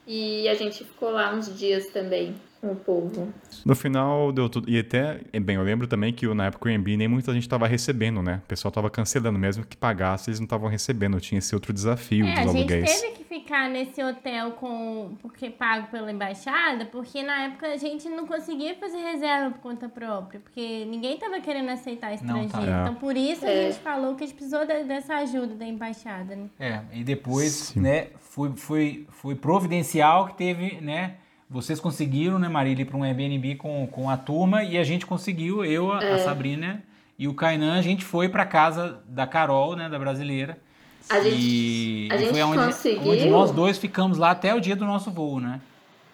E 0.08 0.48
a 0.50 0.54
gente 0.56 0.84
ficou 0.84 1.12
lá 1.12 1.34
uns 1.34 1.58
dias 1.58 1.88
também 1.88 2.36
o 2.64 2.76
povo. 2.76 3.34
No 3.66 3.76
final 3.76 4.32
deu 4.32 4.48
tudo. 4.50 4.70
E 4.70 4.78
até, 4.80 5.20
bem, 5.42 5.56
eu 5.56 5.64
lembro 5.64 5.88
também 5.88 6.14
que 6.14 6.28
na 6.34 6.46
época 6.46 6.66
o 6.66 6.70
Airbnb 6.70 6.98
nem 6.98 7.08
muita 7.08 7.34
gente 7.34 7.48
tava 7.50 7.68
recebendo, 7.68 8.22
né? 8.22 8.42
O 8.44 8.48
pessoal 8.48 8.72
tava 8.72 8.90
cancelando, 8.90 9.38
mesmo 9.40 9.66
que 9.66 9.76
pagasse, 9.76 10.30
eles 10.30 10.40
não 10.40 10.46
estavam 10.46 10.70
recebendo. 10.70 11.20
Tinha 11.20 11.40
esse 11.40 11.54
outro 11.56 11.74
desafio 11.74 12.26
É, 12.26 12.30
dos 12.30 12.38
a 12.40 12.42
gente 12.44 12.58
aluguéis. 12.74 13.02
teve 13.02 13.14
que 13.16 13.24
ficar 13.24 13.70
nesse 13.70 14.04
hotel 14.04 14.52
com 14.52 15.16
porque 15.22 15.50
pago 15.50 15.88
pela 15.88 16.12
embaixada, 16.12 16.86
porque 16.86 17.24
na 17.24 17.44
época 17.46 17.68
a 17.68 17.78
gente 17.78 18.08
não 18.10 18.26
conseguia 18.28 18.76
fazer 18.76 18.98
reserva 18.98 19.52
por 19.52 19.62
conta 19.62 19.90
própria, 19.90 20.40
porque 20.40 20.86
ninguém 20.86 21.18
tava 21.18 21.40
querendo 21.40 21.70
aceitar 21.70 22.14
estrangeiro. 22.14 22.52
tá. 22.52 22.82
Então 22.84 22.96
por 22.96 23.16
isso 23.16 23.46
a 23.46 23.50
É. 23.50 23.72
gente 23.72 23.82
falou 23.82 24.16
que 24.16 24.24
a 24.24 24.28
gente 24.28 24.36
precisou 24.36 24.66
de- 24.66 24.84
dessa 24.84 25.16
ajuda 25.16 25.56
da 25.56 25.66
embaixada, 25.66 26.36
né? 26.36 26.48
É, 26.60 26.82
e 26.94 27.04
depois, 27.04 27.52
Sim. 27.52 27.80
né, 27.82 28.08
foi, 28.20 28.52
foi, 28.56 29.06
foi 29.10 29.36
providencial 29.36 30.28
que 30.28 30.36
teve, 30.38 30.80
né? 30.82 31.16
Vocês 31.52 31.82
conseguiram, 31.82 32.40
né, 32.40 32.48
Marília, 32.48 32.84
ir 32.84 32.86
para 32.86 32.96
um 32.98 33.04
Airbnb 33.04 33.56
com, 33.56 33.86
com 33.88 34.10
a 34.10 34.16
turma 34.16 34.64
e 34.64 34.78
a 34.78 34.84
gente 34.86 35.06
conseguiu, 35.06 35.66
eu, 35.66 35.92
a, 35.92 35.98
a 35.98 36.18
Sabrina 36.20 36.82
e 37.20 37.28
o 37.28 37.34
Kainan, 37.34 37.78
a 37.78 37.82
gente 37.82 38.06
foi 38.06 38.30
para 38.30 38.46
casa 38.46 39.00
da 39.06 39.28
Carol, 39.28 39.76
né, 39.76 39.90
da 39.90 40.00
brasileira. 40.00 40.58
A 41.10 41.20
gente- 41.20 41.36
e, 41.38 42.08
a 42.10 42.16
e 42.16 42.20
gente 42.20 42.30
foi 42.32 42.42
onde, 42.44 42.66
conseguiu- 42.66 43.12
onde 43.12 43.30
nós 43.30 43.52
dois 43.52 43.78
ficamos 43.78 44.18
lá 44.18 44.32
até 44.32 44.56
o 44.56 44.62
dia 44.62 44.78
do 44.78 44.86
nosso 44.86 45.12
voo, 45.12 45.42
né? 45.42 45.60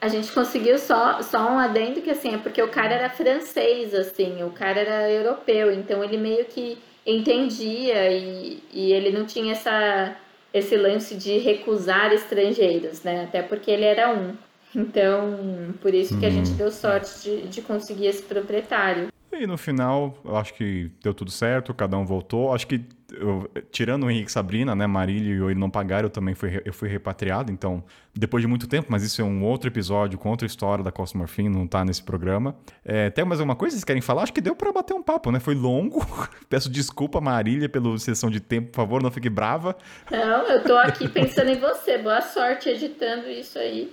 A 0.02 0.08
gente 0.08 0.32
conseguiu 0.32 0.78
só, 0.80 1.22
só 1.22 1.52
um 1.52 1.60
adendo 1.60 2.02
que 2.02 2.10
assim, 2.10 2.34
é 2.34 2.38
porque 2.38 2.62
o 2.62 2.70
cara 2.70 2.96
era 2.96 3.10
francês, 3.10 3.94
assim, 3.94 4.42
o 4.44 4.50
cara 4.50 4.80
era 4.80 5.12
europeu, 5.12 5.72
então 5.72 6.04
ele 6.04 6.18
meio 6.18 6.46
que 6.46 6.78
entendia 7.06 8.12
e, 8.12 8.62
e 8.74 8.92
ele 8.92 9.12
não 9.18 9.26
tinha 9.26 9.52
essa, 9.54 10.16
esse 10.54 10.76
lance 10.76 11.16
de 11.16 11.38
recusar 11.40 12.12
estrangeiros, 12.14 13.04
né? 13.04 13.24
Até 13.26 13.42
porque 13.42 13.70
ele 13.70 13.86
era 13.86 14.14
um. 14.14 14.34
Então, 14.78 15.74
por 15.82 15.94
isso 15.94 16.18
que 16.20 16.26
a 16.26 16.30
gente 16.30 16.52
deu 16.52 16.72
sorte 16.72 17.20
de, 17.24 17.48
de 17.48 17.62
conseguir 17.64 18.06
esse 18.06 18.22
proprietário. 18.22 19.08
E 19.32 19.46
no 19.46 19.58
final, 19.58 20.18
eu 20.24 20.38
acho 20.38 20.54
que 20.54 20.90
deu 21.04 21.14
tudo 21.14 21.30
certo, 21.32 21.74
cada 21.74 21.98
um 21.98 22.06
voltou. 22.06 22.54
Acho 22.54 22.66
que, 22.68 22.82
eu- 23.12 23.50
tirando 23.72 24.06
o 24.06 24.10
Henrique 24.12 24.30
e 24.30 24.32
Sabrina, 24.34 24.74
né, 24.76 24.88
Marília 24.88 25.34
e 25.34 25.38
eu 25.38 25.50
ele 25.52 25.60
não 25.60 25.70
pagaram, 25.70 26.06
eu 26.06 26.10
também 26.10 26.34
fui, 26.34 26.62
eu 26.64 26.74
fui 26.74 26.88
repatriado. 26.90 27.52
Então, 27.52 27.84
depois 28.18 28.42
de 28.42 28.48
muito 28.48 28.68
tempo, 28.68 28.88
mas 28.90 29.04
isso 29.04 29.22
é 29.22 29.24
um 29.24 29.44
outro 29.44 29.70
episódio 29.70 30.18
com 30.18 30.30
outra 30.30 30.46
história 30.46 30.84
da 30.84 30.92
Costa 30.92 31.18
não 31.50 31.68
tá 31.68 31.86
nesse 31.86 32.04
programa. 32.04 32.56
É, 32.84 33.10
tem 33.10 33.24
mais 33.26 33.40
alguma 33.40 33.56
coisa 33.56 33.74
que 33.74 33.78
vocês 33.78 33.84
querem 33.84 34.02
falar? 34.02 34.24
Acho 34.24 34.34
que 34.34 34.42
deu 34.42 34.56
pra 34.56 34.72
bater 34.72 34.94
um 34.94 35.04
papo, 35.04 35.32
né? 35.32 35.40
Foi 35.40 35.56
longo. 35.56 36.06
Peço 36.50 36.70
desculpa, 36.70 37.22
Marília, 37.22 37.70
pela 37.70 37.98
sessão 37.98 38.30
de 38.30 38.40
tempo, 38.40 38.70
por 38.72 38.78
favor, 38.78 39.02
não 39.02 39.12
fique 39.12 39.30
brava. 39.30 39.76
Não, 40.12 40.44
eu 40.48 40.64
tô 40.64 40.76
aqui 40.78 41.08
pensando 41.08 41.50
em 41.50 41.60
você. 41.60 41.98
Boa 41.98 42.22
sorte 42.22 42.70
editando 42.70 43.30
isso 43.30 43.58
aí. 43.60 43.92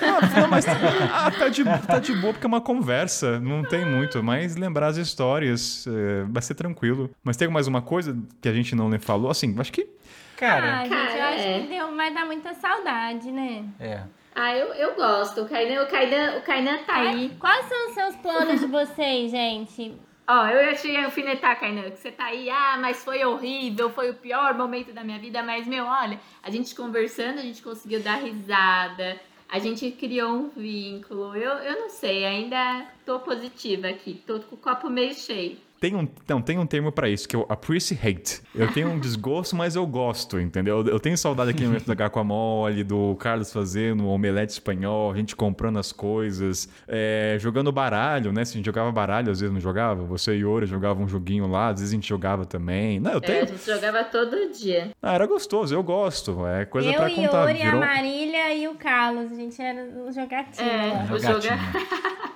Ah, 0.00 0.40
não, 0.40 0.48
mas 0.48 0.66
ah, 0.66 1.30
tá, 1.30 1.48
de, 1.48 1.64
tá 1.64 1.98
de 1.98 2.12
boa 2.14 2.32
porque 2.32 2.46
é 2.46 2.48
uma 2.48 2.60
conversa, 2.60 3.38
não 3.40 3.62
tem 3.62 3.84
muito. 3.84 4.22
Mas 4.22 4.56
lembrar 4.56 4.88
as 4.88 4.96
histórias 4.96 5.86
é, 5.86 6.24
vai 6.28 6.42
ser 6.42 6.54
tranquilo. 6.54 7.10
Mas 7.22 7.36
tem 7.36 7.48
mais 7.48 7.66
uma 7.66 7.80
coisa 7.80 8.16
que 8.40 8.48
a 8.48 8.52
gente 8.52 8.74
não 8.74 8.90
falou? 8.98 9.30
Assim, 9.30 9.54
acho 9.58 9.72
que 9.72 9.88
Cara, 10.36 10.80
ah, 10.80 10.82
gente, 10.84 10.92
eu 10.92 10.98
cara, 10.98 11.28
acho 11.28 11.46
é. 11.46 11.60
que 11.60 11.66
deu, 11.68 11.96
vai 11.96 12.12
dar 12.12 12.26
muita 12.26 12.54
saudade, 12.54 13.30
né? 13.30 13.64
é. 13.80 14.02
Ah, 14.34 14.56
eu, 14.56 14.74
eu 14.74 14.94
gosto. 14.96 15.42
O 15.42 15.48
Kainan, 15.48 15.82
o 15.82 15.86
Kainan, 15.86 16.38
o 16.38 16.42
Kainan 16.42 16.78
tá 16.78 16.96
aí. 16.96 17.30
Quais 17.38 17.66
são 17.66 17.88
os 17.88 17.94
seus 17.94 18.16
planos 18.16 18.60
de 18.60 18.66
vocês, 18.66 19.30
gente? 19.30 19.94
Ó, 20.26 20.46
eu 20.46 20.64
ia 20.64 20.74
te 20.74 20.96
alfinetar, 20.96 21.60
Kainan, 21.60 21.90
que 21.90 21.98
você 21.98 22.10
tá 22.10 22.24
aí, 22.24 22.48
ah, 22.48 22.78
mas 22.80 23.04
foi 23.04 23.22
horrível, 23.24 23.90
foi 23.90 24.10
o 24.10 24.14
pior 24.14 24.54
momento 24.54 24.90
da 24.90 25.04
minha 25.04 25.18
vida, 25.18 25.42
mas, 25.42 25.66
meu, 25.66 25.84
olha, 25.84 26.18
a 26.42 26.50
gente 26.50 26.74
conversando, 26.74 27.40
a 27.40 27.42
gente 27.42 27.62
conseguiu 27.62 28.00
dar 28.00 28.16
risada, 28.16 29.20
a 29.46 29.58
gente 29.58 29.90
criou 29.90 30.30
um 30.30 30.48
vínculo, 30.48 31.36
eu, 31.36 31.52
eu 31.58 31.80
não 31.82 31.90
sei, 31.90 32.24
ainda 32.24 32.86
tô 33.04 33.20
positiva 33.20 33.88
aqui, 33.88 34.14
tô 34.26 34.40
com 34.40 34.54
o 34.54 34.58
copo 34.58 34.88
meio 34.88 35.12
cheio. 35.12 35.58
Tem 35.84 35.94
um, 35.94 36.08
não, 36.26 36.40
tem 36.40 36.58
um 36.58 36.64
termo 36.64 36.90
pra 36.90 37.10
isso, 37.10 37.28
que 37.28 37.36
é 37.36 37.38
o 37.38 37.44
appreciate. 37.46 38.40
Eu 38.54 38.72
tenho 38.72 38.88
um 38.88 38.98
desgosto, 38.98 39.54
mas 39.54 39.76
eu 39.76 39.86
gosto, 39.86 40.40
entendeu? 40.40 40.82
Eu 40.86 40.98
tenho 40.98 41.14
saudade 41.18 41.52
daquele 41.52 41.66
momento 41.66 41.84
da 41.86 41.92
guacamole, 41.92 42.82
do 42.82 43.14
Carlos 43.16 43.52
fazendo 43.52 44.04
o 44.04 44.08
omelete 44.08 44.54
espanhol, 44.54 45.12
a 45.12 45.14
gente 45.14 45.36
comprando 45.36 45.78
as 45.78 45.92
coisas, 45.92 46.70
é, 46.88 47.36
jogando 47.38 47.70
baralho, 47.70 48.32
né? 48.32 48.46
Se 48.46 48.52
a 48.52 48.56
gente 48.56 48.64
jogava 48.64 48.90
baralho, 48.90 49.30
às 49.30 49.40
vezes 49.40 49.52
não 49.52 49.60
jogava. 49.60 50.02
Você 50.04 50.34
e 50.34 50.38
Yuri 50.38 50.64
jogavam 50.64 51.04
um 51.04 51.08
joguinho 51.08 51.46
lá, 51.46 51.68
às 51.68 51.80
vezes 51.80 51.92
a 51.92 51.96
gente 51.96 52.08
jogava 52.08 52.46
também. 52.46 52.98
Não, 52.98 53.10
eu 53.12 53.18
É, 53.18 53.20
tenho... 53.20 53.42
a 53.42 53.46
gente 53.46 53.66
jogava 53.66 54.04
todo 54.04 54.52
dia. 54.54 54.90
Ah, 55.02 55.12
era 55.12 55.26
gostoso, 55.26 55.74
eu 55.74 55.82
gosto. 55.82 56.46
É 56.46 56.64
coisa 56.64 56.88
eu 56.88 56.94
pra 56.94 57.10
e 57.10 57.14
contar. 57.14 57.50
Yuri, 57.50 57.60
a 57.60 57.64
Virou... 57.66 57.80
Marília 57.80 58.54
e 58.54 58.68
o 58.68 58.74
Carlos. 58.76 59.30
A 59.30 59.34
gente 59.34 59.60
era 59.60 59.84
o 59.84 60.10
jogatinho. 60.10 60.66
É, 60.66 61.12
o 61.12 61.18
Jogatinho. 61.18 61.52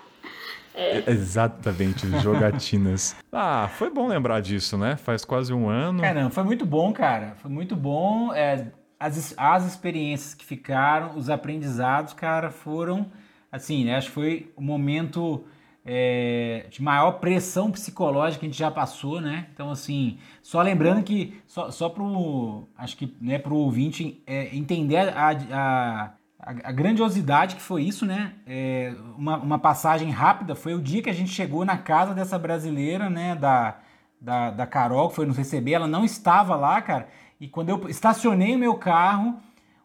joga... 0.78 1.10
É. 1.10 1.10
Exatamente, 1.10 2.06
jogatinas. 2.20 3.16
ah, 3.32 3.68
foi 3.76 3.90
bom 3.90 4.06
lembrar 4.06 4.40
disso, 4.40 4.78
né? 4.78 4.96
Faz 4.96 5.24
quase 5.24 5.52
um 5.52 5.68
ano. 5.68 6.04
É, 6.04 6.14
não, 6.14 6.30
foi 6.30 6.44
muito 6.44 6.64
bom, 6.64 6.92
cara. 6.92 7.34
Foi 7.42 7.50
muito 7.50 7.74
bom. 7.74 8.32
É, 8.32 8.66
as, 8.98 9.34
as 9.36 9.66
experiências 9.66 10.34
que 10.34 10.44
ficaram, 10.44 11.16
os 11.16 11.28
aprendizados, 11.28 12.12
cara, 12.12 12.50
foram 12.50 13.10
assim, 13.50 13.84
né? 13.84 13.96
Acho 13.96 14.08
que 14.08 14.14
foi 14.14 14.52
o 14.56 14.62
momento 14.62 15.44
é, 15.84 16.66
de 16.70 16.82
maior 16.82 17.12
pressão 17.12 17.70
psicológica 17.70 18.40
que 18.40 18.46
a 18.46 18.48
gente 18.48 18.58
já 18.58 18.70
passou, 18.70 19.20
né? 19.20 19.46
Então, 19.54 19.70
assim, 19.70 20.18
só 20.42 20.60
lembrando 20.60 21.02
que, 21.02 21.40
só, 21.46 21.70
só 21.70 21.88
pro, 21.88 22.68
acho 22.76 22.96
que, 22.96 23.16
né, 23.20 23.38
pro 23.38 23.56
ouvinte 23.56 24.22
é, 24.26 24.54
entender 24.54 25.08
a, 25.08 25.30
a, 25.30 26.12
a, 26.38 26.72
grandiosidade 26.72 27.56
que 27.56 27.62
foi 27.62 27.82
isso, 27.82 28.06
né? 28.06 28.32
É, 28.46 28.94
uma, 29.16 29.36
uma 29.36 29.58
passagem 29.58 30.10
rápida, 30.10 30.54
foi 30.54 30.74
o 30.74 30.80
dia 30.80 31.02
que 31.02 31.10
a 31.10 31.14
gente 31.14 31.30
chegou 31.30 31.64
na 31.64 31.76
casa 31.76 32.14
dessa 32.14 32.38
brasileira, 32.38 33.10
né, 33.10 33.34
da, 33.34 33.76
da, 34.20 34.50
da 34.50 34.66
Carol, 34.66 35.08
que 35.08 35.16
foi 35.16 35.26
nos 35.26 35.36
receber, 35.36 35.72
ela 35.72 35.88
não 35.88 36.04
estava 36.04 36.54
lá, 36.56 36.80
cara, 36.80 37.08
e 37.40 37.48
quando 37.48 37.68
eu 37.70 37.88
estacionei 37.88 38.54
o 38.54 38.58
meu 38.58 38.76
carro, 38.76 39.36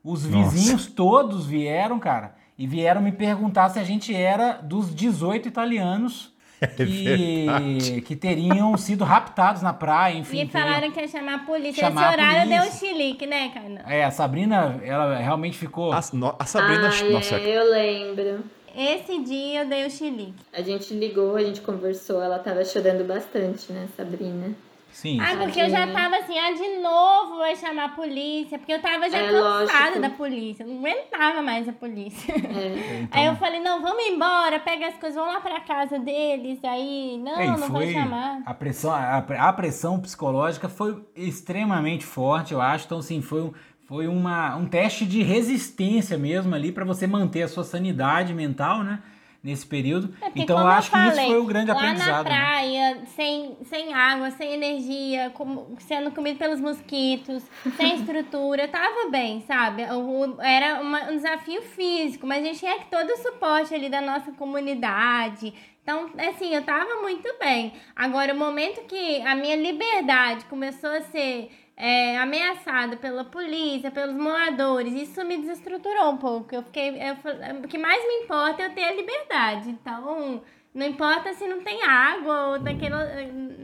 os 0.04 0.26
vizinhos 0.26 0.84
Nossa. 0.84 0.96
todos 0.96 1.46
vieram, 1.46 2.00
cara, 2.00 2.36
e 2.58 2.68
vieram 2.68 3.02
me 3.02 3.12
perguntar 3.12 3.70
se 3.70 3.80
a 3.80 3.84
gente 3.84 4.14
era 4.14 4.54
dos 4.54 4.94
18 4.94 5.48
italianos 5.48 6.33
é 6.62 6.68
que, 6.68 8.02
que 8.02 8.16
teriam 8.16 8.76
sido 8.78 9.04
raptados 9.04 9.62
na 9.62 9.74
praia, 9.74 10.18
enfim. 10.18 10.44
E 10.44 10.48
falaram 10.48 10.92
que 10.92 11.00
ia 11.00 11.08
chamar 11.08 11.36
a 11.36 11.40
polícia. 11.40 11.86
Chamar 11.86 12.14
Esse 12.14 12.22
horário 12.22 12.50
deu 12.50 12.64
um 12.64 12.72
chilique, 12.72 13.26
né, 13.26 13.50
Carna? 13.54 13.84
É, 13.88 14.04
a 14.04 14.12
Sabrina, 14.12 14.80
ela 14.84 15.18
realmente 15.18 15.58
ficou... 15.58 15.92
A, 15.92 15.98
a 15.98 16.02
Sabrina... 16.02 16.90
Ah, 16.90 17.10
nossa, 17.12 17.36
é, 17.36 17.58
eu 17.58 17.72
lembro. 17.72 18.44
Esse 18.76 19.20
dia 19.24 19.62
eu 19.62 19.70
dei 19.70 19.86
o 19.86 19.90
chilique. 19.90 20.34
A 20.52 20.62
gente 20.62 20.94
ligou, 20.94 21.36
a 21.36 21.44
gente 21.44 21.62
conversou, 21.62 22.24
ela 22.24 22.40
tava 22.40 22.66
chorando 22.66 23.06
bastante, 23.06 23.72
né, 23.72 23.88
Sabrina? 23.96 24.56
Sim. 24.94 25.20
Ah, 25.20 25.36
porque 25.36 25.60
eu 25.60 25.70
já 25.70 25.88
tava 25.92 26.18
assim, 26.18 26.38
ah, 26.38 26.52
de 26.52 26.78
novo 26.80 27.40
vai 27.40 27.56
chamar 27.56 27.86
a 27.86 27.90
polícia, 27.90 28.60
porque 28.60 28.74
eu 28.74 28.80
tava 28.80 29.10
já 29.10 29.18
é, 29.18 29.32
cansada 29.32 29.86
lógico. 29.86 30.00
da 30.00 30.10
polícia, 30.12 30.66
não 30.66 30.78
aguentava 30.78 31.42
mais 31.42 31.68
a 31.68 31.74
polícia. 31.74 32.34
É. 32.54 33.02
Então... 33.02 33.20
Aí 33.20 33.26
eu 33.26 33.36
falei, 33.36 33.60
não, 33.60 33.82
vamos 33.82 34.04
embora, 34.06 34.60
pega 34.60 34.88
as 34.88 34.96
coisas, 34.96 35.16
vamos 35.16 35.34
lá 35.34 35.42
pra 35.42 35.60
casa 35.62 35.98
deles, 35.98 36.60
aí, 36.64 37.20
não, 37.24 37.42
Ei, 37.42 37.48
não 37.48 37.70
vai 37.70 37.92
chamar. 37.92 38.44
A 38.46 38.54
pressão, 38.54 38.92
a, 38.92 39.18
a, 39.18 39.54
pressão 39.54 40.00
psicológica 40.00 40.70
foi 40.70 41.04
extremamente 41.16 42.06
forte, 42.06 42.54
eu 42.54 42.62
acho, 42.62 42.86
então 42.86 43.00
assim, 43.00 43.22
foi 43.22 43.42
um 43.42 43.54
foi 43.86 44.08
uma, 44.08 44.56
um 44.56 44.66
teste 44.66 45.06
de 45.06 45.22
resistência 45.22 46.18
mesmo 46.18 46.56
ali 46.56 46.72
para 46.72 46.86
você 46.86 47.06
manter 47.06 47.44
a 47.44 47.48
sua 47.48 47.64
sanidade 47.64 48.34
mental, 48.34 48.84
né? 48.84 49.00
Nesse 49.44 49.66
período. 49.68 50.16
É 50.22 50.32
então 50.36 50.58
eu 50.58 50.68
acho 50.68 50.88
eu 50.88 50.92
falei, 50.92 51.12
que 51.12 51.18
isso 51.18 51.28
foi 51.28 51.38
o 51.38 51.46
grande 51.46 51.70
lá 51.70 51.78
aprendizado. 51.78 52.24
Na 52.24 52.24
né? 52.24 52.30
praia, 52.30 52.96
né? 52.96 53.06
sem, 53.14 53.58
sem 53.66 53.94
água, 53.94 54.32
sem 54.32 54.54
energia, 54.54 55.30
com, 55.32 55.76
sendo 55.80 56.12
comido 56.12 56.38
pelos 56.38 56.62
mosquitos, 56.62 57.44
sem 57.76 57.96
estrutura, 58.00 58.70
tava 58.70 59.10
bem, 59.12 59.42
sabe? 59.42 59.84
O, 59.84 60.42
era 60.42 60.82
uma, 60.82 61.12
um 61.12 61.18
desafio 61.18 61.62
físico, 61.62 62.26
mas 62.26 62.42
a 62.42 62.48
gente 62.48 62.60
tinha 62.60 62.80
todo 62.90 63.10
o 63.10 63.18
suporte 63.18 63.76
ali 63.76 63.90
da 63.90 64.00
nossa 64.00 64.32
comunidade. 64.32 65.54
Então, 65.84 66.10
assim, 66.18 66.56
eu 66.56 66.64
tava 66.64 67.02
muito 67.02 67.28
bem. 67.38 67.74
Agora, 67.94 68.34
o 68.34 68.38
momento 68.38 68.88
que 68.88 69.22
a 69.24 69.36
minha 69.36 69.58
liberdade 69.58 70.46
começou 70.46 70.90
a 70.90 71.02
ser 71.02 71.52
é, 71.76 72.18
ameaçado 72.18 72.98
pela 72.98 73.26
polícia, 73.26 73.92
pelos 73.92 74.16
moradores, 74.16 74.94
isso 74.94 75.24
me 75.26 75.38
desestruturou 75.38 76.12
um 76.12 76.18
pouco. 76.18 76.54
Eu 76.54 76.64
fiquei. 76.64 76.90
Eu, 76.90 77.16
o 77.64 77.68
que 77.68 77.78
mais 77.78 78.04
me 78.06 78.24
importa 78.24 78.62
é 78.62 78.66
eu 78.68 78.74
ter 78.74 78.84
a 78.84 78.94
liberdade. 78.94 79.70
Então, 79.70 80.42
não 80.74 80.86
importa 80.86 81.34
se 81.34 81.48
não 81.48 81.62
tem 81.62 81.84
água 81.84 82.48
ou 82.48 82.60
daquele, 82.60 82.96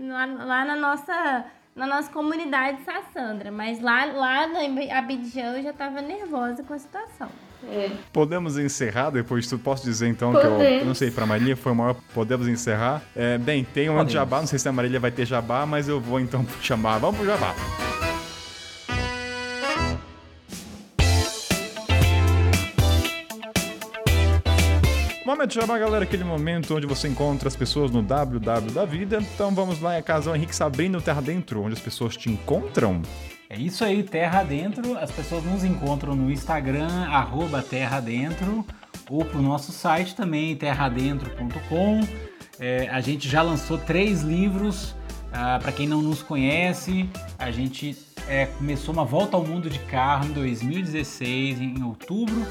lá, 0.10 0.26
lá 0.26 0.66
na 0.66 0.76
nossa. 0.76 1.46
Na 1.76 1.88
nossa 1.88 2.12
comunidade 2.12 2.82
Sassandra, 2.82 3.52
mas 3.52 3.80
lá, 3.80 4.04
lá 4.04 4.48
no 4.48 4.58
Abidjan 4.92 5.56
eu 5.56 5.64
já 5.64 5.70
estava 5.70 6.02
nervosa 6.02 6.62
com 6.62 6.74
a 6.74 6.80
situação. 6.80 7.30
É. 7.68 7.92
Podemos 8.14 8.58
encerrar 8.58 9.10
depois 9.10 9.44
de 9.44 9.50
tudo? 9.50 9.64
Posso 9.64 9.84
dizer 9.84 10.08
então 10.08 10.32
Podemos. 10.32 10.58
que 10.58 10.64
eu, 10.64 10.70
eu, 10.80 10.86
não 10.86 10.96
sei, 10.96 11.12
pra 11.12 11.26
Marília 11.26 11.56
foi 11.56 11.72
o 11.72 11.76
maior. 11.76 11.96
Podemos 12.14 12.48
encerrar? 12.48 13.02
É, 13.16 13.38
bem, 13.38 13.64
tem 13.64 13.90
um 13.90 14.08
jabá, 14.08 14.40
não 14.40 14.48
sei 14.48 14.58
se 14.58 14.68
a 14.68 14.72
Marília 14.72 15.00
vai 15.00 15.12
ter 15.12 15.26
jabá, 15.26 15.66
mas 15.66 15.88
eu 15.88 16.00
vou 16.00 16.20
então 16.20 16.46
chamar. 16.62 16.98
Vamos 17.00 17.18
pro 17.18 17.26
jabá. 17.26 17.54
Momento 25.26 25.50
de 25.50 25.62
chamar, 25.62 25.78
galera, 25.78 26.04
aquele 26.06 26.24
momento 26.24 26.76
onde 26.76 26.88
você 26.88 27.08
encontra 27.08 27.48
as 27.48 27.56
pessoas 27.56 27.92
no 27.92 28.02
WW 28.02 28.72
da 28.74 28.84
vida. 28.84 29.20
Então 29.36 29.54
vamos 29.54 29.80
lá, 29.80 29.94
é 29.94 30.02
Casal 30.02 30.36
Henrique 30.36 30.56
Sabrina, 30.56 31.00
Terra 31.00 31.22
Dentro, 31.22 31.62
onde 31.62 31.74
as 31.74 31.80
pessoas 31.80 32.18
te 32.18 32.32
encontram. 32.32 33.04
É 33.52 33.58
isso 33.58 33.84
aí, 33.84 34.04
Terra 34.04 34.44
Dentro. 34.44 34.96
As 34.96 35.10
pessoas 35.12 35.44
nos 35.44 35.64
encontram 35.64 36.16
no 36.16 36.32
Instagram, 36.32 37.08
arroba 37.10 37.64
Terra 37.64 38.00
Dentro, 38.00 38.64
ou 39.10 39.26
pro 39.26 39.42
nosso 39.42 39.72
site 39.72 40.14
também, 40.14 40.56
terradentro.com. 40.56 42.02
É, 42.60 42.88
a 42.90 43.02
gente 43.02 43.28
já 43.28 43.42
lançou 43.42 43.80
três 43.80 44.22
livros. 44.22 44.94
Ah, 45.34 45.58
Para 45.60 45.72
quem 45.72 45.88
não 45.88 46.00
nos 46.00 46.22
conhece, 46.22 47.10
a 47.40 47.50
gente 47.50 47.98
é, 48.28 48.46
começou 48.46 48.94
uma 48.94 49.04
volta 49.04 49.36
ao 49.36 49.44
mundo 49.44 49.68
de 49.68 49.80
carro 49.80 50.26
em 50.26 50.32
2016, 50.32 51.60
em 51.60 51.84
outubro 51.84 52.46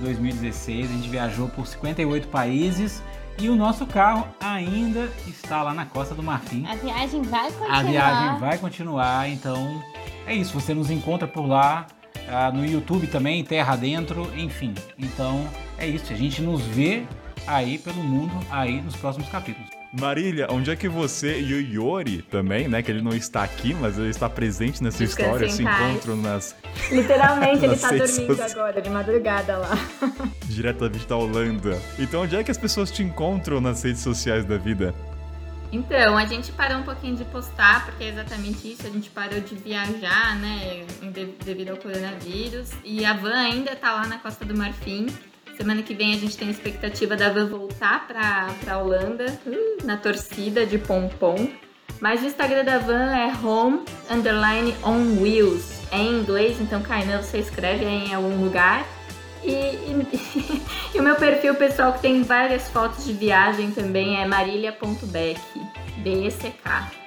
2016. 0.00 0.90
A 0.90 0.94
gente 0.94 1.08
viajou 1.08 1.48
por 1.48 1.64
58 1.64 2.26
países 2.26 3.00
e 3.40 3.48
o 3.48 3.56
nosso 3.56 3.86
carro 3.86 4.28
ainda 4.38 5.10
está 5.26 5.62
lá 5.62 5.72
na 5.72 5.86
Costa 5.86 6.14
do 6.14 6.22
Marfim. 6.22 6.66
A 6.66 6.74
viagem 6.74 7.22
vai 7.22 7.50
continuar. 7.50 7.78
A 7.78 7.82
viagem 7.82 8.38
vai 8.38 8.58
continuar, 8.58 9.28
então 9.30 9.82
é 10.26 10.34
isso. 10.34 10.52
Você 10.52 10.74
nos 10.74 10.90
encontra 10.90 11.26
por 11.26 11.46
lá, 11.46 11.86
ah, 12.28 12.50
no 12.52 12.64
YouTube 12.66 13.06
também, 13.06 13.42
Terra 13.42 13.76
Dentro, 13.76 14.30
enfim. 14.36 14.74
Então 14.98 15.48
é 15.78 15.86
isso. 15.86 16.12
A 16.12 16.16
gente 16.16 16.42
nos 16.42 16.60
vê 16.60 17.04
aí 17.46 17.78
pelo 17.78 18.02
mundo 18.02 18.34
aí 18.50 18.82
nos 18.82 18.94
próximos 18.96 19.28
capítulos. 19.30 19.79
Marília, 19.92 20.46
onde 20.50 20.70
é 20.70 20.76
que 20.76 20.88
você 20.88 21.40
e 21.40 21.52
o 21.52 21.60
Yori 21.60 22.22
também, 22.22 22.68
né? 22.68 22.80
Que 22.80 22.92
ele 22.92 23.02
não 23.02 23.12
está 23.12 23.42
aqui, 23.42 23.74
mas 23.74 23.98
ele 23.98 24.10
está 24.10 24.30
presente 24.30 24.82
nessa 24.82 25.02
história, 25.02 25.48
se 25.48 25.62
encontram 25.62 26.16
nas. 26.16 26.54
Literalmente, 26.92 27.66
nas 27.66 27.90
ele 27.90 28.06
está 28.06 28.22
dormindo 28.22 28.42
agora, 28.42 28.80
de 28.80 28.88
madrugada 28.88 29.58
lá. 29.58 29.76
Diretamente 30.46 31.06
da 31.08 31.16
Holanda. 31.16 31.76
Então, 31.98 32.22
onde 32.22 32.36
é 32.36 32.44
que 32.44 32.52
as 32.52 32.58
pessoas 32.58 32.90
te 32.90 33.02
encontram 33.02 33.60
nas 33.60 33.82
redes 33.82 34.00
sociais 34.00 34.44
da 34.44 34.56
vida? 34.56 34.94
Então, 35.72 36.16
a 36.16 36.24
gente 36.24 36.52
parou 36.52 36.78
um 36.78 36.82
pouquinho 36.82 37.16
de 37.16 37.24
postar, 37.24 37.86
porque 37.86 38.04
é 38.04 38.08
exatamente 38.08 38.72
isso, 38.72 38.86
a 38.86 38.90
gente 38.90 39.08
parou 39.10 39.40
de 39.40 39.54
viajar, 39.54 40.36
né, 40.36 40.84
devido 41.44 41.70
ao 41.70 41.76
coronavírus. 41.76 42.70
E 42.84 43.04
a 43.04 43.12
van 43.12 43.34
ainda 43.34 43.74
tá 43.74 43.92
lá 43.92 44.06
na 44.06 44.18
Costa 44.18 44.44
do 44.44 44.56
Marfim. 44.56 45.06
Semana 45.60 45.82
que 45.82 45.92
vem 45.92 46.14
a 46.14 46.16
gente 46.16 46.38
tem 46.38 46.48
a 46.48 46.50
expectativa 46.52 47.14
da 47.14 47.28
Van 47.28 47.44
voltar 47.44 48.08
para 48.08 48.48
a 48.66 48.78
Holanda, 48.78 49.26
uh, 49.44 49.84
na 49.84 49.98
torcida 49.98 50.64
de 50.64 50.78
pompom. 50.78 51.50
Mas 52.00 52.22
o 52.22 52.24
Instagram 52.24 52.64
da 52.64 52.78
Van 52.78 53.14
é 53.14 53.30
home 53.44 53.84
underline 54.08 54.74
on 54.82 55.20
wheels. 55.20 55.82
É 55.92 55.98
em 55.98 56.20
inglês, 56.20 56.58
então 56.62 56.80
Kainan 56.80 57.20
você 57.20 57.36
escreve 57.36 57.84
em 57.84 58.14
algum 58.14 58.42
lugar. 58.42 58.86
E, 59.44 59.50
e, 59.50 60.06
e, 60.96 60.98
o 60.98 61.02
meu 61.02 61.16
perfil 61.16 61.54
pessoal 61.54 61.92
que 61.92 62.00
tem 62.00 62.22
várias 62.22 62.70
fotos 62.70 63.04
de 63.04 63.12
viagem 63.12 63.70
também 63.70 64.18
é 64.18 64.26
marília.beck, 64.26 65.42
B-E-C-K. 65.98 66.99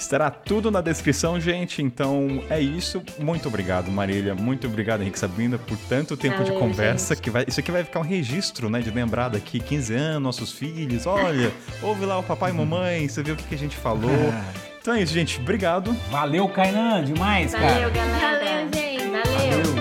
Estará 0.00 0.30
tudo 0.30 0.70
na 0.70 0.80
descrição, 0.80 1.38
gente. 1.38 1.82
Então 1.82 2.42
é 2.48 2.58
isso. 2.58 3.02
Muito 3.18 3.48
obrigado, 3.48 3.90
Marília. 3.90 4.34
Muito 4.34 4.66
obrigado, 4.66 5.02
Henrique 5.02 5.18
Sabina, 5.18 5.58
por 5.58 5.76
tanto 5.88 6.16
tempo 6.16 6.38
Valeu, 6.38 6.54
de 6.54 6.58
conversa. 6.58 7.14
Que 7.14 7.28
vai, 7.28 7.44
isso 7.46 7.60
aqui 7.60 7.70
vai 7.70 7.84
ficar 7.84 8.00
um 8.00 8.04
registro, 8.04 8.70
né? 8.70 8.80
De 8.80 8.90
lembrar 8.90 9.28
daqui 9.28 9.60
15 9.60 9.94
anos, 9.94 10.22
nossos 10.22 10.52
filhos. 10.52 11.06
Olha, 11.06 11.52
ouve 11.82 12.06
lá 12.06 12.18
o 12.18 12.22
papai 12.22 12.50
e 12.50 12.54
mamãe, 12.54 13.06
você 13.06 13.22
viu 13.22 13.34
o 13.34 13.36
que, 13.36 13.44
que 13.44 13.54
a 13.54 13.58
gente 13.58 13.76
falou. 13.76 14.32
Então 14.80 14.94
é 14.94 15.02
isso, 15.02 15.12
gente. 15.12 15.38
Obrigado. 15.38 15.92
Valeu, 16.10 16.48
Kainan, 16.48 17.04
demais, 17.04 17.52
Valeu, 17.52 17.68
cara. 17.68 17.80
Valeu, 17.80 17.94
galera. 17.94 18.38
Valeu, 18.38 18.68
gente. 18.72 19.04
Valeu. 19.10 19.64
Valeu. 19.64 19.79